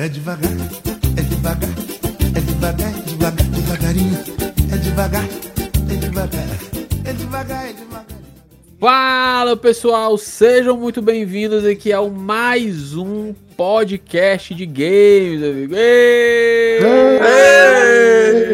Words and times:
É 0.00 0.08
devagar, 0.08 0.50
é 0.50 1.20
devagar, 1.20 1.68
é 2.34 2.40
devagar, 2.40 2.88
é 2.88 3.02
devagar, 3.02 3.46
devagarinho. 3.50 4.18
É 4.72 4.76
devagar, 4.78 5.24
é 5.90 5.94
devagar, 5.94 6.40
é 7.04 7.12
devagar, 7.12 7.68
é 7.68 7.72
devagar. 7.74 8.06
Fala 8.78 9.54
pessoal, 9.58 10.16
sejam 10.16 10.74
muito 10.78 11.02
bem-vindos 11.02 11.66
aqui 11.66 11.92
ao 11.92 12.08
mais 12.08 12.96
um 12.96 13.34
podcast 13.58 14.54
de 14.54 14.64
games, 14.64 15.42
amigo. 15.42 15.74
Ei! 15.76 16.78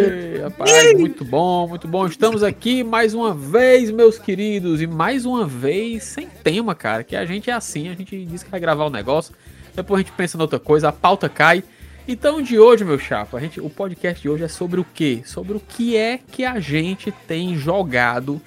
Ei! 0.03 0.41
Rapaz, 0.43 0.99
muito 0.99 1.25
bom, 1.25 1.69
muito 1.69 1.87
bom. 1.87 2.09
Estamos 2.09 2.42
aqui 2.42 2.83
mais 2.83 3.15
uma 3.15 3.33
vez, 3.33 3.92
meus 3.92 4.19
queridos, 4.19 4.83
e 4.83 4.87
mais 4.89 5.25
uma 5.25 5.47
vez 5.47 6.03
sem 6.03 6.27
tema, 6.27 6.75
cara, 6.75 7.05
que 7.05 7.15
a 7.15 7.25
gente 7.25 7.48
é 7.48 7.53
assim, 7.53 7.89
a 7.89 7.95
gente 7.95 8.25
diz 8.25 8.42
que 8.42 8.51
vai 8.51 8.59
gravar 8.59 8.87
o 8.87 8.91
negócio, 8.91 9.33
depois 9.77 10.01
a 10.01 10.03
gente 10.03 10.12
pensa 10.16 10.37
em 10.37 10.41
outra 10.41 10.59
coisa, 10.59 10.89
a 10.89 10.93
pauta 10.93 11.29
cai. 11.29 11.62
Então, 12.09 12.41
de 12.41 12.59
hoje, 12.59 12.84
meu 12.84 12.98
chapa, 12.98 13.37
a 13.37 13.41
gente, 13.41 13.61
o 13.61 13.69
podcast 13.69 14.23
de 14.23 14.29
hoje 14.29 14.45
é 14.45 14.48
sobre 14.48 14.80
o 14.80 14.87
quê? 14.95 15.23
Sobre 15.25 15.57
o 15.57 15.61
que 15.61 15.97
é 15.97 16.19
que 16.19 16.45
a 16.45 16.59
gente 16.59 17.12
tem 17.12 17.57
jogado 17.57 18.41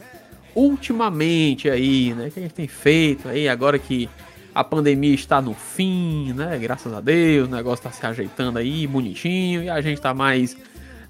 ultimamente 0.56 1.70
aí, 1.70 2.14
né? 2.14 2.28
O 2.28 2.32
que 2.32 2.40
a 2.40 2.44
gente 2.44 2.56
tem 2.56 2.68
feito 2.68 3.28
aí 3.28 3.48
agora 3.48 3.78
que 3.78 4.10
a 4.56 4.64
pandemia 4.64 5.14
está 5.14 5.42
no 5.42 5.54
fim, 5.54 6.34
né? 6.34 6.58
Graças 6.58 6.92
a 6.92 7.00
Deus, 7.00 7.48
o 7.48 7.52
negócio 7.52 7.86
está 7.86 7.92
se 7.92 8.06
ajeitando 8.06 8.58
aí, 8.58 8.88
bonitinho, 8.88 9.64
e 9.64 9.70
a 9.70 9.80
gente 9.82 10.02
tá 10.02 10.14
mais. 10.14 10.58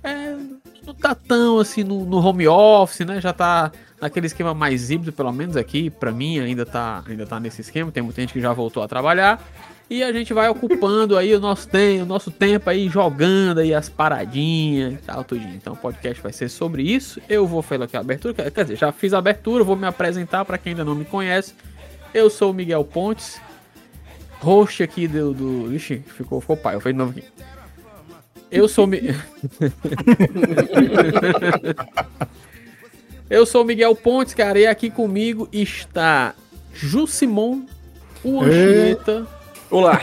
É, 0.04 0.36
não 0.86 0.94
tá 0.94 1.14
tão 1.16 1.60
assim 1.60 1.84
no, 1.84 2.04
no, 2.04 2.18
home 2.18 2.48
office, 2.48 3.06
né? 3.06 3.22
Já 3.22 3.32
tá 3.32 3.72
naquele 4.02 4.26
esquema 4.26 4.54
mais 4.54 4.90
híbrido, 4.90 5.14
pelo 5.14 5.32
menos 5.32 5.56
aqui, 5.56 5.90
para 5.90 6.12
mim 6.12 6.40
ainda 6.40 6.66
tá, 6.66 7.04
ainda 7.08 7.26
tá 7.26 7.40
nesse 7.40 7.62
esquema. 7.62 7.92
Tem 7.92 8.02
muita 8.04 8.22
gente 8.22 8.34
que 8.34 8.42
já 8.42 8.52
voltou 8.54 8.82
a 8.82 8.88
trabalhar. 8.88 9.40
E 9.90 10.04
a 10.04 10.14
gente 10.14 10.34
vai 10.36 10.48
ocupando 10.48 11.18
aí 11.18 11.34
o 11.34 11.40
nosso, 11.40 11.68
tempo, 11.68 12.04
o 12.04 12.06
nosso 12.06 12.30
tempo 12.30 12.70
aí, 12.70 12.88
jogando 12.88 13.58
aí 13.60 13.74
as 13.74 13.90
paradinhas 13.90 14.94
e 14.94 14.98
tal, 14.98 15.24
tudinho. 15.24 15.56
Então 15.56 15.74
o 15.74 15.78
podcast 15.78 16.22
vai 16.22 16.32
ser 16.32 16.48
sobre 16.48 16.84
isso. 16.84 17.20
Eu 17.28 17.48
vou 17.48 17.64
fazer 17.64 17.86
aqui 17.86 17.98
a 17.98 18.02
abertura, 18.02 18.52
quer 18.52 18.64
dizer, 18.64 18.76
já 18.76 18.92
fiz 18.92 19.16
a 19.16 19.18
abertura, 19.18 19.64
vou 19.64 19.76
me 19.76 19.88
apresentar 19.88 20.46
para 20.46 20.60
quem 20.60 20.74
ainda 20.74 20.86
não 20.86 20.94
me 20.94 21.06
conhece. 21.06 21.56
Eu 22.14 22.30
sou 22.30 22.52
o 22.52 22.54
Miguel 22.54 22.86
Pontes, 22.86 23.42
host 24.40 24.84
aqui 24.84 25.08
do. 25.08 25.34
do 25.34 25.74
ixi, 25.74 26.04
ficou, 26.06 26.40
ficou 26.40 26.56
pai, 26.56 26.76
eu 26.76 26.82
fiz 26.82 26.92
de 26.92 26.98
novo 26.98 27.18
aqui. 27.18 27.24
Eu 28.52 28.68
sou. 28.68 28.86
Mi... 28.86 29.02
eu 33.28 33.44
sou 33.44 33.64
o 33.64 33.66
Miguel 33.66 33.96
Pontes, 33.96 34.36
cara, 34.36 34.60
e 34.60 34.68
aqui 34.68 34.92
comigo 34.92 35.50
está 35.52 36.36
Jusimon, 36.74 37.64
o 38.24 38.42
Anchieta. 38.42 39.39
Olá. 39.72 40.02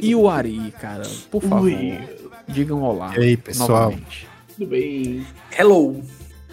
E 0.00 0.14
o 0.14 0.28
Ari, 0.28 0.72
cara, 0.80 1.02
por 1.30 1.42
favor, 1.42 1.64
Ui. 1.64 1.98
digam 2.48 2.82
olá. 2.82 3.12
E 3.18 3.22
aí, 3.22 3.36
pessoal? 3.36 3.68
novamente. 3.90 4.26
Tudo 4.56 4.66
bem? 4.66 5.26
Hello. 5.58 6.02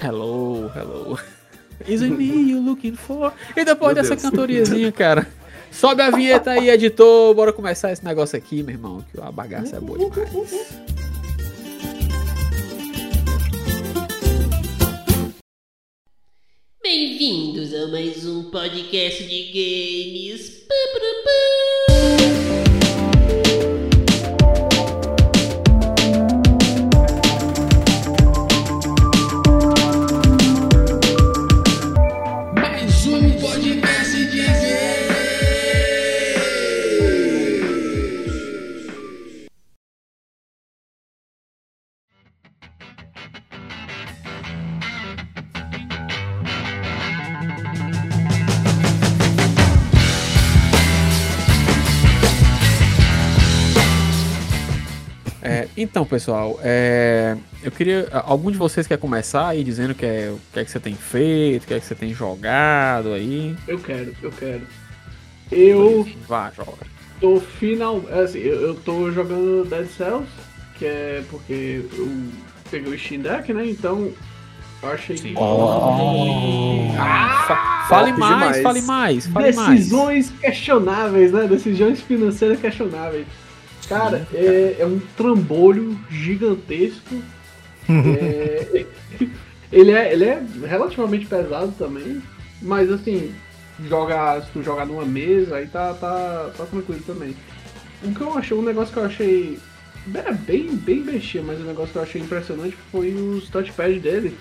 Hello, 0.01 0.69
hello. 0.75 1.19
Is 1.87 2.01
it 2.01 2.11
me 2.13 2.25
you 2.25 2.59
looking 2.61 2.95
for? 2.95 3.33
E 3.55 3.63
depois 3.63 3.93
Meu 3.93 4.03
dessa 4.03 4.15
Deus. 4.15 4.21
cantoriazinha, 4.29 4.91
cara. 4.91 5.27
Sobe 5.71 6.01
a 6.01 6.09
vinheta 6.09 6.51
aí, 6.51 6.69
editor. 6.69 7.33
Bora 7.33 7.53
começar 7.53 7.91
esse 7.91 8.03
negócio 8.03 8.37
aqui, 8.37 8.63
meu 8.63 8.75
irmão. 8.75 9.05
Que 9.11 9.21
a 9.21 9.31
bagaça 9.31 9.77
é 9.77 9.79
boa 9.79 9.97
demais. 9.99 11.08
Bem-vindos 16.91 17.71
a 17.71 17.85
mais 17.85 18.25
um 18.25 18.45
podcast 18.45 19.23
de 19.23 19.43
games. 19.51 20.65
Pá, 20.67 20.73
pá, 20.91 20.99
Mais 21.93 22.68
então, 55.81 56.05
pessoal, 56.05 56.59
é, 56.63 57.35
eu 57.63 57.71
queria. 57.71 58.07
Algum 58.11 58.51
de 58.51 58.57
vocês 58.57 58.85
quer 58.87 58.97
começar 58.97 59.47
aí 59.47 59.63
dizendo 59.63 59.93
que 59.95 60.05
é, 60.05 60.31
o 60.33 60.39
que 60.53 60.59
é 60.59 60.65
que 60.65 60.71
você 60.71 60.79
tem 60.79 60.93
feito, 60.95 61.63
o 61.63 61.67
que 61.67 61.73
é 61.73 61.79
que 61.79 61.85
você 61.85 61.95
tem 61.95 62.13
jogado 62.13 63.13
aí? 63.13 63.55
Eu 63.67 63.79
quero, 63.79 64.13
eu 64.21 64.31
quero. 64.31 64.61
Eu 65.51 66.07
Vá, 66.27 66.51
joga. 66.55 66.85
tô 67.19 67.39
final. 67.39 68.03
Assim, 68.23 68.39
eu, 68.39 68.61
eu 68.61 68.75
tô 68.75 69.11
jogando 69.11 69.65
Dead 69.67 69.87
Cells, 69.87 70.27
que 70.77 70.85
é 70.85 71.23
porque 71.29 71.83
eu 71.97 72.07
peguei 72.69 72.93
o 72.93 72.99
Steam 72.99 73.21
Deck, 73.21 73.51
né? 73.53 73.65
Então 73.65 74.11
eu 74.83 74.89
achei 74.91 75.15
que. 75.15 75.33
Fa- 77.47 77.85
fale 77.89 78.09
top 78.11 78.19
mais, 78.19 78.37
demais. 78.39 78.61
fale 78.63 78.81
mais, 78.81 79.27
fale 79.27 79.51
mais. 79.53 79.69
Decisões 79.79 80.31
questionáveis, 80.39 81.31
né? 81.31 81.47
Decisões 81.47 82.01
financeiras 82.01 82.59
questionáveis. 82.59 83.25
Cara, 83.89 84.27
é, 84.33 84.77
é 84.79 84.85
um 84.85 84.99
trambolho 85.17 85.99
gigantesco. 86.09 87.15
É, 87.89 88.85
ele, 89.71 89.91
é, 89.91 90.13
ele 90.13 90.25
é 90.25 90.41
relativamente 90.67 91.25
pesado 91.25 91.73
também. 91.77 92.21
Mas 92.61 92.91
assim, 92.91 93.33
joga, 93.87 94.41
se 94.41 94.51
tu 94.51 94.61
jogar 94.63 94.85
numa 94.85 95.05
mesa, 95.05 95.55
aí 95.57 95.67
tá, 95.67 95.93
tá, 95.95 96.51
tá 96.55 96.65
tranquilo 96.65 97.01
também. 97.05 97.35
O 98.03 98.13
que 98.13 98.21
eu 98.21 98.37
achei, 98.37 98.55
um 98.55 98.61
negócio 98.61 98.93
que 98.93 98.99
eu 98.99 99.05
achei. 99.05 99.59
Era 100.13 100.31
bem, 100.31 100.75
bem 100.75 101.01
bestia, 101.03 101.41
mas 101.41 101.59
o 101.59 101.63
negócio 101.63 101.91
que 101.91 101.97
eu 101.97 102.03
achei 102.03 102.21
impressionante 102.21 102.75
foi 102.91 103.11
os 103.13 103.49
touchpads 103.49 104.01
dele. 104.01 104.37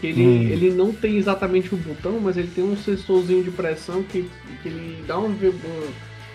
Que 0.00 0.08
ele, 0.08 0.22
Hum. 0.22 0.42
ele 0.48 0.70
não 0.70 0.92
tem 0.92 1.16
exatamente 1.18 1.74
um 1.74 1.78
botão, 1.78 2.18
mas 2.20 2.36
ele 2.36 2.48
tem 2.54 2.64
um 2.64 2.76
sensorzinho 2.76 3.44
de 3.44 3.50
pressão 3.50 4.02
que, 4.02 4.28
que 4.62 4.68
ele 4.68 5.04
dá 5.06 5.18
uma, 5.18 5.28
vi- 5.28 5.52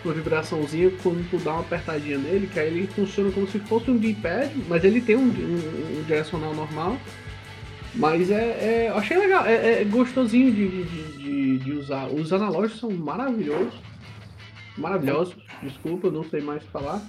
uma, 0.05 0.13
vibraçãozinha 0.13 0.91
quando 1.03 1.29
tu 1.29 1.37
dá 1.37 1.51
uma 1.51 1.59
apertadinha 1.61 2.17
nele, 2.17 2.47
que 2.47 2.59
aí 2.59 2.67
ele 2.67 2.87
funciona 2.87 3.31
como 3.31 3.47
se 3.47 3.59
fosse 3.59 3.89
um 3.91 3.97
D-pad, 3.97 4.51
mas 4.69 4.83
ele 4.83 5.01
tem 5.01 5.15
um, 5.15 5.23
um- 5.23 5.99
um 5.99 6.03
direcional 6.07 6.53
normal. 6.53 6.97
Mas 7.93 8.29
é, 8.29 8.35
é- 8.35 8.87
eu 8.89 8.97
achei 8.97 9.17
legal, 9.17 9.45
é, 9.45 9.81
é 9.81 9.83
gostosinho 9.85 10.51
de, 10.51 10.67
de, 10.67 10.83
de- 10.83 11.17
de- 11.17 11.57
de 11.59 11.71
usar. 11.73 12.07
Os 12.07 12.31
analógicos 12.33 12.79
são 12.81 12.91
maravilhosos. 12.91 13.73
Maravilhosos, 14.77 15.35
desculpa, 15.63 16.09
não 16.11 16.23
sei 16.23 16.41
mais 16.41 16.61
falar. 16.65 17.01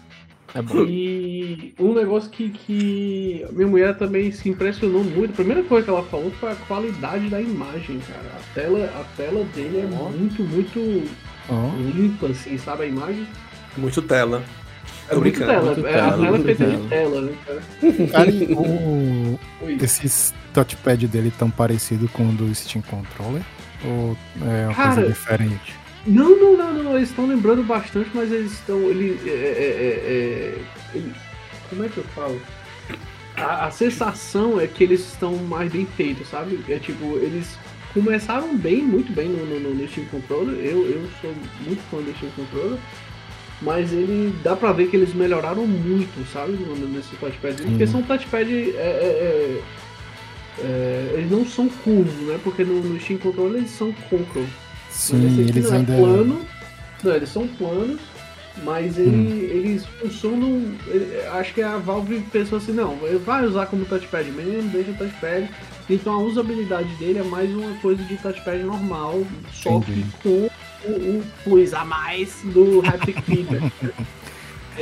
É 0.54 0.62
bom. 0.62 0.84
E 0.86 1.74
um 1.78 1.92
negócio 1.92 2.30
que, 2.30 2.48
que 2.50 3.44
minha 3.50 3.66
mulher 3.66 3.98
também 3.98 4.30
se 4.30 4.48
impressionou 4.48 5.02
muito, 5.02 5.32
a 5.32 5.34
primeira 5.34 5.62
coisa 5.64 5.84
que 5.84 5.90
ela 5.90 6.04
falou 6.04 6.30
foi 6.38 6.52
a 6.52 6.54
qualidade 6.54 7.28
da 7.28 7.40
imagem, 7.40 7.98
cara. 7.98 8.30
A 8.38 8.54
tela, 8.54 8.84
a 8.84 9.04
tela 9.16 9.44
dele 9.54 9.78
é 9.80 9.86
muito, 9.86 10.42
muito 10.44 10.78
Ó, 11.48 11.76
limpa, 11.76 12.26
assim, 12.28 12.58
sabe 12.58 12.84
a 12.84 12.86
imagem? 12.86 13.26
Muito 13.76 14.02
tela. 14.02 14.42
É 15.08 15.14
Tô 15.14 15.20
muito 15.20 15.38
brincando. 15.38 15.52
tela, 15.52 15.74
muito 15.74 15.86
é, 15.86 15.92
tela, 15.92 16.08
a 16.08 16.12
tela 16.18 16.36
é 16.36 16.40
feita 16.42 16.66
de 16.66 16.88
tela. 16.88 17.20
né, 17.20 17.32
cara? 17.46 17.62
e 18.30 18.52
o- 18.52 19.38
esses 19.82 20.34
touchpad 20.52 21.06
dele 21.06 21.32
tão 21.38 21.50
parecido 21.50 22.08
com 22.08 22.28
o 22.28 22.32
do 22.32 22.52
Steam 22.54 22.82
Controller? 22.82 23.42
Ou 23.84 24.16
é 24.42 24.66
uma 24.66 24.74
Cara, 24.74 24.94
coisa 24.94 25.08
diferente? 25.08 25.76
Não, 26.06 26.36
não, 26.36 26.56
não, 26.56 26.82
não, 26.84 26.96
eles 26.96 27.10
estão 27.10 27.26
lembrando 27.26 27.62
bastante, 27.62 28.10
mas 28.14 28.32
eles 28.32 28.52
estão. 28.52 28.78
Ele, 28.80 29.20
é, 29.26 29.30
é, 29.30 29.34
é, 29.34 29.38
é, 30.94 30.96
ele- 30.96 31.12
como 31.68 31.84
é 31.84 31.88
que 31.88 31.98
eu 31.98 32.04
falo? 32.14 32.40
A, 33.36 33.66
a 33.66 33.70
sensação 33.70 34.58
é 34.60 34.66
que 34.66 34.82
eles 34.82 35.00
estão 35.00 35.36
mais 35.36 35.70
bem 35.70 35.86
feitos, 35.96 36.28
sabe? 36.28 36.58
É 36.68 36.78
tipo, 36.78 37.16
eles 37.18 37.58
começaram 38.06 38.54
bem, 38.56 38.82
muito 38.82 39.10
bem 39.12 39.28
no, 39.30 39.44
no, 39.58 39.74
no 39.74 39.88
Steam 39.88 40.06
Controller. 40.08 40.54
Eu, 40.56 40.86
eu 40.86 41.08
sou 41.22 41.32
muito 41.66 41.80
fã 41.90 41.96
do 41.96 42.14
Steam 42.16 42.30
Controller. 42.36 42.78
Mas 43.62 43.90
ele 43.90 44.34
dá 44.44 44.54
pra 44.54 44.70
ver 44.70 44.88
que 44.90 44.96
eles 44.96 45.14
melhoraram 45.14 45.66
muito, 45.66 46.30
sabe? 46.30 46.52
Nesse 46.92 47.16
touchpad. 47.16 47.56
Porque 47.62 47.84
Uhum. 47.84 47.90
são 47.90 48.02
touchpad. 48.02 48.50
É, 48.52 48.76
é, 48.76 49.60
é, 50.60 50.62
é, 50.62 51.10
eles 51.14 51.30
não 51.30 51.44
são 51.46 51.66
curvos, 51.68 52.12
né? 52.28 52.38
Porque 52.44 52.64
no, 52.64 52.80
no 52.82 53.00
Steam 53.00 53.18
Controller 53.18 53.56
eles 53.56 53.70
são 53.70 53.92
concave. 54.10 54.46
Sim, 54.90 55.40
eles 55.40 55.64
não 55.64 55.72
é 55.72 55.76
ainda. 55.78 55.96
plano. 55.96 56.46
Não, 57.02 57.12
eles 57.14 57.28
são 57.30 57.46
planos, 57.48 58.00
mas 58.62 58.98
ele- 58.98 59.10
Hum. 59.10 59.38
eles 59.50 59.86
funcionam. 60.00 60.62
ele- 60.88 61.20
acho 61.32 61.54
que 61.54 61.62
a 61.62 61.78
Valve 61.78 62.20
pensou 62.30 62.58
assim, 62.58 62.72
não, 62.72 62.98
vai 63.24 63.44
usar 63.46 63.66
como 63.66 63.84
touchpad 63.86 64.30
mesmo, 64.32 64.68
deixa 64.70 64.90
o 64.90 64.94
touchpad. 64.94 65.48
Então 65.88 66.14
a 66.14 66.18
usabilidade 66.18 66.88
dele 66.96 67.18
é 67.20 67.22
mais 67.22 67.50
uma 67.54 67.72
coisa 67.78 68.02
de 68.02 68.16
touchpad 68.16 68.62
normal, 68.62 69.22
só 69.52 69.76
Entendi. 69.78 70.02
que 70.02 70.22
com 70.22 70.48
o, 70.88 71.18
o 71.18 71.24
plus 71.44 71.72
a 71.74 71.84
mais 71.84 72.40
do 72.44 72.82
Haptic 72.86 73.20
Feedback. 73.22 73.72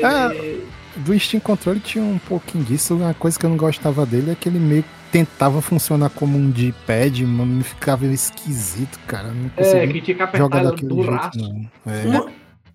Ah, 0.03 0.35
Ele- 0.35 0.67
Do 0.97 1.17
Steam 1.21 1.41
Control 1.41 1.79
tinha 1.79 2.03
um 2.03 2.19
pouquinho 2.19 2.65
disso. 2.65 2.97
Uma 2.97 3.15
coisa 3.15 3.39
que 3.39 3.47
eu 3.47 3.51
não 3.51 3.57
gostava 3.57 4.05
dele 4.05 4.33
é 4.33 4.35
que 4.35 4.49
ele 4.49 4.59
meio 4.59 4.83
que 4.83 4.89
tentava 5.13 5.63
funcionar 5.63 6.11
como 6.11 6.37
um 6.37 6.51
D-pad, 6.51 7.25
mas 7.25 7.47
me 7.47 7.63
ficava 7.63 8.05
esquisito, 8.07 8.99
cara. 9.07 9.29
Não 9.29 9.47
É, 9.47 9.63
conseguia 9.63 9.87
que 9.93 10.01
tinha 10.01 10.27
que 10.27 10.37
jogar 10.37 10.59
apertar 10.67 10.85
do 10.85 10.95
jeito, 10.97 11.05
braço. 11.13 11.67
É. 11.87 12.07
Uma 12.09 12.27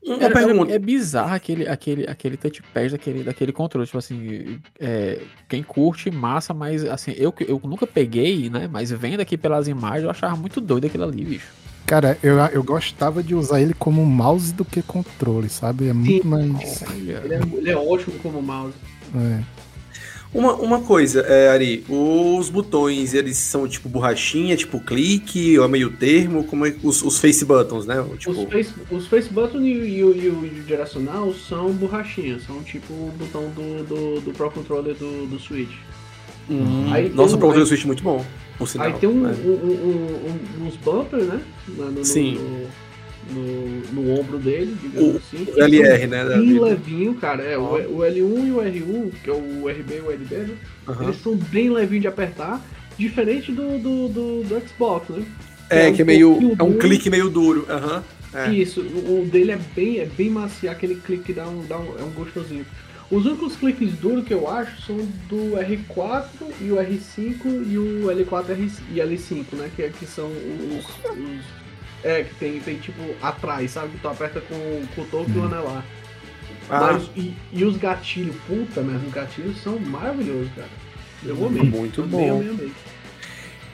É, 0.05 0.29
pergunta. 0.29 0.71
é, 0.71 0.75
é 0.75 0.79
bizarro 0.79 1.33
aquele, 1.33 1.67
aquele, 1.67 2.07
aquele 2.07 2.37
touchpad 2.37 2.89
daquele, 2.91 3.23
daquele 3.23 3.51
controle. 3.51 3.85
Tipo 3.85 3.97
assim, 3.97 4.59
é, 4.79 5.21
quem 5.47 5.61
curte, 5.61 6.09
massa, 6.09 6.53
mas 6.53 6.85
assim, 6.85 7.13
eu, 7.17 7.31
que- 7.31 7.43
eu 7.49 7.59
nunca 7.63 7.85
peguei, 7.85 8.49
né? 8.49 8.67
Mas 8.71 8.91
vendo 8.91 9.19
aqui 9.19 9.37
pelas 9.37 9.67
imagens, 9.67 10.03
eu 10.03 10.09
achava 10.09 10.35
muito 10.35 10.61
doido 10.61 10.85
aquilo 10.87 11.03
ali, 11.03 11.23
bicho. 11.25 11.47
Cara, 11.85 12.17
eu, 12.21 12.37
eu 12.37 12.63
gostava 12.63 13.21
de 13.23 13.33
usar 13.33 13.59
ele 13.61 13.73
como 13.73 14.05
mouse 14.05 14.53
do 14.53 14.63
que 14.63 14.81
controle, 14.81 15.49
sabe? 15.49 15.87
É 15.87 15.93
muito 15.93 16.21
Sim. 16.23 16.27
mais. 16.29 16.83
Olha. 16.87 17.21
Ele 17.25 17.33
é, 17.33 17.39
ele 17.57 17.69
é 17.71 17.75
ótimo 17.77 18.17
como 18.19 18.41
mouse. 18.41 18.73
é. 19.15 19.58
Uma, 20.31 20.53
uma 20.53 20.79
coisa, 20.81 21.21
é, 21.21 21.49
Ari, 21.49 21.83
os 21.89 22.49
botões, 22.49 23.15
eles 23.15 23.35
são 23.37 23.67
tipo 23.67 23.89
borrachinha, 23.89 24.55
tipo 24.55 24.79
clique, 24.79 25.57
ou 25.57 25.65
é 25.65 25.67
meio 25.67 25.89
termo, 25.89 26.43
como 26.43 26.67
é 26.67 26.75
os, 26.83 27.01
os 27.01 27.17
face 27.19 27.43
buttons, 27.43 27.87
né? 27.87 27.95
Tipo, 28.19 28.31
Os 28.43 28.43
face, 28.51 28.73
os 28.91 29.07
face 29.07 29.29
button 29.33 29.61
e, 29.61 29.79
o- 29.79 29.85
e 29.87 30.03
o- 30.29 30.45
e 30.45 30.59
o 30.59 30.63
direcional 30.63 31.33
são 31.33 31.71
borrachinhas, 31.73 32.43
são 32.45 32.61
tipo 32.61 32.93
o 32.93 33.11
botão 33.17 33.49
do, 33.49 33.83
do, 33.83 34.21
do 34.21 34.31
Pro 34.31 34.51
Controller 34.51 34.93
do, 34.93 35.25
do 35.25 35.39
Switch. 35.39 35.71
hum, 36.47 36.93
Aí 36.93 37.09
nossa, 37.09 37.33
um- 37.33 37.37
o 37.37 37.39
Pro 37.51 37.65
Switch 37.65 37.83
é 37.83 37.87
muito 37.87 38.03
bom, 38.03 38.23
por 38.55 38.67
sinal. 38.67 38.85
Aí 38.85 38.93
tem 38.93 39.09
um, 39.09 39.21
né? 39.21 39.35
um- 39.43 39.49
um- 39.49 40.61
um- 40.63 40.67
uns 40.67 40.75
bumpers, 40.75 41.25
né? 41.25 41.41
No, 41.69 41.91
no, 41.91 42.05
Sim. 42.05 42.35
No, 42.35 42.67
no, 43.29 43.81
no 43.93 44.19
ombro 44.19 44.37
dele, 44.37 44.75
digamos 44.81 45.15
O- 45.15 45.17
assim. 45.17 45.47
o 45.55 45.59
LR, 45.63 46.07
né, 46.07 46.25
Bem 46.25 46.59
levinho, 46.59 47.13
cara. 47.15 47.43
É, 47.43 47.57
o, 47.57 47.63
o 47.63 47.97
L1 47.99 48.47
e 48.47 48.51
o 48.51 48.57
R1, 48.57 49.11
que 49.23 49.29
é 49.29 49.33
o 49.33 49.67
RB 49.69 49.95
e 49.97 50.01
o 50.01 50.11
LB, 50.11 50.35
né? 50.35 50.55
Aham. 50.87 51.03
Eles 51.05 51.21
são 51.21 51.35
bem 51.35 51.69
levinhos 51.69 52.01
de 52.01 52.07
apertar, 52.07 52.61
diferente 52.97 53.51
do, 53.51 53.77
do, 53.79 54.07
do, 54.09 54.43
do 54.43 54.67
Xbox, 54.67 55.09
né? 55.09 55.23
É, 55.69 55.87
um 55.89 55.93
que 55.93 56.01
é 56.01 56.05
meio. 56.05 56.31
É 56.59 56.63
um 56.63 56.67
duro. 56.71 56.79
clique 56.79 57.09
meio 57.09 57.29
duro. 57.29 57.65
Aham. 57.69 58.03
É. 58.33 58.51
Isso, 58.51 58.81
o 58.81 59.27
dele 59.31 59.51
é 59.53 59.59
bem, 59.75 59.99
é 59.99 60.05
bem 60.05 60.29
macio, 60.29 60.69
aquele 60.69 60.95
clique 60.95 61.23
que 61.25 61.33
dá 61.33 61.47
um, 61.47 61.65
dá 61.67 61.79
um, 61.79 61.97
é 61.99 62.03
um 62.03 62.11
gostosinho. 62.11 62.63
Os 63.09 63.25
únicos 63.25 63.55
cliques 63.55 63.91
duros 63.93 64.23
que 64.23 64.31
eu 64.35 64.47
acho 64.47 64.83
são 64.83 64.97
do 65.27 65.57
R4 65.57 66.25
e 66.61 66.69
o 66.71 66.75
R5 66.75 67.65
e 67.67 67.75
o 67.79 68.05
L4 68.07 68.49
R, 68.51 68.71
e 68.93 68.97
L5, 68.99 69.45
né? 69.53 69.71
Que, 69.75 69.89
que 69.89 70.05
são 70.05 70.27
os, 70.27 70.85
os- 70.85 71.58
É, 72.03 72.23
que 72.23 72.33
tem, 72.35 72.59
tem 72.61 72.77
tipo 72.77 73.01
atrás, 73.21 73.71
sabe? 73.71 73.89
Que 73.89 73.97
tu 73.99 74.07
aperta 74.07 74.39
com, 74.41 74.81
com 74.95 75.01
o 75.01 75.05
toque 75.05 75.31
e 75.35 75.37
o 75.37 75.43
anelar. 75.43 75.83
Ah, 76.69 76.93
Mas, 76.93 77.09
e, 77.15 77.33
e 77.51 77.65
os 77.65 77.75
gatilhos, 77.77 78.35
puta 78.47 78.81
mesmo, 78.81 79.07
os 79.07 79.13
gatilhos 79.13 79.61
são 79.61 79.77
maravilhosos, 79.79 80.49
cara. 80.55 80.69
Eu 81.25 81.45
amei. 81.45 81.63
Muito 81.63 82.03
amei, 82.03 82.11
bom. 82.29 82.37
Amei, 82.39 82.49
amei. 82.51 82.71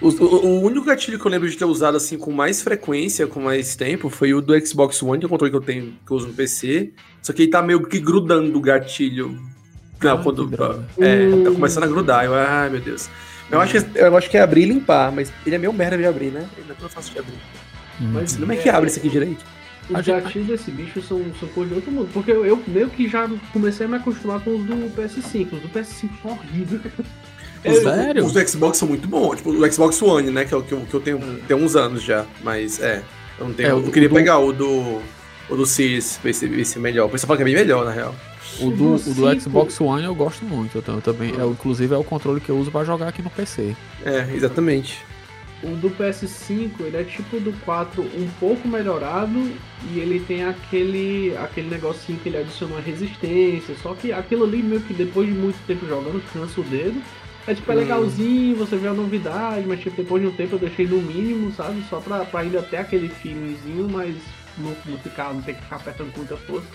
O, 0.02 0.10
o- 0.10 0.46
o 0.46 0.62
único 0.62 0.86
gatilho 0.86 1.20
que 1.20 1.26
eu 1.26 1.32
lembro 1.32 1.50
de 1.50 1.56
ter 1.56 1.66
usado 1.66 1.96
assim 1.98 2.18
com 2.18 2.32
mais 2.32 2.62
frequência, 2.62 3.28
com 3.28 3.40
mais 3.42 3.76
tempo, 3.76 4.10
foi 4.10 4.34
o 4.34 4.42
do 4.42 4.60
Xbox 4.66 5.02
One, 5.04 5.20
que 5.20 5.26
é 5.26 5.28
o 5.28 5.30
controle 5.30 5.52
que 5.52 5.58
eu 5.58 5.62
tenho, 5.62 5.94
que 6.06 6.12
eu 6.12 6.18
uso 6.18 6.28
no 6.28 6.34
PC. 6.34 6.92
Só 7.22 7.32
que 7.32 7.44
ele 7.44 7.52
tá 7.52 7.62
meio 7.62 7.86
que 7.86 8.00
grudando 8.00 8.58
o 8.58 8.62
gatilho. 8.62 9.40
Não, 10.02 10.18
Ah, 10.18 10.22
quando. 10.22 10.52
É, 11.00 11.30
tá 11.30 11.50
Hum. 11.50 11.54
começando 11.56 11.84
a 11.84 11.88
grudar. 11.88 12.26
Eu, 12.26 12.34
ai, 12.34 12.70
meu 12.70 12.82
Deus. 12.82 13.10
Eu 13.52 13.62
acho, 13.62 13.80
que, 13.86 14.00
eu 14.00 14.18
acho 14.18 14.30
que 14.30 14.38
é 14.38 14.42
abrir 14.42 14.64
e 14.64 14.66
limpar, 14.66 15.12
mas 15.12 15.32
ele 15.46 15.56
é 15.56 15.58
meio 15.60 15.72
merda 15.72 15.98
de 15.98 16.06
abrir, 16.06 16.32
né? 16.32 16.48
Ele 16.58 16.66
não 16.68 16.76
é 16.76 16.78
tão 16.80 16.90
fácil 16.90 17.14
de 17.14 17.20
abrir. 17.20 17.38
Mas 18.00 18.36
Como 18.36 18.52
é 18.52 18.56
que 18.58 18.70
abre 18.70 18.90
isso 18.90 19.00
aqui 19.00 19.10
direito? 19.10 19.44
Os 19.90 20.04
gente- 20.04 20.24
gatilhos 20.24 20.48
desse 20.48 20.72
bicho 20.72 21.02
são, 21.02 21.22
são 21.40 21.48
coisa 21.50 21.70
de 21.70 21.76
outro 21.76 21.92
mundo. 21.92 22.10
Porque 22.12 22.32
eu, 22.32 22.44
eu 22.46 22.62
meio 22.68 22.90
que 22.90 23.08
já 23.08 23.30
comecei 23.54 23.86
a 23.86 23.90
me 23.90 23.96
acostumar 23.98 24.40
com 24.42 24.56
os 24.56 24.66
do 24.66 24.74
PS5. 24.96 25.54
Os 25.54 25.62
do 25.62 25.70
PS5 25.70 26.10
são 26.22 26.32
horríveis. 26.32 26.82
Os, 27.64 27.78
Sério? 27.84 28.26
os 28.26 28.32
do 28.34 28.48
Xbox 28.48 28.78
são 28.78 28.88
muito 28.88 29.08
bons. 29.08 29.38
Tipo, 29.38 29.52
o 29.52 29.72
Xbox 29.72 30.02
One, 30.02 30.30
né? 30.32 30.46
Que 30.46 30.54
é 30.54 30.58
o 30.58 30.64
que 30.64 30.72
eu, 30.72 30.82
que 30.82 30.94
eu 30.94 31.00
tenho 31.02 31.20
tem 31.48 31.56
uns 31.58 31.76
anos 31.76 32.02
já. 32.04 32.26
Mas 32.44 32.80
é. 32.82 33.04
Eu, 33.40 33.48
não 33.48 33.54
tenho, 33.54 33.70
É, 33.70 33.72
eu 33.72 33.84
queria 33.92 34.10
do- 34.10 34.16
pegar 34.16 34.40
o 34.40 34.52
do. 34.52 35.02
O 35.48 35.56
do 35.56 35.66
Series, 35.66 36.20
ver 36.24 36.34
se, 36.34 36.48
ver 36.48 36.66
se 36.66 36.78
é 36.80 36.82
melhor. 36.82 37.06
O 37.06 37.10
pessoal 37.10 37.28
fala 37.28 37.38
que 37.38 37.44
é 37.44 37.46
bem 37.46 37.54
melhor, 37.56 37.86
na 37.86 37.92
real. 37.92 38.16
O 38.60 38.72
do, 38.72 38.96
o 38.96 39.14
do 39.14 39.40
Xbox 39.42 39.80
One 39.80 40.04
eu 40.04 40.16
gosto 40.16 40.44
muito. 40.46 40.76
Eu, 40.78 40.84
eu 40.96 41.02
também, 41.02 41.32
é, 41.40 41.46
inclusive 41.46 41.94
é 41.94 41.98
o 41.98 42.04
controle 42.04 42.40
que 42.42 42.50
eu 42.50 42.58
uso 42.58 42.72
pra 42.72 42.84
jogar 42.84 43.08
aqui 43.10 43.22
no 43.22 43.30
PC. 43.30 43.76
É, 44.04 44.28
exatamente. 44.34 45.04
O 45.64 45.70
do 45.78 45.90
PS5, 45.90 46.72
ele 46.82 46.98
é 46.98 47.04
tipo 47.04 47.40
do 47.40 47.52
4 47.62 48.02
um 48.02 48.30
pouco 48.40 48.68
melhorado. 48.68 49.52
E 49.92 50.00
ele 50.00 50.20
tem 50.20 50.44
aquele, 50.44 51.36
aquele 51.38 51.70
negocinho 51.70 52.20
que 52.20 52.30
ele 52.30 52.38
adiciona 52.38 52.80
resistência. 52.80 53.76
Só 53.82 53.94
que 53.94 54.12
aquilo 54.12 54.44
ali, 54.44 54.62
meio 54.62 54.82
que 54.82 54.94
depois 54.94 55.28
de 55.28 55.34
muito 55.34 55.58
tempo 55.66 55.88
jogando, 55.88 56.22
cansa 56.34 56.60
o 56.62 56.64
dedo. 56.64 57.02
É 57.48 57.54
tipo, 57.54 57.72
é 57.72 57.76
Hum. 57.76 57.78
legalzinho, 57.78 58.56
você 58.56 58.76
vê 58.76 58.88
a 58.88 58.94
novidade, 58.94 59.66
mas 59.68 59.80
tipo, 59.80 59.96
depois 59.96 60.22
de 60.22 60.28
um 60.28 60.32
tempo 60.32 60.56
eu 60.56 60.60
deixei 60.60 60.88
no 60.88 61.00
mínimo, 61.02 61.52
sabe? 61.54 61.84
Só 61.90 62.00
pra, 62.00 62.26
pra 62.26 62.40
ainda 62.40 62.62
ter 62.64 62.78
aquele 62.78 63.08
feelingzinho, 63.08 63.88
mas 63.90 64.16
não, 64.58 64.76
não, 64.86 64.98
ficar, 64.98 65.32
não 65.34 65.42
ter 65.44 65.54
que 65.54 65.62
ficar 65.62 65.76
apertando 65.76 66.12
com 66.12 66.20
muita 66.20 66.38
força. 66.38 66.66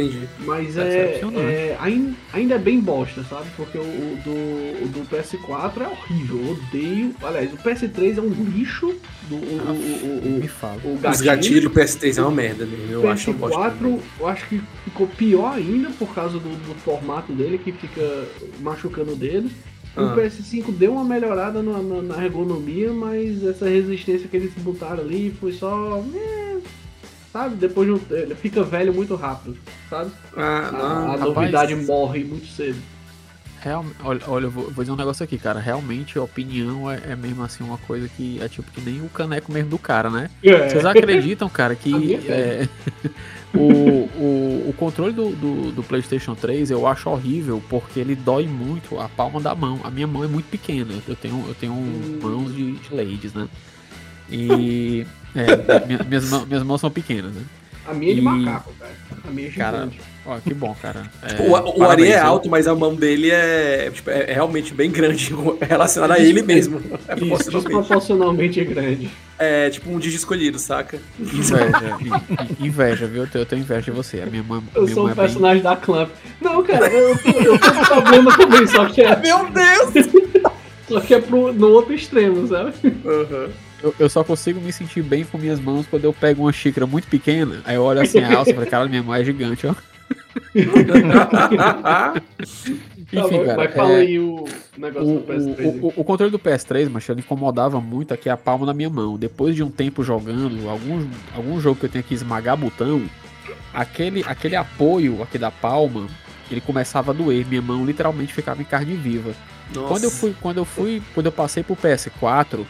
Entendi. 0.00 0.28
Mas 0.40 0.76
é, 0.76 0.84
Decepcionante. 0.84 1.38
é 1.40 1.76
ain- 1.80 2.16
ainda 2.32 2.54
é 2.54 2.58
bem 2.58 2.80
bosta, 2.80 3.22
sabe? 3.24 3.46
Porque 3.56 3.78
o, 3.78 3.82
o 3.82 4.18
do, 4.24 4.84
o 4.84 4.88
do 4.88 5.00
PS4 5.10 5.80
é 5.82 5.88
horrível, 5.88 6.36
eu 6.44 6.52
odeio. 6.52 7.14
Aliás, 7.22 7.52
o 7.52 7.56
PS3 7.56 8.18
é 8.18 8.20
um 8.20 8.28
lixo. 8.54 8.94
Do, 9.28 9.36
o, 9.36 9.38
o, 9.38 10.36
o, 10.36 10.40
Me 10.40 10.48
fala. 10.48 10.80
o, 10.84 10.88
o 10.88 10.94
Os 10.94 11.00
gatilho. 11.00 11.24
gatilhos 11.26 11.62
do 11.64 11.70
PS3 11.70 12.18
é 12.18 12.22
uma 12.22 12.30
merda 12.30 12.64
mesmo. 12.66 12.92
Eu 12.92 13.10
acho 13.10 13.30
uma 13.30 13.48
bosta. 13.48 13.58
PS4, 13.76 14.00
eu 14.20 14.26
acho 14.28 14.48
que 14.48 14.60
ficou 14.84 15.06
pior 15.06 15.54
ainda 15.54 15.90
por 15.90 16.14
causa 16.14 16.38
do, 16.38 16.48
do 16.48 16.74
formato 16.76 17.32
dele, 17.32 17.58
que 17.58 17.72
fica 17.72 18.26
machucando 18.60 19.12
o 19.12 19.16
dedo. 19.16 19.50
O 19.96 20.00
Ah. 20.00 20.14
PS5 20.16 20.70
deu 20.72 20.92
uma 20.92 21.04
melhorada 21.04 21.60
na, 21.62 21.82
na- 21.82 22.02
na 22.02 22.24
ergonomia, 22.24 22.92
mas 22.92 23.42
essa 23.44 23.68
resistência 23.68 24.28
que 24.28 24.36
eles 24.36 24.52
botaram 24.58 25.02
ali 25.02 25.34
foi 25.40 25.52
só. 25.52 26.02
eh, 26.14 26.58
sabe? 27.32 27.56
Depois 27.56 27.86
de 27.88 27.94
um, 27.94 28.00
ele 28.16 28.34
fica 28.34 28.62
velho 28.62 28.92
muito 28.92 29.14
rápido, 29.14 29.56
sabe? 29.88 30.10
Ah, 30.36 30.68
A, 30.68 30.72
não. 30.72 30.80
a 30.80 31.16
rapaz. 31.16 31.20
novidade 31.20 31.74
morre 31.76 32.24
muito 32.24 32.46
cedo. 32.46 32.78
Real, 33.60 33.84
olha, 34.04 34.20
olha, 34.28 34.44
eu 34.44 34.50
vou, 34.52 34.70
vou 34.70 34.84
dizer 34.84 34.92
um 34.92 34.96
negócio 34.96 35.24
aqui, 35.24 35.36
cara. 35.36 35.58
Realmente 35.58 36.16
a 36.16 36.22
opinião 36.22 36.88
é, 36.88 37.00
é 37.08 37.16
mesmo 37.16 37.42
assim 37.42 37.64
uma 37.64 37.76
coisa 37.76 38.08
que 38.08 38.40
é 38.40 38.48
tipo 38.48 38.70
que 38.70 38.80
nem 38.80 39.00
o 39.02 39.08
caneco 39.08 39.50
mesmo 39.50 39.70
do 39.70 39.78
cara, 39.78 40.08
né? 40.08 40.30
Vocês 40.40 40.86
acreditam, 40.86 41.48
cara, 41.48 41.72
A 41.72 41.76
que 41.76 42.14
é, 42.30 42.68
o, 43.52 44.08
o, 44.16 44.66
o 44.68 44.74
controle 44.78 45.12
do, 45.12 45.30
do, 45.30 45.72
do 45.72 45.82
PlayStation 45.82 46.36
3 46.36 46.70
eu 46.70 46.86
acho 46.86 47.10
horrível 47.10 47.60
porque 47.68 47.98
ele 47.98 48.14
dói 48.14 48.46
muito 48.46 48.96
a 49.00 49.08
palma 49.08 49.40
da 49.40 49.56
mão. 49.56 49.80
A 49.82 49.90
minha 49.90 50.06
mão 50.06 50.22
é 50.22 50.28
muito 50.28 50.46
pequena. 50.46 50.94
Eu 51.08 51.16
tenho, 51.16 51.44
eu 51.48 51.54
tenho 51.56 51.72
Hum. 51.72 52.18
mãos 52.22 52.54
de, 52.54 52.74
de 52.76 52.94
ladies, 52.94 53.34
né? 53.34 53.48
E 54.30 55.04
é, 55.34 55.86
minha- 55.86 56.02
minhas, 56.04 56.28
mãos, 56.30 56.46
minhas 56.46 56.62
mãos 56.62 56.80
são 56.80 56.90
pequenas, 56.90 57.32
né? 57.32 57.42
A 57.86 57.94
minha 57.94 58.12
é 58.12 58.14
de 58.14 58.20
E- 58.20 58.24
macaco, 58.24 58.72
cara. 58.78 58.92
A 59.26 59.30
minha 59.30 59.48
é 59.48 59.50
Cara, 59.50 59.78
gigante. 59.78 60.00
Ó, 60.26 60.38
que 60.40 60.52
bom, 60.52 60.76
cara. 60.82 61.04
É, 61.22 61.40
O, 61.42 61.78
o 61.80 61.84
Ari 61.84 62.08
é 62.08 62.18
alto, 62.18 62.50
mas 62.50 62.66
a 62.68 62.74
mão 62.74 62.94
dele 62.94 63.30
é, 63.30 63.90
tipo, 63.90 64.10
é, 64.10 64.30
realmente 64.32 64.74
bem 64.74 64.90
grande 64.90 65.34
relacionada 65.66 66.14
a 66.14 66.18
ele 66.18 66.42
mesmo. 66.42 66.80
É, 67.08 67.14
Isso, 67.14 67.26
proporcionalmente. 67.26 67.50
desproporcionalmente 67.52 68.64
grande. 68.64 69.10
É 69.38 69.70
tipo 69.70 69.90
um 69.90 69.98
Digi 69.98 70.16
escolhido, 70.16 70.58
saca? 70.58 70.98
Inveja, 71.18 71.96
in- 72.00 72.62
in- 72.62 72.66
inveja, 72.66 73.06
viu? 73.06 73.26
Eu 73.32 73.46
tenho, 73.46 73.62
inveja 73.62 73.82
de 73.82 73.90
você. 73.90 74.20
A 74.20 74.26
minha 74.26 74.42
mãe, 74.42 74.62
Eu 74.74 74.82
minha 74.82 74.94
sou 74.94 75.04
mãe 75.04 75.12
um 75.12 75.14
é 75.14 75.16
bem- 75.16 75.24
personagem 75.24 75.62
da 75.62 75.76
Clamp. 75.76 76.10
Não, 76.42 76.62
cara, 76.62 76.86
eu, 76.88 77.08
eu, 77.10 77.18
tenho 77.58 77.86
problema 77.86 78.36
também, 78.36 78.66
só 78.66 78.84
que 78.86 79.00
é, 79.00 79.16
Meu 79.16 79.48
Deus! 79.50 80.52
só 80.88 81.00
que 81.00 81.14
é 81.14 81.20
pro, 81.20 81.52
no 81.54 81.68
outro 81.68 81.94
extremo, 81.94 82.46
sabe? 82.48 82.72
Uhum. 82.84 83.48
Eu, 83.82 83.94
eu 83.98 84.08
só 84.08 84.24
consigo 84.24 84.60
me 84.60 84.72
sentir 84.72 85.02
bem 85.02 85.24
com 85.24 85.38
minhas 85.38 85.60
mãos 85.60 85.86
quando 85.86 86.04
eu 86.04 86.12
pego 86.12 86.42
uma 86.42 86.52
xícara 86.52 86.86
muito 86.86 87.06
pequena. 87.08 87.62
Aí 87.64 87.76
eu 87.76 87.82
olho 87.82 88.00
assim 88.00 88.18
a 88.18 88.36
alça 88.36 88.50
e 88.50 88.54
falo, 88.54 88.66
cara, 88.66 88.88
minha 88.88 89.02
mão 89.02 89.14
é 89.14 89.24
gigante, 89.24 89.66
ó. 89.66 89.74
Tá, 93.10 93.24
Enfim, 93.24 93.38
mas, 93.38 93.46
cara. 93.46 93.56
mas 93.56 93.74
fala 93.74 93.92
é, 93.92 94.00
aí 94.00 94.18
o 94.18 94.44
negócio 94.76 95.16
o, 95.16 95.20
do 95.20 95.32
PS3. 95.32 95.64
o, 95.64 95.86
o, 95.86 95.92
o 95.96 96.04
controle 96.04 96.30
do 96.30 96.38
PS3, 96.38 96.90
mas 96.90 97.08
ele 97.08 97.20
incomodava 97.20 97.80
muito 97.80 98.12
aqui 98.12 98.28
a 98.28 98.36
palma 98.36 98.66
da 98.66 98.74
minha 98.74 98.90
mão. 98.90 99.16
Depois 99.16 99.54
de 99.56 99.62
um 99.62 99.70
tempo 99.70 100.02
jogando, 100.04 100.68
algum, 100.68 101.08
algum 101.34 101.58
jogo 101.58 101.80
que 101.80 101.86
eu 101.86 101.88
tenha 101.88 102.02
que 102.02 102.12
esmagar 102.12 102.54
botão, 102.54 103.08
aquele, 103.72 104.22
aquele 104.26 104.56
apoio 104.56 105.22
aqui 105.22 105.38
da 105.38 105.50
palma, 105.50 106.06
ele 106.50 106.60
começava 106.60 107.12
a 107.12 107.14
doer. 107.14 107.46
Minha 107.46 107.62
mão 107.62 107.86
literalmente 107.86 108.34
ficava 108.34 108.60
em 108.60 108.66
carne 108.66 108.94
viva. 108.94 109.32
Nossa. 109.74 109.88
Quando 109.88 110.04
eu 110.04 110.10
fui, 110.10 110.36
quando 110.38 110.58
eu 110.58 110.64
fui, 110.66 111.02
quando 111.14 111.26
eu 111.26 111.32
passei 111.32 111.62
pro 111.62 111.76
PS4, 111.76 112.66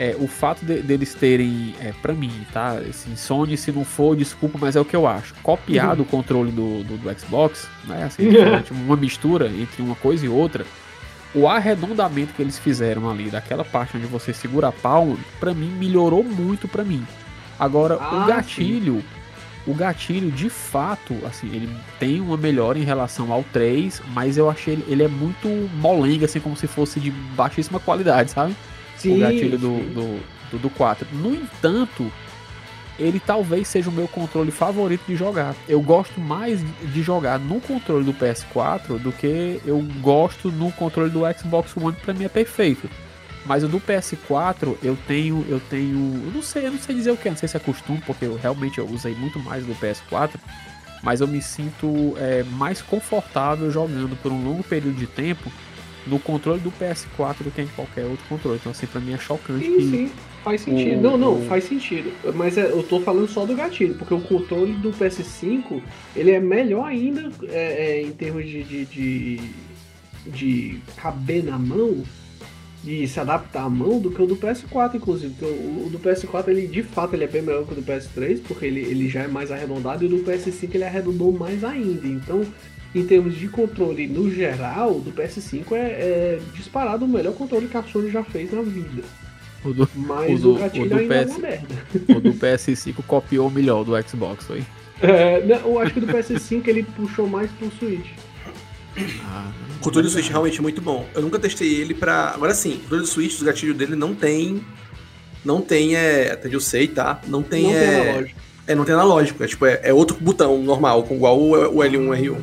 é, 0.00 0.16
o 0.18 0.26
fato 0.26 0.64
de- 0.64 0.80
deles 0.82 1.14
terem, 1.14 1.74
é, 1.80 1.92
para 2.00 2.14
mim, 2.14 2.32
tá? 2.52 2.70
Assim, 2.72 3.14
Sony, 3.14 3.56
se 3.56 3.70
não 3.70 3.84
for, 3.84 4.16
desculpa, 4.16 4.58
mas 4.60 4.74
é 4.74 4.80
o 4.80 4.84
que 4.84 4.96
eu 4.96 5.06
acho. 5.06 5.34
Copiado 5.42 6.02
o 6.02 6.06
controle 6.06 6.50
do, 6.50 6.82
do, 6.82 6.96
do 6.96 7.20
Xbox, 7.20 7.68
né? 7.86 8.04
Assim, 8.04 8.24
foi, 8.32 8.62
tipo, 8.62 8.74
uma 8.74 8.96
mistura 8.96 9.46
entre 9.48 9.82
uma 9.82 9.94
coisa 9.94 10.24
e 10.24 10.28
outra. 10.28 10.64
O 11.34 11.46
arredondamento 11.46 12.32
que 12.34 12.42
eles 12.42 12.58
fizeram 12.58 13.08
ali, 13.08 13.30
daquela 13.30 13.64
parte 13.64 13.96
onde 13.96 14.06
você 14.06 14.32
segura 14.32 14.68
a 14.68 14.72
palma, 14.72 15.16
pra 15.38 15.54
mim 15.54 15.68
melhorou 15.78 16.24
muito 16.24 16.66
pra 16.66 16.82
mim. 16.82 17.06
Agora, 17.58 17.98
Ah, 18.00 18.24
o 18.24 18.26
gatilho, 18.26 19.04
O 19.66 19.74
gatilho, 19.74 20.30
de 20.32 20.48
fato, 20.48 21.14
assim, 21.26 21.46
ele 21.54 21.68
tem 21.98 22.18
uma 22.22 22.36
melhora 22.38 22.78
em 22.78 22.82
relação 22.82 23.30
ao 23.30 23.44
3, 23.52 24.00
mas 24.14 24.38
eu 24.38 24.48
achei 24.48 24.72
ele, 24.72 24.84
ele 24.88 25.02
é 25.02 25.08
muito 25.08 25.46
molenga, 25.76 26.24
assim, 26.24 26.40
como 26.40 26.56
se 26.56 26.66
fosse 26.66 26.98
de 26.98 27.10
baixíssima 27.10 27.78
qualidade, 27.78 28.30
sabe? 28.30 28.56
Sim, 29.02 29.16
o 29.16 29.20
gatilho 29.20 29.58
do, 29.58 29.78
do, 29.78 30.20
do, 30.52 30.58
do 30.58 30.70
4. 30.70 31.06
No 31.12 31.34
entanto, 31.34 32.10
ele 32.98 33.18
talvez 33.18 33.66
seja 33.66 33.88
o 33.88 33.92
meu 33.92 34.06
controle 34.06 34.50
favorito 34.50 35.02
de 35.06 35.16
jogar. 35.16 35.54
Eu 35.66 35.80
gosto 35.80 36.20
mais 36.20 36.60
de 36.92 37.02
jogar 37.02 37.38
no 37.38 37.60
controle 37.60 38.04
do 38.04 38.12
PS4 38.12 38.98
do 38.98 39.10
que 39.10 39.60
eu 39.64 39.80
gosto 40.00 40.50
no 40.50 40.70
controle 40.72 41.10
do 41.10 41.20
Xbox 41.32 41.74
One, 41.76 41.96
que 41.96 42.02
pra 42.02 42.14
mim 42.14 42.24
é 42.24 42.28
perfeito. 42.28 42.88
Mas 43.46 43.64
o 43.64 43.68
do 43.68 43.80
PS4 43.80 44.76
eu 44.82 44.98
tenho, 45.08 45.44
eu 45.48 45.58
tenho, 45.70 46.22
eu 46.26 46.32
não 46.32 46.42
sei, 46.42 46.66
eu 46.66 46.72
não 46.72 46.78
sei 46.78 46.94
dizer 46.94 47.10
o 47.10 47.16
que, 47.16 47.30
não 47.30 47.36
sei 47.36 47.48
se 47.48 47.56
é 47.56 47.60
costume, 47.60 48.02
porque 48.04 48.26
eu 48.26 48.36
realmente 48.36 48.78
eu 48.78 48.86
usei 48.86 49.14
muito 49.14 49.38
mais 49.38 49.64
do 49.64 49.74
PS4, 49.74 50.32
mas 51.02 51.22
eu 51.22 51.26
me 51.26 51.40
sinto 51.40 52.14
é, 52.18 52.42
mais 52.42 52.82
confortável 52.82 53.70
jogando 53.70 54.14
por 54.22 54.30
um 54.30 54.44
longo 54.44 54.62
período 54.62 54.96
de 54.96 55.06
tempo 55.06 55.50
no 56.10 56.18
controle 56.18 56.60
do 56.60 56.70
PS4 56.72 57.44
do 57.44 57.50
que 57.50 57.62
em 57.62 57.66
qualquer 57.68 58.04
outro 58.04 58.24
controle. 58.28 58.58
Então 58.58 58.72
assim, 58.72 58.86
pra 58.86 59.00
mim 59.00 59.12
é 59.14 59.18
chocante 59.18 59.64
Sim, 59.64 59.76
que 59.76 59.82
sim, 59.84 60.10
faz 60.44 60.60
sentido. 60.62 60.98
o- 60.98 61.02
não, 61.02 61.16
não, 61.16 61.42
faz 61.46 61.64
sentido. 61.64 62.12
Mas 62.34 62.58
é, 62.58 62.70
eu 62.70 62.82
tô 62.82 63.00
falando 63.00 63.28
só 63.28 63.46
do 63.46 63.54
gatilho, 63.54 63.94
porque 63.94 64.12
o 64.12 64.20
controle 64.20 64.72
do 64.74 64.90
PS5 64.90 65.80
ele 66.16 66.32
é 66.32 66.40
melhor 66.40 66.84
ainda 66.86 67.30
é, 67.48 68.00
é, 68.00 68.02
em 68.02 68.10
termos 68.12 68.44
de, 68.44 68.62
de, 68.64 68.84
de, 68.86 69.40
de 70.26 70.78
caber 70.96 71.44
na 71.44 71.58
mão, 71.58 72.02
de 72.82 73.06
se 73.06 73.20
adaptar 73.20 73.64
à 73.64 73.68
mão, 73.68 74.00
do 74.00 74.10
que 74.10 74.22
o 74.22 74.26
do 74.26 74.36
PS4, 74.36 74.94
inclusive. 74.94 75.34
Porque 75.34 75.44
o, 75.52 75.86
o 75.86 75.90
do 75.90 75.98
PS4, 75.98 76.48
ele 76.48 76.66
de 76.66 76.82
fato 76.82 77.14
ele 77.14 77.24
é 77.24 77.26
bem 77.26 77.42
melhor 77.42 77.64
que 77.66 77.72
o 77.72 77.76
do 77.76 77.82
PS3, 77.82 78.40
porque 78.48 78.64
ele, 78.64 78.80
ele 78.80 79.08
já 79.08 79.20
é 79.22 79.28
mais 79.28 79.50
arredondado, 79.52 80.02
e 80.02 80.06
o 80.06 80.10
do 80.10 80.18
PS5 80.24 80.74
ele 80.74 80.84
arredondou 80.84 81.30
mais 81.30 81.62
ainda. 81.62 82.06
Então, 82.08 82.42
em 82.94 83.04
termos 83.06 83.34
de 83.36 83.46
controle 83.48 84.06
no 84.06 84.30
geral, 84.30 84.96
o 84.96 85.00
do 85.00 85.12
PS5 85.12 85.72
é, 85.72 85.76
é 85.76 86.40
disparado 86.54 87.04
o 87.04 87.08
melhor 87.08 87.34
controle 87.34 87.68
que 87.68 87.76
a 87.76 87.82
Sony 87.84 88.10
já 88.10 88.22
fez 88.24 88.50
na 88.52 88.62
vida. 88.62 89.02
o 89.64 89.72
do, 89.72 89.88
Mas 89.94 90.40
O 90.40 90.42
do- 90.42 90.54
o, 90.56 90.58
gatilho 90.58 90.86
o 90.86 90.88
do 90.88 90.96
ainda 90.96 91.14
é 91.14 91.24
PS 91.24 91.30
uma 91.30 91.38
merda. 91.40 91.66
o 92.08 92.20
do 92.20 92.32
PS5 92.34 92.94
copiou 93.06 93.46
o 93.48 93.50
melhor 93.50 93.84
do 93.84 93.92
Xbox, 94.08 94.44
foi? 94.46 94.62
É, 95.02 95.44
não, 95.46 95.56
eu 95.56 95.78
acho 95.78 95.94
que 95.94 96.00
do 96.00 96.06
PS5 96.08 96.66
ele 96.68 96.82
puxou 96.82 97.26
mais 97.28 97.50
pro 97.52 97.70
Switch. 97.78 98.06
Ah, 99.24 99.50
O 99.78 99.82
controle 99.84 100.06
do 100.08 100.10
Switch 100.10 100.26
é 100.28 100.30
realmente 100.30 100.60
muito 100.60 100.82
bom. 100.82 101.06
Eu 101.14 101.22
nunca 101.22 101.38
testei 101.38 101.74
ele 101.80 101.94
pra. 101.94 102.32
Agora 102.34 102.52
sim, 102.54 102.74
o 102.74 102.78
controle 102.80 103.02
do 103.04 103.08
Switch, 103.08 103.34
os 103.36 103.42
gatilhos 103.42 103.76
dele 103.76 103.94
não 103.96 104.14
tem. 104.14 104.60
Não 105.44 105.60
tem, 105.62 105.94
é. 105.96 106.32
Até 106.32 106.48
onde 106.48 106.56
eu 106.56 106.60
sei, 106.60 106.86
tá? 106.88 107.20
Não 107.28 107.42
tem, 107.42 107.62
não 107.62 107.70
é. 107.74 107.78
tem 107.78 108.00
analógico. 108.10 108.40
É, 108.66 108.74
não 108.74 108.84
tem 108.84 108.94
analógico. 108.94 109.44
É 109.44 109.46
tipo, 109.46 109.64
é, 109.64 109.80
é 109.84 109.94
outro 109.94 110.16
botão 110.20 110.62
normal, 110.62 111.04
com 111.04 111.14
igual 111.14 111.38
o, 111.40 111.52
o 111.52 111.78
L1 111.78 112.08
R1. 112.20 112.38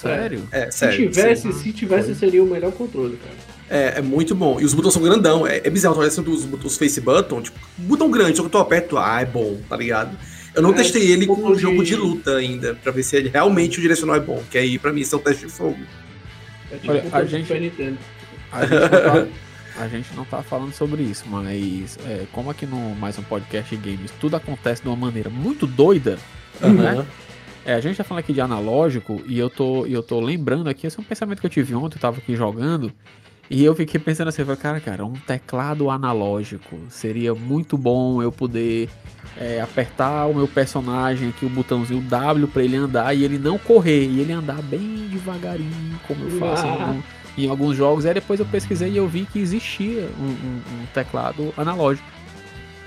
Sério? 0.00 0.48
É, 0.52 0.70
Se 0.70 0.78
sério. 0.78 0.96
tivesse, 1.10 1.42
sim. 1.42 1.52
se 1.52 1.72
tivesse, 1.72 2.14
seria 2.14 2.42
o 2.42 2.46
melhor 2.46 2.72
controle, 2.72 3.16
cara. 3.16 3.34
É, 3.70 3.98
é 3.98 4.00
muito 4.02 4.34
bom. 4.34 4.58
E 4.60 4.64
os 4.64 4.72
botões 4.72 4.94
são 4.94 5.02
grandão. 5.02 5.46
É, 5.46 5.58
é 5.58 5.68
bizarro. 5.70 5.98
Olha 5.98 6.08
assim, 6.08 6.22
os, 6.22 6.44
os 6.64 6.76
face 6.78 7.00
button, 7.00 7.42
tipo, 7.42 7.58
botão 7.76 8.10
grande, 8.10 8.36
só 8.36 8.42
que 8.42 8.48
tu 8.48 8.56
aperta, 8.58 8.96
ah, 8.98 9.20
é 9.20 9.26
bom, 9.26 9.58
tá 9.68 9.76
ligado? 9.76 10.16
Eu 10.54 10.62
não 10.62 10.70
É, 10.70 10.74
testei 10.74 11.10
ele 11.12 11.26
com 11.26 11.34
um 11.34 11.54
jogo 11.58 11.82
de- 11.84 11.90
de 11.90 11.96
luta 11.96 12.36
ainda, 12.36 12.74
pra 12.76 12.90
ver 12.90 13.02
se 13.02 13.14
ele 13.16 13.28
realmente 13.28 13.78
o 13.78 13.82
direcional 13.82 14.16
é 14.16 14.20
bom. 14.20 14.42
Que 14.50 14.56
aí, 14.58 14.78
pra 14.78 14.92
mim, 14.92 15.02
isso 15.02 15.14
é 15.14 15.18
um 15.18 15.20
teste 15.20 15.46
de 15.46 15.52
fogo. 15.52 15.78
É 16.72 16.76
tipo 16.76 16.90
Olha, 16.92 17.04
o 17.04 17.14
a 17.16 17.24
gente-. 17.24 17.52
A 17.52 17.56
gente 17.56 17.82
não 17.82 19.02
tá, 19.02 19.26
a 19.84 19.88
gente 19.88 20.08
não 20.16 20.24
tá 20.24 20.42
falando 20.42 20.72
sobre 20.72 21.02
isso, 21.02 21.24
mas 21.28 21.98
é, 22.06 22.24
como 22.32 22.50
aqui 22.50 22.64
no 22.66 22.94
mais 22.96 23.18
um 23.18 23.22
podcast 23.22 23.76
de 23.76 23.90
games 23.90 24.10
tudo 24.18 24.36
acontece 24.36 24.82
de 24.82 24.88
uma 24.88 24.96
maneira 24.96 25.28
muito 25.30 25.66
doida, 25.66 26.18
né? 26.60 27.04
É, 27.68 27.74
a 27.74 27.80
gente 27.80 27.98
tá 27.98 28.02
falando 28.04 28.20
aqui 28.20 28.32
de 28.32 28.40
analógico 28.40 29.20
e 29.26 29.38
eu 29.38 29.50
tô, 29.50 29.84
e 29.84 29.92
eu 29.92 30.02
tô 30.02 30.18
lembrando 30.20 30.68
aqui, 30.70 30.86
esse 30.86 30.98
é 30.98 31.00
um 31.02 31.04
pensamento 31.04 31.38
que 31.40 31.44
eu 31.46 31.50
tive 31.50 31.74
ontem, 31.74 31.96
eu 31.96 32.00
tava 32.00 32.16
aqui 32.16 32.34
jogando, 32.34 32.90
e 33.50 33.62
eu 33.62 33.74
fiquei 33.74 34.00
pensando 34.00 34.28
assim, 34.28 34.40
eu 34.40 34.46
falei, 34.46 34.58
cara, 34.62 34.80
cara, 34.80 35.04
um 35.04 35.12
teclado 35.12 35.90
analógico 35.90 36.78
seria 36.88 37.34
muito 37.34 37.76
bom 37.76 38.22
eu 38.22 38.32
poder 38.32 38.88
é, 39.36 39.60
apertar 39.60 40.24
o 40.28 40.34
meu 40.34 40.48
personagem 40.48 41.28
aqui, 41.28 41.44
o 41.44 41.50
botãozinho 41.50 42.00
W 42.00 42.48
pra 42.48 42.62
ele 42.62 42.76
andar 42.76 43.14
e 43.14 43.22
ele 43.22 43.38
não 43.38 43.58
correr, 43.58 44.06
e 44.06 44.18
ele 44.20 44.32
andar 44.32 44.62
bem 44.62 45.06
devagarinho, 45.12 46.00
como 46.06 46.24
eu 46.24 46.38
faço 46.38 46.64
em, 46.64 46.70
Ah. 46.70 46.72
algum- 46.86 47.02
em 47.36 47.48
alguns 47.50 47.76
jogos. 47.76 48.06
Aí 48.06 48.14
depois 48.14 48.40
eu 48.40 48.46
pesquisei 48.46 48.92
e 48.92 48.96
eu 48.96 49.06
vi 49.06 49.26
que 49.30 49.38
existia 49.38 50.08
um, 50.18 50.24
um- 50.24 50.62
um 50.82 50.86
teclado 50.94 51.52
analógico. 51.54 52.08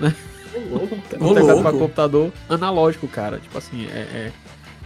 Louco. 0.70 0.94
Um 1.18 1.34
teclado 1.34 1.62
para 1.62 1.72
computador 1.72 2.30
analógico, 2.48 3.08
cara. 3.08 3.38
Tipo 3.38 3.56
assim, 3.56 3.86
é, 3.86 4.00
é 4.00 4.32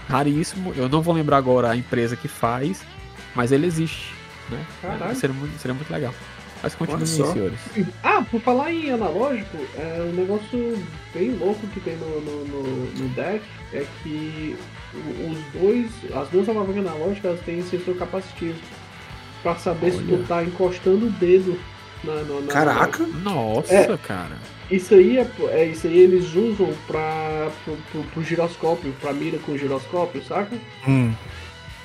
raríssimo. 0.09 0.73
Eu 0.77 0.89
não 0.89 1.03
vou 1.03 1.15
lembrar 1.15 1.37
agora 1.39 1.71
a 1.71 1.77
empresa 1.77 2.17
que 2.17 2.29
faz, 2.29 2.83
mas 3.35 3.53
ele 3.53 3.67
existe. 3.67 4.15
Né? 4.51 4.65
Caralho. 4.83 5.15
Seria, 5.17 5.35
muito, 5.35 5.59
seria 5.59 5.75
muito 5.75 5.93
legal. 5.93 6.15
Mas 6.63 6.75
continue, 6.75 6.99
Olha 7.03 7.07
só. 7.07 7.33
senhores. 7.33 7.59
Ah, 8.03 8.25
por 8.31 8.41
falar 8.41 8.73
em 8.73 8.91
analógico, 8.91 9.57
é 9.77 10.01
um 10.09 10.13
negócio 10.15 10.83
bem 11.13 11.31
louco 11.37 11.67
que 11.69 11.81
tem 11.81 11.97
no, 11.97 12.21
no, 12.21 12.45
no- 12.45 12.87
no 12.93 13.09
deck 13.11 13.43
é 13.73 13.85
que 14.03 14.57
os 14.95 15.61
dois, 15.61 15.91
as 16.15 16.29
duas 16.31 16.49
alavancas 16.49 16.87
analógicas 16.87 17.41
têm 17.41 17.63
sensor 17.63 17.97
capacitivo. 17.97 18.59
Pra 19.43 19.55
saber 19.57 19.93
se 19.93 19.99
tu 20.03 20.15
Olha. 20.15 20.25
tá 20.27 20.43
encostando 20.43 21.07
o 21.07 21.11
dedo 21.11 21.61
na, 22.03 22.15
na, 22.15 22.41
na 22.41 22.53
Caraca! 22.53 23.07
Nossa, 23.23 23.75
É. 23.75 23.97
cara. 23.99 24.37
Isso 24.71 24.95
aí, 24.95 25.19
é, 25.19 25.27
é- 25.51 25.67
isso 25.67 25.87
aí 25.87 25.99
eles 25.99 26.35
usam 26.35 26.73
pra, 26.87 27.51
pro, 27.65 27.77
pro, 27.93 28.03
pro 28.11 28.23
giroscópio, 28.25 28.93
pra 29.01 29.13
mira 29.13 29.39
com 29.39 29.57
giroscópio, 29.57 30.23
saca? 30.25 30.57
Hum. 30.87 31.13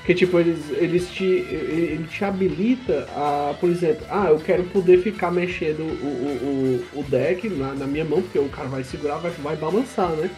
Que 0.05 0.15
tipo, 0.15 0.39
eles, 0.39 0.57
eles 0.71 1.09
te. 1.11 1.23
Ele 1.23 1.91
ele 1.91 2.07
te 2.07 2.25
habilita 2.25 3.07
a, 3.15 3.53
por 3.59 3.69
exemplo, 3.69 4.03
ah, 4.09 4.27
eu 4.29 4.39
quero 4.39 4.63
poder 4.63 4.97
ficar 5.03 5.29
mexendo 5.31 5.81
o, 5.81 5.83
o, 5.83 6.91
o, 6.95 6.99
o 7.01 7.03
deck 7.03 7.47
na, 7.49 7.73
na 7.75 7.85
minha 7.85 8.03
mão, 8.03 8.21
porque 8.21 8.39
o 8.39 8.49
cara 8.49 8.67
vai 8.67 8.83
segurar, 8.83 9.17
vai, 9.17 9.29
vai 9.31 9.55
balançar, 9.55 10.09
né? 10.09 10.29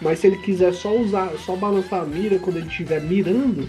Mas 0.00 0.18
se 0.18 0.26
ele 0.26 0.38
quiser 0.38 0.74
só 0.74 0.92
usar, 0.94 1.30
só 1.38 1.54
balançar 1.54 2.02
a 2.02 2.04
mira 2.04 2.38
quando 2.40 2.56
ele 2.56 2.66
estiver 2.66 3.00
mirando, 3.00 3.68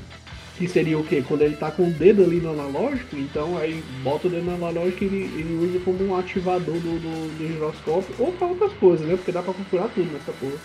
que 0.57 0.67
seria 0.67 0.97
o 0.97 1.03
quê? 1.03 1.23
Quando 1.27 1.41
ele 1.43 1.55
tá 1.55 1.69
com 1.71 1.87
o 1.87 1.91
dedo 1.91 2.23
ali 2.23 2.37
no 2.39 2.49
analógico, 2.51 3.15
então 3.15 3.57
aí 3.57 3.83
bota 4.03 4.27
o 4.27 4.29
dedo 4.29 4.43
no 4.45 4.55
analógico 4.55 5.03
e 5.03 5.07
ele, 5.07 5.17
ele 5.39 5.65
usa 5.67 5.79
como 5.85 6.03
um 6.03 6.15
ativador 6.15 6.75
do, 6.75 6.99
do, 6.99 7.37
do 7.37 7.47
giroscópio, 7.47 8.13
ou 8.19 8.31
pra 8.33 8.47
outras 8.47 8.73
coisas, 8.73 9.07
né? 9.07 9.15
Porque 9.15 9.31
dá 9.31 9.41
pra 9.43 9.53
configurar 9.53 9.89
tudo 9.93 10.11
nessa 10.11 10.31
porra. 10.33 10.57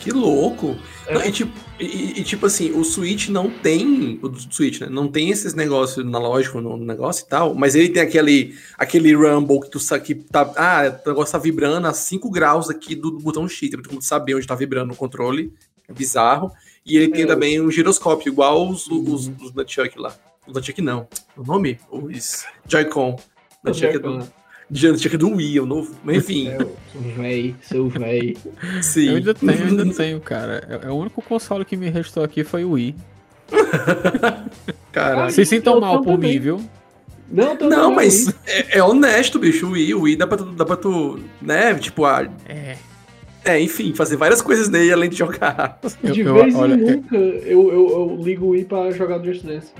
Que 0.00 0.10
louco! 0.10 0.76
É. 1.06 1.14
Não, 1.14 1.24
e, 1.24 1.30
tipo, 1.30 1.52
e- 1.78 2.20
e, 2.20 2.24
tipo 2.24 2.44
assim, 2.46 2.72
o 2.72 2.82
Switch 2.84 3.28
não 3.28 3.48
tem. 3.48 4.18
O 4.20 4.32
Switch, 4.50 4.80
né? 4.80 4.88
Não 4.90 5.06
tem 5.06 5.30
esses 5.30 5.54
negócios 5.54 6.04
analógicos 6.04 6.60
no 6.60 6.76
negócio 6.76 7.24
e 7.24 7.28
tal, 7.28 7.54
mas 7.54 7.76
ele 7.76 7.88
tem 7.88 8.02
aquele, 8.02 8.52
aquele 8.76 9.14
rumble 9.14 9.60
que 9.60 9.70
tu 9.70 9.78
sabe 9.78 10.02
que 10.04 10.14
tá. 10.16 10.52
Ah, 10.56 11.00
o 11.04 11.08
negócio 11.08 11.30
tá 11.30 11.38
vibrando 11.38 11.86
a 11.86 11.92
5 11.92 12.28
graus 12.30 12.68
aqui 12.68 12.96
do, 12.96 13.12
do 13.12 13.18
botão 13.20 13.48
X, 13.48 13.70
pra 13.70 13.80
tu 13.82 14.02
saber 14.02 14.34
onde 14.34 14.46
tá 14.46 14.56
vibrando 14.56 14.88
no 14.88 14.96
controle. 14.96 15.52
É 15.88 15.92
bizarro. 15.92 16.50
E 16.84 16.96
ele 16.96 17.08
tem 17.08 17.22
É, 17.22 17.26
também 17.26 17.60
um 17.60 17.70
giroscópio, 17.70 18.30
igual 18.32 18.68
os, 18.68 18.86
os, 18.88 19.28
os 19.40 19.52
Nunchuck 19.52 19.98
lá. 19.98 20.14
Os 20.46 20.54
Nunchuck 20.54 20.80
não. 20.82 21.06
O 21.36 21.42
nome? 21.44 21.78
Os 21.90 22.44
Joy-Con. 22.68 23.16
Nunchuck 23.64 23.96
é 23.96 23.98
do? 23.98 24.28
Nunchuck 24.70 25.14
é 25.14 25.18
do 25.18 25.28
Wii, 25.36 25.60
o 25.60 25.66
novo. 25.66 25.94
Mas 26.02 26.16
enfim, 26.18 26.48
É, 26.48 26.58
o 26.62 27.00
véi, 27.16 27.54
seu 27.62 27.88
véi. 27.88 28.36
sim. 28.82 29.08
Eu 29.08 29.16
ainda 29.16 29.34
tenho, 29.34 29.52
eu 29.52 29.66
ainda 29.66 29.86
tenho, 29.94 30.20
cara. 30.20 30.80
É, 30.82 30.86
é 30.88 30.90
o 30.90 30.94
único 30.96 31.22
console 31.22 31.64
que 31.64 31.76
me 31.76 31.88
restou 31.90 32.24
aqui 32.24 32.42
foi 32.42 32.64
o 32.64 32.72
Wii. 32.72 32.94
Caraca. 34.92 35.30
Se 35.30 35.44
sintam 35.44 35.80
mal 35.80 36.02
por 36.02 36.12
também. 36.14 36.34
mim, 36.34 36.38
viu? 36.40 36.70
Não, 37.30 37.56
tô 37.56 37.68
Não, 37.68 37.84
não, 37.84 37.94
mas 37.94 38.28
é, 38.46 38.78
é 38.78 38.82
honesto, 38.84 39.38
bicho. 39.38 39.66
O 39.66 39.70
Wii, 39.70 39.94
o 39.94 40.00
Wii 40.02 40.16
dá 40.16 40.26
pra 40.26 40.36
tu, 40.36 40.44
dá 40.46 40.64
pra 40.66 40.76
tu 40.76 41.18
né? 41.40 41.74
Tipo, 41.76 42.04
ah, 42.04 42.28
É. 42.46 42.76
é, 43.44 43.60
enfim, 43.60 43.94
fazer 43.94 44.16
várias 44.16 44.40
coisas 44.42 44.68
nele 44.68 44.92
além 44.92 45.10
de 45.10 45.16
jogar. 45.16 45.78
Eu- 46.02 46.12
de 46.12 46.20
eu- 46.20 46.34
vez 46.34 46.54
olha, 46.54 46.74
em 46.74 46.78
nunca 46.78 47.16
eu, 47.16 47.72
eu, 47.72 47.90
eu 47.90 48.18
ligo 48.22 48.46
o 48.46 48.48
Wii 48.50 48.64
pra 48.64 48.90
jogar 48.92 49.18
Just 49.24 49.44
Dance. 49.44 49.72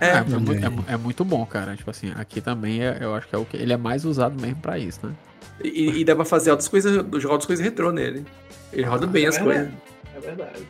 É, 0.00 0.06
É, 0.08 0.16
é, 0.18 0.22
muito, 0.24 0.52
é 0.90 0.94
é 0.94 0.96
muito 0.96 1.24
bom, 1.24 1.46
cara. 1.46 1.76
Tipo 1.76 1.90
assim, 1.90 2.12
aqui 2.16 2.40
também 2.40 2.82
é- 2.82 2.98
eu 3.00 3.14
acho 3.14 3.28
que 3.28 3.34
é 3.34 3.38
o 3.38 3.44
que 3.44 3.56
ele 3.56 3.72
é 3.72 3.76
mais 3.76 4.04
usado 4.04 4.40
mesmo 4.40 4.56
pra 4.60 4.78
isso, 4.78 5.00
né? 5.06 5.12
e, 5.62 6.00
e 6.00 6.04
dá 6.04 6.16
pra 6.16 6.24
fazer 6.24 6.50
outras 6.50 6.68
coisas, 6.68 6.92
jogar 6.92 7.32
outras 7.34 7.46
coisas 7.46 7.64
retrô 7.64 7.92
nele. 7.92 8.24
Ele 8.72 8.82
roda 8.82 9.06
bem 9.06 9.24
é 9.24 9.28
as 9.28 9.36
verdade. 9.38 9.68
coisas. 9.70 9.74
É 10.16 10.20
verdade. 10.20 10.62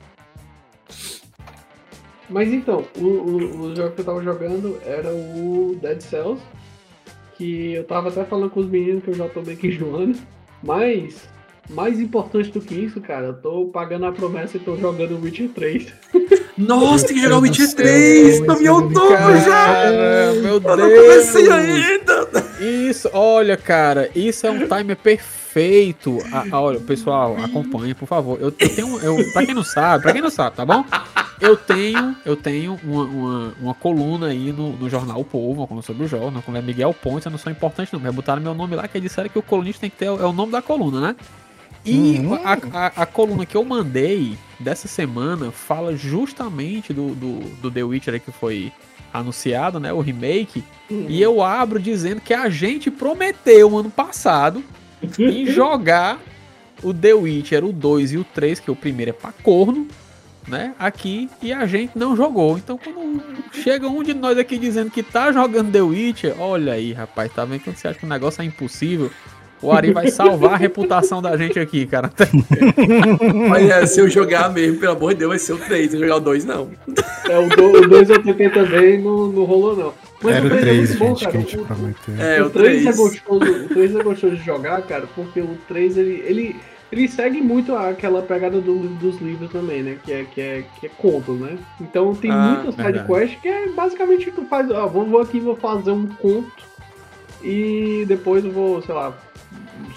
Mas 2.28 2.52
então, 2.52 2.84
o, 2.98 3.04
o, 3.04 3.60
o 3.62 3.76
jogo 3.76 3.90
que 3.94 4.00
eu 4.00 4.04
tava 4.04 4.22
jogando 4.22 4.78
era 4.84 5.08
o 5.12 5.78
Dead 5.80 6.00
Cells. 6.00 6.42
Que 7.36 7.72
eu 7.74 7.84
tava 7.84 8.08
até 8.10 8.24
falando 8.24 8.50
com 8.50 8.60
os 8.60 8.66
meninos 8.68 9.02
que 9.02 9.10
eu 9.10 9.14
já 9.14 9.28
tô 9.28 9.42
meio 9.42 9.56
que 9.58 9.68
enjoando. 9.72 10.18
Mas, 10.62 11.28
mais 11.70 11.98
importante 12.00 12.50
do 12.50 12.60
que 12.60 12.74
isso, 12.74 13.00
cara, 13.00 13.26
eu 13.26 13.34
tô 13.34 13.66
pagando 13.66 14.06
a 14.06 14.12
promessa 14.12 14.56
e 14.56 14.60
tô 14.60 14.76
jogando 14.76 15.12
o 15.16 15.22
Witcher 15.22 15.48
3. 15.50 15.86
Nossa, 16.56 17.06
tem 17.06 17.16
que 17.16 17.22
jogar 17.22 17.38
o 17.38 17.40
Witcher 17.40 17.66
Deus 17.66 17.74
do 17.74 17.76
3! 17.76 18.36
céu, 18.36 18.46
Não 18.46 18.60
me 18.60 18.68
outubro 18.68 19.36
já! 19.44 20.32
Meu 20.42 20.54
Eu 20.54 20.60
não 20.60 20.76
Deus! 20.76 21.00
comecei 21.30 21.50
ainda! 21.50 22.44
Isso, 22.60 23.10
olha, 23.12 23.56
cara, 23.56 24.10
isso 24.14 24.46
é 24.46 24.50
um 24.50 24.66
timer 24.68 24.96
perfeito. 24.96 26.18
Ah, 26.32 26.44
ah, 26.50 26.60
olha, 26.60 26.80
pessoal, 26.80 27.36
acompanhe, 27.42 27.94
por 27.94 28.06
favor. 28.06 28.38
Eu, 28.40 28.52
eu 28.58 28.68
tenho, 28.68 28.98
eu, 29.00 29.32
pra 29.32 29.44
quem 29.44 29.54
não 29.54 29.64
sabe, 29.64 30.02
pra 30.02 30.12
quem 30.12 30.22
não 30.22 30.30
sabe, 30.30 30.56
tá 30.56 30.64
bom? 30.64 30.84
Eu 31.40 31.56
tenho, 31.56 32.16
eu 32.24 32.36
tenho 32.36 32.78
uma, 32.84 33.04
uma, 33.04 33.54
uma 33.60 33.74
coluna 33.74 34.28
aí 34.28 34.52
no, 34.52 34.72
no 34.76 34.88
jornal 34.88 35.20
O 35.20 35.24
Povo, 35.24 35.60
uma 35.60 35.66
coluna 35.66 35.84
sobre 35.84 36.04
o 36.04 36.08
jornal, 36.08 36.40
com 36.42 36.52
o 36.52 36.62
Miguel 36.62 36.94
Pontes, 36.94 37.26
eu 37.26 37.30
não 37.32 37.38
sou 37.38 37.50
importante 37.50 37.92
não, 37.92 38.00
mas 38.00 38.14
botaram 38.14 38.40
meu 38.40 38.54
nome 38.54 38.76
lá, 38.76 38.86
que 38.86 39.00
disseram 39.00 39.28
que 39.28 39.38
o 39.38 39.42
colunista 39.42 39.80
tem 39.80 39.90
que 39.90 39.96
ter, 39.96 40.06
é 40.06 40.10
o 40.10 40.32
nome 40.32 40.52
da 40.52 40.62
coluna, 40.62 41.00
né? 41.00 41.16
E 41.84 42.18
a, 42.44 42.86
a, 42.86 42.86
a 43.02 43.06
coluna 43.06 43.44
que 43.44 43.56
eu 43.56 43.64
mandei 43.64 44.38
dessa 44.58 44.88
semana 44.88 45.50
fala 45.50 45.94
justamente 45.96 46.92
do, 46.92 47.14
do, 47.14 47.40
do 47.60 47.70
The 47.70 47.82
Witcher 47.82 48.20
que 48.20 48.32
foi 48.32 48.72
anunciado, 49.12 49.78
né? 49.78 49.92
O 49.92 50.00
remake. 50.00 50.64
E 50.90 51.22
eu 51.22 51.42
abro 51.42 51.78
dizendo 51.78 52.20
que 52.20 52.34
a 52.34 52.48
gente 52.48 52.90
prometeu 52.90 53.76
ano 53.76 53.90
passado 53.90 54.62
em 55.18 55.46
jogar 55.52 56.20
o 56.82 56.92
The 56.92 57.14
Witcher, 57.14 57.64
o 57.64 57.72
2 57.72 58.12
e 58.12 58.18
o 58.18 58.24
3, 58.24 58.60
que 58.60 58.70
o 58.70 58.76
primeiro 58.76 59.10
é 59.10 59.14
pra 59.14 59.32
corno, 59.32 59.86
né? 60.48 60.74
Aqui 60.78 61.30
e 61.40 61.52
a 61.52 61.66
gente 61.66 61.96
não 61.96 62.16
jogou. 62.16 62.58
Então 62.58 62.78
quando 62.78 63.22
chega 63.52 63.88
um 63.88 64.02
de 64.02 64.14
nós 64.14 64.36
aqui 64.36 64.58
dizendo 64.58 64.90
que 64.90 65.02
tá 65.02 65.30
jogando 65.32 65.70
The 65.70 65.80
Witcher, 65.80 66.34
olha 66.40 66.72
aí, 66.72 66.92
rapaz, 66.92 67.32
tá 67.32 67.44
vendo 67.44 67.62
quando 67.62 67.76
você 67.76 67.88
acha 67.88 67.98
que 67.98 68.06
o 68.06 68.08
negócio 68.08 68.42
é 68.42 68.44
impossível? 68.44 69.10
O 69.62 69.72
Ari 69.72 69.92
vai 69.92 70.08
salvar 70.10 70.54
a 70.54 70.56
reputação 70.56 71.22
da 71.22 71.36
gente 71.36 71.58
aqui, 71.58 71.86
cara. 71.86 72.10
Olha, 73.50 73.86
se 73.86 74.00
eu 74.00 74.08
jogar 74.08 74.52
mesmo, 74.52 74.78
pelo 74.78 74.92
amor 74.92 75.12
de 75.14 75.20
Deus, 75.20 75.28
vai 75.30 75.38
ser 75.38 75.52
o 75.54 75.58
3. 75.58 75.90
Se 75.90 75.96
eu 75.96 76.00
jogar 76.00 76.16
o 76.16 76.20
2, 76.20 76.44
não. 76.44 76.68
É, 77.28 77.38
o 77.38 77.48
2 77.88 78.10
eu 78.10 78.22
tentei 78.22 78.50
também, 78.50 79.00
não, 79.00 79.26
não 79.28 79.44
rolou 79.44 79.74
não. 79.76 79.94
Mas 80.22 80.36
Era 80.36 80.46
o 80.46 80.50
três 80.50 80.64
3, 80.64 80.78
muito 80.90 80.98
bom, 80.98 81.06
gente, 81.16 81.18
que 81.18 81.24
cara. 81.24 81.38
a 81.38 81.38
gente 81.86 82.10
O-. 82.10 82.22
É, 82.22 82.42
o 82.42 82.46
o 82.46 82.50
3 82.50 82.78
é 82.78 82.82
3. 82.82 82.96
gostoso, 82.96 83.52
o 83.64 83.68
3 83.68 83.96
é 83.96 84.02
gostoso 84.02 84.36
de 84.36 84.42
jogar, 84.44 84.82
cara, 84.82 85.04
porque 85.14 85.40
o 85.40 85.56
3 85.68 85.96
ele, 85.98 86.24
ele, 86.26 86.56
ele 86.92 87.08
segue 87.08 87.40
muito 87.42 87.74
aquela 87.74 88.22
pegada 88.22 88.60
do- 88.60 88.88
dos 88.96 89.20
livros 89.20 89.50
também, 89.50 89.82
né? 89.82 89.96
Que 90.04 90.12
é, 90.12 90.24
que 90.24 90.40
é, 90.40 90.64
que 90.80 90.86
é 90.86 90.90
contos, 90.98 91.38
né? 91.38 91.56
Então 91.80 92.14
tem 92.14 92.30
Ah, 92.30 92.54
muitas 92.62 92.74
verdade. 92.74 92.98
side 92.98 93.06
quests 93.12 93.40
que 93.42 93.48
é 93.48 93.68
basicamente 93.68 94.30
tu 94.30 94.42
faz, 94.46 94.70
ó, 94.70 94.86
vou, 94.86 95.04
vou 95.06 95.20
aqui 95.20 95.40
vou 95.40 95.56
fazer 95.56 95.90
um 95.90 96.06
conto 96.06 96.52
e 97.42 98.04
depois 98.08 98.44
eu 98.44 98.50
vou, 98.50 98.80
sei 98.82 98.94
lá, 98.94 99.12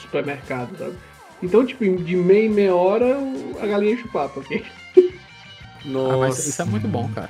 supermercado, 0.08 0.78
sabe? 0.78 0.96
Então, 1.42 1.66
tipo, 1.66 1.84
de 1.84 2.16
meia 2.16 2.46
em 2.46 2.50
meia 2.50 2.76
hora 2.76 3.18
a 3.62 3.68
galinha 3.68 3.94
enche 3.94 4.06
o 4.06 4.12
papo 4.12 4.40
aqui. 4.40 4.66
Nossa. 5.86 6.14
Ah, 6.14 6.18
mas 6.18 6.48
isso 6.48 6.62
é 6.62 6.66
muito 6.66 6.88
bom, 6.88 7.10
cara. 7.14 7.30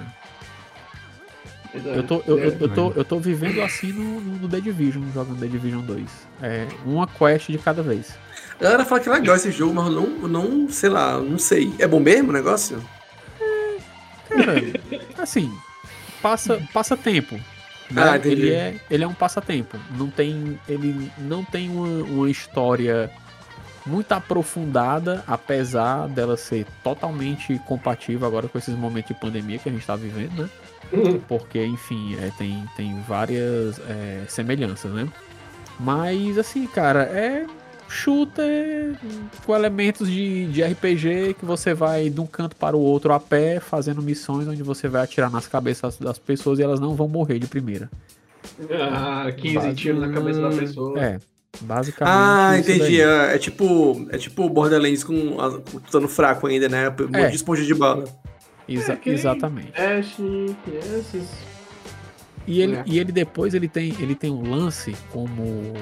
É, 1.74 1.98
Eu 1.98 2.03
tô, 2.03 2.24
eu, 2.25 2.39
eu, 2.39 2.51
é, 2.51 2.57
eu 2.62 2.69
tô, 2.69 2.91
eu 2.93 3.05
tô 3.05 3.19
vivendo 3.19 3.62
assim 3.62 3.91
no, 3.91 4.22
no 4.22 4.38
no 4.38 4.48
The 4.48 4.62
Division, 4.62 5.03
jogando 5.13 5.39
The 5.39 5.48
Division 5.48 5.81
2. 5.81 6.05
É 6.41 6.67
uma 6.86 7.05
quest 7.05 7.50
de 7.50 7.57
cada 7.57 7.84
vez. 7.84 8.15
A 8.60 8.63
galera 8.63 8.86
fala 8.86 9.01
que 9.01 9.10
é 9.10 9.12
legal 9.12 9.36
esse 9.36 9.51
jogo, 9.51 9.74
mas 9.74 9.86
eu 9.88 9.91
não, 9.91 10.27
não, 10.27 10.69
sei 10.69 10.89
lá, 10.89 11.19
não 11.19 11.38
sei. 11.38 11.72
É 11.77 11.86
bom 11.88 12.00
mesmo 12.00 12.29
o 12.29 12.34
negócio? 12.34 12.81
Cara, 14.29 14.62
assim, 15.17 15.51
passa, 16.22 16.62
passa 16.74 16.98
tempo. 16.98 17.39
Né? 17.89 18.01
Ah, 18.03 18.17
ele, 18.17 18.51
é, 18.51 18.75
ele 18.89 19.03
é 19.03 19.08
um 19.08 19.13
passatempo. 19.13 19.77
Não 19.98 20.10
tem, 20.10 20.60
ele 20.67 21.12
não 21.17 21.44
tem 21.44 21.70
uma, 21.70 22.03
uma 22.03 22.29
história 22.29 23.10
muito 23.86 24.12
aprofundada, 24.12 25.24
apesar 25.25 26.08
dela 26.08 26.36
ser 26.36 26.65
totalmente 26.84 27.58
compatível 27.65 28.27
agora 28.27 28.48
com 28.48 28.58
esses 28.58 28.75
momentos 28.75 29.15
de 29.15 29.22
pandemia 29.22 29.58
que 29.58 29.70
a 29.70 29.72
gente 29.72 29.86
tá 29.86 29.96
vivendo, 29.96 30.44
né? 30.44 30.50
Porque, 31.27 31.63
enfim, 31.65 32.15
é, 32.15 32.32
tem, 32.38 32.63
tem 32.75 33.01
várias 33.01 33.79
é, 33.79 34.24
semelhanças, 34.27 34.91
né? 34.91 35.08
Mas, 35.79 36.38
assim, 36.38 36.65
cara, 36.67 37.03
é 37.03 37.46
shooter 37.89 38.96
com 39.46 39.55
elementos 39.55 40.09
de, 40.09 40.48
de 40.48 40.64
RPG 40.64 41.35
que 41.40 41.46
você 41.46 41.74
vai 41.74 42.09
de 42.09 42.20
um 42.22 42.25
canto 42.25 42.55
para 42.55 42.75
o 42.75 42.79
outro 42.79 43.14
a 43.14 43.20
pé, 43.20 43.59
fazendo 43.59 44.01
missões 44.01 44.48
onde 44.48 44.62
você 44.64 44.88
vai 44.88 45.03
atirar 45.03 45.31
nas 45.31 45.48
cabeças 45.48 45.98
das 45.98 46.18
pessoas 46.20 46.59
e 46.59 46.64
elas 46.64 46.79
não 46.79 46.96
vão 46.96 47.07
morrer 47.07 47.40
de 47.40 47.48
primeira. 47.48 47.90
Ah, 48.81 49.31
15 49.35 49.74
tiros 49.75 50.01
na 50.01 50.12
cabeça 50.12 50.42
da 50.42 50.50
pessoa. 50.50 51.00
É, 51.00 51.20
basicamente. 51.62 52.14
Ah, 52.16 52.57
entendi. 52.57 53.01
É, 53.01 53.35
é 53.35 53.38
tipo, 53.38 54.07
é 54.09 54.18
tipo 54.18 54.50
Borderlands 54.50 55.03
com, 55.03 55.14
com 55.38 55.77
estando 55.85 56.07
fraco 56.07 56.48
ainda, 56.48 56.68
né? 56.70 56.90
Um 56.90 57.03
monte 57.03 57.16
É. 57.18 57.29
de 57.29 57.35
esponja 57.35 57.64
de 57.66 57.74
bala. 57.74 58.05
Exa- 58.68 58.94
Ok. 58.94 59.14
Exatamente. 59.14 59.72
Ash, 59.79 60.18
esses. 61.00 61.27
E 62.46 62.62
ele, 62.62 62.75
É. 62.77 62.83
e 62.85 63.00
ele 63.00 63.12
depois 63.12 63.53
ele 63.53 63.68
tem, 63.68 63.94
ele 64.00 64.16
tem 64.16 64.31
um 64.31 64.50
lance 64.50 64.96
como 65.12 65.74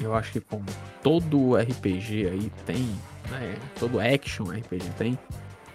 eu 0.00 0.14
acho 0.14 0.32
que 0.32 0.40
como 0.40 0.64
todo 1.02 1.56
RPG 1.56 2.28
aí 2.28 2.52
tem, 2.66 2.88
né? 3.30 3.56
Todo 3.78 4.00
action 4.00 4.44
RPG 4.44 4.90
tem, 4.96 5.18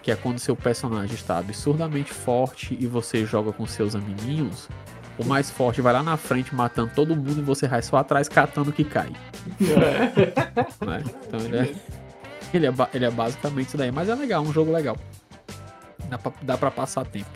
que 0.02 0.10
é 0.10 0.16
quando 0.16 0.38
seu 0.38 0.56
personagem 0.56 1.14
está 1.14 1.38
absurdamente 1.38 2.12
forte 2.12 2.76
e 2.78 2.86
você 2.86 3.24
joga 3.24 3.52
com 3.52 3.66
seus 3.66 3.94
amiguinhos, 3.94 4.68
o 5.18 5.24
mais 5.24 5.50
forte 5.50 5.80
vai 5.80 5.92
lá 5.92 6.02
na 6.02 6.16
frente 6.16 6.54
matando 6.54 6.92
todo 6.94 7.14
mundo 7.14 7.40
e 7.40 7.42
você 7.42 7.68
vai 7.68 7.82
só 7.82 7.98
atrás 7.98 8.28
catando 8.28 8.70
o 8.70 8.72
que 8.72 8.84
cai. 8.84 9.12
né? 10.86 11.02
Então 11.26 11.40
ele 11.40 11.56
é, 11.58 11.74
ele, 12.54 12.66
é, 12.66 12.72
ele 12.94 13.04
é 13.04 13.10
basicamente 13.10 13.68
isso 13.68 13.76
daí, 13.76 13.90
mas 13.90 14.08
é 14.08 14.14
legal, 14.14 14.42
um 14.42 14.52
jogo 14.52 14.72
legal. 14.72 14.96
Dá 16.08 16.18
pra, 16.18 16.32
dá 16.42 16.58
pra 16.58 16.70
passar 16.70 17.04
tempo. 17.06 17.28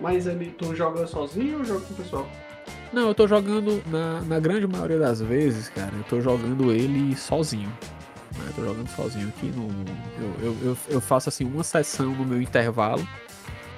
Mas 0.00 0.26
ele, 0.26 0.50
tu 0.50 0.74
joga 0.74 1.06
sozinho 1.06 1.58
ou 1.58 1.64
joga 1.64 1.80
com 1.80 1.94
o 1.94 1.96
pessoal? 1.96 2.28
Não, 2.92 3.08
eu 3.08 3.14
tô 3.14 3.26
jogando, 3.26 3.82
na, 3.86 4.22
na 4.22 4.40
grande 4.40 4.66
maioria 4.66 4.98
das 4.98 5.20
vezes, 5.20 5.68
cara, 5.68 5.92
eu 5.94 6.04
tô 6.04 6.20
jogando 6.20 6.72
ele 6.72 7.14
sozinho. 7.16 7.68
Né? 8.36 8.44
Eu 8.46 8.52
tô 8.54 8.64
jogando 8.64 8.88
sozinho 8.88 9.28
aqui 9.28 9.46
no. 9.46 9.68
Eu, 10.18 10.34
eu, 10.40 10.56
eu, 10.62 10.76
eu 10.88 11.00
faço 11.00 11.28
assim 11.28 11.44
uma 11.44 11.62
sessão 11.62 12.14
no 12.14 12.24
meu 12.24 12.40
intervalo, 12.40 13.06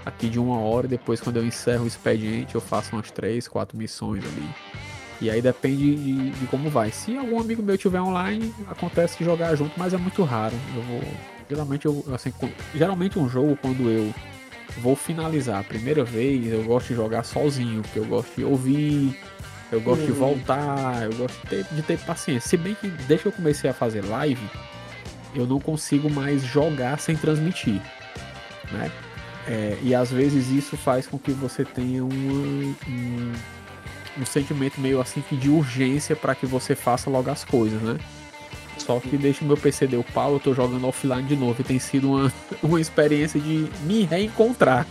aqui 0.04 0.28
de 0.28 0.38
uma 0.38 0.58
hora, 0.60 0.86
depois 0.86 1.20
quando 1.20 1.38
eu 1.38 1.44
encerro 1.44 1.84
o 1.84 1.88
expediente, 1.88 2.54
eu 2.54 2.60
faço 2.60 2.94
umas 2.94 3.10
três, 3.10 3.48
quatro 3.48 3.76
missões 3.76 4.24
ali. 4.24 4.48
E 5.20 5.28
aí 5.28 5.42
depende 5.42 5.96
de, 5.96 6.30
de 6.30 6.46
como 6.46 6.70
vai. 6.70 6.90
Se 6.90 7.16
algum 7.16 7.38
amigo 7.38 7.62
meu 7.62 7.76
tiver 7.76 8.00
online, 8.00 8.54
acontece 8.68 9.18
de 9.18 9.24
jogar 9.24 9.54
junto, 9.54 9.72
mas 9.76 9.92
é 9.92 9.98
muito 9.98 10.22
raro. 10.22 10.54
Eu 10.74 10.82
vou. 10.82 11.02
Geralmente 11.48 11.86
eu. 11.86 12.04
Assim, 12.14 12.32
geralmente 12.74 13.18
um 13.18 13.28
jogo 13.28 13.58
quando 13.60 13.90
eu 13.90 14.14
vou 14.78 14.94
finalizar 14.96 15.60
a 15.60 15.64
primeira 15.64 16.04
vez, 16.04 16.52
eu 16.52 16.62
gosto 16.64 16.88
de 16.88 16.94
jogar 16.94 17.22
sozinho, 17.24 17.82
porque 17.82 17.98
eu 17.98 18.04
gosto 18.04 18.34
de 18.36 18.44
ouvir, 18.44 19.18
eu 19.72 19.80
gosto 19.80 20.04
de 20.04 20.10
Uhum. 20.12 20.16
voltar, 20.16 21.02
eu 21.04 21.14
gosto 21.14 21.40
de 21.42 21.46
ter, 21.48 21.64
de 21.72 21.82
ter 21.82 21.98
paciência. 22.00 22.48
Se 22.48 22.56
bem 22.56 22.74
que 22.74 22.88
desde 22.88 23.18
que 23.22 23.28
eu 23.28 23.32
comecei 23.32 23.68
a 23.70 23.74
fazer 23.74 24.04
live, 24.04 24.40
eu 25.34 25.46
não 25.46 25.60
consigo 25.60 26.10
mais 26.10 26.42
jogar 26.42 26.98
sem 26.98 27.16
transmitir, 27.16 27.80
né? 28.72 28.90
É, 29.46 29.78
e 29.82 29.94
às 29.94 30.10
vezes 30.10 30.48
isso 30.48 30.76
faz 30.76 31.06
com 31.06 31.18
que 31.18 31.30
você 31.32 31.64
tenha 31.64 32.04
um, 32.04 32.74
um, 32.88 33.32
um 34.18 34.26
sentimento 34.26 34.80
meio 34.80 35.00
assim 35.00 35.22
que 35.22 35.36
de 35.36 35.48
urgência 35.48 36.14
para 36.14 36.34
que 36.34 36.46
você 36.46 36.74
faça 36.76 37.08
logo 37.08 37.30
as 37.30 37.44
coisas, 37.44 37.80
né? 37.80 37.96
Só 38.80 38.98
que 38.98 39.16
desde 39.16 39.40
que 39.40 39.44
meu 39.44 39.56
PC 39.56 39.86
deu 39.86 40.02
pau, 40.02 40.32
eu 40.32 40.40
tô 40.40 40.54
jogando 40.54 40.86
offline 40.86 41.22
de 41.22 41.36
novo 41.36 41.60
e 41.60 41.64
tem 41.64 41.78
sido 41.78 42.10
uma, 42.12 42.32
uma 42.62 42.80
experiência 42.80 43.38
de 43.38 43.68
me 43.84 44.04
reencontrar. 44.04 44.86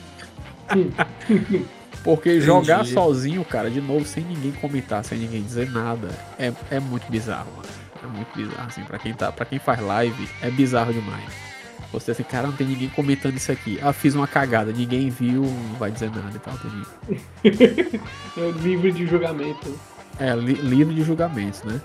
Porque 2.03 2.39
jogar 2.39 2.81
Entendi. 2.81 2.93
sozinho, 2.93 3.43
cara, 3.43 3.69
de 3.69 3.81
novo, 3.81 4.05
sem 4.05 4.23
ninguém 4.23 4.51
comentar, 4.53 5.03
sem 5.03 5.17
ninguém 5.17 5.41
dizer 5.41 5.69
nada, 5.69 6.07
é, 6.37 6.53
é 6.71 6.79
muito 6.79 7.09
bizarro, 7.11 7.51
mano. 7.57 7.67
É 8.01 8.07
muito 8.07 8.33
bizarro, 8.33 8.67
assim, 8.67 8.83
pra 8.83 8.97
quem, 8.97 9.13
tá, 9.13 9.31
pra 9.31 9.45
quem 9.45 9.59
faz 9.59 9.81
live, 9.81 10.29
é 10.41 10.49
bizarro 10.49 10.93
demais. 10.93 11.49
Você 11.91 12.11
assim, 12.11 12.23
cara, 12.23 12.47
não 12.47 12.55
tem 12.55 12.67
ninguém 12.67 12.87
comentando 12.89 13.35
isso 13.35 13.51
aqui. 13.51 13.79
Ah, 13.81 13.91
fiz 13.91 14.13
uma 14.15 14.27
cagada, 14.27 14.71
ninguém 14.71 15.09
viu, 15.09 15.41
não 15.41 15.75
vai 15.77 15.91
dizer 15.91 16.11
nada 16.11 16.31
e 16.33 16.39
tal. 16.39 16.53
entendi. 16.53 17.99
É 18.37 18.51
livre 18.61 18.91
de 18.91 19.05
julgamento. 19.07 19.77
É, 20.19 20.33
li, 20.35 20.53
livre 20.53 20.93
de 20.93 21.03
julgamentos, 21.03 21.63
né? 21.63 21.81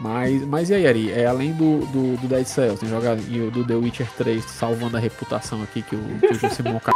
Mas, 0.00 0.46
mas 0.46 0.70
e 0.70 0.74
aí, 0.74 0.86
Ari? 0.86 1.10
É, 1.12 1.26
além 1.26 1.52
do, 1.52 1.80
do, 1.86 2.16
do 2.18 2.28
Dead 2.28 2.46
Cells, 2.46 2.78
tem 2.78 2.88
jogar 2.88 3.18
e 3.18 3.40
o 3.40 3.50
do 3.50 3.64
The 3.66 3.74
Witcher 3.74 4.08
3 4.16 4.44
salvando 4.44 4.96
a 4.96 5.00
reputação 5.00 5.60
aqui 5.62 5.82
que 5.82 5.96
o, 5.96 6.00
que 6.20 6.26
o 6.32 6.34
Josimon 6.38 6.78
c... 6.78 6.90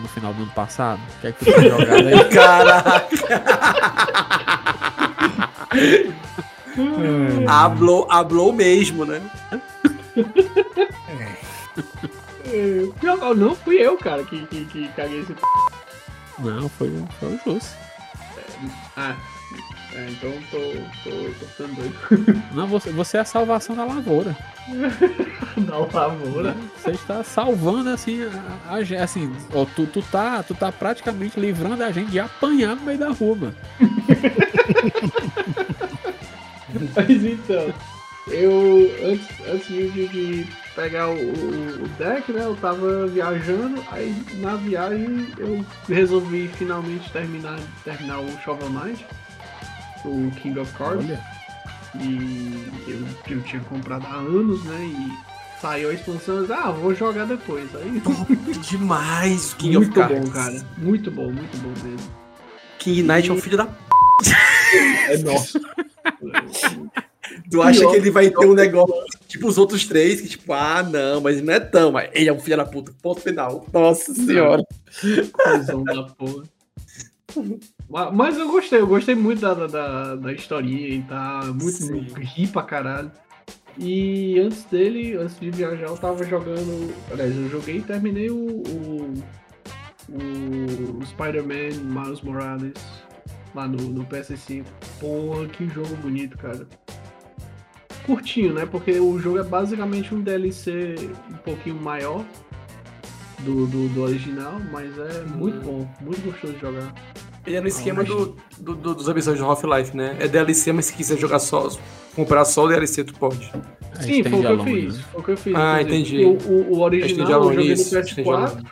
no 0.00 0.08
final 0.08 0.34
do 0.34 0.42
ano 0.42 0.50
passado? 0.52 1.00
O 1.16 1.20
que 1.20 1.26
é 1.28 1.32
que 1.32 1.44
tu 1.44 1.52
tem 1.54 1.68
jogado 1.70 2.08
aí? 2.08 2.24
Caraca! 2.30 3.08
Hablou, 7.48 8.06
hablou 8.10 8.52
mesmo, 8.52 9.04
né? 9.04 9.20
É, 12.46 12.86
pior, 13.00 13.34
não 13.36 13.54
fui 13.54 13.76
eu, 13.76 13.96
cara, 13.96 14.24
que, 14.24 14.44
que, 14.46 14.64
que 14.66 14.88
caguei 14.88 15.20
esse. 15.20 15.32
p***. 15.34 15.40
Não, 16.40 16.68
foi, 16.68 16.88
o- 16.88 17.08
foi 17.18 17.28
o 17.34 17.40
Jus. 17.44 17.70
Ah, 18.96 19.14
é, 19.94 20.06
então 20.10 20.32
tô, 20.50 20.58
tô, 21.04 21.10
tô 21.38 21.46
ficando 21.46 21.74
doido. 21.74 22.42
Não, 22.54 22.66
você, 22.66 22.90
você 22.90 23.16
é 23.16 23.20
a 23.20 23.24
salvação 23.24 23.74
da 23.76 23.84
lavoura. 23.84 24.36
Da 25.56 25.78
lavoura. 25.78 26.54
Você 26.76 26.92
está 26.92 27.24
salvando 27.24 27.90
assim, 27.90 28.20
a, 28.22 28.76
a- 28.76 29.02
assim, 29.04 29.30
ó, 29.52 29.64
tu, 29.64 29.84
tu, 29.86 30.00
tá, 30.00 30.42
tu 30.44 30.54
tá 30.54 30.70
praticamente 30.70 31.38
livrando 31.40 31.82
a 31.82 31.90
gente 31.90 32.10
de 32.12 32.20
apanhar 32.20 32.76
no 32.76 32.82
meio 32.82 32.98
da 32.98 33.08
rua, 33.10 33.34
mano. 33.36 33.54
Mas 36.94 37.24
então, 37.24 37.72
eu 38.28 38.90
antes, 39.04 39.26
antes 39.48 39.66
de, 39.68 40.08
de- 40.08 40.46
pegar 40.74 41.08
o, 41.08 41.14
o- 41.14 41.84
o 41.84 41.88
deck, 41.98 42.32
né? 42.32 42.42
Eu 42.44 42.54
tava 42.56 43.06
viajando, 43.08 43.82
aí 43.90 44.14
na 44.36 44.54
viagem 44.56 45.26
eu 45.36 45.64
resolvi 45.88 46.48
finalmente 46.56 47.10
terminar, 47.10 47.58
terminar 47.84 48.20
o 48.20 48.38
Shovel 48.38 48.70
Knight, 48.70 49.04
o 50.04 50.30
King 50.40 50.58
of 50.58 50.72
Cards. 50.76 51.04
Olha, 51.04 51.20
E 52.00 52.66
eu, 52.86 53.36
eu 53.36 53.42
tinha 53.42 53.60
comprado 53.62 54.06
há 54.06 54.14
anos, 54.16 54.62
né? 54.64 54.84
E 54.84 55.60
saiu 55.60 55.90
a 55.90 55.92
expansão, 55.94 56.36
eu 56.36 56.40
disse, 56.42 56.52
ah, 56.52 56.70
vou 56.70 56.94
jogar 56.94 57.26
depois. 57.26 57.68
Aí 57.74 58.02
Demais, 58.70 59.54
King 59.54 59.76
muito 59.78 60.00
of 60.00 60.08
Cards. 60.08 60.28
bom, 60.28 60.34
cara. 60.34 60.66
Muito 60.78 61.10
bom, 61.10 61.30
muito 61.32 61.56
bom 61.58 61.88
mesmo. 61.88 62.10
King 62.78 63.02
Knight 63.02 63.28
é 63.28 63.32
um 63.32 63.40
filho 63.40 63.56
da 63.56 63.66
p. 63.66 63.72
É 65.08 65.18
nosso. 65.18 65.60
Tu 67.50 67.60
acha 67.60 67.84
que 67.90 67.96
ele 67.96 68.10
vai 68.10 68.30
ter 68.30 68.46
um 68.46 68.54
negócio 68.54 68.94
tipo 69.26 69.48
os 69.48 69.58
outros 69.58 69.84
três, 69.84 70.20
que 70.20 70.28
tipo, 70.28 70.52
ah, 70.52 70.82
não, 70.82 71.20
mas 71.20 71.42
não 71.42 71.52
é 71.52 71.58
tão, 71.60 71.90
mas 71.92 72.08
ele 72.12 72.28
é 72.28 72.32
um 72.32 72.38
filho 72.38 72.56
da 72.56 72.64
puta. 72.64 72.92
Ponto 73.02 73.20
final. 73.20 73.66
Nossa 73.72 74.14
senhora. 74.14 74.62
Coisão 75.32 75.82
da 75.84 76.04
porra. 76.04 76.44
Ma- 77.90 78.10
Mas 78.10 78.38
eu 78.38 78.48
gostei, 78.48 78.80
eu 78.80 78.86
gostei 78.86 79.14
muito 79.16 79.40
da, 79.40 79.52
da, 79.66 80.14
da, 80.14 80.32
historinha 80.32 80.88
e 80.88 81.02
tá 81.02 81.42
muito 81.46 81.72
Sim. 81.72 82.06
ri 82.16 82.46
pra 82.46 82.62
caralho. 82.62 83.10
E 83.76 84.38
antes 84.38 84.64
dele, 84.64 85.16
antes 85.16 85.38
de 85.38 85.50
viajar, 85.50 85.86
eu 85.86 85.96
tava 85.96 86.24
jogando. 86.24 86.94
Aliás, 87.10 87.36
eu 87.36 87.48
joguei 87.48 87.78
e 87.78 87.82
terminei 87.82 88.30
o. 88.30 88.36
o, 88.36 89.14
o 90.08 91.06
Spider-Man 91.06 91.80
Miles 91.82 92.20
Morales 92.20 92.74
lá 93.54 93.66
no, 93.66 93.78
no 93.78 94.04
PS5. 94.04 94.64
Porra, 95.00 95.46
que 95.48 95.68
jogo 95.68 95.94
bonito, 95.96 96.38
cara. 96.38 96.66
Curtinho, 98.04 98.54
né? 98.54 98.66
Porque 98.66 98.98
o 98.98 99.18
jogo 99.18 99.38
é 99.38 99.44
basicamente 99.44 100.14
um 100.14 100.20
DLC 100.20 100.94
um 101.30 101.36
pouquinho 101.38 101.76
maior 101.76 102.24
do, 103.40 103.66
do, 103.66 103.88
do 103.88 104.02
original, 104.02 104.54
mas 104.70 104.96
é 104.98 105.22
muito 105.22 105.60
bom, 105.60 105.88
muito 106.00 106.20
gostoso 106.22 106.52
de 106.54 106.60
jogar. 106.60 106.92
Ele 107.46 107.56
é 107.56 107.60
no 107.60 107.68
esquema 107.68 108.04
do, 108.04 108.36
do, 108.58 108.74
do- 108.74 108.94
dos 108.94 109.08
episódios 109.08 109.42
do 109.42 109.48
Half-Life, 109.50 109.96
né? 109.96 110.16
É 110.20 110.28
DLC, 110.28 110.72
mas 110.72 110.86
se 110.86 110.92
quiser 110.92 111.16
jogar 111.18 111.38
só, 111.38 111.68
comprar 112.14 112.44
só 112.44 112.64
o 112.64 112.68
DLC, 112.68 113.02
tu 113.04 113.14
pode. 113.14 113.50
Aí 113.98 114.04
Sim, 114.04 114.22
foi 114.22 114.32
o 114.32 114.34
que 114.34 114.36
eu 114.36 114.42
Jalone, 114.42 114.72
fiz. 114.82 114.96
né? 114.98 115.04
Foi 115.12 115.20
o 115.20 115.24
que 115.24 115.30
eu 115.32 115.36
fiz. 115.36 115.54
Ah, 115.56 115.82
entendi. 115.82 116.24
O, 116.24 116.32
o, 116.48 116.72
o 116.74 116.80
original 116.80 117.30
eu 117.30 117.42
joguei 117.44 117.66
no 117.68 117.72
isso, 117.72 117.90
tem 117.90 118.02
PS4. 118.24 118.24
Jalone. 118.24 118.64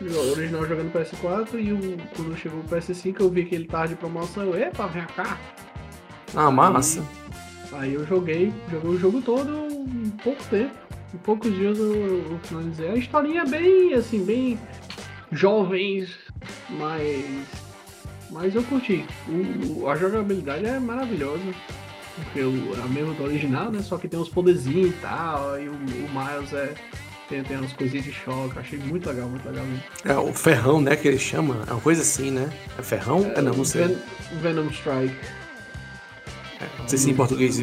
O 0.00 0.30
original 0.32 0.66
joguei 0.66 0.84
no 0.84 0.90
PS4 0.90 1.48
e 1.54 1.72
o, 1.72 1.96
quando 2.16 2.36
chegou 2.36 2.58
o 2.60 2.64
PS5 2.64 3.20
eu 3.20 3.30
vi 3.30 3.44
que 3.44 3.54
ele 3.54 3.66
tava 3.66 3.88
de 3.88 3.94
promoção. 3.94 4.42
Eu, 4.42 4.56
Epa, 4.58 4.86
vem 4.88 5.04
cá. 5.16 5.38
Ah, 6.34 6.50
massa. 6.50 7.02
Aí 7.72 7.94
eu 7.94 8.04
joguei, 8.06 8.52
joguei 8.70 8.90
o 8.90 8.98
jogo 8.98 9.22
todo 9.22 9.50
em 9.68 10.10
pouco 10.22 10.42
tempo. 10.50 10.74
Em 11.14 11.18
poucos 11.18 11.54
dias 11.54 11.78
eu, 11.78 11.94
eu 11.94 12.40
finalizei. 12.42 12.88
A 12.90 12.96
historinha 12.96 13.42
é 13.42 13.46
bem, 13.46 13.94
assim, 13.94 14.24
bem 14.24 14.58
jovens, 15.30 16.10
mas. 16.70 17.24
Mas 18.32 18.54
eu 18.54 18.62
curti. 18.64 19.04
O- 19.28 19.82
o- 19.82 19.88
a 19.88 19.96
jogabilidade 19.96 20.64
é 20.66 20.78
maravilhosa. 20.80 21.42
Porque 22.16 22.40
o, 22.40 22.74
é 22.76 22.82
a 22.82 22.88
mesma 22.88 23.14
do 23.14 23.22
original, 23.24 23.70
né? 23.70 23.80
Só 23.82 23.96
que 23.96 24.08
tem 24.08 24.18
uns 24.18 24.28
poderzinhos 24.28 24.90
e 24.90 24.98
tal. 25.00 25.60
E 25.60 25.68
o, 25.68 25.72
o 25.72 25.76
Miles 25.76 26.52
é. 26.52 26.74
Tem, 27.28 27.42
tem 27.42 27.56
umas 27.56 27.72
coisinhas 27.72 28.04
de 28.04 28.12
choque. 28.12 28.58
Achei 28.58 28.78
muito 28.78 29.08
legal, 29.08 29.28
muito 29.28 29.46
legal 29.48 29.64
mesmo. 29.64 29.82
É 30.04 30.14
o 30.16 30.32
ferrão, 30.34 30.80
né, 30.80 30.96
que 30.96 31.08
ele 31.08 31.18
chama. 31.18 31.62
É 31.68 31.72
uma 31.72 31.80
coisa 31.80 32.02
assim, 32.02 32.30
né? 32.30 32.50
É 32.78 32.82
ferrão? 32.82 33.30
É, 33.34 33.40
não, 33.40 33.52
não 33.54 33.64
sei. 33.64 33.86
Ven- 33.86 33.98
Venom 34.42 34.68
Strike. 34.70 35.16
Não 36.78 36.86
sei 36.88 36.98
se 36.98 37.10
em 37.10 37.14
português 37.14 37.58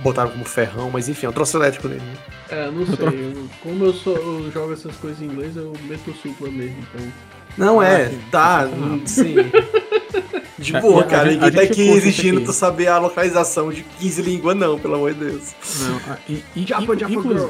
botaram 0.00 0.30
como 0.32 0.44
ferrão, 0.44 0.90
mas 0.90 1.08
enfim, 1.08 1.26
é 1.26 1.28
um 1.28 1.32
troço 1.32 1.56
elétrico 1.56 1.86
nele. 1.88 2.00
né? 2.00 2.16
É, 2.48 2.70
não 2.70 2.84
sei. 2.86 3.06
eu- 3.06 3.48
como 3.62 3.84
eu, 3.84 3.92
sou, 3.92 4.16
eu 4.16 4.50
jogo 4.50 4.72
essas 4.72 4.96
coisas 4.96 5.20
em 5.22 5.26
inglês, 5.26 5.56
eu 5.56 5.72
meto 5.88 6.10
o 6.10 6.14
supla 6.14 6.50
mesmo. 6.50 6.76
Então. 6.80 7.12
Não 7.56 7.82
é, 7.82 8.10
tá, 8.30 8.62
sensacional. 8.64 8.96
hum, 8.96 9.02
sim. 9.06 9.34
De 10.58 10.72
boa, 10.80 11.00
a 11.00 11.04
cara. 11.04 11.30
Ninguém 11.32 11.50
tá 11.50 11.62
aqui 11.62 11.88
exigindo 11.88 12.36
aqui. 12.36 12.46
tu 12.46 12.52
saber 12.52 12.86
a 12.86 12.98
localização 12.98 13.72
de 13.72 13.82
15 13.82 14.22
línguas, 14.22 14.56
não, 14.56 14.78
pelo 14.78 14.94
amor 14.94 15.12
de 15.12 15.18
Deus. 15.24 15.54
Não, 15.80 16.00
e, 16.28 16.44
e, 16.54 16.64
Japa, 16.64 16.96
Japa 16.96 17.12
inclu- 17.12 17.32
Girl. 17.36 17.48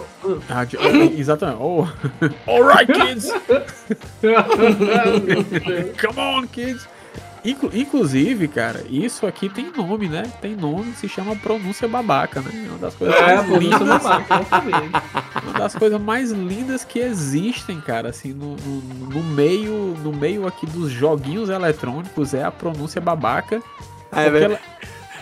Ah, 0.48 0.62
ah, 0.62 0.66
exatamente. 1.18 1.58
Oh. 1.60 1.86
Alright, 2.46 2.90
kids! 2.90 3.30
Come 6.00 6.18
on, 6.18 6.46
kids! 6.46 6.88
Inclu- 7.44 7.72
inclusive, 7.74 8.46
cara, 8.46 8.84
isso 8.88 9.26
aqui 9.26 9.48
tem 9.48 9.72
nome, 9.76 10.08
né? 10.08 10.22
Tem 10.40 10.54
nome, 10.54 10.92
se 10.94 11.08
chama 11.08 11.34
pronúncia 11.34 11.88
babaca, 11.88 12.40
né? 12.40 12.50
É 12.66 12.68
uma 12.68 12.78
das 12.78 12.94
coisas 12.94 13.16
É, 13.16 13.34
mais 13.36 13.48
lindas. 13.58 13.80
é 13.80 13.84
babaca. 13.84 14.40
Uma 15.44 15.58
das 15.58 15.74
coisas 15.74 16.00
mais 16.00 16.30
lindas 16.30 16.84
que 16.84 17.00
existem, 17.00 17.80
cara, 17.80 18.10
assim, 18.10 18.32
no, 18.32 18.54
no, 18.56 18.80
no 19.10 19.22
meio, 19.24 19.96
no 20.04 20.12
meio 20.12 20.46
aqui 20.46 20.66
dos 20.66 20.92
joguinhos 20.92 21.48
eletrônicos 21.50 22.32
é 22.32 22.44
a 22.44 22.50
pronúncia 22.52 23.00
babaca. 23.00 23.60
Ah, 24.12 24.22
é, 24.22 24.30
velho. 24.30 24.44
ela- 24.44 24.60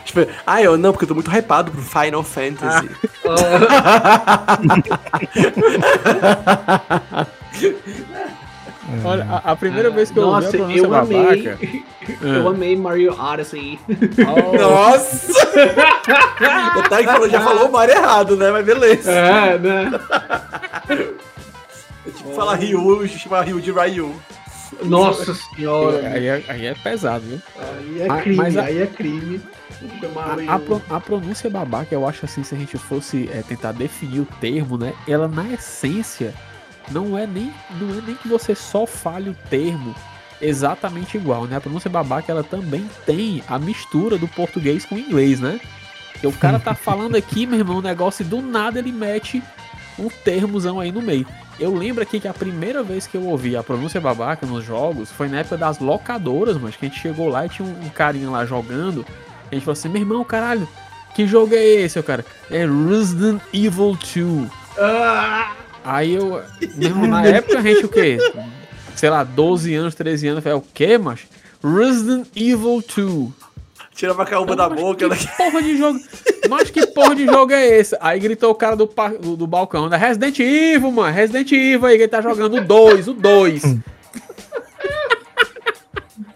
Tipo, 0.05 0.27
ah, 0.47 0.61
eu 0.63 0.77
não, 0.77 0.93
porque 0.93 1.05
eu 1.05 1.09
tô 1.09 1.15
muito 1.15 1.31
hypado 1.31 1.71
pro 1.71 1.81
Final 1.81 2.23
Fantasy. 2.25 2.91
olha, 9.05 9.25
a, 9.25 9.53
a 9.53 9.57
primeira 9.57 9.91
vez 9.91 10.11
que 10.11 10.19
eu 10.19 10.25
ouvi 10.29 10.37
a 10.39 10.41
Nossa, 10.47 10.57
pronúncia 10.57 10.79
eu 10.81 10.95
amei. 10.95 11.43
babaca. 11.43 11.59
Eu 12.23 12.49
amei 12.49 12.75
Mario 12.77 13.13
Odyssey. 13.13 13.79
Oh, 13.87 14.57
Nossa! 14.59 15.33
o 16.79 16.89
Tag 16.89 17.05
falou, 17.05 17.29
já 17.29 17.41
falou 17.41 17.69
o 17.69 17.73
Mario 17.73 17.95
errado, 17.95 18.37
né? 18.37 18.51
Mas 18.51 18.67
beleza. 18.67 19.13
É, 19.13 19.59
né? 19.59 19.91
É 22.07 22.11
tipo 22.11 22.33
falar 22.35 22.55
Ryu, 22.57 23.07
chamar 23.09 23.43
Ryu 23.43 23.61
de 23.61 23.71
Ryu. 23.71 24.15
Nossa 24.83 25.35
senhora. 25.35 25.99
aí, 26.09 26.27
é, 26.27 26.45
aí 26.49 26.67
é 26.67 26.75
pesado, 26.75 27.25
viu? 27.27 27.39
Aí 27.59 28.03
é 28.03 28.07
Mas- 28.09 28.23
crime, 28.23 28.37
mas 28.37 28.57
a- 28.57 28.63
aí 28.65 28.81
é 28.83 28.87
crime. 28.87 29.41
A, 30.49 30.55
a 30.93 30.97
a 30.97 31.01
pronúncia 31.01 31.49
babaca, 31.51 31.95
eu 31.95 32.07
acho 32.07 32.25
assim, 32.25 32.43
se 32.43 32.55
a 32.55 32.59
gente 32.59 32.77
fosse 32.79 33.29
é, 33.33 33.43
tentar 33.47 33.73
definir 33.73 34.21
o 34.21 34.27
termo, 34.41 34.77
né? 34.77 34.93
Ela 35.09 35.27
na 35.29 35.45
essência 35.53 36.35
não 36.91 37.17
é 37.17 37.27
nem 37.27 37.53
não 37.81 37.99
é 37.99 38.03
nem 38.07 38.15
que 38.15 38.29
você 38.29 38.55
só 38.55 38.87
fale 38.87 39.31
o 39.31 39.37
termo 39.49 39.95
exatamente 40.41 41.17
igual, 41.17 41.45
né? 41.45 41.57
A 41.57 41.61
pronúncia 41.61 41.91
babaca 41.91 42.33
ela 42.33 42.43
também 42.43 42.89
tem 43.05 43.43
a 43.47 43.59
mistura 43.59 44.17
do 44.17 44.27
português 44.27 44.85
com 44.85 44.95
o 44.95 44.99
inglês, 44.99 45.41
né? 45.41 45.61
Porque 46.13 46.27
o 46.27 46.33
cara 46.33 46.59
tá 46.59 46.75
falando 46.75 47.17
aqui, 47.17 47.47
meu 47.47 47.59
irmão, 47.59 47.79
um 47.79 47.83
negócio 47.83 48.23
e 48.23 48.27
do 48.27 48.43
nada 48.43 48.79
ele 48.79 48.93
mete 48.93 49.43
um 49.99 50.09
termozão 50.09 50.81
aí 50.81 50.91
no 50.91 51.03
meio. 51.03 51.27
Eu 51.59 51.75
lembro 51.75 52.03
aqui 52.03 52.19
que 52.19 52.29
a 52.29 52.33
primeira 52.33 52.83
vez 52.83 53.07
que 53.07 53.17
eu 53.17 53.25
ouvi 53.25 53.55
a 53.55 53.63
pronúncia 53.63 54.01
babaca 54.01 54.47
nos 54.47 54.65
jogos 54.65 55.11
foi 55.11 55.29
na 55.29 55.41
época 55.41 55.59
das 55.59 55.79
locadoras, 55.79 56.57
mas 56.57 56.75
que 56.75 56.87
a 56.87 56.89
gente 56.89 57.01
chegou 57.01 57.29
lá 57.29 57.45
e 57.45 57.51
tinha 57.51 57.69
um, 57.69 57.89
carinha 57.91 58.31
lá 58.31 58.47
jogando. 58.47 59.05
A 59.51 59.55
gente 59.55 59.65
falou 59.65 59.73
assim, 59.73 59.89
meu 59.89 60.01
irmão, 60.01 60.25
caralho, 60.25 60.67
que 61.15 61.27
jogo 61.27 61.55
é 61.55 61.63
esse, 61.63 62.03
cara? 62.03 62.25
É 62.51 62.67
Resident 62.67 63.43
Evil 63.53 63.97
2. 64.15 64.51
Ah, 64.79 65.53
Aí 65.85 66.15
eu, 66.15 66.43
meu 66.77 66.89
irmão, 66.89 67.07
na 67.07 67.25
época 67.25 67.59
a 67.59 67.63
gente 67.63 67.87
o 67.87 67.89
quê? 67.89 68.19
Sei 68.95 69.09
lá, 69.09 69.25
12 69.25 69.75
anos, 69.75 69.95
13 69.95 70.29
anos, 70.29 70.39
eu 70.39 70.43
falei, 70.43 70.59
o 70.59 70.65
quê, 70.75 70.99
macho? 70.99 71.27
Resident 71.63 72.27
Evil 72.37 72.83
2. 72.97 73.29
Tira 73.95 74.13
a 74.13 74.15
macaúba 74.15 74.57
da 74.57 74.69
boca. 74.69 75.09
né? 75.09 75.17
Que 75.17 75.27
porra 75.37 75.63
de 75.63 75.77
jogo? 75.77 76.01
Mas 76.49 76.71
que 76.71 76.87
porra 76.87 77.15
de 77.15 77.27
jogo 77.27 77.53
é 77.53 77.67
esse? 77.67 77.97
Aí 78.01 78.19
gritou 78.19 78.51
o 78.51 78.55
cara 78.55 78.75
do, 78.75 78.91
do, 79.21 79.37
do 79.37 79.47
balcão, 79.47 79.89
né? 79.89 79.97
Resident 79.97 80.39
Evil, 80.39 80.91
mano. 80.91 81.15
Resident 81.15 81.53
Evil 81.53 81.87
aí, 81.87 81.97
que 81.97 82.03
ele 82.05 82.09
tá 82.09 82.23
jogando 82.23 82.57
o 82.57 82.65
2, 82.65 83.09
o 83.09 83.15
2. 83.15 83.63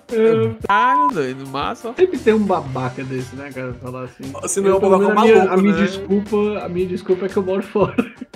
Caralho, 0.07 1.09
doido, 1.13 1.49
massa. 1.49 1.93
Sempre 1.95 2.19
tem 2.19 2.35
um 2.35 2.45
babaca 2.45 3.03
desse, 3.05 3.35
né, 3.37 3.51
cara? 3.53 3.75
Falar 3.75 4.05
assim. 4.05 4.33
Se 4.49 4.61
não 4.61 4.71
é 4.71 4.75
um 4.75 4.81
babaca 4.81 5.05
a 5.05 5.23
minha, 5.25 5.37
maluco, 5.37 5.55
a 5.55 5.57
minha 5.57 5.77
né? 5.77 5.83
desculpa, 5.87 6.37
a 6.65 6.69
minha 6.69 6.87
desculpa 6.87 7.27
é 7.27 7.29
que 7.29 7.37
eu 7.37 7.43
moro 7.43 7.63
fora. 7.63 7.95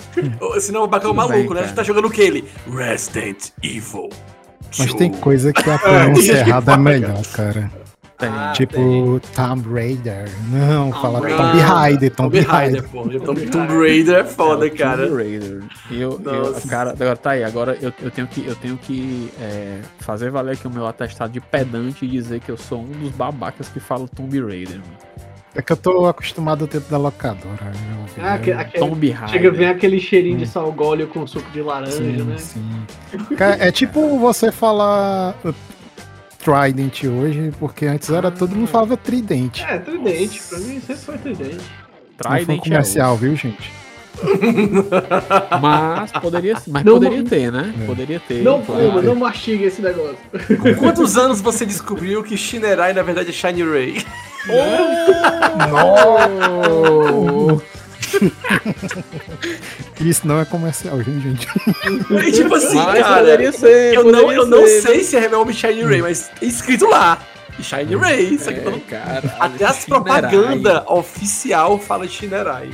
Se 0.59 0.71
não, 0.71 0.83
o 0.83 0.87
bacão 0.87 1.11
Tudo 1.11 1.17
maluco, 1.17 1.37
bem, 1.37 1.49
né? 1.49 1.55
cara. 1.55 1.67
Você 1.67 1.75
tá 1.75 1.83
jogando 1.83 2.05
o 2.05 2.11
que 2.11 2.21
ele? 2.21 2.45
Resident 2.69 3.49
Evil. 3.63 4.09
Mas 4.77 4.93
tem 4.93 5.09
2. 5.11 5.21
coisa 5.21 5.53
que 5.53 5.69
a 5.69 5.75
isso 5.75 5.83
pronúncia 5.83 6.31
errada 6.33 6.73
é 6.73 6.77
melhor, 6.77 7.21
cara. 7.33 7.71
Tem. 8.19 8.27
Ah, 8.29 8.51
tipo, 8.53 9.21
Tomb 9.33 9.73
Raider. 9.73 10.29
Não, 10.51 10.91
fala 10.91 11.19
Raider. 11.21 11.37
Tomb 11.37 11.59
Raider, 11.61 12.11
Tomb 12.11 12.11
Tomb 12.11 12.39
Raider, 12.51 12.81
Raider. 12.83 12.83
pô. 12.89 13.03
Tomb, 13.25 13.45
Tomb 13.49 13.73
Raider 13.79 14.15
é 14.17 14.23
foda, 14.25 14.67
É 14.67 14.69
cara. 14.69 15.07
Tomb 15.07 15.23
Raider. 15.23 15.63
E 15.89 16.01
eu, 16.01 16.21
eu- 16.25 16.55
cara, 16.69 16.91
agora 16.91 17.15
tá 17.15 17.29
aí. 17.31 17.43
Agora 17.45 17.77
eu, 17.81 17.93
eu 18.01 18.11
tenho 18.11 18.27
que, 18.27 18.45
eu 18.45 18.55
tenho 18.55 18.75
que 18.77 19.31
é, 19.39 19.79
fazer 19.99 20.29
valer 20.31 20.53
aqui 20.55 20.67
o 20.67 20.69
meu 20.69 20.85
atestado 20.85 21.31
de 21.31 21.39
pedante 21.39 22.03
e 22.03 22.09
dizer 22.09 22.41
que 22.41 22.49
eu 22.51 22.57
sou 22.57 22.81
um 22.81 22.87
dos 22.91 23.11
babacas 23.11 23.69
que 23.69 23.79
fala 23.79 24.05
Tomb 24.07 24.37
Raider. 24.41 24.79
Mano. 24.79 25.09
É 25.55 25.61
que 25.63 25.71
eu 25.73 25.77
tô 25.77 26.05
acostumado 26.05 26.61
ao 26.63 26.67
tempo 26.67 26.89
da 26.91 26.97
locadora. 26.97 27.71
eu 27.93 28.01
ouvi, 28.01 28.13
Ah, 28.21 28.33
aque- 28.33 28.53
né? 28.53 28.61
aquele- 28.61 28.85
Tomb 28.85 29.07
chega 29.07 29.17
a 29.17 29.27
Raider. 29.27 29.53
ver 29.53 29.65
aquele 29.67 29.99
cheirinho 29.99 30.37
de 30.37 30.45
salgóleo 30.45 31.07
com 31.07 31.25
suco 31.25 31.49
de 31.51 31.61
laranja, 31.61 31.93
Sim, 31.93 32.21
né? 32.23 32.35
sim. 32.37 32.81
Cara, 33.37 33.55
É 33.65 33.71
tipo 33.71 34.19
você 34.19 34.51
falar. 34.51 35.35
Trident 36.39 37.03
hoje, 37.03 37.51
porque 37.59 37.85
antes 37.85 38.09
era 38.09 38.31
todo 38.31 38.55
mundo 38.55 38.67
falava 38.67 38.95
Tridente. 38.97 39.61
É, 39.63 39.77
tridente. 39.77 40.41
Pra 40.49 40.57
mim 40.59 40.79
sempre 40.79 40.95
foi 40.95 41.17
tridente. 41.17 41.55
Não 41.55 41.59
foi 41.59 42.41
um 42.41 42.45
Trident 42.45 42.59
é 42.59 42.63
comercial, 42.63 43.15
viu, 43.17 43.35
gente? 43.35 43.71
Mas 45.61 46.11
poderia, 46.11 46.57
mas 46.67 46.83
Não, 46.83 46.93
poderia 46.93 47.17
não- 47.19 47.25
ter, 47.25 47.51
né? 47.51 47.73
É. 47.81 47.85
Poderia 47.85 48.19
ter. 48.19 48.43
Não 48.43 48.61
claro. 48.61 48.83
coma, 48.89 49.01
não 49.01 49.15
mastiga 49.15 49.65
esse 49.65 49.81
negócio. 49.81 50.17
Com 50.61 50.75
quantos 50.75 51.17
anos 51.17 51.39
você 51.39 51.65
descobriu 51.65 52.21
que 52.23 52.35
Shinerai 52.35 52.91
na 52.93 53.01
verdade 53.01 53.29
é 53.29 53.33
Shiny 53.33 53.63
Ray? 53.63 54.05
Isso 59.99 60.27
não 60.27 60.39
é 60.39 60.45
comercial, 60.45 61.01
gente? 61.01 61.47
E, 62.25 62.31
tipo 62.31 62.55
assim, 62.55 62.75
Mas 62.75 62.99
cara, 63.03 63.17
poderia 63.19 63.51
ser. 63.51 63.93
eu 63.93 64.03
não, 64.05 64.31
eu 64.31 64.45
não 64.45 64.65
sei 64.65 65.03
se 65.03 65.15
é 65.17 65.19
realmente 65.27 65.59
Shiny 65.59 65.83
Ray, 65.83 66.01
mas 66.01 66.31
é 66.41 66.45
escrito 66.45 66.87
lá. 66.87 67.19
Shiny 67.61 67.95
Ray, 67.95 68.35
isso 68.35 68.49
aqui 68.49 68.59
É, 68.59 68.79
cara, 68.87 69.35
Até 69.39 69.65
as 69.65 69.85
propaganda 69.85 70.85
oficial 70.91 71.77
fala 71.77 72.07
Shinerai. 72.07 72.69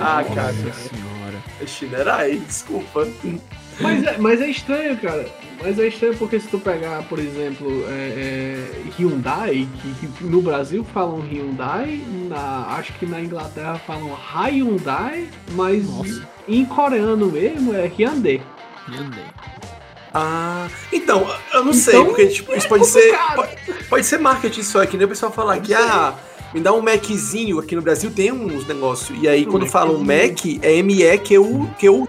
Ah, 0.00 0.22
Nossa 0.22 0.34
cara, 0.34 0.52
senhora. 0.52 1.42
é 1.60 1.66
Shinerai, 1.66 2.36
desculpa. 2.46 3.06
Mas 3.80 4.04
é, 4.04 4.16
mas 4.18 4.40
é 4.40 4.48
estranho, 4.48 4.96
cara. 4.98 5.26
Mas 5.62 5.78
é 5.78 5.88
estranho 5.88 6.16
porque 6.16 6.38
se 6.38 6.48
tu 6.48 6.58
pegar, 6.58 7.02
por 7.04 7.18
exemplo, 7.18 7.84
é, 7.88 7.92
é, 7.92 8.82
Hyundai, 8.98 9.66
que, 9.80 10.06
que 10.06 10.24
no 10.24 10.42
Brasil 10.42 10.84
falam 10.92 11.20
Hyundai, 11.20 12.02
na, 12.28 12.74
acho 12.76 12.92
que 12.94 13.06
na 13.06 13.20
Inglaterra 13.20 13.80
falam 13.86 14.14
Hyundai, 14.14 15.28
mas 15.52 15.88
Nossa. 15.88 16.28
em 16.48 16.64
coreano 16.64 17.30
mesmo 17.30 17.74
é 17.74 17.86
Hyundai. 17.86 18.42
Hyundai. 18.88 19.24
Ah, 20.12 20.68
então, 20.90 21.26
eu 21.52 21.64
não 21.64 21.74
sei, 21.74 21.94
Então, 21.94 22.06
porque 22.06 22.26
tipo, 22.28 22.54
isso 22.54 22.66
é 22.66 22.68
pode 22.68 22.86
ser. 22.86 23.18
Pode, 23.34 23.56
pode 23.88 24.06
ser 24.06 24.18
marketing 24.18 24.62
só, 24.62 24.82
é 24.82 24.86
que 24.86 24.96
nem 24.96 25.04
o 25.04 25.08
pessoal 25.08 25.30
falar 25.30 25.60
que, 25.60 25.74
ah, 25.74 26.14
me 26.54 26.60
dá 26.60 26.72
um 26.72 26.80
Maczinho, 26.80 27.58
aqui 27.58 27.76
no 27.76 27.82
Brasil 27.82 28.10
tem 28.10 28.32
uns 28.32 28.66
negócios. 28.66 29.18
E 29.22 29.28
aí, 29.28 29.46
Um 29.46 29.50
quando 29.50 29.66
falam. 29.66 29.98
Mac, 29.98 30.38
é 30.62 30.82
ME 30.82 31.18
que 31.18 31.34
eu. 31.34 32.08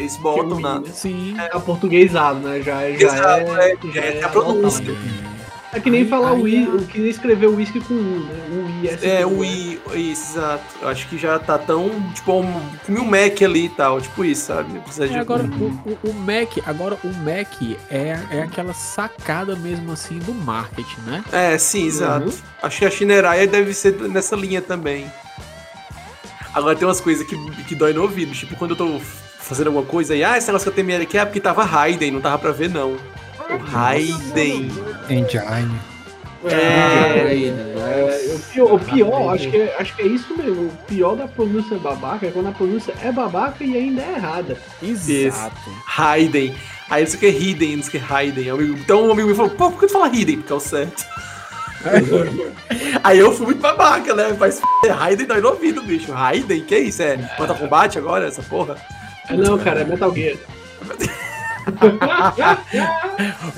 Eles 0.00 0.16
botam 0.16 0.56
Que 0.56 0.62
na. 0.62 0.80
né? 0.80 0.88
Sim. 0.92 1.34
É 1.38 1.56
aportuguesado, 1.56 2.40
né? 2.40 2.60
Já, 2.62 2.82
é- 2.82 2.98
já 2.98 3.06
Exato, 3.06 3.56
é, 3.60 3.70
é, 3.72 3.76
já 3.92 4.00
é 4.02 4.18
é 4.18 4.24
a 4.24 4.28
pronúncia. 4.28 4.82
adotado. 4.84 5.30
É 5.72 5.78
que 5.78 5.88
nem 5.88 6.04
falar 6.04 6.32
Aí, 6.32 6.42
o 6.42 6.48
I, 6.48 6.64
o 6.66 6.84
que 6.84 6.98
nem 6.98 7.08
escrever 7.10 7.46
o 7.46 7.54
whisky 7.54 7.78
com 7.80 7.94
U, 7.94 8.20
né? 8.26 8.34
O 8.50 8.84
I 8.84 9.06
É, 9.08 9.24
o 9.24 9.44
I, 9.44 9.80
isso, 10.10 10.32
exato. 10.36 10.64
Eu 10.82 10.88
acho 10.88 11.06
que 11.08 11.16
já 11.16 11.38
tá 11.38 11.56
tão, 11.58 11.88
tipo, 12.12 12.32
um, 12.40 12.60
um 12.88 13.04
Mac 13.04 13.40
ali 13.40 13.66
e 13.66 13.68
tal, 13.68 14.00
tipo 14.00 14.24
isso, 14.24 14.46
sabe? 14.46 14.80
Precisa 14.80 15.04
É, 15.04 15.08
de 15.10 15.18
agora, 15.18 15.44
o, 15.44 15.66
o- 15.92 16.10
o 16.10 16.12
Mac, 16.12 16.58
agora 16.66 16.98
o 17.04 17.08
Mac 17.18 17.62
é, 17.88 18.18
é 18.32 18.42
aquela 18.42 18.74
sacada 18.74 19.54
mesmo 19.54 19.92
assim 19.92 20.18
do 20.18 20.34
marketing, 20.34 21.02
né? 21.06 21.22
É, 21.30 21.56
sim, 21.56 21.86
exato. 21.86 22.32
Acho 22.60 22.78
que 22.80 22.84
a 22.86 22.90
Shinerai 22.90 23.46
deve 23.46 23.72
ser 23.72 23.92
nessa 24.08 24.34
linha 24.34 24.60
também. 24.60 25.06
Agora 26.52 26.74
tem 26.74 26.86
umas 26.88 27.00
coisas 27.00 27.24
que, 27.24 27.36
que 27.62 27.76
dói 27.76 27.92
no 27.92 28.02
ouvido, 28.02 28.32
tipo 28.32 28.56
quando 28.56 28.72
eu 28.72 28.76
tô 28.76 29.00
fazendo 29.40 29.68
alguma 29.68 29.86
coisa 29.86 30.14
e, 30.14 30.22
ah, 30.22 30.36
esse 30.36 30.46
negócio 30.46 30.70
que 30.70 30.80
eu 30.80 30.84
tenho 30.84 31.02
aqui 31.02 31.18
é 31.18 31.24
porque 31.24 31.40
tava 31.40 31.64
Raiden, 31.64 32.10
não 32.10 32.20
tava 32.20 32.38
pra 32.38 32.52
ver 32.52 32.70
não. 32.70 32.96
O 33.50 33.56
Raiden. 33.56 34.70
Engine. 35.08 35.80
É, 36.44 37.34
É, 37.76 38.34
o 38.34 38.38
pior, 38.38 38.74
o 38.74 38.78
pior 38.78 39.34
acho, 39.34 39.50
que 39.50 39.56
é, 39.56 39.76
acho 39.78 39.94
que 39.94 40.02
é 40.02 40.06
isso 40.06 40.36
mesmo. 40.36 40.68
O 40.68 40.76
pior 40.86 41.14
da 41.14 41.28
pronúncia 41.28 41.76
babaca 41.78 42.26
é 42.26 42.30
quando 42.30 42.48
a 42.48 42.52
pronúncia 42.52 42.94
é 43.02 43.12
babaca 43.12 43.62
e 43.62 43.76
ainda 43.76 44.00
é 44.00 44.12
errada. 44.14 44.56
Exato. 44.82 45.70
Raiden. 45.84 46.54
Aí 46.88 47.02
não 47.02 47.10
sei 47.10 47.16
o 47.16 47.20
que 47.20 47.26
é 47.26 47.30
Hidden, 47.30 47.76
não 47.76 47.82
sei 47.82 47.88
o 47.88 47.90
que 47.90 47.98
é 47.98 48.00
Raiden. 48.00 48.48
Então 48.80 49.06
um 49.06 49.12
amigo 49.12 49.28
me 49.28 49.34
falou, 49.34 49.50
pô, 49.50 49.70
por 49.70 49.80
que 49.80 49.86
tu 49.86 49.92
fala 49.92 50.08
Hidden? 50.08 50.38
Porque 50.38 50.52
é 50.52 50.56
o 50.56 50.60
certo. 50.60 51.04
Aí 53.04 53.18
eu 53.18 53.32
fui 53.32 53.46
muito 53.46 53.60
babaca, 53.60 54.14
né? 54.14 54.36
Mas 54.38 54.58
f... 54.58 54.88
Raiden 54.88 55.26
dói 55.26 55.40
no 55.40 55.48
ouvido, 55.48 55.82
bicho. 55.82 56.12
Raiden, 56.12 56.62
que 56.62 56.78
isso? 56.78 57.02
É 57.02 57.16
Mortal 57.38 57.56
Kombat 57.56 57.98
agora, 57.98 58.26
essa 58.26 58.42
porra? 58.42 58.76
É, 59.30 59.36
não, 59.36 59.58
cara, 59.58 59.80
é 59.80 59.84
Metal 59.84 60.14
Gear. 60.14 60.36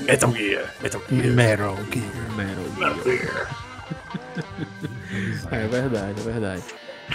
Metal 0.05 0.31
Gear, 0.31 0.73
Metal 0.81 1.01
Metal 1.09 1.77
Metal 2.35 3.03
Gear. 3.03 3.49
é 5.51 5.67
verdade, 5.67 6.19
é 6.19 6.23
verdade. 6.23 6.63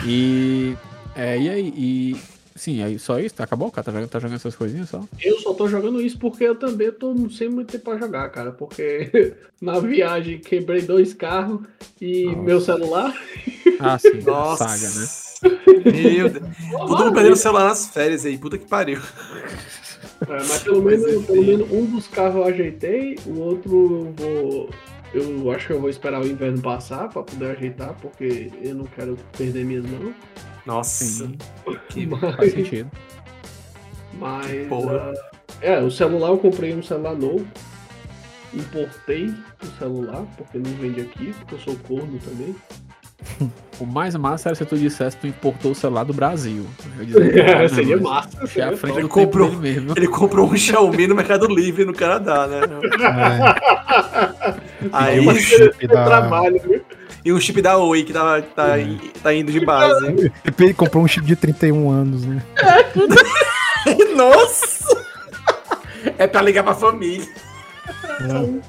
E. 0.05 0.77
É, 1.15 1.39
e 1.39 1.49
aí? 1.49 1.73
E. 1.77 2.17
Sim, 2.57 2.83
aí 2.83 2.99
só 2.99 3.21
isso? 3.21 3.41
Acabou? 3.41 3.71
Cara, 3.71 3.85
tá 3.85 3.93
jogando, 3.93 4.09
tá 4.09 4.19
jogando 4.19 4.37
essas 4.37 4.57
coisinhas 4.57 4.89
só? 4.89 5.05
Eu 5.21 5.39
só 5.39 5.55
tô 5.55 5.69
jogando 5.69 6.01
isso 6.01 6.19
porque 6.19 6.43
eu 6.43 6.57
também 6.57 6.91
tô 6.91 7.15
sem 7.31 7.49
muito 7.49 7.71
tempo 7.71 7.85
pra 7.85 7.99
jogar, 7.99 8.29
cara. 8.31 8.51
Porque 8.51 9.35
na 9.63 9.79
viagem 9.79 10.41
quebrei 10.41 10.83
dois 10.83 11.15
carros 11.15 11.61
e 12.01 12.25
Nossa. 12.25 12.43
meu 12.43 12.61
celular. 12.61 13.15
Ah, 13.79 13.97
sim. 13.97 14.21
Nossa. 14.23 14.67
Saga, 14.67 15.01
né? 15.01 15.07
Meu 15.43 15.83
Deus. 16.31 16.33
Todo 16.71 16.99
mundo 16.99 17.13
perdendo 17.15 17.33
o 17.33 17.37
celular 17.37 17.65
nas 17.65 17.87
férias 17.89 18.25
aí, 18.27 18.37
puta 18.39 18.59
que 18.59 18.67
pariu. 18.67 19.01
É, 20.29 20.33
mas 20.33 20.63
pelo 20.63 20.83
menos, 20.83 21.27
pelo 21.27 21.43
menos 21.45 21.71
um 21.73 21.85
dos 21.87 22.09
carros 22.09 22.37
eu 22.37 22.45
ajeitei, 22.45 23.17
o 23.27 23.39
outro 23.41 23.71
eu 23.73 24.15
vou. 24.17 24.71
Eu 25.15 25.51
acho 25.53 25.67
que 25.69 25.73
eu 25.73 25.81
vou 25.81 25.89
esperar 25.89 26.21
o 26.21 26.27
inverno 26.27 26.61
passar 26.61 27.09
pra 27.09 27.23
poder 27.23 27.53
ajeitar, 27.57 27.95
porque 28.01 28.51
eu 28.61 28.75
não 28.75 28.85
quero 28.85 29.17
perder 29.37 29.65
minhas 29.65 29.87
mãos. 29.87 30.13
Nossa. 30.67 31.05
Sim, 31.05 31.39
Que... 31.89 32.07
faz 32.09 32.37
Mas, 32.37 32.53
sentido. 32.53 32.91
mas 34.19 34.69
porra. 34.69 35.13
ah, 35.15 35.37
é, 35.63 35.81
o 35.81 35.91
celular 35.91 36.29
eu 36.29 36.39
comprei 36.39 36.75
um 36.75 36.83
celular 36.83 37.15
novo. 37.15 37.47
Importei 38.53 39.27
o 39.63 39.67
celular, 39.79 40.25
porque 40.37 40.59
não 40.59 40.71
vende 40.73 41.01
aqui, 41.03 41.33
porque 41.39 41.55
eu 41.55 41.59
sou 41.61 41.77
corno 41.87 42.19
também. 42.19 42.55
O 43.81 43.87
mais 43.87 44.17
massa 44.17 44.49
era 44.49 44.57
se 44.57 44.65
tu 44.65 44.77
dissesse 44.77 45.15
que 45.17 45.23
tu 45.23 45.29
importou 45.29 45.71
o 45.71 45.75
celular 45.75 46.03
do 46.03 46.13
Brasil. 46.13 46.67
Eu 46.99 47.05
dizia, 47.07 47.43
É, 47.43 47.65
"Ah, 47.65 47.69
seria 47.69 47.97
mas 47.97 48.03
massa, 48.03 48.29
É 48.43 48.47
seria 48.49 48.71
a 48.71 48.77
frente 48.77 48.99
Ele 48.99 49.07
comprou-. 49.07 49.53
Ele 49.65 50.09
comprou 50.09 50.51
um 50.51 50.57
Xiaomi 50.57 51.07
no 51.07 51.15
Mercado 51.15 51.47
Livre 51.47 51.85
no 51.85 51.93
Canadá, 51.93 52.49
né? 52.49 52.61
É, 54.83 54.89
Aí, 54.93 55.21
o 55.29 55.33
chip 55.37 55.77
É 55.85 55.87
da... 55.87 56.05
trabalho, 56.05 56.61
viu? 56.61 56.85
e 57.25 57.33
um 57.33 57.39
chip 57.41 57.63
da 57.63 57.79
Oi 57.79 58.03
que 58.03 58.13
tá, 58.13 58.43
tá, 58.43 58.67
tá 59.23 59.33
indo 59.35 59.53
de 59.53 59.65
base. 59.65 60.29
Ele 60.59 60.75
comprou 60.75 61.05
um 61.05 61.09
chip 61.09 61.25
de 61.25 61.37
31 61.37 61.89
anos, 61.89 62.25
né? 62.25 62.43
Nossa! 64.17 65.07
É 66.19 66.27
pra 66.27 66.43
ligar 66.43 66.65
pra 66.65 66.75
família. 66.75 67.27
Vou 68.21 68.61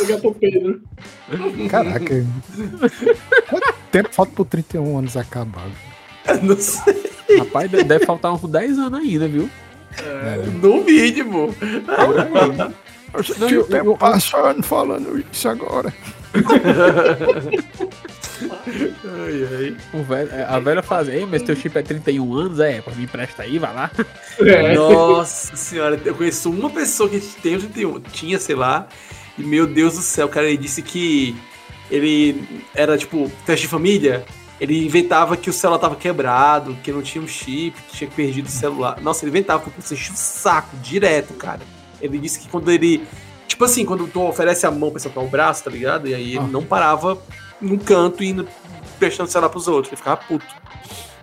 ligar 0.00 0.20
pro 0.20 0.34
Pedro. 0.34 0.82
Caraca. 1.70 2.26
Tempo 3.94 4.08
falta 4.12 4.32
pro 4.34 4.44
31 4.44 4.98
anos 4.98 5.16
acabar? 5.16 5.68
Não 6.42 6.56
sei. 6.58 7.12
Rapaz, 7.38 7.70
de- 7.70 7.84
deve 7.84 8.04
faltar 8.04 8.32
uns 8.32 8.42
10 8.42 8.76
anos 8.76 8.98
ainda, 8.98 9.28
viu? 9.28 9.48
No 10.60 10.82
mínimo. 10.82 11.54
Por 11.54 12.18
aí. 12.18 12.74
Não, 13.38 13.48
eu- 13.48 13.62
tempo 13.64 13.90
eu- 13.90 13.96
passando 13.96 14.64
falando 14.64 15.24
isso 15.32 15.48
agora. 15.48 15.94
Ai, 19.04 19.48
ai. 19.56 19.76
O 19.92 20.02
velho- 20.02 20.30
a 20.48 20.58
velha 20.58 20.82
faz, 20.82 21.08
ei, 21.08 21.24
mas 21.24 21.42
teu 21.42 21.54
chip 21.54 21.78
é 21.78 21.82
31 21.82 22.34
anos, 22.34 22.58
é, 22.58 22.80
pô, 22.80 22.90
me 22.92 23.04
empresta 23.04 23.44
aí, 23.44 23.58
vai 23.58 23.72
lá. 23.72 23.90
É. 24.40 24.74
Nossa 24.74 25.56
senhora, 25.56 26.00
eu 26.04 26.14
conheço 26.14 26.50
uma 26.50 26.68
pessoa 26.70 27.08
que 27.08 27.20
tem 27.20 27.58
31, 27.58 28.00
tinha, 28.00 28.38
sei 28.40 28.56
lá, 28.56 28.88
e 29.38 29.42
meu 29.42 29.66
Deus 29.66 29.94
do 29.94 30.02
céu, 30.02 30.28
cara, 30.28 30.46
ele 30.48 30.56
disse 30.56 30.82
que 30.82 31.36
ele 31.94 32.62
era 32.74 32.98
tipo 32.98 33.30
festa 33.44 33.62
de 33.62 33.68
família. 33.68 34.24
Ele 34.60 34.84
inventava 34.84 35.36
que 35.36 35.50
o 35.50 35.52
celular 35.52 35.78
tava 35.78 35.96
quebrado, 35.96 36.76
que 36.82 36.92
não 36.92 37.02
tinha 37.02 37.22
um 37.22 37.26
chip, 37.26 37.76
que 37.88 37.96
tinha 37.96 38.10
perdido 38.10 38.46
o 38.46 38.50
celular. 38.50 39.00
Nossa, 39.00 39.24
ele 39.24 39.30
inventava 39.30 39.62
porque 39.62 39.80
você 39.82 39.94
enchia 39.94 40.12
o 40.14 40.16
saco 40.16 40.76
direto, 40.78 41.34
cara. 41.34 41.60
Ele 42.00 42.18
disse 42.18 42.38
que 42.38 42.48
quando 42.48 42.70
ele. 42.70 43.02
Tipo 43.48 43.64
assim, 43.64 43.84
quando 43.84 44.06
tu 44.06 44.20
oferece 44.22 44.66
a 44.66 44.70
mão 44.70 44.90
pra 44.90 45.00
soltar 45.00 45.22
o 45.22 45.28
braço, 45.28 45.64
tá 45.64 45.70
ligado? 45.70 46.08
E 46.08 46.14
aí 46.14 46.30
ele 46.30 46.38
Ah. 46.38 46.48
não 46.48 46.62
parava 46.64 47.20
num 47.60 47.76
canto 47.78 48.22
e 48.22 48.28
indo 48.28 48.48
prestando 48.98 49.30
celular 49.30 49.48
pros 49.50 49.68
outros. 49.68 49.92
Ele 49.92 49.96
ficava 49.96 50.16
puto. 50.16 50.46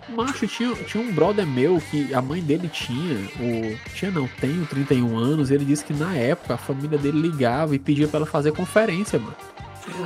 Macho, 0.08 0.46
tinha, 0.46 0.74
tinha 0.74 1.02
um 1.02 1.10
brother 1.12 1.46
meu 1.46 1.80
que 1.90 2.12
a 2.12 2.20
mãe 2.20 2.42
dele 2.42 2.68
tinha, 2.68 3.16
o, 3.40 3.78
tinha 3.94 4.10
não, 4.10 4.28
tem 4.40 4.60
o 4.60 4.66
31 4.66 5.16
anos, 5.16 5.50
e 5.50 5.54
ele 5.54 5.64
disse 5.64 5.84
que 5.84 5.94
na 5.94 6.14
época 6.14 6.54
a 6.54 6.58
família 6.58 6.98
dele 6.98 7.18
ligava 7.18 7.74
e 7.74 7.78
pedia 7.78 8.06
pra 8.06 8.18
ela 8.18 8.26
fazer 8.26 8.52
conferência, 8.52 9.18
mano. 9.18 9.34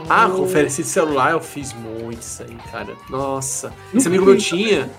Ah, 0.09 0.29
conferência 0.29 0.83
de 0.83 0.89
celular 0.89 1.33
eu 1.33 1.41
fiz 1.41 1.73
muito 1.73 2.21
isso 2.23 2.43
aí, 2.43 2.57
cara. 2.71 2.95
Nossa. 3.11 3.73
Esse 3.95 4.09
amigo 4.09 4.25
meu 4.25 4.37
tinha. 4.39 4.91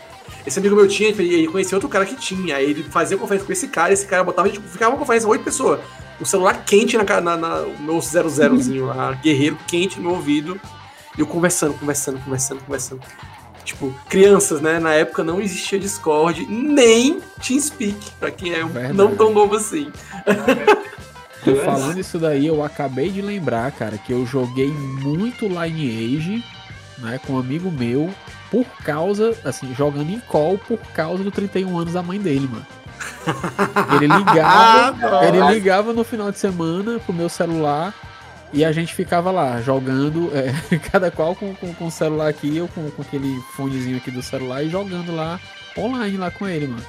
Esse 0.46 0.60
amigo 0.60 0.76
meu 0.76 0.88
tinha, 0.88 1.10
e 1.10 1.34
ele 1.34 1.48
conhecia 1.48 1.76
outro 1.76 1.90
cara 1.90 2.06
que 2.06 2.16
tinha. 2.16 2.56
Aí 2.58 2.70
ele 2.70 2.84
fazia 2.84 3.18
conferência 3.18 3.46
com 3.46 3.52
esse 3.54 3.68
cara, 3.68 3.92
esse 3.94 4.06
cara 4.06 4.24
botava, 4.24 4.48
a 4.48 4.52
gente 4.52 4.62
ficava 4.68 4.92
uma 4.92 5.00
conferência, 5.00 5.28
oito 5.28 5.44
pessoas. 5.44 5.80
O 6.20 6.26
celular 6.26 6.64
quente 6.66 6.98
na, 6.98 7.06
ca- 7.06 7.22
na, 7.22 7.36
na 7.38 7.62
o 7.62 7.76
meu 7.82 7.96
00zinho 7.98 8.86
lá, 8.88 9.12
guerreiro 9.22 9.58
quente 9.68 9.98
no 9.98 10.04
meu 10.04 10.12
ouvido. 10.14 10.60
E 11.18 11.22
eu 11.22 11.28
conversando, 11.28 11.74
conversando, 11.74 12.20
conversando, 12.20 12.60
conversando. 12.64 13.02
Tipo, 13.66 13.94
crianças, 14.08 14.62
né? 14.62 14.80
Na 14.80 14.94
época 14.94 15.24
não 15.24 15.42
existia 15.42 15.78
Discord, 15.78 16.46
nem 16.48 17.20
TeamSpeak, 17.46 17.98
pra 18.20 18.32
quem 18.32 18.54
é 18.54 18.64
Verdade. 18.64 18.94
não 18.94 19.16
tão 19.16 19.34
novo 19.34 19.56
assim. 19.56 19.92
falando 21.56 22.00
isso 22.00 22.20
daí, 22.20 22.46
eu 22.46 22.64
acabei 22.64 23.10
de 23.10 23.22
lembrar, 23.22 23.72
cara, 23.72 23.98
que 23.98 24.12
eu 24.12 24.26
joguei 24.26 24.70
muito 24.70 25.48
Lineage, 25.48 26.44
né, 26.98 27.20
com 27.26 27.34
um 27.34 27.40
amigo 27.40 27.72
meu, 27.72 28.10
por 28.50 28.66
causa, 28.84 29.36
assim, 29.44 29.74
jogando 29.76 30.10
em 30.10 30.20
call 30.20 30.58
por 30.58 30.80
causa 30.94 31.24
do 31.24 31.32
31 31.32 31.78
anos 31.78 31.94
da 31.94 32.02
mãe 32.02 32.20
dele, 32.20 32.50
mano. 32.52 32.66
Ele 33.96 34.08
ligava, 34.08 35.26
ele 35.26 35.54
ligava 35.54 35.94
no 35.94 36.04
final 36.04 36.32
de 36.32 36.40
semana 36.40 36.98
pro 36.98 37.14
meu 37.14 37.30
celular 37.30 37.94
e 38.52 38.64
a 38.64 38.72
gente 38.72 38.94
ficava 38.94 39.30
lá 39.30 39.62
jogando, 39.62 40.32
é, 40.34 40.78
cada 40.92 41.12
qual 41.12 41.36
com, 41.36 41.54
com, 41.56 41.74
com 41.74 41.88
o 41.88 41.92
celular 41.92 42.30
aqui, 42.30 42.56
eu 42.58 42.68
com, 42.70 42.90
com 42.90 43.02
aquele 43.02 43.40
fonezinho 43.56 43.98
aqui 43.98 44.10
do 44.10 44.22
celular 44.22 44.64
e 44.64 44.70
jogando 44.70 45.14
lá 45.14 45.40
online 45.78 46.18
lá 46.18 46.32
com 46.32 46.48
ele, 46.48 46.68
mano. 46.68 46.86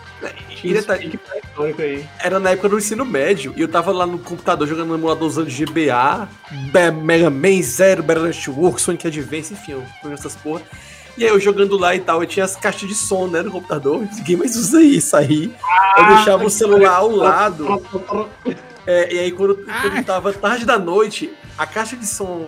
E 0.64 0.72
detalhe, 0.72 1.18
Que 1.76 1.82
aí. 1.82 2.08
era 2.18 2.40
na 2.40 2.50
época 2.50 2.68
do 2.68 2.78
ensino 2.78 3.04
médio 3.04 3.52
e 3.56 3.60
eu 3.60 3.68
tava 3.68 3.92
lá 3.92 4.04
no 4.06 4.18
computador 4.18 4.66
jogando 4.66 4.88
no 4.88 4.94
emulador 4.96 5.28
usando 5.28 5.48
GBA, 5.48 6.28
Mega 7.04 7.30
Man 7.30 7.62
Zero, 7.62 8.02
Battle 8.02 8.26
Network, 8.26 8.80
Sonic 8.80 9.06
Advance, 9.06 9.52
enfim, 9.54 9.72
eu 10.02 10.12
essas 10.12 10.34
porra. 10.34 10.62
E 11.16 11.24
aí 11.24 11.30
eu 11.30 11.40
jogando 11.40 11.76
lá 11.76 11.94
e 11.96 12.00
tal, 12.00 12.22
eu 12.22 12.26
tinha 12.28 12.44
as 12.44 12.54
caixas 12.56 12.88
de 12.88 12.94
som, 12.94 13.26
né, 13.26 13.42
no 13.42 13.50
computador. 13.50 14.06
Ninguém 14.16 14.36
mais 14.36 14.54
usa 14.56 14.80
isso 14.82 15.16
aí. 15.16 15.52
Eu 15.96 16.06
deixava 16.14 16.44
o 16.44 16.50
celular 16.50 16.96
ao 16.96 17.10
lado. 17.14 17.82
É, 18.86 19.12
e 19.12 19.18
aí, 19.18 19.32
quando, 19.32 19.56
quando 19.56 20.04
tava 20.04 20.32
tarde 20.32 20.64
da 20.64 20.78
noite, 20.78 21.32
a 21.58 21.66
caixa 21.66 21.96
de 21.96 22.06
som 22.06 22.46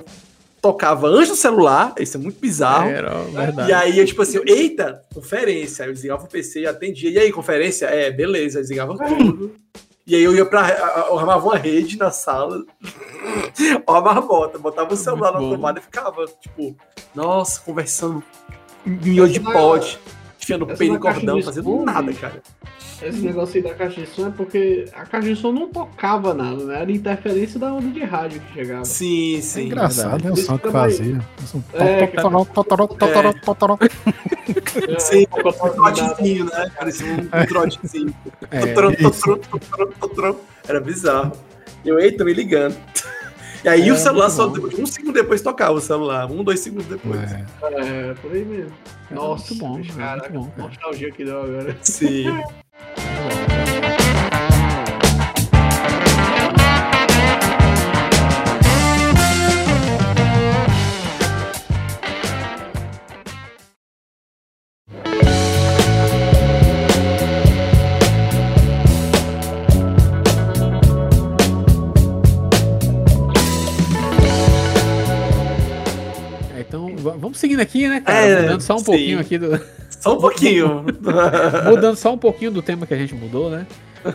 tocava 0.61 1.07
antes 1.09 1.31
do 1.31 1.37
celular. 1.37 1.94
Isso 1.99 2.16
é 2.16 2.20
muito 2.20 2.38
bizarro. 2.40 2.88
Era 2.88 3.14
verdade. 3.23 3.70
E 3.70 3.73
aí, 3.73 3.99
eu, 3.99 4.07
tipo 4.07 4.23
assim, 4.23 4.40
eita, 4.46 5.03
conferência. 5.14 5.85
Aí 5.85 5.90
eu 5.90 5.94
desligava 5.94 6.25
o 6.25 6.29
PC 6.29 6.61
e 6.61 6.66
atendia. 6.66 7.11
E 7.11 7.18
aí, 7.18 7.33
conferência? 7.33 7.87
É, 7.87 8.11
beleza. 8.11 8.59
Eu 8.59 8.62
desligava 8.62 8.96
tudo. 8.96 9.55
E 10.07 10.14
aí 10.14 10.23
eu 10.23 10.35
ia 10.35 10.44
pra. 10.44 10.68
Eu 11.09 11.18
armava 11.18 11.46
uma 11.46 11.57
rede 11.57 11.96
na 11.96 12.11
sala. 12.11 12.64
Ó, 13.87 13.94
a 13.94 14.01
marmota. 14.01 14.59
Botava 14.59 14.92
o 14.92 14.96
celular 14.96 15.33
na 15.33 15.38
Muito 15.38 15.51
bom. 15.51 15.57
tomada 15.57 15.79
e 15.79 15.83
ficava, 15.83 16.27
tipo, 16.27 16.77
nossa, 17.14 17.61
conversando 17.61 18.23
em 18.87 18.90
miojo 18.90 19.33
de 19.33 19.40
pote. 19.40 19.99
Enfiando 20.42 20.64
o 20.64 20.70
essa 20.70 20.79
pé 20.79 20.87
no 20.87 20.94
da 20.94 21.01
caixa 21.01 21.20
cordão, 21.20 21.42
fazendo 21.42 21.85
nada, 21.85 22.12
cara. 22.14 22.42
Esse 23.03 23.21
negócio 23.21 23.57
aí 23.57 23.63
da 23.63 23.75
caixa 23.75 24.01
de 24.03 24.07
som 24.09 24.27
é 24.27 24.31
porque 24.31 24.85
a 24.93 25.07
caixa 25.07 25.29
de 25.29 25.37
som 25.37 25.53
não 25.53 25.69
tocava 25.69 26.35
nada, 26.35 26.65
né? 26.65 26.83
Era 26.83 26.93
interferência 26.93 27.59
da 27.59 27.73
onda 27.73 27.89
de 27.89 28.03
rádio 28.05 28.41
que 28.41 28.53
chegava. 28.55 28.85
Sim, 28.85 29.39
É 29.39 29.41
sim. 29.41 29.67
engraçado, 29.67 30.23
né? 30.25 30.31
O 30.31 30.35
Isso 30.35 30.47
som 30.47 30.59
que 30.59 30.71
fazia. 30.71 31.19
O 31.55 31.77
É, 31.77 32.07
totoró, 32.07 32.45
totoró, 32.45 32.87
totoró, 32.87 33.33
totoró. 33.33 33.79
Sim, 34.99 35.27
É, 35.33 35.47
um 35.47 35.73
trotezinho, 35.73 36.45
né? 36.45 36.71
Parecia 36.77 37.07
um 37.07 37.47
trotezinho. 37.47 38.15
É, 38.51 38.61
Totron, 38.67 38.91
isso. 38.93 39.21
totron, 39.37 39.39
totron, 39.59 39.87
totron. 40.01 40.37
Era 40.69 40.81
bizarro. 40.81 41.33
E 41.85 41.89
eu, 41.89 41.99
eita, 41.99 42.25
me 42.25 42.35
ligando. 42.35 42.77
E 43.64 43.68
aí 43.68 43.88
É, 43.88 43.92
o 43.92 43.96
celular 43.96 44.31
só 44.31 44.49
bom. 44.49 44.68
um 44.79 44.87
segundo 44.87 45.14
depois 45.14 45.42
tocava 45.42 45.73
o 45.73 45.81
celular. 45.81 46.31
Um, 46.31 46.42
dois 46.42 46.61
segundos 46.61 46.87
depois. 46.87 47.20
É. 47.20 47.44
É, 47.62 48.14
por 48.14 48.33
aí 48.33 48.44
mesmo. 48.44 48.73
É 49.11 49.14
Nossa, 49.14 49.55
muito 49.55 49.61
bom, 49.64 49.75
é 49.75 49.79
muito 49.79 49.94
bom, 50.33 50.51
cara. 50.51 50.68
nostalgia 50.68 51.11
que 51.11 51.25
deu 51.25 51.42
agora. 51.42 51.77
Sim. 51.83 52.25
vamos 77.31 77.38
seguindo 77.38 77.61
aqui, 77.61 77.88
né, 77.88 78.01
cara? 78.01 78.19
É, 78.27 78.43
Mudando 78.43 78.61
só 78.62 78.75
um 78.75 78.79
sim. 78.79 78.85
pouquinho 78.85 79.21
aqui 79.21 79.38
do. 79.38 79.61
Só 80.01 80.14
um 80.16 80.21
pouquinho. 80.21 80.85
Mudando 81.69 81.95
só 81.97 82.14
um 82.14 82.16
pouquinho 82.19 82.51
do 82.51 82.62
tema 82.62 82.87
que 82.87 82.95
a 82.95 82.97
gente 82.97 83.14
mudou, 83.14 83.51
né? 83.51 83.66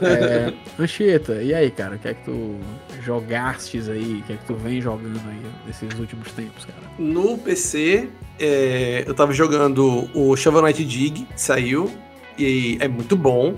É, 0.01 0.51
Anchieta, 0.81 1.43
e 1.43 1.53
aí, 1.53 1.69
cara? 1.69 1.95
O 1.95 1.99
que 1.99 2.07
é 2.07 2.13
que 2.15 2.23
tu 2.25 2.55
jogastes 3.03 3.87
aí? 3.87 4.19
O 4.19 4.23
que 4.23 4.33
é 4.33 4.35
que 4.37 4.45
tu 4.45 4.55
vem 4.55 4.81
jogando 4.81 5.21
aí 5.29 5.39
nesses 5.67 5.99
últimos 5.99 6.31
tempos, 6.31 6.65
cara? 6.65 6.79
no 6.97 7.37
PC, 7.37 8.09
é, 8.39 9.03
eu 9.05 9.13
tava 9.13 9.31
jogando 9.31 10.09
o 10.15 10.35
Shovel 10.35 10.63
Knight 10.63 10.83
Dig, 10.83 11.27
saiu. 11.35 11.91
E 12.35 12.77
é 12.81 12.87
muito 12.87 13.15
bom. 13.15 13.53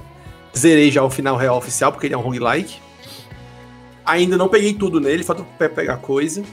Zerei 0.57 0.91
já 0.91 1.03
o 1.03 1.09
final 1.09 1.37
real 1.37 1.55
oficial, 1.57 1.93
porque 1.93 2.07
ele 2.07 2.13
é 2.13 2.17
um 2.17 2.21
roguelike. 2.21 2.75
Ainda 4.05 4.35
não 4.35 4.49
peguei 4.49 4.73
tudo 4.73 4.99
nele, 4.99 5.23
falta 5.23 5.43
pe- 5.57 5.69
pegar 5.69 5.95
coisa. 5.97 6.43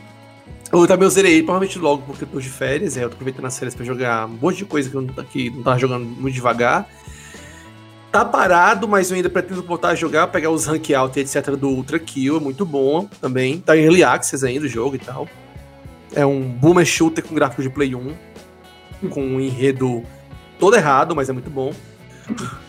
Eu 0.75 0.89
também 0.89 1.09
zerei 1.09 1.35
ele, 1.35 1.43
provavelmente 1.45 1.79
logo, 1.79 2.03
porque 2.03 2.25
eu 2.25 2.29
tô 2.29 2.41
de 2.41 2.49
férias, 2.49 2.97
é, 2.97 3.05
eu 3.05 3.09
tô 3.09 3.15
aproveitando 3.15 3.45
as 3.45 3.57
férias 3.57 3.77
pra 3.77 3.85
jogar 3.85 4.27
um 4.27 4.31
monte 4.31 4.57
de 4.57 4.65
coisa 4.65 4.91
que 4.91 4.97
eu 4.97 5.03
não, 5.03 5.15
que 5.25 5.49
não 5.51 5.63
tava 5.63 5.79
jogando 5.79 6.05
muito 6.05 6.35
devagar. 6.35 6.89
Tá 8.11 8.25
parado, 8.25 8.89
mas 8.89 9.09
eu 9.09 9.17
ainda 9.17 9.31
pretendo 9.31 9.63
voltar 9.63 9.91
a 9.91 9.95
jogar, 9.95 10.27
pegar 10.29 10.51
os 10.51 10.67
rank 10.67 10.93
out 10.93 11.17
e 11.17 11.23
etc 11.23 11.51
do 11.51 11.69
Ultra 11.69 11.99
Kill, 11.99 12.39
é 12.39 12.41
muito 12.41 12.67
bom 12.67 13.09
também. 13.21 13.61
Tá 13.61 13.77
em 13.77 13.85
Early 13.85 14.03
Access 14.03 14.45
ainda 14.45 14.67
o 14.67 14.69
jogo 14.69 14.97
e 14.97 14.99
tal. 14.99 15.29
É 16.13 16.27
um 16.27 16.43
boomer 16.43 16.85
shooter 16.85 17.25
com 17.25 17.35
gráfico 17.37 17.63
de 17.63 17.71
Play 17.71 17.95
1, 17.95 18.15
com 19.11 19.25
um 19.25 19.41
enredo 19.41 20.03
todo 20.59 20.77
errado, 20.77 21.15
mas 21.15 21.29
é 21.29 21.33
muito 21.33 21.51
bom. 21.51 21.73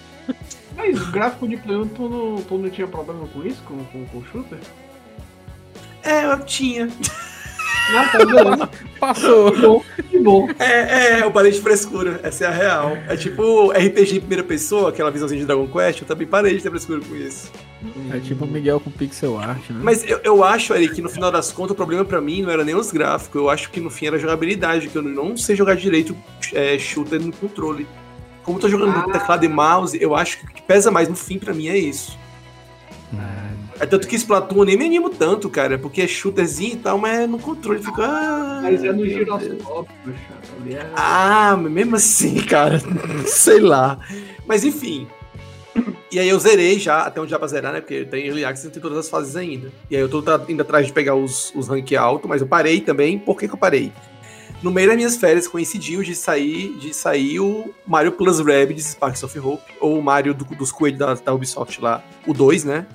Mas 0.78 1.02
o 1.02 1.10
gráfico 1.10 1.48
de 1.48 1.56
Play 1.56 1.78
1, 1.78 1.88
tu 1.88 2.10
não, 2.10 2.42
tu 2.44 2.58
não 2.58 2.70
tinha 2.70 2.86
problema 2.86 3.26
com 3.30 3.46
isso, 3.46 3.64
com 3.64 4.18
o 4.18 4.26
shooter? 4.26 4.60
É, 6.04 6.26
eu 6.26 6.44
tinha. 6.44 6.90
Não, 7.92 8.08
tá 8.10 8.26
beleza. 8.26 8.70
Passou! 9.00 9.52
Que 9.52 9.62
bom, 9.62 9.84
que 10.10 10.20
bom. 10.20 10.50
É, 10.60 11.20
é, 11.20 11.24
eu 11.24 11.32
parei 11.32 11.52
de 11.52 11.62
frescura, 11.62 12.20
essa 12.24 12.46
é 12.46 12.48
a 12.48 12.52
real. 12.52 12.98
É 13.08 13.16
tipo 13.16 13.72
RPG 13.72 14.18
em 14.18 14.20
primeira 14.20 14.44
pessoa, 14.44 14.90
aquela 14.90 15.12
visãozinha 15.12 15.40
de 15.42 15.46
Dragon 15.46 15.68
Quest, 15.68 16.02
eu 16.02 16.08
também 16.08 16.26
parei 16.28 16.56
de 16.58 16.64
ter 16.64 16.70
frescura 16.70 17.00
com 17.02 17.16
isso. 17.16 17.52
É 18.12 18.20
tipo 18.20 18.46
o 18.46 18.48
Miguel 18.48 18.80
com 18.80 18.90
pixel 18.90 19.38
art, 19.38 19.70
né? 19.70 19.80
Mas 19.84 20.04
eu, 20.10 20.20
eu 20.24 20.44
acho, 20.44 20.74
Eric, 20.74 20.96
que 20.96 21.02
no 21.04 21.10
final 21.10 21.32
das 21.32 21.52
contas 21.52 21.72
o 21.74 21.76
problema 21.76 22.04
pra 22.04 22.20
mim 22.20 22.42
não 22.42 22.50
era 22.50 22.64
nem 22.64 22.74
os 22.74 22.92
gráficos, 22.92 23.40
eu 23.40 23.50
acho 23.50 23.70
que 23.70 23.80
no 23.80 23.92
fim 23.92 24.08
era 24.08 24.16
a 24.16 24.20
jogabilidade, 24.20 24.88
que 24.88 24.96
eu 24.98 25.04
não 25.04 25.38
sei 25.38 25.56
jogar 25.56 25.76
direito 25.76 26.16
é, 26.54 26.80
shooter 26.80 27.22
no 27.22 27.32
controle. 27.32 27.86
Como 28.42 28.58
eu 28.58 28.62
tô 28.62 28.70
jogando 28.70 28.92
no 28.94 29.10
Ah. 29.10 29.12
teclado 29.12 29.46
e 29.46 29.48
mouse, 29.48 29.98
eu 30.02 30.16
acho 30.16 30.40
que 30.40 30.46
o 30.46 30.48
que 30.50 30.62
pesa 30.64 30.90
mais 30.90 31.08
no 31.08 31.16
fim 31.16 31.38
pra 31.38 31.54
mim 31.54 31.68
é 31.68 31.78
isso. 31.78 32.18
É 33.80 33.86
tanto 33.86 34.08
que 34.08 34.16
Splatoon 34.16 34.60
eu 34.60 34.66
nem 34.66 34.78
me 34.78 34.86
animo 34.86 35.10
tanto, 35.10 35.50
cara, 35.50 35.78
porque 35.78 36.02
é 36.02 36.08
shooterzinho 36.08 36.74
e 36.74 36.78
tal, 36.78 36.98
mas 36.98 37.30
no 37.30 37.38
controle 37.38 37.84
fica. 37.84 38.04
Ah, 38.06 38.60
Mas 38.64 38.84
é 38.84 38.92
no 38.94 39.06
giroscópio, 39.06 39.94
é... 40.70 40.86
Ah, 40.96 41.58
mas 41.62 41.72
mesmo 41.72 41.96
assim, 41.98 42.36
cara, 42.48 42.82
sei 43.26 43.60
lá. 43.60 44.00
Mas 44.48 44.64
enfim. 44.64 45.08
E 46.10 46.18
aí 46.18 46.30
eu 46.30 46.40
zerei 46.40 46.80
já, 46.80 47.02
até 47.02 47.20
onde 47.20 47.32
dá 47.32 47.38
pra 47.38 47.50
zerar, 47.50 47.74
né? 47.74 47.82
Porque 47.82 48.06
tem 48.06 48.26
Early 48.28 48.46
Access 48.46 48.68
e 48.70 48.72
tem 48.72 48.82
todas 48.82 48.98
as 48.98 49.10
fases 49.10 49.36
ainda. 49.36 49.70
E 49.92 49.96
aí 49.98 50.02
eu 50.02 50.08
tô 50.08 50.24
indo 50.48 50.62
atrás 50.62 50.88
de 50.88 50.94
pegar 50.94 51.16
os, 51.16 51.52
os 51.54 51.68
rank 51.68 51.92
alto, 51.94 52.30
mas 52.30 52.42
eu 52.42 52.48
parei 52.48 52.80
também. 52.80 53.20
Por 53.20 53.38
que, 53.38 53.46
que 53.48 53.54
eu 53.54 53.58
parei? 53.58 53.92
No 54.64 54.72
meio 54.72 54.88
das 54.88 54.96
minhas 54.96 55.18
férias 55.18 55.50
coincidiu 55.50 56.02
de 56.02 56.16
sair, 56.16 56.74
de 56.80 56.94
sair 56.94 57.42
o 57.42 57.70
Mario 57.86 58.14
Plus 58.14 58.40
Rabbids 58.40 58.86
Sparks 58.92 59.22
of 59.24 59.38
Hope, 59.38 59.64
ou 59.82 60.00
o 60.00 60.02
Mario 60.02 60.34
do- 60.34 60.46
dos 60.56 60.72
coelhos 60.72 60.98
da, 60.98 61.14
da 61.14 61.34
Ubisoft 61.34 61.82
lá, 61.82 62.02
o 62.26 62.34
2, 62.34 62.64
né? 62.64 62.86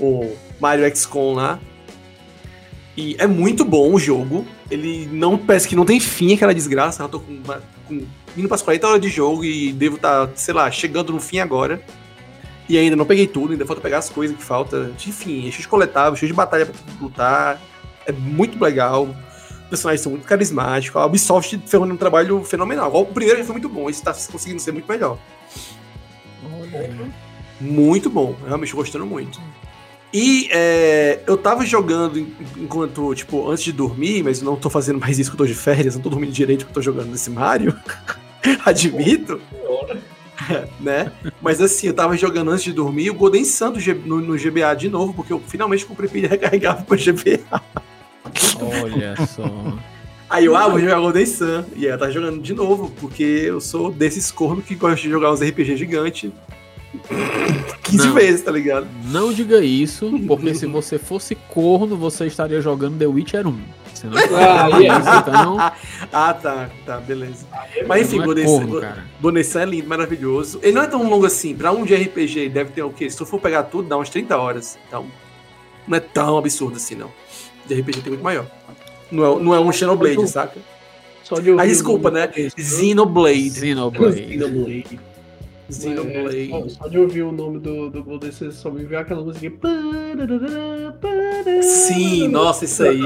O 0.00 0.36
Mario 0.60 0.96
XCOM 0.96 1.34
lá. 1.34 1.58
E 2.96 3.14
é 3.18 3.26
muito 3.26 3.64
bom 3.64 3.94
o 3.94 3.98
jogo. 3.98 4.46
Ele 4.70 5.08
não 5.12 5.38
parece 5.38 5.68
que 5.68 5.76
não 5.76 5.84
tem 5.84 6.00
fim 6.00 6.34
aquela 6.34 6.52
desgraça. 6.52 7.02
Eu 7.02 7.08
tô 7.08 7.20
com, 7.20 7.40
com 7.86 8.06
indo 8.36 8.48
pras 8.48 8.62
40 8.62 8.86
horas 8.86 9.00
de 9.00 9.08
jogo 9.08 9.44
e 9.44 9.72
devo 9.72 9.96
estar, 9.96 10.28
sei 10.34 10.54
lá, 10.54 10.70
chegando 10.70 11.12
no 11.12 11.20
fim 11.20 11.38
agora. 11.38 11.80
E 12.68 12.76
ainda 12.76 12.96
não 12.96 13.06
peguei 13.06 13.26
tudo, 13.26 13.52
ainda 13.52 13.64
falta 13.64 13.80
pegar 13.80 13.98
as 13.98 14.10
coisas 14.10 14.36
que 14.36 14.42
falta. 14.42 14.92
Enfim, 15.06 15.48
é 15.48 15.50
cheio 15.50 15.62
de 15.62 15.68
coletável, 15.68 16.16
cheio 16.16 16.30
de 16.30 16.36
batalha 16.36 16.66
pra 16.66 16.74
lutar. 17.00 17.62
É 18.04 18.12
muito 18.12 18.62
legal. 18.62 19.04
Os 19.04 19.68
personagens 19.70 20.00
são 20.02 20.12
muito 20.12 20.26
carismáticos. 20.26 21.00
A 21.00 21.06
Ubisoft 21.06 21.60
fez 21.66 21.82
um 21.82 21.96
trabalho 21.96 22.44
fenomenal. 22.44 22.94
O 22.94 23.06
primeiro 23.06 23.38
já 23.38 23.44
foi 23.44 23.54
muito 23.54 23.68
bom, 23.68 23.88
esse 23.88 24.02
tá 24.02 24.12
conseguindo 24.30 24.60
ser 24.60 24.72
muito 24.72 24.90
melhor. 24.90 25.18
Olha. 26.60 27.10
Muito 27.60 28.08
bom, 28.08 28.36
realmente 28.46 28.74
gostando 28.74 29.06
muito. 29.06 29.40
E 30.12 30.48
é, 30.50 31.20
eu 31.26 31.36
tava 31.36 31.66
jogando 31.66 32.18
en- 32.18 32.32
enquanto, 32.56 33.14
tipo, 33.14 33.48
antes 33.50 33.62
de 33.64 33.72
dormir, 33.72 34.22
mas 34.22 34.40
não 34.40 34.56
tô 34.56 34.70
fazendo 34.70 34.98
mais 34.98 35.18
isso 35.18 35.30
que 35.30 35.34
eu 35.34 35.38
tô 35.38 35.46
de 35.46 35.54
férias, 35.54 35.94
não 35.94 36.02
tô 36.02 36.08
dormindo 36.08 36.32
direito 36.32 36.64
que 36.64 36.70
eu 36.70 36.74
tô 36.74 36.80
jogando 36.82 37.10
nesse 37.10 37.28
Mario. 37.30 37.76
Admito, 38.64 39.40
né? 40.80 41.12
Mas 41.42 41.60
assim, 41.60 41.88
eu 41.88 41.94
tava 41.94 42.16
jogando 42.16 42.50
antes 42.50 42.64
de 42.64 42.72
dormir 42.72 43.10
o 43.10 43.14
Golden 43.14 43.44
Sun 43.44 43.72
no, 44.06 44.20
no 44.20 44.36
GBA 44.38 44.74
de 44.76 44.88
novo, 44.88 45.12
porque 45.12 45.32
eu 45.32 45.42
finalmente 45.46 45.84
comprei 45.84 46.08
pilha 46.08 46.28
recarregável 46.28 46.84
pro 46.86 46.96
GBA. 46.96 47.60
Olha 48.82 49.14
só. 49.26 49.78
Aí 50.30 50.44
eu, 50.44 50.54
ah, 50.54 50.68
vou 50.68 50.78
jogar 50.78 51.00
Golden 51.00 51.26
Sun. 51.26 51.64
E 51.74 51.86
aí 51.86 51.92
eu 51.92 51.98
tava 51.98 52.10
jogando 52.12 52.40
de 52.40 52.54
novo, 52.54 52.90
porque 53.00 53.22
eu 53.22 53.60
sou 53.60 53.90
desses 53.90 54.30
cornos 54.30 54.64
que 54.64 54.74
gosta 54.74 55.00
de 55.00 55.10
jogar 55.10 55.32
uns 55.32 55.40
RPG 55.40 55.76
gigante 55.76 56.32
15 57.82 58.06
Não. 58.06 58.14
vezes, 58.14 58.42
tá 58.42 58.50
ligado? 58.50 58.86
Não 59.04 59.32
diga 59.32 59.60
isso, 59.62 60.10
porque 60.26 60.54
se 60.54 60.66
você 60.66 60.98
fosse 60.98 61.34
corno, 61.34 61.96
você 61.96 62.26
estaria 62.26 62.60
jogando 62.60 62.98
The 62.98 63.06
Witcher 63.06 63.46
1. 63.46 63.58
Você 63.94 64.06
não 64.06 64.16
Ah, 64.16 64.68
isso, 64.80 65.28
então. 65.28 65.56
Ah, 66.12 66.32
tá, 66.34 66.70
tá, 66.86 66.98
beleza. 66.98 67.46
Mas 67.86 68.12
enfim, 68.12 68.20
é 68.22 68.94
Bonessan 69.20 69.60
é 69.62 69.64
lindo, 69.66 69.88
maravilhoso. 69.88 70.60
Ele 70.62 70.72
não 70.72 70.82
é 70.82 70.86
tão 70.86 71.08
longo 71.08 71.26
assim. 71.26 71.54
Pra 71.54 71.72
um 71.72 71.84
de 71.84 71.94
RPG, 71.94 72.38
ele 72.40 72.48
deve 72.50 72.70
ter 72.70 72.82
o 72.82 72.90
quê? 72.90 73.10
Se 73.10 73.16
tu 73.16 73.26
for 73.26 73.40
pegar 73.40 73.64
tudo, 73.64 73.88
dá 73.88 73.96
umas 73.96 74.08
30 74.08 74.36
horas. 74.36 74.78
Então, 74.86 75.06
não 75.86 75.96
é 75.96 76.00
tão 76.00 76.38
absurdo 76.38 76.76
assim, 76.76 76.94
não. 76.94 77.10
De 77.66 77.74
RPG 77.74 78.00
tem 78.00 78.10
muito 78.12 78.22
maior. 78.24 78.46
Não 79.10 79.24
é, 79.24 79.42
não 79.42 79.54
é 79.54 79.60
um 79.60 79.72
Xenoblade, 79.72 80.28
saca? 80.28 80.60
Só 81.24 81.38
de 81.40 81.50
ouvir 81.50 81.62
Ah, 81.62 81.66
desculpa, 81.66 82.10
né? 82.10 82.30
Xenoblade. 82.56 83.50
Xenoblade. 83.58 84.28
Xenoblade. 84.28 85.00
Xenoblade. 85.70 86.52
É, 86.52 86.60
só, 86.60 86.68
só 86.68 86.88
de 86.88 86.98
ouvir 86.98 87.22
o 87.22 87.32
nome 87.32 87.58
do, 87.58 87.90
do 87.90 88.02
Golden 88.02 88.30
você 88.30 88.50
só 88.50 88.70
me 88.70 88.84
viu 88.84 88.98
aquela 88.98 89.22
música. 89.22 89.50
Sim, 91.62 92.28
nossa, 92.28 92.64
isso 92.64 92.82
aí. 92.82 93.02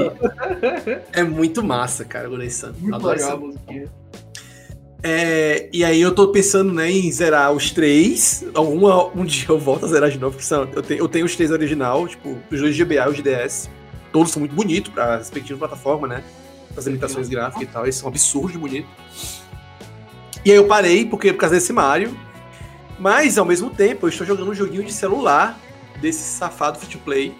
É 1.11 1.23
muito 1.23 1.63
massa, 1.63 2.05
cara, 2.05 2.29
Bonessan. 2.29 2.73
Muito 2.79 2.95
Adoro 2.95 3.17
legal 3.17 3.29
essa 3.29 3.37
a 3.37 3.39
musiquinha. 3.39 4.03
É, 5.05 5.67
e 5.73 5.83
aí 5.83 6.01
eu 6.01 6.15
tô 6.15 6.29
pensando 6.29 6.73
né, 6.73 6.89
em 6.89 7.11
zerar 7.11 7.51
os 7.51 7.71
três. 7.71 8.45
Alguma, 8.53 9.07
um 9.07 9.25
dia 9.25 9.47
eu 9.49 9.59
volto 9.59 9.85
a 9.85 9.89
zerar 9.89 10.09
de 10.09 10.17
novo, 10.17 10.31
porque 10.31 10.45
são, 10.45 10.67
eu, 10.73 10.81
tenho, 10.81 10.99
eu 11.01 11.09
tenho 11.09 11.25
os 11.25 11.35
três 11.35 11.51
original, 11.51 12.07
tipo, 12.07 12.37
os 12.49 12.59
dois 12.59 12.77
GBA 12.77 13.05
e 13.05 13.09
os 13.09 13.21
DS. 13.21 13.69
Todos 14.13 14.31
são 14.31 14.39
muito 14.39 14.55
bonitos 14.55 14.93
pra 14.93 15.17
respectiva 15.17 15.59
plataforma, 15.59 16.07
né? 16.07 16.23
As 16.77 16.85
limitações 16.85 17.27
gráficas 17.27 17.63
e 17.63 17.65
tal, 17.65 17.83
eles 17.83 17.95
são 17.95 18.07
absurdos 18.07 18.53
de 18.53 18.57
bonitos. 18.57 18.89
E 20.45 20.51
aí 20.51 20.57
eu 20.57 20.67
parei, 20.67 21.05
porque 21.05 21.33
por 21.33 21.39
causa 21.39 21.55
desse 21.55 21.73
Mario. 21.73 22.15
Mas, 22.99 23.37
ao 23.37 23.45
mesmo 23.45 23.69
tempo, 23.69 24.05
eu 24.05 24.09
estou 24.09 24.25
jogando 24.25 24.49
um 24.51 24.53
joguinho 24.55 24.83
de 24.83 24.93
celular 24.93 25.59
desse 25.99 26.23
safado 26.37 26.79
free-to-play. 26.79 27.33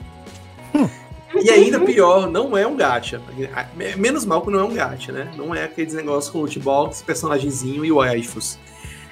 E 1.41 1.49
ainda 1.49 1.79
pior, 1.79 2.29
não 2.29 2.55
é 2.57 2.65
um 2.67 2.75
gacha. 2.75 3.21
Menos 3.97 4.25
mal 4.25 4.41
que 4.41 4.51
não 4.51 4.59
é 4.59 4.63
um 4.63 4.73
gacha, 4.73 5.11
né? 5.11 5.31
Não 5.35 5.53
é 5.53 5.63
aqueles 5.63 5.93
negócios 5.93 6.31
com 6.31 6.39
loot 6.39 6.59
box, 6.59 7.01
personagemzinho 7.01 7.83
e 7.83 7.91
waifus. 7.91 8.59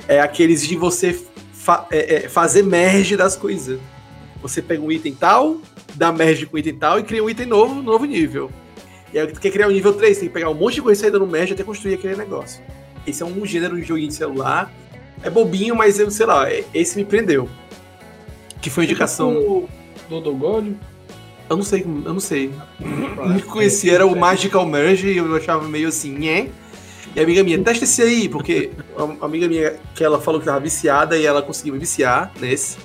É 0.07 0.19
aqueles 0.19 0.65
de 0.67 0.75
você 0.75 1.19
fa- 1.53 1.87
é, 1.91 2.15
é, 2.25 2.29
fazer 2.29 2.63
merge 2.63 3.15
das 3.17 3.35
coisas. 3.35 3.79
Você 4.41 4.61
pega 4.61 4.81
um 4.81 4.91
item 4.91 5.13
tal, 5.13 5.57
dá 5.95 6.11
merge 6.11 6.45
com 6.45 6.55
o 6.55 6.59
item 6.59 6.75
tal 6.75 6.99
e 6.99 7.03
cria 7.03 7.23
um 7.23 7.29
item 7.29 7.45
novo, 7.45 7.75
no 7.75 7.83
novo 7.83 8.05
nível. 8.05 8.51
E 9.13 9.19
aí 9.19 9.27
tu 9.27 9.39
quer 9.39 9.51
criar 9.51 9.67
o 9.67 9.71
nível 9.71 9.93
3, 9.93 10.17
tem 10.17 10.27
que 10.27 10.33
pegar 10.33 10.49
um 10.49 10.53
monte 10.55 10.75
de 10.75 10.81
coisa 10.81 11.01
saída 11.01 11.19
no 11.19 11.27
merge 11.27 11.53
até 11.53 11.63
construir 11.63 11.95
aquele 11.95 12.15
negócio. 12.15 12.63
Esse 13.05 13.23
é 13.23 13.25
um 13.25 13.45
gênero 13.45 13.75
de 13.75 13.83
joguinho 13.83 14.07
de 14.09 14.13
celular. 14.15 14.71
É 15.23 15.29
bobinho, 15.29 15.75
mas 15.75 15.99
eu 15.99 16.09
sei 16.09 16.25
lá, 16.25 16.49
é- 16.51 16.63
esse 16.73 16.97
me 16.97 17.05
prendeu. 17.05 17.47
Que 18.61 18.69
foi 18.69 18.83
indicação. 18.85 19.33
Do 19.33 19.69
Dodo 20.09 20.33
God? 20.35 20.67
Eu 21.49 21.57
não 21.57 21.63
sei, 21.63 21.81
eu 21.83 22.13
não 22.13 22.19
sei. 22.19 22.51
O 22.79 23.23
único 23.23 23.47
que 23.47 23.53
conhecia 23.53 23.93
era 23.93 24.05
o 24.05 24.17
Magical 24.17 24.65
Merge 24.65 25.07
e 25.09 25.17
eu 25.17 25.35
achava 25.35 25.67
meio 25.67 25.89
assim, 25.89 26.11
nhé. 26.17 26.47
E 27.13 27.19
a 27.19 27.23
amiga 27.23 27.43
minha, 27.43 27.59
testa 27.59 27.83
esse 27.83 28.01
aí, 28.01 28.29
porque 28.29 28.71
a 28.97 29.25
amiga 29.25 29.47
minha, 29.47 29.73
que 29.93 30.01
ela 30.03 30.21
falou 30.21 30.39
que 30.39 30.45
tava 30.45 30.61
viciada 30.61 31.17
e 31.17 31.25
ela 31.25 31.41
conseguiu 31.41 31.73
me 31.73 31.79
viciar 31.79 32.31
nesse. 32.39 32.77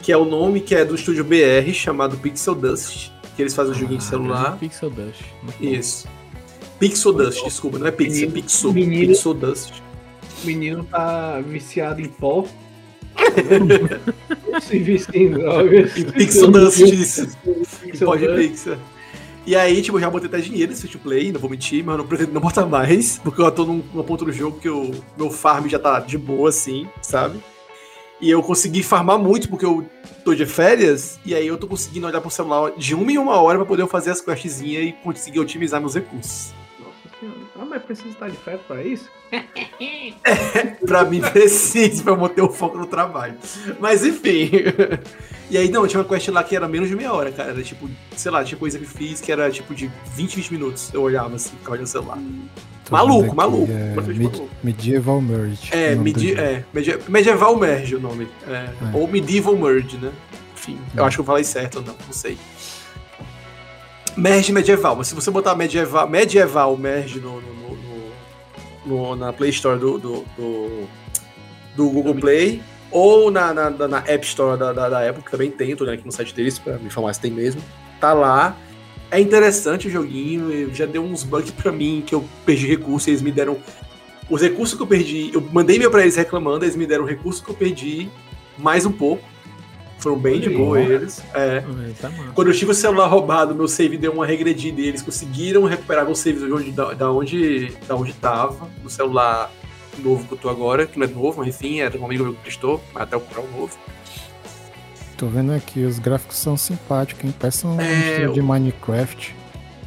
Que 0.00 0.10
é 0.10 0.16
o 0.16 0.24
nome 0.24 0.60
que 0.60 0.74
é 0.74 0.84
do 0.84 0.94
estúdio 0.94 1.22
BR, 1.22 1.70
chamado 1.74 2.16
Pixel 2.16 2.54
Dust. 2.54 3.10
Que 3.36 3.42
eles 3.42 3.54
fazem 3.54 3.72
um 3.72 3.78
joguinho 3.78 3.98
de 3.98 4.04
celular. 4.04 4.56
Pixel 4.58 4.90
Dust. 4.90 5.20
Isso. 5.60 6.08
Pixel 6.78 7.12
Dust, 7.12 7.44
desculpa, 7.44 7.78
não 7.78 7.86
é 7.86 7.90
Pixel, 7.90 8.28
é 8.28 8.32
Pixel. 8.32 8.72
Pixel 8.72 9.34
Dust. 9.34 9.74
O 10.42 10.46
menino 10.46 10.84
tá 10.84 11.40
viciado 11.40 12.00
em 12.00 12.08
pó. 12.08 12.46
Se 14.62 14.78
vicia 14.78 15.22
em 15.22 15.30
drogas. 15.30 15.92
Pixel 15.92 16.50
Dust, 16.50 16.80
isso. 16.80 17.28
Pode. 18.04 18.26
Pixel. 18.26 18.78
E 19.44 19.56
aí, 19.56 19.82
tipo, 19.82 19.96
eu 19.96 20.00
já 20.00 20.08
botei 20.08 20.28
até 20.28 20.38
dinheiro 20.38 20.70
nesse 20.70 20.86
free 20.86 21.00
play, 21.00 21.32
não 21.32 21.40
vou 21.40 21.50
mentir, 21.50 21.84
mas 21.84 21.94
eu 21.94 21.98
não 21.98 22.06
pretendo 22.06 22.32
não 22.32 22.40
botar 22.40 22.64
mais, 22.64 23.18
porque 23.18 23.42
eu 23.42 23.50
tô 23.50 23.64
num, 23.64 23.82
num 23.92 24.02
ponto 24.04 24.24
do 24.24 24.32
jogo 24.32 24.60
que 24.60 24.68
o 24.68 24.92
meu 25.18 25.30
farm 25.30 25.66
já 25.68 25.80
tá 25.80 25.98
de 25.98 26.16
boa, 26.16 26.48
assim, 26.48 26.86
sabe? 27.00 27.40
E 28.20 28.30
eu 28.30 28.40
consegui 28.40 28.84
farmar 28.84 29.18
muito, 29.18 29.48
porque 29.48 29.64
eu 29.64 29.84
tô 30.24 30.32
de 30.32 30.46
férias, 30.46 31.18
e 31.26 31.34
aí 31.34 31.44
eu 31.44 31.58
tô 31.58 31.66
conseguindo 31.66 32.06
olhar 32.06 32.20
pro 32.20 32.30
celular 32.30 32.70
de 32.76 32.94
uma 32.94 33.10
em 33.10 33.18
uma 33.18 33.34
hora 33.40 33.58
pra 33.58 33.66
poder 33.66 33.86
fazer 33.88 34.12
as 34.12 34.20
questzinhas 34.20 34.84
e 34.84 34.92
conseguir 34.92 35.40
otimizar 35.40 35.80
meus 35.80 35.96
recursos. 35.96 36.54
Ah, 37.58 37.64
mas 37.64 37.82
precisa 37.82 38.08
estar 38.08 38.28
de 38.30 38.36
férias 38.36 38.62
pra 38.66 38.82
isso? 38.82 39.08
pra 40.86 41.04
mim 41.04 41.20
precisa, 41.20 42.02
pra 42.02 42.12
eu 42.12 42.16
manter 42.16 42.42
o 42.42 42.48
foco 42.50 42.78
no 42.78 42.86
trabalho. 42.86 43.34
Mas 43.80 44.04
enfim. 44.04 44.50
E 45.50 45.56
aí, 45.56 45.68
não, 45.70 45.86
tinha 45.86 46.00
uma 46.00 46.08
quest 46.08 46.28
lá 46.28 46.42
que 46.42 46.56
era 46.56 46.66
menos 46.66 46.88
de 46.88 46.96
meia 46.96 47.12
hora, 47.12 47.30
cara. 47.30 47.50
Era 47.50 47.62
tipo, 47.62 47.88
sei 48.16 48.30
lá, 48.30 48.42
tinha 48.44 48.58
coisa 48.58 48.78
que 48.78 48.84
eu 48.84 48.88
fiz 48.88 49.20
que 49.20 49.30
era 49.30 49.50
tipo 49.50 49.74
de 49.74 49.90
20, 50.14 50.36
20 50.36 50.52
minutos. 50.52 50.90
Eu 50.94 51.02
olhava 51.02 51.34
assim, 51.36 51.50
ficava 51.50 51.72
olhando 51.72 51.86
o 51.86 51.88
celular. 51.88 52.18
Tô 52.84 52.92
Maluco, 52.92 53.34
maluco, 53.36 53.70
É, 53.72 53.94
Medi- 54.00 54.22
maluco. 54.24 54.50
Medieval 54.62 55.20
Merge. 55.20 55.68
É, 55.72 55.94
medi 55.94 56.34
é 56.34 56.64
media- 56.72 56.98
Medieval 57.08 57.56
Merge 57.56 57.94
o 57.96 58.00
nome. 58.00 58.28
É, 58.48 58.68
Ou 58.92 59.06
Medieval 59.06 59.56
Merge, 59.56 59.96
né? 59.98 60.10
Enfim, 60.56 60.78
eu 60.96 61.04
acho 61.04 61.16
que 61.16 61.20
eu 61.20 61.24
falei 61.24 61.44
certo 61.44 61.76
ou 61.76 61.82
não, 61.82 61.94
não 62.06 62.12
sei. 62.12 62.36
Merge 64.16 64.52
medieval, 64.52 64.96
mas 64.96 65.08
se 65.08 65.14
você 65.14 65.30
botar 65.30 65.54
medieval, 65.54 66.08
medieval 66.08 66.76
merge 66.76 67.18
no, 67.18 67.40
no- 67.40 67.52
no- 67.76 67.76
no- 68.86 69.16
na 69.16 69.32
Play 69.32 69.50
Store 69.50 69.78
do, 69.78 69.98
do, 69.98 70.24
do, 70.36 70.88
do 71.74 71.88
Google 71.90 72.14
Play 72.16 72.62
ou 72.90 73.30
na, 73.30 73.54
na, 73.54 73.70
na- 73.70 74.04
App 74.06 74.24
Store 74.26 74.58
da, 74.58 74.72
da, 74.72 74.88
da 74.90 75.08
Apple, 75.08 75.22
que 75.22 75.30
também 75.30 75.50
tem, 75.50 75.74
tô 75.74 75.84
olhando 75.84 75.94
aqui 75.94 76.04
no 76.06 76.12
site 76.12 76.34
deles 76.34 76.58
pra 76.58 76.74
me 76.78 76.86
informar 76.86 77.14
se 77.14 77.20
tem 77.20 77.30
mesmo. 77.30 77.62
Tá 78.00 78.12
lá. 78.12 78.56
É 79.10 79.18
interessante 79.20 79.88
o 79.88 79.90
joguinho, 79.90 80.74
já 80.74 80.84
deu 80.86 81.02
uns 81.02 81.22
bugs 81.22 81.50
pra 81.50 81.70
mim 81.72 82.02
que 82.06 82.14
eu 82.14 82.24
perdi 82.44 82.66
recursos, 82.66 83.08
eles 83.08 83.22
me 83.22 83.30
deram 83.30 83.58
os 84.30 84.40
recursos 84.40 84.76
que 84.76 84.82
eu 84.82 84.86
perdi, 84.86 85.30
eu 85.34 85.40
mandei 85.52 85.76
e-mail 85.76 85.90
pra 85.90 86.00
eles 86.02 86.16
reclamando, 86.16 86.64
eles 86.64 86.76
me 86.76 86.86
deram 86.86 87.04
o 87.04 87.06
recurso 87.06 87.42
que 87.44 87.50
eu 87.50 87.54
perdi 87.54 88.08
mais 88.58 88.86
um 88.86 88.92
pouco. 88.92 89.22
Foram 90.02 90.18
bem 90.18 90.40
de 90.40 90.50
boa 90.50 90.80
eles. 90.80 91.22
É. 91.32 91.62
Tá 92.00 92.10
massa. 92.10 92.32
Quando 92.34 92.48
eu 92.48 92.54
tive 92.54 92.72
o 92.72 92.74
celular 92.74 93.06
roubado, 93.06 93.54
meu 93.54 93.68
save 93.68 93.96
deu 93.96 94.12
uma 94.12 94.26
regredida 94.26 94.80
e 94.80 94.86
eles 94.88 95.00
conseguiram 95.02 95.64
recuperar 95.64 96.04
meu 96.04 96.14
save 96.14 96.44
de 96.44 96.52
onde, 96.52 96.72
da, 96.72 96.92
da 96.92 97.10
onde, 97.10 97.72
da 97.86 97.94
onde 97.94 98.12
tava, 98.14 98.68
no 98.82 98.90
celular 98.90 99.50
novo 99.98 100.26
que 100.26 100.32
eu 100.32 100.38
tô 100.38 100.48
agora, 100.48 100.86
que 100.86 100.98
não 100.98 101.06
é 101.06 101.10
novo, 101.10 101.38
mas 101.38 101.48
enfim, 101.48 101.80
era 101.80 101.96
um 101.98 102.04
amigo 102.04 102.24
meu 102.24 102.32
que 102.34 102.40
prestou, 102.40 102.82
mas 102.92 103.02
até 103.04 103.14
eu 103.14 103.20
comprar 103.20 103.42
um 103.42 103.60
novo. 103.60 103.78
Tô 105.16 105.26
vendo 105.26 105.52
aqui, 105.52 105.84
os 105.84 105.98
gráficos 106.00 106.36
são 106.36 106.56
simpáticos, 106.56 107.24
hein? 107.24 107.34
Parece 107.38 107.66
um 107.66 107.80
É, 107.80 108.10
estilo 108.10 108.32
de 108.32 108.42
Minecraft. 108.42 109.36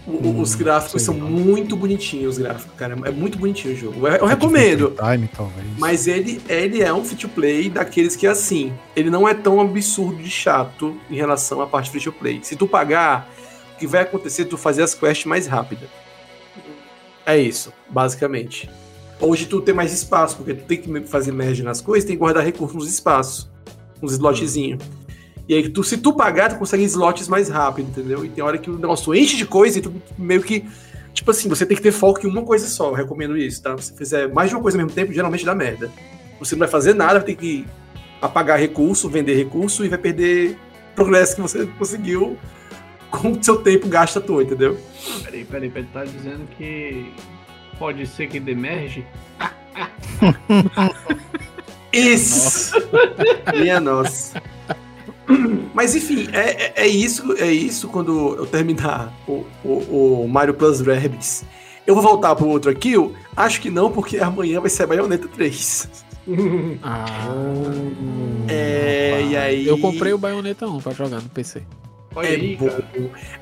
O- 0.08 0.39
os 0.39 0.53
Hum, 0.53 0.58
gráficos 0.60 1.01
são 1.01 1.16
muito 1.16 1.76
bonitinhos, 1.76 2.34
os 2.34 2.38
gráficos, 2.38 2.72
cara. 2.78 2.95
É 3.06 3.10
muito 3.12 3.39
bonitinho 3.39 3.74
o 3.74 3.78
jogo. 3.78 4.08
Eu, 4.08 4.14
eu 4.18 4.26
recomendo. 4.28 4.95
Time, 4.95 5.28
talvez. 5.36 5.68
Mas 5.80 6.06
ele, 6.06 6.39
ele 6.47 6.84
é 6.84 6.93
um 6.93 7.03
free 7.03 7.18
to 7.18 7.28
play 7.30 7.70
daqueles 7.70 8.16
que, 8.16 8.28
assim, 8.28 8.72
ele 8.95 9.10
não 9.10 9.28
é 9.28 9.34
tão 9.34 9.60
absurdo 9.60 10.22
de 10.22 10.30
chato 10.30 10.95
em 11.10 11.16
relação 11.16 11.60
à 11.60 11.66
parte 11.66 11.89
free 11.89 12.01
to 12.01 12.12
play. 12.12 12.39
Se 12.43 12.56
tu 12.56 12.68
pagar, 12.68 13.28
o 13.74 13.80
que 13.80 13.88
vai 13.88 14.03
acontecer 14.03 14.43
é 14.43 14.45
tu 14.45 14.58
fazer 14.60 14.84
as 14.84 14.93
quests 14.93 15.26
mais 15.26 15.47
rápida. 15.47 15.88
É 17.26 17.38
isso, 17.39 17.74
basicamente. 17.89 18.70
Hoje 19.20 19.45
tu 19.47 19.60
tem 19.62 19.74
mais 19.74 19.91
espaço, 19.91 20.38
porque 20.38 20.53
tu 20.53 20.66
tem 20.66 20.80
que 20.80 21.01
fazer 21.08 21.32
merge 21.32 21.64
nas 21.64 21.82
coisas, 21.82 22.06
tem 22.06 22.16
que 22.16 22.20
guardar 22.20 22.43
recursos 22.45 22.76
nos 22.76 22.88
espaços. 22.88 23.49
Uns 24.03 24.12
slotzinhos. 24.12 24.84
E 25.47 25.53
aí, 25.53 25.69
tu, 25.69 25.83
se 25.83 25.97
tu 25.97 26.13
pagar, 26.13 26.49
tu 26.49 26.57
consegue 26.57 26.83
slots 26.83 27.27
mais 27.27 27.49
rápido, 27.49 27.89
entendeu? 27.89 28.25
E 28.25 28.29
tem 28.29 28.43
hora 28.43 28.57
que 28.57 28.69
o 28.69 28.77
negócio 28.77 29.13
enche 29.13 29.37
de 29.37 29.45
coisa 29.45 29.77
e 29.77 29.81
tu 29.81 29.93
meio 30.17 30.41
que. 30.41 30.65
Tipo 31.13 31.31
assim, 31.31 31.47
você 31.47 31.65
tem 31.65 31.77
que 31.77 31.83
ter 31.83 31.91
foco 31.91 32.25
em 32.25 32.29
uma 32.29 32.41
coisa 32.43 32.67
só. 32.67 32.89
Eu 32.89 32.93
recomendo 32.93 33.37
isso, 33.37 33.61
tá? 33.61 33.77
Se 33.77 33.85
você 33.85 33.95
fizer 33.95 34.33
mais 34.33 34.49
de 34.49 34.55
uma 34.55 34.61
coisa 34.61 34.77
ao 34.77 34.83
mesmo 34.83 34.93
tempo, 34.93 35.13
geralmente 35.13 35.45
dá 35.45 35.55
merda. 35.55 35.91
Você 36.39 36.55
não 36.55 36.59
vai 36.59 36.67
fazer 36.67 36.93
nada, 36.93 37.19
vai 37.19 37.23
ter 37.23 37.35
que 37.35 37.65
apagar 38.21 38.59
recurso, 38.59 39.09
vender 39.09 39.35
recurso 39.35 39.85
e 39.85 39.89
vai 39.89 39.97
perder 39.97 40.57
progresso 40.95 41.35
que 41.35 41.41
você 41.41 41.65
conseguiu 41.77 42.37
com 43.09 43.31
o 43.31 43.43
seu 43.43 43.57
tempo 43.57 43.87
gasto 43.87 44.19
à 44.19 44.21
toa, 44.21 44.43
entendeu? 44.43 44.77
Peraí, 45.23 45.45
peraí, 45.45 45.69
peraí. 45.69 45.89
Tá 45.93 46.03
dizendo 46.03 46.47
que 46.57 47.13
pode 47.77 48.05
ser 48.07 48.27
que 48.27 48.39
demerge? 48.39 49.05
Isso! 51.93 52.73
Minha 53.57 53.79
nossa. 53.79 54.41
Mas 55.73 55.95
enfim, 55.95 56.28
é, 56.32 56.65
é, 56.65 56.73
é 56.84 56.88
isso, 56.88 57.34
é 57.38 57.51
isso 57.51 57.88
quando 57.89 58.36
eu 58.38 58.45
terminar 58.45 59.13
o, 59.28 59.43
o, 59.63 60.23
o 60.23 60.28
Mario 60.28 60.53
Plus 60.53 60.82
Rabbids. 60.82 61.43
Eu 61.86 61.93
vou 61.93 62.03
voltar 62.03 62.36
pro 62.36 62.47
outro 62.47 62.71
aqui? 62.71 62.93
Acho 63.36 63.61
que 63.61 63.69
não, 63.69 63.91
porque 63.91 64.17
amanhã 64.17 64.59
vai 64.59 64.69
ser 64.69 64.84
a 64.84 64.88
Bayonetta 64.88 65.28
3. 65.28 66.05
Ah, 66.82 67.05
É, 68.47 69.21
e 69.30 69.38
aí. 69.38 69.67
eu 69.67 69.78
comprei 69.78 70.11
o 70.13 70.17
Bayonetta 70.17 70.67
1 70.67 70.80
pra 70.82 70.91
jogar 70.93 71.21
no 71.21 71.30
PC. 71.30 71.61
Olha 72.15 72.28
É 72.28 72.32
aí, 72.32 72.55
bom. 72.55 72.67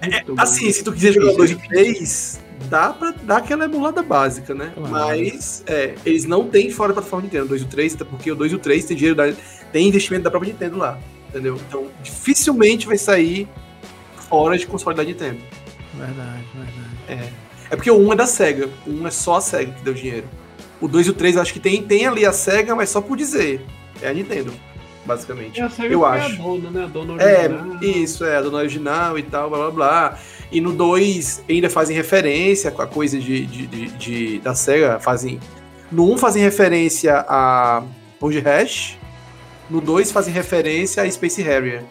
É, 0.01 0.23
assim, 0.37 0.65
bom. 0.65 0.71
se 0.73 0.83
tu 0.83 0.91
quiser 0.91 1.13
jogar 1.13 1.33
dois 1.33 1.51
de 1.51 1.55
três, 1.67 2.41
dá 2.69 2.91
pra 2.91 3.11
dar 3.11 3.37
aquela 3.37 3.65
emulada 3.65 4.01
básica, 4.01 4.53
né? 4.53 4.71
Claro. 4.75 4.91
Mas 4.91 5.63
é, 5.67 5.93
eles 6.05 6.25
não 6.25 6.47
têm 6.47 6.69
fora 6.71 6.89
da 6.89 6.95
plataforma 6.95 7.23
Nintendo, 7.25 7.45
o 7.45 7.49
2 7.49 7.61
e 7.61 7.65
o 7.65 7.67
3, 7.67 7.93
até 7.95 8.03
porque 8.03 8.31
o 8.31 8.35
2 8.35 8.51
e 8.51 8.55
o 8.55 8.59
3 8.59 8.83
tem 8.85 8.97
dinheiro 8.97 9.15
da, 9.15 9.31
tem 9.71 9.87
investimento 9.87 10.23
da 10.23 10.31
própria 10.31 10.51
Nintendo 10.51 10.77
lá, 10.77 10.99
entendeu? 11.33 11.59
Então, 11.67 11.87
dificilmente 12.03 12.85
vai 12.85 12.97
sair 12.97 13.47
fora 14.29 14.57
de 14.57 14.67
console 14.67 14.95
da 14.95 15.03
Nintendo. 15.03 15.39
Verdade, 15.93 16.43
verdade. 16.55 17.33
É 17.69 17.75
porque 17.75 17.89
o 17.89 17.97
1 17.97 18.13
é 18.13 18.15
da 18.15 18.27
SEGA, 18.27 18.69
o 18.85 18.91
1 18.91 19.07
é 19.07 19.11
só 19.11 19.35
a 19.37 19.41
SEGA 19.41 19.71
que 19.71 19.83
deu 19.83 19.93
dinheiro. 19.93 20.27
O 20.79 20.87
2 20.87 21.07
e 21.07 21.09
o 21.09 21.13
3 21.13 21.35
eu 21.35 21.41
acho 21.41 21.53
que 21.53 21.59
tem, 21.59 21.81
tem 21.81 22.05
ali 22.05 22.25
a 22.25 22.31
SEGA, 22.33 22.75
mas 22.75 22.89
só 22.89 23.01
por 23.01 23.17
dizer. 23.17 23.61
É 24.01 24.09
a 24.09 24.13
Nintendo, 24.13 24.53
basicamente. 25.05 25.59
É 25.59 25.63
a 25.63 25.69
SEGA 25.69 25.93
eu 25.93 25.99
que 26.01 26.05
acho. 26.05 26.29
é 26.31 26.33
a 26.33 26.37
dona, 26.37 26.69
né? 26.71 26.83
A 26.83 26.87
dona 26.87 27.21
É, 27.23 27.47
original. 27.47 27.83
isso, 27.83 28.25
é, 28.25 28.37
a 28.37 28.41
dona 28.41 28.57
original 28.59 29.17
e 29.17 29.23
tal, 29.23 29.49
blá 29.49 29.59
blá 29.59 29.71
blá. 29.71 30.19
E 30.51 30.61
no 30.61 30.71
2 30.73 31.43
ainda 31.49 31.69
fazem 31.69 31.95
referência 31.95 32.69
com 32.69 32.81
a 32.81 32.87
coisa 32.87 33.17
de, 33.19 33.45
de, 33.45 33.65
de- 33.67 33.87
de- 33.91 34.39
da 34.39 34.53
SEGA, 34.53 34.99
fazem. 34.99 35.39
No 35.91 36.11
1 36.11 36.17
fazem 36.17 36.43
referência 36.43 37.25
a 37.27 37.83
Road 38.19 38.39
Rash, 38.39 38.97
no 39.69 39.81
2 39.81 40.11
fazem 40.11 40.33
referência 40.33 41.03
a 41.03 41.09
Space 41.11 41.41
Harrier. 41.41 41.83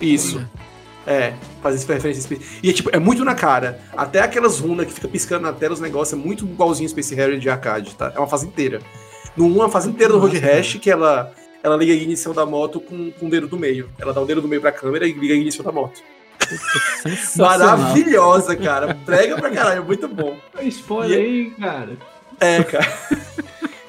Isso. 0.00 0.38
Olha. 0.38 0.50
É, 1.04 1.34
fazem 1.60 1.80
referência 1.86 2.20
a 2.20 2.22
Space 2.22 2.60
E 2.62 2.70
é, 2.70 2.72
tipo, 2.72 2.90
é 2.92 2.98
muito 2.98 3.24
na 3.24 3.34
cara. 3.34 3.80
Até 3.96 4.20
aquelas 4.20 4.58
runas 4.58 4.86
que 4.86 4.92
fica 4.92 5.08
piscando 5.08 5.42
na 5.42 5.52
tela, 5.52 5.74
os 5.74 5.80
negócios 5.80 6.18
é 6.18 6.22
muito 6.22 6.44
igualzinho 6.44 6.88
Space 6.88 7.14
Harrier 7.14 7.38
de 7.38 7.50
arcade, 7.50 7.94
tá? 7.94 8.12
É 8.14 8.18
uma 8.18 8.28
fase 8.28 8.46
inteira. 8.46 8.80
No 9.36 9.46
1 9.46 9.52
é 9.54 9.56
uma 9.56 9.70
fase 9.70 9.88
inteira 9.88 10.12
do 10.12 10.18
Road 10.18 10.38
Rash 10.38 10.74
que 10.74 10.90
ela, 10.90 11.32
ela 11.62 11.76
liga 11.76 11.92
a 11.92 11.96
ignição 11.96 12.32
da 12.32 12.44
moto 12.44 12.80
com, 12.80 13.10
com 13.12 13.26
o 13.26 13.30
dedo 13.30 13.48
do 13.48 13.58
meio. 13.58 13.90
Ela 13.98 14.12
dá 14.12 14.20
o 14.20 14.26
dedo 14.26 14.40
do 14.40 14.48
meio 14.48 14.60
pra 14.60 14.72
câmera 14.72 15.06
e 15.06 15.12
liga 15.12 15.34
a 15.34 15.36
ignição 15.36 15.64
da 15.64 15.72
moto. 15.72 16.02
Maravilhosa, 17.36 18.54
cara. 18.56 18.94
Prega 18.94 19.36
pra 19.36 19.50
caralho, 19.50 19.84
muito 19.84 20.06
bom. 20.08 20.36
Spoiler 20.62 21.18
aí, 21.18 21.50
cara. 21.50 21.96
É, 22.40 22.62
cara. 22.62 22.86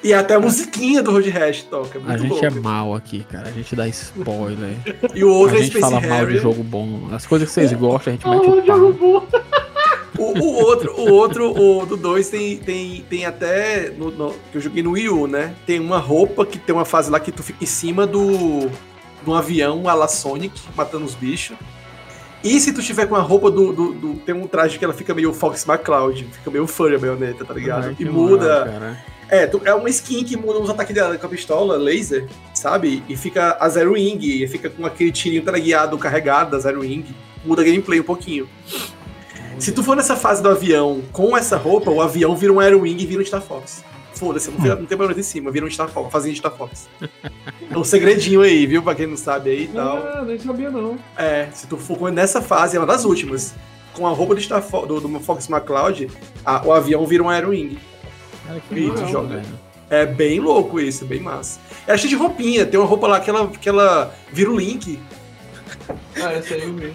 E 0.04 0.12
até 0.12 0.34
a 0.34 0.40
musiquinha 0.40 1.02
do 1.02 1.10
Road 1.10 1.28
Rash 1.30 1.62
toca. 1.62 1.98
é 1.98 2.12
A 2.12 2.16
gente 2.18 2.28
louco. 2.30 2.44
é 2.46 2.50
mal 2.50 2.94
aqui, 2.94 3.24
cara. 3.24 3.48
A 3.48 3.50
gente 3.50 3.74
dá 3.74 3.88
spoiler. 3.88 4.76
E 5.14 5.24
o 5.24 5.30
outro 5.32 5.56
a 5.56 5.58
é 5.58 5.62
gente 5.62 5.78
Space 5.78 5.90
fala 5.92 6.06
mal 6.06 6.26
de 6.26 6.38
jogo 6.38 6.62
bom. 6.62 7.08
As 7.10 7.24
coisas 7.26 7.48
que 7.48 7.54
vocês 7.54 7.72
gostam, 7.74 8.12
a 8.12 8.16
gente 8.16 8.28
mete 8.28 8.46
o 8.48 8.66
jogo 8.66 8.92
bom. 8.92 9.26
O, 10.16 10.38
o 10.38 10.54
outro, 10.64 10.92
o 10.94 11.10
outro, 11.10 11.52
o 11.80 11.86
do 11.86 11.96
2 11.96 12.28
tem, 12.28 12.56
tem, 12.58 13.04
tem 13.10 13.24
até. 13.26 13.90
No, 13.96 14.10
no- 14.12 14.34
que 14.52 14.58
eu 14.58 14.60
joguei 14.60 14.82
no 14.82 14.92
Wii 14.92 15.08
U, 15.08 15.26
né? 15.26 15.54
Tem 15.66 15.80
uma 15.80 15.98
roupa 15.98 16.46
que 16.46 16.56
tem 16.58 16.72
uma 16.74 16.84
fase 16.84 17.10
lá 17.10 17.18
que 17.18 17.32
tu 17.32 17.42
fica 17.42 17.64
em 17.64 17.66
cima 17.66 18.06
do. 18.06 18.68
de 18.68 19.30
um 19.30 19.34
avião 19.34 19.88
a 19.88 19.94
la 19.94 20.06
Sonic, 20.06 20.60
matando 20.76 21.04
os 21.04 21.14
bichos. 21.14 21.56
E 22.44 22.60
se 22.60 22.72
tu 22.74 22.82
tiver 22.82 23.06
com 23.06 23.16
a 23.16 23.20
roupa 23.20 23.50
do, 23.50 23.72
do, 23.72 23.92
do- 23.94 24.14
Tem 24.16 24.34
um 24.34 24.46
traje 24.46 24.78
que 24.78 24.84
ela 24.84 24.92
fica 24.94 25.14
meio 25.14 25.32
Fox 25.32 25.66
McCloud, 25.66 26.24
fica 26.30 26.50
meio 26.50 26.66
furry 26.66 26.94
a 26.94 26.98
baioneta, 26.98 27.44
tá 27.44 27.54
ligado? 27.54 27.86
Ai, 27.86 27.94
que 27.94 28.04
e 28.04 28.08
muda. 28.08 28.36
moral, 28.60 28.64
cara. 28.80 29.04
É, 29.28 29.46
tu- 29.46 29.62
é 29.64 29.74
uma 29.74 29.88
skin 29.88 30.22
que 30.24 30.36
muda 30.36 30.58
os 30.58 30.68
ataques 30.70 30.94
dela 30.94 31.16
com 31.16 31.26
a 31.26 31.28
pistola, 31.30 31.76
laser, 31.76 32.28
sabe? 32.52 33.02
E 33.08 33.16
fica 33.16 33.56
a 33.58 33.68
Zero 33.68 33.92
Wing, 33.94 34.18
e 34.24 34.46
fica 34.46 34.68
com 34.70 34.84
aquele 34.86 35.10
tirinho 35.10 35.42
teleguiado 35.42 35.96
carregado 35.98 36.50
da 36.52 36.58
Zero 36.58 36.80
Wing. 36.80 37.04
Muda 37.44 37.62
a 37.62 37.64
gameplay 37.64 38.00
um 38.00 38.04
pouquinho. 38.04 38.48
Se 39.58 39.72
tu 39.72 39.82
for 39.82 39.96
nessa 39.96 40.16
fase 40.16 40.42
do 40.42 40.48
avião 40.48 41.02
com 41.12 41.36
essa 41.36 41.56
roupa, 41.56 41.90
o 41.90 42.00
avião 42.02 42.36
vira 42.36 42.52
um 42.52 42.60
Aero 42.60 42.80
Wing 42.80 43.02
e 43.02 43.06
vira 43.06 43.22
um 43.22 43.24
Star 43.24 43.40
Fox. 43.42 43.84
Foda-se, 44.14 44.50
não, 44.50 44.58
tem- 44.60 44.70
não 44.70 44.86
tem 44.86 44.96
problema 44.96 45.18
em 45.18 45.22
cima, 45.24 45.50
vira 45.50 45.66
um 45.66 45.70
Star 45.70 45.88
Fox, 45.88 46.10
fazendo 46.12 46.36
Star 46.36 46.52
Fox. 46.56 46.88
É 47.70 47.76
um 47.78 47.82
segredinho 47.84 48.42
aí, 48.42 48.66
viu? 48.66 48.82
Pra 48.82 48.94
quem 48.94 49.06
não 49.06 49.16
sabe 49.16 49.50
aí 49.50 49.64
e 49.64 49.68
tal. 49.68 49.96
Ah, 49.98 50.22
nem 50.26 50.38
sabia 50.38 50.70
não. 50.70 50.96
É, 51.16 51.48
se 51.52 51.66
tu 51.66 51.76
for 51.76 52.12
nessa 52.12 52.40
fase, 52.42 52.76
é 52.76 52.80
uma 52.80 52.86
das 52.86 53.04
últimas. 53.04 53.54
Com 53.92 54.06
a 54.06 54.10
roupa 54.10 54.34
do, 54.34 54.40
Star 54.40 54.60
Fo- 54.62 54.86
do, 54.86 55.00
do 55.00 55.20
Fox 55.20 55.48
McCloud, 55.48 56.08
a- 56.44 56.62
o 56.66 56.72
avião 56.72 57.04
vira 57.06 57.22
um 57.22 57.28
Aero 57.30 57.50
Wing. 57.50 57.78
Cara, 58.46 58.60
que 58.60 58.74
velho. 58.74 59.64
É 59.90 60.06
bem 60.06 60.40
louco 60.40 60.80
isso, 60.80 61.04
bem 61.04 61.20
massa. 61.20 61.60
É 61.86 61.96
cheio 61.96 62.10
de 62.10 62.16
roupinha, 62.16 62.64
tem 62.66 62.80
uma 62.80 62.86
roupa 62.86 63.06
lá 63.06 63.20
que 63.20 63.30
ela, 63.30 63.48
que 63.48 63.68
ela 63.68 64.14
vira 64.32 64.50
o 64.50 64.56
Link. 64.56 64.98
Ah, 66.16 66.32
essa 66.32 66.54
aí 66.54 66.62
eu 66.62 66.74
vi. 66.74 66.92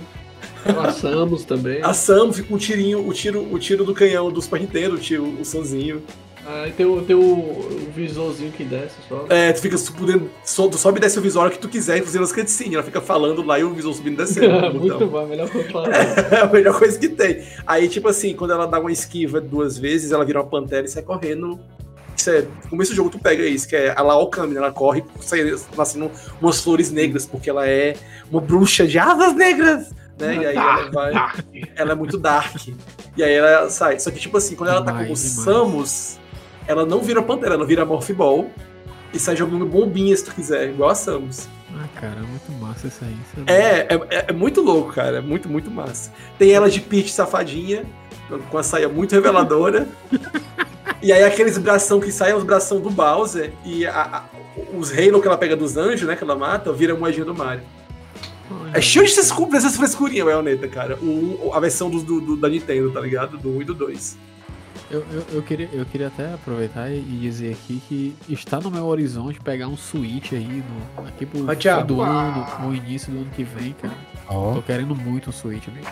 Passamos 0.74 1.46
também. 1.46 1.82
A 1.82 1.94
Sam 1.94 2.34
fica 2.34 2.48
com 2.48 2.56
o 2.56 2.58
tirinho, 2.58 3.08
o 3.08 3.14
tiro, 3.14 3.48
o 3.54 3.60
tiro 3.60 3.84
do 3.86 3.94
canhão 3.94 4.32
do 4.32 4.42
Super 4.42 4.60
Nintendo, 4.60 4.96
o, 4.96 5.00
tiro, 5.00 5.24
o 5.40 5.46
sonzinho. 5.46 6.04
Aí 6.52 6.72
tem, 6.72 6.84
o, 6.86 7.02
tem 7.04 7.16
o, 7.16 7.22
o 7.22 7.92
visorzinho 7.96 8.52
que 8.52 8.64
desce 8.64 8.96
só. 9.08 9.26
É, 9.30 9.54
tu 9.54 9.62
fica 9.62 9.78
podendo, 9.96 10.32
so- 10.44 10.68
tu 10.68 10.78
sobe 10.80 10.98
e 10.98 11.02
desce 11.02 11.20
o 11.20 11.22
visor 11.22 11.52
que 11.52 11.60
tu 11.60 11.70
quiser, 11.70 11.98
inclusive 11.98 12.20
nas 12.22 12.32
cutscenes. 12.34 12.74
Ela 12.74 12.84
fica 12.84 13.00
falando 13.00 13.44
lá 13.46 13.60
e 13.60 13.64
o 13.64 13.72
visor 13.74 13.94
subindo 13.94 14.16
e 14.16 14.26
descendo. 14.26 14.60
Muito 14.80 14.94
botão. 14.94 15.08
bom, 15.08 15.28
melhor 15.28 15.48
que 15.48 15.58
eu 15.60 15.70
falo. 15.70 15.88
É 15.92 16.40
a 16.42 16.48
melhor 16.48 16.78
coisa 16.80 16.98
que 16.98 17.08
tem. 17.08 17.44
Aí, 17.68 17.88
tipo 17.88 18.08
assim, 18.08 18.34
quando 18.34 18.52
ela 18.52 18.66
dá 18.66 18.80
uma 18.80 18.92
esquiva 18.92 19.40
duas 19.40 19.78
vezes, 19.78 20.12
ela 20.12 20.26
vira 20.26 20.42
uma 20.42 20.48
pantera 20.50 20.86
e 20.86 20.90
sai 20.90 21.04
correndo. 21.04 21.60
Isso 22.18 22.32
é, 22.32 22.42
no 22.42 22.70
começo 22.72 22.92
do 22.92 22.96
jogo 22.96 23.10
tu 23.12 23.20
pega 23.20 23.46
isso, 23.46 23.68
que 23.68 23.76
é 23.76 23.94
a 23.96 24.02
Laokami, 24.02 24.54
né? 24.54 24.60
Ela 24.60 24.72
corre 24.72 25.04
sai 25.22 25.56
nascendo 25.78 26.12
umas 26.42 26.60
flores 26.62 26.92
negras, 26.92 27.26
porque 27.26 27.50
ela 27.50 27.66
é 27.68 27.96
uma 28.30 28.42
bruxa 28.42 28.86
de 28.86 29.00
asas 29.00 29.34
negras, 29.36 29.90
né? 30.20 30.36
E 30.36 30.46
aí 30.48 30.56
ela 30.58 30.92
vai. 30.92 31.14
Ela 31.76 31.92
é 31.94 31.96
muito 31.96 32.18
dark. 32.18 32.68
E 33.16 33.24
aí 33.24 33.34
ela 33.34 33.70
sai. 33.70 34.00
Só 34.00 34.12
que, 34.12 34.20
tipo 34.20 34.36
assim, 34.36 34.56
quando 34.56 34.70
ela 34.70 34.84
tá 34.84 34.92
com 34.92 35.00
demais. 35.04 35.20
Samus, 35.20 36.19
ela 36.70 36.86
não 36.86 37.02
vira 37.02 37.22
pantera, 37.22 37.56
ela 37.56 37.66
vira 37.66 37.84
Morph 37.84 38.12
Ball. 38.12 38.50
E 39.12 39.18
sai 39.18 39.36
jogando 39.36 39.66
bombinhas 39.66 40.20
se 40.20 40.26
tu 40.26 40.36
quiser, 40.36 40.70
igual 40.70 40.92
a 40.92 40.96
Samus. 40.96 41.48
Ah, 41.76 41.88
cara, 42.00 42.18
muito 42.22 42.52
massa 42.62 42.86
isso 42.88 43.00
aí. 43.04 43.12
isso 43.14 43.44
é 43.48 43.54
É, 43.54 43.88
é, 44.18 44.26
é 44.28 44.32
muito 44.32 44.62
louco, 44.62 44.94
cara. 44.94 45.18
É 45.18 45.22
muito, 45.22 45.50
muito 45.50 45.72
massa. 45.72 46.12
Tem 46.38 46.52
ela 46.52 46.70
de 46.70 46.80
Peach 46.80 47.12
safadinha, 47.12 47.86
com 48.52 48.58
a 48.60 48.62
saia 48.62 48.88
muito 48.88 49.14
reveladora. 49.14 49.88
e 51.02 51.12
aí 51.12 51.24
aqueles 51.24 51.58
bração 51.58 52.00
que 52.00 52.12
saem, 52.12 52.36
os 52.36 52.44
bração 52.44 52.80
do 52.80 52.92
Bowser. 52.92 53.52
E 53.66 53.84
a- 53.88 54.02
a- 54.02 54.24
os 54.78 54.92
Halo 54.92 55.20
que 55.20 55.28
ela 55.28 55.38
pega 55.38 55.56
dos 55.56 55.76
anjos, 55.76 56.08
né, 56.08 56.16
que 56.16 56.24
ela 56.24 56.36
mata, 56.36 56.72
vira 56.72 56.94
moedinha 56.94 57.26
do 57.26 57.34
Mario. 57.34 57.64
Olha, 58.52 58.78
É 58.78 58.82
cheio 58.82 59.06
dessas, 59.06 59.32
dessas 59.50 59.76
frescurinhas, 59.76 60.26
Bayonetta, 60.26 60.68
cara. 60.68 60.98
O, 61.02 61.50
a 61.52 61.60
versão 61.60 61.90
do, 61.90 62.00
do- 62.04 62.22
do- 62.22 62.38
da 62.38 62.48
Nintendo, 62.48 62.92
tá 62.92 63.00
ligado? 63.02 63.40
Do 63.40 63.50
1 63.58 63.62
e 63.62 63.66
do 63.66 63.74
2. 63.74 64.18
Eu, 64.92 65.06
eu, 65.12 65.24
eu 65.34 65.42
queria, 65.44 65.70
eu 65.72 65.86
queria 65.86 66.08
até 66.08 66.34
aproveitar 66.34 66.90
e 66.92 67.00
dizer 67.02 67.52
aqui 67.54 67.80
que 67.88 68.16
está 68.28 68.60
no 68.60 68.72
meu 68.72 68.86
horizonte 68.88 69.40
pegar 69.40 69.68
um 69.68 69.78
Switch 69.78 70.34
aí 70.34 70.64
no, 70.98 71.08
aqui 71.08 71.28
pro 71.28 71.42
Ah, 71.50 71.56
fim 71.56 71.86
do 71.86 72.02
ano, 72.02 72.48
no 72.60 72.76
início 72.76 73.12
do 73.12 73.20
ano 73.20 73.30
que 73.36 73.44
vem, 73.44 73.74
cara. 73.74 73.94
Ó, 74.28 74.56
Tô 74.56 74.62
querendo 74.64 74.96
muito 74.96 75.30
um 75.30 75.34
Switch, 75.34 75.68
bicho. 75.70 75.92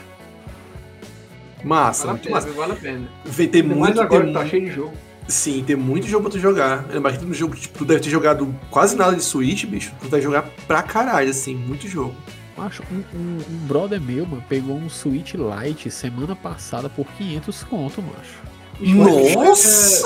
Massa, 1.64 2.08
Vale 2.08 2.10
a 2.10 2.14
muito 2.14 2.24
pena, 2.24 2.36
massa. 2.36 2.52
vale 2.54 2.72
a 2.72 2.76
pena. 2.76 3.08
Vê, 3.26 3.48
tem 3.48 3.62
Ainda 3.62 3.76
muito, 3.76 4.02
agora 4.02 4.24
tem 4.24 4.34
tá 4.34 4.44
mu- 4.44 4.50
cheio 4.50 4.66
de 4.66 4.72
jogo. 4.72 4.94
Sim, 5.28 5.64
tem 5.66 5.76
muito 5.76 6.08
jogo 6.08 6.24
pra 6.24 6.32
tu 6.32 6.40
jogar. 6.40 6.86
Lembra 6.90 7.12
que 7.12 7.20
tu, 7.20 7.26
no 7.26 7.34
jogo, 7.34 7.56
tipo, 7.56 7.78
tu 7.80 7.86
deve 7.86 8.00
ter 8.00 8.10
jogado 8.10 8.56
quase 8.72 8.96
nada 8.96 9.16
de 9.16 9.24
Switch, 9.24 9.66
bicho. 9.66 9.92
Tu 10.02 10.08
vai 10.10 10.22
jogar 10.22 10.44
pra 10.68 10.82
caralho, 10.82 11.30
assim, 11.30 11.54
muito 11.56 11.88
jogo. 11.88 12.16
Macho, 12.58 12.82
um, 12.92 13.04
um, 13.16 13.38
um 13.50 13.58
brother 13.68 14.02
meu, 14.02 14.26
mano, 14.26 14.44
pegou 14.50 14.76
um 14.78 14.90
Switch 14.90 15.34
Lite 15.36 15.92
semana 15.92 16.36
passada 16.36 16.90
por 16.90 17.06
500 17.18 17.64
conto, 17.64 18.02
macho. 18.02 18.42
Nossa! 18.80 20.06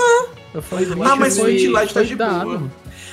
Eu 0.53 0.61
falei, 0.61 0.87
Ah, 0.91 0.95
"Macho, 0.95 1.17
mas 1.19 1.37
foi- 1.39 1.57
Switch 1.59 1.73
Lite 1.79 1.93
tá 1.93 2.03
de 2.03 2.15
dado, 2.15 2.43
boa." 2.45 2.53
mano." 2.59 2.71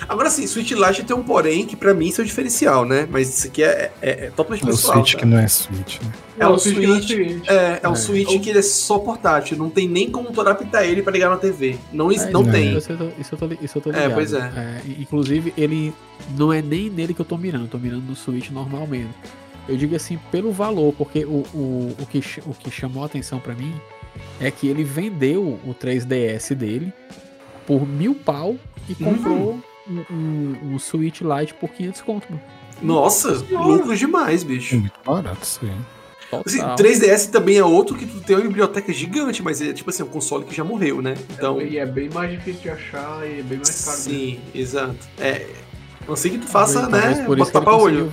Agora 0.09 0.31
sim, 0.31 0.47
Switch 0.47 0.71
Lite 0.71 1.03
tem 1.05 1.15
um 1.15 1.23
porém 1.25 1.67
que 1.67 1.75
pra 1.75 1.93
mim 1.93 2.07
isso 2.07 2.21
é 2.21 2.25
o 2.25 2.27
diferencial, 2.27 2.85
né? 2.85 3.07
Mas 3.11 3.29
isso 3.37 3.49
aqui 3.49 3.63
é, 3.65 3.91
é, 4.01 4.11
é 4.27 4.31
totalmente 4.31 4.63
é 4.63 4.67
o 4.67 4.71
pessoal. 4.71 4.95
Switch 4.99 5.13
tá? 5.15 5.19
que 5.19 5.25
não 5.27 5.39
é 5.39 5.49
Switch, 5.49 6.01
né? 6.01 6.13
É 6.39 6.47
um 6.47 6.53
o 6.53 6.59
Switch 6.59 6.77
que 6.79 6.87
não 6.87 6.95
é 6.97 7.01
Switch. 7.01 7.29
Switch. 7.29 7.49
É, 7.49 7.81
é 7.83 7.89
um 7.89 7.93
É. 7.93 7.97
Switch 7.97 8.41
que 8.41 8.51
ele 8.51 8.59
é 8.61 8.63
só 8.63 8.99
portátil, 9.01 9.57
não 9.59 9.69
tem 9.69 9.89
nem 9.89 10.09
como 10.09 10.31
tu 10.31 10.41
adaptar 10.41 10.87
ele 10.87 11.03
pra 11.03 11.13
ligar 11.13 11.29
na 11.31 11.37
TV. 11.37 11.77
Não, 11.93 12.11
É, 12.13 12.31
não 12.31 12.43
isso, 12.43 12.51
tem. 12.53 12.77
Isso 12.79 12.93
eu 12.93 12.97
tô, 12.97 13.05
isso 13.21 13.35
eu 13.35 13.39
tô, 13.39 13.65
isso 13.65 13.79
eu 13.79 13.83
tô 13.83 13.91
É, 13.91 13.95
ligado. 13.95 14.15
pois 14.15 14.33
é. 14.33 14.51
inclusive, 14.99 15.53
ele 15.59 15.93
não 16.37 16.53
é 16.53 16.63
nem 16.63 16.89
nele 16.89 17.13
que 17.13 17.21
eu 17.21 17.27
tô 17.27 17.37
mirando, 17.37 17.65
eu 17.65 17.69
tô 17.69 17.79
mirando 17.79 18.03
no 18.07 18.15
Switch 18.15 18.51
normal 18.51 18.87
mesmo. 18.87 19.13
Eu 19.69 19.77
digo 19.77 19.95
assim, 19.97 20.19
pelo 20.31 20.53
valor, 20.53 20.95
porque 20.97 21.25
o, 21.27 21.45
o, 21.53 21.95
o, 22.01 22.07
que, 22.07 22.23
o 22.47 22.55
que 22.55 22.71
chamou 22.71 23.03
a 23.03 23.07
atenção 23.07 23.39
pra 23.41 23.55
mim 23.55 23.75
é 24.41 24.51
que 24.51 24.69
ele 24.69 24.85
vendeu 24.85 25.59
o 25.65 25.75
3DS 25.75 26.55
dele 26.55 26.93
por 27.67 27.87
mil 27.87 28.15
pau 28.15 28.57
e 28.89 28.95
comprou 28.95 29.59
um, 29.89 30.05
um, 30.11 30.57
um 30.75 30.79
Switch 30.79 31.21
Lite 31.21 31.55
por 31.55 31.69
500 31.71 32.01
conto, 32.03 32.27
mano. 32.31 32.43
Nossa, 32.81 33.45
lucro 33.51 33.97
demais, 33.97 34.43
É 34.43 34.47
bicho. 34.47 34.77
muito 34.79 34.99
barato 35.05 35.43
isso 35.43 35.61
aí. 35.63 35.71
Assim, 36.45 36.59
Total. 36.59 36.77
3DS 36.77 37.31
também 37.31 37.57
é 37.57 37.65
outro 37.65 37.97
que 37.97 38.05
tu 38.07 38.21
tem 38.21 38.37
uma 38.37 38.43
biblioteca 38.43 38.93
gigante, 38.93 39.43
mas 39.43 39.61
é 39.63 39.73
tipo 39.73 39.89
assim, 39.89 40.03
um 40.03 40.07
console 40.09 40.45
que 40.45 40.55
já 40.55 40.63
morreu, 40.63 41.01
né? 41.01 41.15
Então. 41.31 41.61
E 41.61 41.79
é 41.79 41.87
bem 41.87 42.11
mais 42.11 42.31
difícil 42.31 42.61
de 42.63 42.71
achar 42.71 43.27
e 43.27 43.41
é 43.41 43.43
bem 43.43 43.57
mais 43.59 43.85
caro. 43.85 43.97
mesmo. 43.99 44.13
Sim, 44.13 44.41
exato. 44.55 44.97
É. 45.19 45.47
A 46.03 46.07
não 46.09 46.17
ser 46.17 46.31
que 46.31 46.39
tu 46.39 46.47
faça, 46.47 46.83
Talvez 46.83 47.19
né? 47.19 47.25
por 47.25 47.39
isso 47.39 47.51
que 47.51 47.57
ele 47.57 47.65
Tapa-olho. 47.65 48.13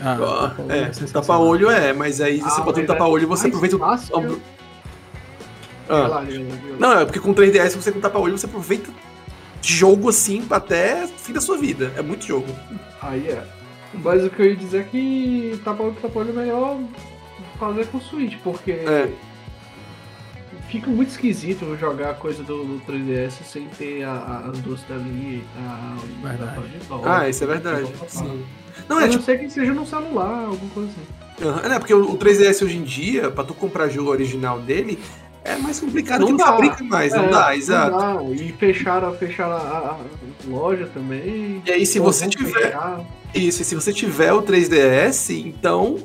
Ah, 0.00 0.12
Ah, 0.12 0.48
tapa-olho 0.48 0.72
é, 0.72 0.90
tapa-olho 1.12 1.70
é, 1.70 1.92
mas 1.92 2.20
aí 2.20 2.38
você 2.40 2.60
Ah, 2.60 2.64
bota 2.64 2.80
um 2.80 2.82
é 2.82 2.86
tapa-olho 2.86 3.26
você 3.28 3.42
mais 3.44 3.54
aproveita 3.54 3.76
o. 3.76 3.78
fácil. 3.78 4.40
Ah. 5.94 6.24
Não, 6.78 6.98
é 7.00 7.04
porque 7.04 7.20
com 7.20 7.34
3DS 7.34 7.76
você 7.76 7.92
com 7.92 8.00
tapa-olho 8.00 8.36
você 8.38 8.46
aproveita 8.46 8.90
jogo 9.60 10.08
assim 10.08 10.44
até 10.50 11.04
o 11.04 11.08
fim 11.08 11.32
da 11.32 11.40
sua 11.40 11.56
vida. 11.58 11.92
É 11.96 12.02
muito 12.02 12.26
jogo. 12.26 12.46
Aí 13.00 13.28
é. 13.28 13.44
Mas 13.94 14.24
o 14.24 14.30
que 14.30 14.40
eu 14.40 14.46
ia 14.46 14.56
dizer 14.56 14.80
é 14.80 14.84
que 14.84 15.60
tapa 15.64 15.82
olho 15.82 15.94
tapa 16.00 16.18
olho 16.18 16.30
é 16.30 16.32
melhor 16.32 16.78
fazer 17.58 17.86
com 17.88 17.98
o 17.98 18.00
Switch, 18.00 18.36
porque. 18.42 18.70
É. 18.72 19.10
fica 20.68 20.90
muito 20.90 21.10
esquisito 21.10 21.76
jogar 21.78 22.10
a 22.10 22.14
coisa 22.14 22.42
do, 22.42 22.64
do 22.64 22.82
3DS 22.90 23.42
sem 23.44 23.66
ter 23.66 24.02
a, 24.04 24.12
a, 24.12 24.38
as 24.50 24.58
duas 24.60 24.80
telinhas. 24.84 25.44
A, 25.58 25.94
a, 26.24 26.26
Verdade. 26.28 26.58
a 26.58 26.78
de 26.78 26.86
volta, 26.86 27.14
Ah, 27.18 27.28
isso 27.28 27.44
é 27.44 27.46
verdade. 27.46 27.92
Sim. 28.08 28.44
Não, 28.88 28.96
A 28.96 29.02
é 29.02 29.04
não 29.04 29.10
tipo. 29.12 29.24
ser 29.24 29.38
que 29.38 29.50
seja 29.50 29.74
no 29.74 29.86
celular, 29.86 30.46
alguma 30.46 30.70
coisa 30.72 30.88
assim. 30.90 31.46
aham, 31.48 31.68
né, 31.68 31.78
porque 31.78 31.92
o 31.92 32.12
o 32.12 32.16
3DS 32.18 32.64
hoje 32.64 32.78
em 32.78 32.82
dia, 32.82 33.30
pra 33.30 33.44
tu 33.44 33.52
comprar 33.52 33.88
jogo 33.90 34.10
original 34.10 34.58
dele, 34.60 34.98
é 35.44 35.56
mais 35.56 35.80
complicado 35.80 36.20
Não 36.20 36.26
que 36.26 36.32
não 36.32 36.38
dá. 36.38 36.46
fabrica 36.46 36.84
mais, 36.84 37.12
não 37.12 37.24
É, 37.24 37.28
dá, 37.28 37.56
exato. 37.56 37.96
dá. 37.98 38.22
E 38.34 38.52
fecharam, 38.52 39.14
fecharam 39.14 39.52
a, 39.52 39.58
a- 39.58 39.98
loja 40.46 40.88
também. 40.92 41.62
E 41.66 41.70
aí, 41.70 41.86
se 41.86 41.98
você 41.98 42.26
tiver. 42.28 42.52
fechar. 42.66 43.00
Isso, 43.34 43.62
e 43.62 43.64
se 43.64 43.74
você 43.74 43.92
tiver 43.92 44.32
o 44.32 44.42
3DS, 44.42 45.30
então. 45.46 45.98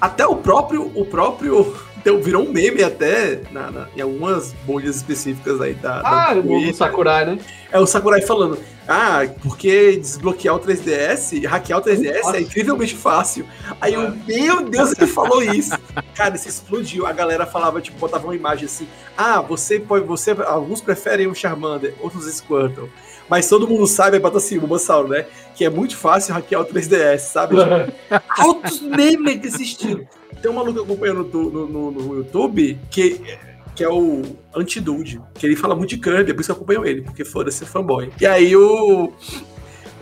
Até 0.00 0.26
o 0.26 0.36
próprio. 0.36 0.90
O 0.94 1.04
próprio. 1.04 1.74
então, 1.98 2.20
Virou 2.20 2.44
um 2.46 2.52
meme 2.52 2.82
até 2.82 3.40
na, 3.52 3.70
na- 3.70 3.86
em 3.96 4.00
algumas 4.00 4.52
bolhas 4.66 4.96
específicas 4.96 5.60
aí 5.60 5.74
da. 5.74 6.02
da 6.02 6.08
Ah, 6.30 6.34
o. 6.34 6.74
Sakurai, 6.74 7.24
né? 7.26 7.38
É 7.70 7.78
o 7.78 7.86
Sakurai 7.86 8.22
falando. 8.22 8.58
Ah, 8.86 9.22
porque 9.42 9.96
desbloquear 9.96 10.56
o 10.56 10.60
3DS, 10.60 11.46
hackear 11.46 11.78
o 11.78 11.82
3DS 11.82 12.34
é 12.34 12.40
incrivelmente 12.40 12.94
fácil. 12.94 13.46
Aí 13.80 13.94
eu, 13.94 14.10
meu 14.26 14.62
Deus, 14.68 14.92
ele 14.92 15.06
falou 15.06 15.42
isso. 15.42 15.72
Cara, 16.14 16.34
isso 16.36 16.48
explodiu. 16.48 17.06
A 17.06 17.12
galera 17.12 17.46
falava, 17.46 17.80
tipo, 17.80 17.98
botava 17.98 18.26
uma 18.26 18.34
imagem 18.36 18.66
assim. 18.66 18.86
Ah, 19.16 19.40
você 19.40 19.80
pode. 19.80 20.04
Você, 20.06 20.32
alguns 20.32 20.80
preferem 20.82 21.26
o 21.26 21.34
Charmander, 21.34 21.94
outros 22.00 22.26
Squirtle. 22.32 22.90
Mas 23.28 23.48
todo 23.48 23.66
mundo 23.66 23.86
sabe, 23.86 24.18
é 24.18 24.20
bota 24.20 24.36
assim, 24.36 24.58
o 24.58 24.60
Bulbasaur, 24.60 25.08
né? 25.08 25.24
Que 25.54 25.64
é 25.64 25.70
muito 25.70 25.96
fácil 25.96 26.34
hackear 26.34 26.60
o 26.60 26.66
3DS, 26.66 27.20
sabe? 27.20 27.56
Tipo, 27.56 28.20
altos 28.38 28.82
memes 28.82 29.40
desse 29.40 29.62
estilo. 29.62 30.06
Tem 30.42 30.50
um 30.50 30.54
maluco 30.54 30.82
acompanhando 30.82 31.24
no, 31.32 31.50
no, 31.50 31.66
no- 31.66 31.90
no 31.90 32.16
YouTube 32.16 32.78
que, 32.90 33.18
que 33.74 33.82
é 33.84 33.88
o 33.88 34.22
Antidude, 34.54 35.20
que 35.34 35.46
ele 35.46 35.56
fala 35.56 35.74
muito 35.74 35.90
de 35.90 35.98
Kirby, 35.98 36.30
é 36.30 36.34
por 36.34 36.40
isso 36.40 36.48
que 36.48 36.52
eu 36.52 36.56
acompanho 36.56 36.86
ele, 36.86 37.02
porque 37.02 37.24
foda-se, 37.24 37.64
fanboy. 37.66 38.10
E 38.20 38.26
aí 38.26 38.56
o. 38.56 39.12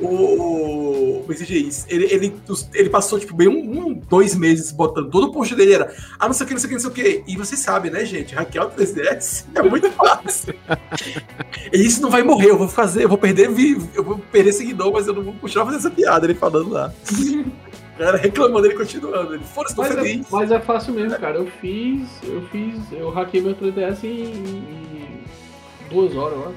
O. 0.01 1.21
Como 1.21 1.33
é 1.33 1.37
se 1.37 1.47
diz? 1.47 1.87
Ele, 1.89 2.07
ele, 2.11 2.35
ele 2.75 2.91
passou, 2.91 3.21
tipo, 3.21 3.35
bem 3.37 3.47
um, 3.47 3.87
um, 3.87 3.95
dois 3.95 4.35
meses 4.35 4.73
botando. 4.73 5.09
Todo 5.11 5.29
o 5.29 5.33
post 5.33 5.55
dele 5.55 5.75
era. 5.75 5.95
Ah, 6.19 6.27
não 6.27 6.33
sei 6.33 6.45
o 6.45 6.49
que, 6.49 6.55
não 6.55 6.61
sei 6.61 6.67
o 6.67 6.69
que, 6.71 6.75
não 6.75 6.81
sei 6.81 6.91
o 6.91 6.93
que. 6.93 7.25
E 7.31 7.37
vocês 7.37 7.61
sabem, 7.61 7.91
né, 7.91 8.05
gente? 8.05 8.35
O 8.35 8.39
3DS 8.39 9.45
é 9.55 9.63
muito 9.63 9.91
fácil. 9.93 10.55
e 11.73 11.79
isso 11.87 12.03
não 12.03 12.11
vai 12.11 12.23
morrer, 12.23 12.51
eu 12.51 12.59
vou 12.59 12.69
fazer, 12.69 13.05
eu 13.05 13.09
vou 13.09 13.19
perder 13.19 13.49
vi- 13.51 13.81
eu 13.95 14.03
vou 14.03 14.19
perder 14.19 14.53
seguidor, 14.53 14.93
mas 14.93 15.07
eu 15.07 15.15
não 15.15 15.23
vou 15.23 15.35
continuar 15.35 15.67
fazendo 15.67 15.81
essa 15.81 15.91
piada, 15.91 16.27
ele 16.27 16.35
falando 16.35 16.71
lá. 16.71 16.93
A 17.95 17.99
galera 17.99 18.17
reclamando, 18.19 18.67
ele 18.67 18.75
continuando. 18.75 19.35
Ele, 19.35 19.45
foda-se, 19.45 19.75
tô 19.77 19.83
Mas 19.83 19.93
é, 19.97 20.01
feliz. 20.03 20.27
mas 20.31 20.51
é 20.51 20.59
fácil 20.61 20.95
mesmo, 20.95 21.19
cara. 21.19 21.37
Eu 21.37 21.47
fiz. 21.61 22.09
Eu 22.23 22.43
fiz. 22.49 22.81
Eu 22.93 23.11
hackei 23.11 23.41
meu 23.41 23.55
3DS 23.55 24.03
em, 24.05 24.25
em 24.33 25.25
duas 25.91 26.15
horas, 26.17 26.39
acho. 26.39 26.55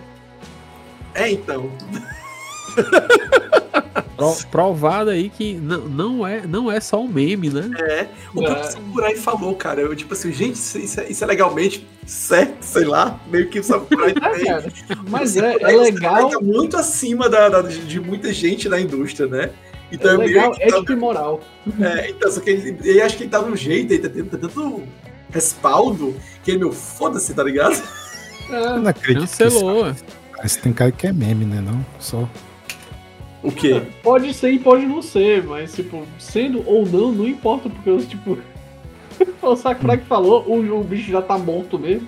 É, 1.13 1.31
então. 1.31 1.69
Pro- 4.17 4.35
provado 4.49 5.09
aí 5.09 5.29
que 5.29 5.55
não, 5.55 5.79
não, 5.81 6.25
é, 6.27 6.47
não 6.47 6.71
é 6.71 6.79
só 6.79 7.01
um 7.01 7.07
meme, 7.07 7.49
né? 7.49 7.69
É. 7.81 8.07
O 8.33 8.41
É. 8.41 8.45
próprio 8.45 8.71
Sakurai 8.71 9.15
falou, 9.17 9.55
cara. 9.55 9.81
Eu, 9.81 9.93
tipo 9.95 10.13
assim, 10.13 10.31
gente, 10.31 10.55
isso, 10.55 10.77
isso 10.79 10.99
é, 11.01 11.09
isso 11.09 11.23
é 11.23 11.27
legalmente 11.27 11.85
certo, 12.05 12.61
sei 12.63 12.85
lá. 12.85 13.19
Meio 13.27 13.49
que 13.49 13.59
o 13.59 13.63
Sakurai 13.63 14.11
É, 14.15 14.29
tem. 14.31 14.45
cara. 14.45 14.65
Mas 15.09 15.35
O 15.35 15.43
é, 15.43 15.57
é 15.59 15.75
o 15.75 15.81
legal. 15.81 16.29
Tá 16.29 16.39
muito 16.39 16.77
acima 16.77 17.27
da, 17.29 17.49
da- 17.49 17.61
de, 17.61 17.79
de 17.79 17.99
muita 17.99 18.31
gente 18.31 18.69
na 18.69 18.79
indústria, 18.79 19.27
né? 19.27 19.49
Então 19.95 20.21
É 20.21 20.25
legal, 20.25 20.51
tá- 20.51 20.57
ética 20.63 20.93
e 20.93 20.95
moral. 20.95 21.41
É, 21.79 22.09
então, 22.09 22.31
só 22.31 22.39
que 22.41 22.49
ele, 22.49 22.77
ele 22.83 23.01
acha 23.01 23.15
que 23.17 23.23
ele 23.23 23.29
tá 23.29 23.41
num 23.41 23.55
jeito, 23.55 23.91
ele 23.91 24.01
tá 24.01 24.09
tendo 24.09 24.29
tá 24.29 24.37
tanto 24.37 24.83
respaldo, 25.31 26.15
que 26.43 26.51
ele, 26.51 26.59
meu, 26.59 26.71
foda-se, 26.71 27.33
tá 27.33 27.43
ligado? 27.43 27.81
É, 28.49 28.55
Eu 28.55 28.79
não 28.79 28.89
acredito 28.89 29.37
Cancelou. 29.37 29.93
que 29.93 30.57
tem 30.61 30.73
cara 30.73 30.91
que 30.91 31.07
é 31.07 31.13
meme, 31.13 31.45
né? 31.45 31.61
Não, 31.61 31.85
só. 31.99 32.27
O 33.41 33.51
quê? 33.51 33.81
Pode 34.01 34.33
ser 34.33 34.51
e 34.51 34.59
pode 34.59 34.85
não 34.85 35.01
ser, 35.01 35.43
mas, 35.43 35.73
tipo, 35.73 36.03
sendo 36.19 36.63
ou 36.67 36.85
não, 36.85 37.11
não 37.11 37.27
importa, 37.27 37.69
porque, 37.69 38.05
tipo, 38.07 38.37
o 39.41 39.55
Sakurai 39.55 39.97
que 39.97 40.05
falou, 40.05 40.43
o, 40.47 40.79
o 40.79 40.83
bicho 40.83 41.11
já 41.11 41.21
tá 41.21 41.37
morto 41.37 41.77
mesmo. 41.77 42.07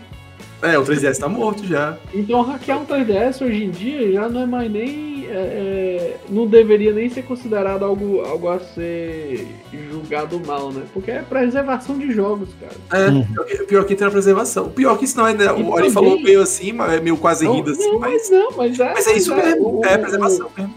É, 0.62 0.78
o 0.78 0.84
3DS 0.84 1.20
tá 1.20 1.30
morto 1.30 1.64
já. 1.66 1.98
Então, 2.14 2.42
hackear 2.42 2.80
um 2.82 2.86
3DS 2.86 3.42
hoje 3.46 3.64
em 3.64 3.70
dia 3.70 4.12
já 4.12 4.28
não 4.28 4.42
é 4.42 4.46
mais 4.46 4.72
nem. 4.72 5.18
é, 5.30 5.34
é, 5.34 6.18
não 6.30 6.48
deveria 6.48 6.94
nem 6.94 7.10
ser 7.10 7.22
considerado 7.24 7.84
algo, 7.84 8.22
algo 8.22 8.48
a 8.50 8.60
ser 8.60 9.46
julgado 9.92 10.42
mal, 10.48 10.72
né? 10.72 10.84
Porque 10.94 11.12
é 11.12 11.22
preservação 11.22 11.98
de 11.98 12.12
jogos, 12.12 12.50
cara. 12.60 13.04
É, 13.04 13.10
Uhum. 13.10 13.24
pior 13.26 13.46
que- 13.46 13.58
pior 13.66 13.86
que 13.86 13.96
tem 13.96 14.08
a 14.08 14.12
preservação. 14.12 14.66
O 14.68 14.70
pior 14.72 14.98
que 14.98 15.04
isso 15.06 15.18
não 15.18 15.28
é, 15.28 15.34
né? 15.34 15.46
E 15.46 15.48
O 15.50 15.68
Ori 15.70 15.76
também- 15.76 15.92
falou 15.92 16.20
meio 16.22 16.42
assim, 16.42 16.72
mas 16.72 17.02
meio 17.02 17.18
quase 17.18 17.44
Não, 17.46 17.54
rindo 17.56 17.72
assim, 17.72 17.92
não, 17.92 18.00
mas. 18.00 18.12
mas 18.14 18.30
não, 18.32 18.52
mas 18.58 18.80
é. 18.80 18.94
Mas 18.94 19.08
é 19.08 19.14
isso 19.18 19.36
mesmo, 19.36 19.80
o- 19.82 19.86
é 19.86 19.96
o- 19.96 20.00
preservação 20.00 20.50
mesmo. 20.58 20.74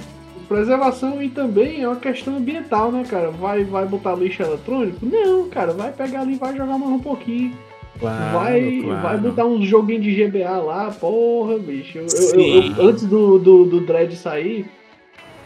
preservação 0.49 1.22
e 1.22 1.28
também 1.28 1.81
é 1.83 1.87
uma 1.89 1.97
questão 1.97 2.37
ambiental, 2.37 2.91
né, 2.91 3.05
cara? 3.09 3.31
Vai, 3.31 3.62
vai 3.62 3.87
botar 3.87 4.14
lixo 4.16 4.43
eletrônico? 4.43 4.99
Não, 5.07 5.49
cara, 5.49 5.72
vai 5.72 5.93
pegar 5.93 6.22
ali 6.22 6.33
e 6.35 6.37
vai 6.37 6.57
jogar 6.57 6.76
mais 6.76 6.91
um 6.93 6.99
pouquinho. 6.99 7.53
Claro, 8.01 8.38
vai, 8.38 8.80
claro. 8.82 9.03
vai 9.03 9.18
botar 9.18 9.44
uns 9.44 9.66
joguinhos 9.66 10.03
de 10.03 10.24
GBA 10.24 10.57
lá, 10.59 10.90
porra, 10.90 11.59
bicho. 11.59 11.98
Eu- 11.98 12.07
eu- 12.32 12.62
eu- 12.76 12.88
antes 12.88 13.05
do, 13.05 13.38
do, 13.38 13.64
do 13.66 13.80
Dread 13.82 14.16
sair, 14.16 14.66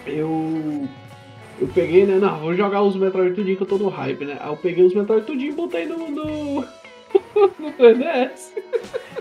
eu. 0.07 0.89
Eu 1.61 1.69
peguei, 1.69 2.05
né? 2.05 2.17
Não, 2.19 2.39
vou 2.41 2.55
jogar 2.55 2.83
os 2.83 2.97
Metroid 2.97 3.35
tudinho 3.35 3.57
que 3.57 3.63
eu 3.63 3.67
tô 3.67 3.79
no 3.79 3.89
hype, 3.89 4.25
né? 4.25 4.37
Aí 4.41 4.49
eu 4.51 4.57
peguei 4.57 4.85
os 4.85 4.95
Metroid 4.95 5.25
tudinho 5.27 5.53
e 5.53 5.55
botei 5.55 5.87
no. 5.87 6.11
no... 6.11 6.65
no 7.61 7.73
3DS. 7.79 8.53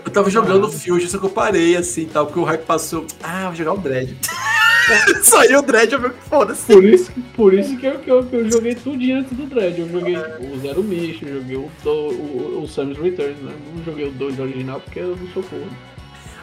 Eu 0.04 0.10
tava 0.12 0.28
jogando 0.30 0.64
o 0.66 0.70
Fusion, 0.70 1.08
só 1.08 1.18
que 1.18 1.26
eu 1.26 1.30
parei 1.30 1.76
assim 1.76 2.02
e 2.02 2.06
tal, 2.06 2.26
porque 2.26 2.40
o 2.40 2.44
hype 2.44 2.62
passou. 2.64 3.04
Ah, 3.22 3.46
vou 3.46 3.54
jogar 3.54 3.72
o 3.74 3.78
Dread. 3.78 4.16
Saiu 5.22 5.58
o 5.60 5.62
Dread, 5.62 5.92
eu 5.92 6.00
vi 6.00 6.10
que 6.10 6.28
foda-se. 6.28 6.72
Por 6.72 6.84
isso, 6.84 7.12
por 7.36 7.54
isso 7.54 7.76
que, 7.76 7.86
eu, 7.86 7.98
que, 7.98 8.10
eu, 8.10 8.24
que 8.24 8.36
eu 8.36 8.50
joguei 8.50 8.74
tudinho 8.74 9.18
antes 9.18 9.36
do 9.36 9.46
Dread. 9.46 9.80
Eu 9.80 9.88
joguei 9.88 10.16
o 10.16 10.58
Zero 10.60 10.82
Mission, 10.82 11.28
eu 11.28 11.40
joguei 11.40 11.56
o, 11.56 11.70
o, 11.84 11.88
o, 11.88 12.62
o 12.62 12.68
Samus 12.68 12.98
Returns, 12.98 13.38
né? 13.38 13.52
Não 13.74 13.84
joguei 13.84 14.08
o 14.08 14.12
2 14.12 14.38
original 14.40 14.80
porque 14.80 15.00
eu 15.00 15.16
não 15.16 15.28
sou 15.28 15.42
porra. 15.42 15.68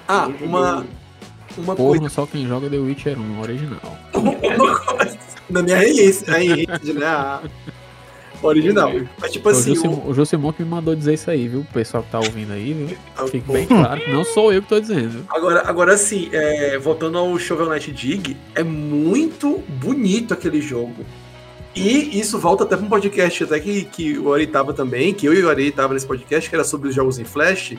Ah, 0.08 0.30
uma, 0.42 0.86
uma 1.58 1.76
Porno 1.76 2.02
coisa. 2.02 2.16
só 2.16 2.26
quem 2.26 2.48
joga 2.48 2.70
The 2.70 2.78
Witcher 2.78 3.18
1 3.20 3.42
original. 3.42 3.98
Uma 4.14 4.80
coisa. 4.80 5.18
Na 5.50 5.62
minha 5.62 5.78
release, 5.78 6.26
né? 6.30 7.40
Original. 8.42 8.92
Mas 9.20 9.32
tipo 9.32 9.48
o 9.48 9.52
assim, 9.52 9.78
o, 9.78 10.10
o 10.10 10.14
Jusimon 10.14 10.52
que 10.52 10.64
me 10.64 10.70
mandou 10.70 10.96
dizer 10.96 11.14
isso 11.14 11.30
aí, 11.30 11.48
viu? 11.48 11.62
O 11.62 11.66
pessoal 11.66 12.04
que 12.04 12.10
tá 12.10 12.20
ouvindo 12.20 12.54
aí, 12.54 12.74
viu? 12.74 12.98
Fique 13.28 13.46
bom. 13.46 13.54
bem 13.54 13.66
claro 13.66 14.02
que 14.02 14.12
não 14.12 14.24
sou 14.24 14.52
eu 14.52 14.62
que 14.62 14.68
tô 14.68 14.80
dizendo. 14.80 15.26
Agora, 15.30 15.64
agora 15.66 15.98
sim, 15.98 16.30
é, 16.32 16.78
voltando 16.78 17.18
ao 17.18 17.38
Shovel 17.38 17.70
Knight 17.70 17.92
Dig, 17.92 18.38
é 18.56 18.64
muito 18.64 19.64
bonito 19.68 20.34
aquele 20.34 20.62
jogo. 20.62 21.06
E 21.76 22.20
isso 22.20 22.38
volta 22.38 22.64
até 22.64 22.76
para 22.76 22.86
um 22.86 22.90
podcast 22.90 23.46
até 23.46 23.60
que, 23.60 23.86
que 23.86 24.18
o 24.18 24.34
Ari 24.34 24.48
tava 24.48 24.74
também, 24.74 25.14
que 25.14 25.26
eu 25.26 25.34
e 25.34 25.42
o 25.42 25.50
Ari 25.50 25.72
tava 25.72 25.94
nesse 25.94 26.06
podcast, 26.06 26.50
que 26.50 26.56
era 26.56 26.66
sobre 26.66 26.90
os 26.90 26.96
jogos 26.96 27.18
em 27.18 27.24
Flash. 27.24 27.76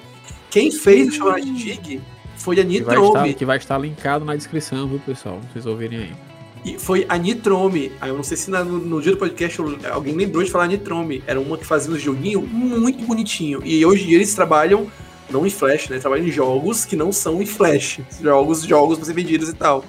Quem 0.50 0.70
fez 0.70 1.08
o 1.08 1.12
Shovel 1.12 1.34
Knight 1.34 1.52
Dig 1.52 2.00
foi 2.36 2.58
a 2.58 2.64
Que 2.64 2.82
vai, 2.82 2.96
estar, 2.96 3.34
que 3.34 3.44
vai 3.44 3.56
estar 3.56 3.78
linkado 3.78 4.24
na 4.24 4.34
descrição, 4.34 4.88
viu, 4.88 4.98
pessoal? 4.98 5.38
Pra 5.38 5.52
vocês 5.52 5.66
ouvirem 5.66 5.98
aí. 5.98 6.32
E 6.64 6.78
foi 6.78 7.04
a 7.08 7.16
Nitrome. 7.18 7.90
Aí 8.00 8.10
eu 8.10 8.16
não 8.16 8.22
sei 8.22 8.36
se 8.36 8.50
na- 8.50 8.62
no, 8.64 8.78
no 8.78 9.02
dia 9.02 9.12
do 9.12 9.18
podcast 9.18 9.58
eu- 9.58 9.76
alguém 9.92 10.14
lembrou 10.14 10.44
de 10.44 10.50
falar 10.50 10.68
Nitrome. 10.68 11.22
Era 11.26 11.40
uma 11.40 11.58
que 11.58 11.66
fazia 11.66 11.92
um 11.92 11.98
joguinho 11.98 12.40
muito 12.42 13.04
bonitinho. 13.04 13.60
E 13.64 13.84
hoje 13.84 14.04
em 14.04 14.06
dia 14.08 14.16
eles 14.18 14.32
trabalham 14.34 14.86
não 15.30 15.44
em 15.46 15.50
Flash, 15.50 15.88
né? 15.88 15.98
Trabalham 15.98 16.26
em 16.26 16.30
jogos 16.30 16.84
que 16.84 16.94
não 16.94 17.10
são 17.10 17.42
em 17.42 17.46
Flash. 17.46 18.00
Jogos, 18.20 18.62
jogos 18.62 18.96
pra 18.98 19.06
ser 19.06 19.12
vendidos 19.14 19.48
e 19.48 19.54
tal. 19.54 19.84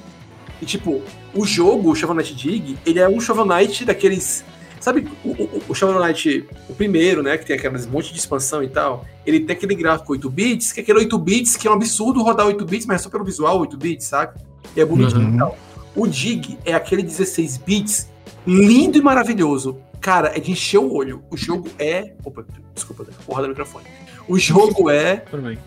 E 0.62 0.66
tipo, 0.66 1.02
o 1.36 1.46
jogo, 1.46 1.92
o 1.92 1.96
Shovel 1.96 2.16
Knight 2.16 2.34
Dig, 2.36 2.78
ele 2.86 3.00
é 3.00 3.08
um 3.08 3.20
Shovel 3.20 3.46
Knight 3.46 3.86
daqueles. 3.86 4.44
Sabe, 4.80 5.08
o, 5.24 5.30
o, 5.30 5.62
o 5.70 5.74
Shovel 5.76 6.00
Knight, 6.04 6.46
o 6.68 6.74
primeiro, 6.74 7.22
né? 7.22 7.38
Que 7.38 7.46
tem 7.46 7.56
aqueles 7.56 7.86
monte 7.86 8.12
de 8.12 8.20
expansão 8.20 8.64
e 8.64 8.68
tal. 8.68 9.06
Ele 9.26 9.40
tem 9.42 9.56
aquele 9.56 9.76
gráfico 9.76 10.12
8 10.14 10.30
bits, 10.30 10.72
que 10.72 10.80
é 10.80 10.84
aquele 10.84 11.00
8 11.00 11.18
bits 11.20 11.56
que 11.56 11.68
é 11.68 11.72
um 11.72 11.76
absurdo 11.76 12.22
rodar 12.24 12.48
8 12.48 12.66
bits, 12.66 12.86
mas 12.88 13.02
é 13.02 13.04
só 13.04 13.10
pelo 13.10 13.24
visual 13.24 13.60
8 13.60 13.78
bits, 13.78 14.08
saca? 14.08 14.36
E 14.76 14.82
é 14.82 14.86
bonitinho 14.86 15.22
Uhum. 15.28 15.36
e 15.36 15.38
tal. 15.38 15.58
O 15.96 16.08
Dig 16.08 16.58
é 16.66 16.74
aquele 16.74 17.04
16 17.04 17.58
bits 17.58 18.10
lindo 18.46 18.98
e 18.98 19.02
maravilhoso. 19.02 19.78
Cara, 20.02 20.36
é 20.36 20.40
de 20.40 20.52
encher 20.52 20.80
o 20.80 20.94
olho. 20.94 21.24
O 21.30 21.38
jogo 21.38 21.70
é. 21.80 22.14
Opa, 22.26 22.46
desculpa, 22.74 23.06
porra 23.26 23.44
do 23.44 23.50
microfone. 23.50 23.86
O 24.28 24.38
jogo 24.38 24.90
é 24.90 25.18
Tudo 25.18 25.44
bem. 25.44 25.58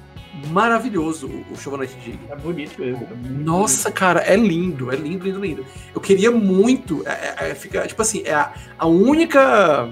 maravilhoso, 0.48 1.26
o 1.26 1.46
o 1.52 1.56
Shovel 1.56 1.78
Knight 1.78 1.94
Dig. 2.00 2.18
É 2.28 2.36
bonito 2.36 2.80
mesmo. 2.80 3.08
Nossa, 3.42 3.90
cara, 3.90 4.20
é 4.20 4.36
lindo, 4.36 4.92
é 4.92 4.96
lindo, 4.96 5.24
lindo, 5.24 5.40
lindo. 5.40 5.66
Eu 5.94 6.00
queria 6.00 6.30
muito. 6.30 7.02
É, 7.06 7.10
é, 7.46 7.50
é, 7.50 7.54
fica, 7.54 7.86
tipo 7.86 8.00
assim, 8.02 8.22
é 8.24 8.34
a, 8.34 8.52
a 8.78 8.86
única. 8.86 9.90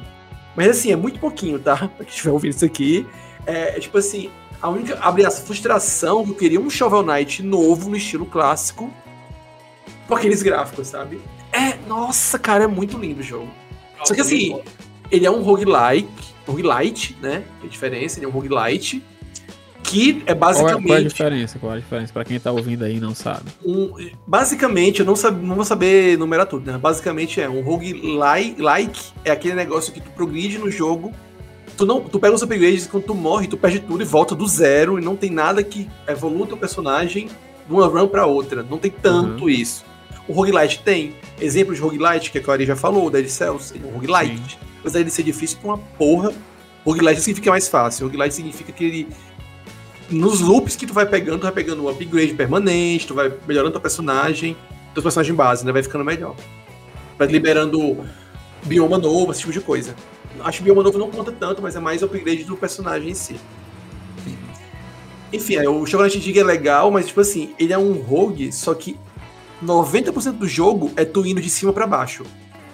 Mas 0.56 0.68
assim, 0.68 0.92
é 0.92 0.96
muito 0.96 1.18
pouquinho, 1.18 1.58
tá? 1.58 1.76
Pra 1.96 2.04
quem 2.04 2.08
estiver 2.08 2.30
ouvindo 2.30 2.52
isso 2.52 2.64
aqui. 2.64 3.06
É, 3.46 3.76
é 3.76 3.80
tipo 3.80 3.96
assim, 3.96 4.30
a 4.60 4.68
única. 4.68 4.98
Abre 5.00 5.24
essa 5.24 5.42
frustração 5.42 6.24
que 6.24 6.30
eu 6.30 6.36
queria 6.36 6.60
um 6.60 6.68
Shovel 6.68 7.02
Knight 7.02 7.42
novo 7.42 7.88
no 7.88 7.96
estilo 7.96 8.26
clássico. 8.26 8.92
Com 10.06 10.14
aqueles 10.14 10.42
gráficos, 10.42 10.88
sabe? 10.88 11.20
É, 11.52 11.76
nossa, 11.88 12.38
cara, 12.38 12.64
é 12.64 12.66
muito 12.66 12.98
lindo 12.98 13.20
o 13.20 13.22
jogo. 13.22 13.48
Só 14.04 14.14
que 14.14 14.20
assim, 14.20 14.60
ele 15.10 15.24
é 15.24 15.30
um 15.30 15.42
roguelike, 15.42 16.08
roguelite, 16.46 17.16
né? 17.22 17.42
Tem 17.60 17.70
diferença, 17.70 18.18
ele 18.18 18.26
é 18.26 18.28
um 18.28 18.32
roguelite. 18.32 19.02
Qual 19.02 19.82
que 19.84 20.10
é 20.10 20.10
é, 20.10 20.22
qual 20.22 20.28
é 20.28 20.32
a 20.32 20.34
basicamente. 20.34 21.08
diferença? 21.08 21.58
Qual 21.58 21.72
é 21.72 21.76
a 21.76 21.78
diferença? 21.78 22.12
Pra 22.12 22.24
quem 22.24 22.40
tá 22.40 22.50
ouvindo 22.50 22.84
aí 22.84 22.96
e 22.96 23.00
não 23.00 23.14
sabe. 23.14 23.50
um- 23.64 23.92
basicamente, 24.26 25.00
eu 25.00 25.06
não, 25.06 25.14
sab- 25.14 25.40
não 25.40 25.54
vou 25.54 25.64
saber 25.64 26.18
numerar 26.18 26.46
tudo, 26.46 26.70
né? 26.70 26.76
Basicamente 26.78 27.40
é 27.40 27.48
um 27.48 27.60
roguelike 27.62 28.60
like, 28.60 29.00
é 29.24 29.30
aquele 29.30 29.54
negócio 29.54 29.92
que 29.92 30.00
tu 30.00 30.10
progride 30.10 30.58
no 30.58 30.70
jogo. 30.70 31.12
Tu, 31.76 31.84
não, 31.86 32.00
tu 32.00 32.18
pega 32.18 32.34
os 32.34 32.42
upgrades 32.42 32.86
e 32.86 32.88
quando 32.88 33.04
tu 33.04 33.14
morre, 33.14 33.46
tu 33.46 33.56
perde 33.56 33.80
tudo 33.80 34.02
e 34.02 34.06
volta 34.06 34.34
do 34.34 34.46
zero. 34.46 34.98
E 34.98 35.02
não 35.02 35.16
tem 35.16 35.30
nada 35.30 35.62
que 35.62 35.88
evolua 36.08 36.46
teu 36.46 36.56
personagem 36.56 37.26
de 37.66 37.72
uma 37.72 37.86
run 37.86 38.08
pra 38.08 38.26
outra. 38.26 38.62
Não 38.62 38.78
tem 38.78 38.90
tanto 38.90 39.48
isso. 39.50 39.84
O 40.26 40.32
roguelite 40.32 40.82
tem. 40.82 41.14
Exemplo 41.40 41.74
de 41.74 41.80
roguelite, 41.80 42.30
que 42.30 42.38
a 42.38 42.42
Clary 42.42 42.64
já 42.64 42.76
falou, 42.76 43.06
o 43.06 43.10
Dead 43.10 43.28
Cells, 43.28 43.74
é 43.76 43.86
um 43.86 43.90
roguelite. 43.90 44.58
Apesar 44.80 45.02
de 45.02 45.10
ser 45.10 45.22
difícil 45.22 45.58
pra 45.58 45.70
uma 45.70 45.78
porra, 45.78 46.32
roguelite 46.84 47.20
significa 47.20 47.50
mais 47.50 47.68
fácil. 47.68 48.06
Roguelite 48.06 48.34
significa 48.34 48.72
que 48.72 48.84
ele 48.84 49.08
nos 50.10 50.40
loops 50.40 50.76
que 50.76 50.86
tu 50.86 50.92
vai 50.92 51.06
pegando, 51.06 51.40
tu 51.40 51.42
vai 51.44 51.52
pegando 51.52 51.82
um 51.82 51.88
upgrade 51.88 52.34
permanente, 52.34 53.06
tu 53.06 53.14
vai 53.14 53.32
melhorando 53.46 53.72
teu 53.72 53.80
personagem, 53.80 54.56
teu 54.92 55.02
personagem 55.02 55.34
base, 55.34 55.64
né? 55.64 55.72
Vai 55.72 55.82
ficando 55.82 56.04
melhor. 56.04 56.34
Vai 57.18 57.28
liberando 57.28 58.04
bioma 58.64 58.98
novo, 58.98 59.32
esse 59.32 59.40
tipo 59.40 59.52
de 59.52 59.60
coisa. 59.60 59.94
Acho 60.40 60.58
que 60.58 60.64
bioma 60.64 60.82
novo 60.82 60.98
não 60.98 61.10
conta 61.10 61.32
tanto, 61.32 61.62
mas 61.62 61.76
é 61.76 61.80
mais 61.80 62.02
o 62.02 62.06
upgrade 62.06 62.44
do 62.44 62.56
personagem 62.56 63.10
em 63.10 63.14
si. 63.14 63.36
Enfim, 65.32 65.56
é, 65.56 65.68
o 65.68 65.84
Shogunate 65.84 66.20
Dig 66.20 66.38
é 66.38 66.44
legal, 66.44 66.90
mas 66.90 67.06
tipo 67.06 67.20
assim, 67.20 67.54
ele 67.58 67.72
é 67.72 67.78
um 67.78 67.94
rogue, 67.94 68.52
só 68.52 68.72
que 68.72 68.96
90% 69.64 70.32
do 70.32 70.46
jogo 70.46 70.92
é 70.96 71.04
tu 71.04 71.24
indo 71.26 71.40
de 71.40 71.50
cima 71.50 71.72
pra 71.72 71.86
baixo. 71.86 72.24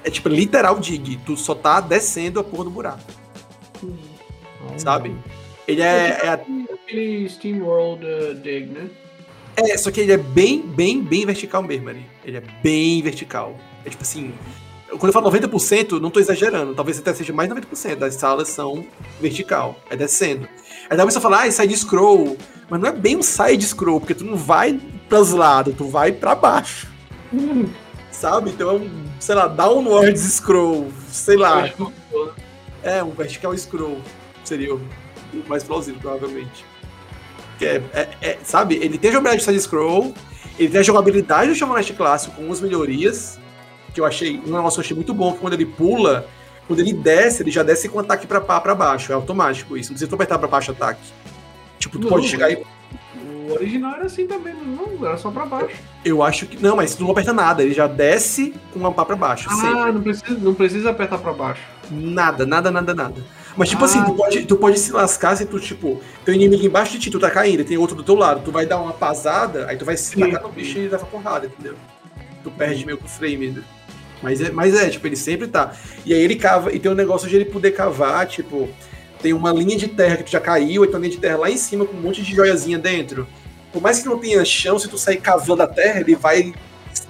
É 0.02 0.10
tipo 0.10 0.28
literal 0.28 0.78
dig, 0.78 1.18
tu 1.24 1.36
só 1.36 1.54
tá 1.54 1.80
descendo 1.80 2.40
a 2.40 2.44
porra 2.44 2.64
do 2.64 2.70
buraco, 2.70 3.00
sabe? 4.78 5.14
Ele 5.68 5.82
é, 5.82 6.18
é 6.24 6.30
Aquele 6.90 7.28
Steam 7.28 7.62
World 7.62 8.04
uh, 8.04 8.34
Dig, 8.34 8.66
né? 8.66 8.90
É, 9.56 9.76
só 9.76 9.90
que 9.90 10.00
ele 10.00 10.12
é 10.12 10.16
bem, 10.16 10.60
bem, 10.62 11.00
bem 11.00 11.24
vertical 11.24 11.62
mesmo 11.62 11.88
ali. 11.88 12.04
Ele 12.24 12.38
é 12.38 12.42
bem 12.62 13.00
vertical. 13.02 13.56
É 13.84 13.90
tipo 13.90 14.02
assim. 14.02 14.32
Quando 14.88 15.06
eu 15.06 15.12
falo 15.12 15.30
90%, 15.30 16.00
não 16.00 16.10
tô 16.10 16.18
exagerando. 16.18 16.74
Talvez 16.74 16.98
até 16.98 17.14
seja 17.14 17.32
mais 17.32 17.48
de 17.48 17.54
90% 17.54 17.96
das 17.96 18.14
salas 18.14 18.48
são 18.48 18.84
vertical. 19.20 19.78
É 19.88 19.94
descendo. 19.94 20.48
Aí 20.88 20.96
talvez 20.96 21.14
você 21.14 21.20
fala, 21.20 21.44
ah, 21.44 21.50
side 21.50 21.76
scroll. 21.76 22.36
Mas 22.68 22.80
não 22.80 22.88
é 22.88 22.92
bem 22.92 23.16
um 23.16 23.22
side 23.22 23.64
scroll, 23.64 24.00
porque 24.00 24.14
tu 24.14 24.24
não 24.24 24.36
vai 24.36 24.80
pros 25.10 25.32
lados, 25.32 25.74
tu 25.76 25.84
vai 25.88 26.12
pra 26.12 26.34
baixo. 26.34 26.86
Sabe? 28.12 28.50
Então 28.50 28.70
é 28.70 28.72
um, 28.74 28.90
sei 29.18 29.34
lá, 29.34 29.48
downward 29.48 30.16
scroll. 30.18 30.88
Sei 31.10 31.36
lá. 31.36 31.68
É, 32.82 33.02
um 33.02 33.10
vertical 33.10 33.56
scroll. 33.58 33.98
Seria 34.44 34.74
o 34.74 34.80
mais 35.48 35.64
plausível, 35.64 36.00
provavelmente. 36.00 36.64
É, 37.60 37.82
é- 37.92 38.08
é- 38.22 38.38
sabe, 38.42 38.76
ele 38.76 38.96
tem 38.96 39.10
a 39.10 39.12
jogabilidade 39.12 39.40
de 39.40 39.44
side-scroll, 39.44 40.14
ele 40.58 40.70
tem 40.70 40.80
a 40.80 40.82
jogabilidade 40.82 41.50
do 41.50 41.54
Shovel 41.54 41.76
Knight 41.76 41.92
clássico 41.92 42.34
com 42.36 42.42
umas 42.44 42.58
melhorias, 42.58 43.38
que 43.92 44.00
eu 44.00 44.06
achei, 44.06 44.38
um 44.38 44.52
negócio 44.52 44.76
que 44.76 44.80
eu 44.80 44.84
achei 44.84 44.96
muito 44.96 45.12
bom, 45.12 45.34
que 45.34 45.40
quando 45.40 45.52
ele 45.52 45.66
pula, 45.66 46.26
quando 46.66 46.80
ele 46.80 46.94
desce, 46.94 47.42
ele 47.42 47.50
já 47.50 47.62
desce 47.62 47.86
com 47.90 47.98
ataque 47.98 48.26
pra, 48.26 48.40
pá, 48.40 48.58
pra 48.62 48.74
baixo, 48.74 49.12
é 49.12 49.14
automático 49.14 49.76
isso, 49.76 49.90
não 49.90 49.94
precisa 49.94 50.08
tu 50.08 50.14
apertar 50.14 50.38
pra 50.38 50.48
baixo 50.48 50.70
ataque. 50.70 51.02
Tipo, 51.78 51.98
tu 51.98 52.04
Não, 52.04 52.08
pode 52.08 52.28
chegar 52.28 52.50
e... 52.50 52.64
O 53.50 53.54
original 53.54 53.94
era 53.96 54.06
assim 54.06 54.26
também, 54.26 54.54
não, 54.54 55.06
era 55.06 55.16
só 55.16 55.30
pra 55.30 55.44
baixo. 55.46 55.76
Eu 56.04 56.22
acho 56.22 56.46
que... 56.46 56.62
Não, 56.62 56.76
mas 56.76 56.94
tu 56.94 57.02
não 57.02 57.10
aperta 57.10 57.32
nada, 57.32 57.62
ele 57.62 57.74
já 57.74 57.86
desce 57.86 58.54
com 58.72 58.78
uma 58.78 58.92
pá 58.92 59.04
pra 59.04 59.16
baixo, 59.16 59.48
sempre. 59.50 59.68
Ah, 59.78 59.92
não 59.92 60.00
precisa, 60.02 60.38
não 60.38 60.54
precisa 60.54 60.90
apertar 60.90 61.18
pra 61.18 61.32
baixo. 61.32 61.62
Nada, 61.90 62.46
nada, 62.46 62.70
nada, 62.70 62.94
nada. 62.94 63.22
Mas, 63.56 63.68
tipo 63.68 63.82
Ah. 63.82 63.86
assim, 63.86 64.04
tu 64.04 64.12
pode, 64.14 64.46
tu 64.46 64.56
pode 64.56 64.78
se 64.78 64.92
lascar 64.92 65.36
se 65.36 65.44
tu, 65.44 65.58
tipo, 65.58 66.00
tem 66.24 66.34
um 66.34 66.36
inimigo 66.36 66.64
embaixo 66.64 66.92
de 66.92 67.00
ti, 67.00 67.10
tu 67.10 67.18
tá 67.18 67.28
caindo, 67.30 67.64
tem 67.64 67.76
outro 67.76 67.96
do 67.96 68.02
teu 68.04 68.14
lado. 68.14 68.42
Tu 68.44 68.52
vai 68.52 68.64
dar 68.64 68.80
uma 68.80 68.92
pasada, 68.92 69.66
aí 69.68 69.76
tu 69.76 69.84
vai 69.84 69.96
se 69.96 70.16
tacar 70.18 70.42
no 70.42 70.50
bicho 70.50 70.78
e 70.78 70.88
leva 70.88 71.04
porrada, 71.04 71.46
entendeu? 71.46 71.74
Tu 72.44 72.50
perde 72.52 72.86
meio 72.86 72.96
que 72.96 73.04
o 73.06 73.08
frame. 73.08 73.48
Né? 73.48 73.62
Mas, 74.22 74.40
é, 74.40 74.50
mas 74.50 74.74
é, 74.74 74.88
tipo, 74.88 75.04
ele 75.06 75.16
sempre 75.16 75.48
tá. 75.48 75.72
E 76.06 76.14
aí 76.14 76.20
ele 76.20 76.36
cava, 76.36 76.72
e 76.72 76.78
tem 76.78 76.90
um 76.90 76.94
negócio 76.94 77.28
de 77.28 77.34
ele 77.34 77.44
poder 77.44 77.72
cavar, 77.72 78.24
tipo, 78.26 78.68
tem 79.20 79.32
uma 79.32 79.52
linha 79.52 79.76
de 79.76 79.88
terra 79.88 80.16
que 80.18 80.22
tu 80.24 80.30
já 80.30 80.40
caiu, 80.40 80.84
e 80.84 80.86
tem 80.86 80.94
uma 80.94 81.00
linha 81.00 81.12
de 81.12 81.18
terra 81.18 81.38
lá 81.38 81.50
em 81.50 81.56
cima 81.56 81.84
com 81.84 81.96
um 81.96 82.00
monte 82.00 82.22
de 82.22 82.34
joiazinha 82.34 82.78
dentro. 82.78 83.26
Por 83.72 83.80
mais 83.80 84.00
que 84.00 84.08
não 84.08 84.18
tenha 84.18 84.44
chão, 84.44 84.78
se 84.78 84.88
tu 84.88 84.98
sair 84.98 85.18
cavando 85.18 85.62
a 85.62 85.66
terra, 85.66 86.00
ele 86.00 86.14
vai 86.14 86.52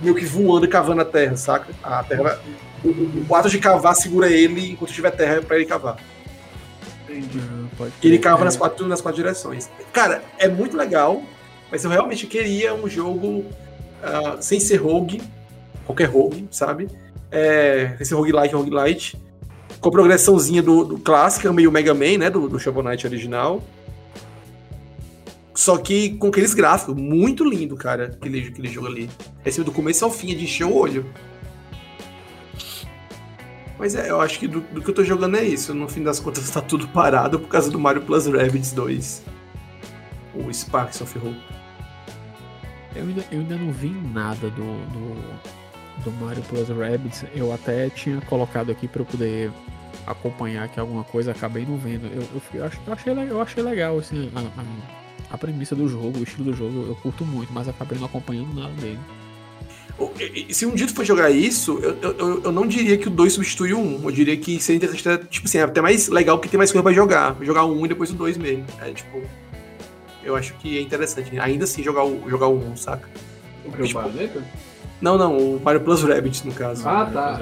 meio 0.00 0.14
que 0.14 0.24
voando 0.24 0.66
e 0.66 0.68
cavando 0.68 1.00
a 1.00 1.04
terra, 1.04 1.36
saca? 1.36 1.72
A 1.82 2.02
terra 2.02 2.40
o, 2.84 2.88
o, 2.88 3.26
o 3.28 3.34
ato 3.34 3.48
de 3.48 3.58
cavar 3.58 3.94
segura 3.94 4.28
ele 4.28 4.72
enquanto 4.72 4.92
tiver 4.92 5.10
terra 5.10 5.42
pra 5.42 5.56
ele 5.56 5.66
cavar. 5.66 5.96
Entendi. 7.08 7.40
E 8.02 8.06
ele 8.06 8.18
cava 8.18 8.42
É, 8.42 8.44
nas 8.44 8.56
quatro, 8.56 8.86
nas 8.86 9.00
quatro 9.00 9.22
direções. 9.22 9.68
Cara, 9.92 10.22
é 10.38 10.48
muito 10.48 10.76
legal, 10.76 11.22
mas 11.70 11.84
eu 11.84 11.90
realmente 11.90 12.26
queria 12.26 12.74
um 12.74 12.88
jogo 12.88 13.44
ah, 14.02 14.36
sem 14.40 14.60
ser 14.60 14.76
rogue, 14.76 15.20
qualquer 15.86 16.06
rogue, 16.06 16.46
sabe? 16.50 16.88
É, 17.30 17.94
sem 17.98 18.06
ser 18.06 18.14
roguelike, 18.14 18.54
roguelite, 18.54 19.16
com 19.80 19.88
a 19.88 19.92
progressãozinha 19.92 20.62
do, 20.62 20.84
do 20.84 20.98
clássico, 20.98 21.52
meio 21.52 21.72
Mega 21.72 21.94
Man, 21.94 22.18
né, 22.18 22.30
do, 22.30 22.48
do 22.48 22.58
Shovel 22.58 22.82
Knight 22.82 23.06
original. 23.06 23.62
Só 25.60 25.76
que 25.76 26.16
com 26.16 26.28
aqueles 26.28 26.54
gráficos, 26.54 26.94
muito 26.94 27.44
lindo, 27.44 27.76
cara, 27.76 28.16
aquele, 28.18 28.48
aquele 28.48 28.66
jogo 28.66 28.86
ali. 28.86 29.10
Esse 29.44 29.62
do 29.62 29.70
começo 29.70 30.02
ao 30.02 30.10
fim, 30.10 30.32
é 30.32 30.34
de 30.34 30.44
encher 30.44 30.64
o 30.64 30.74
olho. 30.74 31.04
Mas 33.78 33.94
é, 33.94 34.08
eu 34.08 34.18
acho 34.22 34.38
que 34.38 34.48
do, 34.48 34.62
do 34.62 34.80
que 34.80 34.88
eu 34.88 34.94
tô 34.94 35.04
jogando 35.04 35.36
é 35.36 35.44
isso. 35.44 35.74
No 35.74 35.86
fim 35.86 36.02
das 36.02 36.18
contas, 36.18 36.48
tá 36.48 36.62
tudo 36.62 36.88
parado 36.88 37.38
por 37.38 37.48
causa 37.48 37.70
do 37.70 37.78
Mario 37.78 38.00
Plus 38.00 38.24
Rabbids 38.26 38.72
2. 38.72 39.22
O 40.34 40.50
Sparks 40.50 41.02
of 41.02 41.18
Hope. 41.18 41.36
Eu 42.96 43.02
ainda, 43.02 43.24
eu 43.30 43.40
ainda 43.40 43.56
não 43.56 43.70
vi 43.70 43.90
nada 43.90 44.48
do, 44.48 44.62
do, 44.86 46.04
do 46.04 46.12
Mario 46.24 46.42
Plus 46.44 46.70
Rabbids. 46.70 47.26
Eu 47.34 47.52
até 47.52 47.90
tinha 47.90 48.18
colocado 48.22 48.72
aqui 48.72 48.88
pra 48.88 49.02
eu 49.02 49.06
poder 49.06 49.52
acompanhar 50.06 50.64
aqui 50.64 50.80
alguma 50.80 51.04
coisa, 51.04 51.32
acabei 51.32 51.66
não 51.66 51.76
vendo. 51.76 52.06
Eu, 52.06 52.22
eu, 52.22 52.42
eu 52.54 52.64
ach- 52.64 52.78
eu 52.86 52.92
achei, 52.94 53.12
eu 53.12 53.42
achei 53.42 53.62
legal 53.62 53.98
assim, 53.98 54.30
a, 54.34 54.40
a, 54.40 54.99
a 55.30 55.38
premissa 55.38 55.74
do 55.76 55.88
jogo, 55.88 56.18
o 56.18 56.22
estilo 56.22 56.50
do 56.50 56.56
jogo, 56.56 56.86
eu 56.88 56.94
curto 56.96 57.24
muito, 57.24 57.52
mas 57.52 57.68
acabei 57.68 57.98
não 57.98 58.06
acompanhando 58.06 58.52
nada 58.54 58.72
dele. 58.74 58.98
Se 60.50 60.64
um 60.64 60.74
dia 60.74 60.86
tu 60.86 60.94
for 60.94 61.04
jogar 61.04 61.30
isso, 61.30 61.78
eu, 61.82 61.96
eu- 62.00 62.42
eu, 62.44 62.52
não 62.52 62.66
diria 62.66 62.96
que 62.96 63.06
o 63.08 63.10
2 63.10 63.34
substitui 63.34 63.74
o 63.74 63.78
1. 63.78 64.04
Eu 64.04 64.10
diria 64.10 64.36
que 64.36 64.58
seria 64.58 64.78
interessante, 64.78 65.02
ter, 65.04 65.26
tipo 65.28 65.46
assim, 65.46 65.58
é 65.58 65.62
até 65.62 65.82
mais 65.82 66.08
legal 66.08 66.38
porque 66.38 66.48
tem 66.48 66.56
mais 66.56 66.72
coisa 66.72 66.82
pra 66.82 66.92
jogar. 66.92 67.36
Jogar 67.42 67.64
o 67.64 67.78
1 67.78 67.84
e 67.84 67.88
depois 67.88 68.10
o 68.10 68.14
2 68.14 68.38
mesmo. 68.38 68.64
É 68.80 68.90
tipo. 68.92 69.22
Eu 70.24 70.36
acho 70.36 70.54
que 70.54 70.78
é 70.78 70.80
interessante. 70.80 71.38
Ainda 71.38 71.64
assim 71.64 71.82
jogar 71.82 72.04
o, 72.04 72.28
jogar 72.30 72.46
o 72.46 72.56
1, 72.58 72.76
saca? 72.76 73.08
O 73.64 73.72
que 73.72 73.82
Tipo? 73.82 74.00
Não, 75.02 75.18
não, 75.18 75.36
o 75.36 75.60
Mario 75.62 75.80
Plus 75.82 76.02
Rabbids, 76.02 76.44
no 76.44 76.52
caso. 76.52 76.86
Ah, 76.88 77.04
tá. 77.12 77.40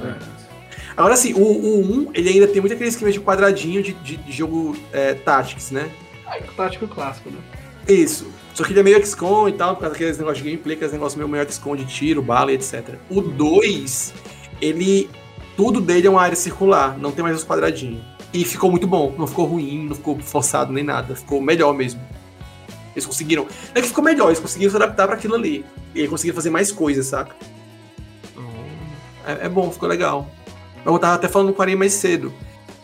Agora 0.96 1.16
sim, 1.16 1.34
o, 1.34 1.38
o 1.42 2.08
1, 2.08 2.10
ele 2.14 2.28
ainda 2.28 2.48
tem 2.48 2.60
muito 2.60 2.72
aquele 2.72 2.88
esquema 2.88 3.12
de 3.12 3.20
quadradinho 3.20 3.82
de, 3.84 3.92
de, 3.94 4.16
de 4.16 4.32
jogo 4.32 4.76
é, 4.92 5.14
Tactics, 5.14 5.70
né? 5.70 5.88
Ah, 6.26 6.38
é 6.38 6.40
o 6.40 6.52
tático 6.54 6.88
clássico, 6.88 7.30
né? 7.30 7.38
Isso. 7.88 8.26
Só 8.54 8.64
que 8.64 8.72
ele 8.72 8.80
é 8.80 8.82
meio 8.82 9.06
XCOM 9.06 9.48
e 9.48 9.52
tal, 9.52 9.74
por 9.74 9.82
causa 9.82 9.94
daqueles 9.94 10.18
negócios 10.18 10.42
de 10.42 10.50
gameplay, 10.50 10.74
aqueles 10.74 10.92
negócios 10.92 11.16
meio, 11.16 11.28
meio 11.28 11.50
XCOM 11.50 11.76
de 11.76 11.84
tiro, 11.84 12.20
bala 12.20 12.52
e 12.52 12.56
etc. 12.56 12.96
O 13.08 13.20
2, 13.20 14.14
ele. 14.60 15.08
Tudo 15.56 15.80
dele 15.80 16.06
é 16.06 16.10
uma 16.10 16.22
área 16.22 16.36
circular, 16.36 16.96
não 16.98 17.10
tem 17.10 17.22
mais 17.22 17.36
os 17.36 17.44
quadradinhos. 17.44 18.00
E 18.32 18.44
ficou 18.44 18.70
muito 18.70 18.86
bom, 18.86 19.12
não 19.18 19.26
ficou 19.26 19.44
ruim, 19.44 19.86
não 19.88 19.96
ficou 19.96 20.16
forçado 20.20 20.72
nem 20.72 20.84
nada, 20.84 21.16
ficou 21.16 21.40
melhor 21.40 21.72
mesmo. 21.74 22.00
Eles 22.94 23.06
conseguiram. 23.06 23.44
Não 23.44 23.72
é 23.74 23.80
que 23.80 23.88
ficou 23.88 24.04
melhor, 24.04 24.26
eles 24.26 24.38
conseguiram 24.38 24.70
se 24.70 24.76
adaptar 24.76 25.06
para 25.06 25.16
aquilo 25.16 25.34
ali. 25.34 25.64
E 25.94 26.06
conseguiram 26.06 26.36
fazer 26.36 26.50
mais 26.50 26.70
coisas, 26.70 27.06
saca? 27.06 27.34
É, 29.26 29.46
é 29.46 29.48
bom, 29.48 29.70
ficou 29.70 29.88
legal. 29.88 30.30
Eu 30.84 30.98
tava 30.98 31.14
até 31.14 31.28
falando 31.28 31.52
com 31.52 31.60
Aranha 31.60 31.76
mais 31.76 31.92
cedo. 31.92 32.32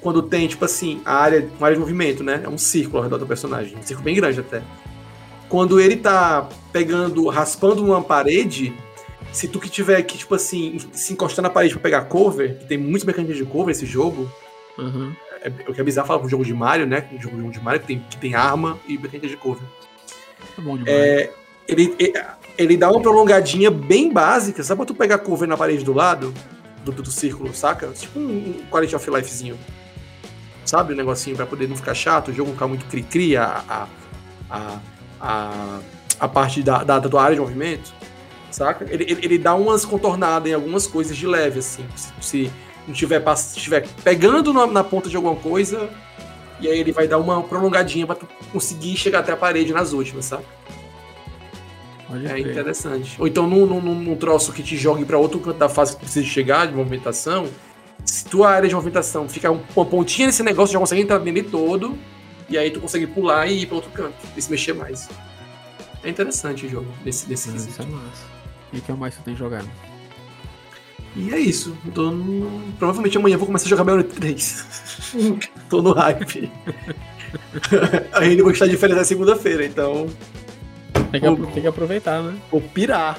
Quando 0.01 0.23
tem, 0.23 0.47
tipo 0.47 0.65
assim, 0.65 1.01
a 1.05 1.15
área, 1.15 1.49
uma 1.57 1.67
área 1.67 1.77
de 1.77 1.81
movimento, 1.81 2.23
né? 2.23 2.43
É 2.45 2.49
um 2.49 2.59
círculo 2.59 2.99
ao 2.99 3.05
redor 3.05 3.19
do 3.19 3.27
personagem. 3.27 3.77
Um 3.77 3.83
círculo 3.83 4.05
bem 4.05 4.15
grande 4.15 4.41
até. 4.41 4.63
Quando 5.55 5.79
ele 5.79 5.95
tá 5.99 6.49
pegando, 6.73 7.29
raspando 7.29 7.85
uma 7.85 8.03
parede, 8.03 8.75
se 9.31 9.47
tu 9.47 9.61
que 9.61 9.69
tiver 9.69 10.03
que, 10.03 10.19
tipo 10.19 10.35
assim, 10.35 10.81
se 10.91 11.13
encostar 11.13 11.45
na 11.45 11.49
parede 11.49 11.75
pra 11.75 11.81
pegar 11.81 12.07
cover, 12.07 12.59
que 12.59 12.65
tem 12.67 12.77
muitos 12.77 13.05
mecanismos 13.05 13.39
de 13.39 13.45
cover 13.45 13.71
esse 13.71 13.87
jogo, 13.87 14.29
aham. 14.77 15.15
é, 15.41 15.53
o 15.69 15.73
que 15.73 15.81
é 15.81 15.85
bizarro 15.85 16.09
falar 16.09 16.19
pro 16.19 16.29
jogo 16.29 16.45
de 16.45 16.53
Mario, 16.53 16.89
né? 16.89 17.09
Um 17.13 17.23
jogo, 17.23 17.37
jogo 17.37 17.53
de 17.53 17.61
Mario 17.61 17.81
que 17.83 17.87
tem, 17.87 18.01
que 18.11 18.17
tem 18.17 18.35
arma 18.35 18.81
e 18.89 18.99
mecanismo 18.99 19.29
de 19.29 19.37
cover. 19.37 19.63
Tá 20.57 20.61
bom 20.61 20.77
demais. 20.77 20.93
É, 20.93 21.31
ele, 21.69 21.95
ele- 22.01 22.21
ele 22.59 22.77
dá 22.77 22.91
uma 22.91 23.01
prolongadinha 23.01 23.71
bem 23.71 24.13
básica, 24.13 24.61
sabe 24.65 24.79
pra 24.79 24.87
tu 24.87 24.95
pegar 24.97 25.19
cover 25.19 25.49
na 25.49 25.57
parede 25.57 25.85
do 25.85 25.93
lado 25.93 26.35
do, 26.85 26.91
do, 26.91 27.01
do 27.05 27.13
círculo, 27.13 27.55
saca? 27.55 27.87
Tipo 27.93 28.19
um, 28.19 28.25
um 28.59 28.67
quality 28.73 28.97
of 28.97 29.09
lifezinho. 29.09 29.57
Sabe? 30.65 30.95
Um 30.95 30.97
negocinho 30.97 31.37
pra 31.37 31.47
poder 31.47 31.69
não 31.69 31.77
ficar 31.77 31.95
chato, 31.95 32.33
o 32.33 32.35
jogo 32.35 32.49
não 32.49 32.57
ficar 32.57 32.67
muito 32.67 32.87
cri-cri, 32.87 33.37
a, 33.37 33.63
a, 33.69 33.87
a, 34.51 34.81
a, 35.25 35.81
a 36.21 36.29
parte 36.29 36.63
da, 36.63 36.85
da, 36.85 36.99
da 36.99 37.09
tua 37.09 37.23
área 37.23 37.35
de 37.35 37.41
movimento, 37.41 37.93
saca? 38.51 38.87
Ele, 38.91 39.05
ele, 39.05 39.21
ele 39.25 39.39
dá 39.39 39.55
umas 39.55 39.85
contornadas 39.85 40.51
em 40.51 40.55
algumas 40.55 40.87
coisas 40.87 41.17
de 41.17 41.27
leve, 41.27 41.61
assim. 41.61 41.85
Se, 41.97 42.13
se 42.21 42.51
não 42.87 42.93
tiver, 42.95 43.23
se 43.37 43.57
tiver 43.59 43.87
pegando 44.05 44.53
na, 44.53 44.67
na 44.67 44.85
ponta 44.85 45.09
de 45.09 45.17
alguma 45.17 45.35
coisa 45.37 45.89
E 46.61 46.69
aí 46.69 46.79
ele 46.79 46.93
vai 46.93 47.09
dar 47.09 47.17
uma 47.19 47.43
prolongadinha 47.43 48.07
pra 48.07 48.15
tu 48.15 48.29
conseguir 48.53 48.97
chegar 48.97 49.21
até 49.21 49.33
a 49.33 49.37
parede 49.37 49.73
nas 49.73 49.93
últimas, 49.95 50.27
sabe? 50.27 50.45
Pode 52.07 52.27
É 52.27 52.39
interessante. 52.39 53.17
Ou 53.19 53.27
então 53.27 53.47
num, 53.47 53.65
num, 53.67 53.81
num- 53.81 54.17
troço 54.17 54.53
que 54.53 54.63
te 54.63 54.77
jogue 54.77 55.05
pra 55.05 55.17
outro 55.19 55.41
canto 55.41 55.57
da 55.59 55.69
fase 55.69 55.93
que 55.93 55.99
tu 55.99 56.01
precisa 56.01 56.27
chegar 56.27 56.67
de 56.67 56.75
movimentação. 56.75 57.47
Se 58.05 58.25
tua 58.27 58.51
área 58.51 58.69
de 58.69 58.75
movimentação 58.75 59.27
ficar 59.29 59.51
um- 59.51 59.63
uma 59.75 59.87
pontinha 59.87 60.27
nesse 60.27 60.43
negócio, 60.43 60.73
já 60.75 60.79
consegue 60.79 61.01
entrar 61.03 61.19
nele 61.21 61.43
todo. 61.43 61.97
E 62.49 62.59
aí 62.59 62.71
tu 62.71 62.81
consegue 62.81 63.07
pular 63.07 63.47
e 63.47 63.63
ir 63.63 63.67
pra 63.67 63.77
outro 63.77 63.91
canto. 63.91 64.15
E 64.37 64.43
se 64.43 64.51
mexer 64.51 64.73
mais. 64.75 65.09
É 66.03 66.11
interessante 66.11 66.67
o 66.67 66.69
jogo 66.69 66.87
desse, 67.05 67.27
desse 67.27 67.49
Não, 67.49 67.55
quesito. 67.55 67.73
isso 67.73 67.83
é 67.83 67.87
massa. 67.87 68.25
E 68.73 68.79
o 68.79 68.83
que 68.83 68.93
mais 68.93 69.15
você 69.15 69.21
tem 69.23 69.35
jogado? 69.37 69.69
E 71.17 71.33
é 71.33 71.39
isso. 71.39 71.77
Tô 71.95 72.11
no- 72.11 72.61
Provavelmente 72.79 73.17
amanhã 73.17 73.35
eu 73.35 73.39
vou 73.39 73.47
começar 73.47 73.67
a 73.67 73.69
jogar 73.69 73.85
Bayonetta 73.85 74.15
3. 74.17 74.67
Tô 75.71 75.81
no 75.81 75.93
hype. 75.93 76.51
Ainda 78.15 78.43
vou 78.43 78.53
estar 78.53 78.67
de 78.67 78.77
férias 78.77 78.99
na 78.99 79.05
segunda-feira, 79.05 79.65
então 79.65 80.09
Tem 81.11 81.21
que, 81.21 81.27
apro- 81.27 81.47
tem 81.47 81.63
que 81.63 81.69
aproveitar, 81.69 82.23
né? 82.23 82.37
vou 82.51 82.61
pirar. 82.61 83.19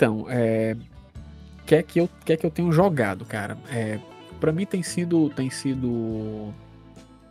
Então, 0.00 0.24
é. 0.30 0.74
Que 1.66 1.74
é 1.74 1.82
que 1.82 2.00
eu, 2.00 2.08
que 2.24 2.34
que 2.34 2.46
eu 2.46 2.50
tenho 2.50 2.72
jogado, 2.72 3.22
cara? 3.26 3.58
É, 3.70 4.00
para 4.40 4.50
mim 4.50 4.64
tem 4.64 4.82
sido, 4.82 5.28
tem 5.28 5.50
sido 5.50 6.54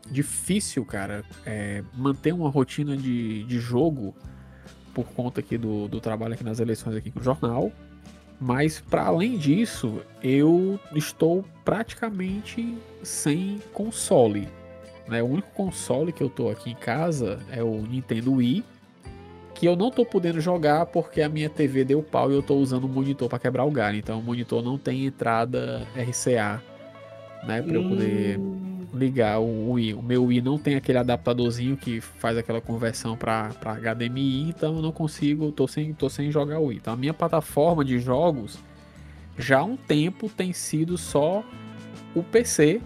difícil, 0.10 0.86
cara, 0.86 1.26
é, 1.48 1.84
manter 1.96 2.32
uma 2.32 2.48
rotina 2.48 2.96
de, 2.96 3.44
de 3.44 3.60
jogo 3.60 4.14
por 4.94 5.06
conta 5.08 5.40
aqui 5.40 5.58
do, 5.58 5.88
do 5.88 6.00
trabalho 6.00 6.36
aqui 6.36 6.44
nas 6.44 6.60
eleições 6.60 6.96
aqui 6.96 7.10
com 7.10 7.20
o 7.20 7.24
jornal. 7.24 7.72
Mas 8.40 8.80
para 8.80 9.08
além 9.08 9.36
disso, 9.36 10.02
eu 10.22 10.80
estou 10.94 11.44
praticamente 11.66 12.78
sem 13.04 13.60
console. 13.74 14.48
Né? 15.08 15.24
O 15.24 15.26
único 15.26 15.50
console 15.54 16.14
que 16.14 16.22
eu 16.22 16.30
tô 16.30 16.50
aqui 16.50 16.70
em 16.70 16.76
casa 16.76 17.40
é 17.50 17.64
o 17.64 17.82
Nintendo 17.82 18.34
Wii 18.34 18.64
que 19.60 19.66
eu 19.66 19.76
não 19.76 19.92
tô 19.92 20.06
podendo 20.06 20.40
jogar 20.40 20.86
porque 20.86 21.22
a 21.22 21.28
minha 21.28 21.50
TV 21.50 21.84
deu 21.84 22.02
pau 22.02 22.32
e 22.32 22.34
eu 22.34 22.42
tô 22.42 22.56
usando 22.56 22.86
um 22.86 22.88
monitor 22.88 23.28
para 23.28 23.38
quebrar 23.38 23.66
o 23.66 23.72
galho. 23.72 23.98
Então 23.98 24.18
o 24.18 24.24
monitor 24.24 24.64
não 24.64 24.78
tem 24.78 25.06
entrada 25.06 25.86
RCA, 25.94 26.64
né, 27.44 27.62
para 27.62 27.74
eu 27.74 27.84
poder 27.84 28.40
ligar 28.94 29.40
o 29.40 29.72
Wii. 29.72 29.96
O 29.96 30.02
meu 30.02 30.24
Wii 30.24 30.42
não 30.42 30.58
tem 30.58 30.76
aquele 30.76 30.98
adaptadorzinho 30.98 31.76
que 31.76 32.00
faz 32.00 32.38
aquela 32.38 32.62
conversão 32.62 33.18
para 33.18 33.52
HDMI, 33.52 34.48
então 34.48 34.78
eu 34.78 34.82
não 34.82 34.94
consigo, 34.94 35.52
tô 35.52 35.68
sem, 35.68 35.94
tô 35.94 36.10
sem 36.10 36.32
jogar 36.32 36.60
o 36.60 36.68
Wii. 36.68 36.78
Então 36.78 36.94
a 36.94 36.98
minha 36.98 37.14
plataforma 37.14 37.84
de 37.84 38.00
jogos 38.00 38.58
já 39.38 39.60
há 39.60 39.64
um 39.66 39.76
tempo 39.76 40.30
tem 40.30 40.54
sido 40.54 40.98
só 40.98 41.44
o 42.16 42.24
PC, 42.24 42.80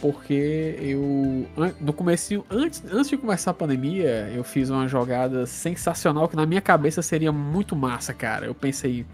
porque 0.00 0.76
eu 0.80 1.46
no 1.80 1.92
começo 1.92 2.44
antes, 2.50 2.82
antes 2.90 3.10
de 3.10 3.16
começar 3.16 3.50
a 3.50 3.54
pandemia, 3.54 4.30
eu 4.34 4.42
fiz 4.42 4.70
uma 4.70 4.88
jogada 4.88 5.46
sensacional 5.46 6.28
que 6.28 6.36
na 6.36 6.46
minha 6.46 6.60
cabeça 6.60 7.02
seria 7.02 7.30
muito 7.30 7.76
massa, 7.76 8.14
cara. 8.14 8.46
Eu 8.46 8.54
pensei, 8.54 9.04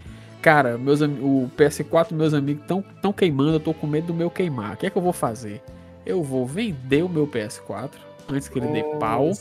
cara, 0.41 0.77
meus 0.77 1.01
o 1.01 1.49
PS4 1.57 2.13
meus 2.13 2.33
amigos 2.33 2.61
estão 2.61 2.83
tão 3.01 3.11
queimando, 3.11 3.53
eu 3.53 3.59
tô 3.59 3.73
com 3.73 3.85
medo 3.85 4.07
do 4.07 4.13
meu 4.13 4.29
queimar. 4.29 4.73
O 4.73 4.77
que 4.77 4.85
é 4.85 4.89
que 4.89 4.97
eu 4.97 5.01
vou 5.01 5.13
fazer? 5.13 5.61
Eu 6.05 6.23
vou 6.23 6.45
vender 6.45 7.03
o 7.03 7.09
meu 7.09 7.27
PS4 7.27 7.91
antes 8.29 8.47
que 8.47 8.57
ele 8.57 8.67
dê 8.67 8.83
pau 8.97 9.31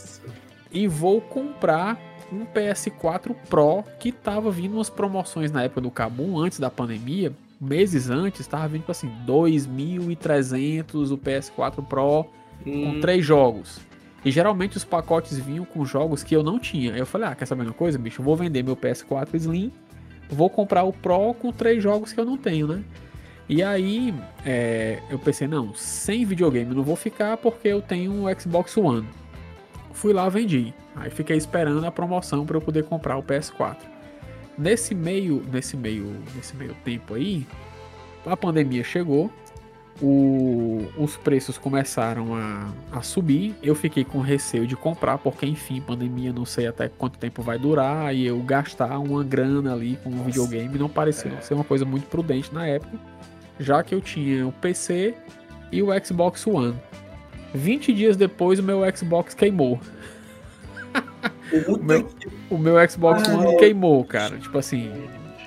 e 0.73 0.89
vou 0.89 1.21
comprar 1.21 1.97
um 2.33 2.45
PS4 2.45 3.35
Pro 3.49 3.85
que 4.01 4.11
tava 4.11 4.51
vindo 4.51 4.75
umas 4.75 4.91
promoções 4.91 5.53
na 5.53 5.63
época 5.63 5.81
do 5.81 5.91
Kabum, 5.91 6.39
antes 6.39 6.59
da 6.59 6.71
pandemia, 6.71 7.33
meses 7.61 8.11
antes, 8.11 8.47
tava 8.47 8.69
vindo 8.69 8.81
tipo 8.81 8.93
assim, 8.93 9.11
2.300 9.27 11.11
o 11.11 11.19
PS4 11.19 11.85
Pro 11.87 12.27
Hum. 12.65 12.95
com 12.95 13.01
três 13.01 13.25
jogos. 13.25 13.81
E 14.25 14.31
geralmente 14.31 14.77
os 14.77 14.85
pacotes 14.85 15.39
vinham 15.39 15.65
com 15.65 15.85
jogos 15.85 16.23
que 16.23 16.35
eu 16.35 16.43
não 16.43 16.59
tinha. 16.59 16.93
Aí 16.95 16.99
eu 16.99 17.07
falei, 17.07 17.29
ah, 17.29 17.35
quer 17.35 17.47
saber 17.47 17.63
uma 17.63 17.73
coisa, 17.73 17.99
bicho? 17.99 18.21
Eu 18.21 18.25
vou 18.25 18.37
vender 18.37 18.63
meu 18.63 18.77
PS4 18.77 19.35
Slim, 19.35 19.73
vou 20.29 20.51
comprar 20.51 20.83
o 20.83 20.93
Pro 20.93 21.35
com 21.35 21.53
três 21.53 21.83
jogos 21.83 22.13
que 22.13 22.21
eu 22.21 22.25
não 22.25 22.37
tenho, 22.37 22.67
né? 22.67 22.83
E 23.49 23.63
aí 23.63 24.13
é, 24.45 25.01
eu 25.09 25.19
pensei, 25.19 25.47
não, 25.47 25.73
sem 25.75 26.25
videogame 26.25 26.75
não 26.75 26.83
vou 26.83 26.97
ficar 26.97 27.37
porque 27.37 27.69
eu 27.69 27.81
tenho 27.81 28.13
um 28.13 28.41
Xbox 28.41 28.77
One. 28.77 29.07
Fui 29.93 30.13
lá, 30.13 30.29
vendi. 30.29 30.75
Aí 30.97 31.11
fiquei 31.11 31.37
esperando 31.37 31.85
a 31.85 31.93
promoção 31.93 32.45
para 32.45 32.57
eu 32.57 32.61
poder 32.61 32.85
comprar 32.85 33.17
o 33.17 33.23
PS4. 33.23 33.77
Nesse 34.59 34.95
meio, 34.95 35.43
nesse 35.53 35.77
meio, 35.77 36.17
nesse 36.35 36.57
meio 36.57 36.75
tempo 36.85 37.15
aí, 37.15 37.47
a 38.25 38.37
pandemia 38.37 38.83
chegou, 38.83 39.31
o- 40.01 40.87
os 40.97 41.17
preços 41.17 41.59
começaram 41.59 42.35
a, 42.35 42.71
a 42.93 43.03
subir. 43.03 43.55
Eu 43.63 43.75
fiquei 43.75 44.05
com 44.05 44.21
receio 44.21 44.67
de 44.67 44.75
comprar, 44.77 45.19
porque 45.19 45.45
enfim, 45.47 45.81
pandemia, 45.81 46.33
não 46.33 46.45
sei 46.45 46.67
até 46.67 46.89
quanto 46.89 47.19
tempo 47.19 47.43
vai 47.43 47.59
durar, 47.59 48.15
e 48.15 48.27
eu 48.27 48.39
gastar 48.41 48.99
uma 48.99 49.23
grana 49.23 49.73
ali 49.75 49.99
com 50.03 50.11
um 50.11 50.23
videogame 50.25 50.79
não 50.79 50.89
parecia 50.89 51.41
ser 51.43 51.55
uma 51.55 51.65
coisa 51.65 51.85
muito 51.85 52.07
prudente 52.07 52.53
na 52.53 52.67
época, 52.67 52.99
já 53.61 53.83
que 53.83 53.95
eu 53.95 54.01
tinha 54.01 54.47
o 54.47 54.53
PC 54.53 55.15
e 55.71 55.83
o 55.83 55.89
Xbox 56.05 56.47
One. 56.47 56.75
20 57.55 57.93
dias 57.93 58.17
depois, 58.17 58.59
o 58.59 58.63
meu 58.63 58.81
Xbox 58.95 59.35
queimou. 59.35 59.79
Puta 61.65 61.83
meu- 61.85 62.09
O 62.51 62.59
meu 62.59 62.91
Xbox 62.91 63.29
One 63.29 63.57
queimou, 63.59 64.05
cara. 64.05 64.37
Tipo 64.39 64.59
assim, 64.59 64.91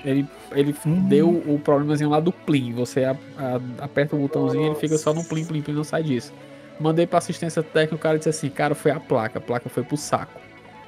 ele, 0.04 0.26
ele 0.52 0.74
Hum. 0.86 1.06
deu 1.08 1.28
o 1.28 1.58
problemazinho 1.62 2.10
lá 2.10 2.20
do 2.20 2.32
plim. 2.32 2.72
Você 2.74 3.04
a- 3.04 3.16
a- 3.38 3.84
aperta 3.84 4.16
o 4.16 4.18
botãozinho 4.18 4.64
e 4.64 4.66
ele 4.66 4.74
fica 4.76 4.96
só 4.98 5.12
no 5.12 5.24
plim, 5.24 5.44
plim, 5.44 5.60
plim, 5.62 5.74
não 5.74 5.84
sai 5.84 6.02
disso. 6.02 6.32
Mandei 6.78 7.06
pra 7.06 7.18
assistência 7.18 7.62
técnica, 7.62 7.94
o 7.96 7.98
cara 7.98 8.16
disse 8.16 8.30
assim, 8.30 8.48
cara, 8.48 8.74
foi 8.74 8.90
a 8.90 8.98
placa, 8.98 9.38
a 9.38 9.42
placa 9.42 9.68
foi 9.68 9.82
pro 9.82 9.96
saco. 9.98 10.40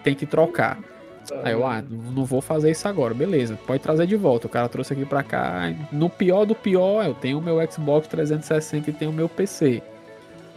Tem 0.03 0.15
que 0.15 0.25
trocar. 0.25 0.79
Aí 1.45 1.53
eu, 1.53 1.65
ah, 1.67 1.83
não 1.89 2.13
não 2.13 2.25
vou 2.25 2.41
fazer 2.41 2.71
isso 2.71 2.89
agora, 2.89 3.15
beleza, 3.15 3.57
pode 3.67 3.81
trazer 3.83 4.07
de 4.07 4.17
volta. 4.17 4.47
O 4.47 4.51
cara 4.51 4.69
trouxe 4.69 4.93
aqui 4.95 5.05
pra 5.05 5.23
cá. 5.23 5.73
No 5.93 6.09
pior 6.11 6.45
do 6.45 6.55
pior, 6.55 7.05
eu 7.07 7.15
tenho 7.15 7.39
o 7.39 7.43
meu 7.43 7.59
Xbox 7.71 8.09
360 8.09 8.91
e 8.91 8.93
tenho 8.93 9.11
o 9.11 9.15
meu 9.15 9.29
PC. 9.29 9.83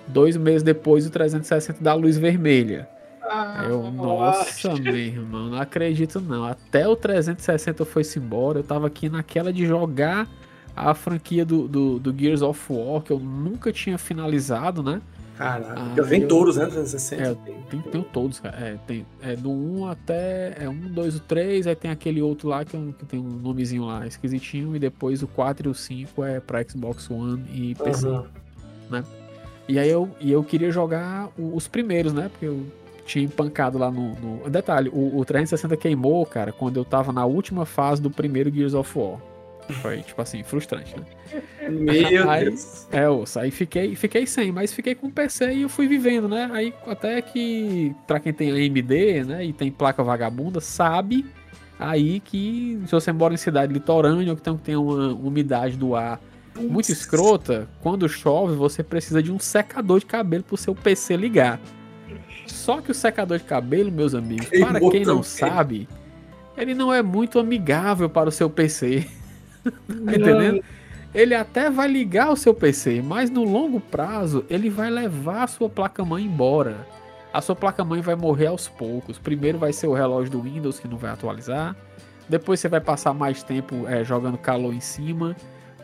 Dois 0.08 0.36
meses 0.38 0.64
depois, 0.64 1.06
o 1.06 1.10
360 1.12 1.84
dá 1.84 1.94
luz 1.94 2.18
vermelha. 2.18 2.88
Aí 3.30 3.70
eu, 3.70 3.92
nossa, 3.92 4.74
meu 4.76 4.96
irmão, 4.96 5.50
não 5.50 5.60
acredito 5.60 6.20
não. 6.22 6.46
Até 6.46 6.88
o 6.88 6.96
360 6.96 7.84
foi-se 7.86 8.20
embora. 8.20 8.60
Eu 8.60 8.64
tava 8.64 8.88
aqui 8.88 9.10
naquela 9.10 9.52
de 9.52 9.66
jogar 9.66 10.28
a 10.76 10.94
franquia 10.94 11.46
do, 11.46 11.68
do, 11.68 12.00
do 12.00 12.16
Gears 12.18 12.42
of 12.42 12.62
War, 12.72 13.02
que 13.02 13.12
eu 13.12 13.20
nunca 13.20 13.72
tinha 13.72 13.98
finalizado, 13.98 14.84
né? 14.84 15.02
Caraca, 15.38 15.76
Ah, 15.78 15.94
eu- 15.98 16.28
todos, 16.28 16.56
né? 16.56 16.66
360. 16.66 17.22
É, 17.22 17.36
Tem, 17.70 17.82
tenho 17.82 18.04
todos, 18.06 18.40
cara. 18.40 18.56
É, 18.58 18.78
tem, 18.88 19.06
é 19.22 19.36
do 19.36 19.52
1 19.52 19.86
até. 19.88 20.56
É 20.60 20.70
1, 20.70 20.74
2, 20.94 21.16
o 21.16 21.20
3, 21.20 21.68
aí 21.68 21.76
tem 21.76 21.92
aquele 21.92 22.22
outro 22.22 22.48
lá 22.50 22.64
que, 22.64 22.74
é 22.76 22.80
um- 22.80 22.92
que 22.94 23.06
tem 23.06 23.20
um 23.20 23.24
nomezinho 23.40 23.84
lá 23.86 24.06
esquisitinho, 24.08 24.76
e 24.76 24.80
depois 24.80 25.22
o 25.24 25.28
4 25.28 25.68
e 25.68 25.72
o 25.72 25.74
5 25.74 26.24
é 26.24 26.40
pra 26.40 26.64
Xbox 26.64 27.10
One 27.10 27.44
e 27.54 27.76
PC. 27.76 28.08
Aham. 28.08 28.26
E 29.68 29.80
aí 29.80 29.90
eu, 29.90 30.10
e 30.22 30.32
eu 30.32 30.44
queria 30.44 30.72
jogar 30.72 31.30
os 31.38 31.68
primeiros, 31.68 32.14
né? 32.14 32.30
Porque 32.30 32.46
eu 32.46 32.66
tinha 33.06 33.24
empancado 33.24 33.78
lá 33.78 33.90
no. 33.92 34.14
no- 34.16 34.50
Detalhe, 34.50 34.90
o, 34.90 35.18
o 35.18 35.24
360 35.26 35.78
queimou, 35.78 36.26
cara, 36.26 36.52
quando 36.52 36.78
eu 36.78 36.84
tava 36.86 37.14
na 37.14 37.26
última 37.26 37.66
fase 37.66 38.02
do 38.02 38.10
primeiro 38.10 38.52
Gears 38.54 38.74
of 38.74 38.98
War. 38.98 39.20
Foi, 39.82 39.98
tipo 40.04 40.22
assim, 40.22 40.44
frustrante, 40.44 40.96
né? 40.96 41.42
Meu 41.70 42.30
Aí- 42.30 42.46
Deus. 42.46 42.88
É, 42.92 43.10
osso, 43.10 43.40
aí 43.40 43.50
fiquei, 43.50 43.96
fiquei 43.96 44.28
sem, 44.28 44.52
mas 44.52 44.72
fiquei 44.72 44.94
com 44.94 45.08
o 45.08 45.12
PC 45.12 45.54
e 45.54 45.62
eu 45.64 45.70
fui 45.70 45.88
vivendo, 45.88 46.28
né? 46.28 46.48
Aí 46.54 46.72
até 46.86 47.20
que, 47.22 47.96
pra 48.06 48.20
quem 48.20 48.32
tem 48.32 48.52
AMD, 48.52 49.24
né, 49.26 49.44
e 49.46 49.52
tem 49.54 49.72
placa 49.72 50.04
vagabunda, 50.04 50.60
sabe 50.62 51.26
aí 51.80 52.20
que 52.20 52.80
se 52.86 52.92
você 52.92 53.12
mora 53.12 53.34
em 53.34 53.38
cidade 53.38 53.74
litorânea 53.74 54.30
ou 54.32 54.36
que 54.38 54.42
tem, 54.44 54.56
tem 54.58 54.76
uma 54.76 55.08
umidade 55.16 55.76
do 55.78 55.96
ar 55.96 56.22
muito 56.56 56.92
escrota, 56.92 57.68
quando 57.82 58.08
chove 58.08 58.56
você 58.56 58.84
precisa 58.84 59.22
de 59.22 59.32
um 59.32 59.40
secador 59.40 60.00
de 60.00 60.06
cabelo 60.06 60.44
pro 60.44 60.56
seu 60.58 60.74
PC 60.76 61.18
ligar. 61.18 61.60
Só 62.66 62.82
que 62.82 62.90
o 62.90 62.96
secador 62.96 63.38
de 63.38 63.44
cabelo, 63.44 63.92
meus 63.92 64.16
amigos, 64.16 64.50
Queimou 64.50 64.72
para 64.72 64.80
quem 64.80 65.06
não 65.06 65.18
também. 65.18 65.24
sabe, 65.24 65.90
ele 66.58 66.74
não 66.74 66.92
é 66.92 67.04
muito 67.04 67.38
amigável 67.38 68.10
para 68.10 68.28
o 68.28 68.32
seu 68.32 68.50
PC. 68.50 69.08
tá 69.64 69.72
entendendo? 69.88 70.64
ele 71.14 71.36
até 71.36 71.70
vai 71.70 71.88
ligar 71.88 72.32
o 72.32 72.36
seu 72.36 72.56
PC, 72.56 73.04
mas 73.04 73.30
no 73.30 73.44
longo 73.44 73.80
prazo 73.80 74.44
ele 74.50 74.68
vai 74.68 74.90
levar 74.90 75.44
a 75.44 75.48
sua 75.48 75.70
placa-mãe 75.70 76.26
embora. 76.26 76.88
A 77.32 77.40
sua 77.40 77.56
placa-mãe 77.56 78.02
vai 78.02 78.16
morrer 78.16 78.48
aos 78.48 78.68
poucos. 78.68 79.20
Primeiro 79.20 79.60
vai 79.60 79.72
ser 79.72 79.86
o 79.86 79.94
relógio 79.94 80.32
do 80.32 80.42
Windows 80.42 80.80
que 80.80 80.88
não 80.88 80.98
vai 80.98 81.12
atualizar. 81.12 81.76
Depois 82.28 82.60
você 82.60 82.68
vai 82.68 82.82
passar 82.82 83.14
mais 83.14 83.44
tempo 83.44 83.88
é, 83.88 84.04
jogando 84.04 84.40
calor 84.40 84.74
em 84.74 84.80
cima 84.80 85.36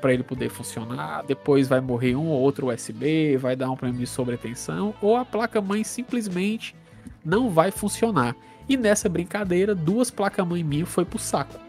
para 0.02 0.14
ele 0.14 0.24
poder 0.24 0.50
funcionar. 0.50 1.24
Depois 1.26 1.68
vai 1.68 1.80
morrer 1.80 2.16
um 2.16 2.28
ou 2.28 2.42
outro 2.42 2.74
USB, 2.74 3.38
vai 3.38 3.56
dar 3.56 3.70
um 3.70 3.76
problema 3.76 4.00
de 4.00 4.08
sobretensão, 4.08 4.94
ou 5.02 5.16
a 5.16 5.24
placa-mãe 5.24 5.84
simplesmente 5.84 6.76
não 7.24 7.50
vai 7.50 7.72
funcionar. 7.72 8.36
E 8.68 8.76
nessa 8.76 9.08
brincadeira, 9.08 9.76
duas 9.76 10.10
placas-mãe 10.10 10.64
minhas 10.64 10.90
foi 10.90 11.06
pro 11.06 11.20
saco 11.20 11.60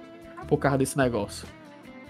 por 0.48 0.56
causa 0.56 0.78
desse 0.78 0.96
negócio. 0.96 1.46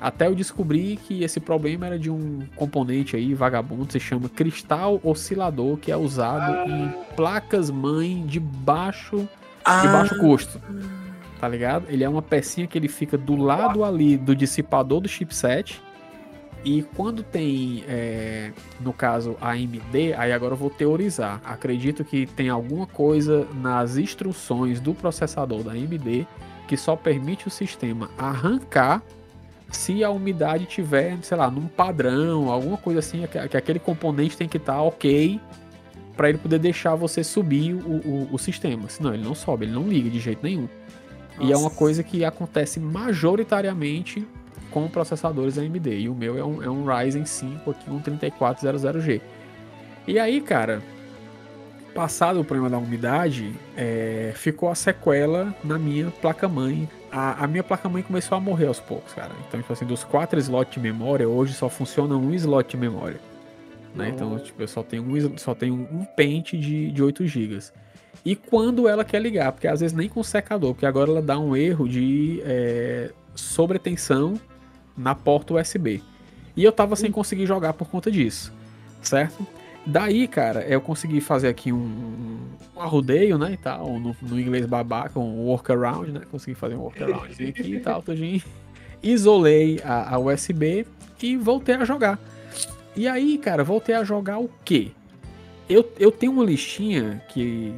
Até 0.00 0.26
eu 0.26 0.34
descobri 0.34 0.96
que 0.96 1.22
esse 1.22 1.38
problema 1.38 1.86
era 1.86 1.98
de 1.98 2.10
um 2.10 2.40
componente 2.56 3.14
aí 3.14 3.34
vagabundo, 3.34 3.92
se 3.92 4.00
chama 4.00 4.28
cristal 4.28 5.00
oscilador, 5.04 5.76
que 5.76 5.92
é 5.92 5.96
usado 5.96 6.68
em 6.68 6.92
placas-mãe 7.14 8.24
de 8.26 8.40
baixo, 8.40 9.18
de 9.18 9.28
Ah. 9.64 9.86
baixo 9.92 10.18
custo. 10.18 10.60
Tá 11.40 11.48
ligado? 11.48 11.86
Ele 11.88 12.02
é 12.02 12.08
uma 12.08 12.22
pecinha 12.22 12.66
que 12.66 12.76
ele 12.76 12.88
fica 12.88 13.16
do 13.16 13.36
lado 13.36 13.84
ali 13.84 14.16
do 14.16 14.34
dissipador 14.34 15.00
do 15.00 15.08
chipset. 15.08 15.80
E 16.64 16.82
quando 16.94 17.22
tem, 17.22 17.82
é, 17.88 18.52
no 18.80 18.92
caso, 18.92 19.36
a 19.40 19.50
AMD, 19.50 20.14
aí 20.16 20.32
agora 20.32 20.54
eu 20.54 20.56
vou 20.56 20.70
teorizar. 20.70 21.40
Acredito 21.44 22.04
que 22.04 22.26
tem 22.26 22.48
alguma 22.48 22.86
coisa 22.86 23.46
nas 23.54 23.96
instruções 23.96 24.78
do 24.78 24.94
processador 24.94 25.62
da 25.64 25.72
AMD 25.72 26.26
que 26.68 26.76
só 26.76 26.94
permite 26.94 27.48
o 27.48 27.50
sistema 27.50 28.08
arrancar 28.16 29.02
se 29.70 30.04
a 30.04 30.10
umidade 30.10 30.66
tiver, 30.66 31.18
sei 31.22 31.36
lá, 31.36 31.50
num 31.50 31.66
padrão, 31.66 32.50
alguma 32.50 32.76
coisa 32.76 33.00
assim, 33.00 33.26
que 33.26 33.48
que 33.48 33.56
aquele 33.56 33.78
componente 33.78 34.36
tem 34.36 34.48
que 34.48 34.58
estar 34.58 34.80
ok 34.80 35.40
para 36.16 36.28
ele 36.28 36.38
poder 36.38 36.58
deixar 36.58 36.94
você 36.94 37.24
subir 37.24 37.74
o, 37.74 37.78
o, 37.78 38.28
o 38.32 38.38
sistema. 38.38 38.88
Senão 38.88 39.14
ele 39.14 39.24
não 39.24 39.34
sobe, 39.34 39.64
ele 39.64 39.72
não 39.72 39.88
liga 39.88 40.08
de 40.08 40.20
jeito 40.20 40.40
nenhum. 40.42 40.68
E 41.40 41.50
é 41.50 41.56
uma 41.56 41.64
Nossa. 41.64 41.76
coisa 41.76 42.02
que 42.02 42.24
acontece 42.24 42.78
majoritariamente 42.78 44.26
com 44.72 44.88
processadores 44.88 45.58
AMD. 45.58 45.90
E 45.90 46.08
o 46.08 46.14
meu 46.14 46.38
é 46.38 46.44
um, 46.44 46.62
é 46.62 46.68
um 46.68 46.84
Ryzen 46.84 47.24
5 47.24 47.70
aqui, 47.70 47.90
um 47.90 48.00
3400G. 48.00 49.20
E 50.06 50.18
aí, 50.18 50.40
cara, 50.40 50.82
passado 51.94 52.40
o 52.40 52.44
problema 52.44 52.70
da 52.70 52.78
umidade, 52.78 53.52
é, 53.76 54.32
ficou 54.34 54.68
a 54.68 54.74
sequela 54.74 55.54
na 55.62 55.78
minha 55.78 56.10
placa-mãe. 56.20 56.88
A, 57.10 57.44
a 57.44 57.46
minha 57.46 57.62
placa-mãe 57.62 58.02
começou 58.02 58.36
a 58.36 58.40
morrer 58.40 58.66
aos 58.66 58.80
poucos, 58.80 59.12
cara. 59.12 59.30
Então, 59.46 59.60
tipo 59.60 59.72
assim, 59.72 59.84
dos 59.84 60.02
quatro 60.02 60.38
slots 60.40 60.74
de 60.74 60.80
memória, 60.80 61.28
hoje 61.28 61.52
só 61.52 61.68
funciona 61.68 62.16
um 62.16 62.32
slot 62.34 62.70
de 62.70 62.76
memória. 62.76 63.20
Né? 63.94 64.08
Então, 64.08 64.38
tipo, 64.38 64.60
eu 64.62 64.68
só 64.68 64.82
tenho 64.82 65.02
um, 65.04 65.38
só 65.38 65.54
tenho 65.54 65.74
um 65.74 66.04
pente 66.16 66.58
de, 66.58 66.90
de 66.90 67.02
8 67.02 67.26
GB. 67.26 67.58
E 68.24 68.34
quando 68.34 68.88
ela 68.88 69.04
quer 69.04 69.20
ligar, 69.20 69.52
porque 69.52 69.68
às 69.68 69.80
vezes 69.80 69.94
nem 69.94 70.08
com 70.08 70.22
secador, 70.22 70.72
porque 70.72 70.86
agora 70.86 71.10
ela 71.10 71.22
dá 71.22 71.38
um 71.38 71.54
erro 71.54 71.88
de 71.88 72.40
é, 72.44 73.10
sobretensão 73.34 74.40
na 74.96 75.14
porta 75.14 75.54
USB. 75.54 76.02
E 76.56 76.64
eu 76.64 76.72
tava 76.72 76.96
sem 76.96 77.10
conseguir 77.10 77.46
jogar 77.46 77.72
por 77.72 77.88
conta 77.88 78.10
disso, 78.10 78.52
certo? 79.00 79.46
Daí, 79.84 80.28
cara, 80.28 80.60
eu 80.62 80.80
consegui 80.80 81.20
fazer 81.20 81.48
aqui 81.48 81.72
um, 81.72 81.78
um, 82.76 82.80
arrodeio, 82.80 83.36
né, 83.36 83.52
e 83.52 83.56
tal, 83.56 83.98
no, 83.98 84.14
no 84.22 84.40
inglês 84.40 84.64
babaca, 84.64 85.18
um 85.18 85.46
workaround, 85.46 86.12
né, 86.12 86.20
consegui 86.30 86.54
fazer 86.54 86.76
um 86.76 86.82
workaround 86.82 87.32
aqui 87.32 87.74
e 87.74 87.80
tal, 87.80 88.02
tudinho. 88.02 88.40
Isolei 89.02 89.80
a, 89.84 90.14
a 90.14 90.18
USB 90.18 90.86
e 91.20 91.36
voltei 91.36 91.74
a 91.74 91.84
jogar. 91.84 92.18
E 92.94 93.08
aí, 93.08 93.38
cara, 93.38 93.64
voltei 93.64 93.94
a 93.94 94.04
jogar 94.04 94.38
o 94.38 94.48
quê? 94.64 94.92
Eu, 95.68 95.90
eu 95.98 96.12
tenho 96.12 96.32
uma 96.32 96.44
listinha 96.44 97.22
que, 97.28 97.74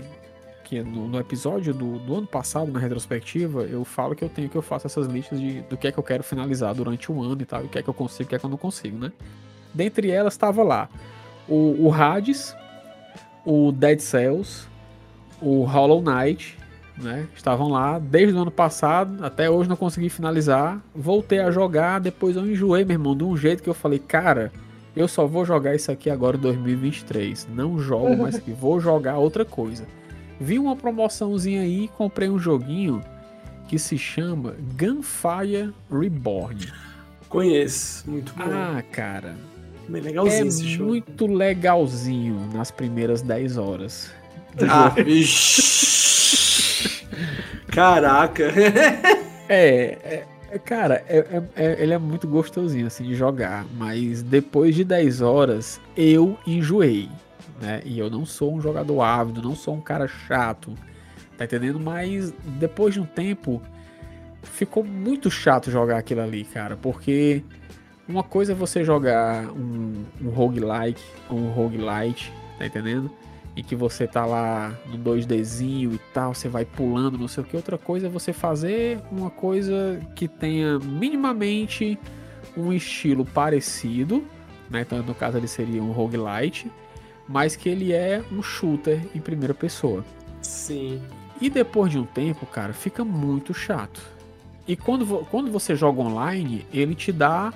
que 0.65 0.83
no, 0.83 1.07
no 1.07 1.21
episódio 1.21 1.73
do, 1.73 1.99
do 1.99 2.17
ano 2.17 2.27
passado, 2.27 2.73
na 2.73 2.81
retrospectiva, 2.81 3.63
eu 3.63 3.85
falo 3.85 4.15
que 4.15 4.25
eu 4.25 4.29
tenho 4.29 4.49
que 4.49 4.57
eu 4.57 4.63
faço 4.63 4.87
essas 4.87 5.07
listas 5.07 5.39
de, 5.39 5.61
do 5.63 5.77
que 5.77 5.87
é 5.87 5.93
que 5.93 5.99
eu 5.99 6.03
quero 6.03 6.25
finalizar 6.25 6.75
durante 6.75 7.13
o 7.13 7.23
ano 7.23 7.43
e 7.43 7.45
tal, 7.45 7.63
o 7.63 7.69
que 7.69 7.79
é 7.79 7.83
que 7.83 7.89
eu 7.89 7.95
consigo 7.95 8.25
o 8.25 8.29
que 8.29 8.35
é 8.35 8.39
que 8.39 8.47
eu 8.47 8.51
não 8.51 8.57
consigo, 8.57 8.99
né? 8.99 9.13
Dentre 9.73 10.11
elas 10.11 10.35
estava 10.35 10.63
lá 10.63 10.89
o, 11.49 11.87
o 11.87 11.93
Hades, 11.93 12.57
o 13.45 13.71
Dead 13.71 14.01
Cells, 14.01 14.67
o 15.41 15.65
Hollow 15.65 16.03
Knight, 16.03 16.59
né? 16.97 17.27
Estavam 17.35 17.69
lá 17.69 17.99
desde 17.99 18.35
o 18.35 18.41
ano 18.41 18.51
passado, 18.51 19.25
até 19.25 19.51
hoje 19.51 19.69
não 19.69 19.77
consegui 19.77 20.09
finalizar. 20.09 20.81
Voltei 20.95 21.41
a 21.41 21.51
jogar, 21.51 22.01
depois 22.01 22.37
eu 22.37 22.47
enjoei, 22.47 22.85
meu 22.85 22.95
irmão, 22.95 23.17
de 23.17 23.25
um 23.25 23.37
jeito 23.37 23.63
que 23.63 23.69
eu 23.69 23.75
falei, 23.75 23.99
cara, 23.99 24.53
eu 24.97 25.09
só 25.09 25.27
vou 25.27 25.45
jogar 25.45 25.75
isso 25.75 25.91
aqui 25.91 26.09
agora 26.09 26.37
em 26.37 26.41
2023. 26.41 27.49
Não 27.53 27.79
jogo 27.79 28.17
mais 28.17 28.37
aqui, 28.37 28.53
vou 28.53 28.81
jogar 28.81 29.19
outra 29.19 29.45
coisa. 29.45 29.85
Vi 30.41 30.59
uma 30.59 30.77
promoçãozinha 30.77 31.63
aí, 31.63 31.89
comprei 31.97 32.29
um 32.29 32.39
joguinho 32.39 33.01
que 33.69 33.79
se 33.79 33.97
chama 33.97 34.55
Gunfire 34.79 35.73
Reborn. 35.91 36.71
Conheço. 37.29 38.09
Muito 38.11 38.33
bom. 38.35 38.45
Ah, 38.47 38.83
cara, 38.93 39.35
Bem 39.89 40.01
é 40.01 40.05
legalzinho 40.05 40.47
esse 40.47 40.69
jogo. 40.69 40.91
muito 40.91 41.27
legalzinho 41.27 42.49
nas 42.53 42.71
primeiras 42.71 43.23
10 43.23 43.57
horas. 43.57 44.11
Ah, 44.69 44.89
vixi. 44.91 47.05
Caraca. 47.69 48.45
É, 49.49 49.49
é- 49.49 50.25
é, 50.53 50.59
cara, 50.59 51.05
é- 51.09 51.19
é- 51.19 51.43
é- 51.65 51.83
ele 51.83 51.93
é 51.93 51.99
muito 51.99 52.27
gostosinho 52.29 52.87
assim 52.87 53.05
de 53.05 53.15
jogar, 53.15 53.67
mas 53.77 54.23
depois 54.23 54.75
de 54.75 54.85
10 54.85 55.21
horas 55.21 55.81
eu 55.97 56.39
enjoei, 56.47 57.09
né? 57.61 57.81
E 57.85 57.99
eu 57.99 58.11
não 58.11 58.25
sou 58.25 58.55
um 58.55 58.61
jogador 58.61 59.03
ávido, 59.03 59.43
não 59.43 59.55
sou 59.55 59.75
um 59.75 59.81
cara 59.81 60.07
chato, 60.09 60.75
tá 61.37 61.45
entendendo? 61.45 61.81
Mas 61.81 62.33
depois 62.59 62.95
de 62.95 63.01
um 63.01 63.07
tempo 63.07 63.63
ficou 64.43 64.85
muito 64.85 65.31
chato 65.31 65.71
jogar 65.71 65.99
aquilo 65.99 66.21
ali, 66.21 66.45
cara, 66.45 66.77
porque 66.77 67.43
uma 68.07 68.23
coisa 68.23 68.53
é 68.53 68.55
você 68.55 68.85
jogar 68.85 69.51
um, 69.53 70.05
um 70.21 70.29
roguelike 70.29 71.03
ou 71.29 71.39
um 71.39 71.51
roguelite, 71.51 72.33
tá 72.59 72.67
entendendo? 72.67 73.11
E 73.57 73.63
que 73.63 73.75
você 73.75 74.07
tá 74.07 74.27
lá 74.27 74.77
no 74.87 74.99
2Dzinho 74.99 75.95
e 75.95 76.01
tal, 76.13 76.35
você 76.35 76.49
vai 76.49 76.65
pulando, 76.65 77.17
não 77.17 77.29
sei 77.29 77.43
o 77.43 77.47
que. 77.47 77.57
Outra 77.57 77.79
coisa 77.79 78.09
é 78.09 78.11
você 78.11 78.33
fazer 78.33 79.01
uma 79.11 79.31
coisa 79.31 80.01
que 80.15 80.27
tenha 80.27 80.79
minimamente 80.81 81.99
um 82.57 82.73
estilo 82.73 83.25
parecido, 83.25 84.25
né? 84.69 84.83
Então, 84.83 85.03
no 85.03 85.15
caso, 85.15 85.39
ele 85.39 85.49
seria 85.49 85.83
um 85.83 85.93
roguelite, 85.93 86.71
mas 87.29 87.57
que 87.57 87.69
ele 87.69 87.93
é 87.93 88.23
um 88.31 88.43
shooter 88.43 89.01
em 89.15 89.21
primeira 89.21 89.55
pessoa. 89.55 90.05
Sim. 90.43 91.01
E 91.41 91.51
depois 91.51 91.91
de 91.91 91.99
um 91.99 92.05
tempo, 92.05 92.47
cara, 92.47 92.73
fica 92.73 93.05
muito 93.05 93.53
chato. 93.53 94.01
E 94.67 94.77
quando, 94.77 95.27
quando 95.31 95.51
você 95.51 95.75
joga 95.75 96.01
online, 96.01 96.67
ele 96.73 96.95
te 96.95 97.13
dá 97.13 97.53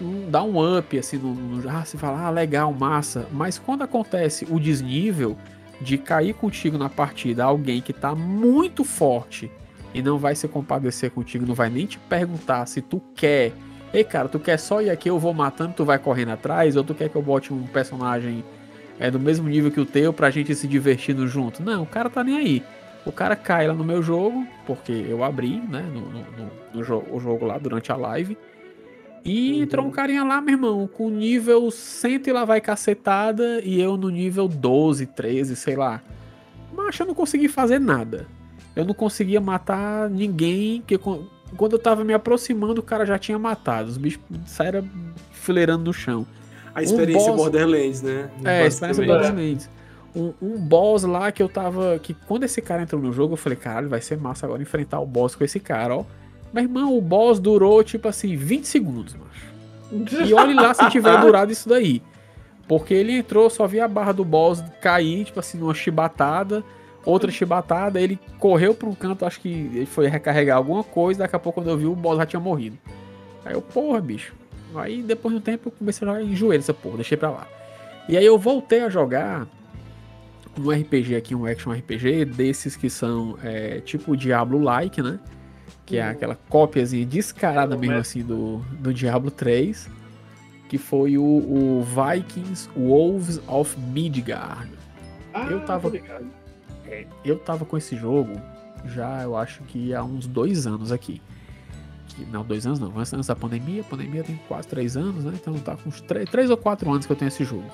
um, 0.00 0.30
dá 0.30 0.42
um 0.42 0.78
up, 0.78 0.98
assim, 0.98 1.18
no, 1.18 1.34
no, 1.34 1.68
ah, 1.68 1.84
você 1.84 1.98
fala, 1.98 2.26
ah, 2.26 2.30
legal, 2.30 2.72
massa. 2.72 3.26
Mas 3.30 3.58
quando 3.58 3.82
acontece 3.82 4.46
o 4.48 4.58
desnível 4.58 5.36
de 5.80 5.98
cair 5.98 6.34
contigo 6.34 6.76
na 6.78 6.88
partida 6.88 7.44
alguém 7.44 7.80
que 7.80 7.92
tá 7.92 8.14
muito 8.14 8.84
forte 8.84 9.50
e 9.94 10.02
não 10.02 10.18
vai 10.18 10.34
se 10.34 10.46
compadecer 10.46 11.10
contigo, 11.10 11.46
não 11.46 11.54
vai 11.54 11.68
nem 11.68 11.86
te 11.86 11.98
perguntar 11.98 12.66
se 12.66 12.80
tu 12.80 13.02
quer. 13.14 13.52
Ei, 13.92 14.04
cara, 14.04 14.28
tu 14.28 14.38
quer 14.38 14.58
só 14.58 14.80
ir 14.80 14.88
aqui, 14.88 15.10
eu 15.10 15.18
vou 15.18 15.34
matando, 15.34 15.74
tu 15.74 15.84
vai 15.84 15.98
correndo 15.98 16.30
atrás, 16.30 16.76
ou 16.76 16.84
tu 16.84 16.94
quer 16.94 17.08
que 17.08 17.16
eu 17.16 17.22
bote 17.22 17.52
um 17.52 17.66
personagem 17.66 18.44
é, 19.00 19.10
do 19.10 19.18
mesmo 19.18 19.48
nível 19.48 19.70
que 19.72 19.80
o 19.80 19.86
teu 19.86 20.12
pra 20.12 20.30
gente 20.30 20.54
se 20.54 20.68
divertindo 20.68 21.26
junto? 21.26 21.60
Não, 21.62 21.82
o 21.82 21.86
cara 21.86 22.08
tá 22.10 22.22
nem 22.22 22.36
aí. 22.36 22.62
O 23.04 23.10
cara 23.10 23.34
cai 23.34 23.66
lá 23.66 23.72
no 23.74 23.82
meu 23.82 24.02
jogo, 24.02 24.46
porque 24.66 24.92
eu 24.92 25.24
abri, 25.24 25.56
né, 25.68 25.82
no, 25.92 26.00
no, 26.02 26.18
no- 26.20 26.50
no 26.74 26.84
jo- 26.84 27.02
o 27.10 27.18
jogo 27.18 27.46
lá 27.46 27.56
durante 27.58 27.90
a 27.90 27.96
live. 27.96 28.36
E 29.24 29.52
Uhum. 29.56 29.62
entrou 29.62 29.86
um 29.86 29.90
carinha 29.90 30.22
lá, 30.22 30.40
meu 30.40 30.54
irmão, 30.54 30.86
com 30.86 31.08
nível 31.10 31.70
100 31.70 32.20
e 32.26 32.32
lá 32.32 32.44
vai 32.44 32.60
cacetada, 32.60 33.60
e 33.64 33.80
eu 33.80 33.96
no 33.96 34.10
nível 34.10 34.46
12, 34.46 35.06
13, 35.06 35.56
sei 35.56 35.76
lá. 35.76 36.02
Mas 36.74 36.98
eu 36.98 37.06
não 37.06 37.14
consegui 37.14 37.48
fazer 37.48 37.78
nada. 37.78 38.26
Eu 38.76 38.84
não 38.84 38.94
conseguia 38.94 39.40
matar 39.40 40.08
ninguém, 40.08 40.82
que 40.86 40.96
quan- 40.96 41.20
quando 41.56 41.72
eu 41.72 41.78
tava 41.78 42.04
me 42.04 42.12
aproximando, 42.14 42.80
o 42.80 42.84
cara 42.84 43.04
já 43.04 43.18
tinha 43.18 43.38
matado. 43.38 43.88
Os 43.88 43.96
bichos 43.98 44.20
saíram 44.46 44.88
fileirando 45.32 45.84
no 45.84 45.92
chão. 45.92 46.26
A 46.74 46.82
experiência 46.82 47.30
boss- 47.32 47.40
Borderlands, 47.42 48.02
né? 48.02 48.30
É, 48.44 48.66
experiência 48.66 49.04
Basicamente. 49.04 49.06
Borderlands. 49.08 49.70
Um, 50.14 50.32
um 50.42 50.58
boss 50.58 51.04
lá 51.04 51.30
que 51.30 51.42
eu 51.42 51.48
tava. 51.48 51.98
Que 52.00 52.14
quando 52.14 52.44
esse 52.44 52.60
cara 52.60 52.82
entrou 52.82 53.00
no 53.00 53.12
jogo, 53.12 53.34
eu 53.34 53.36
falei, 53.36 53.56
caralho, 53.56 53.88
vai 53.88 54.00
ser 54.00 54.16
massa 54.18 54.46
agora 54.46 54.60
enfrentar 54.62 54.98
o 55.00 55.06
boss 55.06 55.34
com 55.34 55.44
esse 55.44 55.60
cara, 55.60 55.96
ó. 55.96 56.04
Meu 56.52 56.64
irmão, 56.64 56.96
o 56.96 57.00
boss 57.00 57.38
durou, 57.38 57.82
tipo 57.84 58.08
assim, 58.08 58.34
20 58.36 58.64
segundos, 58.66 59.14
macho. 59.14 60.24
E 60.26 60.34
olhe 60.34 60.54
lá 60.54 60.74
se 60.74 60.88
tiver 60.90 61.16
durado 61.22 61.52
isso 61.52 61.68
daí. 61.68 62.02
Porque 62.66 62.92
ele 62.94 63.12
entrou, 63.18 63.48
só 63.50 63.66
vi 63.66 63.80
a 63.80 63.86
barra 63.88 64.12
do 64.12 64.24
boss 64.24 64.62
cair, 64.80 65.24
tipo 65.24 65.38
assim, 65.40 65.58
numa 65.58 65.74
chibatada. 65.74 66.62
Outra 67.04 67.30
chibatada, 67.30 68.00
ele 68.00 68.18
correu 68.38 68.74
pra 68.74 68.88
um 68.88 68.94
canto, 68.94 69.24
acho 69.24 69.40
que 69.40 69.48
ele 69.48 69.86
foi 69.86 70.06
recarregar 70.08 70.56
alguma 70.56 70.84
coisa. 70.84 71.20
Daqui 71.20 71.34
a 71.34 71.38
pouco, 71.38 71.60
quando 71.60 71.70
eu 71.70 71.76
vi, 71.78 71.86
o 71.86 71.94
boss 71.94 72.18
já 72.18 72.26
tinha 72.26 72.40
morrido. 72.40 72.76
Aí 73.44 73.54
eu, 73.54 73.62
porra, 73.62 74.00
bicho. 74.00 74.34
Aí 74.74 75.02
depois 75.02 75.34
de 75.34 75.38
um 75.38 75.42
tempo 75.42 75.68
eu 75.68 75.72
comecei 75.72 76.06
a 76.06 76.10
jogar 76.12 76.22
em 76.24 76.34
joelho 76.36 76.60
essa 76.60 76.74
porra, 76.74 76.96
deixei 76.96 77.16
pra 77.16 77.30
lá. 77.30 77.46
E 78.08 78.16
aí 78.16 78.24
eu 78.24 78.38
voltei 78.38 78.80
a 78.82 78.88
jogar 78.88 79.46
um 80.58 80.70
RPG 80.70 81.16
aqui, 81.16 81.34
um 81.34 81.46
action 81.46 81.72
RPG, 81.72 82.24
desses 82.24 82.76
que 82.76 82.90
são 82.90 83.38
é, 83.42 83.80
tipo 83.80 84.16
Diablo-like, 84.16 85.00
né? 85.02 85.18
Que 85.86 85.96
é 85.96 86.02
aquela 86.08 86.36
cópiazinha 86.48 87.04
descarada 87.04 87.76
mesmo 87.76 87.96
assim 88.00 88.22
do, 88.22 88.58
do 88.78 88.92
Diablo 88.94 89.30
3. 89.30 89.88
Que 90.68 90.78
foi 90.78 91.18
o, 91.18 91.22
o 91.24 91.84
Vikings 91.84 92.68
Wolves 92.76 93.40
of 93.48 93.78
Midgard. 93.78 94.70
Ah, 95.34 95.48
Eu 95.50 95.60
tava-. 95.60 95.90
É, 96.86 97.06
eu 97.24 97.38
tava 97.38 97.64
com 97.64 97.76
esse 97.76 97.96
jogo 97.96 98.32
já, 98.86 99.22
eu 99.22 99.36
acho 99.36 99.62
que 99.64 99.92
há 99.94 100.02
uns 100.02 100.26
dois 100.26 100.66
anos 100.66 100.90
aqui. 100.92 101.20
Não, 102.30 102.44
dois 102.44 102.66
anos 102.66 102.78
não, 102.78 102.92
antes, 102.96 103.26
da 103.26 103.36
pandemia. 103.36 103.82
A 103.82 103.84
pandemia 103.84 104.22
tem 104.22 104.38
quase 104.48 104.68
três 104.68 104.96
anos, 104.96 105.24
né? 105.24 105.32
Então 105.34 105.54
tá 105.58 105.76
com 105.76 105.88
uns 105.88 106.00
três, 106.00 106.28
três 106.28 106.50
ou 106.50 106.56
quatro 106.56 106.90
anos 106.90 107.06
que 107.06 107.12
eu 107.12 107.16
tenho 107.16 107.28
esse 107.28 107.44
jogo. 107.44 107.64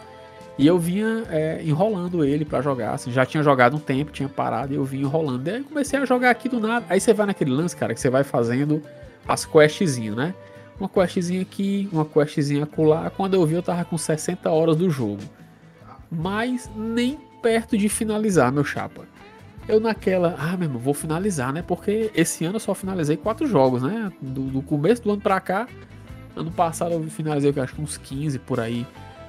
E 0.59 0.67
eu 0.67 0.79
vinha 0.79 1.25
é, 1.29 1.63
enrolando 1.63 2.25
ele 2.25 2.45
pra 2.45 2.63
jogar, 2.63 2.95
assim, 2.95 3.13
já 3.13 3.27
tinha 3.27 3.43
jogado 3.43 3.77
um 3.77 3.79
tempo, 3.79 4.11
tinha 4.11 4.29
parado 4.29 4.73
e 4.73 4.77
eu 4.77 4.85
vinha 4.85 5.03
enrolando. 5.03 5.47
Aí 5.49 5.59
eu 5.59 5.65
comecei 5.65 5.99
a 5.99 6.05
jogar 6.07 6.31
aqui 6.31 6.49
do 6.49 6.59
nada. 6.59 6.87
Aí 6.89 6.99
você 6.99 7.13
vai 7.13 7.27
naquele 7.27 7.51
lance, 7.51 7.77
cara, 7.77 7.93
que 7.93 8.01
você 8.01 8.09
vai 8.09 8.25
fazendo 8.25 8.83
as 9.29 9.45
questzinhas, 9.45 10.17
né? 10.17 10.35
Uma 10.81 10.89
questzinha 10.89 11.43
aqui, 11.43 11.89
uma 11.93 12.05
questzinha 12.05 12.65
acolá. 12.65 13.11
Quando 13.11 13.35
eu 13.35 13.45
vi, 13.45 13.55
eu 13.55 13.63
tava 13.63 13.85
com 13.85 13.99
60 13.99 14.51
horas 14.51 14.77
do 14.77 14.89
jogo. 14.89 15.23
Mas 16.11 16.71
nem 16.75 17.19
perto 17.43 17.77
de 17.77 17.89
finalizar, 17.89 18.51
meu 18.51 18.65
chapa. 18.65 19.07
Eu 19.69 19.81
naquela, 19.81 20.37
ah, 20.39 20.57
meu 20.57 20.69
irmão, 20.69 20.81
vou 20.81 20.95
finalizar, 20.95 21.53
né? 21.53 21.63
Porque 21.63 22.11
esse 22.15 22.45
ano 22.45 22.57
eu 22.57 22.61
só 22.61 22.75
finalizei 22.75 23.17
quatro 23.17 23.47
jogos, 23.47 23.83
né? 23.83 24.13
Do, 24.21 24.43
do 24.43 24.63
começo 24.63 25.03
do 25.03 25.11
ano 25.11 25.21
pra 25.21 25.41
cá. 25.41 25.67
Ano 26.37 26.53
passado 26.53 26.93
eu 26.93 27.03
finalizei, 27.05 27.53
eu 27.55 27.63
acho 27.63 27.75
que 27.75 27.83
uns 27.83 27.97
15 27.97 28.39
por 28.41 28.61
aí. 28.61 28.87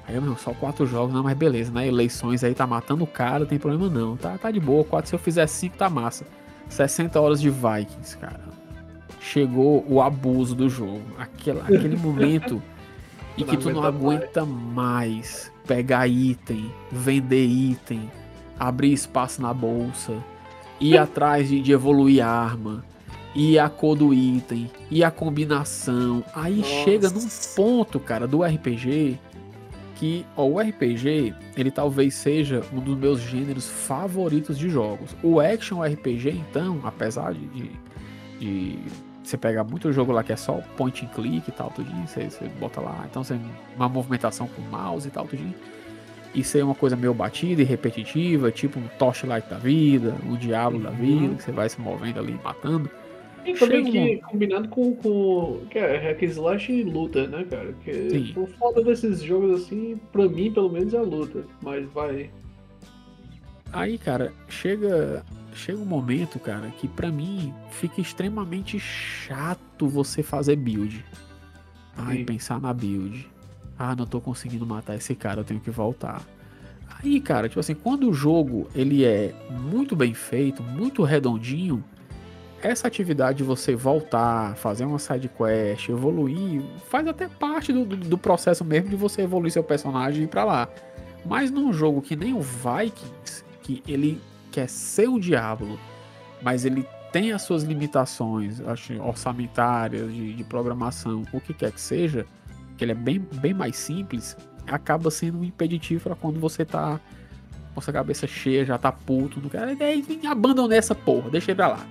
Aí, 0.08 0.14
meu 0.14 0.24
irmão, 0.24 0.38
só 0.38 0.54
quatro 0.54 0.86
jogos, 0.86 1.14
não, 1.14 1.24
mas 1.24 1.36
beleza, 1.36 1.72
né? 1.72 1.88
Eleições 1.88 2.44
aí 2.44 2.54
tá 2.54 2.68
matando 2.68 3.04
o 3.04 3.08
cara, 3.08 3.40
não 3.40 3.46
tem 3.48 3.58
problema 3.58 3.90
não. 3.90 4.16
Tá, 4.16 4.38
tá 4.38 4.52
de 4.52 4.60
boa, 4.60 4.84
quatro, 4.84 5.10
se 5.10 5.16
eu 5.16 5.20
fizer 5.20 5.48
cinco 5.48 5.78
tá 5.78 5.90
massa. 5.90 6.26
60 6.70 7.20
horas 7.20 7.42
de 7.42 7.50
Vikings, 7.50 8.18
cara. 8.18 8.40
Chegou 9.20 9.84
o 9.88 10.02
abuso 10.02 10.54
do 10.54 10.70
jogo. 10.70 11.02
Aquela, 11.18 11.64
aquele 11.64 11.98
momento 11.98 12.62
em 13.38 13.44
que 13.44 13.58
tu 13.58 13.72
não 13.72 13.84
aguenta 13.84 14.46
mais 14.46 15.52
pegar 15.66 16.08
item, 16.08 16.72
vender 16.92 17.46
item, 17.46 18.10
abrir 18.60 18.94
espaço 18.94 19.42
na 19.42 19.54
bolsa, 19.54 20.14
ir 20.80 20.98
atrás 20.98 21.50
de, 21.50 21.62
de 21.62 21.72
evoluir 21.72 22.26
arma, 22.26 22.84
e 23.36 23.60
a 23.60 23.70
cor 23.70 23.96
do 23.96 24.14
item, 24.14 24.70
e 24.90 25.04
a 25.04 25.12
combinação. 25.12 26.24
Aí 26.34 26.58
Nossa. 26.58 26.70
chega 26.84 27.10
num 27.10 27.28
ponto, 27.56 28.00
cara, 28.00 28.28
do 28.28 28.44
RPG 28.44 29.20
que 29.98 30.26
ó, 30.36 30.46
o 30.46 30.60
RPG, 30.60 31.34
ele 31.56 31.72
talvez 31.72 32.14
seja 32.14 32.64
um 32.72 32.80
dos 32.80 32.96
meus 32.98 33.20
gêneros 33.20 33.68
favoritos 33.68 34.58
de 34.58 34.70
jogos. 34.70 35.16
O 35.24 35.40
action 35.40 35.82
RPG, 35.82 36.30
então, 36.30 36.80
apesar 36.84 37.34
de, 37.34 37.48
de, 37.48 37.72
de 38.40 38.80
você 39.24 39.38
pegar 39.38 39.64
muito 39.64 39.92
jogo 39.92 40.12
lá 40.12 40.24
que 40.24 40.32
é 40.32 40.36
só 40.36 40.62
point 40.78 41.04
and 41.04 41.10
click 41.10 41.50
e 41.50 41.52
tal, 41.52 41.72
tudinho, 41.72 42.08
você, 42.08 42.30
você 42.30 42.48
bota 42.60 42.80
lá, 42.80 43.06
então 43.10 43.24
você 43.24 43.40
uma 43.76 43.90
movimentação 43.90 44.48
com 44.48 44.62
mouse 44.62 45.08
e 45.08 45.12
tal, 45.12 45.26
tudinho. 45.26 45.56
Isso 46.36 46.58
aí 46.58 46.62
é 46.62 46.66
uma 46.66 46.76
coisa 46.76 46.96
meio 46.96 47.14
batida 47.14 47.62
e 47.62 47.66
repetitiva, 47.66 48.52
tipo 48.52 48.80
um 48.80 48.88
Torchlight 49.00 49.50
da 49.50 49.58
vida, 49.58 50.16
um 50.26 50.36
Diablo 50.36 50.80
da 50.80 50.92
vida, 50.92 51.36
que 51.36 51.44
você 51.44 51.52
vai 51.52 51.70
se 51.70 51.80
movendo 51.80 52.20
ali, 52.20 52.40
matando. 52.44 52.90
E 53.46 53.54
também 53.54 53.86
Chega 53.86 53.92
que 53.92 54.22
combinado 54.24 54.68
com, 54.68 54.96
com 54.96 55.62
que 55.70 55.80
é 55.80 55.98
hack 55.98 56.22
and 56.22 56.26
slash 56.26 56.72
e 56.72 56.84
luta, 56.84 57.28
né, 57.28 57.46
cara? 57.50 57.74
Que 57.84 58.10
Sim. 58.10 58.34
o 58.36 58.46
foda 58.46 58.84
desses 58.84 59.22
jogos 59.22 59.62
assim, 59.62 59.98
pra 60.12 60.28
mim 60.28 60.52
pelo 60.52 60.70
menos 60.70 60.94
é 60.94 60.98
a 60.98 61.02
luta. 61.02 61.46
Mas 61.62 61.90
vai. 61.92 62.30
Aí, 63.72 63.98
cara, 63.98 64.34
chega 64.50 65.24
chega 65.54 65.80
um 65.80 65.86
momento, 65.86 66.40
cara, 66.40 66.70
que 66.78 66.88
pra 66.88 67.10
mim 67.10 67.54
fica 67.72 68.00
extremamente 68.00 68.80
chato 68.80 69.88
você 69.88 70.22
fazer 70.22 70.56
build. 70.56 71.04
Ai, 71.96 72.18
Sim. 72.18 72.26
pensar 72.26 72.62
na 72.62 72.74
build. 72.74 73.28
Ah, 73.78 73.96
não 73.96 74.06
tô 74.06 74.20
conseguindo 74.20 74.66
matar 74.66 74.96
esse 74.96 75.14
cara, 75.16 75.42
eu 75.42 75.44
tenho 75.44 75.60
que 75.60 75.70
voltar. 75.70 76.22
Aí, 77.04 77.20
cara, 77.20 77.48
tipo 77.48 77.60
assim, 77.60 77.76
quando 77.76 78.10
o 78.10 78.14
jogo 78.14 78.68
ele 78.74 79.06
é 79.06 79.34
muito 79.50 79.96
bem 79.96 80.14
feito, 80.14 80.64
muito 80.64 81.04
redondinho, 81.04 81.84
essa 82.62 82.88
atividade 82.88 83.40
de 83.40 83.44
você 83.44 83.76
voltar, 83.76 84.56
fazer 84.56 84.86
uma 84.86 84.98
side 84.98 85.30
quest, 85.30 85.90
evoluir, 85.90 86.64
faz 86.90 87.08
até 87.08 87.28
parte 87.28 87.72
do, 87.72 87.86
do, 87.86 88.18
processo 88.18 88.66
mesmo 88.66 88.90
de 88.90 88.96
você 88.96 89.22
evoluir 89.22 89.52
seu 89.52 89.64
personagem 89.64 90.22
e 90.22 90.24
ir 90.24 90.28
pra 90.28 90.44
lá. 90.44 90.68
Mas 91.24 91.52
num 91.52 91.72
jogo 91.72 92.02
que 92.02 92.16
nem 92.16 92.34
o 92.34 92.42
Vikings, 92.42 93.44
que 93.62 93.84
ele 93.88 94.20
quer 94.52 94.68
ser 94.68 95.08
o 95.08 95.20
Diablo, 95.20 95.80
mas 96.42 96.66
ele 96.66 96.88
tem 97.12 97.32
as 97.32 97.44
suas 97.44 97.64
limitações 97.64 98.60
acho, 98.62 99.00
orçamentárias, 99.02 100.12
de, 100.12 100.34
de 100.34 100.44
programação, 100.44 101.24
o 101.32 101.40
que 101.40 101.54
quer 101.54 101.72
que 101.72 101.82
seja, 101.82 102.26
que 102.78 102.86
ele 102.86 102.92
é 102.92 102.96
bem, 102.96 103.20
bem 103.20 103.54
mais 103.54 103.76
simples, 103.76 104.38
acaba 104.68 105.10
sendo 105.10 105.40
um 105.40 105.44
impeditivo 105.44 106.04
para 106.04 106.16
quando 106.16 106.40
você 106.40 106.64
tá 106.64 107.00
com 107.74 107.82
essa 107.82 107.92
cabeça 107.92 108.26
cheia, 108.26 108.66
já 108.66 108.78
tá 108.78 108.92
puto, 108.92 109.40
não 109.42 109.50
quero, 109.50 109.76
daí 109.76 110.04
abandonei 110.26 110.78
essa 110.78 110.96
porra, 110.96 111.30
deixei 111.30 111.54
pra 111.54 111.70
lá. 111.70 111.86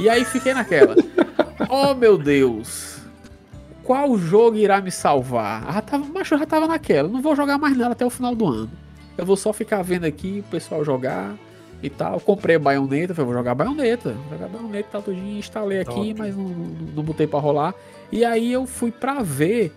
E 0.00 0.08
aí 0.08 0.24
fiquei 0.24 0.54
naquela. 0.54 0.94
oh 1.68 1.94
meu 1.94 2.18
Deus! 2.18 2.98
Qual 3.84 4.18
jogo 4.18 4.56
irá 4.56 4.80
me 4.80 4.90
salvar? 4.90 5.64
Ah, 5.66 5.80
tava, 5.80 6.04
macho, 6.04 6.34
eu 6.34 6.38
já 6.38 6.46
tava 6.46 6.66
naquela. 6.66 7.08
Não 7.08 7.22
vou 7.22 7.34
jogar 7.34 7.56
mais 7.56 7.76
nada 7.76 7.92
até 7.92 8.04
o 8.04 8.10
final 8.10 8.34
do 8.34 8.46
ano. 8.46 8.70
Eu 9.16 9.24
vou 9.24 9.36
só 9.36 9.52
ficar 9.52 9.82
vendo 9.82 10.04
aqui 10.04 10.44
o 10.46 10.50
pessoal 10.50 10.84
jogar 10.84 11.34
e 11.82 11.88
tal. 11.88 12.20
Comprei 12.20 12.56
a 12.56 12.58
baioneta, 12.58 13.14
falei, 13.14 13.26
vou 13.26 13.38
jogar 13.38 13.54
baioneta. 13.54 14.10
Vou 14.28 14.38
jogar 14.38 14.48
baioneta 14.48 14.88
e 14.88 14.92
tal, 14.92 15.02
tudinho. 15.02 15.38
Instalei 15.38 15.80
aqui, 15.80 16.14
Top. 16.14 16.14
mas 16.18 16.36
não, 16.36 16.44
não, 16.44 16.66
não 16.96 17.02
botei 17.02 17.26
pra 17.26 17.38
rolar. 17.38 17.74
E 18.12 18.24
aí 18.24 18.52
eu 18.52 18.66
fui 18.66 18.90
pra 18.90 19.22
ver 19.22 19.72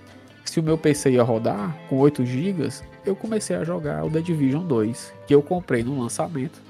se 0.46 0.60
o 0.60 0.64
meu 0.64 0.78
PC 0.78 1.12
ia 1.12 1.24
rodar 1.24 1.76
com 1.90 1.98
8 1.98 2.26
GB. 2.26 2.70
Eu 3.06 3.16
comecei 3.16 3.56
a 3.56 3.64
jogar 3.64 4.04
o 4.06 4.10
The 4.10 4.22
Division 4.22 4.64
2, 4.64 5.14
que 5.28 5.34
eu 5.34 5.42
comprei 5.42 5.84
no 5.84 6.00
lançamento. 6.00 6.62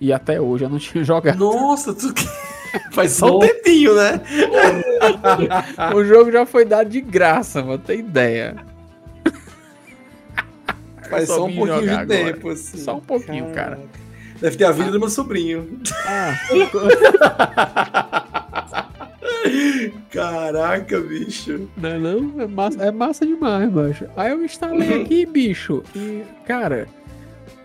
E 0.00 0.12
até 0.12 0.40
hoje 0.40 0.64
eu 0.64 0.68
não 0.68 0.78
tinha 0.80 1.02
jogado. 1.02 1.38
Nossa, 1.38 1.94
tu... 1.94 2.12
faz 2.92 3.12
só 3.12 3.36
um 3.36 3.40
tempinho, 3.40 3.94
né? 3.94 4.20
O 5.94 6.04
jogo 6.04 6.30
já 6.30 6.44
foi 6.44 6.64
dado 6.64 6.90
de 6.90 7.00
graça, 7.00 7.62
mano. 7.62 7.78
Tem 7.78 8.00
ideia. 8.00 8.56
Faz 11.08 11.28
só 11.28 11.36
só 11.36 11.44
um 11.46 11.54
pouquinho 11.54 11.82
de 11.82 11.90
agora. 11.90 12.06
tempo, 12.06 12.50
assim. 12.50 12.78
Só 12.78 12.96
um 12.96 13.00
pouquinho, 13.00 13.52
cara. 13.52 13.78
Deve 14.40 14.56
ter 14.56 14.64
a 14.64 14.72
vida 14.72 14.90
do 14.90 14.98
meu 14.98 15.08
sobrinho. 15.08 15.80
Ah, 16.04 16.34
Caraca, 20.10 21.00
bicho. 21.00 21.68
não 21.76 21.88
é 21.88 21.98
não? 21.98 22.40
É 22.40 22.46
massa, 22.46 22.82
é 22.82 22.90
massa 22.90 23.26
demais, 23.26 23.70
macho. 23.72 24.06
Aí 24.16 24.30
eu 24.30 24.44
instalei 24.44 25.02
aqui, 25.02 25.26
bicho. 25.26 25.82
E, 25.94 26.22
cara, 26.46 26.88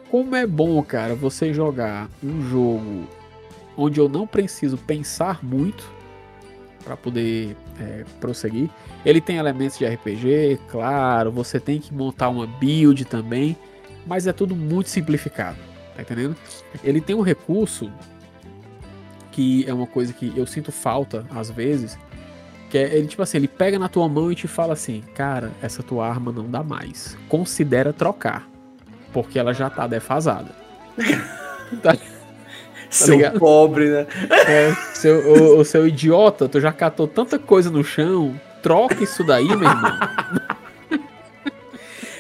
como 0.09 0.35
é 0.35 0.45
bom, 0.45 0.81
cara, 0.83 1.15
você 1.15 1.53
jogar 1.53 2.09
um 2.23 2.41
jogo 2.49 3.07
onde 3.77 3.99
eu 3.99 4.09
não 4.09 4.27
preciso 4.27 4.77
pensar 4.77 5.43
muito 5.43 5.89
para 6.83 6.97
poder 6.97 7.55
é, 7.79 8.03
prosseguir. 8.19 8.69
Ele 9.05 9.21
tem 9.21 9.37
elementos 9.37 9.77
de 9.77 9.85
RPG, 9.85 10.59
claro. 10.67 11.31
Você 11.31 11.59
tem 11.59 11.79
que 11.79 11.93
montar 11.93 12.29
uma 12.29 12.45
build 12.45 13.05
também, 13.05 13.55
mas 14.05 14.27
é 14.27 14.33
tudo 14.33 14.55
muito 14.55 14.89
simplificado. 14.89 15.57
Tá 15.95 16.01
entendendo? 16.01 16.35
Ele 16.83 17.01
tem 17.01 17.15
um 17.15 17.21
recurso 17.21 17.91
que 19.31 19.65
é 19.67 19.73
uma 19.73 19.87
coisa 19.87 20.13
que 20.13 20.31
eu 20.35 20.45
sinto 20.45 20.71
falta 20.71 21.25
às 21.33 21.49
vezes, 21.49 21.97
que 22.69 22.77
é 22.77 22.95
ele 22.95 23.07
tipo 23.07 23.21
assim, 23.21 23.37
ele 23.37 23.47
pega 23.47 23.79
na 23.79 23.87
tua 23.89 24.07
mão 24.07 24.31
e 24.31 24.35
te 24.35 24.47
fala 24.47 24.73
assim: 24.73 25.03
"Cara, 25.15 25.51
essa 25.61 25.81
tua 25.81 26.07
arma 26.07 26.31
não 26.31 26.49
dá 26.49 26.63
mais. 26.63 27.17
Considera 27.29 27.91
trocar, 27.93 28.47
porque 29.13 29.39
ela 29.39 29.53
já 29.53 29.69
tá 29.69 29.87
defasada." 29.87 30.53
Tá- 31.81 31.95
Seu 32.89 33.15
ligado? 33.15 33.39
pobre, 33.39 33.89
né? 33.89 34.05
é, 34.45 34.75
seu, 34.93 35.19
o, 35.55 35.59
o 35.61 35.63
seu 35.63 35.87
idiota, 35.87 36.49
tu 36.49 36.59
já 36.59 36.73
catou 36.73 37.07
tanta 37.07 37.39
coisa 37.39 37.69
no 37.71 37.81
chão, 37.81 38.37
troca 38.61 39.01
isso 39.01 39.23
daí, 39.23 39.47
meu 39.47 39.69
irmão. 39.69 39.97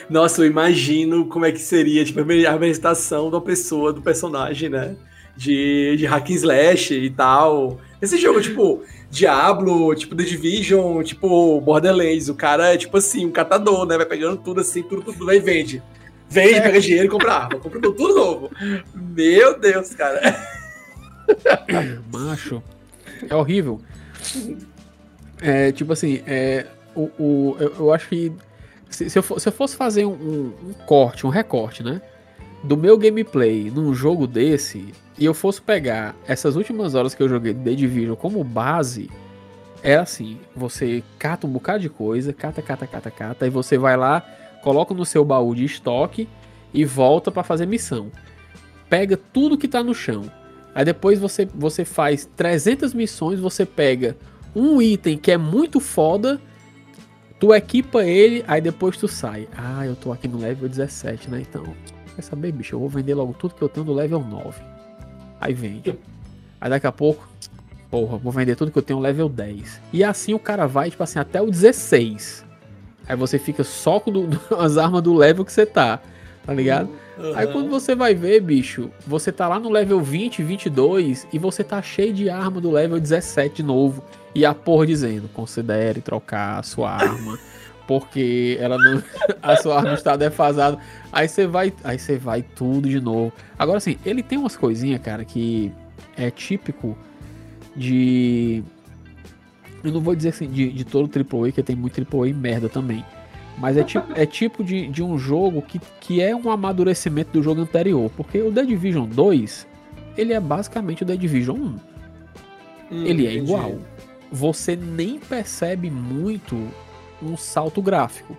Nossa, 0.09 0.41
eu 0.41 0.45
imagino 0.47 1.25
como 1.25 1.45
é 1.45 1.51
que 1.51 1.59
seria, 1.59 2.03
tipo, 2.03 2.19
a 2.19 2.53
apresentação 2.53 3.29
da 3.29 3.39
pessoa, 3.41 3.93
do 3.93 4.01
personagem, 4.01 4.69
né? 4.69 4.95
De, 5.43 5.95
de 5.97 6.05
hack 6.05 6.29
and 6.29 6.33
slash 6.35 6.93
e 6.93 7.09
tal. 7.09 7.79
Esse 8.01 8.17
jogo, 8.17 8.39
tipo, 8.41 8.83
Diablo, 9.09 9.93
tipo, 9.95 10.15
The 10.15 10.23
Division, 10.23 11.01
tipo, 11.03 11.59
Borderlands. 11.61 12.29
O 12.29 12.35
cara 12.35 12.73
é, 12.73 12.77
tipo 12.77 12.95
assim, 12.97 13.25
um 13.25 13.31
catador, 13.31 13.85
né? 13.87 13.97
Vai 13.97 14.05
pegando 14.05 14.37
tudo 14.37 14.61
assim, 14.61 14.83
tudo, 14.83 15.01
tudo, 15.01 15.25
vai 15.25 15.37
e 15.37 15.39
vende. 15.39 15.81
Vende, 16.29 16.61
pega 16.61 16.79
dinheiro 16.79 17.05
e 17.07 17.09
compra 17.09 17.33
arma. 17.33 17.59
Compra 17.59 17.79
tudo, 17.81 17.93
tudo 17.95 18.15
novo. 18.15 18.51
Meu 18.93 19.59
Deus, 19.59 19.93
cara. 19.95 20.21
Macho. 22.11 22.61
É 23.29 23.35
horrível. 23.35 23.81
É, 25.41 25.71
tipo 25.71 25.91
assim, 25.93 26.21
é, 26.27 26.67
o, 26.95 27.09
o, 27.19 27.57
eu, 27.59 27.73
eu 27.79 27.93
acho 27.93 28.07
que 28.09 28.31
se, 28.89 29.09
se 29.09 29.17
eu, 29.17 29.23
for- 29.23 29.39
se 29.39 29.47
eu 29.49 29.53
fosse 29.53 29.75
fazer 29.75 30.05
um, 30.05 30.11
um- 30.13 30.53
um 30.69 30.73
corte, 30.85 31.25
um 31.25 31.29
recorte, 31.29 31.81
né? 31.83 32.01
Do 32.63 32.77
meu 32.77 32.97
gameplay 32.97 33.71
num 33.73 33.93
jogo 33.93 34.27
desse, 34.27 34.93
e 35.17 35.25
eu 35.25 35.33
fosse 35.33 35.61
pegar 35.61 36.15
essas 36.27 36.55
últimas 36.55 36.95
horas 36.95 37.13
que 37.13 37.21
eu 37.21 37.29
joguei 37.29 37.53
The 37.53 37.73
Division 37.73 38.15
como 38.15 38.43
base, 38.43 39.09
é 39.83 39.95
assim: 39.95 40.39
você 40.55 41.03
cata 41.19 41.47
um 41.47 41.49
bocado 41.49 41.79
de 41.79 41.89
coisa, 41.89 42.33
cata, 42.33 42.61
cata, 42.61 42.87
cata, 42.87 43.11
cata, 43.11 43.45
aí 43.45 43.51
você 43.51 43.77
vai 43.77 43.97
lá, 43.97 44.21
coloca 44.63 44.93
no 44.93 45.05
seu 45.05 45.25
baú 45.25 45.53
de 45.55 45.65
estoque 45.65 46.27
e 46.73 46.85
volta 46.85 47.31
pra 47.31 47.43
fazer 47.43 47.65
missão. 47.65 48.11
Pega 48.89 49.17
tudo 49.17 49.57
que 49.57 49.67
tá 49.67 49.83
no 49.83 49.93
chão. 49.93 50.23
Aí 50.73 50.85
depois 50.85 51.19
você, 51.19 51.45
você 51.53 51.83
faz 51.83 52.29
300 52.35 52.93
missões, 52.93 53.39
você 53.39 53.65
pega 53.65 54.15
um 54.55 54.81
item 54.81 55.17
que 55.17 55.31
é 55.31 55.37
muito 55.37 55.79
foda, 55.79 56.39
tu 57.39 57.53
equipa 57.53 58.03
ele, 58.03 58.43
aí 58.47 58.61
depois 58.61 58.95
tu 58.97 59.07
sai. 59.07 59.47
Ah, 59.55 59.85
eu 59.85 59.95
tô 59.95 60.11
aqui 60.11 60.27
no 60.27 60.37
level 60.37 60.69
17, 60.69 61.29
né? 61.29 61.41
Então, 61.41 61.63
quer 62.15 62.21
saber, 62.21 62.51
bicho? 62.51 62.75
Eu 62.75 62.79
vou 62.79 62.89
vender 62.89 63.13
logo 63.13 63.33
tudo 63.33 63.55
que 63.55 63.61
eu 63.61 63.69
tenho 63.69 63.85
do 63.85 63.93
level 63.93 64.19
9. 64.19 64.70
Aí 65.41 65.53
vende. 65.53 65.97
Aí 66.59 66.69
daqui 66.69 66.85
a 66.87 66.91
pouco, 66.91 67.27
porra, 67.89 68.17
vou 68.17 68.31
vender 68.31 68.55
tudo 68.55 68.71
que 68.71 68.77
eu 68.77 68.83
tenho 68.83 68.99
level 68.99 69.27
10. 69.27 69.81
E 69.91 70.03
assim 70.03 70.33
o 70.33 70.39
cara 70.39 70.67
vai, 70.67 70.89
tipo 70.91 71.01
assim, 71.03 71.17
até 71.19 71.41
o 71.41 71.49
16. 71.49 72.45
Aí 73.07 73.15
você 73.15 73.39
fica 73.39 73.63
só 73.63 73.99
com 73.99 74.11
do- 74.13 74.39
as 74.57 74.77
armas 74.77 75.01
do 75.01 75.13
level 75.15 75.43
que 75.43 75.51
você 75.51 75.65
tá, 75.65 75.99
tá 76.45 76.53
ligado? 76.53 76.89
Aí 77.35 77.45
quando 77.47 77.69
você 77.69 77.93
vai 77.93 78.15
ver, 78.15 78.41
bicho, 78.41 78.89
você 79.05 79.31
tá 79.31 79.47
lá 79.47 79.59
no 79.59 79.69
level 79.69 79.99
20, 80.01 80.41
22 80.43 81.27
e 81.33 81.37
você 81.37 81.63
tá 81.63 81.81
cheio 81.81 82.13
de 82.13 82.29
arma 82.29 82.59
do 82.61 82.71
level 82.71 82.99
17 82.99 83.57
de 83.57 83.63
novo. 83.63 84.03
E 84.33 84.45
a 84.45 84.53
porra 84.53 84.87
dizendo, 84.87 85.27
considere 85.33 85.99
trocar 86.01 86.59
a 86.59 86.63
sua 86.63 86.89
arma, 86.91 87.37
porque 87.87 88.57
ela 88.59 88.77
não 88.77 89.01
a 89.41 89.55
sua 89.57 89.77
arma 89.77 89.93
está 89.93 90.15
defasada. 90.15 90.77
Aí 91.11 91.27
você 91.27 91.47
vai, 91.47 91.73
aí 91.83 91.99
você 91.99 92.17
vai 92.17 92.41
tudo 92.41 92.89
de 92.89 92.99
novo. 92.99 93.33
Agora 93.57 93.77
assim, 93.77 93.97
ele 94.05 94.23
tem 94.23 94.37
umas 94.37 94.55
coisinhas, 94.55 95.01
cara, 95.01 95.25
que 95.25 95.71
é 96.17 96.29
típico 96.29 96.97
de 97.75 98.63
eu 99.83 99.91
não 99.91 100.01
vou 100.01 100.15
dizer 100.15 100.29
assim 100.29 100.47
de, 100.47 100.71
de 100.71 100.83
todo 100.83 101.09
AAA, 101.09 101.51
que 101.51 101.63
tem 101.63 101.75
muito 101.75 101.99
AAA 101.99 102.33
merda 102.33 102.69
também. 102.69 103.03
Mas 103.57 103.77
é 103.77 103.83
tipo, 103.83 104.05
é 104.15 104.25
tipo 104.25 104.63
de, 104.63 104.87
de 104.87 105.03
um 105.03 105.17
jogo 105.17 105.61
que, 105.61 105.79
que 105.99 106.21
é 106.21 106.35
um 106.35 106.49
amadurecimento 106.49 107.31
do 107.31 107.43
jogo 107.43 107.61
anterior. 107.61 108.09
Porque 108.15 108.41
o 108.41 108.51
The 108.51 108.63
Division 108.63 109.07
2, 109.07 109.67
ele 110.17 110.33
é 110.33 110.39
basicamente 110.39 111.03
o 111.03 111.05
The 111.05 111.15
Division 111.15 111.57
1. 111.57 111.61
Hum, 111.63 111.79
ele 112.91 113.27
é 113.27 113.33
entendi. 113.33 113.51
igual. 113.51 113.75
Você 114.31 114.75
nem 114.75 115.19
percebe 115.19 115.89
muito 115.89 116.57
um 117.23 117.37
salto 117.37 117.81
gráfico 117.81 118.35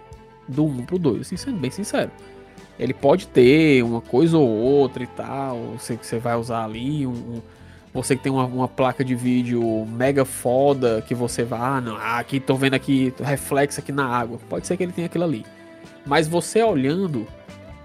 do 0.47 0.65
1 0.65 0.85
pro 0.85 0.99
2, 0.99 1.23
assim, 1.23 1.37
sendo 1.37 1.59
bem 1.59 1.71
sincero. 1.71 2.11
Ele 2.79 2.95
pode 2.95 3.27
ter 3.29 3.83
uma 3.83 4.01
coisa 4.01 4.37
ou 4.37 4.49
outra 4.49 5.03
e 5.03 5.07
tal, 5.07 5.59
você, 5.79 5.97
você 6.01 6.19
vai 6.19 6.37
usar 6.37 6.65
ali, 6.65 7.07
um, 7.07 7.41
você 7.93 8.17
que 8.17 8.23
tem 8.23 8.33
uma, 8.33 8.47
uma 8.47 8.69
placa 8.69 9.05
de 9.05 9.15
vídeo 9.15 9.87
mega 9.87 10.25
foda, 10.25 11.03
que 11.07 11.15
você 11.15 11.45
vai, 11.45 11.61
ah, 11.61 11.81
não, 11.81 11.97
ah, 11.97 12.19
aqui 12.19 12.41
tô 12.41 12.55
vendo 12.57 12.75
aqui 12.75 13.13
reflexo 13.21 13.81
aqui 13.81 13.93
na 13.93 14.07
água. 14.07 14.39
Pode 14.49 14.67
ser 14.67 14.77
que 14.77 14.83
ele 14.83 14.93
tenha 14.93 15.07
aquilo 15.07 15.25
ali. 15.25 15.45
Mas 16.07 16.27
você 16.27 16.63
olhando 16.63 17.27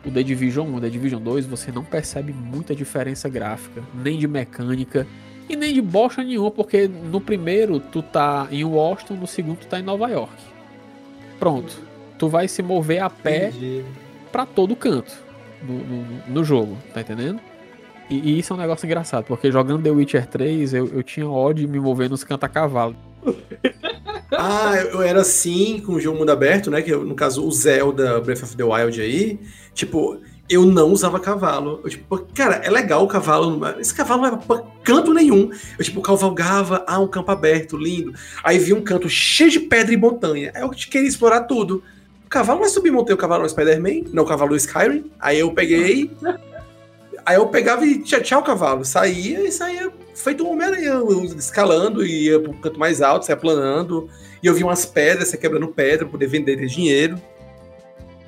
o 0.06 0.11
The 0.11 0.24
Division 0.24 0.68
1 0.68 0.74
e 0.74 0.78
o 0.78 0.82
The 0.82 0.90
Division 0.90 1.22
2, 1.22 1.45
você 1.45 1.72
não 1.72 1.84
percebe 1.84 2.32
muita 2.32 2.74
diferença 2.74 3.28
gráfica, 3.28 3.84
nem 3.94 4.18
de 4.18 4.28
mecânica, 4.28 5.06
e 5.49 5.56
nem 5.56 5.74
de 5.74 5.82
bosta 5.82 6.24
nenhuma, 6.24 6.52
porque 6.52 6.88
no 6.88 7.22
primeiro 7.22 7.80
tu 7.80 8.02
tá 8.02 8.48
em 8.52 8.64
Washington, 8.64 9.15
no 9.15 9.28
segundo 9.28 9.60
tu 9.60 9.68
tá 9.68 9.80
em 9.80 9.84
Nova 9.84 10.10
York. 10.10 10.34
Pronto. 11.39 11.73
Tu 12.18 12.27
vai 12.27 12.47
se 12.47 12.61
mover 12.64 13.01
a 13.01 13.09
pé 13.09 13.51
pra 14.31 14.45
todo 14.45 14.76
canto 14.76 15.14
no, 15.61 15.73
no- 15.76 16.05
no 16.27 16.43
jogo, 16.43 16.77
tá 16.93 17.01
entendendo? 17.01 17.39
E, 18.09 18.15
e 18.15 18.39
isso 18.39 18.53
é 18.53 18.55
um 18.55 18.59
negócio 18.59 18.85
engraçado, 18.85 19.26
porque 19.26 19.51
jogando 19.51 19.84
The 19.84 19.91
Witcher 19.91 20.26
3, 20.27 20.73
eu, 20.73 20.88
eu 20.88 21.03
tinha 21.03 21.27
ódio 21.30 21.65
de 21.65 21.72
me 21.72 21.80
mover 21.80 22.09
nos 22.09 22.23
canta-cavalo. 22.23 22.95
Ah, 24.30 24.76
eu 24.76 24.88
eu 24.97 25.01
era 25.01 25.22
assim 25.22 25.80
com 25.80 25.93
o 25.93 25.99
jogo 26.01 26.19
mundo 26.19 26.30
aberto, 26.31 26.69
né? 26.69 26.81
Que 26.81 26.91
eu, 26.91 27.03
no 27.05 27.15
caso 27.15 27.47
o 27.47 27.51
Zelda 27.51 28.19
Breath 28.19 28.43
of 28.43 28.57
the 28.57 28.64
Wild 28.64 28.99
aí, 28.99 29.39
tipo, 29.73 30.19
eu 30.49 30.65
não 30.65 30.90
usava 30.91 31.19
cavalo. 31.19 31.82
Eu, 31.84 31.90
tipo, 31.90 32.18
cara, 32.34 32.56
é 32.64 32.69
legal 32.69 33.03
o 33.03 33.07
cavalo, 33.07 33.57
mas 33.57 33.80
esse 33.80 33.94
cavalo 33.94 34.22
não 34.22 34.32
vai 34.32 34.40
pra 34.40 34.64
canto 34.84 35.14
nenhum. 35.14 35.52
Eu, 35.78 35.84
tipo, 35.84 36.02
cavalgava, 36.02 36.84
ah, 36.88 36.99
um 36.99 37.07
campo 37.07 37.32
aberto, 37.32 37.78
lindo. 37.78 38.14
Aí 38.44 38.57
vi 38.57 38.74
um 38.74 38.82
canto 38.82 39.10
cheio 39.10 39.52
de 39.52 39.60
pedra 39.60 39.94
e 39.94 39.98
montanha. 39.98 40.52
Aí 40.56 40.61
eu 40.61 40.69
queria 40.69 41.07
explorar 41.07 41.41
tudo. 41.41 41.84
O 42.26 42.30
cavalo 42.30 42.60
vai 42.60 42.69
subir 42.69 42.91
montei 42.91 43.14
o 43.14 43.18
cavalo 43.18 43.44
no 43.44 43.49
Spider-Man, 43.49 44.10
não 44.11 44.24
o 44.24 44.26
cavalo 44.28 44.52
do 44.52 44.57
Skyrim. 44.57 45.11
Aí 45.19 45.40
eu 45.40 45.52
peguei. 45.53 46.11
Aí 47.26 47.36
eu 47.36 47.48
pegava 47.48 47.86
e 47.86 47.99
tchau, 47.99 48.22
tchau 48.22 48.44
cavalo. 48.44 48.86
Saía 48.86 49.45
e 49.48 49.52
saía 49.52 49.91
feito 50.15 50.45
um 50.45 50.52
Homem-Aranha, 50.52 51.02
escalando 51.38 52.06
e 52.06 52.26
ia 52.26 52.40
pro 52.40 52.53
canto 52.53 52.80
mais 52.80 53.02
alto, 53.02 53.26
saia 53.26 53.38
planando. 53.38 54.10
E 54.41 54.48
eu 54.48 54.53
vi 54.53 54.64
umas 54.64 54.86
pedras, 54.86 55.28
você 55.28 55.38
quebrando 55.38 55.68
pedra 55.68 56.07
poder 56.07 56.28
vender 56.28 56.65
dinheiro. 56.68 57.22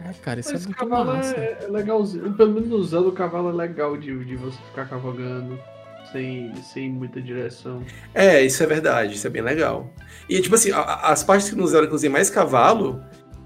É, 0.09 0.13
cara, 0.13 0.39
isso 0.39 0.51
Mas 0.53 0.61
é 0.61 0.65
o 0.65 0.67
muito 0.69 0.79
cavalo 0.79 1.13
massa. 1.17 1.35
é, 1.35 1.57
é 1.63 1.67
legalzinho. 1.67 2.33
Pelo 2.33 2.53
menos 2.53 2.71
usando 2.71 3.07
o 3.09 3.11
cavalo 3.11 3.49
é 3.49 3.53
legal 3.53 3.95
de, 3.97 4.23
de 4.25 4.35
você 4.35 4.57
ficar 4.69 4.85
cavalgando 4.89 5.59
sem, 6.11 6.51
sem 6.63 6.89
muita 6.89 7.21
direção. 7.21 7.83
É, 8.13 8.41
isso 8.43 8.63
é 8.63 8.65
verdade, 8.65 9.15
isso 9.15 9.27
é 9.27 9.29
bem 9.29 9.41
legal. 9.41 9.93
E 10.27 10.41
tipo 10.41 10.55
assim, 10.55 10.71
a- 10.71 10.79
a- 10.79 11.11
as 11.11 11.23
partes 11.23 11.49
que 11.49 11.55
nos 11.55 11.71
Zelda 11.71 11.85
que 11.87 11.93
eu 11.93 11.95
usei 11.95 12.09
mais 12.09 12.29
cavalo 12.29 12.99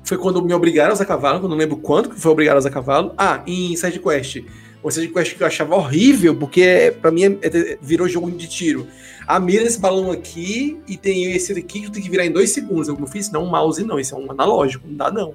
foi 0.03 0.17
quando 0.17 0.41
me 0.43 0.53
obrigaram 0.53 0.91
a 0.91 0.93
usar 0.93 1.05
cavalo, 1.05 1.39
que 1.39 1.45
eu 1.45 1.49
não 1.49 1.57
lembro 1.57 1.77
quanto 1.77 2.09
que 2.09 2.19
foi 2.19 2.31
obrigado 2.31 2.55
a 2.55 2.59
usar 2.59 2.69
cavalo. 2.69 3.13
Ah, 3.17 3.41
em 3.47 3.75
Side 3.75 3.99
Quest. 3.99 4.43
Uma 4.81 4.91
Side 4.91 5.07
Quest 5.13 5.35
que 5.37 5.43
eu 5.43 5.47
achava 5.47 5.75
horrível, 5.75 6.35
porque 6.35 6.93
pra 7.01 7.09
mim 7.11 7.23
é- 7.41 7.47
é- 7.47 7.77
virou 7.81 8.07
jogo 8.07 8.29
de 8.31 8.47
tiro. 8.47 8.85
Ah, 9.25 9.39
mira 9.39 9.63
esse 9.63 9.79
balão 9.79 10.11
aqui 10.11 10.77
e 10.87 10.97
tem 10.97 11.31
esse 11.33 11.53
daqui 11.53 11.81
que 11.81 11.85
tu 11.87 11.93
tem 11.93 12.03
que 12.03 12.09
virar 12.09 12.25
em 12.25 12.31
dois 12.31 12.51
segundos. 12.51 12.89
Eu 12.89 12.97
não 12.97 13.07
fiz, 13.07 13.31
não, 13.31 13.43
um 13.45 13.49
mouse 13.49 13.81
não, 13.83 13.97
isso 13.97 14.13
é 14.13 14.17
um 14.17 14.29
analógico, 14.29 14.85
não 14.87 14.95
dá 14.97 15.09
não. 15.11 15.33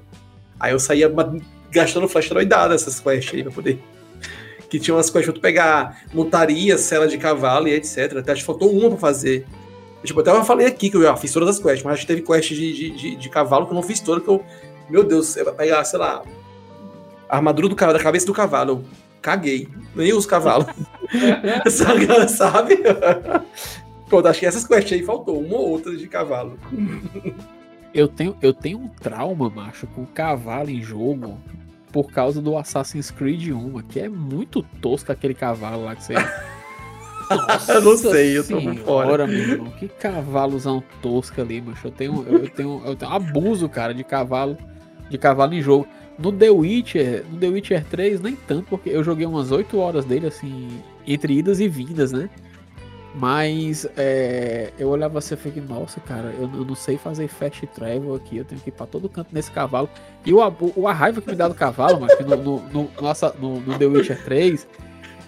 Aí 0.58 0.72
eu 0.72 0.78
saía 0.80 1.10
gastando 1.70 2.08
flecha 2.08 2.34
doidada 2.34 2.74
essas 2.74 2.98
quests 3.00 3.34
aí 3.34 3.42
pra 3.42 3.52
poder. 3.52 3.80
Que 4.68 4.78
tinha 4.78 4.94
umas 4.94 5.08
quests 5.10 5.26
pra 5.26 5.34
tu 5.34 5.40
pegar 5.40 6.02
montaria, 6.12 6.76
cela 6.76 7.06
de 7.08 7.16
cavalo 7.18 7.68
e 7.68 7.72
etc. 7.74 8.16
Até 8.18 8.32
acho 8.32 8.40
que 8.42 8.46
faltou 8.46 8.70
uma 8.70 8.90
pra 8.90 8.98
fazer. 8.98 9.46
Tipo, 10.04 10.20
até 10.20 10.30
eu 10.30 10.44
falei 10.44 10.66
aqui 10.66 10.90
que 10.90 10.96
eu 10.96 11.02
já 11.02 11.16
fiz 11.16 11.32
todas 11.32 11.48
as 11.48 11.58
quests, 11.58 11.82
mas 11.82 11.94
acho 11.94 12.02
que 12.02 12.06
teve 12.06 12.22
quest 12.22 12.48
de, 12.50 12.72
de, 12.72 12.90
de, 12.90 13.16
de 13.16 13.28
cavalo 13.28 13.66
que 13.66 13.72
eu 13.72 13.74
não 13.74 13.82
fiz 13.82 14.00
toda, 14.00 14.20
que 14.20 14.28
eu. 14.28 14.44
Meu 14.88 15.02
Deus, 15.04 15.36
eu 15.36 15.52
pegar, 15.54 15.84
sei 15.84 15.98
lá. 15.98 16.22
A 17.28 17.36
armadura 17.36 17.68
do 17.68 17.76
cavalo, 17.76 17.98
da 17.98 18.02
cabeça 18.04 18.24
do 18.26 18.32
cavalo. 18.32 18.70
Eu 18.72 18.84
caguei. 19.20 19.68
Nem 19.94 20.12
uso 20.12 20.26
cavalo. 20.28 20.66
Sabe- 21.68 22.06
Sabe? 22.28 22.78
Pronto, 24.08 24.28
acho 24.28 24.40
que 24.40 24.46
essas 24.46 24.66
quests 24.66 24.92
aí 24.92 25.02
faltou, 25.04 25.38
uma 25.40 25.56
ou 25.56 25.68
outra 25.70 25.94
de 25.96 26.06
cavalo. 26.08 26.58
Eu 27.94 28.08
tenho, 28.08 28.36
eu 28.42 28.52
tenho 28.52 28.78
um 28.78 28.88
trauma, 28.88 29.48
macho, 29.48 29.86
com 29.88 30.04
cavalo 30.04 30.70
em 30.70 30.82
jogo 30.82 31.38
por 31.92 32.10
causa 32.10 32.42
do 32.42 32.56
Assassin's 32.56 33.10
Creed 33.10 33.48
1, 33.48 33.82
que 33.88 34.00
é 34.00 34.08
muito 34.08 34.62
tosco 34.80 35.10
aquele 35.10 35.34
cavalo 35.34 35.84
lá 35.84 35.96
que 35.96 36.04
você. 36.04 36.14
Eu 37.68 37.82
não 37.82 37.96
sei, 37.96 38.38
eu 38.38 38.46
tô 38.46 38.60
por 38.60 38.74
fora. 38.76 39.26
Meu 39.26 39.38
irmão, 39.38 39.70
que 39.72 39.88
cavalozão 39.88 40.82
tosco 41.02 41.40
ali, 41.40 41.60
macho. 41.60 41.88
Eu 41.88 41.90
tenho, 41.90 42.26
eu 42.26 42.48
tenho, 42.48 42.82
eu 42.84 42.96
tenho 42.96 43.12
abuso, 43.12 43.68
cara, 43.68 43.92
de 43.92 44.04
cavalo, 44.04 44.56
de 45.10 45.18
cavalo 45.18 45.54
em 45.54 45.62
jogo. 45.62 45.86
No 46.18 46.32
The 46.32 46.50
Witcher, 46.50 47.24
no 47.30 47.38
The 47.38 47.48
Witcher 47.48 47.84
3, 47.84 48.20
nem 48.20 48.34
tanto, 48.34 48.66
porque 48.68 48.90
eu 48.90 49.04
joguei 49.04 49.24
umas 49.24 49.52
8 49.52 49.78
horas 49.78 50.04
dele, 50.04 50.26
assim, 50.26 50.68
entre 51.06 51.34
idas 51.34 51.60
e 51.60 51.68
vindas, 51.68 52.10
né? 52.10 52.28
Mas 53.20 53.84
é, 53.96 54.70
eu 54.78 54.88
olhava 54.88 55.18
assim 55.18 55.34
e 55.34 55.36
fiquei, 55.36 55.60
nossa, 55.60 55.98
cara, 55.98 56.32
eu, 56.38 56.42
eu 56.54 56.64
não 56.64 56.76
sei 56.76 56.96
fazer 56.96 57.26
fast 57.26 57.66
travel 57.68 58.14
aqui, 58.14 58.36
eu 58.36 58.44
tenho 58.44 58.60
que 58.60 58.68
ir 58.68 58.72
pra 58.72 58.86
todo 58.86 59.08
canto 59.08 59.30
nesse 59.32 59.50
cavalo. 59.50 59.88
E 60.24 60.32
o, 60.32 60.38
o- 60.76 60.86
a 60.86 60.92
raiva 60.92 61.20
que 61.20 61.28
me 61.28 61.34
dá 61.34 61.48
do 61.48 61.54
cavalo, 61.54 62.00
mas 62.00 62.16
no, 62.20 62.36
no, 62.36 62.62
no, 62.70 62.90
nossa, 63.02 63.34
no, 63.40 63.58
no 63.58 63.76
The 63.76 63.86
Witcher 63.86 64.22
3, 64.24 64.68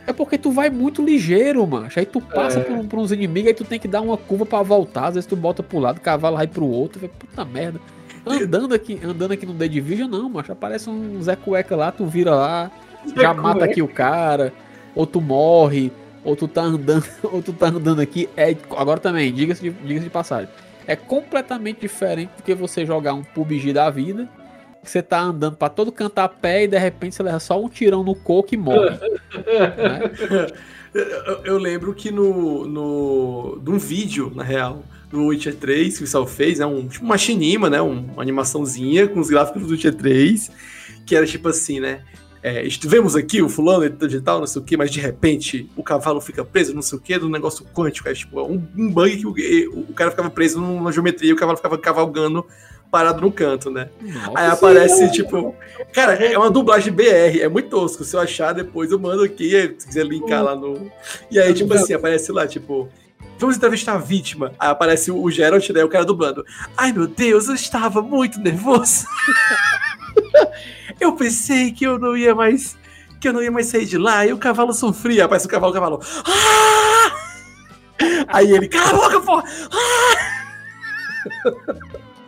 é 0.07 0.13
porque 0.13 0.39
tu 0.39 0.53
vai 0.53 0.71
muito 0.71 1.03
ligeiro, 1.05 1.67
mano. 1.67 1.89
Aí 1.97 2.07
tu 2.07 2.21
passa 2.21 2.61
É. 2.61 2.63
por, 2.63 2.87
por 2.87 2.99
uns 3.01 3.11
inimigos, 3.11 3.49
aí 3.49 3.55
tu 3.55 3.65
tem 3.65 3.81
que 3.81 3.89
dar 3.89 4.03
uma 4.03 4.17
curva 4.17 4.47
pra 4.47 4.63
voltar, 4.63 5.07
às 5.09 5.15
vezes 5.15 5.27
tu 5.27 5.35
bota 5.35 5.61
pro 5.61 5.81
lado, 5.81 5.99
o 5.99 6.01
cavalo 6.01 6.37
vai 6.37 6.47
pro 6.47 6.65
outro, 6.67 7.01
vê, 7.01 7.09
puta 7.09 7.45
merda. 7.45 7.81
Andando 8.25 8.73
aqui, 8.73 9.01
andando 9.03 9.33
aqui 9.33 9.47
no 9.47 9.55
The 9.55 9.67
Division, 9.67 10.09
não, 10.09 10.29
macho. 10.29 10.53
Aparece 10.53 10.89
um 10.89 11.21
Zé 11.21 11.35
Cueca 11.35 11.75
lá, 11.75 11.91
tu 11.91 12.07
vira 12.07 12.35
lá, 12.35 12.71
já 13.17 13.35
mata 13.35 13.65
aqui 13.65 13.83
o 13.83 13.89
cara, 13.89 14.53
ou 14.95 15.07
tu 15.07 15.21
morre, 15.21 15.91
ou 16.25 16.37
tu 16.37 16.47
tá 16.49 16.63
andando, 16.63 17.05
ou 17.25 17.43
tu 17.43 17.53
tá 17.53 17.69
andando 17.69 18.01
aqui. 18.01 18.29
É, 18.37 18.57
agora 18.77 19.01
também, 19.01 19.33
diga-se 19.33 19.63
de, 19.63 19.71
diga 19.71 20.01
de 20.01 20.11
passagem. 20.11 20.49
É 20.87 20.97
completamente 20.97 21.81
diferente 21.81 22.31
do 22.37 22.43
que 22.43 22.55
você 22.55 22.85
jogar 22.85 23.15
um 23.15 23.23
PUBG 23.23 23.73
da 23.73 23.89
vida, 23.91 24.29
que 24.83 24.91
você 24.91 25.03
tá 25.03 25.21
andando 25.21 25.57
pra 25.57 25.69
todo 25.69 25.93
canto 25.93 26.19
a 26.19 26.29
pé 26.29 26.65
e 26.65 26.69
de 26.69 26.79
repente 26.79 27.15
você 27.15 27.23
leva 27.23 27.39
só 27.39 27.63
um 27.63 27.69
tirão 27.69 28.03
no 28.03 28.15
coco 28.15 28.55
e 28.55 28.57
morre. 28.57 28.91
né? 28.91 30.47
Eu, 30.93 31.45
eu 31.45 31.59
lembro 31.59 31.95
que 31.95 32.11
no, 32.11 32.67
no. 32.67 33.61
de 33.63 33.71
um 33.71 33.79
vídeo, 33.79 34.33
na 34.35 34.43
real, 34.43 34.83
do 35.11 35.27
Witcher 35.27 35.55
3 35.55 35.95
que 35.95 36.03
o 36.03 36.07
pessoal 36.07 36.27
fez, 36.27 36.59
né? 36.59 36.67
Um, 36.67 36.89
tipo 36.89 37.05
uma 37.05 37.19
chinima, 37.19 37.71
né? 37.71 37.81
Um- 37.81 38.07
uma 38.13 38.23
animaçãozinha 38.23 39.07
com 39.07 39.21
os 39.21 39.29
gráficos 39.29 39.63
do 39.63 39.69
Witcher 39.73 39.95
3, 39.95 40.51
que 41.07 41.15
era 41.15 41.27
tipo 41.27 41.49
assim, 41.49 41.79
né? 41.79 42.01
É, 42.43 42.67
estivemos 42.67 43.15
aqui, 43.15 43.43
o 43.43 43.49
fulano 43.49 43.85
e 43.85 44.21
tal, 44.21 44.41
não 44.41 44.47
sei 44.47 44.63
o 44.63 44.65
que, 44.65 44.77
mas 44.77 44.91
de 44.91 44.99
repente 44.99 45.71
o 45.77 45.83
cavalo 45.83 46.21
fica 46.21 46.43
preso, 46.43 46.75
não 46.75 46.81
sei 46.81 46.97
o 46.97 47.01
que, 47.01 47.19
do 47.19 47.29
negócio 47.29 47.67
quântico. 47.67 48.09
É 48.09 48.15
tipo 48.15 48.41
um, 48.43 48.67
um 48.77 48.91
bug 48.91 49.17
que 49.17 49.69
o, 49.69 49.81
o 49.81 49.93
cara 49.93 50.11
ficava 50.11 50.31
preso 50.31 50.61
numa 50.61 50.91
geometria 50.91 51.31
e 51.31 51.33
o 51.33 51.37
cavalo 51.37 51.57
ficava 51.57 51.77
cavalgando 51.77 52.47
parado 52.91 53.21
no 53.21 53.31
canto, 53.31 53.71
né? 53.71 53.89
Nossa, 54.01 54.33
Aí 54.35 54.47
aparece, 54.49 55.13
tipo. 55.13 55.55
Cara, 55.93 56.15
é 56.15 56.37
uma 56.37 56.51
dublagem 56.51 56.93
BR, 56.93 57.41
é 57.41 57.49
muito 57.49 57.69
tosco. 57.69 58.05
Se 58.05 58.17
eu 58.17 58.21
achar 58.21 58.53
depois, 58.53 58.91
eu 58.91 58.99
mando 58.99 59.23
aqui, 59.23 59.51
se 59.79 59.87
quiser 59.87 60.05
linkar 60.05 60.43
lá 60.43 60.57
no. 60.57 60.91
E 61.31 61.39
aí, 61.39 61.55
tipo 61.55 61.73
assim, 61.73 61.93
aparece 61.93 62.33
lá, 62.33 62.47
tipo. 62.47 62.89
Vamos 63.39 63.57
entrevistar 63.57 63.95
a 63.95 63.99
vítima. 63.99 64.53
Aí 64.59 64.69
aparece 64.69 65.11
o 65.11 65.31
Geralt, 65.31 65.71
né? 65.71 65.83
O 65.83 65.89
cara 65.89 66.05
dublando. 66.05 66.45
Ai 66.77 66.93
meu 66.93 67.07
Deus, 67.07 67.49
eu 67.49 67.55
estava 67.55 68.03
muito 68.03 68.39
nervoso. 68.39 69.07
eu 71.01 71.13
pensei 71.15 71.73
que 71.73 71.85
eu 71.85 71.99
não 71.99 72.17
ia 72.17 72.35
mais. 72.35 72.79
Que 73.21 73.29
eu 73.29 73.33
não 73.33 73.43
ia 73.43 73.51
mais 73.51 73.67
sair 73.67 73.87
de 73.87 73.99
lá. 73.99 74.27
E 74.27 74.33
o 74.33 74.39
cavalo 74.39 74.73
sofria. 74.73 75.25
Aparece 75.25 75.47
o 75.47 75.51
cavalo, 75.51 75.73
o 75.73 75.75
cavalo. 75.75 76.01
Ah! 76.25 77.11
Aí 78.29 78.51
ele, 78.51 78.69
cala 78.69 78.89
a 78.89 78.97
boca, 78.97 79.21
porra! 79.21 79.45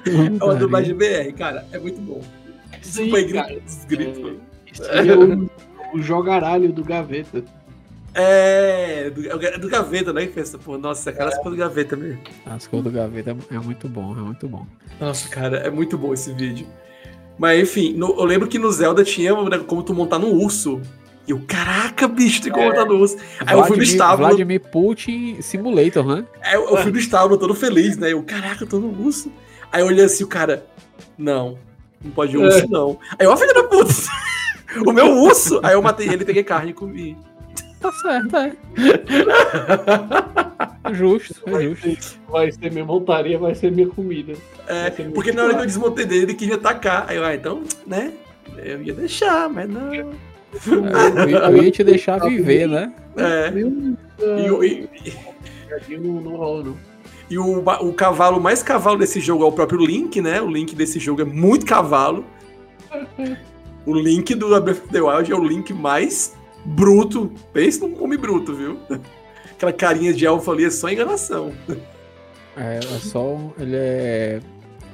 É 0.05 0.45
uma 0.45 0.55
dublagem 0.55 0.95
BR, 0.95 1.33
cara. 1.37 1.67
É 1.73 1.79
muito 1.79 2.01
bom. 2.01 2.21
Sim, 2.83 3.07
Super 3.07 3.33
cara. 3.33 3.49
gritos, 3.49 3.85
gritos. 3.85 4.33
Isso 4.73 4.91
aí 4.91 5.09
é 5.09 5.17
o, 5.17 5.51
o 5.95 6.03
jogaralho 6.03 6.73
do 6.73 6.85
Gaveta. 6.85 7.45
É, 8.15 9.09
do, 9.11 9.27
é 9.27 9.59
do 9.59 9.69
Gaveta, 9.69 10.13
né? 10.13 10.27
Pensa, 10.27 10.59
pô, 10.59 10.77
nossa, 10.77 11.11
aquela 11.11 11.33
é. 11.33 11.43
do 11.43 11.57
Gaveta 11.57 11.97
mesmo. 11.97 12.21
As 12.45 12.67
cores 12.67 12.85
do 12.85 12.91
gaveta 12.91 13.31
é 13.31 13.55
é 13.55 13.59
muito 13.59 13.89
bom, 13.89 14.13
é 14.13 14.21
muito 14.21 14.49
bom. 14.49 14.67
Nossa, 15.01 15.29
cara, 15.29 15.59
é 15.59 15.71
muito 15.71 15.97
bom 15.97 16.13
esse 16.13 16.33
vídeo. 16.33 16.67
Mas 17.39 17.61
enfim, 17.63 17.93
no- 17.95 18.15
eu 18.19 18.25
lembro 18.25 18.49
que 18.49 18.59
no 18.59 18.71
Zelda 18.71 19.03
tinha 19.05 19.35
né, 19.45 19.59
como 19.67 19.83
tu 19.83 19.95
montar 19.95 20.19
no 20.19 20.29
urso. 20.29 20.81
E 21.27 21.31
eu, 21.31 21.41
caraca, 21.47 22.09
bicho, 22.09 22.43
tem 22.43 22.51
como 22.53 22.67
montar 22.67 22.85
no 22.85 22.97
urso. 22.99 23.17
Aí 23.47 23.57
eu 23.57 23.65
fui 23.65 23.77
no 23.77 23.83
estábulo, 23.83 24.29
Vladimir 24.29 24.61
Putin 24.61 25.41
Simulator, 25.41 26.05
né? 26.07 26.25
aí 26.43 26.55
eu, 26.55 26.69
eu 26.69 26.77
fui 26.79 26.91
no 26.91 26.99
estábulo 26.99 27.39
todo 27.39 27.55
feliz, 27.55 27.97
né? 27.97 28.13
Eu, 28.13 28.23
caraca, 28.23 28.65
eu 28.65 28.69
tô 28.69 28.79
no 28.81 29.05
urso. 29.05 29.31
Aí 29.71 29.81
eu 29.83 29.87
olhei 29.87 30.05
assim, 30.05 30.25
o 30.25 30.27
cara, 30.27 30.67
não, 31.17 31.57
não 32.05 32.11
pode 32.11 32.35
ir 32.35 32.39
urso, 32.39 32.67
não. 32.69 32.99
Aí 33.19 33.25
eu, 33.27 33.31
ó, 33.31 33.37
filho 33.37 33.55
da 33.55 33.63
puta, 33.65 33.93
o 34.87 34.93
meu 34.93 35.07
urso. 35.23 35.61
Aí 35.63 35.75
eu 35.75 35.83
matei 35.83 36.09
ele, 36.09 36.25
peguei 36.25 36.43
carne 36.43 36.73
e 36.73 36.75
comi. 36.75 37.17
Tá 37.83 37.93
certo, 37.93 38.37
é. 38.37 38.53
Justo, 40.95 41.35
é 41.47 41.75
justo. 41.75 42.19
Vai 42.29 42.51
ser 42.53 42.71
minha 42.73 42.85
montaria, 42.85 43.39
vai 43.39 43.55
ser 43.55 43.71
minha 43.73 43.89
comida. 43.89 44.33
É, 44.67 44.83
Vai 44.83 44.93
ser 44.93 45.11
porque 45.13 45.33
na 45.33 45.45
hora 45.45 45.55
que 45.55 45.61
eu 45.63 45.67
desmontei 45.67 46.05
dele, 46.05 46.23
ele 46.25 46.35
queria 46.35 46.57
atacar. 46.57 47.07
Aí 47.09 47.17
eu, 47.17 47.25
ah, 47.25 47.35
então, 47.35 47.63
né? 47.87 48.13
Eu 48.57 48.83
ia 48.83 48.93
deixar, 48.93 49.49
mas 49.49 49.69
não. 49.69 49.93
É, 49.93 50.01
eu, 50.01 51.29
ia- 51.31 51.39
eu 51.39 51.63
ia 51.63 51.71
te 51.71 51.85
deixar 51.85 52.19
viver, 52.19 52.69
né? 52.69 52.93
É. 53.17 53.51
Meu 53.51 53.69
E, 54.39 54.51
o- 54.51 54.65
e- 54.65 54.89
não, 55.99 56.21
não 56.21 56.37
rola, 56.37 56.65
não. 56.65 56.77
e 57.31 57.39
o, 57.39 57.59
o 57.59 57.93
cavalo 57.95 58.41
mais 58.41 58.63
cavalo 58.63 58.99
desse 58.99 59.21
jogo 59.21 59.45
é 59.45 59.47
o 59.47 59.53
próprio 59.53 59.81
Link, 59.85 60.21
né? 60.21 60.41
O 60.43 60.51
Link 60.51 60.75
desse 60.75 60.99
jogo 60.99 61.23
é 61.23 61.25
muito 61.25 61.65
cavalo. 61.67 62.25
O 63.85 63.95
Link 63.97 64.33
do 64.37 64.49
Breath 64.61 64.79
of 64.85 64.89
the 64.93 65.01
Wild 65.01 65.33
é 65.33 65.35
o 65.35 65.43
Link 65.43 65.73
mais 65.75 66.37
bruto. 66.65 67.33
Pensa 67.53 67.87
num 67.87 68.03
homem 68.03 68.19
bruto, 68.19 68.55
viu? 68.55 68.79
Aquela 69.53 69.73
carinha 69.73 70.13
de 70.13 70.27
elfo 70.27 70.51
ali 70.51 70.65
é 70.65 70.71
só 70.71 70.89
enganação. 70.91 71.53
É, 72.57 72.79
é 72.79 72.99
só. 72.99 73.35
um- 73.35 73.53
Ele 73.59 73.77
é. 73.77 74.41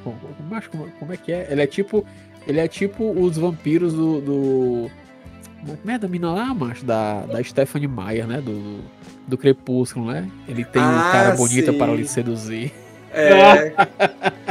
Como, 0.04 0.16
como, 0.70 0.88
como 0.98 1.12
é 1.12 1.16
que 1.16 1.32
é? 1.32 1.48
Ele 1.50 1.62
é 1.62 1.66
tipo. 1.66 2.04
Ele 2.46 2.60
é 2.60 2.68
tipo 2.68 3.10
os 3.10 3.36
vampiros 3.36 3.92
do. 3.94 4.20
do... 4.20 4.90
Como 5.82 5.90
é 5.90 5.98
da 5.98 6.06
mina 6.08 6.32
lá, 6.32 6.54
macho? 6.54 6.84
Da, 6.84 7.22
da 7.26 7.42
Stephanie 7.42 7.88
Meyer, 7.88 8.26
né? 8.26 8.40
Do, 8.40 8.78
do 9.26 9.36
Crepúsculo, 9.36 10.06
né? 10.12 10.28
Ele 10.46 10.64
tem 10.64 10.80
um 10.80 10.84
Ah, 10.84 11.08
cara 11.12 11.34
bonita 11.34 11.72
para 11.72 11.92
lhe 11.94 12.06
seduzir. 12.06 12.72
É. 13.12 13.72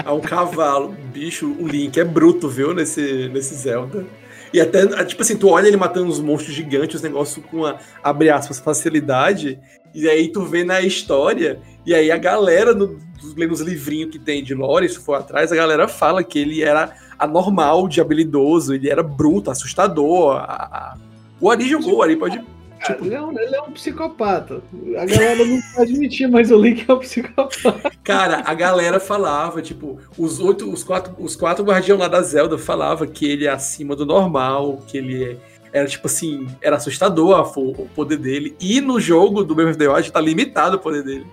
É 0.06 0.11
um 0.11 0.19
cavalo. 0.22 0.95
Bicho, 1.11 1.53
o 1.60 1.68
Link 1.68 1.99
é 1.99 2.03
bruto, 2.03 2.48
viu? 2.48 2.73
Nesse, 2.73 3.27
nesse 3.34 3.56
Zelda. 3.56 4.06
E 4.53 4.61
até, 4.61 4.86
tipo 5.06 5.22
assim, 5.22 5.36
tu 5.38 5.49
olha 5.49 5.68
ele 5.68 5.78
matando 5.78 6.10
os 6.10 6.19
monstros 6.19 6.56
gigantes, 6.56 6.95
os 6.98 7.02
negócios 7.02 7.45
com 7.45 7.65
a, 7.65 7.78
abre 8.03 8.30
aspas, 8.30 8.60
facilidade. 8.60 9.60
E 9.94 10.07
aí 10.07 10.30
tu 10.32 10.44
vê 10.44 10.64
na 10.64 10.82
história, 10.82 11.60
e 11.86 11.94
aí 11.94 12.11
a 12.11 12.18
galera, 12.18 12.74
no, 12.74 12.98
lendo 13.36 13.52
os 13.53 13.61
livrinhos 13.61 14.11
que 14.11 14.19
tem 14.19 14.44
de 14.44 14.53
lore, 14.53 14.88
se 14.90 14.99
for 14.99 15.15
atrás, 15.15 15.52
a 15.52 15.56
galera 15.56 15.88
fala 15.88 16.24
que 16.24 16.38
ele 16.40 16.61
era 16.64 16.94
anormal 17.18 17.88
de 17.88 17.99
habilidoso, 17.99 18.74
ele 18.74 18.90
era 18.90 19.02
bruto, 19.02 19.49
assustador. 19.49 20.38
a- 20.38 20.44
a- 20.72 20.98
O 21.41 21.49
Ari 21.49 21.68
jogou, 21.68 21.98
o 21.98 22.02
Ari 22.03 22.15
pode. 22.15 22.41
Cara, 22.80 22.99
ele, 23.02 23.16
é 23.16 23.22
um, 23.22 23.40
ele 23.40 23.56
é 23.56 23.62
um 23.62 23.72
psicopata. 23.72 24.62
A 24.98 25.06
galera 25.06 25.45
não 25.45 25.60
pode 25.76 25.91
admitir, 25.91 26.30
mas 26.30 26.52
o 26.52 26.58
Link 26.58 26.86
é 26.88 26.94
um 26.94 26.99
psicopata. 26.99 27.91
Cara, 28.04 28.44
a 28.45 28.54
galera 28.54 28.99
falava, 28.99 29.62
tipo, 29.62 29.99
os 30.18 30.40
oito, 30.40 30.70
os 30.72 30.84
quatro, 30.84 31.14
os 31.18 31.36
quatro 31.36 31.64
guardiões 31.64 31.99
lá 31.99 32.08
da 32.08 32.22
Zelda 32.22 32.58
falava 32.58 33.06
que 33.08 33.26
ele 33.26 33.45
é 33.45 33.49
acima 33.49 33.95
do 33.95 34.06
normal, 34.06 34.82
que 34.88 34.98
ele 34.98 35.24
é- 35.24 35.38
era 35.74 35.88
tipo 35.88 36.08
assim, 36.08 36.48
era 36.62 36.78
assustador 36.78 37.36
a 37.36 37.41
o 37.41 37.88
poder 37.95 38.18
dele. 38.18 38.56
E 38.60 38.80
no 38.82 38.99
jogo 38.99 39.44
do 39.44 39.54
Breath 39.54 39.72
of 39.72 39.78
the 39.78 39.88
Wild 39.88 40.12
tá 40.12 40.22
limitado 40.22 40.78
o 40.78 40.80
poder 40.80 41.04
dele. 41.04 41.28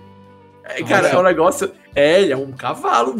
É, 0.63 0.83
cara, 0.83 1.03
Nossa. 1.03 1.15
é 1.15 1.19
um 1.19 1.23
negócio. 1.23 1.71
É, 1.93 2.21
ele 2.21 2.33
é 2.33 2.37
um 2.37 2.51
cavalo. 2.51 3.15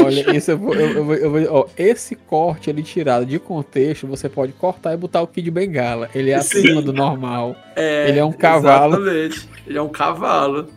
Olha, 0.00 0.36
isso 0.36 0.50
eu 0.52 0.58
vou, 0.58 0.74
eu, 0.74 1.04
vou- 1.04 1.14
eu 1.14 1.30
vou- 1.30 1.46
ó, 1.50 1.66
esse 1.76 2.14
corte 2.14 2.70
ele 2.70 2.82
tirado 2.82 3.26
de 3.26 3.38
contexto, 3.38 4.06
você 4.06 4.28
pode 4.28 4.52
cortar 4.52 4.94
e 4.94 4.96
botar 4.96 5.20
o 5.22 5.26
Kid 5.26 5.50
Bengala. 5.50 6.08
Ele 6.14 6.30
é 6.30 6.40
Sim. 6.40 6.58
acima 6.60 6.80
do 6.82 6.92
normal. 6.92 7.54
É, 7.76 8.08
Ele 8.08 8.18
é 8.18 8.24
um 8.24 8.32
cavalo. 8.32 8.94
Exatamente. 8.96 9.48
Ele 9.66 9.78
é 9.78 9.82
um 9.82 9.88
cavalo. 9.88 10.68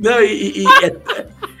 Não, 0.00 0.20
e, 0.22 0.60
e- 0.62 0.64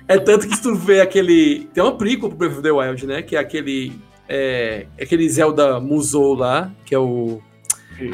é, 0.08 0.14
é 0.14 0.18
tanto 0.18 0.48
que 0.48 0.56
se 0.56 0.62
tu 0.62 0.74
vê 0.74 1.00
aquele. 1.00 1.68
Tem 1.74 1.82
uma 1.82 1.96
prequel 1.96 2.28
pro 2.28 2.36
Breath 2.38 2.52
of 2.52 2.62
the 2.62 2.70
Wild, 2.72 3.06
né? 3.06 3.22
Que 3.22 3.36
é 3.36 3.38
aquele. 3.38 3.92
É, 4.28 4.86
aquele 5.00 5.28
Zelda 5.28 5.78
Musou 5.80 6.34
lá, 6.34 6.70
que 6.86 6.94
é 6.94 6.98
o 6.98 7.40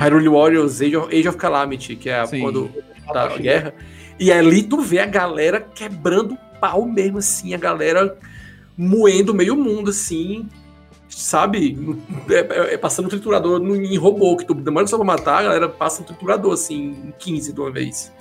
Hyrule 0.00 0.28
Warriors 0.28 0.80
Age 0.80 0.96
of, 0.96 1.16
Age 1.16 1.28
of 1.28 1.36
Calamity, 1.38 1.94
que 1.96 2.08
é 2.10 2.18
a- 2.20 2.26
Sim. 2.26 2.40
quando 2.40 2.70
tá 3.12 3.24
a 3.24 3.36
guerra. 3.38 3.72
E 4.18 4.32
ali 4.32 4.62
tu 4.62 4.80
vê 4.80 4.98
a 4.98 5.06
galera 5.06 5.60
quebrando 5.60 6.36
pau 6.60 6.84
mesmo, 6.86 7.18
assim, 7.18 7.54
a 7.54 7.58
galera 7.58 8.16
moendo 8.78 9.34
meio 9.34 9.56
mundo, 9.56 9.90
assim, 9.90 10.48
sabe? 11.08 11.76
É, 12.30 12.34
é- 12.70 12.74
é 12.74 12.78
passando 12.78 13.06
um 13.06 13.08
triturador 13.08 13.58
no- 13.58 13.74
em 13.74 13.96
robô, 13.96 14.36
que 14.36 14.44
tu 14.46 14.54
demora 14.54 14.86
só 14.86 14.96
pra 14.96 15.04
matar, 15.04 15.38
a 15.40 15.42
galera 15.42 15.68
passa 15.68 16.00
um 16.00 16.04
triturador, 16.04 16.52
assim, 16.52 16.90
em 17.08 17.14
15 17.18 17.52
de 17.52 17.60
uma 17.60 17.70
vez. 17.72 18.12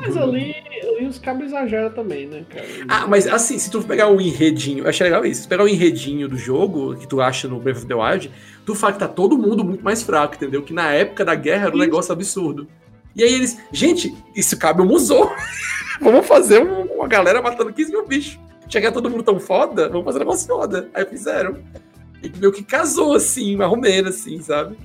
Mas 0.00 0.16
ali, 0.16 0.54
ali 0.82 1.06
os 1.06 1.18
cabos 1.18 1.44
exageram 1.46 1.90
também, 1.90 2.26
né, 2.26 2.44
cara? 2.48 2.66
Ah, 2.88 3.06
mas 3.06 3.26
assim, 3.28 3.56
se 3.58 3.70
tu 3.70 3.80
pegar 3.82 4.08
o 4.08 4.20
enredinho, 4.20 4.84
eu 4.84 4.88
achei 4.88 5.04
legal 5.04 5.24
isso. 5.24 5.42
Se 5.42 5.46
tu 5.46 5.50
pegar 5.50 5.62
o 5.64 5.68
enredinho 5.68 6.28
do 6.28 6.36
jogo, 6.36 6.96
que 6.96 7.06
tu 7.06 7.20
acha 7.20 7.46
no 7.46 7.60
Breath 7.60 7.78
of 7.78 7.86
the 7.86 7.94
Wild, 7.94 8.30
tu 8.66 8.74
fala 8.74 8.92
que 8.94 8.98
tá 8.98 9.06
todo 9.06 9.38
mundo 9.38 9.62
muito 9.64 9.84
mais 9.84 10.02
fraco, 10.02 10.34
entendeu? 10.34 10.60
Que 10.62 10.72
na 10.72 10.90
época 10.92 11.24
da 11.24 11.34
guerra 11.36 11.66
era 11.68 11.74
um 11.76 11.78
negócio 11.78 12.12
absurdo. 12.12 12.66
E 13.14 13.22
aí 13.22 13.32
eles, 13.32 13.56
gente, 13.70 14.12
isso 14.34 14.58
cabe 14.58 14.82
um 14.82 14.86
museu. 14.86 15.30
vamos 16.00 16.26
fazer 16.26 16.64
um- 16.66 16.94
uma 16.96 17.06
galera 17.06 17.40
matando 17.40 17.72
15 17.72 17.92
mil 17.92 18.04
bichos. 18.06 18.40
Chegar 18.72 18.90
todo 18.90 19.10
mundo 19.10 19.22
tão 19.22 19.38
foda, 19.38 19.86
vamos 19.88 20.04
fazer 20.06 20.16
um 20.16 20.20
negócio 20.20 20.46
foda. 20.46 20.88
Aí 20.94 21.04
fizeram. 21.04 21.58
E 22.22 22.30
meio 22.38 22.50
que 22.50 22.62
casou, 22.62 23.14
assim, 23.14 23.54
menos, 23.76 24.16
assim, 24.16 24.40
sabe? 24.40 24.78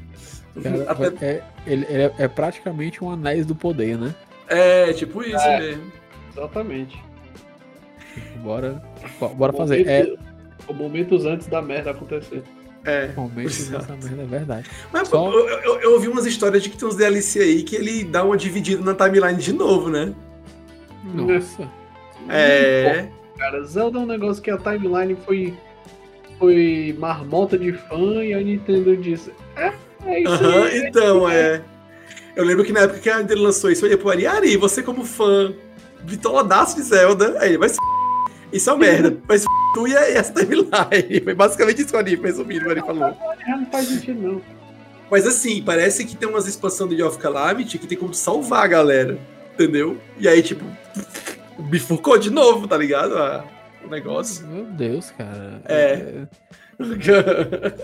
Cara, 0.62 0.84
Até- 0.92 1.26
é, 1.26 1.44
ele, 1.66 1.86
ele 1.88 2.02
é, 2.04 2.14
é 2.18 2.28
praticamente 2.28 3.02
um 3.04 3.10
anéis 3.10 3.46
do 3.46 3.56
poder, 3.56 3.98
né? 3.98 4.14
é, 4.50 4.92
tipo 4.94 5.22
isso 5.24 5.38
É. 5.38 5.60
mesmo. 5.60 5.92
Exatamente. 6.36 7.02
Bora, 8.44 8.82
bora 9.36 9.54
fazer. 9.54 9.88
É, 9.88 10.04
Momentos- 10.04 10.28
Momentos 10.78 11.26
antes 11.26 11.48
da 11.48 11.62
merda 11.62 11.92
acontecer. 11.92 12.44
É. 12.84 13.12
realmente 13.14 13.46
Exato. 13.48 13.84
essa 13.86 13.96
merda 14.08 14.24
é 14.24 14.26
verdade. 14.26 14.70
Mas 14.94 15.08
Só- 15.10 15.30
eu, 15.32 15.48
eu- 15.50 15.80
eu 15.82 15.94
ouvi 15.94 16.08
umas 16.08 16.26
histórias 16.26 16.62
de 16.64 16.70
que 16.70 16.78
tem 16.78 16.88
uns 16.88 16.96
DLC 16.96 17.40
aí 17.40 17.64
que 17.64 17.76
ele 17.76 18.04
dá 18.04 18.24
uma 18.24 18.36
dividida 18.38 18.82
na 18.84 18.94
timeline 18.94 19.40
de 19.42 19.54
novo, 19.54 19.90
né? 19.90 20.14
Nossa. 21.04 21.70
É. 22.30 23.08
Cara, 23.38 23.64
Zelda 23.64 24.00
é 24.00 24.02
um 24.02 24.06
negócio 24.06 24.42
que 24.42 24.50
a 24.50 24.58
timeline 24.58 25.16
foi, 25.26 25.54
foi 26.40 26.96
marmota 26.98 27.58
de 27.58 27.72
fã 27.74 28.24
e 28.24 28.34
a 28.34 28.40
Nintendo 28.40 28.96
disse: 28.98 29.32
É, 29.56 29.72
é 30.06 30.22
isso 30.22 30.46
aí. 30.46 30.88
então, 30.88 31.30
é. 31.30 31.62
Eu 32.36 32.44
lembro 32.46 32.64
que 32.64 32.72
na 32.72 32.82
época 32.82 33.00
que 33.00 33.10
a 33.10 33.20
Nintendo 33.20 33.42
lançou 33.44 33.72
isso, 33.72 33.84
eu 33.84 33.88
olhei 33.88 33.98
pro 33.98 34.10
Ari, 34.10 34.28
Ari, 34.28 34.58
você 34.58 34.84
como 34.84 35.04
fã 35.04 35.54
bitoladaço 36.04 36.76
de 36.76 36.84
Zelda, 36.84 37.38
aí 37.40 37.50
ele 37.50 37.58
vai 37.58 37.70
se. 37.70 37.78
Isso 38.52 38.70
é 38.70 38.74
uma 38.74 38.80
merda, 38.80 39.18
f... 39.30 39.46
tu 39.74 39.88
e 39.88 39.94
essa 39.94 40.34
timeline. 40.34 41.22
Foi 41.24 41.34
basicamente 41.34 41.82
isso 41.82 41.90
que 41.90 41.96
o 41.96 42.00
Ari, 42.00 42.16
resumindo, 42.16 42.68
o 42.68 42.70
Ari 42.72 42.82
falou. 42.82 43.16
Já 43.46 43.58
não 43.58 43.66
faz 43.72 43.88
sentido, 43.88 44.22
não. 44.22 44.42
Mas 45.10 45.26
assim, 45.26 45.62
parece 45.64 46.06
que 46.06 46.16
tem 46.16 46.28
umas 46.28 46.48
expansões 46.48 46.96
do 46.96 47.08
of 47.08 47.18
Calamity 47.18 47.78
que 47.78 47.88
tem 47.88 47.98
como 47.98 48.14
salvar 48.14 48.64
a 48.64 48.68
galera, 48.68 49.18
entendeu? 49.54 49.98
E 50.20 50.28
aí, 50.28 50.42
tipo, 50.42 50.64
Bifurcou 51.60 52.18
de 52.18 52.30
novo, 52.30 52.68
tá 52.68 52.78
ligado? 52.78 53.18
Ah, 53.18 53.44
O 53.84 53.90
negócio. 53.90 54.46
Meu 54.48 54.66
Deus, 54.66 55.12
cara. 55.12 55.62
É. 55.66 56.28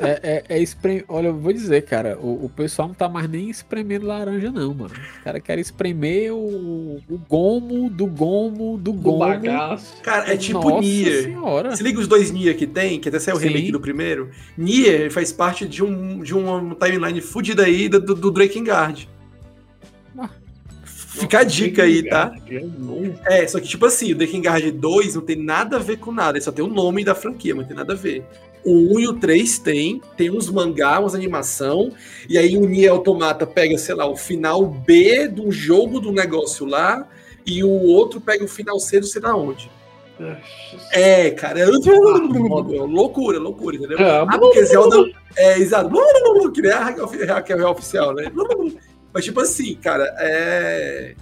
É, 0.01 0.19
é, 0.21 0.43
é 0.49 0.59
esprem... 0.61 1.03
Olha, 1.07 1.27
eu 1.29 1.35
vou 1.35 1.51
dizer, 1.51 1.81
cara, 1.83 2.15
o, 2.21 2.45
o 2.45 2.49
pessoal 2.49 2.87
não 2.89 2.93
tá 2.95 3.09
mais 3.09 3.27
nem 3.27 3.49
espremendo 3.49 4.05
laranja, 4.05 4.51
não, 4.51 4.71
mano. 4.73 4.91
Os 4.93 5.23
caras 5.23 5.41
querem 5.41 5.61
espremer 5.63 6.31
o, 6.31 7.01
o 7.09 7.17
gomo 7.27 7.89
do 7.89 8.05
gomo 8.05 8.77
do 8.77 8.91
Do 8.91 8.93
gomo. 8.93 9.17
bagaço. 9.19 9.99
Cara, 10.03 10.31
é 10.31 10.37
tipo 10.37 10.59
Nossa 10.69 10.81
Nier. 10.81 11.23
senhora. 11.23 11.75
Se 11.75 11.81
liga 11.81 11.99
os 11.99 12.07
dois 12.07 12.29
Nier 12.29 12.55
que 12.55 12.67
tem, 12.67 12.99
que 12.99 13.09
até 13.09 13.17
saiu 13.17 13.37
o 13.37 13.39
Sim. 13.39 13.47
remake 13.47 13.71
do 13.71 13.79
primeiro. 13.79 14.29
Nier 14.55 15.09
faz 15.11 15.31
parte 15.31 15.67
de, 15.67 15.83
um, 15.83 16.19
de 16.21 16.35
uma 16.35 16.75
timeline 16.75 17.19
fodida 17.21 17.63
aí 17.63 17.89
do, 17.89 17.99
do 17.99 18.29
Drakengard. 18.29 19.09
Fica 21.13 21.39
a 21.39 21.43
dica 21.43 21.83
aí, 21.83 22.01
tá? 22.03 22.33
Não. 22.79 23.13
É, 23.25 23.47
só 23.47 23.59
que 23.59 23.67
tipo 23.67 23.85
assim, 23.85 24.11
o 24.11 24.15
Drakengard 24.15 24.71
2 24.71 25.15
não 25.15 25.21
tem 25.21 25.35
nada 25.35 25.75
a 25.75 25.79
ver 25.79 25.97
com 25.97 26.11
nada, 26.11 26.37
ele 26.37 26.43
só 26.43 26.51
tem 26.51 26.65
o 26.65 26.67
nome 26.67 27.03
da 27.03 27.13
franquia, 27.13 27.53
mas 27.53 27.63
não 27.63 27.67
tem 27.67 27.77
nada 27.77 27.93
a 27.93 27.95
ver. 27.95 28.25
O 28.65 28.95
1 28.95 28.99
e 28.99 29.07
o 29.07 29.13
3 29.13 29.59
tem, 29.59 30.01
tem 30.17 30.31
uns 30.31 30.49
mangá, 30.49 30.99
umas 30.99 31.13
animação, 31.13 31.91
e 32.27 32.37
aí 32.37 32.57
o 32.57 32.65
Nier 32.65 32.91
Automata 32.91 33.45
pega, 33.45 33.77
sei 33.77 33.93
lá, 33.93 34.07
o 34.07 34.15
final 34.15 34.65
B 34.65 35.27
do 35.27 35.51
jogo 35.51 35.99
do 35.99 36.11
negócio 36.11 36.65
lá, 36.65 37.07
e 37.45 37.63
o 37.63 37.69
outro 37.69 38.19
pega 38.21 38.43
o 38.43 38.47
final 38.47 38.79
C 38.79 38.99
do 38.99 39.05
sei 39.05 39.21
lá 39.21 39.35
onde. 39.35 39.69
É, 40.91 41.31
cara, 41.31 41.59
é 41.59 41.65
loucura, 41.65 43.37
loucura, 43.39 43.77
entendeu? 43.77 43.97
Ah, 43.99 44.25
Ah, 44.27 44.39
porque 44.39 44.63
Zelda. 44.65 44.97
É, 45.35 45.59
exato. 45.59 45.91
Que 46.53 46.61
nem 46.61 46.71
a 46.71 46.79
Raquel 47.35 47.59
é 47.59 47.65
oficial, 47.65 48.13
né? 48.13 48.31
Mas, 49.13 49.25
tipo 49.25 49.39
assim, 49.39 49.75
cara, 49.75 50.03
é. 50.19 51.15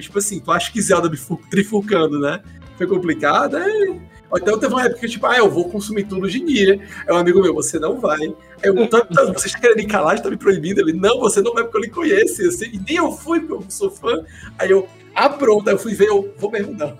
Tipo 0.00 0.18
assim, 0.18 0.40
tu 0.40 0.50
acha 0.50 0.72
que 0.72 0.80
Zelda 0.80 1.10
trifurcando, 1.50 2.18
né? 2.18 2.40
Foi 2.78 2.86
complicado, 2.86 3.58
é. 3.58 4.00
Então 4.34 4.58
teve 4.58 4.72
uma 4.72 4.84
época 4.84 5.00
que, 5.00 5.08
tipo, 5.08 5.26
ah, 5.26 5.36
eu 5.36 5.50
vou 5.50 5.68
consumir 5.68 6.04
tudo 6.04 6.30
de 6.30 6.40
Nier. 6.40 6.80
Aí 7.06 7.14
um 7.14 7.18
amigo 7.18 7.42
meu, 7.42 7.52
você 7.52 7.78
não 7.78 8.00
vai. 8.00 8.20
Aí 8.20 8.34
eu, 8.62 8.86
tá, 8.88 9.00
tá, 9.04 9.24
você 9.24 9.48
está 9.48 9.58
querendo 9.58 9.78
me 9.78 9.86
calar, 9.86 10.14
está 10.14 10.30
me 10.30 10.36
proibindo? 10.36 10.80
Ele, 10.80 10.92
não, 10.92 11.18
você 11.18 11.42
não 11.42 11.52
vai 11.52 11.64
porque 11.64 11.76
eu 11.76 11.82
lhe 11.82 11.90
conheço. 11.90 12.46
Assim, 12.46 12.66
e 12.72 12.78
nem 12.78 12.96
eu 12.96 13.10
fui, 13.12 13.40
porque 13.40 13.64
eu 13.64 13.70
sou 13.70 13.90
fã. 13.90 14.24
Aí 14.58 14.70
eu, 14.70 14.88
ah, 15.14 15.28
pronto, 15.28 15.68
aí 15.68 15.74
eu 15.74 15.78
fui 15.78 15.94
ver, 15.94 16.08
eu 16.08 16.32
vou 16.38 16.50
mesmo 16.50 16.72
não. 16.72 16.96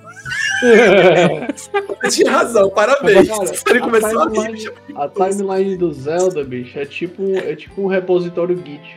Você 2.02 2.22
tinha 2.22 2.32
razão, 2.32 2.68
parabéns. 2.70 3.28
Cara, 3.28 3.44
Ele 3.70 3.78
a 3.78 3.82
começou 3.82 4.20
a 4.20 4.24
rir, 4.24 4.32
timeline- 4.32 4.52
bicho. 4.52 4.72
A 4.96 5.08
timeline 5.08 5.76
do 5.76 5.92
Zelda, 5.92 6.44
bicho, 6.44 6.78
é 6.78 6.84
tipo, 6.84 7.22
é 7.36 7.54
tipo 7.54 7.82
um 7.82 7.86
repositório 7.86 8.56
Git. 8.56 8.96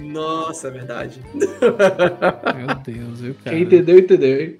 Nossa, 0.00 0.68
é 0.68 0.70
verdade. 0.70 1.20
Meu 1.34 2.74
Deus, 2.84 3.20
viu, 3.20 3.34
cara? 3.42 3.56
Quem 3.56 3.64
entendeu, 3.64 3.98
entendeu, 3.98 4.40
hein? 4.40 4.56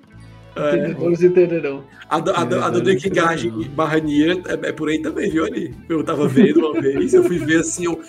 É. 0.56 1.24
Entenderão. 1.24 1.84
A 2.08 2.18
do, 2.18 2.30
a 2.32 2.44
do, 2.44 2.64
a 2.64 2.70
do 2.70 2.78
É, 2.78 2.82
Drake 2.82 3.10
Gard 3.10 3.50
não. 3.50 3.62
barra 3.68 3.98
Nier 3.98 4.40
é, 4.46 4.68
é 4.68 4.72
por 4.72 4.88
aí 4.88 5.00
também, 5.00 5.30
viu 5.30 5.44
ali? 5.44 5.74
Eu 5.88 6.02
tava 6.02 6.26
vendo 6.26 6.60
uma 6.60 6.80
vez, 6.80 7.14
eu 7.14 7.22
fui 7.24 7.38
ver 7.38 7.60
assim, 7.60 7.84
eu. 7.84 8.00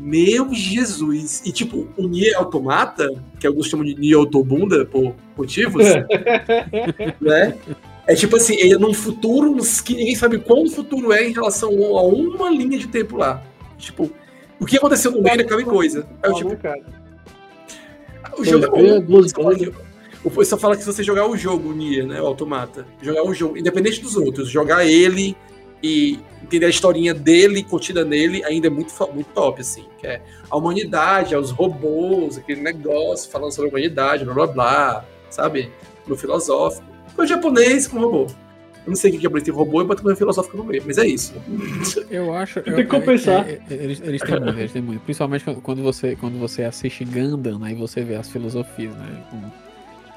Meu 0.00 0.54
Jesus! 0.54 1.42
E 1.44 1.50
tipo, 1.50 1.88
o 1.96 2.06
Nier 2.06 2.36
Automata, 2.38 3.10
que 3.40 3.46
alguns 3.46 3.66
chamam 3.66 3.84
de 3.84 3.96
Nier 3.96 4.16
Autobunda 4.16 4.86
por 4.86 5.12
motivos, 5.36 5.84
né? 7.20 7.56
É 8.06 8.14
tipo 8.14 8.36
assim, 8.36 8.54
ele 8.54 8.74
é 8.74 8.78
num 8.78 8.94
futuro 8.94 9.56
que 9.84 9.94
ninguém 9.94 10.14
sabe 10.14 10.38
qual 10.38 10.62
o 10.62 10.70
futuro 10.70 11.12
é 11.12 11.28
em 11.28 11.32
relação 11.32 11.70
a 11.96 12.02
uma 12.04 12.48
linha 12.48 12.78
de 12.78 12.86
tempo 12.86 13.16
lá. 13.16 13.42
Tipo, 13.76 14.08
o 14.60 14.66
que 14.66 14.76
aconteceu 14.76 15.10
no 15.12 15.22
meio 15.22 15.40
é 15.40 15.42
aquela 15.42 15.62
coisa. 15.64 16.06
É 16.22 16.28
o 16.28 16.34
tipo, 16.34 16.48
né, 16.50 16.56
o 18.38 18.44
jogo 18.44 18.64
é 18.64 18.68
bom. 18.68 18.76
fala 19.42 19.54
que- 19.56 19.88
O 20.24 20.30
pessoal 20.30 20.60
fala 20.60 20.76
que 20.76 20.82
se 20.82 20.92
você 20.92 21.02
jogar 21.02 21.26
o 21.28 21.36
jogo, 21.36 21.68
o 21.70 21.72
Nier, 21.72 22.04
né, 22.06 22.20
o 22.20 22.26
Automata, 22.26 22.84
jogar 23.00 23.22
o 23.24 23.32
jogo, 23.32 23.56
independente 23.56 24.00
dos 24.00 24.16
outros, 24.16 24.48
jogar 24.50 24.84
ele 24.84 25.36
e 25.80 26.18
entender 26.42 26.66
a 26.66 26.68
historinha 26.68 27.14
dele, 27.14 27.62
contida 27.62 28.04
nele, 28.04 28.44
ainda 28.44 28.66
é 28.66 28.70
muito, 28.70 28.92
muito 29.14 29.28
top, 29.32 29.60
assim. 29.60 29.84
Que 30.00 30.08
é 30.08 30.20
a 30.50 30.56
humanidade, 30.56 31.34
é 31.34 31.38
os 31.38 31.52
robôs, 31.52 32.36
aquele 32.36 32.60
negócio 32.60 33.30
falando 33.30 33.52
sobre 33.52 33.70
a 33.70 33.72
humanidade, 33.72 34.24
blá 34.24 34.34
blá 34.34 34.46
blá, 34.48 35.04
sabe? 35.30 35.70
No 36.06 36.16
filosófico. 36.16 36.84
Foi 37.14 37.26
japonês 37.26 37.86
com 37.86 38.00
robô. 38.00 38.26
Eu 38.88 38.92
não 38.92 38.96
sei 38.96 39.10
o 39.10 39.14
que 39.16 39.22
japonês 39.22 39.44
tem 39.44 39.52
robô 39.52 39.82
e 39.82 39.84
bota 39.84 40.00
coisa 40.02 40.16
filosófica 40.16 40.56
no 40.56 40.64
meio, 40.64 40.82
mas 40.86 40.96
é 40.96 41.06
isso. 41.06 41.34
Eu 42.10 42.34
acho. 42.34 42.62
Tem 42.62 42.74
que 42.74 42.84
compensar. 42.84 43.46
é- 43.46 43.60
é- 43.70 43.74
eles, 43.74 44.00
eles 44.02 44.22
têm 44.22 44.40
muito, 44.40 44.58
eles 44.58 44.72
têm 44.72 44.80
muito. 44.80 45.00
Principalmente 45.02 45.44
quando- 45.62 45.82
você, 45.82 46.16
quando 46.16 46.38
você 46.38 46.62
assiste 46.62 47.04
Gundam, 47.04 47.62
aí 47.62 47.74
você 47.74 48.00
vê 48.02 48.14
as 48.14 48.30
filosofias, 48.30 48.94
né? 48.94 49.22
Com, 49.30 49.42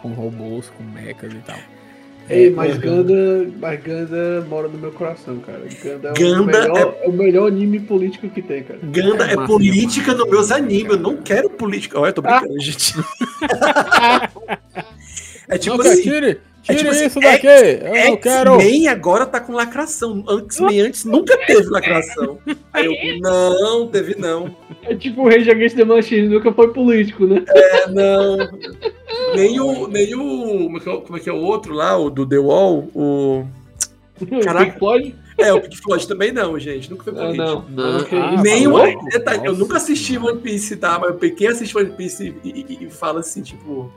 com 0.02 0.14
robôs, 0.14 0.69
com 0.69 0.84
mechas 0.85 1.34
e 1.34 1.38
tal. 1.45 1.57
Ei, 2.30 2.48
É, 2.48 2.49
mas 2.49 2.77
é, 2.77 2.80
Ganda, 2.80 3.52
mas 3.60 3.84
Ganda 3.84 4.45
mora 4.48 4.69
no 4.69 4.77
meu 4.77 4.93
coração, 4.93 5.38
cara. 5.39 5.64
Ganda 5.84 6.07
é, 6.07 6.11
o, 6.11 6.14
Ganda 6.15 6.45
melhor, 6.61 6.77
é... 7.03 7.07
o 7.10 7.11
melhor 7.11 7.48
anime 7.48 7.81
político 7.81 8.30
que 8.30 8.41
tem, 8.41 8.64
cara. 8.64 8.80
Ganda 8.84 9.27
É 9.27 9.34
é, 9.34 9.45
política 9.45 10.14
nos 10.14 10.30
meus 10.30 10.49
animes, 10.49 10.93
eu 10.93 10.98
não 10.99 11.18
quero 11.18 11.49
política. 11.49 11.99
Olha, 11.99 12.11
eu 12.11 12.14
tô 12.14 12.22
brincando, 12.22 12.56
gente. 12.61 12.93
é 15.49 15.57
tipo 15.57 15.77
não, 15.77 15.85
assim. 15.85 16.02
tire, 16.03 16.39
tire 16.61 16.77
tipo 16.79 16.89
assim, 16.91 17.05
isso 17.05 17.19
daqui! 17.19 17.47
eu 17.47 18.09
não 18.11 18.17
quero! 18.17 18.53
X-Men 18.59 18.88
agora 18.88 19.25
tá 19.25 19.39
com 19.39 19.53
lacração. 19.53 20.23
X-Men 20.47 20.81
antes 20.81 21.05
nunca 21.05 21.38
teve 21.45 21.67
lacração. 21.69 22.38
Aí 22.73 22.85
eu, 22.85 23.19
não, 23.19 23.88
teve 23.88 24.15
não. 24.17 24.55
É 24.83 24.95
tipo 24.95 25.21
o 25.23 25.29
Rage 25.29 25.49
Against 25.49 25.75
the 25.75 25.83
Machine, 25.85 26.27
nunca 26.27 26.51
foi 26.53 26.71
político, 26.73 27.25
né? 27.27 27.43
É, 27.49 27.88
não. 27.89 28.38
Nem 29.35 29.59
o. 29.59 29.88
Nem 29.88 30.15
o. 30.15 30.63
Como 30.65 30.77
é, 30.77 30.79
que 30.79 30.89
é, 30.89 30.91
o- 30.93 31.01
como 31.01 31.17
é 31.17 31.19
que 31.21 31.29
é 31.29 31.33
o 31.33 31.38
outro 31.41 31.73
lá, 31.73 31.97
o 31.97 32.09
do 32.09 32.25
The 32.25 32.38
Wall? 32.39 32.89
O. 32.95 33.45
Caraca. 34.43 34.77
Floyd? 34.77 35.15
É, 35.38 35.51
o 35.53 35.59
Pink 35.61 35.77
Floyd 35.77 36.07
também 36.07 36.31
não, 36.31 36.59
gente. 36.59 36.89
Nunca 36.91 37.05
foi 37.05 37.13
Ah, 37.13 37.25
político. 37.27 37.65
não. 37.69 37.91
Não, 37.91 37.97
ah, 37.97 38.33
isso. 38.35 38.43
Nem 38.43 38.67
o. 38.67 38.77
eu 39.43 39.55
nunca 39.55 39.77
assisti. 39.77 40.17
One 40.17 40.39
Piece, 40.39 40.75
tá? 40.75 40.99
Mas 40.99 41.33
quem 41.33 41.47
assiste 41.47 41.75
One 41.75 41.89
Piece 41.91 42.35
e, 42.43 42.49
e- 42.49 42.85
e 42.85 42.89
fala 42.89 43.21
assim, 43.21 43.41
tipo. 43.41 43.91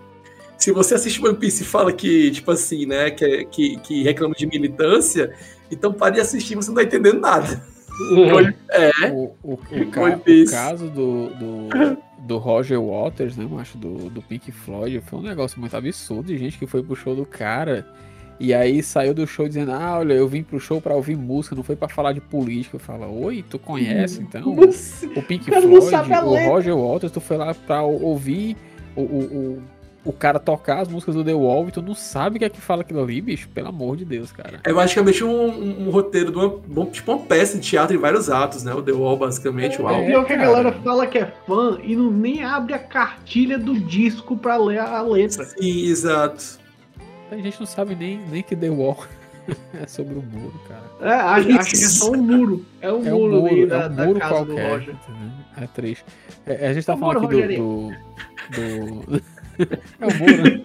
Se 0.59 0.73
você 0.73 0.95
assiste 0.95 1.25
One 1.25 1.37
Piece 1.37 1.63
e 1.63 1.67
fala 1.67 1.93
que, 1.93 2.31
tipo 2.31 2.51
assim, 2.51 2.87
né, 2.87 3.11
que, 3.11 3.45
que, 3.47 3.77
que 3.79 4.03
reclama 4.03 4.35
de 4.35 4.47
militância, 4.47 5.33
então 5.71 5.93
pare 5.93 6.15
de 6.15 6.21
assistir, 6.21 6.55
você 6.55 6.69
não 6.69 6.77
tá 6.77 6.83
entendendo 6.85 7.21
nada. 7.21 7.63
É, 8.71 9.11
O, 9.13 9.33
o, 9.43 9.53
o, 9.53 9.57
ca- 9.91 10.03
o 10.17 10.51
caso 10.51 10.89
do, 10.89 11.29
do, 11.31 11.69
do 12.21 12.39
Roger 12.39 12.81
Waters, 12.81 13.37
né, 13.37 13.47
macho, 13.49 13.77
do, 13.79 14.11
do 14.11 14.23
Pink 14.23 14.51
Floyd, 14.51 15.01
foi 15.07 15.19
um 15.19 15.23
negócio 15.23 15.61
muito 15.61 15.77
absurdo 15.77 16.25
de 16.27 16.37
gente 16.39 16.59
que 16.59 16.67
foi 16.67 16.83
pro 16.83 16.97
show 16.97 17.15
do 17.15 17.25
cara 17.27 17.87
e 18.41 18.53
aí 18.53 18.83
saiu 18.83 19.15
do 19.15 19.25
show 19.29 19.47
dizendo, 19.47 19.71
ah, 19.73 19.99
olha, 19.99 20.13
eu 20.15 20.27
vim 20.27 20.43
pro 20.43 20.59
show 20.59 20.81
pra 20.81 20.93
ouvir 20.95 21.17
música, 21.17 21.55
não 21.55 21.63
foi 21.63 21.77
pra 21.77 21.89
falar 21.89 22.13
de 22.13 22.21
política. 22.21 22.75
Eu 22.77 22.81
falo, 22.81 23.23
oi, 23.25 23.45
tu 23.49 23.61
conhece 23.61 24.23
então? 24.23 24.43
Como 24.43 24.65
assim? 24.65 25.07
O 25.15 25.23
Pink 25.23 25.49
Floyd, 25.63 26.11
o. 26.47 26.49
Roger 26.49 26.77
Waters, 26.77 27.13
tu 27.13 27.21
foi 27.21 27.37
lá 27.37 27.55
pra 27.55 27.83
ou- 27.85 28.03
ouvir 28.03 28.57
o, 28.97 29.03
o, 29.03 29.05
o, 29.23 29.63
o 30.05 30.13
cara 30.13 30.39
tocar 30.39 30.81
as 30.81 30.89
músicas 30.89 31.15
do 31.15 31.25
The 31.25 31.33
Wall 31.33 31.67
e 31.69 31.73
tu 31.73 31.81
não 31.81 31.95
sabe 31.95 32.37
o 32.37 32.39
que 32.39 32.45
é 32.45 32.49
que 32.51 32.61
fala 32.61 32.83
aquilo 32.83 33.03
ali, 33.03 33.21
bicho? 33.21 33.49
Pelo 33.49 33.69
amor 33.69 33.97
de 33.97 34.05
Deus, 34.05 34.31
cara. 34.31 34.61
é 34.63 34.73
basicamente 34.73 35.25
um, 35.25 35.47
um- 35.47 35.87
um 35.87 35.91
roteiro 35.91 36.31
de 36.31 36.39
uma, 36.39 36.87
tipo 36.87 37.11
uma 37.13 37.21
peça 37.25 37.57
de 37.59 37.63
teatro 37.67 37.97
em 37.97 37.99
vários 37.99 38.29
atos, 38.29 38.63
né? 38.65 38.75
O 38.75 38.83
The 38.83 38.93
Wall, 38.93 39.17
basicamente, 39.17 39.81
o 39.81 39.89
É, 39.89 39.93
álbum. 39.95 40.07
pior 40.07 40.25
que 40.27 40.33
a 40.35 40.37
galera 40.37 40.73
fala 40.73 41.07
que 41.07 41.19
é 41.19 41.33
fã 41.47 41.79
e 41.83 41.97
não 41.97 42.11
nem 42.11 42.45
abre 42.45 42.75
a 42.75 42.79
cartilha 42.79 43.59
do 43.59 43.75
disco 43.81 44.37
pra 44.37 44.57
ler 44.59 44.79
a 44.81 45.01
letra. 45.03 45.45
Sim, 45.45 45.87
exato. 45.87 46.59
A 47.31 47.37
gente 47.37 47.59
não 47.59 47.67
sabe 47.67 47.95
nem, 47.95 48.21
nem 48.31 48.43
que 48.43 48.55
The 48.55 48.69
Wall 48.69 49.05
é 49.83 49.87
sobre 49.87 50.15
o 50.15 50.23
muro, 50.23 50.61
cara. 50.69 50.85
É, 51.01 51.15
acha, 51.19 51.49
acha 51.61 51.71
que 51.71 51.85
é 51.85 51.89
só 51.89 52.11
um 52.13 52.17
muro. 52.23 52.65
É 52.81 52.93
um 52.93 53.07
É 53.07 53.15
um 53.15 53.19
muro, 53.19 53.47
ali 53.47 53.55
muro, 53.57 53.67
da, 53.69 53.77
é 53.77 53.87
um 53.89 53.95
da 53.95 54.05
muro 54.07 54.21
casa 54.21 54.35
do 54.41 54.47
qualquer. 54.47 54.71
Roger. 54.71 54.95
entendeu? 54.95 55.31
É 55.57 55.67
triste. 55.67 56.05
É, 56.47 56.69
a 56.69 56.73
gente 56.75 56.85
tá 56.87 56.93
É 56.93 56.97
um 56.97 56.99
falando 57.01 57.23
muro, 57.23 57.39
aqui 57.45 57.57
do. 57.57 57.91
do, 58.51 59.01
do- 59.19 59.23
é 60.01 60.07
um 60.07 60.15
muro, 60.19 60.43
né? 60.43 60.61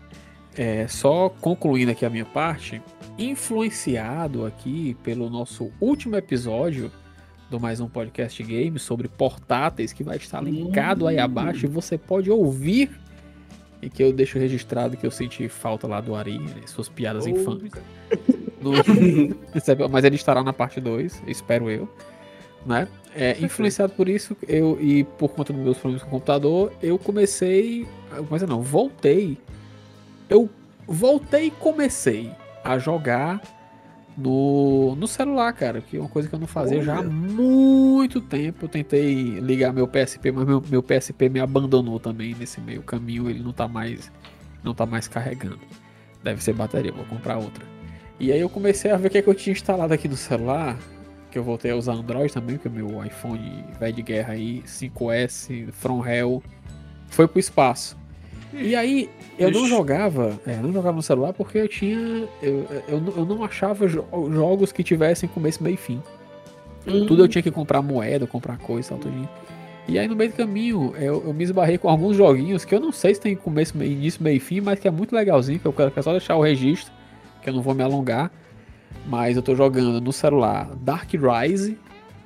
É, 0.57 0.87
só 0.89 1.29
concluindo 1.29 1.93
aqui 1.93 2.05
a 2.05 2.11
minha 2.11 2.25
parte, 2.25 2.83
influenciado 3.17 4.45
aqui 4.45 4.97
pelo 5.05 5.31
nosso 5.31 5.71
último 5.81 6.17
episódio 6.17 6.91
do 7.51 7.59
mais 7.59 7.81
um 7.81 7.89
podcast 7.89 8.43
game 8.43 8.79
sobre 8.79 9.09
portáteis 9.09 9.93
que 9.93 10.05
vai 10.05 10.17
estar 10.17 10.43
linkado 10.43 11.07
aí 11.07 11.19
abaixo 11.19 11.65
e 11.65 11.69
você 11.69 11.97
pode 11.97 12.31
ouvir 12.31 12.91
e 13.81 13.89
que 13.89 14.03
eu 14.03 14.13
deixo 14.13 14.39
registrado 14.39 14.97
que 14.97 15.07
eu 15.07 15.11
senti 15.11 15.49
falta 15.49 15.87
lá 15.87 16.01
do 16.01 16.15
Ari, 16.15 16.39
suas 16.67 16.89
piadas 16.89 17.27
infames. 17.27 17.73
No- 18.61 18.73
Mas 19.91 20.05
ele 20.05 20.17
estará 20.17 20.43
na 20.43 20.53
parte 20.53 20.81
2, 20.81 21.23
espero 21.27 21.71
eu. 21.71 21.89
Né? 22.67 22.89
É, 23.15 23.37
influenciado 23.41 23.93
por 23.95 24.09
isso 24.09 24.37
eu, 24.47 24.77
e 24.81 25.05
por 25.05 25.31
conta 25.31 25.53
dos 25.53 25.63
meus 25.63 25.79
problemas 25.79 26.03
com 26.03 26.09
o 26.09 26.11
computador, 26.13 26.73
eu 26.83 26.99
comecei. 26.99 27.87
Mas 28.29 28.43
não, 28.43 28.61
voltei. 28.61 29.39
Eu 30.29 30.51
voltei 30.87 31.47
e 31.47 31.51
comecei 31.53 32.31
a 32.65 32.79
jogar 32.79 33.41
no, 34.19 34.97
no 34.97 35.07
celular, 35.07 35.53
cara. 35.53 35.81
Que 35.81 35.97
é 35.97 36.01
uma 36.01 36.09
coisa 36.09 36.29
que 36.29 36.35
eu 36.35 36.39
não 36.39 36.47
fazia 36.47 36.83
já 36.83 36.99
há 36.99 37.03
muito 37.03 38.21
tempo. 38.21 38.65
Eu 38.65 38.69
tentei 38.69 39.39
ligar 39.41 39.73
meu 39.73 39.87
PSP, 39.87 40.33
mas 40.33 40.47
meu, 40.47 40.63
meu 40.69 40.83
PSP 40.83 41.29
me 41.29 41.41
abandonou 41.41 42.01
também 42.01 42.35
nesse 42.35 42.61
meio 42.61 42.83
caminho. 42.83 43.31
Ele 43.31 43.41
não 43.41 43.53
tá 43.53 43.69
mais. 43.69 44.11
Não 44.63 44.75
tá 44.75 44.85
mais 44.85 45.07
carregando. 45.07 45.61
Deve 46.23 46.43
ser 46.43 46.53
bateria, 46.53 46.93
vou 46.93 47.05
comprar 47.05 47.39
outra. 47.39 47.65
E 48.19 48.33
aí 48.33 48.41
eu 48.41 48.49
comecei 48.49 48.91
a 48.91 48.97
ver 48.97 49.07
o 49.07 49.11
que, 49.11 49.19
é 49.19 49.23
que 49.23 49.29
eu 49.29 49.35
tinha 49.35 49.53
instalado 49.53 49.95
aqui 49.95 50.09
no 50.09 50.17
celular. 50.17 50.77
Que 51.31 51.39
eu 51.39 51.45
voltei 51.45 51.71
a 51.71 51.77
usar 51.77 51.93
Android 51.93 52.33
também, 52.33 52.57
porque 52.57 52.69
o 52.69 52.73
meu 52.73 53.05
iPhone 53.05 53.65
velho 53.79 53.95
de 53.95 54.03
guerra 54.03 54.33
aí, 54.33 54.63
5S, 54.63 55.71
From 55.73 56.05
Hell, 56.05 56.43
foi 57.09 57.29
pro 57.29 57.39
espaço. 57.39 57.97
E 58.53 58.75
aí, 58.75 59.11
eu 59.39 59.51
não 59.51 59.61
Ixi. 59.61 59.69
jogava, 59.71 60.39
é, 60.47 60.57
não 60.57 60.73
jogava 60.73 60.97
no 60.97 61.03
celular 61.03 61.33
porque 61.33 61.59
eu 61.59 61.69
tinha. 61.69 62.27
Eu, 62.43 62.67
eu, 62.89 63.01
não- 63.01 63.13
eu 63.17 63.25
não 63.25 63.45
achava 63.45 63.87
jo- 63.87 64.05
jogos 64.33 64.73
que 64.73 64.83
tivessem 64.83 65.29
começo, 65.29 65.63
meio 65.63 65.75
e 65.75 65.77
fim. 65.77 66.03
Tudo 67.07 67.25
eu 67.25 67.29
tinha 67.29 67.43
que 67.43 67.51
comprar 67.51 67.83
moeda, 67.83 68.27
comprar 68.27 68.57
coisa, 68.57 68.91
tal, 68.91 68.99
tudinho. 68.99 69.29
E 69.87 69.99
aí 69.99 70.07
no 70.09 70.17
meio 70.17 70.31
do 70.31 70.37
caminho 70.37 70.95
eu, 70.99 71.23
eu 71.27 71.35
me 71.35 71.45
esbarrei 71.45 71.77
com 71.79 71.89
alguns 71.89 72.17
joguinhos 72.17 72.65
que 72.65 72.75
eu 72.75 72.81
não 72.81 72.93
sei 72.93 73.15
se 73.15 73.21
tem 73.21 73.35
começo, 73.37 73.77
meio, 73.77 73.93
início, 73.93 74.23
meio 74.23 74.37
e 74.37 74.41
fim, 74.41 74.61
mas 74.61 74.79
que 74.79 74.89
é 74.89 74.91
muito 74.91 75.15
legalzinho, 75.15 75.59
que 75.59 75.67
eu 75.67 75.73
quero 75.73 75.91
que 75.91 75.99
é 75.99 76.03
só 76.03 76.13
deixar 76.13 76.37
o 76.37 76.43
registro, 76.43 76.93
que 77.43 77.49
eu 77.51 77.55
não 77.55 77.61
vou 77.63 77.75
me 77.75 77.83
alongar. 77.83 78.31
Mas 79.07 79.37
eu 79.37 79.43
tô 79.43 79.55
jogando 79.55 80.01
no 80.01 80.13
celular 80.13 80.71
Dark 80.83 81.11
Rise, 81.13 81.79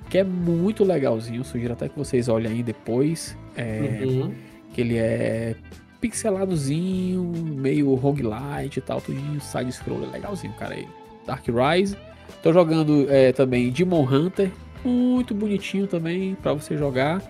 que 0.08 0.18
é 0.18 0.24
muito 0.24 0.84
legalzinho. 0.84 1.44
Sugiro 1.44 1.72
até 1.72 1.88
que 1.88 1.96
vocês 1.98 2.28
olhem 2.28 2.50
aí 2.52 2.62
depois. 2.62 3.36
É, 3.56 4.02
Uhum. 4.04 4.32
que 4.72 4.80
ele 4.80 4.96
é 4.96 5.54
pixeladozinho, 6.02 7.22
meio 7.22 7.94
roguelite 7.94 8.80
e 8.80 8.82
tal, 8.82 9.00
tudinho, 9.00 9.40
side-scroller, 9.40 10.10
legalzinho, 10.10 10.52
cara. 10.58 10.74
Aí. 10.74 10.86
Dark 11.24 11.44
Rise. 11.46 11.96
Tô 12.42 12.52
jogando 12.52 13.06
é, 13.08 13.32
também 13.32 13.70
Demon 13.70 14.02
Hunter, 14.02 14.50
muito 14.84 15.32
bonitinho 15.32 15.86
também 15.86 16.34
pra 16.34 16.52
você 16.52 16.76
jogar. 16.76 17.22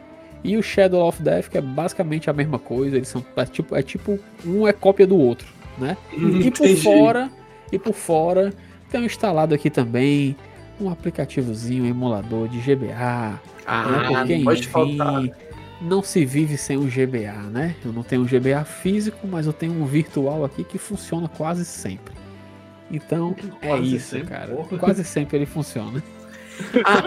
E 0.42 0.56
o 0.56 0.62
Shadow 0.62 1.06
of 1.06 1.22
Death, 1.22 1.48
que 1.50 1.58
é 1.58 1.60
basicamente 1.60 2.30
a 2.30 2.32
mesma 2.32 2.58
coisa, 2.58 2.96
eles 2.96 3.08
são 3.08 3.24
é 3.36 3.44
tipo, 3.44 3.76
é 3.76 3.82
tipo 3.82 4.18
um 4.44 4.66
é 4.66 4.72
cópia 4.72 5.06
do 5.06 5.16
outro, 5.16 5.46
né? 5.78 5.96
E 6.12 6.50
por 6.50 6.66
Entendi. 6.66 6.76
fora, 6.82 7.30
e 7.70 7.78
por 7.78 7.92
fora, 7.92 8.52
tem 8.90 9.04
instalado 9.04 9.54
aqui 9.54 9.68
também 9.68 10.34
um 10.80 10.90
aplicativozinho, 10.90 11.84
um 11.84 11.86
emulador 11.86 12.48
de 12.48 12.58
GBA, 12.58 12.86
né? 12.86 13.38
Ah, 13.66 14.04
Porque, 14.08 14.36
não 14.36 14.44
pode 14.44 14.60
enfim, 14.60 14.70
faltar. 14.70 15.22
Não 15.82 16.02
se 16.02 16.24
vive 16.24 16.56
sem 16.56 16.76
um 16.78 16.86
GBA, 16.86 17.32
né? 17.50 17.74
Eu 17.84 17.92
não 17.92 18.02
tenho 18.02 18.22
um 18.22 18.26
GBA 18.26 18.64
físico, 18.64 19.26
mas 19.26 19.46
eu 19.46 19.52
tenho 19.52 19.72
um 19.72 19.84
virtual 19.84 20.44
aqui 20.44 20.64
que 20.64 20.78
funciona 20.78 21.28
quase 21.28 21.64
sempre. 21.64 22.14
Então, 22.90 23.34
é 23.62 23.68
Quase 23.68 23.96
isso, 23.96 24.08
sempre, 24.10 24.28
cara. 24.28 24.54
porra. 24.54 24.78
Quase 24.78 25.04
sempre 25.04 25.36
ele 25.38 25.46
funciona. 25.46 26.02
Ah, 26.84 27.02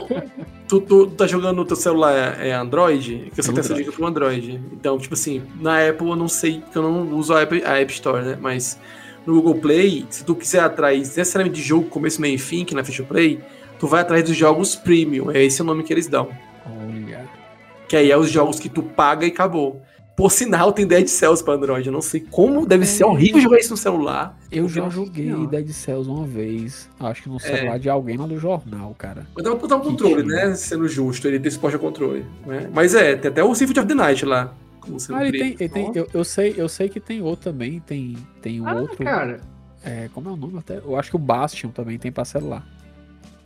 tu, 0.68 0.82
tu 0.82 1.06
tá 1.12 1.28
jogando 1.28 1.58
no 1.58 1.66
teu 1.66 1.76
celular 1.78 2.44
é 2.44 2.52
Android? 2.52 3.30
Que 3.34 3.40
eu 3.40 3.44
só 3.44 3.52
É 3.52 3.54
tenho 3.54 3.60
essa 3.60 3.74
Android. 3.74 3.84
dica 3.86 3.92
pro 3.96 4.08
Android. 4.08 4.62
Então, 4.74 4.98
tipo 4.98 5.14
assim, 5.14 5.44
na 5.62 5.88
Apple 5.88 6.10
eu 6.10 6.16
não 6.16 6.28
sei, 6.28 6.62
porque 6.62 6.78
eu 6.78 6.82
não 6.82 7.16
uso 7.16 7.32
a 7.34 7.42
App, 7.42 7.64
a 7.64 7.80
App 7.80 7.94
Store, 7.94 8.26
né? 8.26 8.38
Mas 8.42 8.78
no 9.26 9.36
Google 9.36 9.56
Play, 9.62 10.06
se 10.10 10.26
tu 10.26 10.34
quiser 10.36 10.62
atrás 10.62 11.16
necessariamente 11.16 11.62
de 11.62 11.66
jogo 11.68 11.86
começo, 11.88 12.20
meio 12.20 12.36
e 12.36 12.38
fim, 12.40 12.66
que 12.66 12.74
na 12.74 12.84
Feature 12.84 13.08
Play, 13.08 13.40
tu 13.80 13.86
vai 13.88 14.02
atrás 14.02 14.24
dos 14.24 14.36
jogos 14.36 14.76
premium. 14.76 15.30
É 15.32 15.44
esse 15.44 15.62
o 15.62 15.66
nome 15.66 15.84
que 15.84 15.94
eles 15.94 16.08
dão. 16.08 16.28
Olha. 16.66 17.30
Que 17.88 17.96
aí 17.96 18.12
é 18.12 18.18
os 18.18 18.30
jogos 18.30 18.60
que 18.60 18.70
tu 18.70 18.82
paga 18.84 19.26
e 19.26 19.30
acabou. 19.30 19.82
Por 20.16 20.32
sinal, 20.32 20.72
tem 20.72 20.88
Dead 20.88 21.08
Cells 21.08 21.44
pra 21.44 21.56
Android. 21.56 21.86
Eu 21.88 21.92
não 21.92 22.02
sei 22.02 22.22
como 22.22 22.66
deve 22.66 22.86
ser 22.86 23.04
horrível 23.04 23.42
jogar 23.42 23.58
isso 23.60 23.72
no 23.72 23.78
celular. 23.78 24.38
Eu 24.50 24.70
já 24.70 24.88
joguei 24.88 25.26
Senhora. 25.26 25.48
Dead 25.48 25.68
Cells 25.70 26.10
uma 26.10 26.26
vez. 26.26 26.90
Acho 27.00 27.20
É. 27.20 27.24
que 27.24 27.30
no 27.30 27.40
celular 27.40 27.78
de 27.78 27.90
alguém 27.90 28.16
lá 28.16 28.26
do 28.26 28.40
jornal, 28.40 28.96
cara. 28.98 29.28
Mas 29.36 29.44
dá 29.44 29.52
pra 29.52 29.60
botar 29.60 29.76
um 29.76 29.82
controle, 29.82 30.16
Que 30.24 30.24
né? 30.24 30.56
Sendo 30.56 30.88
justo, 30.88 31.28
ele 31.28 31.38
tem 31.38 31.52
suporte 31.52 31.76
a 31.76 31.80
controle. 31.80 32.26
Né? 32.46 32.70
Mas 32.74 32.96
é, 32.96 33.16
tem 33.18 33.30
até 33.30 33.44
o 33.44 33.54
Symphony 33.54 33.80
of 33.80 33.88
the 33.90 33.94
Night 33.94 34.26
lá. 34.26 34.54
Ah, 35.14 35.28
ele 35.28 35.38
tem. 35.40 35.56
Ele 35.60 35.70
tem 35.70 35.92
eu, 35.96 36.08
eu 36.14 36.24
sei, 36.24 36.54
eu 36.56 36.70
sei 36.70 36.88
que 36.88 37.00
tem 37.02 37.22
outro 37.22 37.52
também. 37.52 37.80
Tem, 37.82 38.16
tem 38.42 38.62
um 38.62 38.68
Ah, 38.70 38.76
outro. 38.76 39.04
cara, 39.04 39.42
É, 39.84 40.10
como 40.14 40.30
é 40.30 40.32
o 40.32 40.36
nome 40.38 40.58
até? 40.60 40.78
Eu 40.78 40.98
acho 40.98 41.10
que 41.10 41.16
o 41.16 41.20
Bastion 41.20 41.70
também 41.72 41.98
tem 42.00 42.12
pra 42.12 42.24
celular. 42.24 42.66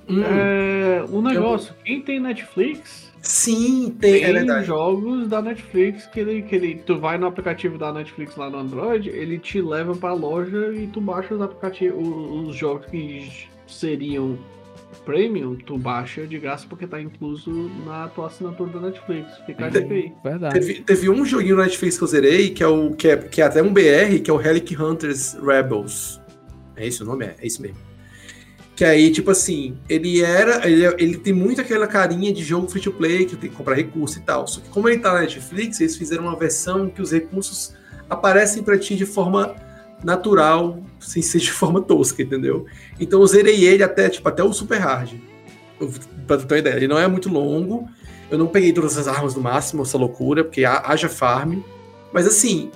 Hum, 0.08 0.22
é, 0.24 1.04
um 1.12 1.22
negócio, 1.22 1.74
quem 1.84 2.02
tem 2.02 2.20
Netflix 2.20 3.09
Sim, 3.22 3.96
tem, 4.00 4.16
é 4.16 4.26
tem 4.26 4.34
verdade. 4.34 4.66
jogos 4.66 5.28
da 5.28 5.42
Netflix 5.42 6.06
que 6.08 6.20
ele, 6.20 6.42
que 6.42 6.56
ele. 6.56 6.76
Tu 6.86 6.98
vai 6.98 7.18
no 7.18 7.28
aplicativo 7.28 7.78
da 7.78 7.92
Netflix 7.92 8.36
lá 8.36 8.50
no 8.50 8.60
Android, 8.60 9.10
ele 9.10 9.38
te 9.38 9.62
leva 9.62 9.96
pra 9.96 10.14
loja 10.14 10.72
e 10.74 10.88
tu 10.88 11.02
baixa 11.02 11.36
os 11.36 11.42
aplicativos, 11.42 12.08
os, 12.08 12.50
os 12.50 12.56
jogos 12.56 12.86
que 12.86 13.30
seriam 13.68 14.38
premium, 15.06 15.56
tu 15.56 15.78
baixa 15.78 16.26
de 16.26 16.38
graça 16.40 16.66
porque 16.68 16.88
tá 16.88 17.02
incluso 17.02 17.70
na 17.86 18.08
tua 18.10 18.28
assinatura 18.28 18.72
da 18.72 18.80
Netflix. 18.82 19.38
Fica 19.46 19.66
a 19.66 19.70
dica 19.70 19.94
aí. 19.94 20.14
Verdade. 20.24 20.54
Teve, 20.54 20.82
teve 20.82 21.10
um 21.10 21.26
joguinho 21.26 21.58
na 21.58 21.64
Netflix 21.64 21.98
que 21.98 22.04
eu 22.04 22.08
zerei, 22.08 22.50
que 22.52 22.64
é, 22.64 22.68
o, 22.68 22.94
que, 22.94 23.08
é, 23.10 23.18
que 23.18 23.42
é 23.42 23.46
até 23.46 23.62
um 23.62 23.74
BR, 23.74 24.22
que 24.24 24.30
é 24.30 24.34
o 24.34 24.38
Relic 24.38 24.76
Hunters 24.82 25.34
Rebels. 25.34 26.22
É 26.76 26.88
esse 26.88 27.04
o 27.04 27.06
nome? 27.06 27.26
É, 27.26 27.36
é 27.40 27.48
isso 27.48 27.62
mesmo. 27.62 27.89
Que 28.80 28.86
aí, 28.86 29.12
tipo 29.12 29.30
assim, 29.30 29.76
ele 29.90 30.22
era. 30.22 30.66
Ele, 30.66 30.86
ele 30.98 31.18
tem 31.18 31.34
muito 31.34 31.60
aquela 31.60 31.86
carinha 31.86 32.32
de 32.32 32.42
jogo 32.46 32.66
free 32.70 32.82
to 32.82 32.94
play, 32.94 33.26
que 33.26 33.36
tem 33.36 33.50
que 33.50 33.56
comprar 33.58 33.76
recurso 33.76 34.18
e 34.20 34.22
tal. 34.22 34.48
Só 34.48 34.62
que 34.62 34.70
como 34.70 34.88
ele 34.88 35.00
tá 35.00 35.12
na 35.12 35.20
Netflix, 35.20 35.82
eles 35.82 35.98
fizeram 35.98 36.24
uma 36.24 36.36
versão 36.38 36.88
que 36.90 37.02
os 37.02 37.12
recursos 37.12 37.74
aparecem 38.10 38.64
pra 38.64 38.78
ti 38.78 38.96
de 38.96 39.06
forma 39.06 39.54
natural, 40.02 40.80
sem 40.98 41.22
ser 41.22 41.40
de 41.40 41.52
forma 41.52 41.82
tosca, 41.82 42.22
entendeu? 42.24 42.68
Então 42.98 43.20
eu 43.20 43.28
zerei 43.28 43.66
ele 43.66 43.84
até, 43.84 44.08
tipo, 44.08 44.30
até 44.30 44.42
o 44.42 44.54
Super 44.54 44.80
Hard. 44.80 45.12
Eu, 45.78 45.92
pra 46.26 46.38
ter 46.38 46.54
uma 46.54 46.60
ideia, 46.60 46.76
ele 46.78 46.88
não 46.88 46.98
é 46.98 47.06
muito 47.06 47.28
longo. 47.28 47.86
Eu 48.32 48.38
não 48.38 48.48
peguei 48.48 48.72
todas 48.72 48.98
as 48.98 49.10
armas 49.10 49.36
no 49.36 49.42
máximo, 49.42 49.82
essa 49.84 49.98
loucura, 49.98 50.42
porque 50.46 50.64
ha- 50.64 50.84
haja 50.86 51.10
farm. 51.10 51.60
Mas 52.14 52.26
assim, 52.26 52.72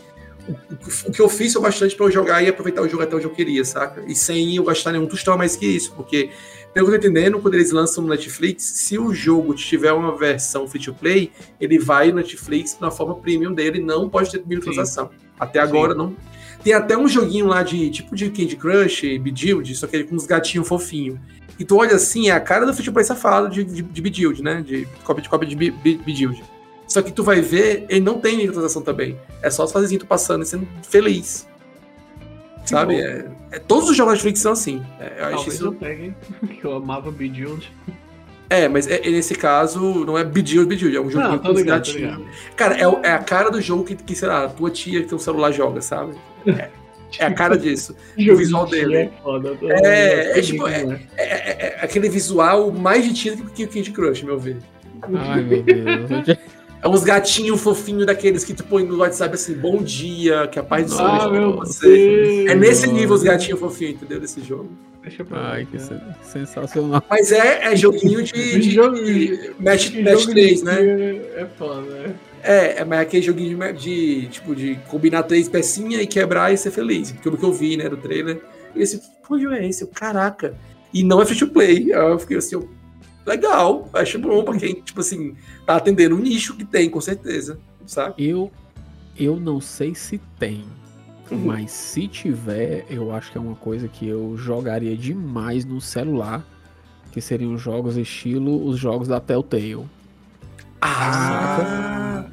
o, 1.07 1.11
que 1.11 1.21
eu 1.21 1.29
fiz 1.29 1.53
foi 1.53 1.61
bastante 1.61 1.95
pra 1.95 2.05
eu 2.05 2.11
jogar 2.11 2.41
e 2.43 2.49
aproveitar 2.49 2.81
o 2.81 2.87
jogo 2.87 3.03
até 3.03 3.15
onde 3.15 3.25
eu 3.25 3.31
queria, 3.31 3.63
saca? 3.63 4.03
E 4.07 4.15
sem 4.15 4.55
eu 4.55 4.63
gastar 4.63 4.91
nenhum 4.91 5.05
tostão 5.07 5.37
mais 5.37 5.55
que 5.55 5.65
isso, 5.65 5.93
porque, 5.93 6.29
pelo 6.73 6.87
que 6.89 6.95
eu 6.95 6.99
tô 6.99 7.07
entendendo, 7.07 7.39
quando 7.39 7.53
eles 7.53 7.71
lançam 7.71 8.03
no 8.03 8.09
Netflix, 8.09 8.63
se 8.63 8.97
o 8.97 9.13
jogo 9.13 9.53
tiver 9.53 9.93
uma 9.93 10.17
versão 10.17 10.67
free 10.67 10.81
to 10.81 10.93
play, 10.93 11.31
ele 11.59 11.79
vai 11.79 12.09
no 12.09 12.15
Netflix 12.17 12.77
na 12.81 12.91
forma 12.91 13.15
premium 13.15 13.53
dele, 13.53 13.79
não 13.79 14.09
pode 14.09 14.31
ter 14.31 14.43
microtransação. 14.45 15.09
Até 15.39 15.59
agora 15.59 15.93
não. 15.95 16.15
Tem 16.63 16.73
até 16.73 16.97
um 16.97 17.07
joguinho 17.07 17.47
lá 17.47 17.63
de 17.63 17.89
tipo 17.89 18.15
de 18.15 18.29
Candy 18.29 18.55
Crush, 18.55 19.17
Bejeweled, 19.19 19.75
só 19.75 19.87
que 19.87 19.95
ele 19.95 20.03
com 20.05 20.15
uns 20.15 20.25
gatinhos 20.25 20.67
fofinhos. 20.67 21.19
E 21.59 21.65
tu 21.65 21.77
olha 21.77 21.95
assim, 21.95 22.29
é 22.29 22.31
a 22.31 22.39
cara 22.39 22.65
do 22.65 22.73
free 22.73 22.85
to 22.85 22.91
play 22.91 23.03
safado 23.05 23.49
de, 23.49 23.63
de, 23.63 23.81
de 23.81 24.01
Bejeweled, 24.01 24.41
né? 24.41 24.61
De 24.61 24.87
cópia 25.03 25.21
de 25.21 25.29
cópia 25.29 25.47
de 25.47 25.55
Be- 25.55 25.71
Be- 25.71 25.99
Bejeweled. 26.05 26.43
Só 26.87 27.01
que 27.01 27.11
tu 27.11 27.23
vai 27.23 27.41
ver, 27.41 27.85
ele 27.89 28.01
não 28.01 28.19
tem 28.19 28.37
microtransação 28.37 28.81
também. 28.81 29.17
É 29.41 29.49
só 29.49 29.63
os 29.63 29.71
fasezinhos 29.71 30.03
tu 30.03 30.07
passando 30.07 30.43
e 30.43 30.45
sendo 30.45 30.67
feliz. 30.87 31.47
Sabe? 32.65 32.95
bom. 32.95 32.99
É, 33.01 33.25
é- 33.51 33.59
todos 33.59 33.89
os 33.89 33.95
jogos 33.97 34.11
da 34.11 34.15
Netflix 34.15 34.39
são 34.39 34.51
assim. 34.53 34.81
É, 34.99 35.05
eu 35.19 35.25
acho 35.25 35.35
Talvez 35.35 35.53
isso. 35.55 35.65
eu 35.65 35.73
pegue, 35.73 36.13
que 36.59 36.63
eu 36.65 36.73
amava 36.75 37.11
Bejeweled. 37.11 37.71
É, 38.49 38.67
mas 38.67 38.87
é- 38.87 39.01
é 39.05 39.09
nesse 39.09 39.35
caso 39.35 40.05
não 40.05 40.17
é 40.17 40.23
Bejeweled, 40.23 40.69
Bejeweled, 40.69 40.97
é 40.97 41.01
um 41.01 41.09
jogo 41.09 41.27
Não, 41.43 41.51
os 41.51 41.57
ligado. 41.59 42.25
Cara, 42.55 42.77
é, 42.77 42.87
o- 42.87 42.99
é 43.03 43.11
a 43.11 43.19
cara 43.19 43.49
do 43.49 43.59
jogo 43.61 43.83
que, 43.83 43.95
que, 43.95 44.15
sei 44.15 44.27
lá, 44.27 44.45
a 44.45 44.49
tua 44.49 44.69
tia 44.69 45.01
que 45.01 45.07
tem 45.07 45.15
um 45.15 45.19
celular 45.19 45.51
joga, 45.51 45.81
sabe? 45.81 46.13
É 47.19 47.25
a 47.25 47.33
cara 47.33 47.57
disso. 47.57 47.95
Joguinho 48.17 48.37
visual 48.37 48.65
dele. 48.67 48.95
É, 48.97 49.11
foda, 49.21 49.57
É, 49.61 50.39
é 50.39 50.41
tipo, 50.41 50.67
é. 50.67 50.99
É, 51.17 51.23
é- 51.23 51.77
é 51.81 51.85
aquele 51.85 52.09
visual 52.09 52.71
mais 52.71 53.03
divertido 53.03 53.49
que 53.51 53.63
o 53.65 53.67
Candy 53.67 53.91
Crush, 53.91 54.23
meu 54.23 54.37
ver. 54.39 54.57
Ai, 55.01 55.41
meu 55.43 55.61
Deus. 55.63 56.09
É 56.83 56.87
uns 56.89 57.01
gatinhos 57.01 57.61
fofinhos 57.61 58.05
daqueles 58.05 58.43
que 58.43 58.53
tu 58.53 58.63
põe 58.65 58.83
no 58.85 58.97
WhatsApp 58.97 59.35
assim, 59.35 59.53
bom 59.53 59.81
dia, 59.81 60.47
que 60.47 60.59
a 60.59 60.63
paz 60.63 60.87
do 60.87 60.91
Senhor 60.97 61.09
Ah, 61.11 61.17
esteja 61.17 61.41
com 61.41 61.55
você. 61.55 61.87
Deus. 61.87 62.51
É 62.51 62.55
nesse 62.55 62.87
nível 62.87 63.15
os 63.15 63.23
gatinhos 63.23 63.57
fofinhos, 63.57 63.95
entendeu? 63.95 64.19
Desse 64.19 64.41
jogo. 64.41 64.69
Deixa 65.01 65.23
pra 65.23 65.51
Ai, 65.51 65.65
que 65.69 65.77
sensacional. 66.23 67.01
Mas 67.09 67.31
é, 67.31 67.71
é 67.71 67.75
joguinho 67.77 68.21
de, 68.21 68.33
de, 68.59 68.69
Jogo- 68.71 68.95
de 69.01 69.51
match, 69.59 69.93
match 69.95 70.19
jogo 70.19 70.31
3, 70.31 70.59
de 70.59 70.65
né? 70.65 70.75
É 71.37 71.47
foda, 71.57 71.81
né? 71.81 72.15
É, 72.43 72.81
é 72.81 72.85
mas 72.85 72.99
é 72.99 73.01
aquele 73.03 73.23
joguinho 73.23 73.57
de, 73.57 73.73
de, 73.73 74.27
tipo, 74.27 74.53
de 74.53 74.75
combinar 74.89 75.23
três 75.23 75.47
pecinhas 75.47 76.01
e 76.01 76.07
quebrar 76.07 76.53
e 76.53 76.57
ser 76.57 76.71
feliz. 76.71 77.13
Pelo 77.13 77.37
que 77.37 77.45
eu 77.45 77.53
vi, 77.53 77.77
né, 77.77 77.87
do 77.87 77.95
trailer. 77.95 78.41
E 78.75 78.81
esse, 78.81 79.01
pô, 79.25 79.37
é 79.37 79.65
esse? 79.65 79.87
Caraca. 79.87 80.53
E 80.93 81.01
não 81.01 81.21
é 81.21 81.25
free 81.25 81.39
to 81.39 81.47
play. 81.47 81.93
Aí 81.93 82.11
Eu 82.11 82.19
fiquei 82.19 82.37
assim, 82.37 82.55
eu, 82.55 82.67
legal. 83.25 83.89
Acho 83.93 84.19
bom 84.19 84.43
pra 84.43 84.57
quem, 84.57 84.75
tipo 84.75 84.99
assim, 85.01 85.35
tá 85.65 85.75
atendendo 85.77 86.15
o 86.15 86.19
nicho 86.19 86.55
que 86.55 86.63
tem, 86.65 86.89
com 86.89 87.01
certeza. 87.01 87.59
Sabe? 87.85 88.15
Eu, 88.17 88.51
eu 89.17 89.39
não 89.39 89.59
sei 89.61 89.93
se 89.95 90.19
tem, 90.39 90.63
Uhum. 91.31 91.37
mas 91.45 91.71
se 91.71 92.07
tiver, 92.07 92.85
eu 92.89 93.13
acho 93.13 93.31
que 93.31 93.37
é 93.37 93.41
uma 93.41 93.55
coisa 93.55 93.87
que 93.87 94.07
eu 94.07 94.35
jogaria 94.37 94.95
demais 94.95 95.65
no 95.65 95.79
celular, 95.81 96.45
que 97.11 97.21
seriam 97.21 97.57
jogos 97.57 97.95
estilo 97.97 98.65
os 98.67 98.77
jogos 98.79 99.07
da 99.07 99.19
Telltale. 99.19 99.85
Ah! 100.81 102.25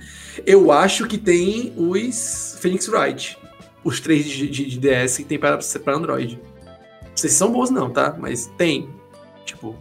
Eu 0.47 0.73
acho 0.73 1.07
que 1.07 1.19
tem 1.19 1.73
os 1.77 2.57
Phoenix 2.61 2.89
Wright. 2.89 3.39
Os 3.85 4.01
três 4.01 4.25
de, 4.27 4.49
de- 4.49 4.67
de 4.67 4.79
DS 4.79 5.19
que 5.19 5.25
tem 5.25 5.39
para, 5.39 5.59
para 5.83 5.97
Android. 5.97 6.39
Não 7.03 7.17
sei 7.17 7.31
se 7.31 7.37
são 7.37 7.53
bons, 7.53 7.71
não, 7.71 7.91
tá? 7.91 8.17
Mas 8.19 8.47
tem. 8.59 8.89
Tipo, 9.45 9.77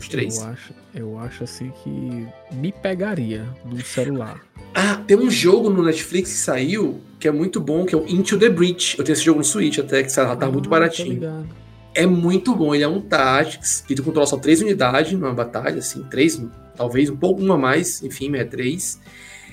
os 0.00 0.08
três. 0.08 0.38
Eu 0.38 0.44
acho, 0.46 0.74
eu 0.94 1.18
acho 1.18 1.44
assim 1.44 1.72
que 1.82 2.26
me 2.52 2.72
pegaria 2.72 3.46
no 3.64 3.80
celular. 3.82 4.40
Ah, 4.74 4.96
tem 5.06 5.16
um 5.16 5.30
jogo 5.30 5.70
no 5.70 5.82
Netflix 5.82 6.30
que 6.30 6.38
saiu 6.38 7.00
que 7.18 7.28
é 7.28 7.30
muito 7.30 7.60
bom, 7.60 7.84
que 7.84 7.94
é 7.94 7.98
o 7.98 8.08
Into 8.08 8.38
the 8.38 8.48
Breach. 8.48 8.98
Eu 8.98 9.04
tenho 9.04 9.14
esse 9.14 9.22
jogo 9.24 9.38
no 9.38 9.44
Switch 9.44 9.78
até, 9.78 10.02
que 10.02 10.12
tá 10.12 10.32
Ah, 10.32 10.46
muito 10.50 10.64
tô 10.64 10.70
baratinho. 10.70 11.46
É 11.94 12.06
muito 12.06 12.54
bom, 12.54 12.74
ele 12.74 12.84
é 12.84 12.88
um 12.88 13.00
Tactics, 13.00 13.84
que 13.86 13.94
tu 13.94 14.02
controla 14.02 14.26
só 14.26 14.36
três 14.36 14.60
unidades 14.62 15.12
numa 15.12 15.34
batalha, 15.34 15.78
assim, 15.78 16.04
três, 16.04 16.40
talvez 16.76 17.10
um 17.10 17.16
pouco 17.16 17.42
uma 17.42 17.56
a 17.56 17.58
mais, 17.58 18.02
enfim, 18.02 18.34
é 18.36 18.44
três. 18.44 19.00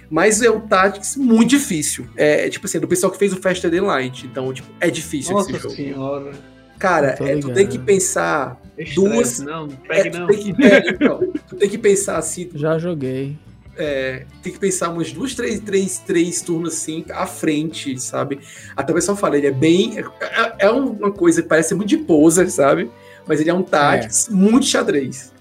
Mas 0.10 0.42
é 0.42 0.50
um 0.50 0.62
Tactics 0.62 1.18
muito 1.18 1.50
difícil. 1.50 2.08
É 2.16 2.48
tipo 2.50 2.66
assim, 2.66 2.78
é 2.78 2.82
do 2.82 2.88
pessoal 2.88 3.12
que 3.12 3.18
fez 3.18 3.34
o 3.34 3.38
Faster 3.38 3.70
Than 3.70 3.84
Light. 3.84 4.26
Então, 4.26 4.54
tipo, 4.54 4.70
é 4.80 4.90
difícil 4.90 5.34
Nossa 5.34 5.52
esse 5.52 5.60
jogo. 5.60 5.76
senhora. 5.76 6.32
Cara, 6.80 7.16
é, 7.20 7.38
tu 7.38 7.50
tem 7.54 7.68
que 7.68 7.80
pensar. 7.80 8.62
Estresse, 8.78 8.96
Duas- 8.96 9.40
Não, 9.40 9.66
não 9.68 9.74
É, 9.90 10.04
pegue 10.04 10.10
tu, 10.12 10.20
não. 10.20 10.28
tem 10.28 10.38
que, 10.54 10.56
é, 10.66 10.90
então, 10.90 11.34
tu 11.48 11.56
tem 11.56 11.70
que 11.70 11.78
pensar 11.78 12.18
assim, 12.18 12.46
tu 12.46 12.58
Já 12.60 12.78
joguei. 12.78 13.36
é, 13.76 14.26
tem 14.44 14.54
que 14.54 14.60
pensar 14.60 14.90
umas 14.90 15.12
duas, 15.12 15.34
três, 15.34 15.60
três, 15.60 15.98
três 16.00 16.42
turnos 16.42 16.74
assim 16.74 17.04
à 17.12 17.26
frente, 17.26 18.00
sabe? 18.00 18.40
Até 18.76 18.92
o 18.92 18.96
pessoal 18.96 19.18
fala, 19.18 19.38
ele 19.38 19.48
é 19.48 19.52
bem. 19.52 19.98
É, 20.00 20.66
é 20.68 20.70
uma 20.70 21.12
coisa 21.12 21.42
que 21.42 21.48
parece 21.48 21.74
muito 21.74 21.90
de 21.90 21.98
poser, 21.98 22.50
sabe? 22.52 22.90
Mas 23.28 23.42
ele 23.42 23.50
é 23.50 23.54
um 23.54 23.64
Tactics 23.64 24.30
muito 24.30 24.66
xadrez. 24.66 25.34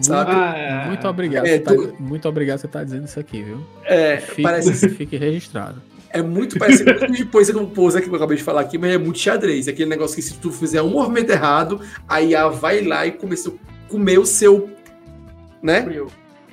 Sabe? 0.00 0.30
Ah, 0.32 0.84
Muito 0.86 1.06
obrigado. 1.06 1.44
É, 1.46 1.58
tá- 1.58 1.74
tu- 1.74 1.94
muito 2.00 2.26
obrigado 2.26 2.58
você 2.60 2.68
tá 2.68 2.82
dizendo 2.82 3.04
isso 3.04 3.20
aqui, 3.20 3.42
viu? 3.42 3.58
É, 3.84 4.16
Fique, 4.18 4.40
parece, 4.42 4.88
fique 4.88 5.16
registrado. 5.18 5.82
É 6.12 6.22
muito 6.22 6.58
parecido 6.58 6.94
com 6.98 7.06
de 7.06 7.22
o 7.22 7.66
poser 7.66 8.02
que 8.02 8.08
eu 8.08 8.14
acabei 8.14 8.36
de 8.36 8.42
falar 8.42 8.60
aqui, 8.60 8.76
mas 8.76 8.92
é 8.92 8.98
muito 8.98 9.18
xadrez. 9.18 9.66
Aquele 9.68 9.88
negócio 9.88 10.14
que 10.16 10.22
se 10.22 10.34
tu 10.34 10.52
fizer 10.52 10.82
um 10.82 10.90
movimento 10.90 11.30
errado, 11.30 11.80
aí 12.08 12.34
a 12.34 12.48
vai 12.48 12.82
lá 12.82 13.06
e 13.06 13.12
começou 13.12 13.54
a 13.54 13.90
comer 13.90 14.18
o 14.18 14.26
seu. 14.26 14.70
Né? 15.62 15.86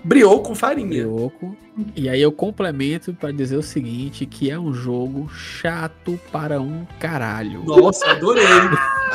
Briou 0.04 0.42
com 0.42 0.56
farinha. 0.56 0.88
Brioco. 0.88 1.58
E 1.96 2.08
aí 2.08 2.22
eu 2.22 2.32
complemento 2.32 3.14
pra 3.14 3.32
dizer 3.32 3.58
o 3.58 3.64
seguinte, 3.64 4.26
que 4.26 4.50
é 4.50 4.58
um 4.58 4.74
jogo 4.74 5.30
chato 5.30 6.20
para 6.32 6.62
um 6.62 6.86
caralho. 7.00 7.64
Nossa, 7.66 8.12
adorei. 8.12 8.46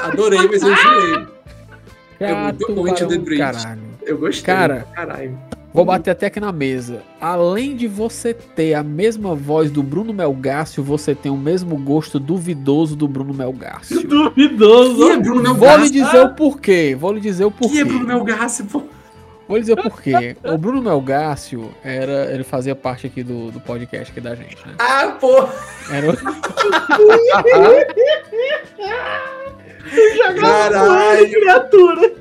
Adorei, 0.02 0.46
mas 0.46 0.62
eu 0.62 0.72
enjoei. 0.72 1.26
É 2.20 2.34
muito 2.34 2.60
Chato 2.60 2.74
bom 2.74 2.84
para 2.84 3.06
the 3.06 3.16
um 3.16 3.36
caralho. 3.36 3.82
Eu 4.02 4.18
gostei. 4.18 4.54
Cara, 4.54 4.86
caralho. 4.94 5.38
Vou 5.74 5.84
bater 5.84 6.12
até 6.12 6.26
aqui 6.26 6.38
na 6.38 6.52
mesa. 6.52 7.02
Além 7.20 7.74
de 7.74 7.88
você 7.88 8.32
ter 8.32 8.74
a 8.74 8.82
mesma 8.84 9.34
voz 9.34 9.72
do 9.72 9.82
Bruno 9.82 10.12
Melgácio, 10.14 10.84
você 10.84 11.16
tem 11.16 11.32
o 11.32 11.36
mesmo 11.36 11.76
gosto 11.76 12.20
duvidoso 12.20 12.94
do 12.94 13.08
Bruno 13.08 13.34
Melgácio. 13.34 14.00
Duvidoso. 14.06 14.96
Quem 14.98 15.10
é 15.10 15.16
Bruno 15.18 15.54
Vou 15.54 15.68
lhe 15.76 15.90
Melgaço? 15.90 15.92
dizer 15.92 16.20
o 16.24 16.28
porquê. 16.34 16.96
Vou 16.98 17.12
lhe 17.12 17.20
dizer 17.20 17.44
o 17.44 17.50
porquê. 17.50 17.72
Quem 17.72 17.80
é 17.80 17.84
Bruno 17.84 18.06
Melgaço, 18.06 18.64
pô? 18.66 18.82
Vou 19.48 19.56
lhe 19.56 19.62
dizer 19.62 19.72
o 19.72 19.82
porquê. 19.82 20.36
O 20.44 20.56
Bruno 20.56 20.80
Melgácio 20.80 21.68
era, 21.82 22.32
ele 22.32 22.44
fazia 22.44 22.76
parte 22.76 23.08
aqui 23.08 23.24
do, 23.24 23.50
do 23.50 23.58
podcast 23.60 24.12
aqui 24.12 24.20
da 24.20 24.34
gente, 24.36 24.56
né? 24.66 24.74
Ah, 24.78 25.16
pô! 25.20 25.48
Era 25.90 26.10
o- 26.12 26.16
Caralho! 30.40 31.30
criatura. 31.30 32.12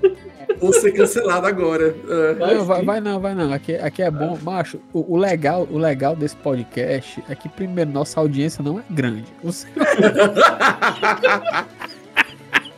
Vou 0.60 0.74
ser 0.74 0.92
cancelado 0.92 1.46
agora. 1.48 1.96
Ah. 2.08 2.34
Não, 2.54 2.66
vai, 2.66 2.84
vai 2.84 3.00
não, 3.02 3.20
vai 3.20 3.34
não. 3.36 3.52
Aqui, 3.54 3.76
aqui 3.76 4.02
é 4.02 4.10
bom. 4.12 4.38
Macho, 4.42 4.80
o, 4.94 5.14
o 5.14 5.18
legal, 5.18 5.68
o 5.72 5.78
legal 5.78 6.16
desse 6.16 6.36
podcast 6.38 7.24
é 7.30 7.36
que, 7.36 7.48
primeiro, 7.50 7.92
nossa 7.92 8.20
audiência 8.20 8.64
não 8.64 8.80
é 8.80 8.84
grande. 8.90 9.26
O 9.44 9.50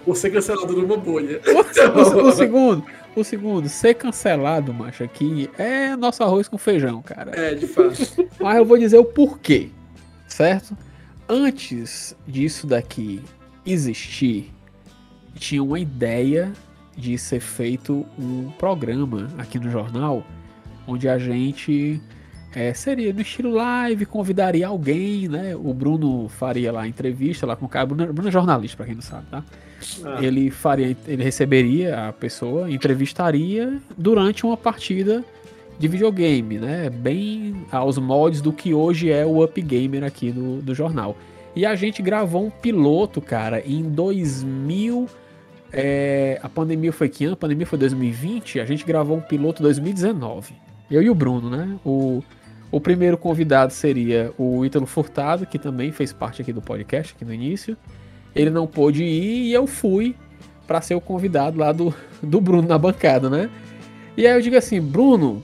Vou 0.05 0.13
ser 0.15 0.29
cancelado 0.29 0.71
numa 0.73 0.97
bolha. 0.97 1.41
O, 1.47 1.99
o- 1.99 2.27
o 2.27 2.31
segundo, 2.31 2.85
o 3.15 3.23
segundo, 3.23 3.67
ser 3.67 3.95
cancelado, 3.95 4.71
macho, 4.73 5.03
aqui 5.03 5.49
é 5.57 5.95
nosso 5.95 6.21
arroz 6.23 6.47
com 6.47 6.57
feijão, 6.59 7.01
cara. 7.01 7.31
É, 7.33 7.55
de 7.55 7.65
fato. 7.65 7.95
Mas 8.39 8.57
eu 8.57 8.65
vou 8.65 8.77
dizer 8.77 8.99
o 8.99 9.05
porquê, 9.05 9.69
certo? 10.27 10.77
Antes 11.27 12.15
disso 12.27 12.67
daqui 12.67 13.19
existir, 13.65 14.53
tinha 15.33 15.63
uma 15.63 15.79
ideia 15.79 16.53
de 16.95 17.17
ser 17.17 17.39
feito 17.39 18.05
um 18.17 18.49
programa 18.57 19.27
aqui 19.37 19.59
no 19.59 19.69
jornal, 19.69 20.23
onde 20.87 21.09
a 21.09 21.17
gente 21.17 22.01
é, 22.55 22.73
seria 22.73 23.11
no 23.11 23.21
estilo 23.21 23.51
live, 23.51 24.05
convidaria 24.05 24.67
alguém, 24.67 25.27
né? 25.27 25.55
O 25.55 25.73
Bruno 25.73 26.29
faria 26.29 26.71
lá 26.71 26.83
a 26.83 26.87
entrevista 26.87 27.45
lá 27.45 27.55
com 27.55 27.65
o 27.65 27.69
cara. 27.69 27.85
Bruno, 27.85 28.13
Bruno 28.13 28.29
é 28.29 28.31
jornalista, 28.31 28.77
pra 28.77 28.85
quem 28.85 28.95
não 28.95 29.01
sabe, 29.01 29.25
tá? 29.29 29.43
Ah, 30.05 30.23
ele 30.23 30.49
faria, 30.49 30.95
ele 31.05 31.23
receberia 31.23 32.07
a 32.07 32.13
pessoa, 32.13 32.71
entrevistaria 32.71 33.77
durante 33.97 34.45
uma 34.45 34.55
partida 34.55 35.23
de 35.77 35.87
videogame, 35.87 36.57
né? 36.57 36.89
Bem 36.89 37.65
aos 37.69 37.97
moldes 37.97 38.39
do 38.39 38.53
que 38.53 38.73
hoje 38.73 39.11
é 39.11 39.25
o 39.25 39.43
Up 39.43 39.61
Gamer 39.61 40.05
aqui 40.05 40.31
do, 40.31 40.61
do 40.61 40.73
jornal. 40.73 41.17
E 41.55 41.65
a 41.65 41.75
gente 41.75 42.01
gravou 42.01 42.45
um 42.45 42.49
piloto, 42.49 43.21
cara, 43.21 43.61
em 43.65 43.83
2000. 43.83 45.09
É, 45.77 46.39
a 46.41 46.47
pandemia 46.47 46.93
foi 46.93 47.09
que 47.09 47.25
ano? 47.25 47.33
A 47.33 47.37
pandemia 47.37 47.67
foi 47.67 47.77
2020. 47.77 48.61
A 48.61 48.65
gente 48.65 48.85
gravou 48.85 49.17
um 49.17 49.21
piloto 49.21 49.61
em 49.61 49.63
2019. 49.63 50.55
Eu 50.89 51.01
e 51.01 51.09
o 51.09 51.15
Bruno, 51.15 51.49
né? 51.49 51.77
O, 51.83 52.23
o 52.71 52.79
primeiro 52.79 53.17
convidado 53.17 53.73
seria 53.73 54.31
o 54.37 54.63
Ítalo 54.63 54.85
Furtado, 54.85 55.45
que 55.45 55.59
também 55.59 55.91
fez 55.91 56.13
parte 56.13 56.41
aqui 56.41 56.53
do 56.53 56.61
podcast, 56.61 57.13
aqui 57.13 57.25
no 57.25 57.33
início. 57.33 57.75
Ele 58.33 58.49
não 58.49 58.65
pôde 58.65 59.03
ir 59.03 59.47
e 59.47 59.53
eu 59.53 59.67
fui 59.67 60.15
para 60.65 60.79
ser 60.79 60.95
o 60.95 61.01
convidado 61.01 61.59
lá 61.59 61.73
do, 61.73 61.93
do 62.23 62.39
Bruno 62.39 62.67
na 62.67 62.77
bancada, 62.77 63.29
né? 63.29 63.49
E 64.15 64.25
aí 64.25 64.33
eu 64.33 64.41
digo 64.41 64.55
assim, 64.55 64.79
Bruno, 64.79 65.43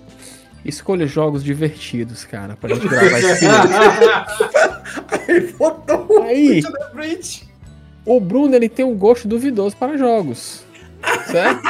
escolha 0.63 1.05
jogos 1.05 1.43
divertidos, 1.43 2.23
cara, 2.23 2.55
pra 2.55 2.73
gente 2.73 2.87
gravar 2.87 3.19
esse 3.19 3.39
piloto. 3.45 5.27
Ele 5.27 5.53
botou 5.53 6.23
Aí, 6.23 6.61
da 6.61 6.89
frente. 6.91 7.50
O 8.05 8.19
Bruno 8.19 8.55
ele 8.55 8.69
tem 8.69 8.85
um 8.85 8.95
gosto 8.95 9.27
duvidoso 9.27 9.75
para 9.77 9.97
jogos, 9.97 10.63
certo? 11.25 11.61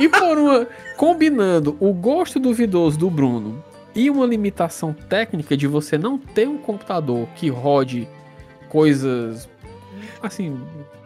e 0.00 0.08
por 0.08 0.38
uma 0.38 0.66
combinando 0.96 1.76
o 1.80 1.92
gosto 1.92 2.38
duvidoso 2.38 2.98
do 2.98 3.10
Bruno 3.10 3.62
e 3.94 4.08
uma 4.08 4.24
limitação 4.26 4.92
técnica 4.92 5.56
de 5.56 5.66
você 5.66 5.98
não 5.98 6.16
ter 6.18 6.48
um 6.48 6.58
computador 6.58 7.26
que 7.36 7.48
rode 7.48 8.08
coisas 8.68 9.48
assim 10.22 10.58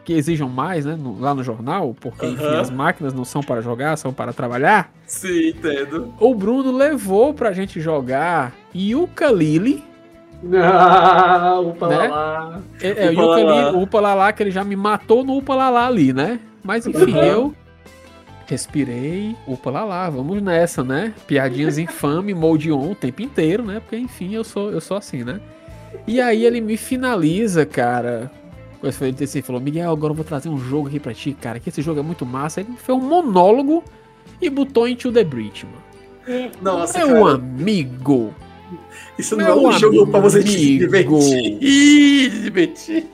que 0.04 0.12
exijam 0.12 0.48
mais, 0.48 0.84
né, 0.84 0.94
no- 0.94 1.18
lá 1.18 1.34
no 1.34 1.42
jornal, 1.42 1.92
porque 2.00 2.24
enfim, 2.26 2.54
as 2.60 2.70
máquinas 2.70 3.12
não 3.12 3.24
são 3.24 3.42
para 3.42 3.60
jogar, 3.60 3.96
são 3.96 4.12
para 4.12 4.32
trabalhar. 4.32 4.92
Sim, 5.04 5.48
entendo. 5.48 6.14
O 6.20 6.32
Bruno 6.32 6.70
levou 6.70 7.34
pra 7.34 7.50
gente 7.52 7.80
jogar 7.80 8.52
Yooka-Laylee, 8.72 9.82
Ah, 10.62 11.58
upa 11.60 11.88
Né? 11.88 11.96
lá 11.96 12.06
lá. 12.08 12.60
É, 12.80 13.06
é, 13.06 13.10
o 13.10 13.12
Upa 13.14 13.76
o 13.76 13.82
Upa 13.82 14.00
Lalá, 14.00 14.32
que 14.32 14.42
ele 14.42 14.50
já 14.50 14.62
me 14.62 14.76
matou 14.76 15.24
no 15.24 15.38
Upa 15.38 15.54
Lalá 15.54 15.86
ali, 15.86 16.12
né? 16.12 16.38
Mas 16.62 16.86
enfim, 16.86 17.12
Uhum. 17.12 17.24
eu 17.24 17.54
respirei, 18.46 19.34
Upa 19.46 19.70
Lalá, 19.70 20.08
vamos 20.10 20.40
nessa, 20.42 20.84
né? 20.84 21.12
Piadinhas 21.26 21.78
infame, 21.78 22.32
molde 22.34 22.70
on 22.70 22.90
o 22.92 22.94
tempo 22.94 23.22
inteiro, 23.22 23.64
né? 23.64 23.80
Porque 23.80 23.96
enfim, 23.96 24.34
eu 24.34 24.44
sou, 24.44 24.70
eu 24.70 24.80
sou 24.80 24.96
assim, 24.96 25.24
né? 25.24 25.40
E 26.06 26.20
aí 26.20 26.44
ele 26.44 26.60
me 26.60 26.76
finaliza, 26.76 27.64
cara, 27.64 28.30
ele 28.82 29.24
assim, 29.24 29.42
falou, 29.42 29.60
Miguel, 29.60 29.90
agora 29.90 30.12
eu 30.12 30.16
vou 30.16 30.24
trazer 30.24 30.48
um 30.48 30.58
jogo 30.58 30.88
aqui 30.88 31.00
pra 31.00 31.14
ti, 31.14 31.32
cara, 31.32 31.58
que 31.58 31.70
esse 31.70 31.82
jogo 31.82 31.98
é 32.00 32.02
muito 32.02 32.24
massa. 32.26 32.60
Ele 32.60 32.72
fez 32.76 32.96
um 32.96 33.00
monólogo 33.02 33.82
e 34.40 34.50
botou 34.50 34.86
Into 34.86 35.10
the 35.10 35.24
Breach, 35.24 35.64
mano. 35.66 36.50
Nossa, 36.60 36.98
Meu 37.04 37.24
cara, 37.24 37.34
amigo, 37.36 38.34
isso 39.18 39.36
não 39.36 39.46
é 39.46 39.54
um 39.54 39.72
jogo 39.72 40.06
pra 40.06 40.20
você 40.20 40.42
se 40.42 40.78
divertir. 40.78 41.58
Ih, 41.60 42.28
divertir. 42.28 43.06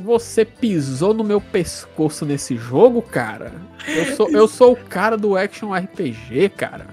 você 0.00 0.44
pisou 0.44 1.12
no 1.12 1.22
meu 1.22 1.40
pescoço 1.40 2.24
nesse 2.24 2.56
jogo, 2.56 3.02
cara? 3.02 3.52
Eu 3.86 4.16
sou, 4.16 4.30
eu 4.30 4.48
sou 4.48 4.72
o 4.72 4.76
cara 4.76 5.16
do 5.16 5.36
Action 5.36 5.72
RPG, 5.72 6.50
cara. 6.56 6.86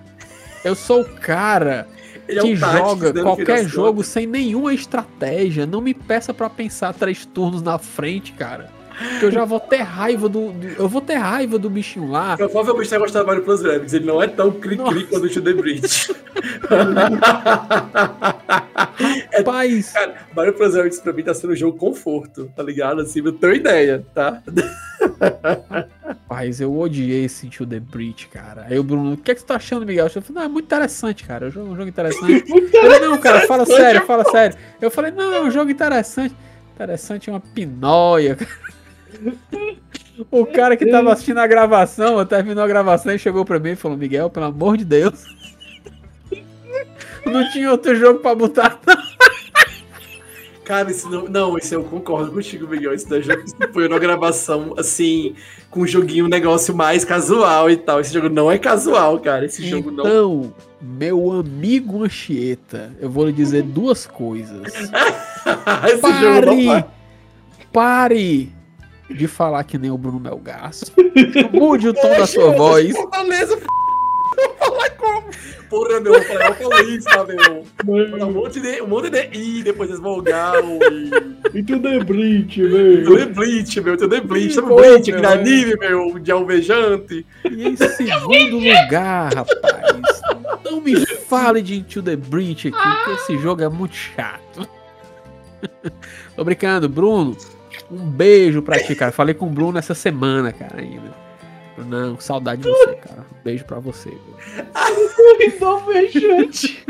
Eu 0.64 0.76
sou 0.76 1.02
o 1.02 1.06
cara 1.06 1.88
Ele 2.28 2.40
é 2.40 2.42
que 2.42 2.54
um 2.54 2.60
Tactics, 2.60 2.80
joga 2.80 3.24
qualquer 3.24 3.68
jogo 3.68 4.04
sem 4.04 4.28
nenhuma 4.28 4.74
estratégia. 4.74 5.66
Não 5.66 5.80
me 5.80 5.94
peça 5.94 6.34
pra 6.34 6.50
pensar 6.50 6.94
três 6.94 7.26
turnos 7.26 7.62
na 7.62 7.78
frente, 7.78 8.34
cara. 8.34 8.79
Que 9.20 9.26
eu 9.26 9.32
já 9.32 9.46
vou 9.46 9.60
ter 9.60 9.82
raiva 9.82 10.28
do, 10.28 10.52
do- 10.52 10.68
Eu 10.78 10.88
vou 10.88 11.02
ter 11.02 11.16
raiva 11.16 11.58
do 11.58 11.70
bichinho 11.70 12.10
lá. 12.12 12.36
Provavelmente 12.36 12.90
vai 12.90 13.00
gostar 13.00 13.22
do 13.22 13.28
Mario 13.28 13.44
Plus 13.44 13.62
Rabbids. 13.62 13.94
Ele 13.94 14.06
não 14.06 14.22
é 14.22 14.28
tão 14.28 14.52
cri-cri 14.52 15.06
quanto 15.06 15.26
o 15.26 15.42
The 15.42 15.54
Breach. 15.54 16.14
Rapaz, 19.34 19.92
Cara, 19.94 20.16
Mario 20.36 20.54
Plus 20.54 20.76
Rabbids 20.76 21.00
pra 21.00 21.14
mim 21.14 21.24
tá 21.24 21.34
sendo 21.34 21.54
um 21.54 21.56
jogo 21.56 21.78
conforto, 21.78 22.52
tá 22.56 22.64
ligado? 22.64 23.02
Assim, 23.02 23.22
eu 23.24 23.32
tenho 23.34 23.56
ideia, 23.56 24.06
tá? 24.14 24.42
rapaz, 26.06 26.60
eu 26.62 26.78
odiei 26.78 27.26
esse 27.26 27.48
To 27.50 27.66
The 27.66 27.80
Breach, 27.80 28.28
cara. 28.28 28.66
Aí 28.70 28.78
o 28.78 28.84
Bruno, 28.84 29.14
o 29.14 29.18
que, 29.18 29.32
é 29.32 29.36
que 29.36 29.42
você 29.42 29.48
tá 29.48 29.56
achando, 29.56 29.86
Miguel? 29.86 30.06
Eu 30.14 30.22
falei, 30.22 30.36
não, 30.36 30.44
é 30.44 30.48
muito 30.48 30.66
interessante, 30.66 31.24
cara. 31.24 31.46
É 31.46 31.50
um 31.50 31.52
jogo, 31.52 31.72
um 31.72 31.76
jogo 31.76 31.90
interessante. 31.90 32.44
Ele, 32.52 33.00
não, 33.00 33.18
cara, 33.18 33.48
fala 33.48 33.66
sério, 33.66 34.06
fala 34.06 34.26
sério. 34.26 34.58
Eu 34.82 34.92
falei, 34.92 35.12
não, 35.12 35.34
é 35.34 35.42
um 35.42 35.52
jogo 35.52 35.72
interessante. 35.72 36.36
Interessante 36.76 37.30
é 37.30 37.34
uma 37.34 37.40
pinóia, 37.40 38.36
cara. 38.36 38.52
O 40.32 40.46
cara 40.46 40.76
que 40.76 40.86
tava 40.86 41.14
assistindo 41.14 41.38
a 41.38 41.48
gravação, 41.48 42.26
terminou 42.26 42.64
a 42.64 42.68
gravação 42.68 43.14
e 43.14 43.20
chegou 43.20 43.46
pra 43.46 43.60
mim 43.60 43.70
e 43.70 43.76
falou, 43.76 43.98
Miguel, 43.98 44.30
pelo 44.30 44.48
amor 44.48 44.76
de 44.76 44.84
Deus. 44.84 45.24
Não 47.26 47.50
tinha 47.52 47.72
outro 47.72 47.96
jogo 47.96 48.20
pra 48.20 48.36
botar. 48.36 48.80
Cara, 50.66 50.92
isso 50.92 51.10
não, 51.10 51.24
não, 51.24 51.58
isso 51.58 51.74
eu 51.74 51.84
concordo 51.84 52.32
contigo, 52.32 52.68
Miguel. 52.68 52.94
Isso 52.94 53.10
daí 53.10 53.24
jogo 53.24 53.42
que 53.42 53.50
se 53.50 53.74
foi 53.74 53.90
na 53.90 53.98
gravação, 53.98 54.76
assim, 54.78 55.34
com 55.72 55.80
um 55.80 55.88
joguinho, 55.88 56.26
um 56.26 56.30
negócio 56.30 56.76
mais 56.76 57.04
casual 57.04 57.72
e 57.72 57.76
tal. 57.76 58.00
Esse 58.00 58.14
jogo 58.14 58.30
não 58.30 58.52
é 58.52 58.60
casual, 58.60 59.20
cara. 59.20 59.46
Esse 59.46 59.68
jogo 59.68 59.90
não. 59.90 60.06
Então, 60.06 60.54
meu 60.80 61.32
amigo 61.32 62.04
Anchieta, 62.04 62.96
eu 63.02 63.10
vou 63.10 63.26
lhe 63.26 63.34
dizer 63.34 63.64
duas 63.64 64.06
coisas. 64.06 64.62
Esse 64.72 66.02
jogo 66.02 66.46
não 66.46 66.56
Pare! 66.56 66.66
vai. 66.68 66.86
Pare 67.74 68.59
de 69.10 69.28
falar 69.28 69.64
que 69.64 69.78
nem 69.78 69.92
o 69.92 69.98
Bruno 69.98 70.20
Melgaço. 70.20 70.92
Mude 71.52 71.90
o 71.90 71.94
tom 71.94 72.10
da 72.10 72.28
sua 72.28 72.52
voz. 72.52 72.96
Fortaleza, 72.96 73.54
f... 73.56 73.66
Falar 74.58 74.90
como? 74.92 75.30
Porra, 75.70 76.00
meu, 76.00 76.16
eu 76.16 76.24
falei, 76.24 76.48
eu 76.48 76.54
falei 76.56 76.96
isso, 76.96 77.06
tá, 77.06 77.24
meu? 77.24 77.66
Falar 77.86 78.26
Um 78.28 78.34
monte 78.34 78.60
de. 78.60 78.82
Um 78.82 78.88
monte 78.88 79.10
de. 79.10 79.30
Ih, 79.38 79.64
depois 79.64 79.90
eles 79.90 80.02
volgaram 80.02 80.80
e. 80.92 81.60
E 81.60 81.64
tu 81.64 81.80
Breach, 81.80 82.56
Tu 82.56 82.70
velho. 82.70 83.20
é 83.20 83.26
Bleach, 83.26 83.82
meu, 83.82 83.98
tu 83.98 84.14
é 84.14 84.22
Bleach. 84.22 84.54
Sabe 84.54 84.68
Bleach, 84.68 85.12
meu, 85.12 85.20
aquele 85.20 85.26
é. 85.26 85.30
anime, 85.30 85.76
meu, 85.76 86.20
de 86.20 86.32
alvejante? 86.32 87.26
E 87.46 87.68
em 87.68 87.76
segundo 87.76 88.58
lugar, 88.58 89.34
rapaz, 89.34 90.22
não 90.64 90.82
me 90.82 91.06
fale 91.06 91.62
de 91.62 91.78
Into 91.78 92.02
the 92.02 92.16
Breach 92.16 92.68
aqui, 92.70 93.04
que 93.06 93.12
esse 93.12 93.38
jogo 93.38 93.62
é 93.62 93.70
muito 93.70 93.96
chato. 93.96 94.68
Tô 96.36 96.44
brincando, 96.44 96.88
Bruno. 96.90 97.36
Um 97.92 98.10
beijo 98.10 98.62
pra 98.62 98.80
ti, 98.84 98.96
cara. 98.96 99.12
Falei 99.12 99.34
com 99.34 99.48
o 99.48 99.50
Bruno 99.50 99.78
essa 99.80 99.94
semana, 99.96 100.52
cara, 100.52 100.80
ainda. 100.82 101.14
Não, 101.78 102.20
saudade 102.20 102.62
de 102.62 102.70
você, 102.70 102.94
cara. 102.96 103.22
Um 103.22 103.44
beijo 103.44 103.66
pra 103.66 103.80
você. 103.80 104.10
viu? 104.10 104.20
Alvejante. 105.68 106.86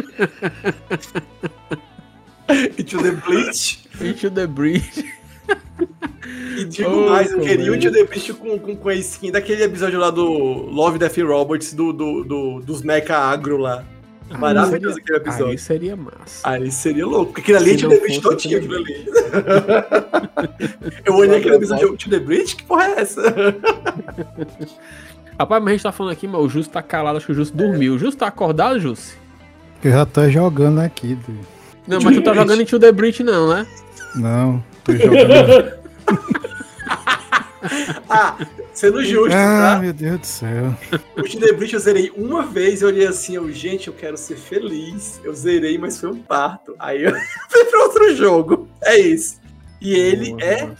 E 2.77 2.83
to 2.83 3.01
the 3.01 3.11
Bleach. 3.11 3.83
Into 4.01 4.31
the 4.31 4.47
Breach. 4.47 5.05
E 6.57 6.65
digo 6.65 6.89
Oh, 6.89 7.09
mais, 7.09 7.31
eu 7.31 7.39
queria 7.39 7.71
o 7.71 7.75
velho. 7.75 7.81
To 7.81 7.91
The 7.91 8.03
Beast 8.05 8.33
com, 8.33 8.59
com, 8.59 8.75
com 8.75 8.89
a 8.89 8.95
skin 8.95 9.31
daquele 9.31 9.63
episódio 9.63 9.99
lá 9.99 10.09
do 10.09 10.23
Love, 10.25 10.97
Death 10.99 11.17
Robots, 11.19 11.73
do, 11.73 11.93
do, 11.93 12.23
do- 12.23 12.59
dos 12.61 12.81
mecha 12.81 13.17
agro 13.17 13.57
lá. 13.57 13.83
Maravilhoso 14.37 14.97
Aí 14.97 15.01
aquele 15.01 15.17
seria- 15.17 15.17
episódio. 15.17 15.47
Aí 15.51 15.57
seria 15.57 15.95
massa. 15.95 16.41
Aí 16.43 16.71
seria 16.71 17.05
louco, 17.05 17.33
porque 17.33 17.53
aquilo 17.53 17.57
ali 17.57 17.71
é 17.71 17.77
To 17.77 17.89
The 17.89 17.95
fosse 17.99 18.21
todinho, 18.21 18.61
To 18.61 18.67
The 18.67 18.75
aquilo 18.75 18.75
ali. 18.75 19.05
eu 21.05 21.15
olhei 21.15 21.37
aquele 21.39 21.55
episódio, 21.55 21.97
To 21.97 22.09
The 22.09 22.19
Beast? 22.19 22.55
Que 22.57 22.63
porra 22.63 22.83
é 22.85 23.01
essa? 23.01 23.21
Rapaz, 25.39 25.63
mas 25.63 25.67
a 25.69 25.71
gente 25.71 25.83
tá 25.83 25.91
falando 25.91 26.11
aqui, 26.13 26.27
mas 26.27 26.41
o 26.41 26.49
Justo 26.49 26.71
tá 26.71 26.81
calado, 26.81 27.17
acho 27.17 27.25
que 27.25 27.31
o 27.31 27.35
Justo 27.35 27.55
dormiu. 27.55 27.95
O 27.95 27.99
Justo 27.99 28.17
tá 28.19 28.27
acordado, 28.27 28.79
Justo? 28.79 29.15
Eu 29.83 29.91
já 29.91 30.05
tô 30.05 30.29
jogando 30.29 30.79
aqui. 30.81 31.15
du- 31.15 31.39
Não, 31.87 31.99
mas 32.01 32.15
tu 32.15 32.21
tá 32.21 32.33
jogando 32.33 32.61
Into 32.61 32.77
the 32.79 32.91
Breach 32.91 33.23
não, 33.23 33.47
né? 33.53 33.65
Não, 34.15 34.61
tô 34.83 34.93
jogando. 34.95 35.79
Ah, 38.09 38.37
sendo 38.73 39.03
justo, 39.03 39.35
ah, 39.35 39.73
tá? 39.75 39.79
meu 39.79 39.93
Deus 39.93 40.19
do 40.19 40.25
céu. 40.25 40.75
O 41.17 41.55
Breach 41.57 41.73
eu 41.73 41.79
zerei 41.79 42.11
uma 42.15 42.45
vez, 42.45 42.81
eu 42.81 42.87
olhei 42.87 43.05
assim, 43.05 43.35
eu, 43.35 43.51
gente, 43.51 43.87
eu 43.87 43.93
quero 43.93 44.17
ser 44.17 44.37
feliz. 44.37 45.19
Eu 45.23 45.33
zerei, 45.33 45.77
mas 45.77 45.99
foi 45.99 46.09
um 46.09 46.21
parto. 46.21 46.75
Aí 46.79 47.03
eu 47.03 47.11
fui 47.49 47.65
pra 47.65 47.83
outro 47.83 48.15
jogo. 48.15 48.67
É 48.81 48.97
isso. 48.97 49.39
E 49.81 49.93
ele 49.93 50.31
Boa 50.31 50.43
é. 50.43 50.71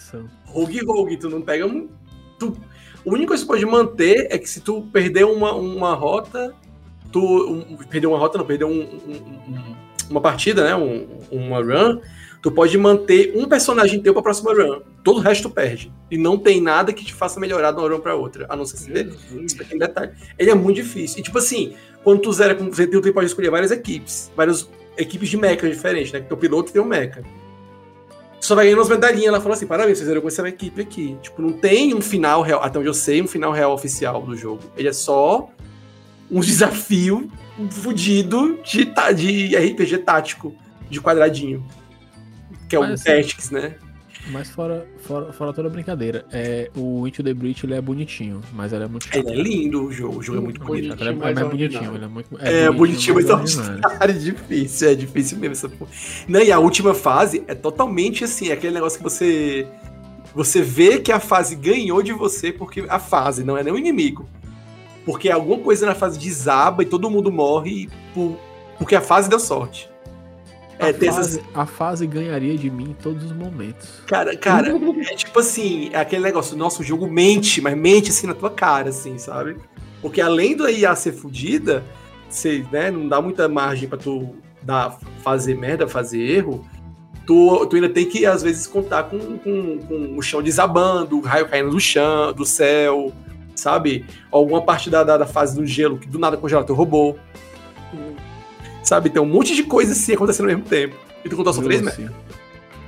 Rogue 0.46 0.84
Rogue, 0.86 1.18
tu 1.18 1.30
não 1.30 1.42
pega 1.42 1.66
um. 1.66 1.88
Tu, 2.38 2.58
a 3.06 3.10
única 3.10 3.28
coisa 3.30 3.44
que 3.44 3.48
você 3.52 3.62
pode 3.62 3.66
manter 3.66 4.28
é 4.30 4.38
que 4.38 4.50
se 4.50 4.62
tu 4.62 4.82
perder 4.92 5.26
uma, 5.26 5.54
uma 5.54 5.94
rota, 5.94 6.54
tu. 7.12 7.22
Um, 7.22 7.78
perder 7.78 8.08
uma 8.08 8.18
rota, 8.18 8.38
não, 8.38 8.46
perder 8.46 8.66
um- 8.66 8.72
um- 8.82 9.52
um- 9.54 9.76
uma 10.10 10.22
partida, 10.22 10.64
né? 10.64 10.76
Um, 10.76 11.08
uma 11.32 11.60
run, 11.62 12.00
tu 12.42 12.52
pode 12.52 12.78
manter 12.78 13.34
um 13.36 13.46
personagem 13.48 14.02
teu 14.02 14.14
pra 14.14 14.22
próxima 14.22 14.54
run. 14.54 14.82
Todo 15.04 15.18
o 15.18 15.22
resto 15.22 15.50
tu 15.50 15.54
perde. 15.54 15.92
E 16.10 16.18
não 16.18 16.38
tem 16.38 16.62
nada 16.62 16.94
que 16.94 17.04
te 17.04 17.14
faça 17.14 17.40
melhorar 17.40 17.72
de 17.72 17.80
uma 17.80 17.90
run 17.90 18.00
pra 18.00 18.16
outra. 18.16 18.46
A 18.50 18.56
não 18.56 18.66
ser 18.66 18.78
se 18.78 18.92
der 18.92 19.08
esse 19.44 19.56
pequeno 19.56 19.80
detalhe. 19.80 20.12
Ele 20.38 20.50
é 20.52 20.56
muito 20.56 20.78
difícil. 20.78 21.20
E 21.20 21.24
tipo 21.24 21.38
assim, 21.38 21.74
quando 22.04 22.22
tu 22.22 22.32
zera, 22.32 22.56
com- 22.56 22.70
tem- 22.70 22.88
tu 22.90 23.14
pode 23.14 23.28
escolher 23.28 23.50
várias 23.50 23.72
equipes, 23.72 24.32
várias 24.36 24.70
equipes 24.98 25.30
de 25.30 25.38
mecha 25.38 25.70
diferentes, 25.70 26.12
né? 26.12 26.20
Que 26.22 26.28
teu 26.28 26.38
piloto 26.38 26.72
tem 26.72 26.82
um 26.82 26.86
mecha. 26.86 27.22
Só 28.40 28.56
vai 28.56 28.66
ganhando 28.66 28.80
umas 28.80 28.90
medalhinhas. 28.90 29.28
Ela 29.28 29.42
falou 29.42 29.54
assim: 29.54 29.68
parabéns, 29.68 29.98
vocês 29.98 30.08
fizeram 30.08 30.22
com 30.22 30.28
essa 30.30 30.48
equipe 30.48 30.82
aqui. 30.82 31.18
Tipo, 31.22 31.42
não 31.42 31.52
tem 31.52 31.94
um 31.94 32.00
final 32.02 32.42
real, 32.42 32.64
até 32.64 32.80
onde 32.80 32.88
eu 32.88 32.94
sei, 32.94 33.22
um 33.22 33.28
final 33.28 33.52
real 33.52 33.74
oficial 33.74 34.22
do 34.22 34.36
jogo. 34.36 34.62
Ele 34.78 34.88
é 34.88 34.94
só 34.94 35.50
um 36.32 36.40
desafio 36.42 37.30
fudido 37.70 38.58
de, 38.64 38.86
de 39.16 39.56
RPG 39.58 39.98
tático, 40.00 40.56
de 40.90 41.02
quadradinho. 41.02 41.66
Que 42.70 42.76
é 42.76 42.80
o 42.80 42.84
Mas, 42.84 43.02
assim, 43.02 43.12
Tactics, 43.12 43.52
né? 43.52 43.76
Mas 44.32 44.50
fora, 44.50 44.86
fora, 45.00 45.32
fora 45.34 45.54
toda 45.54 45.70
brincadeira, 45.70 46.26
é, 46.32 46.70
o 46.76 47.08
Into 47.08 47.24
the 47.24 47.34
Breach 47.34 47.66
ele 47.66 47.74
é 47.74 47.82
bonitinho, 47.82 48.42
mas 48.54 48.72
ele 48.74 48.84
é 48.84 48.88
muito 48.88 49.06
chato. 49.06 49.16
Ele 49.16 49.32
é 49.32 49.36
lindo 49.44 49.86
o 49.86 49.92
jogo, 49.92 50.20
o 50.20 50.22
jogo 50.22 50.38
é 50.38 50.42
muito 50.42 50.64
bonito. 50.64 51.02
Ele 51.02 51.10
é, 51.10 51.14
mais 51.14 51.38
é 51.38 51.44
bonitinho, 51.44 51.96
ele 51.96 52.06
é 52.06 52.08
muito 52.08 52.30
É, 52.40 52.70
bonitinho, 52.70 53.16
mas 53.16 53.30
ordinário. 53.30 53.72
ordinário. 53.86 54.00
É 54.02 54.14
difícil, 54.14 54.90
é 54.90 54.96
difícil 54.96 55.38
mesmo 55.40 55.54
essa 55.54 55.70
porra. 55.70 55.90
Não, 56.28 56.42
e 56.42 56.52
a 56.52 56.60
última 56.60 56.94
fase 56.94 57.44
é 57.48 57.56
totalmente 57.56 58.24
assim, 58.24 58.50
é 58.50 58.54
aquele 58.54 58.74
negócio 58.74 58.98
que 59.00 59.04
você. 59.04 59.66
Você 60.36 60.62
vê 60.62 61.00
que 61.00 61.12
a 61.12 61.20
fase 61.20 61.56
ganhou 61.56 62.04
de 62.04 62.12
você 62.14 62.52
porque 62.52 62.86
a 62.88 63.00
fase 63.00 63.44
não 63.44 63.58
é 63.58 63.64
nem 63.64 63.74
o 63.74 63.78
inimigo. 63.78 64.30
Porque 65.06 65.30
alguma 65.32 65.58
coisa 65.60 65.88
na 65.88 65.96
fase 65.96 66.20
desaba 66.20 66.84
e 66.84 66.86
todo 66.86 67.10
mundo 67.10 67.32
morre 67.32 67.90
por- 68.14 68.38
porque 68.78 68.96
a 68.96 69.02
fase 69.02 69.28
deu 69.28 69.40
sorte. 69.40 69.90
É, 70.80 70.90
A 70.90 70.94
tem 70.94 71.10
essas, 71.10 71.36
fase, 71.36 71.44
a 71.54 71.66
fase 71.66 72.08
ganharia 72.08 72.58
de 72.58 72.70
mim 72.70 72.92
em 72.92 72.94
todos 72.94 73.26
os 73.26 73.34
momentos. 73.34 74.02
Cara, 74.08 74.36
cara, 74.38 74.70
é 74.70 75.16
tipo 75.16 75.38
assim, 75.38 75.90
é 75.92 76.00
aquele 76.00 76.24
negócio, 76.24 76.58
nosso 76.58 76.82
jogo 76.82 77.06
mente, 77.06 77.60
mas 77.60 77.78
mente 77.78 78.10
assim 78.12 78.26
na 78.26 78.34
tua 78.34 78.50
cara, 78.50 78.90
assim, 78.90 79.18
sabe? 79.18 79.58
Porque 80.02 80.22
além 80.22 80.56
do 80.56 80.68
IA 80.70 80.96
ser 80.96 81.12
fodida, 81.12 81.84
você, 82.30 82.66
né, 82.72 82.90
não 82.90 83.10
dá 83.10 83.22
muita 83.22 83.50
margem 83.50 83.90
pra 83.90 83.98
tu 83.98 84.34
dar, 84.62 84.98
fazer 85.22 85.56
merda, 85.56 85.86
fazer 85.86 86.22
erro, 86.22 86.66
tu, 87.28 87.66
tu 87.66 87.76
ainda 87.76 87.90
tem 87.90 88.06
que, 88.06 88.26
às 88.26 88.42
vezes, 88.42 88.66
contar 88.66 89.04
com, 89.04 89.20
com, 89.38 89.80
com 89.80 90.18
o 90.18 90.22
chão 90.22 90.42
desabando, 90.42 91.18
o 91.18 91.22
raio 91.22 91.48
caindo 91.50 91.72
do 91.72 91.80
chão, 91.80 92.32
do 92.32 92.46
céu, 92.46 93.12
sabe? 93.54 94.06
Alguma 94.32 94.62
parte 94.62 94.90
da, 94.90 95.04
da, 95.04 95.18
da 95.18 95.26
fase 95.26 95.56
do 95.56 95.66
gelo 95.66 95.98
que 95.98 96.08
do 96.08 96.18
nada 96.18 96.38
congela 96.38 96.64
teu 96.64 96.76
robô. 96.76 97.16
Sabe? 98.90 99.08
Tem 99.12 99.22
um 99.22 99.26
monte 99.28 99.54
de 99.54 99.62
coisa 99.62 99.92
assim 99.92 100.14
acontecendo 100.16 100.50
ao 100.50 100.56
mesmo 100.56 100.68
tempo. 100.68 100.96
E 101.24 101.30
tu 101.30 101.36
contou 101.36 101.54
só 101.54 101.62
três, 101.62 101.80
né? 101.84 101.94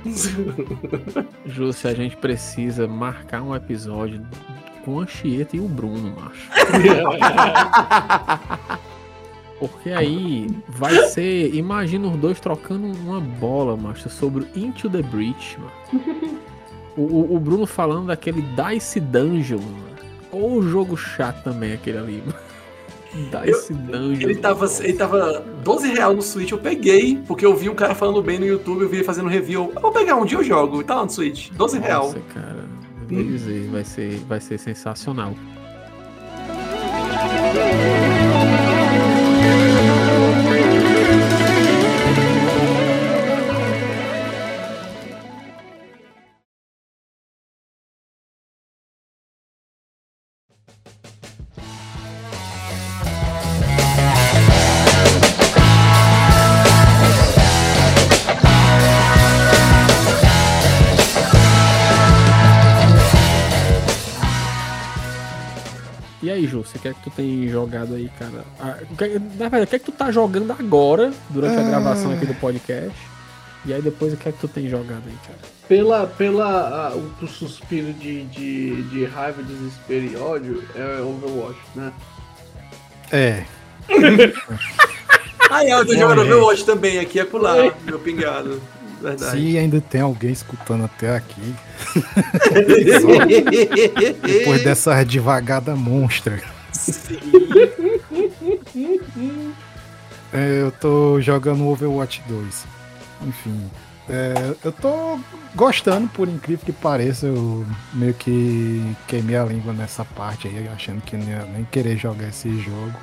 Júcio, 1.46 1.88
a 1.88 1.94
gente 1.94 2.16
precisa 2.16 2.88
marcar 2.88 3.40
um 3.40 3.54
episódio 3.54 4.20
com 4.84 4.98
a 4.98 5.04
Anchieta 5.04 5.56
e 5.56 5.60
o 5.60 5.68
Bruno, 5.68 6.12
macho. 6.20 6.50
Porque 9.60 9.90
aí 9.90 10.48
vai 10.70 10.92
ser. 11.06 11.54
Imagina 11.54 12.08
os 12.08 12.16
dois 12.16 12.40
trocando 12.40 12.84
uma 12.88 13.20
bola, 13.20 13.76
macho, 13.76 14.10
sobre 14.10 14.42
o 14.42 14.48
Into 14.58 14.90
the 14.90 15.02
Breach, 15.02 15.56
mano. 15.60 15.70
O, 16.96 17.36
o- 17.36 17.38
Bruno 17.38 17.64
falando 17.64 18.08
daquele 18.08 18.42
Dice 18.42 18.98
Dungeon. 18.98 19.60
mano. 19.60 19.92
Ou 20.32 20.54
o 20.58 20.68
jogo 20.68 20.96
chato 20.96 21.44
também, 21.44 21.74
aquele 21.74 21.98
ali. 21.98 22.22
mano. 22.26 22.34
Dice 23.14 23.74
Dungeon. 23.74 24.30
Ele 24.30 24.36
tava, 24.36 24.66
ele 24.80 24.92
tava 24.94 25.44
12 25.62 25.88
reais 25.92 26.16
no 26.16 26.22
Switch, 26.22 26.50
eu 26.50 26.58
peguei, 26.58 27.20
porque 27.26 27.44
eu 27.44 27.54
vi 27.54 27.68
um 27.68 27.74
cara 27.74 27.94
falando 27.94 28.22
bem 28.22 28.38
no 28.38 28.46
YouTube, 28.46 28.82
eu 28.82 28.88
vi 28.88 28.98
ele 28.98 29.04
fazendo 29.04 29.28
review. 29.28 29.70
Eu 29.74 29.80
vou 29.80 29.92
pegar 29.92 30.16
um 30.16 30.24
dia 30.24 30.38
eu 30.38 30.44
jogo, 30.44 30.80
e 30.80 30.84
tá 30.84 30.94
lá 30.94 31.04
no 31.04 31.10
Switch. 31.10 31.50
12 31.50 31.78
reais. 31.78 32.04
Nossa, 32.04 32.20
cara. 32.32 32.64
eu 33.10 33.16
vou 33.16 33.24
dizer, 33.24 33.68
vai 33.68 33.84
ser, 33.84 34.16
vai 34.28 34.40
ser 34.40 34.58
sensacional. 34.58 35.34
E 66.22 66.30
aí, 66.30 66.46
Ju, 66.46 66.62
você 66.64 66.78
quer 66.78 66.94
que 66.94 67.02
tu 67.02 67.10
tem 67.10 67.48
jogado 67.48 67.94
aí, 67.94 68.08
cara? 68.18 68.44
Ah, 68.60 68.76
o 68.90 68.96
que- 68.96 69.18
na 69.18 69.48
verdade, 69.48 69.64
o 69.64 69.66
que 69.66 69.76
é 69.76 69.78
que 69.80 69.84
tu 69.86 69.92
tá 69.92 70.10
jogando 70.12 70.52
agora, 70.52 71.12
durante 71.30 71.58
a 71.58 71.62
gravação 71.64 72.12
aqui 72.12 72.24
do 72.26 72.34
podcast? 72.34 72.96
E 73.64 73.72
aí 73.72 73.82
depois 73.82 74.12
o 74.12 74.16
que 74.16 74.28
é 74.28 74.32
que 74.32 74.38
tu 74.38 74.48
tem 74.48 74.68
jogado 74.68 75.02
aí, 75.06 75.16
cara? 75.26 75.38
Pela, 75.68 76.06
pela 76.06 76.88
a- 76.88 76.94
o, 76.94 77.26
suspiro 77.26 77.92
de, 77.94 78.24
de, 78.24 78.82
de 78.84 79.04
raiva, 79.04 79.42
desespero 79.42 80.04
e 80.04 80.16
ódio 80.16 80.62
é 80.76 81.00
Overwatch, 81.00 81.58
né? 81.74 81.92
É, 83.10 83.44
Ah, 85.50 85.64
é, 85.64 85.72
eu 85.74 85.84
tô 85.84 85.94
jogando. 85.94 86.20
Overwatch 86.22 86.64
também 86.64 86.98
aqui, 86.98 87.18
é 87.20 87.24
pular, 87.24 87.56
meu 87.84 87.98
pingado. 87.98 88.60
Verdade. 89.02 89.38
se 89.38 89.58
ainda 89.58 89.80
tem 89.80 90.00
alguém 90.00 90.30
escutando 90.30 90.84
até 90.84 91.16
aqui, 91.16 91.54
depois 94.22 94.62
dessa 94.62 95.04
devagada 95.04 95.74
monstra. 95.74 96.40
É, 100.32 100.62
eu 100.62 100.72
tô 100.72 101.20
jogando 101.20 101.66
Overwatch 101.66 102.22
2. 102.28 102.64
Enfim. 103.26 103.70
é, 104.08 104.54
eu 104.64 104.72
tô 104.72 105.18
gostando, 105.54 106.08
por 106.08 106.28
incrível 106.28 106.64
que 106.64 106.72
pareça. 106.72 107.26
Eu 107.26 107.66
meio 107.92 108.14
que 108.14 108.96
queimei 109.06 109.36
a 109.36 109.44
língua 109.44 109.72
nessa 109.72 110.04
parte 110.04 110.48
aí, 110.48 110.68
achando 110.68 111.00
que 111.02 111.16
não 111.16 111.28
ia 111.28 111.44
nem 111.44 111.64
querer 111.64 111.96
jogar 111.96 112.28
esse 112.28 112.50
jogo. 112.60 112.94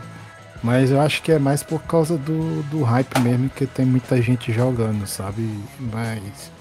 Mas 0.62 0.92
eu 0.92 1.00
acho 1.00 1.22
que 1.22 1.32
é 1.32 1.40
mais 1.40 1.64
por 1.64 1.82
causa 1.84 2.18
do, 2.18 2.62
do 2.64 2.84
hype 2.84 3.20
mesmo, 3.20 3.50
que 3.50 3.66
tem 3.66 3.86
muita 3.86 4.22
gente 4.22 4.52
jogando, 4.52 5.08
sabe? 5.08 5.48
Mas. 5.80 6.52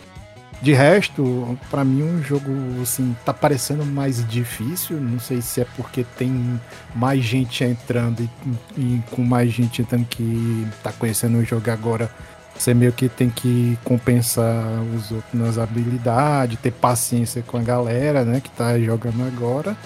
De 0.61 0.73
resto, 0.73 1.57
pra 1.71 1.85
mim 1.85 2.03
um 2.03 2.21
jogo 2.21 2.51
assim 2.83 3.15
tá 3.25 3.33
parecendo 3.33 3.85
mais 3.85 4.27
difícil. 4.27 5.01
Não 5.01 5.21
sei 5.21 5.41
se 5.41 5.61
é 5.61 5.67
porque 5.77 6.05
tem 6.17 6.61
mais 6.95 7.23
gente 7.23 7.63
entrando 7.63 8.23
e, 8.23 8.31
e 8.77 9.03
com 9.11 9.23
mais 9.23 9.51
gente 9.51 9.83
entrando 9.83 10.05
que 10.07 10.67
tá 10.83 10.93
conhecendo 10.93 11.39
o 11.39 11.45
jogo 11.45 11.71
agora. 11.71 12.11
Você 12.57 12.75
meio 12.75 12.93
que 12.93 13.09
tem 13.09 13.31
que 13.31 13.79
compensar 13.85 14.83
os 14.97 15.13
outros 15.13 15.33
nas 15.33 15.59
habilidades, 15.59 16.59
ter 16.59 16.73
paciência 16.73 17.41
com 17.41 17.57
a 17.57 17.63
galera, 17.63 18.25
né, 18.25 18.41
que 18.41 18.51
tá 18.51 18.77
jogando 18.81 19.25
agora. 19.25 19.77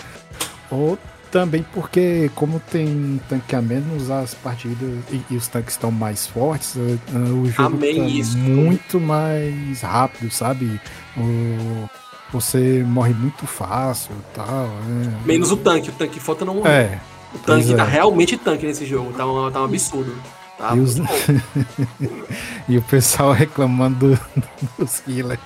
Ou 0.70 0.98
também 1.32 1.64
porque, 1.72 2.30
como 2.34 2.60
tem 2.60 3.20
tanque 3.28 3.56
a 3.56 3.62
menos, 3.62 4.10
as 4.10 4.34
partidas 4.34 4.90
e, 5.10 5.20
e 5.30 5.36
os 5.36 5.48
tanques 5.48 5.74
estão 5.74 5.90
mais 5.90 6.26
fortes, 6.26 6.76
eh, 6.76 6.98
eh, 7.12 7.16
o 7.18 7.46
jogo 7.50 7.74
Amém 7.76 7.96
tá 7.96 8.04
isso. 8.06 8.38
muito 8.38 9.00
mais 9.00 9.80
rápido, 9.80 10.30
sabe? 10.30 10.80
O- 11.16 11.88
você 12.32 12.82
morre 12.86 13.12
muito 13.14 13.46
fácil 13.46 14.12
e 14.12 14.34
tal. 14.36 14.66
né? 14.86 15.12
Menos 15.24 15.50
o 15.50 15.56
tanque, 15.56 15.90
o 15.90 15.92
tanque 15.92 16.20
falta 16.20 16.44
não 16.44 16.54
morrer. 16.56 16.70
É, 16.70 17.00
o 17.34 17.38
tanque 17.38 17.74
tá 17.74 17.84
é. 17.84 17.88
realmente 17.88 18.36
tanque 18.36 18.66
nesse 18.66 18.86
jogo, 18.86 19.12
tá 19.12 19.26
um, 19.26 19.50
tá 19.50 19.60
um 19.60 19.64
absurdo. 19.64 20.14
Tá 20.58 20.76
E 20.76 20.80
os-. 20.80 20.96
E 22.68 22.78
o 22.78 22.82
pessoal 22.82 23.32
reclamando 23.32 24.14
do- 24.14 24.20
dos 24.78 25.02
healers. 25.08 25.40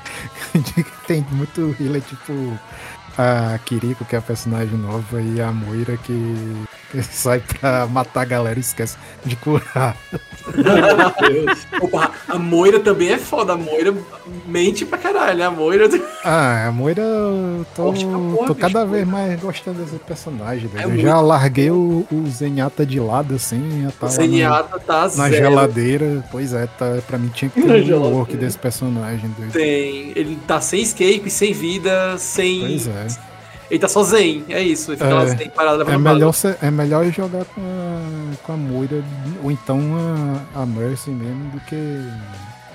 Tem 1.08 1.24
muito 1.32 1.74
healer, 1.80 2.02
tipo 2.02 2.32
a 3.16 3.58
Kiriko, 3.58 4.04
que 4.04 4.14
é 4.14 4.18
a 4.18 4.22
personagem 4.22 4.78
nova, 4.78 5.20
e 5.20 5.40
a 5.40 5.50
Moira, 5.52 5.96
que, 5.96 6.66
que 6.90 7.02
sai 7.04 7.40
pra 7.60 7.86
matar 7.86 8.22
a 8.22 8.24
galera 8.24 8.58
e 8.58 8.60
esquece 8.60 8.96
de 9.24 9.36
curar. 9.36 9.96
Opa, 11.80 12.12
a 12.28 12.38
Moira 12.38 12.80
também 12.80 13.10
é 13.10 13.18
foda, 13.18 13.52
a 13.54 13.56
Moira 13.56 13.94
mente 14.46 14.84
pra 14.84 14.98
caralho, 14.98 15.44
a 15.44 15.50
Moira... 15.50 15.88
Ah, 16.24 16.66
a 16.68 16.72
Moira, 16.72 17.02
eu 17.02 17.66
tô, 17.74 17.92
porra, 17.92 18.46
tô 18.46 18.54
bicho, 18.54 18.54
cada 18.54 18.80
pô. 18.84 18.86
vez 18.92 19.06
mais 19.06 19.40
gostando 19.40 19.82
desse 19.82 19.96
personagem. 19.98 20.70
É 20.76 20.84
eu 20.84 20.88
muito 20.90 21.02
já 21.02 21.20
larguei 21.20 21.70
o, 21.70 22.06
o 22.10 22.26
Zenyatta 22.28 22.84
de 22.86 23.00
lado, 23.00 23.34
assim, 23.34 23.86
tá 23.98 24.06
O 24.06 24.08
lá 24.08 24.12
Zenyatta 24.12 24.78
tá 24.80 24.94
na, 24.94 25.00
na 25.02 25.08
zero. 25.08 25.34
geladeira. 25.36 26.24
Pois 26.30 26.52
é, 26.52 26.66
tá, 26.66 26.98
pra 27.06 27.18
mim 27.18 27.28
tinha 27.28 27.50
que 27.50 27.60
Na 27.60 27.74
ter 27.74 27.94
um 27.94 28.12
work 28.14 28.36
desse 28.36 28.58
personagem. 28.58 29.30
doido. 29.36 29.52
Tem, 29.52 30.12
ele 30.16 30.38
tá 30.46 30.60
sem 30.60 30.82
escape, 30.82 31.28
sem 31.30 31.52
vida, 31.52 32.16
sem... 32.18 32.60
Pois 32.60 32.86
é. 32.88 33.06
Ele 33.70 33.80
tá 33.80 33.88
só 33.88 34.02
zen, 34.02 34.44
é 34.48 34.62
isso. 34.62 34.92
Ele 34.92 34.98
fica 34.98 35.14
lá 35.14 35.24
É, 35.24 35.36
sem 35.36 35.50
parada 35.50 35.82
É 35.90 35.98
melhor, 35.98 36.32
ser- 36.32 36.56
é 36.62 36.70
melhor 36.70 37.04
jogar 37.06 37.44
com 37.46 37.60
a, 37.60 38.36
com 38.46 38.52
a 38.52 38.56
Moira 38.56 39.02
ou 39.42 39.50
então 39.50 39.80
a, 40.54 40.62
a 40.62 40.66
Mercy 40.66 41.10
mesmo 41.10 41.50
do 41.50 41.60
que 41.60 42.08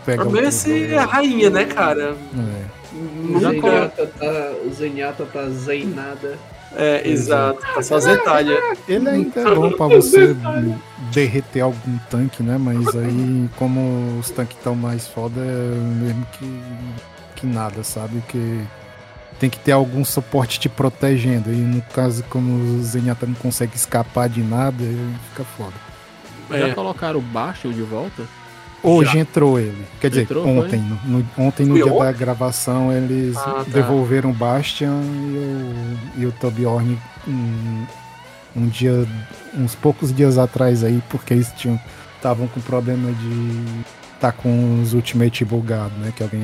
pegar 0.05 0.23
A 0.23 0.27
o 0.27 0.31
Mercy 0.31 0.85
é 0.93 0.97
a 0.97 1.05
rainha, 1.05 1.49
né, 1.49 1.65
cara? 1.65 2.15
É. 2.35 2.81
O 2.93 3.39
Nunca... 3.39 3.69
Zenyatta 3.69 4.07
tá, 4.19 4.51
o 4.65 4.69
Zenyatta 4.73 5.26
tá 5.26 5.49
zenada. 5.49 6.38
É, 6.76 7.07
exato. 7.07 7.59
Tá 7.73 7.81
só 7.81 7.99
zentalha. 7.99 8.57
Ele 8.88 9.09
ainda 9.09 9.41
é 9.41 9.55
bom 9.55 9.72
pra 9.72 9.88
você 9.88 10.35
derreter 11.13 11.61
algum 11.61 11.97
tanque, 12.09 12.41
né? 12.43 12.57
Mas 12.57 12.88
aí, 12.95 13.49
como 13.57 14.18
os 14.19 14.30
tanques 14.30 14.55
estão 14.57 14.73
mais 14.76 15.05
foda, 15.07 15.39
é 15.41 15.76
mesmo 16.01 16.26
que, 16.34 16.61
que 17.35 17.45
nada, 17.45 17.84
sabe? 17.84 18.22
Que 18.30 18.61
tem 19.41 19.49
que 19.49 19.57
ter 19.57 19.72
algum 19.72 20.05
suporte 20.05 20.59
te 20.59 20.69
protegendo. 20.69 21.51
E 21.51 21.55
no 21.55 21.81
caso, 21.81 22.23
como 22.30 22.77
o 22.77 22.84
Zenyatta 22.84 23.26
não 23.26 23.34
consegue 23.34 23.76
escapar 23.76 24.30
de 24.30 24.39
nada, 24.43 24.84
fica 25.31 25.43
foda. 25.57 25.73
Já 26.51 26.68
É. 26.68 26.73
colocaram 26.76 27.18
o 27.18 27.23
Bastion 27.23 27.72
de 27.72 27.81
volta? 27.81 28.22
Hoje 28.84 29.18
entrou 29.18 29.59
ele. 29.59 29.84
Quer 29.99 30.09
dizer, 30.09 30.22
Entrou, 30.23 30.47
ontem. 30.47 30.80
No, 30.80 31.18
no- 31.19 31.26
ontem, 31.39 31.65
no 31.65 31.73
Foi 31.73 31.84
dia 31.84 31.91
ontem? 31.91 32.05
da 32.05 32.11
gravação, 32.11 32.93
eles 32.93 33.35
Ah, 33.38 33.41
tá. 33.41 33.65
devolveram 33.68 34.30
o 34.30 34.34
Bastian 34.34 35.01
e 35.01 36.18
o, 36.18 36.22
e 36.22 36.26
o 36.27 36.34
um, 37.27 37.85
um 38.55 38.68
dia, 38.68 39.07
uns 39.55 39.73
poucos 39.73 40.13
dias 40.13 40.38
atrás 40.38 40.84
aí, 40.84 41.01
porque 41.09 41.34
eles 41.34 41.51
tinham 41.57 41.80
estavam 42.18 42.47
com 42.47 42.61
problema 42.61 43.11
de 43.11 43.84
tá 44.19 44.31
com 44.31 44.80
os 44.84 44.93
Ultimate 44.93 45.43
bugados, 45.43 45.97
né? 45.97 46.13
Que 46.15 46.22
alguém 46.22 46.41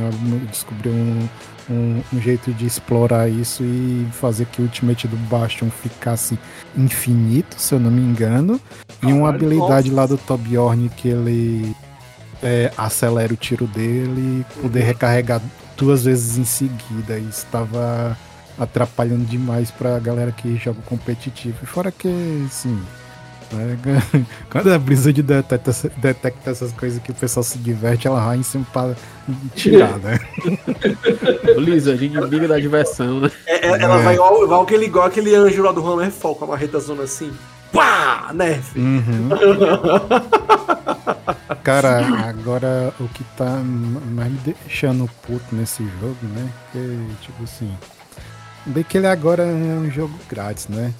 descobriu 0.50 0.92
um, 0.92 1.28
um, 1.70 2.02
um 2.14 2.22
jeito 2.22 2.54
de 2.54 2.66
explorar 2.66 3.30
isso 3.30 3.64
e 3.64 4.08
fazer 4.14 4.46
que 4.46 4.62
o 4.62 4.66
Ultimate 4.66 5.08
do 5.08 5.18
Bastion 5.30 5.70
ficasse 5.70 6.38
infinito, 6.76 7.60
se 7.60 7.74
eu 7.74 7.80
não 7.80 7.92
me 7.92 8.02
engano. 8.02 8.60
e 9.02 9.08
uma 9.08 9.32
Caralho, 9.32 9.46
habilidade 9.46 9.90
lá 9.92 10.06
do 10.06 10.18
Torbjorn 10.18 10.90
que 10.90 11.10
ele 11.10 11.76
é, 12.42 12.72
acelera 12.78 13.34
o 13.34 13.38
tiro 13.38 13.68
dele 13.68 14.42
e 14.42 14.62
poder 14.62 14.84
recarregar 14.84 15.42
duas 15.76 16.04
vezes 16.06 16.38
em 16.38 16.46
seguida. 16.46 17.18
Isso 17.18 17.46
estava 17.46 18.18
atrapalhando 18.58 19.26
demais 19.26 19.70
pra 19.70 20.00
galera 20.00 20.32
que 20.32 20.56
joga 20.58 20.82
competitivo. 20.86 21.58
E 21.62 21.66
fora 21.66 21.92
que, 21.92 22.08
assim. 22.46 22.80
Né, 23.52 23.78
Quando 24.50 24.74
a 24.74 24.80
Blizzard 24.80 25.22
detecta, 25.22 25.72
detecta 25.98 26.52
essas 26.52 26.72
coisas 26.74 27.02
que 27.02 27.12
o 27.12 27.16
pessoal 27.16 27.44
se 27.44 27.58
diverte, 27.58 28.08
ela 28.08 28.24
vai 28.26 28.38
em 28.38 28.44
cima 28.44 28.66
pra 28.72 28.94
tirar, 29.56 29.98
né? 30.00 30.20
Blizzard, 31.56 32.04
inimiga 32.06 32.48
da 32.48 32.60
diversão, 32.60 33.20
né? 33.22 33.32
É, 33.46 33.68
é- 33.68 33.82
ela 33.82 33.98
vai 33.98 34.16
igual, 34.16 34.44
igual, 34.44 34.62
aquele, 34.64 34.86
igual 34.86 35.06
aquele 35.06 35.36
anjo 35.36 35.62
lá 35.64 35.72
do 35.72 35.86
Hammerfall 35.86 36.36
com 36.36 36.46
a 36.46 36.48
marreta 36.50 36.80
zona 36.80 37.04
assim. 37.04 37.32
Pá! 37.72 38.32
Nerf! 38.34 38.78
Uhum. 38.80 39.30
Cara, 41.64 42.00
agora 42.30 42.94
o 43.00 43.08
que 43.10 43.24
tá 43.36 43.62
mais 44.12 44.32
me 44.32 44.40
deixando 44.40 45.10
puto 45.26 45.44
nesse 45.52 45.84
jogo, 46.00 46.18
né? 46.24 46.50
Que, 46.72 47.08
tipo 47.22 47.44
assim. 47.44 47.72
Bem 48.66 48.84
que 48.84 48.98
ele 48.98 49.08
agora 49.08 49.44
é 49.44 49.46
um 49.46 49.90
jogo 49.92 50.14
grátis, 50.30 50.68
né? 50.68 50.94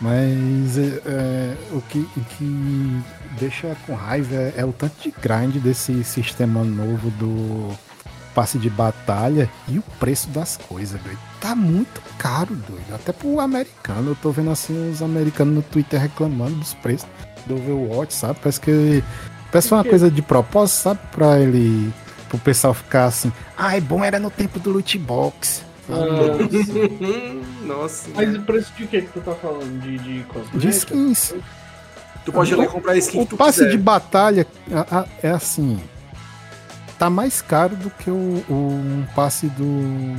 Mas 0.00 0.78
é, 0.78 1.02
é, 1.06 1.56
o, 1.72 1.80
que, 1.80 1.98
o 1.98 2.20
que 2.36 3.02
deixa 3.38 3.76
com 3.86 3.94
raiva 3.94 4.34
é, 4.34 4.54
é 4.58 4.64
o 4.64 4.72
tanto 4.72 4.94
de 5.02 5.10
grind 5.10 5.56
desse 5.56 6.04
sistema 6.04 6.62
novo 6.62 7.10
do 7.10 7.76
passe 8.34 8.56
de 8.56 8.70
batalha 8.70 9.50
e 9.66 9.78
o 9.78 9.82
preço 9.98 10.28
das 10.28 10.56
coisas, 10.56 11.00
doido. 11.02 11.18
Tá 11.40 11.56
muito 11.56 12.00
caro, 12.16 12.54
doido. 12.54 12.94
Até 12.94 13.12
pro 13.12 13.40
americano. 13.40 14.12
Eu 14.12 14.16
tô 14.16 14.30
vendo 14.30 14.50
assim 14.50 14.90
os 14.90 15.02
americanos 15.02 15.54
no 15.54 15.62
Twitter 15.62 16.00
reclamando 16.00 16.54
dos 16.54 16.74
preços 16.74 17.08
do 17.46 17.56
Overwatch, 17.56 18.14
sabe? 18.14 18.38
Parece 18.40 18.60
que. 18.60 19.02
Parece 19.50 19.72
uma 19.72 19.82
coisa 19.82 20.08
de 20.10 20.22
propósito, 20.22 20.76
sabe? 20.76 21.00
Pra 21.10 21.40
ele. 21.40 21.92
Pro 22.28 22.38
pessoal 22.38 22.74
ficar 22.74 23.06
assim. 23.06 23.32
Ai, 23.56 23.80
bom 23.80 24.04
era 24.04 24.20
no 24.20 24.30
tempo 24.30 24.60
do 24.60 24.70
loot 24.70 24.98
box. 24.98 25.64
Hum, 25.88 27.42
Nossa. 27.66 28.08
Mas 28.14 28.34
o 28.34 28.42
preço 28.42 28.72
de 28.76 28.86
que 28.86 29.02
que 29.02 29.08
tu 29.12 29.20
tá 29.20 29.34
falando? 29.34 29.80
De, 29.80 29.98
de? 29.98 30.24
De 30.58 30.68
skins. 30.68 31.34
Tu 32.24 32.32
pode 32.32 32.52
ir 32.52 32.56
lá 32.56 32.64
e 32.64 32.68
comprar 32.68 32.96
skin 32.96 33.18
O 33.20 33.24
que 33.24 33.30
tu 33.30 33.36
passe 33.36 33.60
quiser. 33.60 33.70
de 33.70 33.78
batalha 33.78 34.46
a- 34.70 35.00
a- 35.00 35.06
é 35.22 35.30
assim. 35.30 35.80
Tá 36.98 37.08
mais 37.08 37.40
caro 37.40 37.76
do 37.76 37.90
que 37.90 38.10
o, 38.10 38.44
o 38.48 38.52
um 38.52 39.06
passe 39.14 39.46
do, 39.46 40.16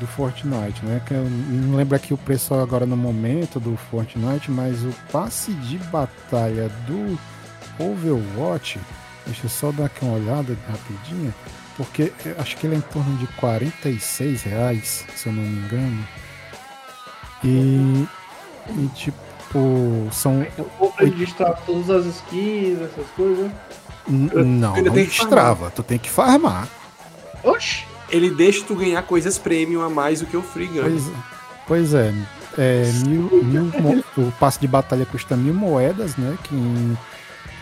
do 0.00 0.06
Fortnite, 0.08 0.84
né? 0.84 1.00
Que 1.06 1.14
eu 1.14 1.24
não 1.30 1.76
lembro 1.76 1.94
aqui 1.94 2.12
o 2.12 2.18
preço 2.18 2.52
agora 2.52 2.84
no 2.84 2.96
momento 2.96 3.60
do 3.60 3.76
Fortnite, 3.90 4.50
mas 4.50 4.82
o 4.82 4.92
passe 5.12 5.52
de 5.52 5.78
batalha 5.78 6.68
do 6.86 7.16
Overwatch, 7.78 8.80
deixa 9.24 9.46
eu 9.46 9.50
só 9.50 9.70
dar 9.70 9.84
aqui 9.86 10.04
uma 10.04 10.14
olhada 10.16 10.56
rapidinho, 10.68 11.32
porque 11.76 12.12
eu 12.24 12.34
acho 12.38 12.56
que 12.56 12.66
ele 12.66 12.74
é 12.74 12.78
em 12.78 12.82
torno 12.82 13.16
de 13.18 13.26
46 13.28 14.42
reais, 14.44 15.04
se 15.14 15.26
eu 15.28 15.32
não 15.32 15.42
me 15.42 15.58
engano. 15.58 16.08
E, 17.44 18.06
e 18.70 18.88
tipo, 18.94 20.08
são 20.10 20.46
Eu 20.56 20.70
vou 20.78 20.92
registrar 20.98 21.52
todas 21.66 21.90
as 21.90 22.06
skins, 22.06 22.80
essas 22.80 23.06
coisas. 23.14 23.50
N- 24.08 24.30
Não, 24.34 24.74
não 24.74 24.74
tem 24.74 24.84
que 24.84 24.90
destrava, 24.90 25.70
tu 25.70 25.82
tem 25.82 25.98
que 25.98 26.08
farmar. 26.10 26.68
Oxi! 27.42 27.84
Ele 28.08 28.30
deixa 28.30 28.64
tu 28.64 28.74
ganhar 28.76 29.02
coisas 29.02 29.36
premium 29.36 29.82
a 29.82 29.90
mais 29.90 30.20
do 30.20 30.26
que 30.26 30.36
o 30.36 30.42
free 30.42 30.68
ganha. 30.68 30.88
Pois, 30.88 31.10
pois 31.66 31.94
é, 31.94 32.14
é 32.56 32.84
mil, 33.04 33.28
mil 33.42 34.04
o 34.16 34.30
passe 34.38 34.60
de 34.60 34.68
batalha 34.68 35.04
custa 35.04 35.36
mil 35.36 35.52
moedas, 35.52 36.16
né? 36.16 36.38
Que 36.44 36.54
em- 36.54 36.96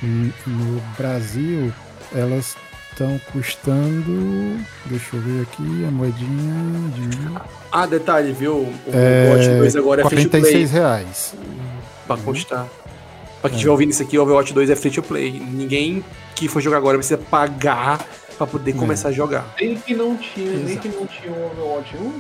em- 0.02 0.32
no 0.46 0.80
Brasil 0.98 1.72
elas 2.14 2.56
estão 2.94 3.20
custando. 3.32 4.56
Deixa 4.86 5.16
eu 5.16 5.20
ver 5.20 5.42
aqui 5.42 5.84
a 5.86 5.90
moedinha 5.90 6.90
de 6.94 7.00
mil. 7.18 7.40
Ah, 7.70 7.86
detalhe, 7.86 8.32
viu? 8.32 8.54
O 8.58 8.74
É, 8.92 9.30
Overwatch 9.32 9.58
2 9.58 9.76
agora 9.76 10.02
é 10.02 10.08
free 10.08 10.24
to 10.24 10.30
play. 10.30 10.40
46 10.42 10.70
reais. 10.70 11.34
Pra 12.06 12.16
constar. 12.16 12.66
Pra 13.40 13.50
quem 13.50 13.56
estiver 13.56 13.72
ouvindo 13.72 13.90
isso 13.90 14.02
aqui, 14.02 14.16
o 14.18 14.22
Overwatch 14.22 14.52
2 14.54 14.70
é 14.70 14.76
free 14.76 14.90
to 14.92 15.02
play. 15.02 15.32
Ninguém 15.32 16.04
que 16.34 16.48
for 16.48 16.60
jogar 16.60 16.78
agora 16.78 16.96
precisa 16.96 17.18
pagar 17.18 18.06
pra 18.38 18.46
poder 18.46 18.70
É. 18.70 18.74
começar 18.74 19.08
a 19.08 19.12
jogar. 19.12 19.44
Nem 19.60 19.76
que 19.76 19.94
não 19.94 20.16
tinha, 20.16 20.50
nem 20.52 20.64
Exato. 20.72 20.88
que 20.88 20.88
não 20.96 21.06
tinha 21.06 21.32
o 21.32 21.46
Overwatch 21.52 21.96
1. 21.96 22.12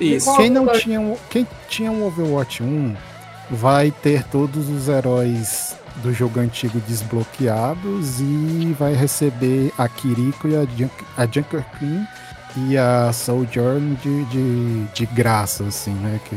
Isso. 0.00 0.36
Quem 0.36 0.50
não 0.50 0.66
tinha, 0.72 1.00
um- 1.00 1.16
quem 1.30 1.46
tinha 1.68 1.90
um 1.92 2.04
Overwatch 2.06 2.62
1 2.62 2.94
vai 3.50 3.90
ter 3.90 4.24
todos 4.24 4.68
os 4.68 4.88
heróis 4.88 5.76
do 5.96 6.12
jogo 6.12 6.40
antigo 6.40 6.80
desbloqueados 6.88 8.20
e 8.20 8.74
vai 8.78 8.94
receber 8.94 9.72
a 9.78 9.88
Kiriko 9.88 10.48
e 10.48 10.56
a, 10.56 10.60
Junk, 10.76 10.92
a 11.16 11.26
Junker 11.26 11.64
Queen 11.78 12.06
e 12.56 12.76
a 12.76 13.12
Sojourn 13.12 13.94
de, 14.02 14.24
de, 14.26 14.84
de 14.94 15.06
graça, 15.06 15.64
assim, 15.64 15.92
né? 15.94 16.20
Que, 16.28 16.36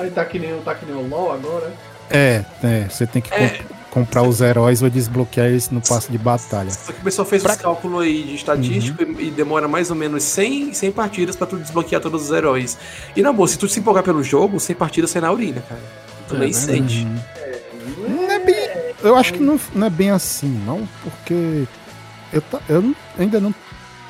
Aí 0.00 0.10
tá 0.10 0.24
que 0.24 0.38
nem, 0.38 0.58
tá 0.60 0.74
que 0.74 0.84
nem 0.86 0.94
o 0.94 1.06
LoL 1.08 1.32
agora. 1.32 1.72
é, 2.10 2.44
é, 2.62 2.86
você 2.88 3.06
tem 3.06 3.22
que 3.22 3.32
É. 3.32 3.48
comp- 3.48 3.74
comprar 3.90 4.22
os 4.24 4.40
heróis 4.40 4.82
ou 4.82 4.90
desbloquear 4.90 5.46
eles 5.46 5.70
no 5.70 5.80
passe 5.80 6.10
de 6.10 6.18
batalha. 6.18 6.68
Só 6.70 6.92
que 6.92 6.98
o 7.00 7.04
pessoal 7.04 7.24
fez 7.26 7.44
os 7.44 7.56
cálculos 7.56 8.02
aí 8.02 8.24
de 8.24 8.34
estatístico 8.34 9.04
Uhum. 9.04 9.14
e, 9.20 9.28
e 9.28 9.30
demora 9.30 9.68
mais 9.68 9.88
ou 9.88 9.94
menos 9.96 10.24
100, 10.24 10.74
100 10.74 10.90
partidas 10.90 11.36
pra 11.36 11.46
tu 11.46 11.56
desbloquear 11.56 12.02
todos 12.02 12.24
os 12.24 12.30
heróis. 12.32 12.76
E 13.14 13.22
na 13.22 13.32
boa, 13.32 13.46
se 13.46 13.56
tu 13.56 13.68
se 13.68 13.78
empolgar 13.78 14.02
pelo 14.02 14.20
jogo, 14.22 14.58
100 14.58 14.74
partidas 14.74 15.10
sai 15.10 15.22
na 15.22 15.30
urina, 15.30 15.62
cara. 15.68 15.80
Tu 16.26 16.34
É, 16.34 16.38
nem 16.38 16.48
né? 16.48 16.52
sente. 16.54 17.04
Uhum. 17.04 17.18
Eu 19.04 19.16
acho 19.16 19.34
que 19.34 19.40
não, 19.40 19.60
não 19.74 19.86
é 19.86 19.90
bem 19.90 20.10
assim, 20.10 20.48
não, 20.66 20.88
porque 21.02 21.66
eu, 22.32 22.42
eu 22.68 22.94
ainda 23.18 23.38
não, 23.38 23.54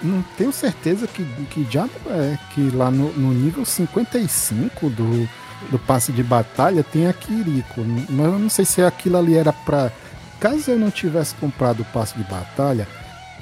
não 0.02 0.24
tenho 0.38 0.52
certeza 0.52 1.06
que, 1.06 1.24
que 1.50 1.66
já 1.68 1.88
é 2.10 2.38
que 2.50 2.70
lá 2.70 2.90
no, 2.90 3.12
no 3.12 3.32
nível 3.32 3.64
55 3.64 4.88
do, 4.90 5.28
do 5.70 5.78
passe 5.80 6.12
de 6.12 6.22
batalha 6.22 6.84
tem 6.84 7.08
a 7.08 7.12
Kiriko. 7.12 7.84
Mas 8.08 8.26
eu 8.26 8.38
não 8.38 8.48
sei 8.48 8.64
se 8.64 8.82
aquilo 8.82 9.18
ali 9.18 9.34
era 9.34 9.52
pra. 9.52 9.90
Caso 10.38 10.70
eu 10.70 10.78
não 10.78 10.90
tivesse 10.90 11.34
comprado 11.34 11.80
o 11.80 11.84
passe 11.86 12.16
de 12.16 12.24
batalha, 12.24 12.86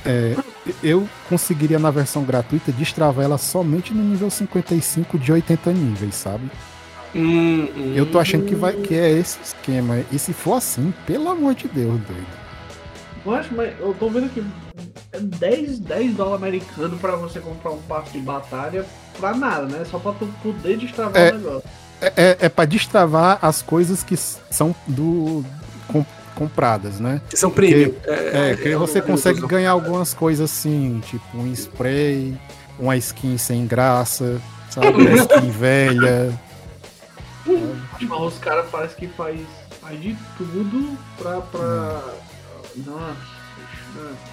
é, 0.05 0.37
eu 0.83 1.09
conseguiria 1.29 1.79
na 1.79 1.91
versão 1.91 2.24
gratuita 2.24 2.73
destravar 2.73 3.24
ela 3.24 3.39
somente 3.39 3.93
no 3.93 4.03
nível 4.03 4.31
55 4.31 5.19
de 5.19 5.33
80 5.33 5.73
níveis, 5.73 6.15
sabe? 6.15 6.51
Hum, 7.15 7.69
hum. 7.77 7.93
Eu 7.95 8.07
tô 8.07 8.19
achando 8.19 8.47
que, 8.47 8.55
vai, 8.55 8.73
que 8.75 8.95
é 8.95 9.11
esse 9.11 9.39
esquema. 9.43 10.01
E 10.11 10.19
se 10.19 10.33
for 10.33 10.55
assim, 10.55 10.93
pelo 11.07 11.29
amor 11.29 11.55
de 11.55 11.69
Deus, 11.69 12.01
doido. 12.01 12.43
Eu 13.25 13.35
acho, 13.35 13.55
mas 13.55 13.73
eu 13.79 13.95
tô 13.95 14.09
vendo 14.09 14.29
que 14.31 14.43
é 15.13 15.21
10, 15.21 15.79
10 15.81 16.15
dólares 16.15 16.43
americanos 16.43 17.01
pra 17.01 17.15
você 17.17 17.39
comprar 17.39 17.71
um 17.71 17.79
passe 17.83 18.13
de 18.13 18.19
batalha 18.19 18.85
pra 19.19 19.35
nada, 19.35 19.67
né? 19.67 19.85
Só 19.89 19.99
pra 19.99 20.13
tu 20.13 20.27
poder 20.43 20.77
destravar 20.79 21.21
É. 21.21 21.31
o 21.31 21.35
negócio. 21.39 21.63
É, 22.01 22.13
é, 22.17 22.37
é 22.41 22.49
pra 22.49 22.65
destravar 22.65 23.39
as 23.41 23.63
coisas 23.63 24.03
que 24.03 24.17
são 24.17 24.75
do 24.89 25.45
com- 25.87 26.05
compradas, 26.35 26.99
né? 26.99 27.21
Que 27.31 27.37
são 27.37 27.49
premium. 27.51 27.95
É, 28.05 28.57
que 28.57 28.75
você 28.75 28.99
é, 28.99 29.03
consegue 29.03 29.45
é, 29.45 29.47
ganhar 29.47 29.71
algumas 29.71 30.13
coisas 30.13 30.51
assim, 30.51 31.01
tipo 31.09 31.25
um 31.39 31.53
spray, 31.53 32.37
uma 32.77 32.97
skin 32.97 33.39
sem 33.39 33.67
graça, 33.69 34.41
sabe? 34.69 34.89
Uma 35.01 35.13
skin 35.15 35.51
velha. 35.51 36.33
Mas 37.47 38.20
os 38.20 38.39
caras 38.39 38.69
parecem 38.70 38.98
que 38.98 39.09
faz, 39.09 39.40
faz 39.81 40.01
de 40.01 40.16
tudo 40.36 40.97
pra. 41.19 41.40
pra... 41.40 42.02
Nossa? 42.77 43.43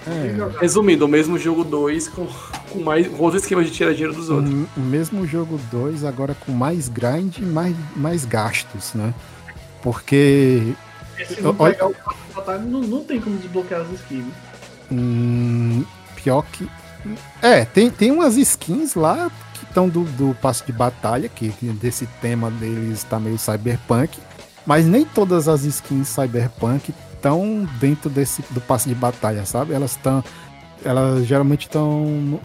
É. 0.08 0.60
Resumindo, 0.62 1.06
o 1.06 1.08
mesmo 1.08 1.38
jogo 1.38 1.64
2 1.66 2.08
com, 2.08 2.26
com, 2.72 2.80
mais, 2.80 3.08
com 3.08 3.24
outro 3.24 3.38
esquema 3.38 3.64
de 3.64 3.72
tirar 3.72 3.92
dinheiro 3.92 4.14
dos 4.14 4.30
outros. 4.30 4.54
O, 4.78 4.80
mesmo 4.80 5.28
jogo 5.28 5.60
2, 5.70 6.06
agora 6.06 6.34
com 6.46 6.52
mais 6.54 6.88
grind 6.88 7.38
e 7.40 7.42
mais, 7.42 7.76
mais 7.96 8.24
gastos, 8.24 8.94
né? 8.94 9.14
Porque 9.82 10.74
Se 11.28 11.42
não 11.42 11.56
Olha- 11.60 11.74
pegar 11.74 11.88
o 11.88 11.96
não, 12.60 12.82
não 12.82 13.04
tem 13.04 13.20
como 13.20 13.38
desbloquear 13.38 13.82
as 13.82 13.92
skins. 14.00 14.26
Hum, 14.92 15.84
pior 16.16 16.44
que. 16.52 16.68
É, 17.42 17.66
tem, 17.66 17.90
tem 17.90 18.12
umas 18.12 18.38
skins 18.38 18.96
lá 18.96 19.30
que 19.80 19.88
estão 19.88 19.88
do, 19.88 20.04
do 20.12 20.36
passe 20.36 20.66
de 20.66 20.74
batalha, 20.74 21.30
que 21.30 21.50
desse 21.74 22.06
tema 22.22 22.52
deles 22.52 23.04
tá 23.04 23.20
meio 23.20 23.38
cyberpunk, 23.38 24.20
mas 24.66 24.86
nem 24.86 25.06
todas 25.06 25.48
as 25.48 25.64
skins 25.64 26.10
cyberpunk 26.10 26.94
estão 27.14 27.68
dentro 27.80 28.10
desse 28.10 28.44
do 28.50 28.60
passe 28.60 28.90
de 28.90 28.96
batalha, 28.96 29.46
sabe? 29.46 29.74
Elas 29.74 29.92
estão. 29.92 30.24
Elas 30.84 31.26
geralmente 31.26 31.68
estão 31.68 32.40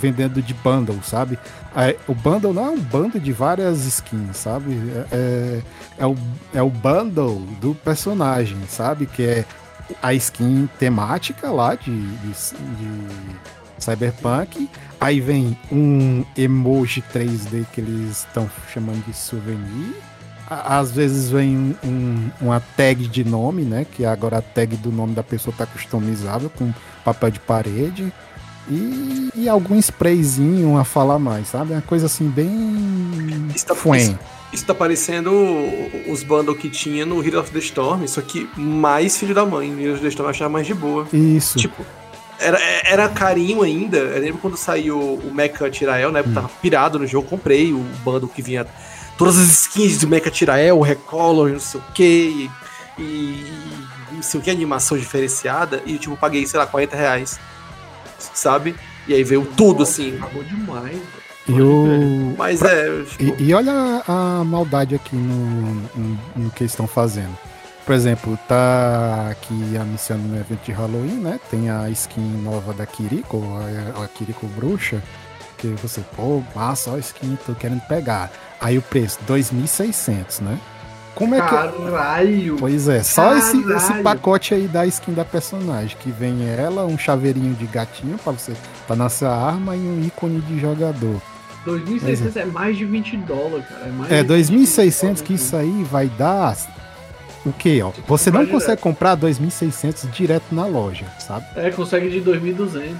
vendendo 0.00 0.40
de 0.40 0.54
bundle, 0.54 1.00
sabe? 1.02 1.36
Aí, 1.74 1.96
o 2.06 2.14
bundle 2.14 2.54
não 2.54 2.66
é 2.66 2.70
um 2.70 2.78
bundle 2.78 3.20
de 3.20 3.32
várias 3.32 3.84
skins, 3.84 4.36
sabe? 4.36 4.72
É, 4.94 5.06
é, 5.10 5.62
é 5.98 6.06
o, 6.06 6.16
é 6.54 6.62
o 6.62 6.70
bundle 6.70 7.40
do 7.60 7.74
personagem, 7.74 8.58
sabe? 8.68 9.06
Que 9.06 9.22
é 9.24 9.44
a 10.00 10.14
skin 10.14 10.68
temática 10.78 11.50
lá 11.50 11.74
de, 11.74 11.90
de, 11.90 12.30
de 12.30 13.84
Cyberpunk. 13.84 14.68
Aí 15.00 15.20
vem 15.20 15.56
um 15.70 16.24
emoji 16.36 17.02
3D 17.12 17.64
que 17.72 17.80
eles 17.80 18.18
estão 18.26 18.50
chamando 18.72 19.04
de 19.06 19.16
souvenir. 19.16 19.94
Às 20.50 20.90
vezes 20.90 21.30
vem 21.30 21.56
um- 21.56 21.74
um- 21.84 22.30
uma 22.40 22.58
tag 22.76 23.06
de 23.06 23.22
nome, 23.22 23.62
né? 23.62 23.86
Que 23.90 24.04
agora 24.04 24.38
a 24.38 24.42
tag 24.42 24.76
do 24.76 24.90
nome 24.90 25.14
da 25.14 25.22
pessoa 25.22 25.54
tá 25.56 25.66
customizável 25.66 26.50
com 26.50 26.72
papel 27.04 27.30
de 27.30 27.38
parede. 27.40 28.12
E, 28.70 29.28
e 29.34 29.48
algum 29.48 29.76
sprayzinho 29.76 30.76
a 30.76 30.84
falar 30.84 31.18
mais, 31.18 31.48
sabe? 31.48 31.72
Uma 31.72 31.82
coisa 31.82 32.06
assim 32.06 32.28
bem. 32.28 33.48
Isso 33.54 33.66
tá- 33.66 33.74
fuem. 33.74 34.18
Isso 34.52 34.64
tá 34.64 34.74
parecendo 34.74 35.30
os 36.10 36.22
bundles 36.22 36.58
que 36.58 36.70
tinha 36.70 37.04
no 37.04 37.22
Hero 37.24 37.38
of 37.40 37.50
the 37.50 37.58
Storm, 37.58 38.06
só 38.08 38.20
que 38.22 38.48
mais 38.56 39.16
filho 39.18 39.34
da 39.34 39.44
mãe. 39.44 39.70
No 39.70 39.80
Hero 39.80 39.92
of 39.94 40.02
the 40.02 40.08
Storm 40.08 40.26
eu 40.26 40.30
achava 40.30 40.50
mais 40.50 40.66
de 40.66 40.72
boa. 40.74 41.06
Isso. 41.12 41.58
Tipo, 41.58 41.84
era, 42.38 42.58
era 42.84 43.08
carinho 43.08 43.62
ainda. 43.62 43.98
Eu 43.98 44.20
lembro 44.20 44.40
quando 44.40 44.56
saiu 44.56 44.98
o 44.98 45.32
Mecha 45.32 45.70
Tirael, 45.70 46.12
né? 46.12 46.20
Eu 46.20 46.32
tava 46.32 46.48
pirado 46.48 46.98
no 46.98 47.06
jogo, 47.06 47.28
comprei 47.28 47.72
o 47.72 47.78
bundle 48.04 48.28
que 48.28 48.42
vinha 48.42 48.66
todas 49.16 49.38
as 49.38 49.48
skins 49.48 49.98
do 49.98 50.08
Mecha 50.08 50.30
Tirael, 50.30 50.78
o 50.78 50.82
Recolor, 50.82 51.50
não 51.50 51.60
sei 51.60 51.80
o 51.80 51.92
que, 51.92 52.50
e, 52.98 53.02
e 53.02 53.44
não 54.12 54.22
sei 54.22 54.40
o 54.40 54.42
que, 54.42 54.50
animação 54.50 54.96
diferenciada, 54.96 55.82
e 55.84 55.98
tipo, 55.98 56.16
paguei, 56.16 56.46
sei 56.46 56.58
lá, 56.58 56.66
40 56.66 56.96
reais. 56.96 57.40
Sabe? 58.18 58.74
E 59.06 59.14
aí 59.14 59.24
veio 59.24 59.44
tudo 59.56 59.82
assim. 59.82 60.16
Acabou 60.16 60.42
demais. 60.44 60.98
E 61.48 61.62
o. 61.62 62.34
Mas 62.36 62.60
é. 62.62 63.02
tipo, 63.04 63.42
E, 63.42 63.48
e 63.48 63.54
olha 63.54 64.02
a, 64.06 64.44
maldade 64.44 64.94
aqui 64.94 65.16
no, 65.16 65.74
no, 65.96 66.18
no 66.36 66.50
que 66.50 66.62
eles 66.62 66.72
estão 66.72 66.86
fazendo. 66.86 67.36
Por 67.88 67.94
exemplo, 67.94 68.38
tá 68.46 69.28
aqui 69.30 69.74
anunciando 69.78 70.28
no 70.28 70.38
evento 70.38 70.62
de 70.62 70.72
Halloween, 70.72 71.20
né? 71.20 71.40
Tem 71.50 71.70
a 71.70 71.88
skin 71.88 72.20
nova 72.42 72.74
da 72.74 72.84
Kiriko, 72.84 73.42
a, 73.96 74.04
a 74.04 74.08
Kiriko 74.08 74.46
Bruxa. 74.48 75.02
Que 75.56 75.68
você, 75.68 76.02
pô, 76.14 76.42
massa, 76.54 76.90
ó 76.90 76.96
a 76.96 76.98
skin, 76.98 77.38
tô 77.46 77.54
querendo 77.54 77.80
pegar. 77.88 78.30
Aí 78.60 78.76
o 78.76 78.82
preço, 78.82 79.18
2.600, 79.26 80.42
né? 80.42 80.58
Como 81.14 81.34
é 81.34 81.40
que. 81.40 81.48
Caralho! 81.48 82.56
Pois 82.60 82.88
é, 82.88 83.02
só 83.02 83.34
esse, 83.34 83.58
Caralho. 83.62 83.76
esse 83.78 84.02
pacote 84.02 84.52
aí 84.52 84.68
da 84.68 84.84
skin 84.84 85.14
da 85.14 85.24
personagem, 85.24 85.96
que 85.98 86.10
vem 86.10 86.46
ela, 86.46 86.84
um 86.84 86.98
chaveirinho 86.98 87.54
de 87.54 87.64
gatinho 87.64 88.18
pra 88.18 88.34
você 88.34 88.52
na 88.94 89.08
sua 89.08 89.34
arma 89.34 89.74
e 89.74 89.80
um 89.80 90.04
ícone 90.04 90.42
de 90.42 90.60
jogador. 90.60 91.22
2.600 91.66 92.36
é 92.36 92.44
mais 92.44 92.76
de 92.76 92.84
20 92.84 93.16
dólares, 93.16 93.66
cara. 93.66 93.90
É, 94.10 94.18
É, 94.18 94.22
de 94.22 94.28
20 94.28 94.66
2.600 94.66 95.00
dólares, 95.00 95.22
que 95.22 95.32
isso 95.32 95.56
aí 95.56 95.84
vai 95.84 96.06
dar 96.18 96.54
o 97.48 97.52
quê, 97.52 97.80
ó? 97.82 97.90
Você 98.06 98.30
não 98.30 98.40
comprar 98.40 98.52
consegue 98.52 98.66
direto. 98.70 98.80
comprar 98.82 99.16
2.600 99.16 100.10
direto 100.10 100.44
na 100.54 100.66
loja, 100.66 101.06
sabe? 101.18 101.46
É, 101.56 101.70
consegue 101.70 102.08
de 102.10 102.20
2.200. 102.20 102.94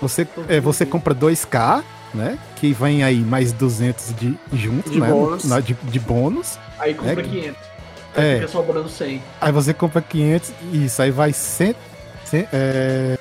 Você, 0.00 0.26
é, 0.48 0.60
você 0.60 0.84
compra 0.84 1.14
2K, 1.14 1.82
né? 2.12 2.38
Que 2.56 2.72
vem 2.72 3.02
aí 3.04 3.18
mais 3.20 3.52
200 3.52 4.14
de 4.16 4.36
junto, 4.52 4.90
De 4.90 5.00
né? 5.00 5.08
bônus. 5.08 5.44
na- 5.44 5.60
de, 5.60 5.74
de 5.74 6.00
bônus. 6.00 6.58
Aí 6.78 6.94
compra 6.94 7.12
É 7.12 7.16
que- 7.24 7.28
500. 7.30 7.60
Aí 8.14 8.24
É. 8.24 8.34
fica 8.36 8.48
sobrando 8.48 8.88
100. 8.88 9.22
Aí 9.40 9.52
você 9.52 9.72
compra 9.72 10.02
500 10.02 10.52
e 10.72 10.84
isso 10.86 11.00
aí 11.00 11.10
vai 11.10 11.32
100. 11.32 11.74
100 12.24 12.48
é... 12.52 13.18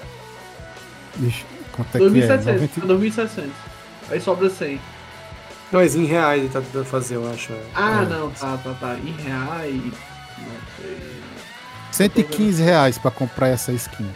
Deixa, 1.15 1.45
quanto 1.71 1.95
é 1.95 1.99
que 1.99 2.05
é? 2.05 2.09
2.700. 2.09 2.45
90 2.45 2.67
fica 2.67 2.87
2.700. 2.87 3.49
Aí 4.09 4.19
sobra 4.19 4.49
100. 4.49 4.79
Mas 5.71 5.95
em 5.95 6.03
reais 6.05 6.41
ele 6.41 6.49
tá 6.51 6.59
tentando 6.59 6.83
fazer, 6.85 7.15
eu 7.15 7.29
acho. 7.31 7.53
Ah, 7.73 8.01
É. 8.01 8.05
não, 8.05 8.29
tá, 8.31 8.57
tá, 8.57 8.73
tá. 8.73 8.95
Em 8.95 9.13
reais. 9.23 9.81
Não 10.41 10.85
sei. 10.85 10.97
115 11.91 12.63
reais 12.63 12.97
pra 12.97 13.11
comprar 13.11 13.47
essa 13.49 13.71
skin. 13.71 14.09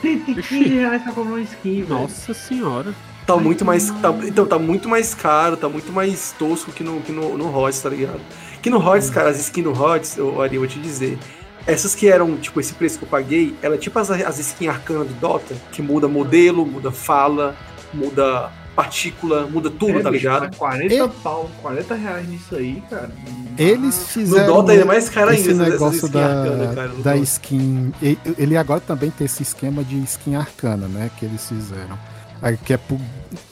115 0.00 0.68
reais 0.68 1.02
pra 1.02 1.12
comprar 1.12 1.32
uma 1.32 1.40
skin, 1.40 1.82
velho. 1.82 1.88
Nossa 2.00 2.34
senhora. 2.34 2.94
Tá 3.26 3.36
muito 3.36 3.64
mais. 3.64 3.88
tá- 3.90 4.14
então, 4.24 4.46
tá 4.46 4.58
muito 4.58 4.88
mais 4.88 5.14
caro, 5.14 5.56
tá 5.56 5.68
muito 5.68 5.92
mais 5.92 6.34
tosco 6.38 6.72
que 6.72 6.82
no, 6.82 7.00
que 7.00 7.12
no, 7.12 7.38
no 7.38 7.56
HOTS, 7.56 7.82
tá 7.82 7.88
ligado? 7.88 8.20
Que 8.60 8.68
no 8.68 8.78
HOTS, 8.78 9.10
cara, 9.10 9.30
as 9.30 9.38
skins 9.40 9.64
do 9.64 9.72
HOTS, 9.72 10.16
eu, 10.18 10.42
Ari, 10.42 10.56
eu 10.56 10.60
vou 10.62 10.68
te 10.68 10.78
dizer. 10.80 11.18
Essas 11.64 11.94
que 11.94 12.08
eram, 12.08 12.36
tipo, 12.36 12.58
esse 12.58 12.74
preço 12.74 12.98
que 12.98 13.04
eu 13.04 13.08
paguei, 13.08 13.54
ela 13.62 13.76
é 13.76 13.78
tipo 13.78 13.96
as, 13.96 14.10
as 14.10 14.38
skins 14.40 14.68
arcanas 14.68 15.06
do 15.06 15.14
Dota, 15.14 15.54
que 15.70 15.80
muda 15.80 16.08
modelo, 16.08 16.66
muda 16.66 16.90
fala, 16.90 17.56
muda 17.94 18.50
partícula, 18.74 19.46
muda 19.46 19.70
tudo, 19.70 19.98
É, 19.98 20.02
tá 20.02 20.10
ligado? 20.10 20.50
tá 20.50 20.56
40 20.56 20.94
E- 20.94 21.08
pau, 21.22 21.50
40 21.60 21.94
reais 21.94 22.28
nisso 22.28 22.54
aí, 22.56 22.82
cara. 22.88 23.10
Eles 23.58 23.98
No 23.98 24.06
fizeram. 24.06 24.46
Dota 24.54 24.72
ainda 24.72 24.82
é 24.84 24.86
mais 24.86 25.08
caro 25.08 25.30
ainda, 25.30 25.40
esse 25.50 25.54
negócio 25.54 26.08
da, 26.08 26.24
arcanas, 26.24 26.74
cara, 26.74 26.88
no 26.88 27.02
da 27.02 27.12
Dota. 27.12 27.22
skin. 27.24 27.92
Ele 28.38 28.56
agora 28.56 28.80
também 28.80 29.10
tem 29.10 29.24
esse 29.26 29.42
esquema 29.42 29.84
de 29.84 29.96
skin 30.04 30.36
arcana, 30.36 30.88
né? 30.88 31.10
Que 31.18 31.26
eles 31.26 31.46
fizeram. 31.46 31.98
Aí, 32.40 32.56
Que 32.56 32.72
é 32.72 32.76
pro, 32.76 32.98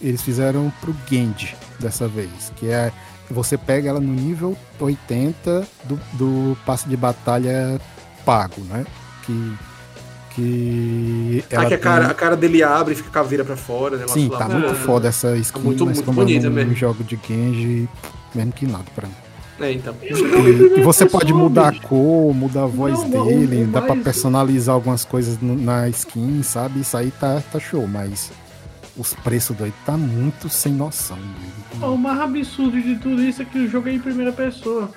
eles 0.01 0.23
fizeram 0.23 0.73
pro 0.81 0.95
Genji 1.09 1.55
dessa 1.79 2.09
vez. 2.09 2.53
Que 2.57 2.69
é. 2.71 2.91
Você 3.31 3.57
pega 3.57 3.89
ela 3.91 4.01
no 4.01 4.13
nível 4.13 4.57
80 4.81 5.65
do, 5.85 6.01
do 6.15 6.57
passe 6.67 6.89
de 6.89 6.97
batalha 6.97 7.81
pago, 8.25 8.61
né? 8.69 8.85
Que. 9.25 9.53
Que. 10.35 11.45
Ah, 11.47 11.47
que 11.49 11.57
a 11.57 11.69
tem- 11.71 11.79
cara, 11.79 12.07
a 12.09 12.15
cara 12.15 12.37
dele 12.37 12.63
abre 12.63 12.95
e 12.95 12.97
fica 12.97 13.09
a 13.09 13.13
caveira 13.13 13.45
pra 13.45 13.57
fora, 13.57 13.97
né? 13.97 14.07
Sim, 14.09 14.29
lá. 14.29 14.39
tá 14.39 14.49
muito 14.49 14.71
é. 14.71 14.75
foda 14.75 15.09
essa 15.09 15.37
skin, 15.37 15.61
muito- 15.61 15.85
mas 15.87 15.97
muito 15.97 16.07
como 16.07 16.21
bonita 16.21 16.47
eu 16.47 16.51
não 16.51 16.57
mesmo. 16.57 16.75
jogo 16.75 17.03
de 17.05 17.19
Genji, 17.27 17.89
mesmo 18.35 18.53
que 18.53 18.67
nada 18.67 18.85
pra 18.95 19.07
mim. 19.09 19.15
É, 19.61 19.73
então. 19.73 19.95
E, 20.03 20.79
e 20.79 20.83
você 20.83 21.05
pode 21.07 21.35
mudar 21.35 21.69
a 21.69 21.81
cor, 21.81 22.35
mudar 22.35 22.63
a 22.63 22.67
voz 22.67 22.99
Não, 23.09 23.21
o- 23.23 23.27
dele, 23.27 23.65
o 23.65 23.67
dá 23.67 23.83
pra 23.83 23.95
personalizar 23.97 24.75
algumas 24.75 25.05
coisas 25.05 25.39
na 25.43 25.87
skin, 25.91 26.43
sabe? 26.43 26.81
Isso 26.81 26.97
aí 26.97 27.11
tá, 27.11 27.43
tá 27.53 27.61
show, 27.61 27.87
mas 27.87 28.33
os 28.97 29.13
preços 29.13 29.55
doido 29.57 29.75
tá 29.85 29.97
muito 29.99 30.49
sem 30.49 30.73
noção. 30.73 31.19
O 31.75 31.79
doido. 31.79 31.99
mais 31.99 32.21
absurdo 32.21 32.81
de 32.81 32.97
tudo 32.97 33.23
isso 33.23 33.43
é 33.43 33.45
que 33.45 33.59
o 33.59 33.69
jogo 33.69 33.89
é 33.89 33.93
em 33.93 33.99
primeira 33.99 34.33
pessoa. 34.33 34.91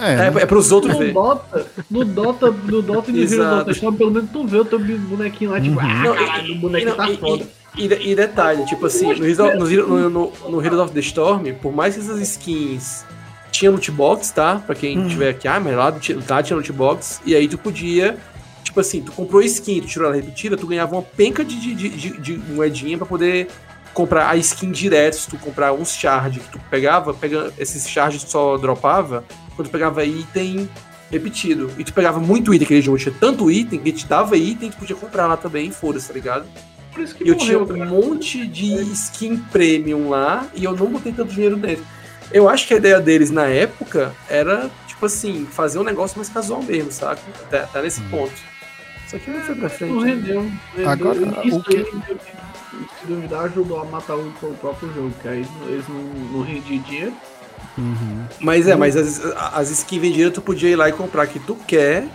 É, 0.00 0.14
É, 0.38 0.42
é 0.42 0.46
pros 0.46 0.70
outros 0.72 0.92
No 0.94 0.98
ver. 1.00 1.12
Dota, 1.12 1.66
no 1.90 2.04
Dota, 2.04 2.50
no 2.50 2.82
Dota 2.82 3.10
e 3.10 3.14
no 3.14 3.22
Hero. 3.22 3.44
Dota 3.50 3.70
Storm, 3.72 3.96
pelo 3.96 4.10
menos 4.10 4.30
tu 4.30 4.46
vê 4.46 4.58
o 4.58 4.64
teu 4.64 4.78
bonequinho 4.78 5.50
lá, 5.50 5.60
tipo, 5.60 5.78
Uhum. 5.78 5.86
ah, 5.86 6.02
Não, 6.04 6.14
caralho, 6.14 6.54
o 6.54 6.58
bonequinho 6.58 6.94
tá 6.94 7.10
e- 7.10 7.16
foda. 7.16 7.46
e- 7.76 7.86
e- 7.86 8.10
e 8.10 8.14
detalhe, 8.14 8.64
tipo 8.66 8.86
assim, 8.86 9.06
no, 9.06 9.12
Heroes 9.26 9.38
of- 9.38 9.56
no, 9.56 9.70
Hero- 9.70 10.10
no, 10.10 10.32
no, 10.48 10.64
Heroes 10.64 10.80
of 10.80 10.92
the 10.92 11.00
Storm, 11.00 11.52
por 11.60 11.72
mais 11.72 11.94
que 11.94 12.00
essas 12.00 12.20
skins 12.20 13.04
tinham 13.50 13.72
loot 13.74 13.90
box, 13.90 14.30
tá? 14.30 14.62
Pra 14.64 14.74
quem 14.74 15.06
tiver 15.08 15.30
aqui, 15.30 15.48
ah, 15.48 15.58
mas 15.58 15.74
lá 15.76 15.90
tinha- 15.92 16.18
tá, 16.20 16.42
tinha 16.42 16.56
loot 16.56 16.72
box, 16.72 17.20
e 17.24 17.34
aí 17.34 17.48
tu 17.48 17.56
podia, 17.58 18.16
tipo 18.62 18.78
assim, 18.80 19.00
tu 19.02 19.10
comprou 19.12 19.40
skin, 19.42 19.80
tu 19.80 19.86
tirou 19.86 20.06
ela 20.06 20.16
repetida, 20.16 20.56
tu 20.56 20.66
ganhava 20.66 20.94
uma 20.94 21.02
penca 21.02 21.44
de, 21.44 21.56
de, 21.58 21.74
de, 21.74 21.88
de- 21.88 22.20
de 22.20 22.38
moedinha 22.52 22.96
pra 22.98 23.06
poder 23.06 23.48
comprar 23.94 24.28
a 24.28 24.36
skin 24.36 24.70
direto, 24.70 25.14
se 25.16 25.28
tu 25.28 25.36
comprar 25.38 25.72
uns 25.72 25.92
charge 25.92 26.38
que 26.40 26.50
tu 26.50 26.60
pegava, 26.70 27.12
pega, 27.14 27.52
esses 27.58 27.88
charges 27.88 28.22
tu 28.22 28.30
só 28.30 28.56
dropava, 28.56 29.24
quando 29.58 29.68
tu 29.68 29.72
pegava 29.72 30.04
item 30.04 30.70
repetido. 31.10 31.68
E 31.76 31.82
tu 31.82 31.92
pegava 31.92 32.20
muito 32.20 32.54
item 32.54 32.64
aquele 32.64 32.80
jogo, 32.82 32.96
tinha 32.96 33.12
tanto 33.18 33.50
item 33.50 33.80
que 33.80 33.90
te 33.90 34.06
dava 34.06 34.36
item 34.36 34.70
que 34.70 34.76
tu 34.76 34.78
podia 34.78 34.94
comprar 34.94 35.26
lá 35.26 35.36
também, 35.36 35.70
foda-se, 35.72 36.06
tá 36.06 36.14
ligado? 36.14 36.46
Por 36.92 37.02
isso 37.02 37.14
que 37.14 37.24
E 37.24 37.28
eu 37.28 37.34
tinha 37.34 37.58
morreu, 37.58 37.74
um 37.76 37.78
cara. 37.80 37.90
monte 37.90 38.46
de 38.46 38.72
skin 38.92 39.36
premium 39.50 40.08
lá 40.10 40.46
e 40.54 40.62
eu 40.62 40.76
não 40.76 40.86
botei 40.86 41.12
tanto 41.12 41.32
dinheiro 41.32 41.56
dentro. 41.56 41.84
Eu 42.30 42.48
acho 42.48 42.68
que 42.68 42.74
a 42.74 42.76
ideia 42.76 43.00
deles 43.00 43.30
na 43.30 43.46
época 43.46 44.14
era, 44.28 44.70
tipo 44.86 45.06
assim, 45.06 45.44
fazer 45.50 45.78
um 45.78 45.82
negócio 45.84 46.16
mais 46.18 46.28
casual 46.28 46.62
mesmo, 46.62 46.92
saca? 46.92 47.20
Até, 47.42 47.60
até 47.60 47.82
nesse 47.82 48.00
ponto. 48.02 48.32
Só 49.08 49.18
que 49.18 49.30
não 49.30 49.40
foi 49.40 49.54
pra 49.56 49.68
frente. 49.70 49.92
Não 49.94 50.00
né? 50.02 50.10
rendeu. 50.14 50.50
rendeu. 50.76 50.88
Agora, 50.90 51.18
isso 51.44 51.56
o 51.56 51.62
que- 51.64 51.84
se 51.84 53.06
duvidar, 53.06 53.44
ajudou 53.46 53.80
a 53.80 53.84
matar 53.86 54.14
o, 54.16 54.28
o 54.42 54.54
próprio 54.60 54.92
jogo, 54.94 55.10
que 55.22 55.26
aí 55.28 55.44
eles 55.68 55.88
não, 55.88 56.02
não 56.32 56.42
rendiam 56.42 56.82
dinheiro. 56.82 57.12
Uhum. 57.78 58.24
Mas 58.40 58.66
é, 58.68 58.76
mas 58.76 58.96
as, 58.96 59.20
as 59.54 59.70
skins 59.70 60.00
vendidas 60.00 60.32
tu 60.32 60.42
podia 60.42 60.68
ir 60.68 60.76
lá 60.76 60.88
e 60.88 60.92
comprar 60.92 61.26
que 61.26 61.38
tu 61.38 61.54
quer 61.66 62.06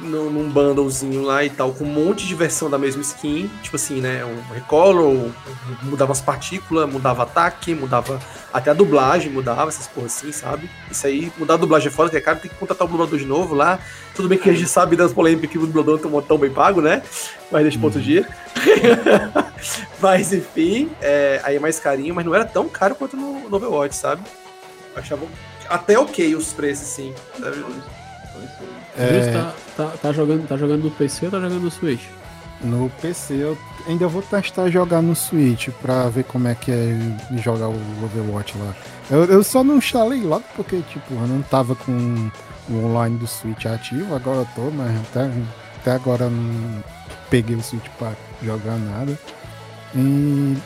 no- 0.00 0.30
num 0.30 0.48
bundlezinho 0.48 1.22
lá 1.22 1.44
e 1.44 1.50
tal, 1.50 1.72
com 1.72 1.84
um 1.84 1.88
monte 1.88 2.26
de 2.26 2.34
versão 2.34 2.70
da 2.70 2.78
mesma 2.78 3.02
skin, 3.02 3.50
tipo 3.62 3.76
assim, 3.76 4.00
né? 4.00 4.24
Um 4.24 4.54
recolor, 4.54 5.30
mudava 5.82 6.12
as 6.12 6.20
partículas, 6.20 6.88
mudava 6.90 7.22
ataque, 7.24 7.74
mudava 7.74 8.20
até 8.52 8.70
a 8.70 8.74
dublagem, 8.74 9.30
mudava 9.30 9.68
essas 9.68 9.86
porras 9.86 10.16
assim, 10.16 10.32
sabe? 10.32 10.70
Isso 10.90 11.06
aí, 11.06 11.32
mudar 11.36 11.54
a 11.54 11.56
dublagem 11.58 11.90
foda, 11.90 12.10
que 12.10 12.16
é 12.16 12.20
caro, 12.20 12.38
tem 12.38 12.50
que 12.50 12.56
contratar 12.56 12.86
o 12.86 12.90
dublador 12.90 13.18
de 13.18 13.26
novo 13.26 13.54
lá. 13.54 13.78
Tudo 14.14 14.28
bem 14.28 14.38
que 14.38 14.48
a 14.48 14.52
gente 14.52 14.68
sabe 14.68 14.96
das 14.96 15.12
polêmicas 15.12 15.50
que 15.50 15.58
o 15.58 15.66
dublador 15.66 16.00
não 16.02 16.22
tão, 16.22 16.38
bem 16.38 16.50
pago, 16.50 16.80
né? 16.80 17.02
Mas 17.50 17.62
deixa 17.62 17.78
pra 17.78 17.86
outro 17.86 18.00
dia. 18.00 18.26
mas 20.00 20.32
enfim, 20.32 20.90
é, 21.00 21.40
aí 21.44 21.56
é 21.56 21.60
mais 21.60 21.78
carinho, 21.78 22.14
mas 22.14 22.24
não 22.24 22.34
era 22.34 22.44
tão 22.44 22.68
caro 22.68 22.94
quanto 22.94 23.16
no, 23.16 23.48
no 23.48 23.56
Overwatch, 23.56 23.96
sabe? 23.96 24.22
Achava 24.98 25.26
até 25.68 25.98
ok 25.98 26.34
os 26.34 26.52
preços? 26.52 26.96
Viu? 26.96 27.14
É, 28.96 29.32
Tá, 29.32 29.54
tá, 29.76 29.92
tá 30.02 30.12
jogando, 30.12 30.46
tá 30.46 30.56
jogando 30.56 30.84
no 30.84 30.90
PC 30.90 31.26
ou 31.26 31.30
tá 31.30 31.40
jogando 31.40 31.62
no 31.62 31.70
Switch? 31.70 32.04
no 32.60 32.90
PC 33.00 33.34
eu 33.34 33.58
ainda 33.86 34.08
vou 34.08 34.20
testar 34.22 34.68
jogar 34.68 35.00
no 35.00 35.14
Switch 35.14 35.68
pra 35.80 36.08
ver 36.08 36.24
como 36.24 36.48
é 36.48 36.54
que 36.54 36.72
é 36.72 36.98
jogar 37.36 37.68
o 37.68 38.04
Overwatch 38.04 38.58
lá. 38.58 38.74
Eu, 39.10 39.24
eu 39.26 39.44
só 39.44 39.62
não 39.62 39.76
instalei 39.76 40.20
logo 40.22 40.44
porque, 40.56 40.82
tipo, 40.90 41.14
eu 41.14 41.26
não 41.28 41.40
tava 41.42 41.74
com 41.76 42.30
o 42.68 42.84
online 42.84 43.16
do 43.16 43.26
Switch 43.26 43.64
ativo, 43.66 44.14
agora 44.14 44.38
eu 44.38 44.48
tô, 44.54 44.70
mas 44.70 44.90
até, 45.02 45.30
até 45.80 45.92
agora 45.92 46.24
eu 46.24 46.30
não 46.30 46.82
peguei 47.30 47.54
o 47.56 47.62
Switch 47.62 47.86
pra 47.98 48.12
jogar 48.42 48.76
nada. 48.76 49.16
E, 49.94 50.56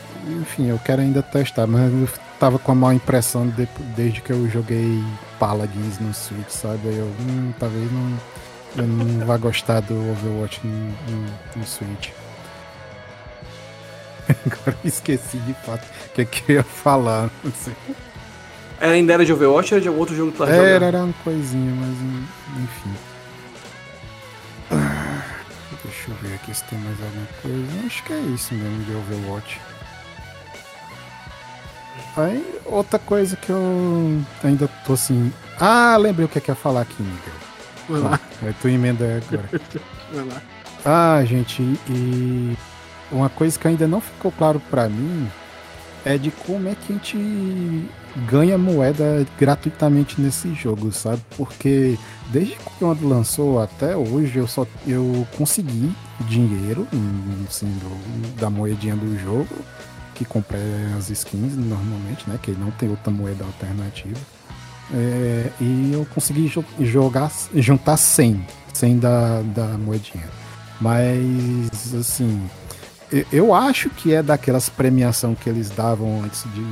enfim, 0.41 0.69
eu 0.69 0.79
quero 0.83 1.01
ainda 1.01 1.21
testar, 1.21 1.67
mas 1.67 1.91
eu 1.93 2.07
tava 2.43 2.59
com 2.59 2.73
a 2.73 2.75
má 2.75 2.93
impressão 2.93 3.47
de- 3.47 3.65
desde 3.95 4.19
que 4.19 4.33
eu 4.33 4.49
joguei 4.49 5.01
Paladins 5.39 5.97
no 5.99 6.13
Switch, 6.13 6.49
sabe? 6.49 6.89
Aí 6.89 6.97
eu, 6.97 7.05
hum, 7.05 7.53
talvez 7.57 7.89
não, 7.89 8.19
eu 8.75 8.85
não 8.85 9.25
vá 9.25 9.37
gostar 9.37 9.79
do 9.79 9.93
Overwatch 10.11 10.59
no, 10.67 10.87
no, 10.89 11.25
no 11.55 11.65
Switch. 11.65 12.09
Agora 14.45 14.77
eu 14.83 14.89
esqueci 14.89 15.37
de 15.37 15.53
fato 15.53 15.85
o 15.85 16.09
que, 16.13 16.21
é 16.21 16.25
que 16.25 16.51
eu 16.51 16.55
ia 16.57 16.63
falar. 16.65 17.29
Não 17.41 17.51
sei. 17.53 17.73
Ainda 18.81 19.13
era 19.13 19.25
de 19.25 19.31
Overwatch 19.31 19.73
ou 19.73 19.77
era 19.77 19.81
de 19.81 19.87
algum 19.87 20.01
outro 20.01 20.13
jogo 20.13 20.31
que 20.31 20.37
tu 20.37 20.39
tava 20.43 20.51
Era, 20.51 20.65
jogando? 20.65 20.83
era 20.83 20.97
uma 21.05 21.13
coisinha, 21.23 21.71
mas 21.75 22.61
enfim. 22.61 22.93
Ah, 24.69 25.21
Deixa 25.81 26.11
eu 26.11 26.15
ver 26.15 26.35
aqui 26.35 26.53
se 26.53 26.63
tem 26.65 26.77
mais 26.79 26.97
alguma 27.01 27.27
coisa. 27.41 27.87
Acho 27.87 28.03
que 28.03 28.11
é 28.11 28.19
isso 28.19 28.53
mesmo 28.53 28.83
de 28.83 28.91
Overwatch. 28.95 29.61
Aí, 32.15 32.59
outra 32.65 32.99
coisa 32.99 33.35
que 33.35 33.49
eu 33.49 34.21
ainda 34.43 34.67
tô 34.85 34.93
assim. 34.93 35.31
Ah, 35.59 35.97
lembrei 35.97 36.25
o 36.25 36.29
que 36.29 36.37
é 36.37 36.41
eu 36.41 36.45
ia 36.49 36.55
falar 36.55 36.81
aqui, 36.81 37.01
Miguel. 37.01 37.33
Vai 37.89 37.99
lá, 38.01 38.19
Aí 38.43 38.53
tu 38.61 38.67
emenda 38.69 39.05
agora. 39.27 39.49
vai 40.13 40.25
lá. 40.25 40.41
Ah, 40.85 41.23
gente, 41.25 41.61
e 41.89 42.57
uma 43.11 43.29
coisa 43.29 43.57
que 43.57 43.67
ainda 43.67 43.87
não 43.87 44.01
ficou 44.01 44.31
claro 44.31 44.61
pra 44.69 44.87
mim 44.89 45.27
é 46.05 46.17
de 46.17 46.29
como 46.31 46.67
é 46.67 46.75
que 46.75 46.91
a 46.91 46.95
gente 46.95 47.87
ganha 48.29 48.57
moeda 48.57 49.25
gratuitamente 49.39 50.19
nesse 50.19 50.53
jogo, 50.53 50.91
sabe? 50.91 51.21
Porque 51.37 51.97
desde 52.27 52.57
quando 52.77 53.07
lançou 53.07 53.61
até 53.61 53.95
hoje 53.95 54.37
eu 54.37 54.47
só 54.47 54.67
eu 54.85 55.25
consegui 55.37 55.91
dinheiro 56.27 56.85
hum, 56.93 57.45
assim, 57.47 57.65
do- 57.79 58.35
da 58.39 58.49
moedinha 58.49 58.95
do 58.97 59.17
jogo 59.17 59.47
que 60.13 60.25
comprei 60.25 60.61
as 60.97 61.09
skins 61.09 61.55
normalmente, 61.55 62.29
né? 62.29 62.39
Que 62.41 62.51
não 62.51 62.71
tem 62.71 62.89
outra 62.89 63.11
moeda 63.11 63.43
alternativa. 63.43 64.19
É, 64.93 65.49
e 65.59 65.91
eu 65.93 66.05
consegui 66.13 66.47
jo- 66.47 66.63
jogar, 66.79 67.31
juntar 67.55 67.97
100, 67.97 68.45
100 68.73 68.99
da, 68.99 69.41
da 69.41 69.77
moedinha. 69.77 70.27
Mas, 70.79 71.93
assim, 71.93 72.49
eu 73.31 73.53
acho 73.53 73.89
que 73.89 74.13
é 74.13 74.21
daquelas 74.21 74.69
premiação 74.69 75.35
que 75.35 75.49
eles 75.49 75.69
davam 75.69 76.23
antes 76.23 76.43
de 76.53 76.63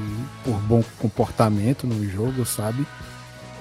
por 0.43 0.59
bom 0.61 0.83
comportamento 0.99 1.87
no 1.87 2.07
jogo, 2.09 2.45
sabe? 2.45 2.85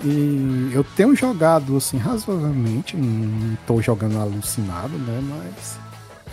E 0.03 0.71
eu 0.73 0.83
tenho 0.97 1.15
jogado 1.15 1.77
assim 1.77 1.99
razoavelmente, 1.99 2.97
não 2.97 3.57
tô 3.67 3.83
jogando 3.83 4.19
alucinado, 4.19 4.97
né? 4.97 5.21
Mas 5.23 5.79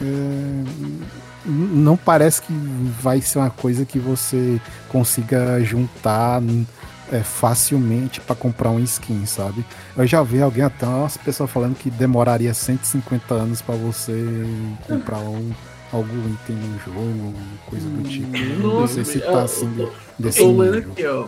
é, 0.02 0.64
não 1.48 1.96
parece 1.98 2.42
que 2.42 2.52
vai 3.02 3.22
ser 3.22 3.40
uma 3.40 3.50
coisa 3.50 3.86
que 3.86 3.98
você 4.00 4.60
consiga 4.90 5.64
juntar 5.64 6.42
é, 7.12 7.20
facilmente 7.22 8.20
para 8.20 8.36
comprar 8.36 8.70
um 8.70 8.80
skin, 8.82 9.26
sabe? 9.26 9.66
Eu 9.96 10.06
já 10.06 10.22
vi 10.24 10.42
alguém 10.42 10.64
até 10.64 10.86
umas 10.86 11.16
pessoas 11.18 11.50
falando 11.50 11.76
que 11.76 11.90
demoraria 11.90 12.54
150 12.54 13.34
anos 13.34 13.62
para 13.62 13.76
você 13.76 14.46
comprar 14.86 15.20
um, 15.20 15.52
algum 15.94 16.30
item 16.34 16.56
no 16.58 16.80
jogo, 16.80 17.34
coisa 17.66 17.88
do 17.90 18.04
tipo. 18.10 18.38
Não 18.62 18.82
Nossa, 18.82 18.96
sei 18.96 19.06
se 19.06 19.20
tá 19.22 19.44
assim 19.44 19.74
eu- 19.78 19.94
desse 20.20 20.44
nível. 20.46 20.78
aqui, 20.80 21.06
ó. 21.06 21.28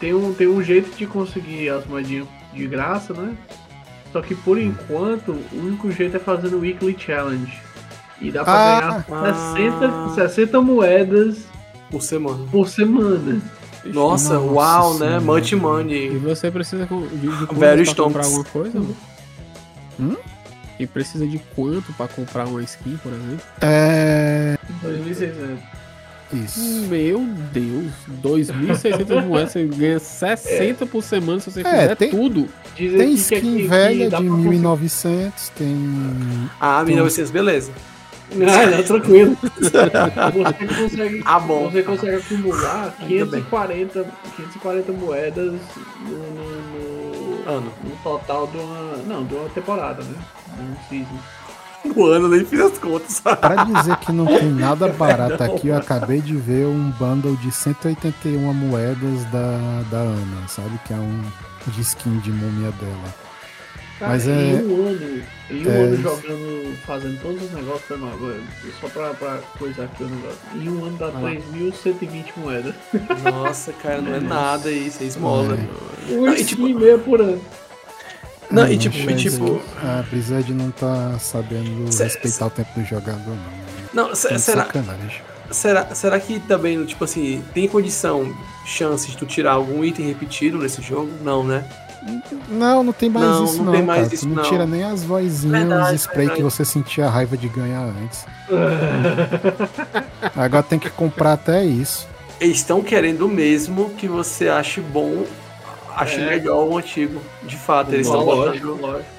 Tem 0.00 0.14
um, 0.14 0.32
tem 0.32 0.48
um 0.48 0.62
jeito 0.62 0.96
de 0.96 1.06
conseguir 1.06 1.68
as 1.68 1.84
moedinhas 1.86 2.26
de 2.54 2.66
graça, 2.66 3.12
né? 3.12 3.34
Só 4.12 4.22
que 4.22 4.34
por 4.34 4.58
enquanto, 4.58 5.32
o 5.52 5.56
único 5.58 5.92
jeito 5.92 6.16
é 6.16 6.18
fazendo 6.18 6.56
o 6.56 6.60
Weekly 6.60 6.96
Challenge. 6.98 7.52
E 8.20 8.30
dá 8.30 8.44
pra 8.44 8.52
Ah, 8.52 9.04
ganhar 9.08 9.34
60, 9.56 10.14
60 10.14 10.60
moedas 10.60 11.38
Por 11.90 12.02
semana. 12.02 12.44
por 12.50 12.68
semana. 12.68 13.40
Nossa, 13.84 14.34
Nossa 14.34 14.38
uau, 14.40 14.98
né? 14.98 15.18
Much 15.18 15.52
E 15.52 15.56
money. 15.56 16.10
você 16.18 16.50
precisa 16.50 16.86
de, 16.86 17.28
de 17.28 17.46
quanto 17.46 17.56
pra 17.56 17.94
comprar 18.04 18.24
alguma 18.24 18.44
coisa? 18.44 18.78
Hum? 19.98 20.16
E 20.78 20.86
precisa 20.86 21.26
de 21.26 21.38
quanto 21.56 21.92
pra 21.94 22.06
comprar 22.08 22.46
uma 22.46 22.62
skin, 22.62 22.98
por 23.02 23.12
exemplo? 23.12 23.40
É. 23.62 24.56
2.600. 24.82 25.58
Isso. 26.32 26.60
Meu 26.88 27.26
Deus, 27.52 27.90
2.600 28.22 29.20
moedas, 29.26 29.50
você 29.52 29.64
ganha 29.64 29.98
60 29.98 30.86
por 30.86 31.02
semana 31.02 31.40
se 31.40 31.50
você 31.50 31.60
É, 31.60 31.64
fizer 31.82 31.96
tem- 31.96 32.10
tudo. 32.10 32.48
Dizem 32.76 32.98
Tem 32.98 33.08
que 33.08 33.14
skin 33.14 33.36
aqui- 33.36 33.66
velha 33.66 33.96
que 33.98 34.04
de 34.04 34.08
pra 34.10 34.18
conseguir- 34.20 34.48
1900, 34.48 35.48
tem. 35.50 35.76
Ah, 36.60 36.84
1900, 36.84 37.30
beleza. 37.30 37.72
Ah, 38.32 38.66
não, 38.76 38.82
tranquilo. 38.84 39.36
Você 39.60 40.66
consegue, 40.82 41.22
Ah, 41.24 41.40
bom. 41.40 41.70
você 41.70 41.82
consegue 41.82 42.16
acumular 42.16 42.94
Ainda 43.00 43.26
bem. 43.26 43.42
540, 43.42 44.04
540 44.36 44.92
moedas 44.92 45.52
no, 46.06 46.16
no, 46.16 47.40
no- 47.44 47.50
Ano. 47.50 47.72
no 47.82 47.90
total 48.02 48.46
de 48.46 48.58
uma. 48.58 48.96
Não, 49.06 49.24
de 49.24 49.34
uma 49.34 49.48
temporada, 49.48 50.02
né? 50.04 50.14
De 50.56 50.62
um 50.62 50.76
season. 50.88 51.18
O 51.96 52.04
ano, 52.04 52.28
nem 52.28 52.44
fiz 52.44 52.60
as 52.60 52.78
contas. 52.78 53.20
Pra 53.20 53.64
dizer 53.64 53.96
que 53.96 54.12
não 54.12 54.26
tem 54.26 54.44
nada 54.52 54.86
barato 54.88 55.42
aqui, 55.42 55.68
eu 55.68 55.76
acabei 55.78 56.20
de 56.20 56.36
ver 56.36 56.66
um 56.66 56.90
bundle 56.98 57.34
de 57.36 57.50
181 57.50 58.52
moedas 58.52 59.24
da, 59.32 59.82
da 59.90 59.96
Ana, 59.98 60.46
sabe? 60.46 60.78
Que 60.86 60.92
é 60.92 60.96
um 60.96 61.22
de 61.68 61.80
skin 61.80 62.18
de 62.18 62.30
múmia 62.30 62.70
dela. 62.72 63.14
Cara, 64.00 64.12
Mas 64.12 64.26
é- 64.26 64.30
em 64.32 64.54
um 64.64 64.86
ano, 64.88 65.22
em 65.50 65.66
um 65.66 65.70
é 65.70 65.76
ano 65.76 65.96
jogando, 66.02 66.76
fazendo 66.86 67.20
todos 67.20 67.42
os 67.42 67.50
negócios, 67.52 67.84
só 68.80 68.88
pra, 68.88 69.10
pra 69.12 69.38
coisar 69.58 69.84
aqui 69.84 70.02
o 70.04 70.08
negócio. 70.08 70.38
Em 70.56 70.68
um 70.70 70.84
ano 70.86 70.96
dá 70.96 71.06
lá. 71.08 71.20
3.120 71.20 72.32
moedas. 72.38 72.74
Nossa, 73.22 73.72
cara, 73.74 74.00
não 74.00 74.14
é 74.14 74.20
nada 74.20 74.70
isso, 74.72 75.02
é 75.02 75.06
esmola. 75.06 75.54
É. 76.08 76.12
Um 76.14 76.24
Ah, 76.26 76.34
e 76.38 76.44
tipo- 76.44 76.66
e 76.66 76.72
meia 76.72 76.96
por 76.96 77.20
ano. 77.20 77.40
Não, 78.50 78.64
É, 78.64 78.72
e 78.72 78.78
tipo, 78.78 78.96
e 78.96 79.14
tipo. 79.14 79.60
A 79.82 80.02
Blizzard 80.10 80.52
não 80.54 80.70
tá 80.70 81.18
sabendo 81.20 81.92
Cê- 81.92 82.04
respeitar 82.04 82.46
o 82.46 82.50
tempo 82.50 82.70
do 82.80 82.84
jogador, 82.84 83.36
não. 83.94 84.06
Não, 84.08 84.14
será, 84.14 84.38
sacanagem. 84.38 85.20
será, 85.50 85.94
será 85.94 86.18
que 86.18 86.40
também, 86.40 86.84
tipo 86.86 87.04
assim, 87.04 87.44
tem 87.52 87.68
condição, 87.68 88.34
chance 88.64 89.08
de 89.10 89.16
tu 89.16 89.26
tirar 89.26 89.52
algum 89.52 89.84
item 89.84 90.06
repetido 90.08 90.56
nesse 90.58 90.80
jogo? 90.82 91.10
Não, 91.22 91.44
né? 91.44 91.64
Não, 92.48 92.82
não 92.82 92.92
tem 92.92 93.10
mais 93.10 93.26
Não, 93.26 93.44
isso, 93.44 93.56
não 93.58 93.64
não. 93.66 93.72
tem 93.72 93.82
mais 93.82 94.02
cara. 94.04 94.14
isso, 94.14 94.28
não, 94.28 94.36
não. 94.36 94.42
tira 94.42 94.66
nem 94.66 94.82
as 94.84 95.04
vozinhas, 95.04 95.58
Verdade, 95.60 95.94
os 95.94 96.00
spray 96.00 96.26
que 96.28 96.34
verdade. 96.36 96.42
você 96.42 96.64
sentia 96.64 97.06
a 97.06 97.10
raiva 97.10 97.36
de 97.36 97.48
ganhar 97.48 97.82
antes. 97.82 98.24
Agora 100.36 100.62
tem 100.62 100.78
que 100.78 100.90
comprar 100.90 101.34
até 101.34 101.64
isso. 101.64 102.08
Eles 102.40 102.58
estão 102.58 102.82
querendo 102.82 103.28
mesmo 103.28 103.90
que 103.90 104.08
você 104.08 104.48
ache 104.48 104.80
bom, 104.80 105.24
ache 105.94 106.20
É. 106.20 106.24
legal 106.24 106.66
o 106.68 106.78
antigo. 106.78 107.20
De 107.42 107.56
fato, 107.56 107.92
eles 107.92 108.06
estão 108.06 108.24
lógico, 108.24 108.66
botando. 108.68 108.80
lógico. 108.82 109.10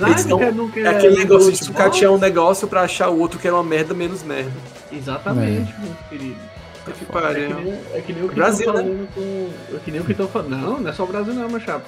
Mas, 0.00 0.10
Eles 0.10 0.24
tão- 0.24 0.30
não 0.30 0.38
quer, 0.38 0.54
não 0.54 0.70
quer 0.70 0.84
É 0.84 0.88
aquele 0.90 1.16
negócio 1.18 1.50
de 1.52 1.58
sucatear 1.64 2.12
um 2.12 2.18
negócio 2.18 2.68
pra 2.68 2.82
achar 2.82 3.08
o 3.10 3.18
outro 3.18 3.38
que 3.38 3.46
era 3.48 3.56
uma 3.56 3.64
merda 3.64 3.92
menos 3.92 4.22
merda. 4.22 4.52
Exatamente, 4.92 5.74
meu 5.80 5.92
querido. 6.08 6.36
Que 6.84 6.90
É 6.90 6.94
que 6.94 7.04
pariu. 7.04 7.74
é 7.94 8.00
que 8.00 8.12
nem 8.12 8.24
o 8.24 8.28
que 8.28 8.34
Brasil, 8.34 8.72
né? 8.72 9.06
com. 9.14 9.50
É 9.74 9.78
que 9.84 9.90
nem 9.90 10.00
o 10.00 10.04
que 10.04 10.12
estão 10.12 10.28
falando. 10.28 10.50
Não, 10.50 10.80
não 10.80 10.90
é 10.90 10.92
só 10.92 11.02
o 11.04 11.06
Brasil 11.06 11.34
não, 11.34 11.48
meu 11.48 11.60
chapa. 11.60 11.84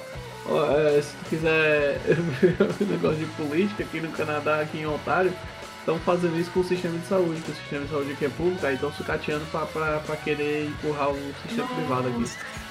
É, 0.47 1.01
se 1.01 1.09
tu 1.15 1.29
quiser 1.29 1.99
ver 2.05 2.55
o 2.59 2.85
negócio 2.85 3.17
de 3.17 3.25
política 3.25 3.83
aqui 3.83 3.99
no 3.99 4.09
Canadá, 4.09 4.61
aqui 4.61 4.79
em 4.79 4.85
Ontário, 4.85 5.33
estão 5.79 5.97
fazendo 5.99 6.37
isso 6.39 6.51
com 6.51 6.59
o 6.59 6.63
sistema 6.63 6.97
de 6.97 7.07
saúde, 7.07 7.41
que 7.41 7.51
o 7.51 7.55
sistema 7.55 7.83
de 7.85 7.91
saúde 7.91 8.11
aqui 8.11 8.25
é 8.25 8.29
público, 8.29 8.65
aí 8.65 8.75
estão 8.75 8.91
sucateando 8.93 9.45
pra, 9.51 9.61
pra, 9.65 9.99
pra 9.99 10.15
querer 10.15 10.67
empurrar 10.67 11.09
o 11.09 11.17
sistema 11.47 11.67
privado 11.67 12.07
aqui. 12.09 12.25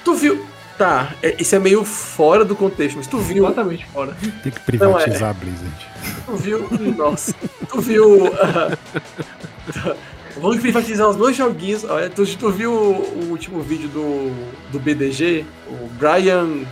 Tu 0.05 0.15
viu? 0.15 0.47
Tá, 0.79 1.15
é- 1.23 1.37
isso 1.41 1.55
é 1.55 1.59
meio 1.59 1.85
fora 1.85 2.45
do 2.45 2.57
contexto, 2.57 2.97
mas 2.97 3.07
tu 3.07 3.19
viu? 3.19 3.45
Completamente 3.45 3.87
fora. 3.87 4.17
Tem 4.43 4.53
que 4.53 4.61
privatizar 4.61 5.31
a 5.31 5.33
Blizzard. 5.33 5.87
Tu 6.27 6.37
viu? 6.37 6.69
Nossa. 6.97 7.35
Tu 7.69 7.81
viu. 7.81 8.31
ah, 8.43 8.77
Vamos 10.37 10.59
privatizar 10.59 11.09
os 11.09 11.15
dois 11.17 11.37
joguinhos. 11.37 11.85
Olha, 11.85 12.11
tu, 12.11 12.27
tu 12.37 12.51
viu 12.51 12.73
o, 12.73 13.25
o 13.27 13.31
último 13.31 13.63
vídeo 13.63 13.89
do, 13.89 14.33
do 14.73 14.81
BDG? 14.81 15.45
O 15.69 15.89
Brian. 15.91 16.65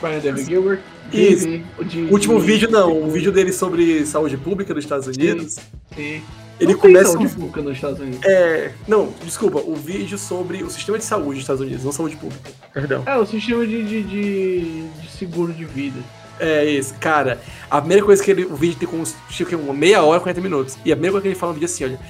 Brian 0.00 0.18
David 0.20 0.44
Gilbert. 0.46 0.80
Isso. 1.12 1.46
de- 1.46 1.62
de- 1.84 2.12
último 2.12 2.38
de- 2.40 2.46
vídeo 2.46 2.70
não, 2.70 3.02
o 3.02 3.10
vídeo 3.10 3.32
dele 3.32 3.52
sobre 3.52 4.06
saúde 4.06 4.36
pública 4.36 4.72
dos 4.72 4.84
Estados 4.84 5.06
Unidos. 5.08 5.56
Sim. 5.94 6.22
Ele 6.60 6.72
Não 6.72 6.78
começa. 6.78 7.12
saúde 7.12 7.34
pública 7.34 7.62
nos 7.62 7.74
Estados 7.74 7.98
Unidos. 8.00 8.20
É. 8.24 8.72
Não, 8.86 9.12
desculpa, 9.24 9.58
o 9.60 9.74
vídeo 9.74 10.16
sobre 10.18 10.62
o 10.62 10.70
sistema 10.70 10.98
de 10.98 11.04
saúde 11.04 11.30
dos 11.30 11.38
Estados 11.40 11.62
Unidos, 11.62 11.84
não 11.84 11.90
saúde 11.90 12.16
pública. 12.16 12.50
Perdão. 12.72 13.02
É, 13.06 13.16
o 13.16 13.24
sistema 13.26 13.66
de, 13.66 13.82
de, 13.82 14.02
de, 14.02 14.84
seguro 15.18 15.52
de 15.52 15.64
vida. 15.64 15.98
É 16.38 16.64
esse, 16.70 16.94
cara. 16.94 17.40
A 17.70 17.80
primeira 17.80 18.04
coisa 18.04 18.22
que 18.22 18.30
ele. 18.30 18.44
O 18.44 18.54
vídeo 18.54 18.76
tem 18.78 18.88
com 18.88 19.02
acho 19.02 19.44
que 19.44 19.54
uma 19.56 19.74
meia 19.74 20.02
hora, 20.02 20.20
40 20.20 20.40
minutos. 20.40 20.78
E 20.84 20.92
a 20.92 20.96
primeira 20.96 21.12
coisa 21.12 21.22
que 21.22 21.28
ele 21.28 21.34
fala 21.34 21.52
no 21.52 21.58
vídeo 21.58 21.66
é 21.66 21.72
assim: 21.72 21.84
olha. 21.84 22.00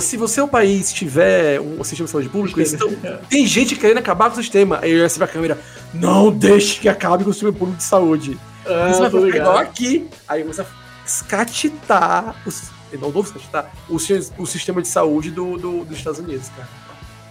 Se 0.00 0.16
você 0.16 0.40
é 0.40 0.42
o 0.42 0.48
país 0.48 0.92
tiver 0.92 1.60
um 1.60 1.82
sistema 1.84 2.06
de 2.06 2.10
saúde 2.12 2.28
público, 2.28 2.60
estão- 2.60 2.90
tem 3.28 3.46
gente 3.46 3.76
querendo 3.76 3.98
acabar 3.98 4.30
com 4.30 4.34
o 4.38 4.42
sistema. 4.42 4.78
Aí 4.82 4.90
ele 4.90 4.98
olha 5.00 5.06
assim 5.06 5.18
pra 5.18 5.26
câmera: 5.28 5.58
não 5.92 6.30
deixe 6.30 6.80
que 6.80 6.88
acabe 6.88 7.24
com 7.24 7.30
o 7.30 7.32
sistema 7.32 7.52
público 7.52 7.78
de 7.78 7.84
saúde. 7.84 8.38
Ah, 8.66 8.88
Isso 8.90 9.00
vai 9.00 9.10
ficar 9.10 9.36
igual 9.38 9.58
aqui. 9.58 10.08
Aí 10.28 10.42
começa 10.42 10.62
a 10.62 10.66
escatitar 11.36 12.36
os, 12.46 12.70
não 13.00 13.10
vou 13.10 13.22
escatitar, 13.22 13.70
o, 13.88 13.96
o 14.38 14.46
sistema 14.46 14.80
de 14.82 14.88
saúde 14.88 15.30
do, 15.30 15.56
do- 15.58 15.84
dos 15.84 15.98
Estados 15.98 16.20
Unidos, 16.20 16.48
cara. 16.56 16.68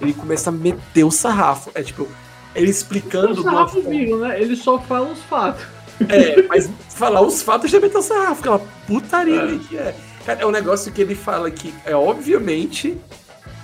Ele 0.01 0.13
começa 0.13 0.49
a 0.49 0.53
meter 0.53 1.03
o 1.03 1.11
sarrafo. 1.11 1.71
É 1.75 1.81
tipo, 1.83 2.07
ele 2.55 2.69
explicando 2.71 3.31
O 3.31 3.33
de 3.35 3.39
uma 3.41 3.51
sarrafo 3.51 3.73
forma- 3.75 3.89
Vigo, 3.89 4.17
né? 4.17 4.41
Ele 4.41 4.55
só 4.55 4.79
fala 4.79 5.11
os 5.11 5.19
fatos. 5.23 5.63
é, 6.09 6.41
mas 6.47 6.69
falar 6.89 7.21
os 7.21 7.41
fatos 7.41 7.69
já 7.69 7.79
meter 7.79 7.97
o 7.97 8.01
sarrafo, 8.01 8.41
aquela 8.41 8.59
putaria 8.88 9.41
É. 9.41 9.57
que 9.67 9.77
é. 9.77 9.95
Cara, 10.26 10.41
é 10.41 10.45
um 10.45 10.52
negócio 10.52 10.91
que 10.91 11.02
ele 11.02 11.15
fala 11.15 11.49
que 11.49 11.73
é 11.85 11.95
obviamente. 11.95 12.98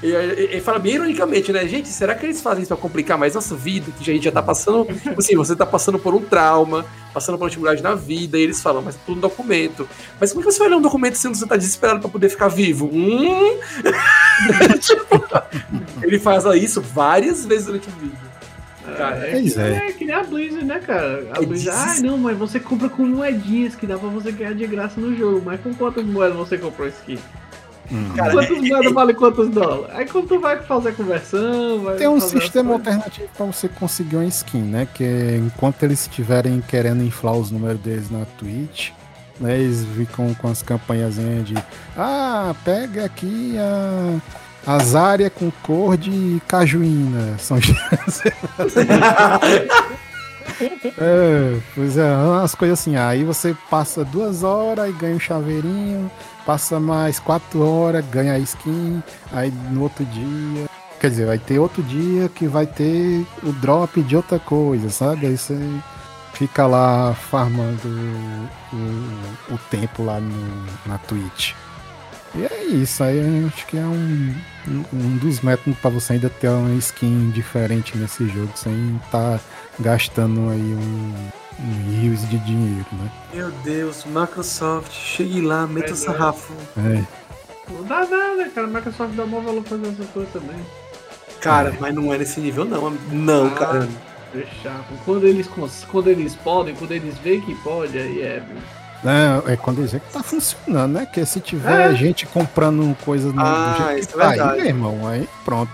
Ele, 0.01 0.15
ele 0.43 0.61
fala 0.61 0.77
bem 0.77 0.93
ironicamente, 0.93 1.51
né? 1.51 1.67
Gente, 1.67 1.87
será 1.87 2.13
que 2.13 2.23
eles 2.23 2.39
fazem 2.39 2.61
isso 2.61 2.67
pra 2.67 2.77
complicar 2.77 3.17
mais 3.17 3.33
nossa 3.33 3.55
vida? 3.55 3.91
Que 3.99 4.11
a 4.11 4.13
gente 4.13 4.23
já 4.23 4.31
tá 4.31 4.43
passando. 4.43 4.85
tipo 4.85 5.19
assim, 5.19 5.35
você 5.35 5.55
tá 5.55 5.65
passando 5.65 5.97
por 5.97 6.13
um 6.13 6.21
trauma, 6.21 6.85
passando 7.13 7.35
por 7.35 7.45
uma 7.45 7.49
dificuldade 7.49 7.81
na 7.81 7.95
vida, 7.95 8.37
e 8.37 8.41
eles 8.41 8.61
falam, 8.61 8.83
mas 8.83 8.95
tudo 9.05 9.17
um 9.17 9.21
documento. 9.21 9.89
Mas 10.19 10.31
como 10.31 10.43
é 10.43 10.47
que 10.47 10.51
você 10.51 10.59
vai 10.59 10.69
ler 10.69 10.75
um 10.75 10.81
documento 10.81 11.15
sendo 11.15 11.31
que 11.31 11.39
você 11.39 11.47
tá 11.47 11.57
desesperado 11.57 11.99
pra 11.99 12.09
poder 12.09 12.29
ficar 12.29 12.47
vivo? 12.47 12.89
Hum? 12.93 13.57
Tipo, 14.81 15.23
ele 16.03 16.19
faz 16.19 16.45
isso 16.61 16.79
várias 16.79 17.43
vezes 17.43 17.65
durante 17.65 17.87
o 17.87 17.91
vídeo. 17.93 18.27
Cara, 18.95 19.27
é, 19.27 19.41
é. 19.41 19.87
é 19.89 19.91
que 19.91 20.05
nem 20.05 20.15
a 20.15 20.23
Blizzard, 20.23 20.65
né, 20.65 20.79
cara? 20.79 21.27
A 21.33 21.41
É 21.41 21.45
Blizzard, 21.45 21.77
ai 21.77 21.85
desses- 21.87 22.03
não, 22.03 22.17
mas 22.17 22.37
você 22.37 22.59
compra 22.59 22.87
com 22.89 23.05
moedinhas 23.05 23.75
que 23.75 23.85
dá 23.87 23.97
pra 23.97 24.09
você 24.09 24.31
ganhar 24.31 24.53
de 24.53 24.65
graça 24.67 24.99
no 24.99 25.15
jogo. 25.15 25.41
Mas 25.45 25.59
com 25.61 25.73
quantas 25.73 26.05
moedas 26.05 26.37
você 26.37 26.57
comprou 26.57 26.87
isso 26.87 26.97
aqui? 27.03 27.19
Cara, 28.17 28.31
Quantas 28.33 28.57
moedas 28.61 28.91
vale 28.91 29.13
quantos 29.13 29.49
dólares? 29.49 29.95
Aí 29.95 30.05
quando 30.05 30.27
tu 30.27 30.39
vai 30.41 30.57
fazer 30.61 30.89
a 30.89 30.91
conversão, 30.91 31.79
vai 31.79 31.95
Tem 31.95 32.07
um 32.07 32.19
sistema 32.19 32.73
alternativo 32.73 33.29
pra 33.37 33.45
você 33.45 33.69
conseguir 33.69 34.17
uma 34.17 34.25
skin, 34.25 34.61
né? 34.61 34.87
Que 34.93 35.03
é, 35.05 35.37
enquanto 35.37 35.83
eles 35.83 36.01
estiverem 36.01 36.61
querendo 36.67 37.01
inflar 37.01 37.35
os 37.37 37.49
números 37.49 37.79
deles 37.79 38.09
na 38.11 38.25
Twitch, 38.37 38.89
né? 39.39 39.57
Eles 39.57 39.85
ficam 39.95 40.33
com 40.33 40.49
as 40.49 40.61
campanhazinhas 40.61 41.47
de 41.47 41.53
Ah, 41.95 42.53
pega 42.65 43.05
aqui 43.05 43.55
a, 43.57 44.17
as 44.67 44.93
áreas 44.93 45.31
com 45.33 45.49
cor 45.63 45.97
de 45.97 46.41
cajuína. 46.45 47.37
São 47.39 47.57
É, 50.97 51.59
pois 51.75 51.97
é, 51.97 52.15
umas 52.15 52.55
coisas 52.55 52.79
assim. 52.79 52.95
Aí 52.95 53.23
você 53.23 53.55
passa 53.69 54.03
duas 54.03 54.43
horas 54.43 54.89
e 54.89 54.93
ganha 54.93 55.15
um 55.15 55.19
chaveirinho, 55.19 56.09
passa 56.45 56.79
mais 56.79 57.19
quatro 57.19 57.61
horas, 57.61 58.03
ganha 58.07 58.33
a 58.33 58.39
skin, 58.39 59.03
aí 59.31 59.53
no 59.69 59.83
outro 59.83 60.03
dia. 60.05 60.67
Quer 60.99 61.11
dizer, 61.11 61.27
vai 61.27 61.37
ter 61.37 61.59
outro 61.59 61.83
dia 61.83 62.27
que 62.29 62.47
vai 62.47 62.65
ter 62.65 63.23
o 63.43 63.51
drop 63.51 64.01
de 64.01 64.15
outra 64.15 64.39
coisa, 64.39 64.89
sabe? 64.89 65.27
Aí 65.27 65.37
você 65.37 65.55
fica 66.33 66.65
lá 66.65 67.13
farmando 67.13 67.87
o, 68.73 69.53
o 69.53 69.57
tempo 69.69 70.03
lá 70.03 70.19
no, 70.19 70.65
na 70.87 70.97
Twitch. 70.97 71.53
E 72.37 72.45
é 72.45 72.63
isso, 72.65 73.03
aí 73.03 73.17
eu 73.17 73.47
acho 73.47 73.65
que 73.65 73.77
é 73.77 73.81
um, 73.85 74.35
um- 74.93 75.17
dos 75.17 75.41
métodos 75.41 75.79
pra 75.79 75.89
você 75.89 76.13
ainda 76.13 76.29
ter 76.29 76.49
uma 76.49 76.75
skin 76.75 77.31
diferente 77.31 77.97
nesse 77.97 78.27
jogo, 78.27 78.51
sem 78.55 78.99
estar 79.03 79.39
gastando 79.79 80.49
aí 80.51 80.59
um, 80.75 81.13
um 81.59 81.99
rios 82.01 82.21
de 82.29 82.37
dinheiro, 82.39 82.85
né? 82.93 83.11
Meu 83.33 83.49
Deus, 83.63 84.05
Microsoft, 84.05 84.91
chegue 84.91 85.41
lá, 85.41 85.65
meta 85.65 85.89
É, 85.89 85.93
o 85.93 85.95
sarrafo. 85.95 86.53
É. 86.77 87.03
Não 87.71 87.83
dá 87.83 88.05
nada, 88.05 88.49
cara. 88.53 88.67
Microsoft 88.67 89.13
dá 89.15 89.25
maior 89.25 89.43
valor 89.43 89.63
fazer 89.63 89.87
essas 89.87 90.07
coisas 90.09 90.31
também. 90.31 90.57
Cara, 91.41 91.75
mas 91.79 91.93
não 91.95 92.13
é 92.13 92.17
nesse 92.19 92.39
nível, 92.39 92.65
não. 92.65 92.91
Não, 93.11 93.47
Ah. 93.47 93.51
cara. 93.51 93.89
Deixar. 94.33 94.85
Quando 95.05 95.25
eles, 95.25 95.47
quando 95.89 96.07
eles 96.09 96.35
podem, 96.35 96.75
quando 96.75 96.91
eles 96.91 97.17
veem 97.19 97.41
que 97.41 97.55
pode, 97.63 97.97
aí 97.97 98.21
é. 98.21 98.43
Não, 99.03 99.43
é 99.47 99.55
quando 99.55 99.81
dizer 99.83 99.99
que 100.01 100.11
tá 100.11 100.23
funcionando, 100.23 100.93
né? 100.93 101.05
Que 101.05 101.25
se 101.25 101.39
tiver 101.39 101.91
É. 101.91 101.95
gente 101.95 102.25
comprando 102.25 102.95
coisas 103.05 103.31
no, 103.33 103.41
Ah, 103.41 103.75
do 103.77 103.83
jeito 103.85 103.99
isso 103.99 104.07
que 104.09 104.15
é 104.15 104.17
tá 104.17 104.29
aí, 104.29 104.37
verdade. 104.37 104.57
meu 104.57 104.65
irmão, 104.67 105.07
aí 105.07 105.29
pronto. 105.45 105.71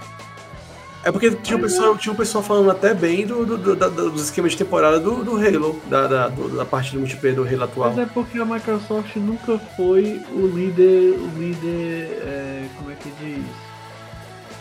É 1.06 1.12
porque 1.12 1.32
tinha 1.32 1.58
um 1.58 1.62
pessoal, 1.62 1.98
tinha 1.98 2.14
um 2.14 2.16
pessoal 2.16 2.42
falando 2.44 2.72
até 2.72 2.94
bem 2.94 3.26
do, 3.28 3.46
do- 3.46 3.58
do- 3.58 3.76
da- 3.76 3.90
dos 3.90 4.24
esquemas 4.24 4.54
de 4.54 4.58
temporada 4.60 5.00
do, 5.02 5.22
do 5.24 5.36
Halo, 5.36 5.82
da, 5.90 6.08
da, 6.08 6.28
do- 6.30 6.56
da 6.56 6.64
parte 6.66 6.94
do 6.94 7.00
multiplayer 7.00 7.36
do 7.36 7.44
Halo 7.46 7.64
atual. 7.64 7.90
Mas 7.90 8.00
é 8.00 8.06
porque 8.14 8.38
a 8.40 8.46
Microsoft 8.46 9.14
nunca 9.18 9.60
foi 9.76 10.22
o 10.32 10.48
líder. 10.48 11.12
O 11.20 11.38
líder. 11.38 12.22
é, 12.24 12.66
como 12.78 12.90
é 12.92 12.96
que 12.96 13.12
diz? 13.20 13.44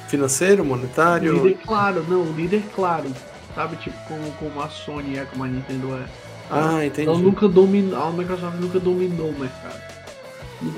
Financeiro, 0.09 0.63
O 0.63 0.67
monetário. 0.67 1.33
líder 1.33 1.59
claro, 1.65 2.05
não, 2.09 2.23
o 2.23 2.33
líder 2.33 2.63
claro. 2.75 3.07
Sabe, 3.55 3.77
tipo, 3.77 3.97
como, 4.09 4.31
como 4.33 4.63
a 4.63 4.69
Sony 4.69 5.19
é, 5.19 5.25
como 5.25 5.45
a 5.45 5.47
Nintendo 5.47 5.95
é. 5.95 6.05
Ah, 6.51 6.85
entendi. 6.85 7.09
Ela 7.09 7.19
nunca 7.19 7.49
dominou. 7.49 8.03
A 8.03 8.11
Microsoft 8.11 8.61
nunca 8.61 8.79
dominou 8.79 9.31
o 9.31 9.39
mercado. 9.39 9.93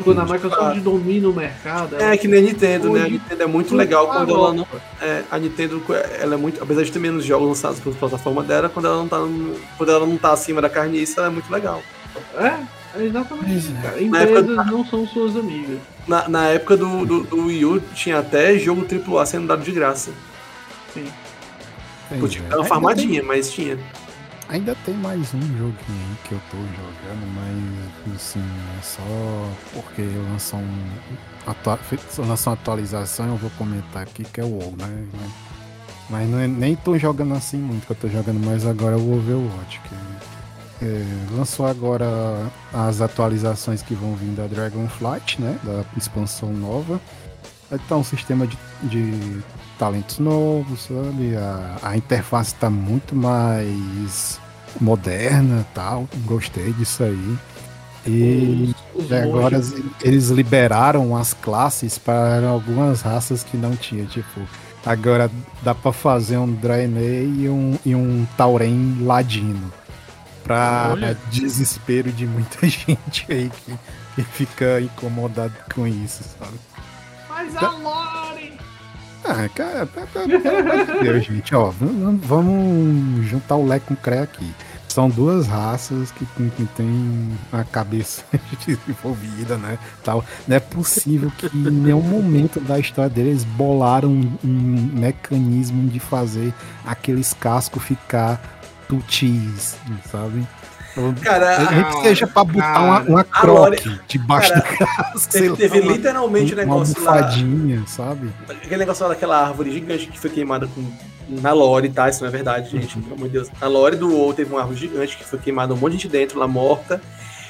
Quando 0.02 0.20
a 0.20 0.24
Microsoft 0.24 0.58
claro. 0.58 0.80
domina 0.80 1.28
o 1.28 1.34
mercado, 1.34 1.96
É 1.96 2.16
que 2.16 2.26
nem 2.26 2.40
a 2.40 2.42
Nintendo, 2.42 2.90
né? 2.90 3.02
A 3.02 3.08
Nintendo 3.08 3.42
é 3.42 3.46
muito 3.46 3.74
legal 3.74 4.06
quando 4.06 4.34
ela 4.34 4.52
não. 4.54 4.66
é, 5.00 5.22
a 5.30 5.38
Nintendo, 5.38 5.82
ela 6.18 6.34
é 6.34 6.36
muito. 6.38 6.62
Apesar 6.62 6.82
de 6.82 6.90
ter 6.92 6.98
menos 6.98 7.24
jogos 7.24 7.48
lançados 7.48 7.80
pela 7.80 7.94
plataforma 7.94 8.42
dela, 8.42 8.68
quando 8.68 8.86
ela 8.86 8.96
não 8.96 9.08
tá, 9.08 9.18
quando 9.76 9.90
ela 9.90 10.06
não 10.06 10.16
tá 10.16 10.32
acima 10.32 10.62
da 10.62 10.70
carniça, 10.70 11.20
ela 11.20 11.28
é 11.28 11.30
muito 11.30 11.52
legal. 11.52 11.82
É, 12.38 12.98
é 12.98 13.04
exatamente 13.04 13.56
isso, 13.56 13.72
cara. 13.74 14.00
Na 14.00 14.22
época 14.22 14.40
Empresas 14.40 14.66
não 14.66 14.84
são 14.86 15.06
suas 15.06 15.36
amigas. 15.36 15.78
Na, 16.06 16.28
na 16.28 16.46
época 16.48 16.76
do, 16.76 17.04
do, 17.04 17.22
do 17.24 17.46
Wii 17.46 17.64
U, 17.64 17.80
tinha 17.94 18.18
até 18.18 18.58
jogo 18.58 18.86
AAA 18.86 19.26
sendo 19.26 19.46
dado 19.46 19.62
de 19.62 19.72
graça. 19.72 20.12
Sim. 20.94 21.06
Pô, 22.20 22.28
tipo, 22.28 22.44
é. 22.44 22.48
era 22.48 22.58
uma 22.58 22.64
farmadinha, 22.64 23.22
mas 23.22 23.52
tinha. 23.52 23.78
Ainda 24.48 24.74
tem 24.84 24.94
mais 24.94 25.32
um 25.32 25.40
joguinho 25.40 25.74
aí 25.88 26.16
que 26.24 26.32
eu 26.32 26.40
tô 26.50 26.56
jogando, 26.58 27.26
mas 27.34 28.14
assim, 28.14 28.40
é 28.78 28.82
só 28.82 29.02
porque 29.72 30.02
lançou 30.02 30.60
um. 30.60 30.88
Atua, 31.46 31.78
uma 32.18 32.52
atualização, 32.52 33.26
eu 33.28 33.36
vou 33.36 33.50
comentar 33.50 34.02
aqui 34.02 34.22
que 34.24 34.40
é 34.40 34.44
o 34.44 34.48
WoW, 34.48 34.74
né? 34.78 35.06
Mas 36.10 36.28
não 36.28 36.38
é- 36.38 36.46
nem 36.46 36.76
tô 36.76 36.98
jogando 36.98 37.34
assim 37.34 37.56
muito, 37.56 37.86
que 37.86 37.92
eu 37.92 37.96
tô 37.96 38.08
jogando 38.08 38.44
mais 38.44 38.66
agora 38.66 38.96
é 38.96 38.98
o 38.98 39.16
Overwatch, 39.16 39.80
que 39.80 40.84
é, 40.84 41.04
lançou 41.32 41.66
agora 41.66 42.06
as 42.72 43.00
atualizações 43.00 43.80
que 43.80 43.94
vão 43.94 44.14
vir 44.14 44.30
da 44.34 44.46
Dragonflight, 44.46 45.40
né? 45.40 45.58
Da 45.62 45.84
expansão 45.96 46.52
nova. 46.52 47.00
Aí 47.70 47.78
tá 47.88 47.96
um 47.96 48.04
sistema 48.04 48.46
de, 48.46 48.58
de 48.82 49.42
talentos 49.78 50.18
novos, 50.18 50.82
sabe? 50.82 51.36
A, 51.36 51.76
a 51.82 51.96
interface 51.96 52.54
tá 52.54 52.68
muito 52.70 53.14
mais 53.14 54.40
moderna 54.80 55.66
tal. 55.74 56.08
Gostei 56.24 56.72
disso 56.72 57.02
aí. 57.04 57.36
E 58.06 58.74
Os 58.94 59.10
e 59.10 59.14
agora 59.14 59.56
monges- 59.56 59.74
eles 60.02 60.28
liberaram 60.28 61.16
as 61.16 61.32
classes 61.32 61.96
para 61.96 62.46
algumas 62.48 63.00
raças 63.00 63.42
que 63.42 63.56
não 63.56 63.74
tinha. 63.74 64.04
Tipo, 64.04 64.40
agora 64.84 65.30
dá 65.62 65.74
pra 65.74 65.92
fazer 65.92 66.36
um 66.36 66.52
Draenei 66.52 67.24
e 67.38 67.48
um, 67.48 67.78
e 67.84 67.94
um 67.94 68.26
Tauren 68.36 68.98
Ladino. 69.00 69.72
Pra 70.42 70.90
Olha. 70.92 71.18
desespero 71.30 72.12
de 72.12 72.26
muita 72.26 72.58
gente 72.68 73.24
aí 73.30 73.50
que, 73.64 73.74
que 74.16 74.22
fica 74.22 74.78
incomodado 74.82 75.54
com 75.74 75.86
isso, 75.86 76.22
sabe? 76.38 76.58
Mas 77.30 77.56
a! 77.56 77.60
Ah, 79.24 79.48
cara, 79.48 79.86
pelo 79.86 80.58
amor 80.58 80.86
de 80.86 81.02
Deus, 81.02 81.24
gente, 81.24 81.54
ó, 81.54 81.72
vamos 81.72 83.26
juntar 83.26 83.56
o 83.56 83.66
leque 83.66 83.86
com 83.86 83.94
o 83.94 83.96
CRE 83.96 84.18
aqui. 84.18 84.54
São 84.86 85.08
duas 85.08 85.48
raças 85.48 86.12
que, 86.12 86.24
que 86.24 86.66
tem 86.76 87.32
a 87.52 87.64
cabeça 87.64 88.22
desenvolvida, 88.64 89.56
né? 89.56 89.76
Tal. 90.04 90.24
Não 90.46 90.54
é 90.54 90.60
possível 90.60 91.32
que 91.36 91.46
em 91.46 91.70
nenhum 91.70 92.00
momento 92.00 92.60
da 92.60 92.78
história 92.78 93.10
deles 93.10 93.42
bolaram 93.42 94.08
um, 94.08 94.38
um 94.44 94.90
mecanismo 94.92 95.88
de 95.88 95.98
fazer 95.98 96.54
aqueles 96.86 97.32
cascos 97.32 97.82
ficar 97.82 98.40
tutis, 98.86 99.76
sabe? 100.12 100.46
Cara, 101.22 101.56
A 101.58 101.64
gente 101.74 102.02
seja 102.02 102.26
pra 102.26 102.44
botar 102.44 102.80
uma, 102.82 103.00
uma 103.00 103.26
a 103.32 103.46
Lore- 103.46 103.76
croque 103.78 104.00
debaixo 104.06 104.52
cara, 104.52 104.60
do 104.60 104.78
casco, 104.78 105.32
teve, 105.32 105.48
lá, 105.48 105.56
teve 105.56 105.80
uma- 105.80 105.92
literalmente 105.92 106.52
o 106.52 106.56
uma 106.56 106.62
negócio 106.64 107.02
lá. 107.02 107.30
sabe? 107.86 108.30
Aquele 108.48 108.76
negócio 108.76 109.02
lá 109.02 109.08
daquela 109.10 109.40
árvore 109.46 109.72
gigante 109.72 110.06
que 110.06 110.18
foi 110.18 110.30
queimada 110.30 110.66
com. 110.66 110.84
Na 111.26 111.52
lore, 111.54 111.88
tá? 111.88 112.08
Isso 112.10 112.20
não 112.20 112.28
é 112.28 112.30
verdade, 112.30 112.70
gente. 112.70 112.98
Pelo 112.98 113.14
amor 113.14 113.26
de 113.28 113.32
Deus. 113.32 113.48
Na 113.58 113.66
lore 113.66 113.96
do 113.96 114.12
WoW 114.14 114.34
teve 114.34 114.50
uma 114.52 114.60
árvore 114.60 114.78
gigante 114.78 115.16
que 115.16 115.24
foi 115.24 115.38
queimada 115.38 115.72
um 115.72 115.76
monte 115.76 115.92
de 115.96 116.02
gente 116.02 116.12
dentro, 116.12 116.38
lá 116.38 116.46
morta. 116.46 117.00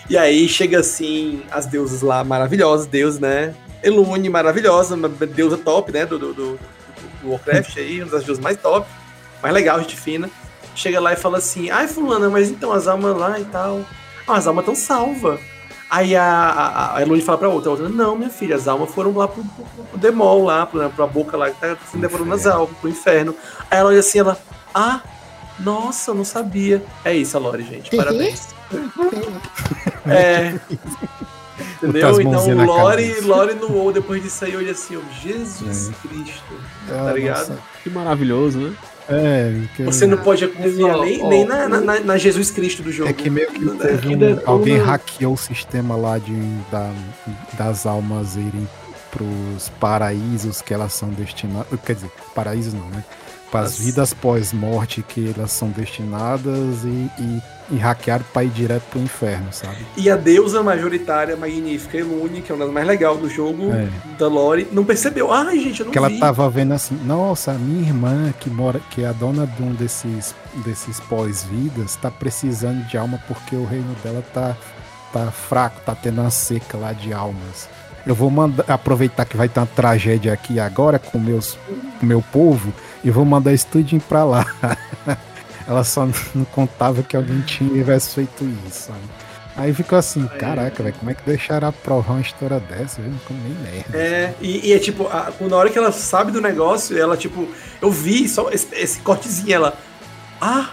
E 0.09 0.17
aí 0.17 0.49
chega 0.49 0.79
assim, 0.79 1.43
as 1.51 1.67
deusas 1.67 2.01
lá 2.01 2.23
maravilhosas, 2.23 2.87
deus, 2.87 3.19
né? 3.19 3.53
Elune, 3.83 4.29
maravilhosa, 4.31 4.95
uma 4.95 5.09
deusa 5.09 5.59
top, 5.59 5.91
né? 5.91 6.07
Do, 6.07 6.19
do, 6.19 6.33
do- 6.33 6.59
do 7.21 7.31
Warcraft 7.31 7.77
aí, 7.79 8.01
uma 8.03 8.13
das 8.13 8.23
deusas 8.25 8.43
mais 8.43 8.57
top, 8.59 8.87
mais 9.43 9.53
legal, 9.55 9.81
gente 9.81 9.97
fina. 9.97 10.31
Chega 10.75 11.01
lá 11.01 11.13
e 11.13 11.17
fala 11.17 11.39
assim: 11.39 11.71
ai, 11.71 11.87
Fulana, 11.89 12.29
mas 12.29 12.51
então 12.51 12.73
as 12.73 12.87
almas 12.87 13.17
lá 13.17 13.39
e 13.39 13.45
tal. 13.45 13.81
Ah, 14.27 14.37
as 14.37 14.47
almas 14.47 14.63
estão 14.63 14.75
salvas. 14.75 15.41
Aí 15.91 16.17
a, 16.17 16.25
a, 16.25 17.03
a 17.03 17.21
fala 17.21 17.39
pra 17.39 17.49
outra, 17.49 17.71
a 17.71 17.73
outra, 17.73 17.89
não, 17.89 18.17
minha 18.17 18.31
filha, 18.31 18.57
as 18.57 18.67
almas 18.67 18.91
foram 18.91 19.17
lá 19.17 19.29
pro, 19.29 19.45
pro, 19.45 19.65
pro 19.85 19.99
Demol, 19.99 20.45
lá, 20.45 20.67
pra, 20.67 20.89
pra 20.89 21.07
boca 21.07 21.37
lá, 21.37 21.51
que 21.51 21.61
tá 21.61 21.77
se 21.89 21.97
devorando 21.99 22.35
as 22.35 22.47
almas, 22.47 22.77
pro 22.81 22.91
inferno. 22.91 23.35
Aí 23.71 23.79
ela 23.79 23.91
olha 23.91 24.01
assim, 24.01 24.19
ela, 24.19 24.37
ah, 24.75 25.01
nossa, 25.61 26.11
eu 26.11 26.15
não 26.17 26.25
sabia. 26.25 26.83
É 27.05 27.15
isso, 27.15 27.37
a 27.37 27.41
Lore, 27.41 27.63
gente, 27.63 27.95
parabéns. 27.97 28.49
é. 30.07 30.59
Entendeu? 31.77 32.21
Então, 32.21 32.65
Lore. 32.65 33.21
Lore 33.21 33.55
no 33.55 33.71
WoW, 33.71 33.93
depois 33.93 34.23
disso 34.23 34.45
aí, 34.45 34.57
olha 34.57 34.73
assim, 34.73 34.97
ó, 34.97 35.01
Jesus 35.23 35.93
Cristo, 36.03 36.55
Ah, 36.91 37.05
tá 37.05 37.13
ligado? 37.13 37.39
nossa. 37.51 37.59
Que 37.83 37.91
maravilhoso, 37.91 38.59
né? 38.59 38.75
É, 39.09 39.53
que- 39.77 39.83
Você 39.85 40.07
não 40.07 40.19
pode 40.19 40.47
confiar 40.49 40.99
nem, 41.01 41.23
ó, 41.23 41.29
nem 41.29 41.45
na, 41.45 41.69
na- 41.69 42.01
na 42.01 42.17
Jesus 42.19 42.51
Cristo 42.51 42.83
do 42.83 42.91
jogo. 42.91 43.11
É 43.11 43.13
que 43.13 43.29
meio 43.29 43.49
que 43.51 43.59
teve 43.77 44.09
que 44.09 44.17
um- 44.17 44.41
alguém 44.47 44.79
hackeou 44.79 45.35
o 45.35 45.37
sistema 45.37 45.95
lá 45.97 46.17
de, 46.19 46.33
da- 46.71 46.93
das 47.59 47.85
almas 47.87 48.37
irem 48.37 48.67
pros 49.11 49.69
paraísos 49.79 50.61
que 50.63 50.73
elas 50.75 50.93
são 50.95 51.09
destinadas. 51.11 51.67
Quer 51.85 51.95
dizer, 51.97 52.11
paraísos 52.35 52.73
não, 52.75 52.89
né? 52.89 53.05
Para 53.55 53.67
as 53.67 53.75
As- 53.75 53.79
vidas 53.79 54.13
pós-morte 54.13 55.01
que 55.07 55.33
elas 55.37 55.53
são 55.53 55.69
destinadas 55.71 56.83
e, 56.85 57.09
e, 57.21 57.43
e 57.71 57.77
hackearam 57.79 58.25
pra 58.33 58.43
ir 58.43 58.49
direto 58.51 58.83
pro 58.91 59.01
inferno, 59.01 59.47
sabe? 59.53 59.77
E 59.97 60.11
a 60.11 60.17
deusa 60.17 60.61
majoritária, 60.63 61.37
magnífica, 61.37 61.97
Elune, 61.97 62.43
que 62.43 62.51
é 62.51 62.55
uma 62.55 62.65
das 62.65 62.75
mais 62.75 62.87
legais 62.87 63.17
do 63.19 63.31
jogo, 63.31 63.71
É. 63.73 63.89
da 64.19 64.27
Lore, 64.27 64.67
não 64.73 64.85
percebeu. 64.85 65.33
Ai, 65.33 65.59
gente, 65.61 65.81
eu 65.81 65.87
não 65.87 65.93
Que 65.93 65.99
ela 65.99 66.09
vi. 66.09 66.19
tava 66.19 66.51
vendo 66.51 66.73
assim, 66.75 66.97
nossa, 67.05 67.53
a 67.53 67.55
minha 67.55 67.87
irmã 67.89 68.35
que 68.41 68.51
mora, 68.51 68.81
que 68.91 69.03
é 69.05 69.07
a 69.07 69.13
dona 69.13 69.47
de 69.47 69.63
um 69.63 69.73
desses, 69.73 70.35
desses 70.65 70.99
pós-vidas, 71.01 71.97
tá 71.97 72.11
precisando 72.11 72.85
de 72.89 72.97
alma 72.99 73.21
porque 73.29 73.55
o 73.55 73.65
reino 73.65 73.95
dela 74.03 74.23
tá, 74.35 74.57
tá 75.13 75.31
fraco, 75.31 75.81
tá 75.87 75.95
tendo 75.95 76.21
uma 76.21 76.31
seca 76.31 76.77
lá 76.77 76.93
de 76.93 77.13
almas. 77.13 77.69
eu 78.07 78.15
vou 78.15 78.31
mandar 78.31 78.65
aproveitar 78.69 79.25
que 79.25 79.37
vai 79.37 79.49
ter 79.49 79.61
uma 79.61 79.67
tragédia 79.67 80.33
aqui 80.33 80.59
agora 80.61 80.99
com 80.99 81.19
meus 81.19 81.57
com 81.99 82.05
meu 82.05 82.21
povo 82.33 82.71
e 83.05 83.11
vou 83.11 83.25
mandar 83.25 83.53
isso 83.53 83.67
tudinho 83.71 84.01
pra 84.01 84.25
lá. 84.25 84.47
Ela 85.69 85.83
só 85.85 86.07
não 86.35 86.45
contava 86.47 87.03
que 87.03 87.17
alguém 87.17 87.41
tivesse 87.43 88.15
feito 88.15 88.45
isso. 88.67 88.89
sabe? 88.89 88.99
Aí 89.57 89.73
ficou 89.73 89.97
assim, 89.97 90.27
caraca, 90.39 90.83
velho, 90.83 90.95
como 90.99 91.11
é 91.13 91.15
que 91.15 91.23
deixaram 91.25 91.69
aprovar 91.69 92.15
uma 92.15 92.21
história 92.21 92.59
dessa? 92.59 93.01
Eu 93.01 93.09
não 93.09 93.19
como 93.19 93.39
nem 93.41 93.53
merda. 93.73 93.97
É, 93.97 94.35
e, 94.41 94.69
e 94.69 94.73
é 94.73 94.79
tipo, 94.81 95.07
a- 95.07 95.33
na 95.41 95.57
hora 95.57 95.71
que 95.71 95.79
ela 95.79 95.93
sabe 95.93 96.33
do 96.33 96.41
negócio, 96.41 96.99
ela, 96.99 97.17
tipo, 97.17 97.47
eu 97.81 97.91
vi 97.91 98.29
só 98.29 98.51
esse, 98.51 98.67
esse 98.75 98.99
cortezinho, 98.99 99.55
ela. 99.55 99.79
Ah, 100.41 100.71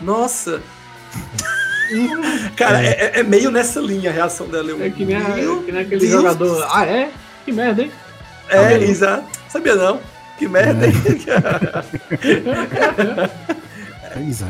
nossa! 0.00 0.60
Cara, 2.56 2.82
é. 2.84 2.88
é- 2.88 3.20
é 3.20 3.22
meio 3.22 3.50
nessa 3.50 3.80
linha 3.80 4.10
a 4.10 4.12
reação 4.12 4.48
dela. 4.48 4.70
Eu, 4.70 4.82
É 4.82 4.90
que 4.90 5.04
nem, 5.04 5.16
a- 5.16 5.30
que 5.64 5.70
nem 5.72 5.82
aquele 5.82 6.00
Deus 6.00 6.10
jogador. 6.12 6.66
Ah, 6.70 6.84
é? 6.84 7.10
Que 7.44 7.52
merda, 7.52 7.82
hein? 7.82 7.92
É, 8.48 8.74
exato. 8.78 9.24
Sabia 9.48 9.76
não? 9.76 10.00
Que 10.38 10.48
merda, 10.48 10.86
hein? 10.86 10.92
Pois 14.14 14.40
é. 14.40 14.46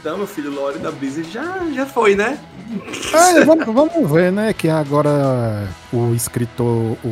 então, 0.00 0.16
meu 0.16 0.26
filho, 0.26 0.50
Lore 0.50 0.78
da 0.78 0.90
Blizzard 0.90 1.30
já, 1.30 1.58
já 1.74 1.84
foi, 1.84 2.14
né? 2.14 2.38
É, 3.14 3.44
vamos, 3.44 3.66
vamos 3.66 4.10
ver, 4.10 4.32
né? 4.32 4.52
Que 4.54 4.68
agora 4.68 5.68
o 5.92 6.14
escritor, 6.14 6.96
o. 7.04 7.08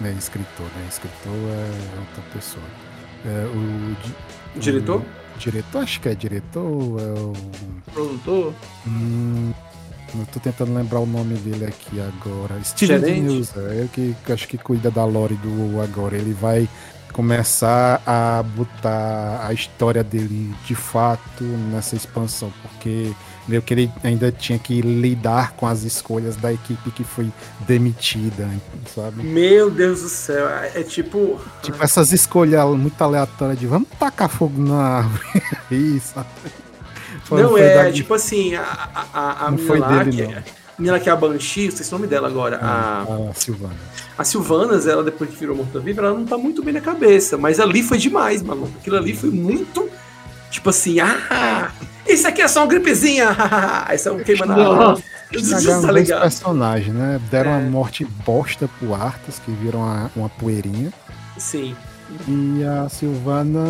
Não 0.00 0.08
é 0.08 0.12
escritor, 0.12 0.66
né? 0.76 0.86
Escritor 0.88 1.32
é 1.32 1.98
outra 1.98 2.22
pessoa. 2.32 2.64
É, 3.26 3.44
o, 3.46 3.96
O 4.56 4.58
diretor? 4.58 5.00
o 5.00 5.38
diretor, 5.38 5.82
acho 5.82 6.00
que 6.00 6.08
é 6.08 6.14
diretor. 6.14 7.00
É 7.00 7.20
o, 7.20 7.32
Produtor. 7.92 8.54
hum, 8.86 9.52
eu 10.14 10.26
tô 10.32 10.40
tentando 10.40 10.74
lembrar 10.74 11.00
o 11.00 11.06
nome 11.06 11.34
dele 11.36 11.66
aqui 11.66 12.00
agora. 12.00 12.58
Steven? 12.64 13.20
News, 13.20 13.52
é 13.56 13.86
que 13.92 14.16
que 14.24 14.32
acho 14.32 14.48
que 14.48 14.56
cuida 14.58 14.90
da 14.90 15.04
lore 15.04 15.34
do 15.36 15.80
agora. 15.82 16.16
Ele 16.16 16.32
vai 16.32 16.66
começar 17.12 18.02
a 18.06 18.42
botar 18.42 19.46
a 19.46 19.52
história 19.52 20.02
dele 20.02 20.54
de 20.64 20.74
fato 20.74 21.44
nessa 21.44 21.94
expansão, 21.96 22.52
porque 22.62 23.12
meio 23.46 23.60
que 23.62 23.74
ele 23.74 23.90
ainda 24.02 24.30
tinha 24.30 24.58
que 24.58 24.80
lidar 24.80 25.52
com 25.52 25.66
as 25.66 25.82
escolhas 25.82 26.36
da 26.36 26.52
equipe 26.52 26.90
que 26.90 27.04
foi 27.04 27.30
demitida, 27.60 28.48
sabe? 28.94 29.22
Meu 29.22 29.70
Deus 29.70 30.02
do 30.02 30.08
céu. 30.08 30.48
É, 30.48 30.80
é 30.80 30.82
tipo. 30.82 31.40
Tipo, 31.62 31.82
essas 31.82 32.12
escolhas 32.12 32.64
muito 32.76 33.00
aleatórias 33.02 33.58
de 33.58 33.66
vamos 33.66 33.88
tacar 33.98 34.28
fogo 34.28 34.62
na 34.62 34.98
árvore. 34.98 35.42
Isso. 35.70 36.14
Foi- 37.24 37.42
não, 37.42 37.50
foi 37.50 37.62
é 37.62 37.90
tipo 37.92 38.14
assim, 38.14 38.54
a, 38.54 38.62
a, 39.12 39.46
a, 39.46 39.50
Não 39.50 39.58
foi 39.58 39.78
lá, 39.78 40.02
dele, 40.02 40.16
que, 40.16 40.34
não. 40.34 40.42
A 40.82 40.84
menina 40.84 40.98
que 41.00 41.08
é 41.08 41.12
a 41.12 41.16
Banshee, 41.16 41.68
não 41.68 41.76
sei 41.76 41.84
se 41.84 41.92
é 41.92 41.94
o 41.94 41.98
nome 41.98 42.08
dela 42.08 42.26
agora. 42.26 42.58
A, 42.60 43.02
a 43.30 43.34
Silvana. 43.34 43.74
a 44.18 44.24
Silvanas, 44.24 44.86
ela 44.88 45.04
depois 45.04 45.30
que 45.30 45.36
virou 45.36 45.54
morta-viva, 45.56 46.02
ela 46.02 46.18
não 46.18 46.24
tá 46.26 46.36
muito 46.36 46.62
bem 46.62 46.74
na 46.74 46.80
cabeça. 46.80 47.38
Mas 47.38 47.60
ali 47.60 47.82
foi 47.82 47.98
demais, 47.98 48.42
maluco. 48.42 48.72
Aquilo 48.80 48.96
ali 48.96 49.14
foi 49.14 49.30
muito. 49.30 49.88
Tipo 50.50 50.70
assim, 50.70 50.98
ah, 51.00 51.70
isso 52.06 52.26
aqui 52.26 52.42
é 52.42 52.48
só 52.48 52.60
uma 52.60 52.66
gripezinha. 52.66 53.28
Isso 53.94 54.08
é 54.08 54.12
um 54.12 54.18
queima 54.18 54.44
na. 54.44 54.96
Estragaram 55.32 56.04
Tá 56.04 56.20
personagens, 56.20 56.94
né? 56.94 57.18
Deram 57.30 57.52
É. 57.52 57.56
uma 57.56 57.70
morte 57.70 58.04
bosta 58.26 58.68
pro 58.78 58.92
Arthas, 58.94 59.38
que 59.38 59.50
viram 59.52 59.80
uma, 59.80 60.10
uma 60.14 60.28
poeirinha. 60.28 60.92
Sim. 61.38 61.74
E 62.28 62.62
a 62.64 62.86
Silvana 62.90 63.64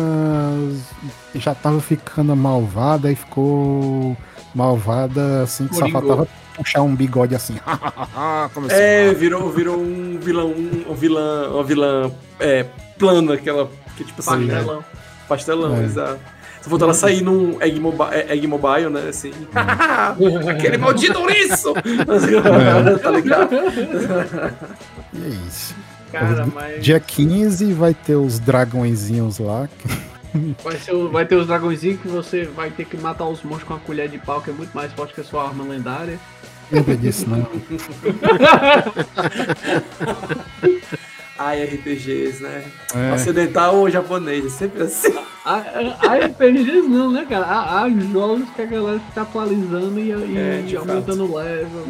já 1.35 1.55
tava 1.55 1.79
ficando 1.79 2.35
malvada 2.35 3.09
e 3.09 3.15
ficou 3.15 4.17
malvada 4.53 5.43
assim 5.43 5.65
que 5.67 5.75
só 5.75 5.81
Coringou. 5.81 6.01
faltava 6.01 6.27
puxar 6.55 6.81
um 6.81 6.95
bigode 6.95 7.35
assim. 7.35 7.55
É, 8.69 9.09
a- 9.09 9.13
virou, 9.13 9.49
virou 9.51 9.77
um 9.79 10.17
vilão, 10.19 10.47
um, 10.51 10.93
vilã, 10.93 11.49
uma 11.49 11.63
vilã 11.63 12.11
é, 12.39 12.65
plana, 12.97 13.33
aquela 13.33 13.69
que 13.97 14.03
tipo 14.03 14.19
assim, 14.21 14.47
Pastelão. 14.47 14.85
pastelão, 15.27 15.77
É. 15.77 15.83
exato. 15.83 16.19
Só 16.61 16.69
faltou 16.69 16.85
ela 16.87 16.93
sair 16.93 17.21
num 17.21 17.61
Egg 17.61 17.77
Mobile, 17.79 18.09
Egg 18.29 18.47
Mobile 18.47 18.89
né, 18.89 19.07
assim. 19.09 19.31
Aquele 20.49 20.77
maldito 20.77 21.19
ouriço! 21.19 21.73
tá 23.01 23.11
ligado? 23.11 23.49
E 25.13 25.23
é 25.25 25.27
isso. 25.47 25.75
Cara, 26.11 26.45
mas 26.53 26.83
Dia 26.83 26.99
15 26.99 27.73
vai 27.73 27.93
ter 27.93 28.15
os 28.15 28.39
dragõezinhos 28.39 29.39
lá. 29.39 29.67
vai, 30.63 30.77
ser, 30.77 30.93
o- 30.93 31.09
vai 31.09 31.25
ter 31.25 31.35
os 31.35 31.47
dragõezinhos 31.47 31.99
que 32.01 32.07
você 32.07 32.45
vai 32.45 32.69
ter 32.69 32.85
que 32.85 32.95
matar 32.97 33.25
os 33.25 33.41
monstros 33.43 33.67
com 33.67 33.73
a 33.73 33.79
colher 33.79 34.07
de 34.07 34.17
pau, 34.19 34.39
que 34.41 34.49
é 34.49 34.53
muito 34.53 34.71
mais 34.73 34.91
forte 34.93 35.13
que 35.13 35.21
a 35.21 35.23
sua 35.23 35.47
arma 35.47 35.63
lendária. 35.63 36.19
Lembra 36.71 36.95
disso, 36.95 37.25
não? 37.29 37.47
Ai, 41.37 41.63
RPGs, 41.63 42.41
né? 42.41 42.63
É. 42.95 43.13
Ocidental 43.13 43.75
ou 43.75 43.89
japonês, 43.89 44.45
é 44.45 44.49
sempre 44.49 44.83
assim. 44.83 45.13
Há 45.43 46.15
RPGs 46.25 46.87
não, 46.87 47.11
né, 47.11 47.25
cara? 47.27 47.45
Há, 47.45 47.81
há 47.81 47.89
jogos 47.89 48.49
que 48.55 48.61
a 48.61 48.65
galera 48.65 48.99
fica 48.99 49.21
atualizando 49.23 49.99
e, 49.99 50.09
e 50.09 50.37
É, 50.37 50.61
de 50.61 50.77
aumentando 50.77 51.25
o 51.25 51.35
level. 51.37 51.87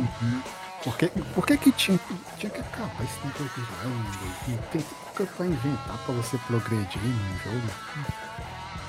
Por 0.84 0.98
que, 0.98 1.08
por 1.36 1.46
que, 1.46 1.58
que 1.58 1.72
tinha, 1.72 2.00
tinha 2.38 2.50
que 2.50 2.60
acabar 2.60 3.04
esse 3.04 3.18
negócio 3.26 3.50
de 3.56 3.62
jogo? 3.62 3.96
Não 4.48 4.58
tem 4.72 4.84
pra 5.38 5.46
inventar 5.46 5.98
pra 6.06 6.16
você 6.16 6.38
progredir 6.48 7.02
no 7.04 7.52
jogo. 7.52 7.68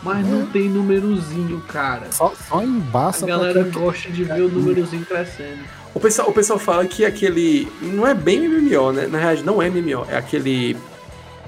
Mas 0.04 0.26
não 0.26 0.46
tem 0.46 0.68
númerozinho, 0.68 1.60
cara. 1.66 2.06
Só, 2.12 2.32
só 2.48 2.58
A 2.60 2.64
embaça 2.64 3.26
pra 3.26 3.36
galera 3.36 3.62
quem- 3.64 3.72
gosta 3.72 4.10
de 4.10 4.22
ver 4.24 4.42
o 4.42 4.48
númerozinho 4.48 5.04
crescendo. 5.06 5.60
O 5.94 6.00
pessoal, 6.00 6.28
o 6.28 6.32
pessoal 6.32 6.58
fala 6.58 6.84
que 6.86 7.04
aquele. 7.04 7.66
Não 7.80 8.06
é 8.06 8.12
bem 8.14 8.46
MMO, 8.48 8.92
né? 8.92 9.06
Na 9.06 9.18
realidade, 9.18 9.46
não 9.46 9.62
é 9.62 9.68
MMO, 9.70 10.04
é 10.10 10.16
aquele 10.16 10.76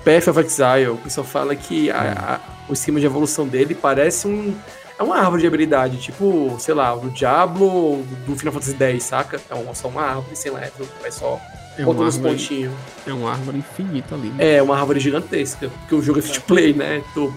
Path 0.04 0.28
of 0.28 0.40
Exile. 0.40 0.88
O 0.88 0.96
pessoal 0.96 1.26
fala 1.26 1.54
que 1.54 1.90
a- 1.90 2.40
a- 2.40 2.40
o 2.68 2.72
esquema 2.72 2.98
de 3.00 3.06
evolução 3.06 3.46
dele 3.46 3.74
parece 3.74 4.26
um. 4.26 4.54
É 4.98 5.02
uma 5.02 5.18
árvore 5.18 5.42
de 5.42 5.46
habilidade, 5.48 5.98
tipo, 5.98 6.56
sei 6.58 6.72
lá, 6.72 6.94
do 6.94 7.10
Diablo 7.10 8.02
do 8.26 8.34
Final 8.36 8.54
Fantasy 8.54 8.74
X, 8.78 9.02
saca? 9.04 9.38
É 9.50 9.54
uma, 9.54 9.74
só 9.74 9.88
uma 9.88 10.00
árvore 10.02 10.34
sem 10.34 10.50
level, 10.50 10.88
vai 11.02 11.10
só 11.12 11.38
É 11.76 11.82
botando 11.84 12.06
os 12.08 12.16
pontinhos. 12.16 12.72
é 13.06 13.12
uma 13.12 13.32
árvore 13.32 13.58
infinita 13.58 14.14
ali. 14.14 14.28
né? 14.30 14.54
É, 14.56 14.62
uma 14.62 14.78
árvore 14.78 14.98
gigantesca, 14.98 15.68
porque 15.68 15.94
o 15.94 16.00
jogo 16.00 16.20
é 16.20 16.22
free 16.22 16.32
to 16.34 16.40
play, 16.42 16.72
né? 16.72 17.02
Tô- 17.12 17.30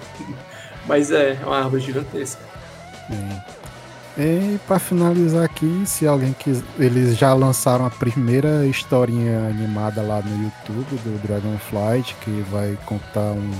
Mas 0.89 1.09
é, 1.11 1.37
é 1.41 1.45
uma 1.45 1.57
árvore 1.59 1.81
gigantesca. 1.81 2.41
E 4.17 4.59
pra 4.67 4.79
finalizar 4.79 5.45
aqui, 5.45 5.83
se 5.85 6.05
alguém 6.05 6.33
quiser. 6.33 6.63
Eles 6.77 7.15
já 7.17 7.33
lançaram 7.33 7.85
a 7.85 7.89
primeira 7.89 8.65
historinha 8.65 9.47
animada 9.47 10.01
lá 10.01 10.21
no 10.21 10.43
YouTube 10.43 10.95
do 11.03 11.21
Dragonflight, 11.25 12.15
que 12.21 12.43
vai 12.51 12.77
contar 12.85 13.31
um, 13.31 13.51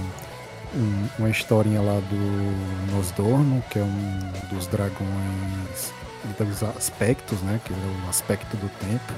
um- 0.75 1.07
uma 1.17 1.29
historinha 1.29 1.79
lá 1.81 2.01
do 2.09 2.91
Nosdorno, 2.93 3.63
que 3.69 3.79
é 3.79 3.83
um 3.83 4.19
dos 4.53 4.67
dragões 4.67 5.93
dos 6.37 6.63
aspectos, 6.63 7.39
né? 7.41 7.61
Que 7.63 7.71
é 7.71 7.77
o 7.77 8.09
aspecto 8.09 8.57
do 8.57 8.69
tempo. 8.85 9.13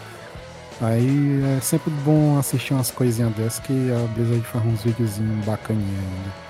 Aí 0.79 1.41
é 1.57 1.61
sempre 1.61 1.91
bom 2.03 2.37
assistir 2.37 2.73
umas 2.73 2.91
coisinhas 2.91 3.33
dessas 3.33 3.59
que 3.59 3.91
a 3.91 4.07
Blizzard 4.13 4.43
faz 4.47 4.65
uns 4.65 4.83
videozinhos 4.83 5.43
bacaninha 5.45 5.87
ainda. 5.99 6.40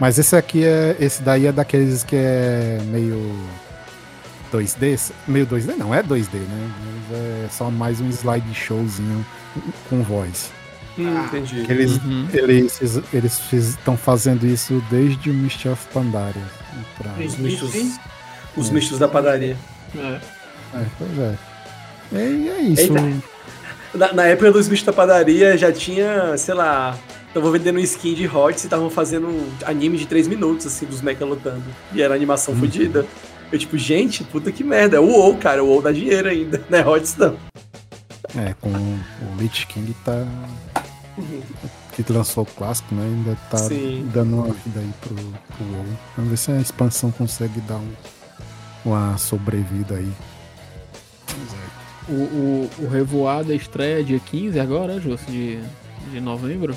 Mas 0.00 0.18
esse 0.18 0.34
aqui 0.34 0.64
é. 0.64 0.96
Esse 0.98 1.22
daí 1.22 1.46
é 1.46 1.52
daqueles 1.52 2.02
que 2.02 2.16
é 2.16 2.78
meio 2.86 3.38
2D? 4.52 5.12
Meio 5.28 5.46
2D 5.46 5.76
não, 5.76 5.94
é 5.94 6.02
2D, 6.02 6.34
né? 6.34 6.70
Mas 7.10 7.18
é 7.18 7.48
só 7.50 7.70
mais 7.70 8.00
um 8.00 8.08
slideshowzinho 8.08 9.24
com 9.88 10.02
voz. 10.02 10.50
Hum, 10.98 11.24
entendi. 11.24 11.64
Que 11.64 11.72
Eles 11.72 11.98
Uhum. 11.98 12.26
eles 12.32 12.80
eles 13.12 13.40
estão 13.52 13.96
fazendo 13.96 14.46
isso 14.46 14.82
desde 14.90 15.30
o 15.30 15.34
Mist 15.34 15.66
of 15.68 15.86
Pandaria. 15.92 16.42
Pra... 16.98 17.12
Os 17.24 17.36
mistos, 17.36 17.98
os 18.56 18.70
mistos 18.70 18.98
da 18.98 19.06
padaria. 19.06 19.56
É. 19.96 20.20
É, 20.74 20.86
pois 20.98 21.18
é. 21.18 21.34
E 22.12 22.48
é 22.48 22.60
isso. 22.62 22.92
Na, 23.94 24.12
na 24.12 24.24
época 24.26 24.52
dos 24.52 24.68
bichos 24.68 24.86
da 24.86 24.92
padaria 24.92 25.58
já 25.58 25.72
tinha, 25.72 26.36
sei 26.36 26.54
lá, 26.54 26.96
estavam 27.30 27.50
vendendo 27.52 27.78
skin 27.80 28.14
de 28.14 28.26
HOTS 28.26 28.64
e 28.64 28.66
estavam 28.66 28.90
fazendo 28.90 29.28
anime 29.64 29.96
de 29.96 30.06
3 30.06 30.28
minutos, 30.28 30.66
assim, 30.66 30.84
dos 30.86 31.00
mecha 31.00 31.24
lutando. 31.24 31.64
E 31.92 32.02
era 32.02 32.14
animação 32.14 32.54
fodida. 32.54 33.06
Eu, 33.50 33.58
tipo, 33.58 33.76
gente, 33.78 34.22
puta 34.24 34.52
que 34.52 34.62
merda. 34.62 34.96
É 34.96 35.00
o 35.00 35.06
WoW, 35.06 35.36
cara. 35.36 35.62
O 35.64 35.68
WoW 35.68 35.82
dá 35.82 35.92
dinheiro 35.92 36.28
ainda, 36.28 36.62
não 36.68 36.78
é 36.78 36.82
HOTS 36.82 37.16
não. 37.16 37.36
É, 38.36 38.54
com 38.60 38.68
o 38.68 39.36
Lich 39.38 39.66
King 39.66 39.94
tá. 40.04 40.24
Que 41.92 42.12
lançou 42.12 42.44
o 42.44 42.46
clássico, 42.46 42.94
né? 42.94 43.02
Ainda 43.04 43.36
tá 43.50 43.58
Sim. 43.58 44.08
dando 44.12 44.36
uma 44.36 44.54
vida 44.54 44.80
aí 44.80 44.90
pro, 45.00 45.14
pro 45.14 45.76
WoW. 45.76 45.86
Vamos 46.16 46.30
ver 46.30 46.36
se 46.36 46.52
a 46.52 46.60
expansão 46.60 47.10
consegue 47.10 47.60
dar 47.62 47.76
um, 47.76 47.92
uma 48.84 49.18
sobrevida 49.18 49.96
aí. 49.96 50.12
O, 52.08 52.12
o, 52.12 52.70
o 52.78 52.88
Revoada 52.88 53.54
estreia 53.54 54.02
dia 54.02 54.18
15 54.18 54.58
agora, 54.58 55.00
Justo, 55.00 55.30
de, 55.30 55.60
de 56.10 56.20
novembro. 56.20 56.76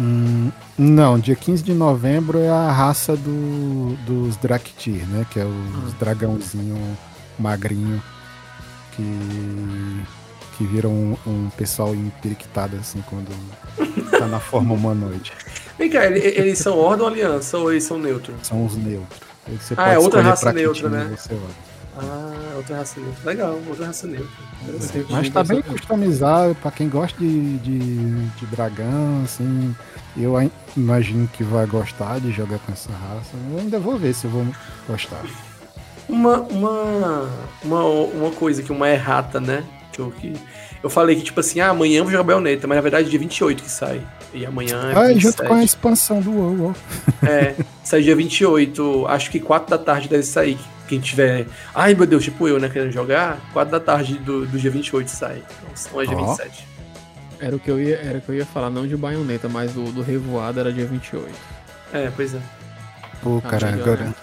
Hum, 0.00 0.50
não, 0.78 1.18
dia 1.18 1.34
15 1.34 1.62
de 1.62 1.74
novembro 1.74 2.38
é 2.38 2.48
a 2.48 2.70
raça 2.70 3.16
do, 3.16 3.96
dos 4.06 4.36
Draktyr, 4.36 5.04
né? 5.08 5.26
Que 5.30 5.40
é 5.40 5.44
os 5.44 5.92
dragãozinho 5.94 6.96
magrinho 7.38 8.00
que, 8.92 10.02
que 10.56 10.64
viram 10.64 10.90
um, 10.90 11.16
um 11.26 11.50
pessoal 11.56 11.94
empiriquitado 11.94 12.76
assim 12.76 13.02
quando 13.08 13.28
tá 14.10 14.26
na 14.26 14.38
forma 14.40 14.74
humanoide. 14.74 15.32
Vem 15.78 15.90
cá, 15.90 16.06
ele- 16.06 16.20
eles 16.20 16.58
são 16.58 16.76
ordem 16.78 17.02
ou 17.04 17.12
aliança? 17.12 17.58
Ou 17.58 17.70
eles 17.72 17.84
são 17.84 17.98
neutros? 17.98 18.36
São 18.42 18.64
os 18.66 18.76
neutros. 18.76 19.20
Ah, 19.76 19.90
é 19.90 19.98
outra 19.98 20.20
raça 20.22 20.52
neutra, 20.52 20.88
né? 20.90 21.16
você 21.16 21.34
vai. 21.34 21.67
Ah, 22.00 22.54
outra 22.56 22.76
raça 22.76 23.00
neutra. 23.00 23.20
Legal, 23.24 23.58
outra 23.68 23.86
raça 23.86 24.06
neutra. 24.06 24.28
Mas 25.10 25.28
tá 25.30 25.42
bem 25.42 25.62
customizado 25.62 26.54
pra 26.56 26.70
quem 26.70 26.88
gosta 26.88 27.18
de, 27.18 27.58
de, 27.58 27.78
de 27.78 28.46
dragão, 28.46 29.22
assim. 29.24 29.74
Eu 30.16 30.34
imagino 30.76 31.28
que 31.28 31.44
vai 31.44 31.66
gostar 31.66 32.20
de 32.20 32.30
jogar 32.32 32.58
com 32.60 32.72
essa 32.72 32.90
raça. 32.90 33.30
Eu 33.52 33.58
ainda 33.58 33.78
vou 33.78 33.96
ver 33.98 34.14
se 34.14 34.24
eu 34.26 34.30
vou 34.30 34.46
gostar. 34.88 35.22
Uma, 36.08 36.40
uma, 36.40 37.28
uma, 37.62 37.84
uma 37.84 38.30
coisa 38.32 38.62
que 38.62 38.72
uma 38.72 38.88
errata, 38.88 39.40
né? 39.40 39.62
Que 39.92 40.00
eu, 40.00 40.10
que 40.10 40.32
eu 40.82 40.88
falei 40.88 41.16
que, 41.16 41.22
tipo 41.22 41.38
assim, 41.40 41.60
ah, 41.60 41.68
amanhã 41.70 41.98
eu 41.98 42.04
vou 42.04 42.10
jogar 42.10 42.24
Bayonetta, 42.24 42.66
mas 42.66 42.76
na 42.76 42.82
verdade 42.82 43.06
é 43.08 43.10
dia 43.10 43.18
28 43.18 43.62
que 43.62 43.70
sai. 43.70 44.00
E 44.32 44.44
amanhã 44.44 44.90
é 44.92 44.98
Ah, 44.98 45.10
e 45.10 45.14
27. 45.14 45.20
junto 45.20 45.44
com 45.46 45.54
a 45.54 45.64
expansão 45.64 46.20
do 46.20 46.30
WoW. 46.32 46.74
É, 47.22 47.54
sai 47.84 48.02
dia 48.02 48.16
28. 48.16 49.06
Acho 49.08 49.30
que 49.30 49.40
4 49.40 49.70
da 49.70 49.78
tarde 49.78 50.08
deve 50.08 50.22
sair. 50.22 50.58
Quem 50.88 50.98
tiver. 51.00 51.46
Ai 51.74 51.94
meu 51.94 52.06
Deus, 52.06 52.24
tipo 52.24 52.48
eu, 52.48 52.58
né? 52.58 52.68
Querendo 52.68 52.90
jogar, 52.92 53.38
4 53.52 53.70
da 53.70 53.78
tarde 53.80 54.14
do, 54.18 54.46
do 54.46 54.58
dia 54.58 54.70
28 54.70 55.08
sai. 55.08 55.36
Então, 55.38 55.76
são 55.76 56.00
é 56.00 56.06
dia 56.06 56.16
Ó. 56.16 56.34
27. 56.34 56.66
Era 57.40 57.54
o 57.54 57.58
que 57.60 57.70
eu 57.70 57.80
ia, 57.80 57.96
era 57.96 58.18
o 58.18 58.20
que 58.20 58.28
eu 58.30 58.34
ia 58.34 58.46
falar, 58.46 58.68
não 58.70 58.86
de 58.86 58.96
baioneta, 58.96 59.48
mas 59.48 59.72
do, 59.72 59.92
do 59.92 60.02
Revoada 60.02 60.60
era 60.60 60.72
dia 60.72 60.86
28. 60.86 61.28
É, 61.92 62.10
pois 62.16 62.34
é. 62.34 62.40
Pô, 63.22 63.40
Ah, 63.44 63.48
cara, 63.48 63.68
agora. 63.74 64.04
né? 64.04 64.14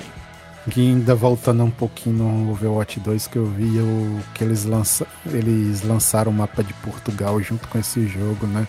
Que 0.70 0.82
ainda 0.82 1.14
voltando 1.14 1.64
um 1.64 1.70
pouquinho 1.70 2.16
no 2.18 2.52
Overwatch 2.52 3.00
2 3.00 3.28
que 3.28 3.36
eu 3.38 3.46
vi, 3.46 3.78
eu, 3.78 4.20
que 4.34 4.44
eles, 4.44 4.66
lança, 4.66 5.06
eles 5.28 5.84
lançaram 5.84 6.32
o 6.32 6.34
mapa 6.36 6.64
de 6.64 6.74
Portugal 6.76 7.40
junto 7.42 7.68
com 7.68 7.78
esse 7.78 8.08
jogo, 8.08 8.48
né? 8.48 8.68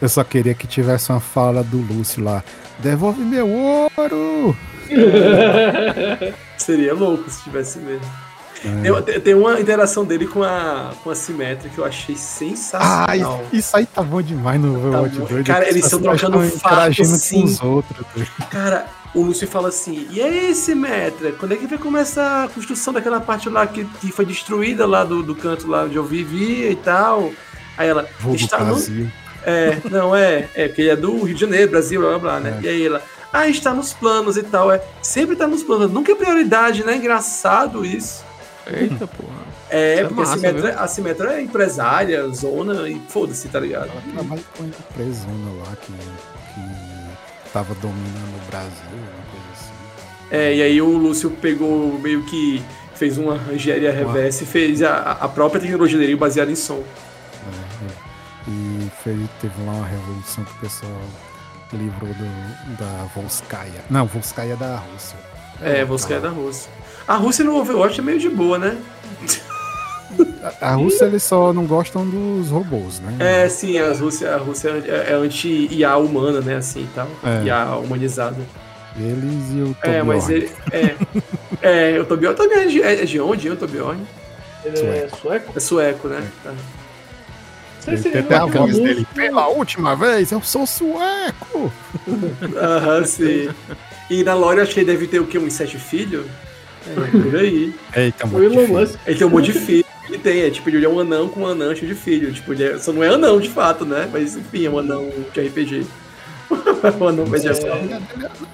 Eu 0.00 0.08
só 0.08 0.22
queria 0.22 0.54
que 0.54 0.66
tivesse 0.66 1.10
uma 1.10 1.18
fala 1.20 1.64
do 1.64 1.78
Lúcio 1.78 2.22
lá. 2.22 2.44
Devolve 2.78 3.22
meu 3.22 3.48
ouro! 3.48 4.56
Seria 6.56 6.94
louco 6.94 7.28
se 7.30 7.42
tivesse 7.42 7.78
mesmo. 7.78 8.06
É. 8.64 9.02
Tem, 9.02 9.20
tem 9.20 9.34
uma 9.34 9.60
interação 9.60 10.04
dele 10.04 10.26
com 10.26 10.42
a, 10.42 10.92
com 11.04 11.10
a 11.10 11.14
Symmetra 11.14 11.68
que 11.68 11.78
eu 11.78 11.84
achei 11.84 12.14
Ah, 12.14 12.18
sensacional. 12.18 13.44
isso, 13.44 13.56
isso 13.56 13.76
aí 13.76 13.86
tá 13.86 14.02
bom 14.02 14.22
demais 14.22 14.60
no 14.60 14.76
Overwatch 14.76 15.18
bom. 15.18 15.26
2. 15.26 15.46
Cara, 15.46 15.68
eles 15.68 15.84
estão 15.84 16.00
trocando 16.00 16.42
estão 16.42 16.60
fato, 16.60 16.74
interagindo 16.74 17.16
sim. 17.16 17.40
com 17.42 17.46
os 17.46 17.62
outros. 17.62 18.06
tá 18.38 18.46
Cara, 18.46 18.86
o 19.14 19.22
Lúcio 19.22 19.46
fala 19.46 19.68
assim: 19.68 20.06
e 20.10 20.22
aí, 20.22 20.54
Symmetra, 20.54 21.32
quando 21.32 21.52
é 21.52 21.56
que 21.56 21.66
vai 21.66 21.78
começar 21.78 22.44
a 22.44 22.48
construção 22.48 22.92
daquela 22.92 23.20
parte 23.20 23.48
lá 23.48 23.66
que, 23.66 23.84
que 23.84 24.10
foi 24.10 24.24
destruída 24.24 24.86
lá 24.86 25.04
do, 25.04 25.22
do 25.22 25.34
canto 25.34 25.68
lá 25.68 25.84
onde 25.84 25.96
eu 25.96 26.04
vivia 26.04 26.70
e 26.70 26.76
tal? 26.76 27.30
Aí 27.76 27.88
ela, 27.88 28.08
Vou 28.20 28.34
está 28.34 28.64
no. 28.64 28.76
É, 29.44 29.78
não, 29.90 30.16
é, 30.16 30.48
é, 30.54 30.66
porque 30.66 30.82
ele 30.82 30.90
é 30.90 30.96
do 30.96 31.22
Rio 31.22 31.34
de 31.34 31.40
Janeiro, 31.40 31.70
Brasil, 31.70 32.00
blá 32.00 32.10
blá 32.10 32.18
blá, 32.18 32.40
né? 32.40 32.58
É. 32.62 32.66
E 32.66 32.68
aí 32.68 32.86
ela, 32.86 33.00
ah, 33.40 33.48
está 33.48 33.74
nos 33.74 33.92
planos 33.92 34.36
e 34.36 34.42
tal, 34.42 34.70
é. 34.72 34.82
Sempre 35.02 35.36
tá 35.36 35.46
nos 35.46 35.62
planos, 35.62 35.90
nunca 35.92 36.12
é 36.12 36.14
prioridade, 36.14 36.84
né? 36.84 36.96
Engraçado 36.96 37.84
isso. 37.84 38.24
Eita, 38.66 39.06
porra. 39.06 39.46
É, 39.68 39.94
Isso 39.94 40.00
é 40.00 40.04
porque 40.06 40.20
a, 40.20 40.24
massa, 40.24 40.36
Simetra, 40.36 40.80
a 40.80 40.88
Simetra 40.88 41.32
é 41.34 41.42
empresária, 41.42 42.28
zona, 42.28 42.88
e 42.88 43.00
foda-se, 43.08 43.48
tá 43.48 43.58
ligado? 43.58 43.90
Ela 43.90 44.02
trabalha 44.12 44.42
com 44.56 44.62
a 44.62 44.66
empresona 44.66 45.50
lá 45.58 45.76
que, 45.76 45.92
que 45.92 47.50
tava 47.52 47.74
dominando 47.74 48.36
o 48.36 48.46
Brasil, 48.50 48.70
uma 48.92 49.30
coisa 49.30 49.46
assim. 49.54 49.72
É, 50.30 50.54
e 50.54 50.62
aí 50.62 50.80
o 50.80 50.96
Lúcio 50.96 51.30
pegou 51.30 51.98
meio 51.98 52.22
que 52.24 52.62
fez 52.94 53.18
uma 53.18 53.40
engenharia 53.52 53.92
reversa 53.92 54.44
e 54.44 54.46
fez 54.46 54.82
a, 54.82 55.12
a 55.12 55.28
própria 55.28 55.60
tecnologia 55.60 55.98
dele 55.98 56.16
baseada 56.16 56.50
em 56.50 56.56
som. 56.56 56.78
né? 56.78 57.94
E 58.48 58.90
fez, 59.02 59.18
teve 59.40 59.54
lá 59.64 59.72
uma 59.72 59.86
revolução 59.86 60.44
que 60.44 60.52
o 60.52 60.60
pessoal 60.60 60.92
livrou 61.72 62.12
do, 62.12 62.76
da 62.76 63.04
Volskaya. 63.14 63.84
Não, 63.90 64.06
Volskaya 64.06 64.52
é 64.52 64.56
da 64.56 64.76
Rússia. 64.76 65.18
É, 65.60 65.84
você 65.84 66.14
é 66.14 66.20
da 66.20 66.28
Rússia. 66.28 66.70
A 67.08 67.16
Rússia 67.16 67.44
no 67.44 67.56
Overwatch 67.56 68.00
é 68.00 68.02
meio 68.02 68.18
de 68.18 68.28
boa, 68.28 68.58
né? 68.58 68.76
A, 70.60 70.72
a 70.72 70.74
Rússia 70.74 71.04
eles 71.06 71.22
só 71.22 71.52
não 71.52 71.66
gostam 71.66 72.08
dos 72.08 72.50
robôs, 72.50 73.00
né? 73.00 73.16
É, 73.18 73.48
sim, 73.48 73.78
a 73.78 73.92
Rússia, 73.92 74.34
a 74.34 74.38
Rússia 74.38 74.70
é, 74.86 75.12
é 75.12 75.14
anti-IA 75.14 75.96
humana, 75.96 76.40
né, 76.40 76.56
assim 76.56 76.82
e 76.82 76.88
tal. 76.94 77.08
É. 77.24 77.44
IA 77.44 77.76
humanizada. 77.76 78.36
Eles 78.98 79.50
e 79.52 79.60
o 79.60 79.76
É, 79.82 80.02
mas 80.02 80.28
ele. 80.30 80.50
É. 80.72 81.96
é, 81.96 82.00
o 82.00 82.06
Tobiorn. 82.06 82.36
Tobiorn 82.36 82.64
é 82.64 82.66
de, 82.66 82.82
é 82.82 83.04
de 83.04 83.20
onde, 83.20 83.46
hein, 83.46 83.54
o 83.54 83.56
Tobiorn? 83.56 84.00
Ele 84.64 84.80
é 84.80 85.08
sueco? 85.08 85.52
É 85.54 85.60
sueco, 85.60 86.08
né? 86.08 86.26
Tá. 86.42 86.54
Não 87.86 88.02
tem 88.02 88.20
até 88.20 88.34
a 88.36 88.42
é 88.42 88.46
voz 88.46 88.78
dele. 88.78 89.06
Pela 89.14 89.48
última 89.48 89.94
vez, 89.94 90.32
eu 90.32 90.42
sou 90.42 90.66
sueco! 90.66 91.72
Aham, 92.56 93.04
sim. 93.04 93.48
E 94.10 94.22
na 94.22 94.34
Lore 94.34 94.58
eu 94.58 94.62
acho 94.62 94.74
que 94.74 94.80
ele 94.80 94.92
deve 94.92 95.06
ter 95.06 95.20
o 95.20 95.26
quê? 95.26 95.38
Uns 95.38 95.52
sete 95.52 95.78
filhos? 95.78 96.26
É, 96.86 97.10
por 97.10 97.36
aí. 97.36 97.74
Eita, 97.94 98.26
muito 98.26 98.54
Elon. 98.54 98.66
Musk. 98.80 98.98
Ele 99.06 99.18
tem 99.18 99.26
um 99.26 99.30
monte 99.30 99.52
de 99.52 99.58
filho. 99.58 99.84
Ele 100.08 100.18
tem, 100.18 100.42
é 100.42 100.50
tipo, 100.50 100.68
ele 100.68 100.84
é 100.84 100.88
um 100.88 101.00
anão 101.00 101.28
com 101.28 101.40
um 101.40 101.46
anão 101.46 101.74
cheio 101.74 101.92
de 101.92 101.98
filho. 101.98 102.32
Tipo, 102.32 102.52
ele 102.52 102.62
é- 102.62 102.78
só 102.78 102.92
não 102.92 103.02
é 103.02 103.08
anão 103.08 103.40
de 103.40 103.48
fato, 103.48 103.84
né? 103.84 104.08
Mas 104.12 104.36
enfim, 104.36 104.66
é 104.66 104.70
um 104.70 104.78
anão 104.78 105.10
de 105.32 105.40
RPG. 105.40 105.86
um 107.00 107.08
anão 107.08 107.26
medieval. 107.26 107.78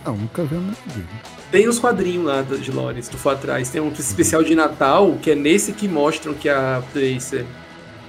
Não, 0.05 0.17
nunca 0.17 0.45
vi 0.45 0.57
um 0.57 0.67
dele. 0.67 1.07
Tem 1.51 1.69
os 1.69 1.79
quadrinhos 1.79 2.25
lá 2.25 2.41
de 2.41 2.71
Lore, 2.71 3.03
se 3.03 3.11
tu 3.11 3.19
for 3.19 3.35
atrás. 3.35 3.69
Tem 3.69 3.79
um 3.83 3.93
especial 3.93 4.43
de 4.43 4.55
Natal, 4.55 5.19
que 5.21 5.33
é 5.33 5.35
nesse 5.35 5.73
que 5.73 5.87
mostram 5.87 6.33
que 6.33 6.49
a 6.49 6.83
Tracer 6.95 7.45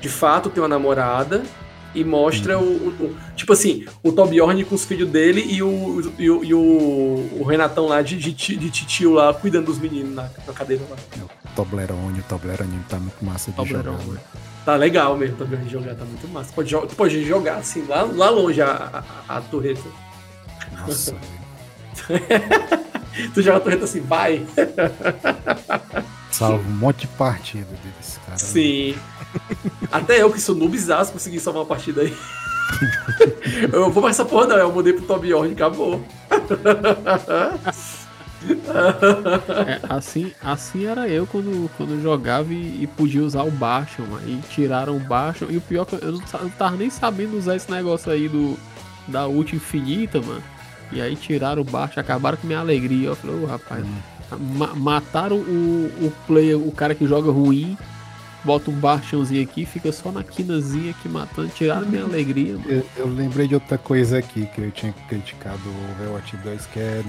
de 0.04 0.10
fato 0.10 0.50
tem 0.50 0.62
uma 0.62 0.68
namorada. 0.68 1.42
E 1.96 2.04
mostra 2.04 2.58
o, 2.58 2.64
o- 2.64 2.90
o- 3.06 3.16
Tipo 3.36 3.54
assim, 3.54 3.86
o 4.02 4.12
Tobiorn 4.12 4.66
com 4.66 4.74
os 4.74 4.84
filhos 4.84 5.08
dele 5.10 5.46
e 5.48 5.62
o, 5.62 6.12
e 6.18 6.28
o, 6.30 6.44
e 6.44 6.52
o, 6.54 6.60
o 7.40 7.44
Renatão 7.48 7.86
lá 7.88 8.02
de, 8.02 8.18
de, 8.18 8.32
de 8.34 8.70
titio 8.72 9.14
lá 9.14 9.32
cuidando 9.32 9.68
dos 9.68 9.78
meninos 9.78 10.14
na, 10.16 10.24
na 10.48 10.54
cadeira 10.54 10.84
lá. 10.90 10.98
Toblerone, 11.56 12.20
o 12.20 12.24
Toblerone 12.24 12.80
tá 12.90 12.98
muito 12.98 13.24
massa 13.24 13.52
de 13.52 13.58
Toblerone. 13.58 13.98
jogar. 14.06 14.14
né? 14.16 14.20
Tá 14.66 14.76
legal 14.76 15.16
mesmo, 15.16 15.36
Tobiorn 15.38 15.70
jogar, 15.70 15.94
tá 15.94 16.04
muito 16.04 16.28
massa. 16.30 16.52
Pode, 16.52 16.72
tu 16.72 16.96
pode 16.96 17.24
jogar 17.26 17.58
assim, 17.58 17.86
lá, 17.88 18.02
lá 18.02 18.30
longe 18.32 18.60
a, 18.60 19.04
a, 19.30 19.38
a 19.38 19.42
torreta. 19.42 19.84
Nossa, 20.88 21.16
Tu 23.36 23.42
joga 23.44 23.58
a 23.58 23.62
torreta 23.62 23.84
assim, 23.86 24.02
vai. 24.02 24.44
salva 26.34 26.68
um 26.68 26.74
monte 26.74 27.02
de 27.02 27.08
partida 27.08 27.68
deles, 27.84 28.20
cara. 28.26 28.38
Sim. 28.38 28.96
Até 29.92 30.22
eu 30.22 30.32
que 30.32 30.42
sou 30.42 30.56
noobzaço 30.56 31.14
consegui 31.14 31.40
salvar 31.40 31.62
uma 31.62 31.68
partida 31.68 32.02
aí. 32.02 32.16
eu 33.72 33.92
vou 33.92 34.02
pra 34.02 34.10
essa 34.12 34.26
porra 34.26 34.48
não, 34.48 34.58
eu 34.58 34.72
mudei 34.72 34.94
pro 34.94 35.06
Tobiorn 35.06 35.50
e 35.50 35.54
acabou. 35.54 36.04
É, 38.46 39.80
assim, 39.90 40.34
assim 40.44 40.86
era 40.86 41.08
eu 41.08 41.26
quando, 41.26 41.70
quando 41.78 42.02
jogava 42.02 42.54
e, 42.54 42.84
e 42.84 42.88
podia 42.88 43.24
usar 43.24 43.44
o 43.44 43.52
Bastion, 43.52 44.06
mano. 44.06 44.28
E 44.28 44.42
tiraram 44.50 44.98
o 44.98 45.00
Bastion. 45.00 45.48
E 45.50 45.58
o 45.58 45.62
pior 45.62 45.84
é 45.84 45.86
que 45.86 45.96
eu 46.06 46.12
não, 46.12 46.22
eu 46.34 46.44
não 46.44 46.50
tava 46.50 46.76
nem 46.76 46.90
sabendo 46.90 47.38
usar 47.38 47.56
esse 47.56 47.72
negócio 47.72 48.12
aí 48.12 48.28
do 48.28 48.58
da 49.08 49.28
ult 49.28 49.56
infinita, 49.56 50.22
mano. 50.22 50.44
E 50.92 51.02
aí 51.02 51.16
tiraram 51.16 51.62
o 51.62 51.66
Bastion, 51.66 52.02
acabaram 52.02 52.38
com 52.38 52.48
minha 52.48 52.60
alegria. 52.60 53.10
Eu 53.10 53.16
falei, 53.16 53.44
ô 53.44 53.46
rapaz, 53.46 53.86
ma- 54.40 54.74
mataram 54.76 55.38
o, 55.38 55.92
o 56.02 56.14
player, 56.28 56.58
o 56.58 56.72
cara 56.72 56.94
que 56.96 57.06
joga 57.08 57.32
ruim. 57.32 57.78
Bota 58.44 58.70
um 58.70 58.74
Bastionzinho 58.74 59.42
aqui, 59.42 59.66
fica 59.66 59.90
só 59.94 60.12
na 60.12 60.22
quinazinha 60.22 60.92
aqui 60.92 61.08
matando. 61.08 61.48
Tiraram 61.48 61.88
minha 61.88 62.04
alegria. 62.04 62.58
Eu, 62.66 62.86
eu 62.98 63.08
lembrei 63.08 63.48
de 63.48 63.54
outra 63.54 63.78
coisa 63.78 64.18
aqui 64.18 64.46
que 64.48 64.60
eu 64.60 64.72
tinha 64.72 64.94
criticado 65.08 65.62
o 65.66 65.92
Overwatch 66.04 66.36
2, 66.38 66.66
que 66.66 66.80
é 66.80 67.02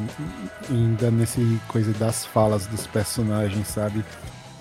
ainda 0.70 1.10
nesse 1.10 1.58
coisa 1.66 1.92
das 1.94 2.24
falas 2.24 2.68
dos 2.68 2.86
personagens, 2.86 3.66
sabe? 3.66 4.04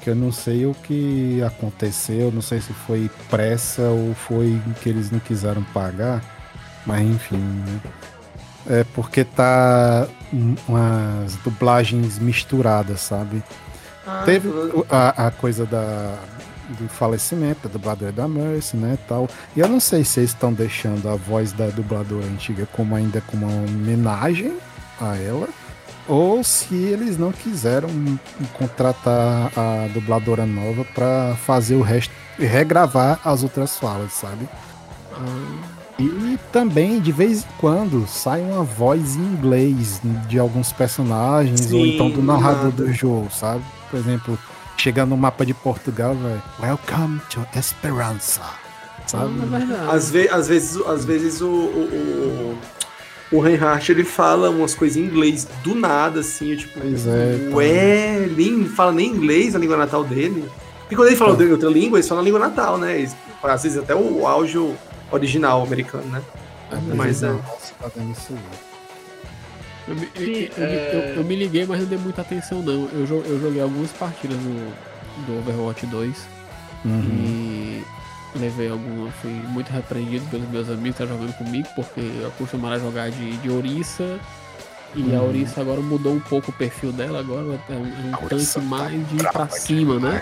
Que 0.02 0.10
eu 0.10 0.16
não 0.16 0.32
sei 0.32 0.66
o 0.66 0.74
que 0.74 1.44
aconteceu, 1.44 2.32
não 2.32 2.42
sei 2.42 2.60
se 2.60 2.74
foi 2.74 3.08
pressa 3.30 3.84
ou 3.84 4.16
foi 4.16 4.60
que 4.82 4.90
eles 4.90 5.12
não 5.12 5.20
quiseram 5.20 5.62
pagar, 5.76 6.24
mas 6.88 7.02
enfim, 7.08 7.38
né? 7.38 7.80
É 8.66 8.84
porque 8.96 9.24
tá 9.24 10.08
umas 10.68 11.36
dublagens 11.44 12.18
misturadas, 12.20 13.02
sabe? 13.02 13.44
Teve 14.26 14.48
o- 14.50 14.86
a, 14.90 15.28
a 15.28 15.32
coisa 15.32 15.66
da, 15.66 16.16
do 16.80 16.90
falecimento 16.90 17.68
da 17.68 17.74
dubladora 17.74 18.12
da 18.12 18.28
Mercy, 18.28 18.76
né, 18.76 18.98
tal. 19.08 19.30
E 19.56 19.60
eu 19.60 19.68
não 19.70 19.80
sei 19.80 20.04
se 20.04 20.20
eles 20.20 20.32
estão 20.32 20.52
deixando 20.52 21.08
a 21.10 21.16
voz 21.16 21.52
da 21.54 21.68
dubladora 21.68 22.26
antiga 22.26 22.68
como 22.74 22.96
ainda 22.96 23.22
como 23.28 23.46
uma 23.46 23.56
homenagem 23.66 24.58
a 25.00 25.16
ela, 25.18 25.48
ou 26.08 26.44
se 26.44 26.76
eles 26.76 27.18
não 27.18 27.32
quiseram 27.32 27.88
contratar 28.58 29.52
a 29.58 29.88
dubladora 29.94 30.46
nova 30.46 30.84
para 30.94 31.36
fazer 31.46 31.76
o 31.76 31.82
resto, 31.82 32.14
regravar 32.38 33.20
as 33.24 33.42
outras 33.44 33.78
falas, 33.78 34.12
sabe? 34.14 34.50
E 36.00 36.40
também, 36.52 37.00
de 37.00 37.12
vez 37.12 37.42
em 37.44 37.48
quando, 37.60 38.08
sai 38.08 38.42
uma 38.42 38.64
voz 38.64 39.16
em 39.16 39.22
inglês 39.22 40.02
de 40.28 40.40
alguns 40.40 40.72
personagens, 40.72 41.72
ou 41.72 41.84
Sim, 41.84 41.94
então 41.94 42.10
do 42.10 42.16
do 42.16 42.24
narrador 42.24 42.64
nada. 42.64 42.86
do 42.86 42.94
jogo, 42.94 43.30
sabe? 43.32 43.64
Por 43.92 44.00
exemplo, 44.00 44.38
chega 44.76 45.06
no 45.06 45.16
mapa 45.16 45.46
de 45.46 45.54
Portugal, 45.54 46.16
velho. 46.16 46.42
Welcome 46.60 47.22
to 47.30 47.46
Esperança. 47.56 48.42
Sabe? 49.06 49.34
É 49.42 49.46
verdade. 49.46 49.90
Às, 49.92 50.10
ve 50.10 50.28
às 50.30 50.48
vezes, 50.48 50.82
às 50.88 51.06
vezes 51.06 51.42
o, 51.42 51.48
o, 51.48 52.58
o, 53.32 53.38
o 53.38 53.40
Reinhardt 53.40 53.92
ele 53.92 54.04
fala 54.04 54.50
umas 54.50 54.74
coisas 54.74 54.98
em 54.98 55.02
inglês 55.02 55.48
do 55.64 55.76
nada, 55.76 56.22
assim, 56.22 56.52
eu, 56.52 56.58
tipo, 56.58 56.80
Pois 56.80 57.06
é, 57.06 57.50
tá. 57.50 57.56
ué, 57.56 58.30
não 58.36 58.66
fala 58.66 58.94
nem 58.94 59.10
inglês 59.10 59.56
a 59.56 59.60
língua 59.60 59.78
natal 59.78 60.04
dele. 60.04 60.50
E 60.90 60.96
quando 60.96 61.08
ele 61.08 61.18
fala 61.18 61.36
de 61.36 61.46
outra 61.46 61.70
língua, 61.70 62.00
ele 62.00 62.08
fala 62.08 62.22
a 62.22 62.24
língua 62.24 62.40
natal, 62.40 62.78
né? 62.78 63.08
Às 63.44 63.64
vezes 63.64 63.78
até 63.78 63.94
o 63.94 64.26
áudio 64.26 64.76
original 65.14 65.64
americano, 65.64 66.06
né? 66.06 66.22
Mas 66.96 67.22
é. 67.24 67.28
Nossa, 67.32 67.74
fazendo 67.80 68.12
isso 68.12 68.34
aí. 68.34 68.40
Eu, 69.88 69.96
me- 69.96 70.10
Sim, 70.16 70.50
eu- 70.58 70.64
é- 70.64 70.92
eu- 70.94 71.16
eu 71.18 71.24
me 71.24 71.36
liguei, 71.36 71.66
mas 71.66 71.80
não 71.82 71.86
dei 71.88 71.98
muita 71.98 72.22
atenção, 72.22 72.62
não. 72.62 72.88
Eu, 72.94 73.24
eu 73.26 73.40
joguei 73.40 73.62
algumas 73.62 73.92
partidas 73.92 74.38
do, 74.38 74.74
do 75.26 75.40
Overwatch 75.40 75.86
2 75.88 76.18
Uhum. 76.86 77.02
e 77.02 77.84
levei 78.36 78.70
alguma. 78.70 79.12
Fui 79.22 79.30
muito 79.32 79.70
repreendido 79.70 80.26
pelos 80.32 80.48
meus 80.50 80.68
amigos 80.70 80.96
que 80.98 81.04
estavam 81.04 81.18
jogando 81.18 81.38
comigo, 81.38 81.68
porque 81.76 82.00
eu 82.00 82.28
acostumava 82.28 82.76
a 82.76 82.80
jogar 82.80 83.12
de, 83.12 83.38
de 83.38 83.50
Orisa. 83.52 84.20
E 84.96 85.14
a 85.16 85.20
Uhum. 85.22 85.30
Orisa 85.30 85.60
agora 85.62 85.82
mudou 85.82 86.14
um 86.14 86.20
pouco 86.20 86.52
o 86.52 86.54
perfil 86.54 86.92
dela, 86.92 87.20
agora 87.20 87.60
é 87.70 87.74
um, 87.74 87.76
é 87.76 88.10
um 88.12 88.14
A 88.14 88.18
tanque 88.30 88.46
tá 88.46 88.62
mais 88.62 89.10
de 89.10 89.16
ir 89.16 89.32
pra 89.32 89.50
cima, 89.50 90.00
né? 90.00 90.22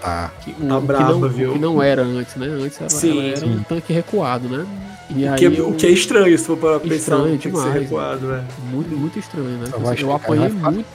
Tá. 0.00 0.30
Que, 0.44 0.52
Tá 0.52 0.76
o, 0.76 0.80
que 0.80 0.86
brava, 0.86 1.12
não, 1.14 1.28
viu? 1.28 1.52
que 1.54 1.58
não 1.58 1.82
era 1.82 2.02
antes, 2.02 2.36
né? 2.36 2.46
Antes 2.46 2.78
ela, 2.80 2.88
Sim, 2.90 3.10
ela 3.18 3.22
era 3.28 3.40
sim. 3.40 3.56
um 3.56 3.62
tanque 3.64 3.92
recuado, 3.92 4.48
né? 4.48 4.66
E 5.10 5.24
O 5.24 5.32
aí 5.32 5.38
que, 5.38 5.46
é, 5.46 5.48
eu- 5.48 5.68
o 5.70 5.74
que 5.74 5.86
é 5.86 5.90
estranho, 5.90 6.38
se 6.38 6.44
for 6.44 6.56
para 6.56 6.78
pensar, 6.80 6.94
Estranho 6.96 7.24
tem 7.26 7.38
que 7.38 7.44
ser 7.44 7.50
demais, 7.64 7.82
recuado, 7.82 8.32
é. 8.34 8.42
muito, 8.70 8.96
muito 8.96 9.18
estranho, 9.18 9.46
né? 9.58 9.68
Eu 9.72 9.96
chegar 9.96 10.12
e 10.12 10.14
apanhei 10.14 10.48
muito. 10.50 10.86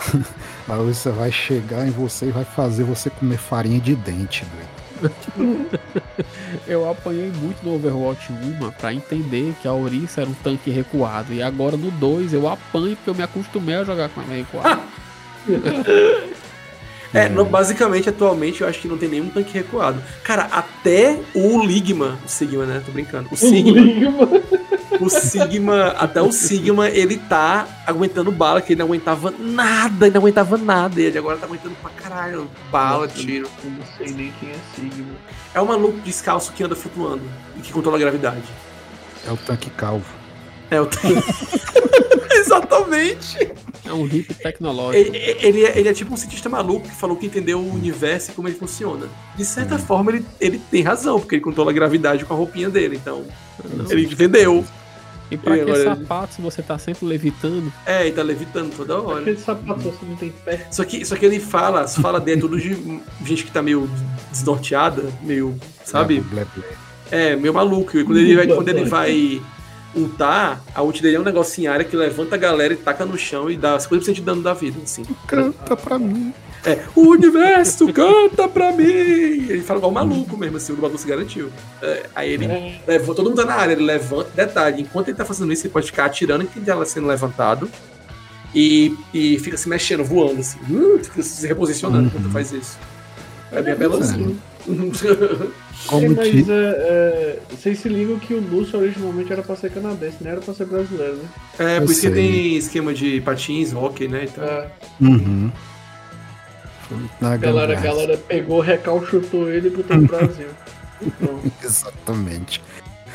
A 0.68 0.74
Larissa 0.74 1.10
vai 1.12 1.30
chegar 1.32 1.86
em 1.86 1.90
você 1.90 2.26
e 2.26 2.30
vai 2.30 2.44
fazer 2.44 2.84
você 2.84 3.10
comer 3.10 3.36
farinha 3.38 3.80
de 3.80 3.94
dente, 3.94 4.44
doido. 4.44 4.80
Eu 6.68 6.90
apanhei 6.90 7.32
muito 7.40 7.62
no 7.64 7.74
Overwatch 7.74 8.30
1 8.32 8.70
pra 8.72 8.92
entender 8.92 9.54
que 9.62 9.66
a 9.66 9.72
Orisa 9.72 10.20
era 10.20 10.30
um 10.30 10.34
tanque 10.34 10.70
recuado. 10.70 11.32
E 11.32 11.42
agora 11.42 11.74
no 11.76 11.90
2 11.90 12.34
eu 12.34 12.46
apanho 12.48 12.94
porque 12.96 13.08
eu 13.10 13.14
me 13.14 13.22
acostumei 13.22 13.76
a 13.76 13.84
jogar 13.84 14.10
com 14.10 14.20
ela 14.20 14.34
recuada. 14.34 14.80
É, 17.12 17.28
no- 17.28 17.44
basicamente, 17.44 18.08
atualmente, 18.08 18.60
eu 18.60 18.68
acho 18.68 18.78
que 18.80 18.86
não 18.88 18.96
tem 18.96 19.08
nenhum 19.08 19.28
tanque 19.28 19.52
recuado. 19.52 20.00
Cara, 20.22 20.44
até 20.52 21.18
o 21.34 21.60
Ligma, 21.64 22.18
o 22.24 22.28
Sigma, 22.28 22.64
né? 22.64 22.80
Tô 22.86 22.92
brincando. 22.92 23.28
O 23.32 23.36
Sigma, 23.36 23.80
o 25.00 25.08
Sigma, 25.10 25.86
até 25.98 26.22
o 26.22 26.30
Sigma, 26.30 26.88
ele 26.88 27.16
tá 27.16 27.66
aguentando 27.84 28.30
bala, 28.30 28.60
que 28.62 28.74
ele 28.74 28.78
não 28.78 28.86
aguentava 28.86 29.34
nada, 29.38 30.06
ele 30.06 30.14
não 30.14 30.20
aguentava 30.20 30.56
nada. 30.56 31.00
Ele 31.00 31.18
agora 31.18 31.36
tá 31.36 31.46
aguentando 31.46 31.74
pra 31.82 31.90
caralho 31.90 32.48
bala, 32.70 33.08
tiro. 33.08 33.48
Eu 33.64 33.70
não 33.70 33.84
sei 33.98 34.06
nem 34.14 34.32
quem 34.38 34.50
é 34.50 34.56
Sigma. 34.76 35.14
É 35.52 35.60
um 35.60 35.66
maluco 35.66 35.98
descalço 36.00 36.52
que 36.52 36.62
anda 36.62 36.76
flutuando 36.76 37.22
e 37.56 37.60
que 37.60 37.72
controla 37.72 37.96
a 37.96 38.00
gravidade. 38.00 38.42
É 39.26 39.32
o 39.32 39.36
tanque 39.36 39.68
calvo. 39.70 40.06
É 40.70 40.80
o 40.80 40.88
Exatamente. 42.30 43.52
É 43.84 43.92
um 43.92 44.04
hippie 44.04 44.34
tecnológico. 44.34 45.14
Ele, 45.14 45.18
ele 45.40 45.64
é, 45.64 45.78
ele 45.78 45.88
é 45.88 45.92
tipo 45.94 46.12
um 46.12 46.16
cientista 46.16 46.48
maluco 46.48 46.88
que 46.88 46.94
falou 46.94 47.16
que 47.16 47.26
entendeu 47.26 47.58
o 47.58 47.72
universo 47.74 48.30
e 48.30 48.34
como 48.34 48.46
ele 48.48 48.56
funciona. 48.56 49.06
De 49.36 49.44
certa 49.44 49.78
forma, 49.78 50.10
ele, 50.12 50.24
ele 50.40 50.60
tem 50.70 50.82
razão, 50.82 51.18
porque 51.18 51.36
ele 51.36 51.42
controla 51.42 51.70
a 51.70 51.74
gravidade 51.74 52.24
com 52.24 52.34
a 52.34 52.36
roupinha 52.36 52.68
dele. 52.68 52.96
Então, 52.96 53.24
Não. 53.74 53.90
ele 53.90 54.04
entendeu. 54.04 54.64
E 55.30 55.36
pra 55.36 55.56
E 55.56 55.64
que 55.64 55.70
agora- 55.70 55.84
sapato 55.96 56.34
se 56.34 56.42
você 56.42 56.60
tá 56.60 56.76
sempre 56.76 57.06
levitando? 57.06 57.72
É, 57.86 58.06
e 58.08 58.10
tá 58.12 58.20
levitando 58.22 58.74
toda 58.76 59.00
hora. 59.00 59.20
Aquele 59.20 59.38
sapato 59.38 59.80
você 59.80 60.04
não 60.04 60.16
tem 60.16 60.30
pé. 60.44 60.66
Só 60.72 60.84
que, 60.84 61.04
só 61.04 61.14
que 61.16 61.24
ele 61.24 61.38
fala, 61.38 61.82
as 61.82 61.94
falas 61.96 62.22
dele 62.24 62.38
é 62.38 62.40
tudo 62.40 62.58
de 62.58 63.00
gente 63.24 63.44
que 63.44 63.50
tá 63.52 63.62
meio 63.62 63.88
desnorteada, 64.32 65.04
meio, 65.22 65.56
sabe? 65.84 66.20
Blé, 66.20 66.44
blé. 66.54 66.66
É, 67.12 67.36
meio 67.36 67.54
maluco. 67.54 67.96
E 67.96 68.04
quando 68.04 68.18
ele 68.18 68.36
vai, 68.36 68.46
quando 68.48 68.68
ele 68.68 68.84
vai 68.84 69.40
ultar, 69.94 70.62
a 70.74 70.82
ult 70.82 71.02
dele 71.02 71.16
é 71.16 71.20
um 71.20 71.24
negocinho 71.24 71.66
em 71.66 71.68
área 71.68 71.84
que 71.84 71.96
levanta 71.96 72.34
a 72.34 72.38
galera 72.38 72.72
e 72.72 72.76
taca 72.76 73.04
no 73.04 73.18
chão 73.18 73.50
e 73.50 73.56
dá 73.56 73.76
50% 73.76 74.12
de 74.12 74.20
dano 74.20 74.42
da 74.42 74.54
vida, 74.54 74.78
assim. 74.82 75.04
Canta 75.26 75.76
pra 75.76 75.98
mim. 75.98 76.32
É, 76.64 76.84
o 76.94 77.08
universo 77.08 77.90
canta 77.92 78.46
pra 78.46 78.70
mim! 78.70 78.84
Ele 78.84 79.62
fala 79.62 79.78
igual 79.78 79.92
maluco 79.92 80.36
mesmo, 80.36 80.58
assim, 80.58 80.72
o 80.72 80.76
bagulho 80.76 80.98
se 80.98 81.08
garantiu. 81.08 81.48
É, 81.82 82.06
aí 82.14 82.30
ele 82.32 82.44
É. 82.44 82.80
levanta, 82.86 83.14
todo 83.14 83.30
mundo 83.30 83.36
tá 83.40 83.46
na 83.46 83.54
área, 83.54 83.72
ele 83.72 83.82
levanta. 83.82 84.30
Detalhe, 84.34 84.82
enquanto 84.82 85.08
ele 85.08 85.16
tá 85.16 85.24
fazendo 85.24 85.50
isso, 85.52 85.66
ele 85.66 85.72
pode 85.72 85.86
ficar 85.86 86.04
atirando 86.04 86.44
enquanto 86.44 86.68
ela 86.68 86.84
sendo 86.84 87.06
levantado. 87.06 87.68
E, 88.54 88.94
e 89.14 89.38
fica 89.38 89.56
se 89.56 89.68
mexendo, 89.68 90.04
voando, 90.04 90.40
assim. 90.40 90.58
Hum, 90.68 90.98
fica 91.02 91.22
se 91.22 91.46
reposicionando 91.46 92.08
enquanto 92.08 92.30
faz 92.30 92.52
isso. 92.52 92.76
É 93.52 93.62
bem 93.62 93.72
apelãozinho. 93.72 94.38
Como 95.86 96.04
É, 96.04 96.08
mas 96.10 96.48
é, 96.48 96.52
é, 96.52 97.38
vocês 97.50 97.78
se 97.78 97.88
ligam 97.88 98.18
que 98.18 98.34
o 98.34 98.40
Lúcio 98.40 98.78
originalmente 98.78 99.32
era 99.32 99.42
pra 99.42 99.56
ser 99.56 99.70
canadense, 99.70 100.18
não 100.20 100.30
era 100.30 100.40
pra 100.40 100.52
ser 100.52 100.66
brasileiro, 100.66 101.16
né? 101.16 101.28
É, 101.58 101.78
Eu 101.78 101.82
por 101.82 101.90
isso 101.92 102.00
que 102.02 102.10
tem 102.10 102.56
esquema 102.56 102.92
de 102.92 103.20
patins, 103.22 103.72
hockey, 103.72 104.06
né? 104.08 104.24
Então, 104.24 104.44
É, 104.44 104.66
Uhum. 105.00 105.50
Na 107.20 107.36
galera, 107.36 107.78
a 107.78 107.80
galera 107.80 108.16
pegou, 108.16 108.60
recalchutou 108.60 109.48
ele 109.50 109.68
e 109.68 109.70
botou 109.70 109.96
no 109.96 110.06
Brasil. 110.08 110.48
Pronto. 111.18 111.52
Exatamente. 111.64 112.60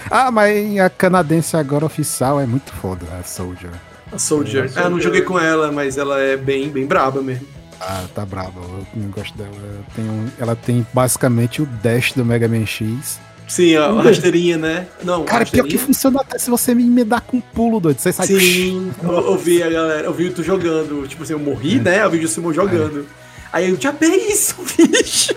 Ah, 0.09 0.31
mas 0.31 0.79
a 0.79 0.89
canadense 0.89 1.57
agora 1.57 1.85
oficial 1.85 2.39
é 2.39 2.45
muito 2.45 2.71
foda, 2.73 3.05
a 3.19 3.23
Soldier. 3.23 3.71
a 4.11 4.17
Soldier. 4.17 4.63
É, 4.63 4.79
a 4.79 4.81
É, 4.83 4.85
eu 4.85 4.89
não 4.89 4.89
Soldier. 4.91 5.01
joguei 5.03 5.21
com 5.21 5.37
ela, 5.39 5.71
mas 5.71 5.97
ela 5.97 6.19
é 6.21 6.37
bem, 6.37 6.69
bem 6.69 6.85
braba 6.85 7.21
mesmo. 7.21 7.45
Ah, 7.79 8.05
tá 8.13 8.25
brava. 8.25 8.59
Eu 8.61 8.85
não 8.95 9.09
gosto 9.09 9.37
dela. 9.37 9.51
Ela 9.55 9.85
tem, 9.95 10.05
um- 10.09 10.29
ela 10.39 10.55
tem 10.55 10.87
basicamente 10.93 11.61
o 11.61 11.65
dash 11.65 12.13
do 12.13 12.23
Mega 12.25 12.47
Man 12.47 12.65
X. 12.65 13.19
Sim, 13.47 13.75
a, 13.75 13.91
rasteirinha, 14.01 14.57
né? 14.57 14.87
Não, 15.03 15.23
Cara, 15.23 15.45
pior 15.45 15.67
que 15.67 15.77
funciona 15.77 16.19
até 16.21 16.39
se 16.39 16.49
você 16.49 16.73
me 16.73 16.83
emendar 16.83 17.21
com 17.21 17.37
um 17.37 17.41
pulo, 17.41 17.79
doido. 17.79 17.99
Você 17.99 18.11
sai. 18.11 18.25
Sim, 18.25 18.91
eu, 19.03 19.11
eu 19.11 19.37
vi 19.37 19.61
a 19.61 19.69
galera, 19.69 20.07
eu 20.07 20.13
vi 20.13 20.31
tu 20.31 20.41
jogando. 20.43 21.07
Tipo 21.07 21.21
assim, 21.23 21.33
eu 21.33 21.39
morri, 21.39 21.79
né? 21.79 22.03
Eu 22.03 22.09
vi 22.09 22.25
o 22.25 22.27
Simon 22.27 22.51
jogando. 22.53 23.05
Aí 23.53 23.69
eu, 23.69 23.79
já 23.79 23.93
é 24.01 24.05
isso, 24.31 24.55
bicho. 24.75 25.35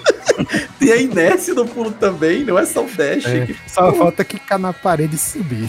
Tem 0.78 0.92
a 0.92 0.96
inércia 0.96 1.54
do 1.54 1.66
pulo 1.66 1.90
também, 1.92 2.44
não 2.44 2.58
é 2.58 2.64
só 2.64 2.82
o 2.84 2.88
dash. 2.88 3.26
É, 3.26 3.48
só 3.66 3.92
falta 3.92 4.24
quicar 4.24 4.58
na 4.58 4.72
parede 4.72 5.16
e 5.16 5.18
subir. 5.18 5.68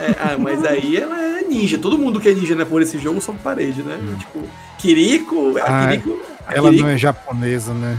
É, 0.00 0.10
ah, 0.18 0.36
mas 0.38 0.64
aí 0.64 0.96
ela 0.96 1.16
é 1.20 1.42
ninja. 1.42 1.78
Todo 1.78 1.96
mundo 1.98 2.20
que 2.20 2.28
é 2.28 2.34
ninja 2.34 2.54
né, 2.54 2.64
por 2.64 2.82
esse 2.82 2.98
jogo 2.98 3.20
sobe 3.20 3.38
parede, 3.38 3.82
né? 3.82 3.98
Tipo, 4.18 4.42
Kiriko. 4.78 5.54
A 5.58 5.62
Ah, 5.84 5.88
Kiriko. 5.88 6.20
A 6.46 6.54
Ela 6.54 6.68
Kiriko, 6.70 6.86
não 6.86 6.92
é 6.94 6.98
japonesa, 6.98 7.72
né? 7.74 7.98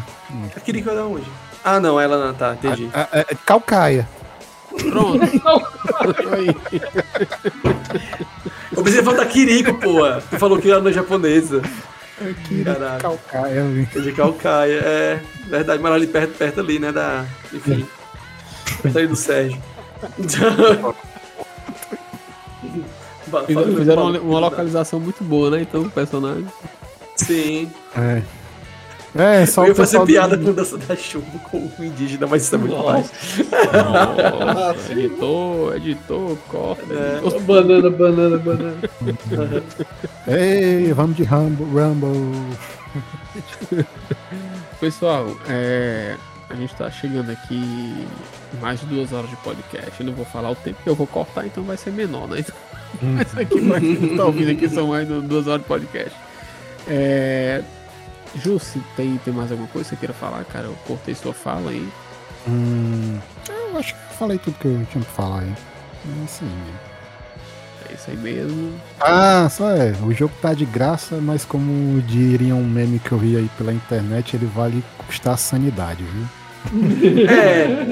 a 0.56 0.60
Kiriko 0.60 0.90
é 0.90 0.96
da 0.96 1.06
onde? 1.06 1.28
Ah, 1.64 1.80
não, 1.80 2.00
ela 2.00 2.28
não, 2.28 2.34
tá, 2.34 2.54
entendi. 2.54 2.90
A- 2.94 3.08
a- 3.12 3.20
é 3.20 3.36
Calcaia. 3.46 4.08
Pronto. 4.90 5.20
Eu 8.76 8.84
pensei 8.84 9.02
falando 9.04 9.20
da 9.20 9.26
Kiriko, 9.26 9.74
pô. 9.76 10.02
Tu 10.30 10.38
falou 10.40 10.60
que 10.60 10.70
ela 10.70 10.82
não 10.82 10.90
é 10.90 10.94
japonesa. 10.94 11.62
Caraca. 12.64 12.98
Calcaia, 13.00 13.64
viu? 13.64 13.88
É 13.96 14.00
de 14.00 14.12
Calcaia, 14.12 14.80
é 14.84 15.20
verdade, 15.48 15.82
mas 15.82 15.92
ali 15.94 16.08
perto, 16.08 16.38
perto 16.38 16.60
ali, 16.60 16.80
né? 16.80 16.92
Da. 16.92 17.26
Enfim. 17.54 17.86
Perto 18.82 18.98
ali 18.98 19.08
do 19.08 19.16
Sérgio. 19.16 19.62
Fizeram 23.46 23.76
fizeram 23.76 24.04
uma, 24.10 24.20
uma 24.20 24.40
localização 24.40 25.00
muito 25.00 25.24
boa, 25.24 25.50
né? 25.52 25.62
Então, 25.62 25.82
o 25.82 25.90
personagem. 25.92 26.46
Sim. 27.16 27.70
É. 27.98 28.22
É, 29.16 29.46
só 29.48 29.64
Eu 29.64 29.70
ia 29.70 29.76
fazer 29.76 29.98
pessoal 29.98 30.06
do- 30.06 30.12
piada 30.12 30.38
com 30.38 30.54
dança 30.54 30.78
da 30.78 30.96
chuva 30.96 31.26
com 31.50 31.58
o 31.80 31.84
indígena, 31.84 32.28
mas 32.28 32.44
isso 32.44 32.54
é 32.54 32.58
muito 32.60 32.76
Nossa. 32.76 33.12
Nossa, 34.54 34.92
editor, 34.92 35.76
editor, 35.76 36.38
corta. 36.50 36.94
É. 36.94 37.18
editor. 37.18 37.42
banana, 37.42 37.90
banana, 37.90 38.38
banana. 38.38 38.78
Ei, 40.28 40.94
vamos 40.94 41.16
de 41.16 41.24
Rumble, 41.24 41.66
Rumble. 41.66 42.58
Pessoal, 44.80 45.36
é, 45.50 46.16
a 46.50 46.54
gente 46.56 46.76
tá 46.76 46.92
chegando 46.92 47.32
aqui 47.32 48.08
mais 48.62 48.80
de 48.80 48.86
duas 48.86 49.12
horas 49.14 49.30
de 49.30 49.36
podcast. 49.38 50.00
Eu 50.00 50.06
não 50.06 50.14
vou 50.14 50.26
falar 50.26 50.52
o 50.52 50.56
tempo 50.56 50.82
que 50.82 50.90
eu 50.90 50.96
vou 50.96 51.08
cortar, 51.08 51.46
então 51.46 51.64
vai 51.64 51.78
ser 51.78 51.92
menor, 51.92 52.28
né? 52.28 52.44
Mas 53.02 53.38
aqui 53.38 53.62
pra 53.68 53.80
quem 53.80 54.16
tá 54.16 54.26
ouvindo 54.26 54.52
aqui 54.52 54.70
são 54.70 54.88
mais 54.88 55.08
de 55.08 55.22
duas 55.22 55.48
horas 55.48 55.62
de 55.62 55.68
podcast. 55.68 56.16
É, 56.88 57.62
Jussi, 58.36 58.82
tem, 58.96 59.18
tem 59.18 59.34
mais 59.34 59.52
alguma 59.52 59.68
coisa 59.70 59.90
que 59.90 59.96
você 59.96 60.00
queira 60.00 60.14
falar, 60.14 60.44
cara? 60.46 60.66
Eu 60.66 60.76
cortei 60.86 61.16
sua 61.16 61.34
fala 61.34 61.72
aí. 61.72 61.88
Hum, 62.48 63.20
eu 63.50 63.78
acho 63.78 63.94
que 63.94 64.00
eu 64.00 64.18
falei 64.18 64.38
tudo 64.38 64.58
que 64.58 64.68
eu 64.68 64.88
tinha 64.90 65.04
pra 65.04 65.14
falar 65.14 65.40
aí. 65.42 65.50
É 65.50 66.10
aí 66.10 66.16
mesmo. 66.16 66.50
É 67.90 67.94
isso 67.94 68.10
aí 68.10 68.18
mesmo. 68.18 68.82
Ah, 69.00 69.48
só 69.50 69.70
é. 69.72 69.92
O 70.04 70.14
jogo 70.14 70.34
tá 70.42 70.54
de 70.54 70.66
graça, 70.66 71.18
mas 71.18 71.46
como 71.46 72.02
diria 72.02 72.56
um 72.56 72.66
meme 72.66 73.00
que 73.00 73.12
eu 73.12 73.18
vi 73.18 73.36
aí 73.38 73.50
pela 73.58 73.74
internet, 73.74 74.36
ele 74.36 74.46
vale 74.46 74.84
custar 75.06 75.34
a 75.34 75.38
sanidade, 75.38 76.04
viu? 76.04 76.26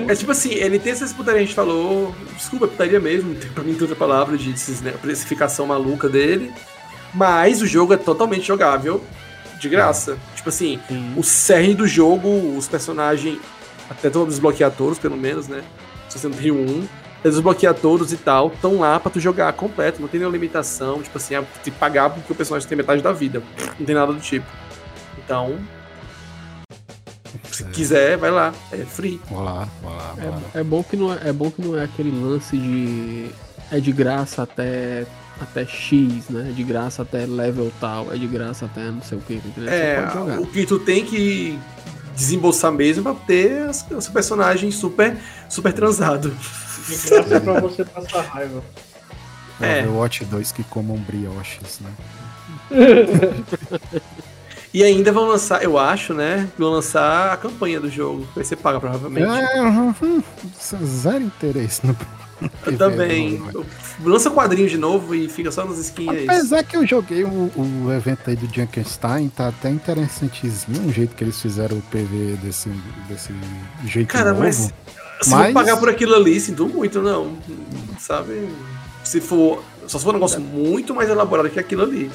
É, 0.08 0.12
é 0.12 0.16
tipo 0.16 0.32
assim, 0.32 0.52
ele 0.54 0.80
tem 0.80 0.92
essas 0.92 1.14
putaria 1.14 1.40
que 1.40 1.44
a 1.44 1.46
gente 1.48 1.56
falou. 1.56 2.16
Desculpa, 2.36 2.68
putaria 2.68 3.00
mesmo, 3.00 3.36
tem- 3.36 3.50
pra 3.54 3.64
mim 3.64 3.74
tem 3.74 3.82
outra 3.82 3.96
palavra 3.96 4.38
de 4.38 4.50
né, 4.84 4.92
precificação 5.02 5.66
maluca 5.66 6.08
dele. 6.10 6.52
Mas 7.14 7.62
o 7.62 7.68
jogo 7.68 7.94
é 7.94 7.98
totalmente 7.98 8.46
jogável. 8.46 9.02
de 9.60 9.70
graça. 9.70 10.18
Tipo 10.36 10.50
assim, 10.50 10.80
Sim. 10.88 11.14
o 11.16 11.24
cerne 11.24 11.74
do 11.74 11.88
jogo, 11.88 12.56
os 12.58 12.68
personagens, 12.68 13.40
até 13.90 14.10
tu 14.10 14.26
desbloquear 14.26 14.70
todos, 14.72 15.00
pelo 15.00 15.16
menos, 15.18 15.48
né? 15.48 15.64
Se 16.10 16.20
você 16.20 16.28
não 16.28 16.36
tem 16.36 16.52
um, 16.52 16.82
você 17.24 17.30
desbloqueia 17.30 17.74
todos 17.74 18.12
e 18.14 18.18
tal, 18.18 18.48
estão 18.54 18.80
lá 18.80 19.00
pra 19.00 19.10
tu 19.10 19.20
jogar 19.20 19.52
completo, 19.54 20.02
não 20.02 20.08
tem 20.08 20.20
nenhuma 20.20 20.36
limitação, 20.38 21.02
tipo 21.02 21.18
assim, 21.18 21.36
tem 21.36 21.46
que 21.64 21.72
pagar 21.72 22.10
porque 22.10 22.32
o 22.32 22.36
personagem 22.36 22.68
tem 22.68 22.78
metade 22.78 23.02
da 23.02 23.12
vida. 23.14 23.42
Não 23.80 23.86
tem 23.86 23.96
nada 23.96 24.12
do 24.14 24.20
tipo. 24.20 24.46
Então, 25.18 25.58
se 27.52 27.64
quiser, 27.66 28.18
vai 28.18 28.32
lá, 28.32 28.54
é 28.72 28.78
free. 28.86 29.20
Vou 29.30 29.44
lá, 29.44 29.68
vou 29.82 29.92
lá, 29.92 30.14
vou 30.18 30.30
lá. 30.32 30.42
É, 30.54 30.60
é 30.60 30.64
bom 30.64 30.84
que 30.84 30.96
não 30.98 31.14
é, 31.14 31.20
é 31.30 31.34
bom 31.34 31.50
que 31.52 31.62
não 31.62 31.78
é 31.78 31.84
aquele 31.84 32.12
lance 32.12 32.58
de 32.58 33.30
é 33.72 33.80
de 33.80 33.92
graça 33.92 34.44
até 34.44 35.06
até 35.42 35.66
X, 35.66 36.30
né? 36.30 36.48
É 36.50 36.52
de 36.54 36.64
graça 36.64 37.02
até 37.02 37.26
level 37.26 37.72
tal, 37.80 38.14
é 38.14 38.18
de 38.18 38.28
graça 38.28 38.66
até 38.66 38.90
não 38.90 39.02
sei 39.02 39.18
o 39.18 39.22
que. 39.22 39.42
É, 39.68 39.96
Você 39.96 40.02
pode 40.02 40.14
jogar. 40.14 40.40
o 40.40 40.46
que 40.48 40.66
tu 40.66 40.80
tem 40.80 41.04
que 41.06 41.60
desembolsar 42.16 42.72
mesmo 42.72 43.04
pra 43.04 43.14
ter 43.14 43.64
as- 43.68 43.86
o 43.92 44.00
seu 44.02 44.14
personagem 44.14 44.72
super, 44.72 45.18
super 45.50 45.74
transado. 45.74 46.30
De 46.88 46.96
graça 47.10 47.36
é 47.36 47.40
pra 47.40 47.60
você 47.60 47.84
passar 47.84 48.22
raiva. 48.22 48.64
É. 49.60 49.80
É. 49.80 49.84
o 49.88 49.98
Watch 49.98 50.24
2 50.26 50.52
que 50.52 50.64
comam 50.66 50.98
brioches, 50.98 51.80
né? 51.82 51.92
E 54.76 54.84
ainda 54.84 55.10
vão 55.10 55.26
lançar, 55.26 55.64
eu 55.64 55.80
acho, 55.80 56.14
né? 56.14 56.50
Vão 56.60 56.70
lançar 56.70 57.32
a 57.32 57.38
campanha 57.38 57.80
do 57.80 57.90
jogo. 57.90 58.28
Aí 58.36 58.44
você 58.44 58.58
paga, 58.58 58.78
provavelmente. 58.78 59.26
É, 59.26 59.62
hum, 59.62 60.22
zero 60.84 61.24
interesse 61.24 61.88
no 61.88 61.96
eu 62.68 62.78
também. 62.78 63.42
Lança 64.04 64.30
quadrinho 64.30 64.68
de 64.68 64.78
novo 64.78 65.16
e 65.16 65.30
fica 65.30 65.50
só 65.50 65.64
nas 65.64 65.78
skins 65.78 66.10
aí. 66.10 66.26
Apesar 66.26 66.62
que 66.62 66.76
eu 66.76 66.86
joguei 66.86 67.24
o, 67.24 67.50
o 67.56 67.94
evento 67.94 68.30
aí 68.30 68.36
do 68.36 68.54
Junkenstein, 68.54 69.30
tá 69.30 69.48
até 69.48 69.70
interessantezinho 69.70 70.90
o 70.90 70.92
jeito 70.92 71.16
que 71.16 71.24
eles 71.24 71.42
fizeram 71.42 71.78
o 71.78 71.82
PV 71.84 72.38
desse, 72.44 72.68
desse 73.08 73.34
jeito 73.86 74.10
Cara, 74.10 74.32
novo. 74.32 74.44
mas 74.44 74.56
se 74.58 74.74
Mas- 75.30 75.46
for 75.46 75.54
pagar 75.54 75.78
por 75.78 75.88
aquilo 75.88 76.16
ali, 76.16 76.38
sinto 76.38 76.68
muito, 76.68 77.02
não. 77.02 77.38
Sabe? 77.98 78.50
Se 79.06 79.22
for. 79.22 79.64
Só 79.88 79.98
se 80.00 80.04
for 80.04 80.10
um 80.10 80.16
negócio 80.16 80.42
muito 80.42 80.94
mais 80.94 81.10
elaborado 81.10 81.50
que 81.50 81.62
aquilo 81.62 81.84
ali. 81.84 82.12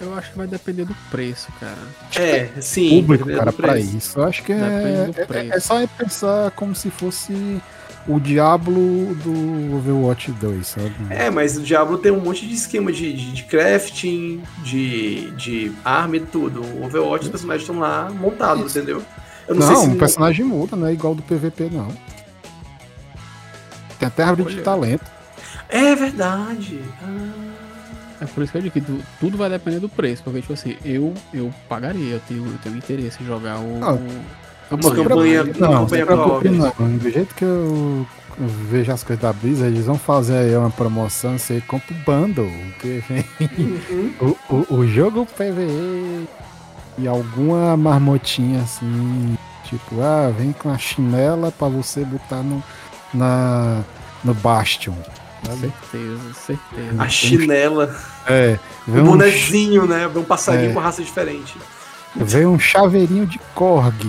Eu 0.00 0.14
acho 0.16 0.30
que 0.32 0.38
vai 0.38 0.46
depender 0.46 0.84
do 0.84 0.94
preço, 1.10 1.48
cara. 1.60 1.76
É, 2.16 2.48
sim. 2.60 2.88
público, 3.02 3.28
cara, 3.30 3.52
pra 3.52 3.78
isso. 3.78 4.18
Eu 4.18 4.24
acho 4.24 4.42
que 4.42 4.52
é, 4.52 4.56
Depende 4.56 5.12
do 5.12 5.20
é, 5.20 5.24
preço. 5.26 5.52
é 5.54 5.60
só 5.60 5.80
é 5.80 5.86
pensar 5.86 6.50
como 6.52 6.74
se 6.74 6.90
fosse 6.90 7.60
o 8.08 8.18
Diablo 8.18 9.14
do 9.16 9.76
Overwatch 9.76 10.32
2, 10.32 10.66
sabe? 10.66 10.92
É, 11.10 11.30
mas 11.30 11.56
o 11.56 11.62
Diablo 11.62 11.98
tem 11.98 12.10
um 12.10 12.20
monte 12.20 12.46
de 12.46 12.54
esquema 12.54 12.90
de, 12.90 13.12
de, 13.12 13.32
de 13.32 13.42
crafting, 13.44 14.42
de, 14.64 15.30
de 15.32 15.72
arma 15.84 16.16
e 16.16 16.20
tudo. 16.20 16.62
O 16.62 16.84
Overwatch, 16.86 17.26
os 17.26 17.30
personagens 17.30 17.62
estão 17.68 17.78
lá 17.78 18.10
montados, 18.10 18.74
entendeu? 18.74 19.02
Eu 19.46 19.54
não, 19.54 19.66
Não, 19.66 19.76
sei 19.76 19.90
se. 19.90 19.96
o 19.96 19.98
personagem 19.98 20.44
muda, 20.44 20.76
não 20.76 20.86
é 20.86 20.92
igual 20.92 21.14
do 21.14 21.22
PVP, 21.22 21.68
não. 21.70 21.88
Tem 23.98 24.06
até 24.08 24.22
árvore 24.22 24.48
de 24.50 24.56
Olha. 24.56 24.64
talento. 24.64 25.04
É 25.68 25.94
verdade. 25.94 26.80
Ah, 27.02 27.51
É 28.22 28.26
por 28.26 28.42
isso 28.42 28.52
que 28.52 28.58
eu 28.58 28.62
digo 28.62 28.72
que 28.72 28.80
tu- 28.80 29.00
tudo 29.18 29.36
vai 29.36 29.50
depender 29.50 29.80
do 29.80 29.88
preço. 29.88 30.22
Porque, 30.22 30.40
tipo 30.40 30.52
assim, 30.52 30.76
eu, 30.84 31.12
eu 31.34 31.52
pagaria, 31.68 32.14
eu 32.14 32.20
tenho, 32.20 32.46
eu 32.46 32.58
tenho 32.62 32.76
interesse 32.76 33.22
em 33.22 33.26
jogar 33.26 33.58
o. 33.58 33.78
Ah, 33.82 33.98
Mas 34.76 34.86
campanha- 35.42 35.44
Não. 35.68 36.98
Do 36.98 37.10
jeito 37.10 37.34
que 37.34 37.44
eu 37.44 38.06
vejo 38.70 38.92
as 38.92 39.02
coisas 39.02 39.20
da 39.22 39.32
Blizzard, 39.32 39.74
eles 39.74 39.86
vão 39.86 39.98
fazer 39.98 40.36
aí 40.36 40.56
uma 40.56 40.70
promoção, 40.70 41.36
você 41.38 41.60
compra 41.66 41.94
o 41.94 41.98
bundle, 42.10 42.50
que 42.80 43.02
vem 43.08 43.24
uhum. 43.40 44.12
o, 44.48 44.54
o, 44.54 44.74
o 44.76 44.86
jogo 44.86 45.26
PVE 45.26 46.26
e 46.98 47.06
alguma 47.08 47.76
marmotinha 47.76 48.62
assim, 48.62 49.36
tipo, 49.64 50.00
ah, 50.00 50.32
vem 50.36 50.52
com 50.52 50.70
a 50.70 50.78
chinela 50.78 51.50
pra 51.52 51.68
você 51.68 52.04
botar 52.04 52.42
no, 52.42 52.62
na, 53.12 53.82
no 54.24 54.32
Bastion. 54.34 54.94
Sabe? 55.44 55.72
Certeza, 55.90 56.34
certeza. 56.34 57.02
A 57.02 57.08
chinela. 57.08 57.96
É, 58.26 58.58
O 58.86 58.92
vem 58.92 59.02
um, 59.02 59.06
bonezinho, 59.06 59.86
né? 59.86 60.06
Um 60.06 60.24
passarinho 60.24 60.70
É. 60.70 60.74
com 60.74 60.80
raça 60.80 61.02
diferente. 61.02 61.56
vem 62.14 62.46
um 62.46 62.58
chaveirinho 62.58 63.26
de 63.26 63.38
Korg. 63.54 64.04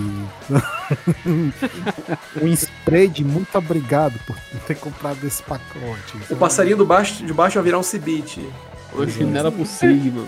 um 2.40 2.46
spray 2.52 3.08
de 3.08 3.24
muito 3.24 3.56
obrigado 3.56 4.18
por 4.26 4.36
ter 4.66 4.74
comprado 4.76 5.24
esse 5.26 5.42
pacote. 5.42 6.16
O 6.30 6.36
passarinho 6.36 6.76
do 6.76 6.86
baixo, 6.86 7.24
de 7.24 7.32
baixo 7.32 7.54
vai 7.54 7.64
virar 7.64 7.78
um 7.78 7.82
cibite. 7.82 8.46
Uma 8.92 9.08
chinela 9.08 9.52
Sigma. 9.66 10.24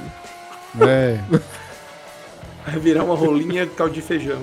É, 0.80 1.18
Vai 2.66 2.78
virar 2.80 3.04
uma 3.04 3.14
rolinha 3.14 3.66
caldo 3.66 3.94
de 3.94 4.02
feijão. 4.02 4.42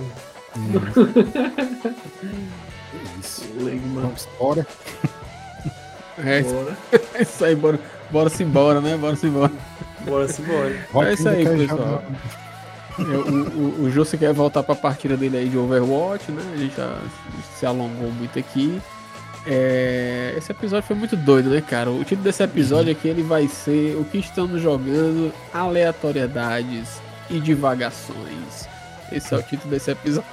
isso. 3.20 3.44
Legma. 3.60 4.02
Vamos 4.02 4.28
embora. 4.36 4.66
É 6.18 6.40
isso, 6.40 6.54
Bora. 6.54 6.78
é 7.14 7.22
isso 7.24 7.46
aí, 7.46 7.56
bora, 7.56 7.80
bora 8.12 8.30
se 8.30 8.44
embora, 8.44 8.82
né? 8.82 8.96
Bora 8.98 9.16
se 9.16 9.26
embora. 9.28 9.52
Bora 10.02 10.28
se 10.28 10.42
embora. 10.42 10.76
É 11.10 11.14
isso 11.14 11.30
aí, 11.30 11.46
pessoal. 11.46 12.04
Eu- 13.00 13.06
o, 13.26 13.48
o, 13.82 13.84
o 13.86 13.92
Jô 13.92 14.06
se 14.06 14.18
quer 14.18 14.32
voltar 14.34 14.62
pra 14.62 14.76
partida 14.76 15.18
dele 15.18 15.38
aí 15.38 15.50
de 15.50 15.58
Overwatch, 15.58 16.32
né? 16.32 16.44
A 16.54 16.58
gente 16.58 16.76
já 16.76 16.96
se 17.58 17.66
alongou 17.66 18.12
muito 18.12 18.38
aqui. 18.38 18.80
É, 19.46 20.34
esse 20.38 20.52
episódio 20.52 20.86
foi 20.88 20.96
muito 20.96 21.18
doido, 21.18 21.50
né, 21.50 21.60
cara? 21.62 21.90
O 21.90 22.00
título 22.04 22.22
desse 22.24 22.44
episódio 22.44 22.92
aqui 22.92 23.08
ele 23.10 23.24
vai 23.24 23.48
ser 23.48 23.98
O 23.98 24.06
que 24.06 24.18
estamos 24.20 24.62
jogando, 24.62 25.34
aleatoriedades 25.54 27.02
e 27.30 27.40
divagações. 27.40 28.68
Esse 29.12 29.34
é 29.34 29.38
o 29.38 29.42
título 29.44 29.72
desse 29.72 29.92
episódio. 29.92 30.30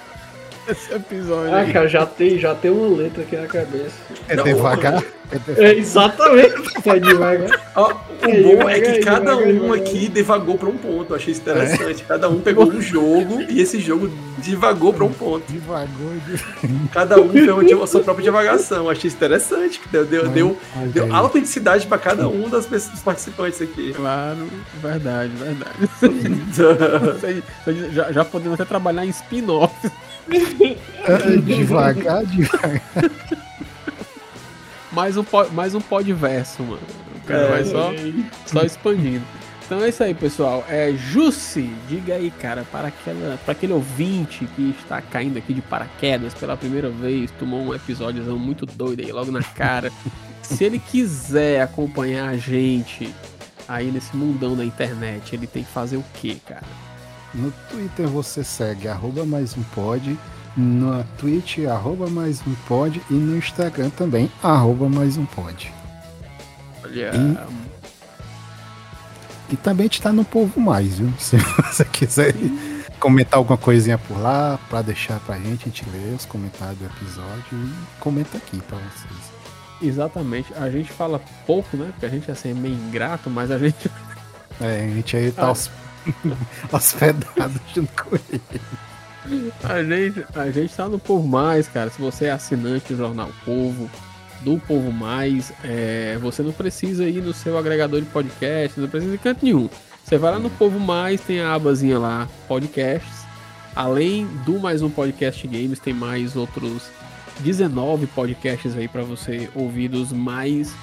Esse 0.70 0.92
episódio 0.94 1.54
Ah, 1.54 1.64
cara, 1.72 1.88
já 1.88 2.06
tem, 2.06 2.38
já 2.38 2.54
tem 2.54 2.70
uma 2.70 2.96
letra 2.96 3.22
aqui 3.22 3.36
na 3.36 3.46
cabeça. 3.46 3.94
É 4.28 4.36
Não, 4.36 4.44
devagar? 4.44 5.02
É 5.32 5.38
devagar. 5.38 5.64
É, 5.64 5.74
exatamente, 5.74 6.54
vai 6.84 7.00
devagar. 7.00 7.72
Ó, 7.76 7.92
o 7.92 7.96
Aí, 8.22 8.42
bom 8.42 8.68
é 8.68 8.80
que 8.80 8.92
devagar, 8.92 9.04
cada 9.04 9.30
devagar, 9.36 9.48
um 9.48 9.52
devagar. 9.62 9.76
aqui 9.86 10.08
devagou 10.08 10.58
pra 10.58 10.68
um 10.68 10.76
ponto. 10.76 11.12
Eu 11.12 11.16
achei 11.16 11.32
isso 11.32 11.40
interessante. 11.40 12.04
Cada 12.04 12.28
um 12.28 12.40
pegou 12.40 12.66
um 12.68 12.80
jogo 12.80 13.40
e 13.48 13.60
esse 13.60 13.78
jogo 13.80 14.10
divagou 14.38 14.92
pra 14.92 15.04
um 15.04 15.12
ponto. 15.12 15.44
Devagar. 15.50 15.86
de- 16.26 16.88
Cada 16.92 17.20
um 17.20 17.28
deu 17.28 17.82
a 17.82 17.86
sua 17.86 18.00
própria 18.02 18.24
divagação. 18.24 18.78
Eu 18.84 18.90
achei 18.90 19.06
isso 19.08 19.16
interessante. 19.16 19.80
Deu, 19.90 20.04
deu, 20.04 20.28
deu, 20.28 20.56
Ai, 20.76 20.88
deu 20.88 21.04
velho. 21.04 21.16
autenticidade 21.16 21.86
pra 21.86 21.96
cada 21.98 22.28
um 22.28 22.48
das 22.48 22.66
pessoas, 22.66 22.92
dos 22.94 23.02
participantes 23.02 23.62
aqui. 23.62 23.92
Claro, 23.94 24.48
verdade, 24.82 25.32
verdade. 25.36 25.90
Já, 27.92 28.12
já 28.12 28.24
podemos 28.24 28.54
até 28.60 28.64
trabalhar 28.68 29.04
em 29.04 29.10
spin-off. 29.10 29.74
É, 30.32 31.36
devagar, 31.38 32.24
devagar. 32.26 32.82
Mais 34.92 35.16
um, 35.16 35.24
mais 35.52 35.74
um 35.74 35.80
podverso, 35.80 36.62
mano. 36.62 36.80
O 37.16 37.26
cara 37.26 37.42
É. 37.42 37.48
vai 37.48 37.64
só, 37.64 37.92
só 38.46 38.62
expandindo. 38.64 39.24
Então 39.64 39.80
é 39.84 39.88
isso 39.88 40.02
aí, 40.02 40.12
pessoal. 40.14 40.64
É 40.68 40.92
Jussi, 40.92 41.70
diga 41.88 42.14
aí, 42.14 42.30
cara, 42.32 42.64
para, 42.72 42.88
aquela, 42.88 43.38
para 43.44 43.52
aquele 43.52 43.72
ouvinte 43.72 44.44
que 44.56 44.74
está 44.80 45.00
caindo 45.00 45.38
aqui 45.38 45.54
de 45.54 45.62
paraquedas 45.62 46.34
pela 46.34 46.56
primeira 46.56 46.90
vez, 46.90 47.30
tomou 47.38 47.60
um 47.60 47.72
episódiozão 47.74 48.36
muito 48.36 48.66
doido 48.66 49.00
aí 49.00 49.12
logo 49.12 49.30
na 49.30 49.42
cara. 49.42 49.92
Se 50.42 50.64
ele 50.64 50.80
quiser 50.80 51.60
acompanhar 51.62 52.28
a 52.30 52.36
gente 52.36 53.14
aí 53.68 53.92
nesse 53.92 54.16
mundão 54.16 54.56
da 54.56 54.64
internet, 54.64 55.36
ele 55.36 55.46
tem 55.46 55.62
que 55.62 55.70
fazer 55.70 55.96
o 55.96 56.04
quê, 56.14 56.36
cara? 56.44 56.64
No 57.34 57.50
Twitter 57.70 58.08
você 58.08 58.42
segue 58.42 58.88
arroba 58.88 59.24
mais 59.24 59.56
um 59.56 59.62
pod, 59.62 60.18
na 60.56 61.04
Twitch 61.16 61.58
arroba 61.60 62.08
mais 62.10 62.40
um 62.46 62.54
pod 62.66 63.00
e 63.08 63.14
no 63.14 63.36
Instagram 63.36 63.90
também 63.90 64.30
arroba 64.42 64.88
mais 64.88 65.16
um 65.16 65.24
pod. 65.26 65.72
Olha, 66.84 67.12
Hum. 67.14 67.36
E 69.52 69.56
também 69.56 69.86
está 69.86 70.12
no 70.12 70.24
Povo 70.24 70.60
Mais, 70.60 70.98
viu? 70.98 71.12
Se 71.18 71.36
você 71.36 71.84
quiser 71.84 72.34
comentar 73.00 73.38
alguma 73.38 73.56
coisinha 73.58 73.98
por 73.98 74.16
lá, 74.18 74.58
pra 74.68 74.80
deixar 74.82 75.18
pra 75.20 75.36
gente, 75.38 75.62
a 75.62 75.64
gente 75.70 75.84
lê 75.90 76.14
os 76.14 76.24
comentários 76.24 76.78
do 76.78 76.84
episódio 76.86 77.44
e 77.52 77.72
comenta 78.00 78.36
aqui 78.38 78.60
pra 78.60 78.78
vocês. 78.78 79.32
exatamente. 79.82 80.52
A 80.54 80.68
gente 80.70 80.90
fala 80.92 81.20
pouco, 81.46 81.76
né? 81.76 81.86
Porque 81.92 82.06
a 82.06 82.08
gente 82.08 82.30
assim, 82.30 82.50
é 82.50 82.54
meio 82.54 82.74
ingrato, 82.74 83.28
mas 83.30 83.50
a 83.50 83.58
gente 83.58 83.90
É, 84.60 84.84
a 84.84 84.88
gente 84.94 85.16
aí 85.16 85.32
tá 85.32 85.46
Ah. 85.46 85.50
hos- 85.52 85.70
hospedado 86.72 87.60
junto 87.74 88.04
com 88.04 88.16
ele. 88.16 88.60
A 89.62 89.82
gente, 89.82 90.26
a 90.34 90.50
gente 90.50 90.74
tá 90.74 90.88
no 90.88 90.98
Povo 90.98 91.26
Mais, 91.26 91.68
cara. 91.68 91.90
Se 91.90 92.00
você 92.00 92.26
é 92.26 92.30
assinante 92.30 92.92
do 92.92 92.98
Jornal 92.98 93.30
Povo, 93.44 93.90
do 94.40 94.58
Povo 94.58 94.90
Mais, 94.90 95.52
é, 95.62 96.18
você 96.20 96.42
não 96.42 96.52
precisa 96.52 97.08
ir 97.08 97.22
no 97.22 97.32
seu 97.32 97.58
agregador 97.58 98.00
de 98.00 98.06
podcast, 98.06 98.80
não 98.80 98.88
precisa 98.88 99.14
em 99.14 99.18
canto 99.18 99.44
nenhum. 99.44 99.68
Você 100.04 100.18
vai 100.18 100.32
lá 100.32 100.38
no 100.38 100.50
Povo 100.50 100.80
Mais, 100.80 101.20
tem 101.20 101.40
a 101.40 101.54
abazinha 101.54 101.98
lá, 101.98 102.28
podcasts. 102.48 103.20
Além 103.76 104.26
do 104.44 104.58
mais 104.58 104.82
um 104.82 104.90
podcast 104.90 105.46
games, 105.46 105.78
tem 105.78 105.94
mais 105.94 106.34
outros 106.34 106.90
19 107.40 108.06
podcasts 108.08 108.76
aí 108.76 108.88
pra 108.88 109.02
você 109.02 109.48
ouvir 109.54 109.88
dos 109.88 110.12
mais 110.12 110.74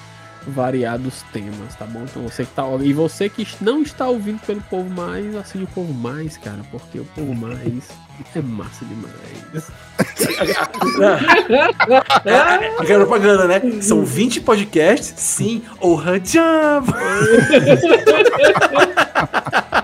variados 0.48 1.22
temas, 1.32 1.74
tá 1.76 1.84
bom? 1.84 2.04
Então 2.04 2.22
você 2.22 2.44
que 2.44 2.52
tá 2.52 2.64
e 2.80 2.92
você 2.92 3.28
que 3.28 3.46
não 3.60 3.82
está 3.82 4.08
ouvindo 4.08 4.40
pelo 4.40 4.60
povo 4.62 4.90
mais, 4.90 5.36
assine 5.36 5.64
o 5.64 5.68
povo 5.68 5.92
mais, 5.92 6.36
cara, 6.36 6.60
porque 6.70 6.98
o 6.98 7.04
povo 7.04 7.34
mais 7.34 7.88
é 8.34 8.40
massa 8.40 8.84
demais. 8.84 9.70
Aquela 12.78 13.06
propaganda, 13.06 13.46
né? 13.46 13.60
São 13.80 14.04
20 14.04 14.40
podcasts, 14.40 15.14
sim, 15.16 15.62
ou 15.80 16.02
Jump. 16.02 16.92
Comédia. 18.08 19.77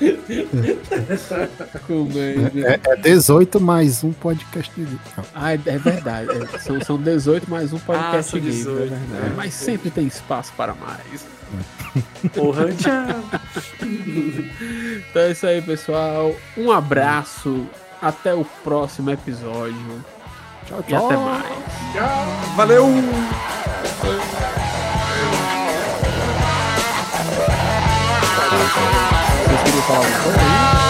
É, 2.64 2.80
é 2.92 2.96
18 2.96 3.60
mais 3.60 4.02
um 4.02 4.12
podcast 4.12 4.72
de. 4.76 4.98
Ah, 5.34 5.52
é, 5.52 5.60
é 5.66 5.78
verdade. 5.78 6.28
é, 6.54 6.58
são, 6.58 6.80
são 6.80 6.96
18 6.96 7.50
mais 7.50 7.72
um 7.72 7.78
podcast 7.78 8.36
Ah, 8.36 8.38
game, 8.38 8.52
18, 8.52 8.82
é 8.82 8.86
né? 8.96 9.32
Mas 9.36 9.54
sempre 9.54 9.90
tem 9.90 10.06
espaço 10.06 10.52
para 10.56 10.74
mais. 10.74 11.26
Ou 12.36 12.54
Jump. 12.54 13.40
Então 15.10 15.22
é 15.22 15.30
isso 15.32 15.46
aí, 15.46 15.60
pessoal. 15.60 16.34
Um 16.56 16.70
abraço. 16.70 17.66
Até 18.00 18.32
o 18.34 18.44
próximo 18.64 19.10
episódio. 19.10 20.04
Tchau, 20.66 20.84
E 20.88 20.94
até 20.94 21.08
tchau. 21.08 21.24
mais. 21.24 21.46
Valeu! 22.56 22.86
Vocês 29.90 30.89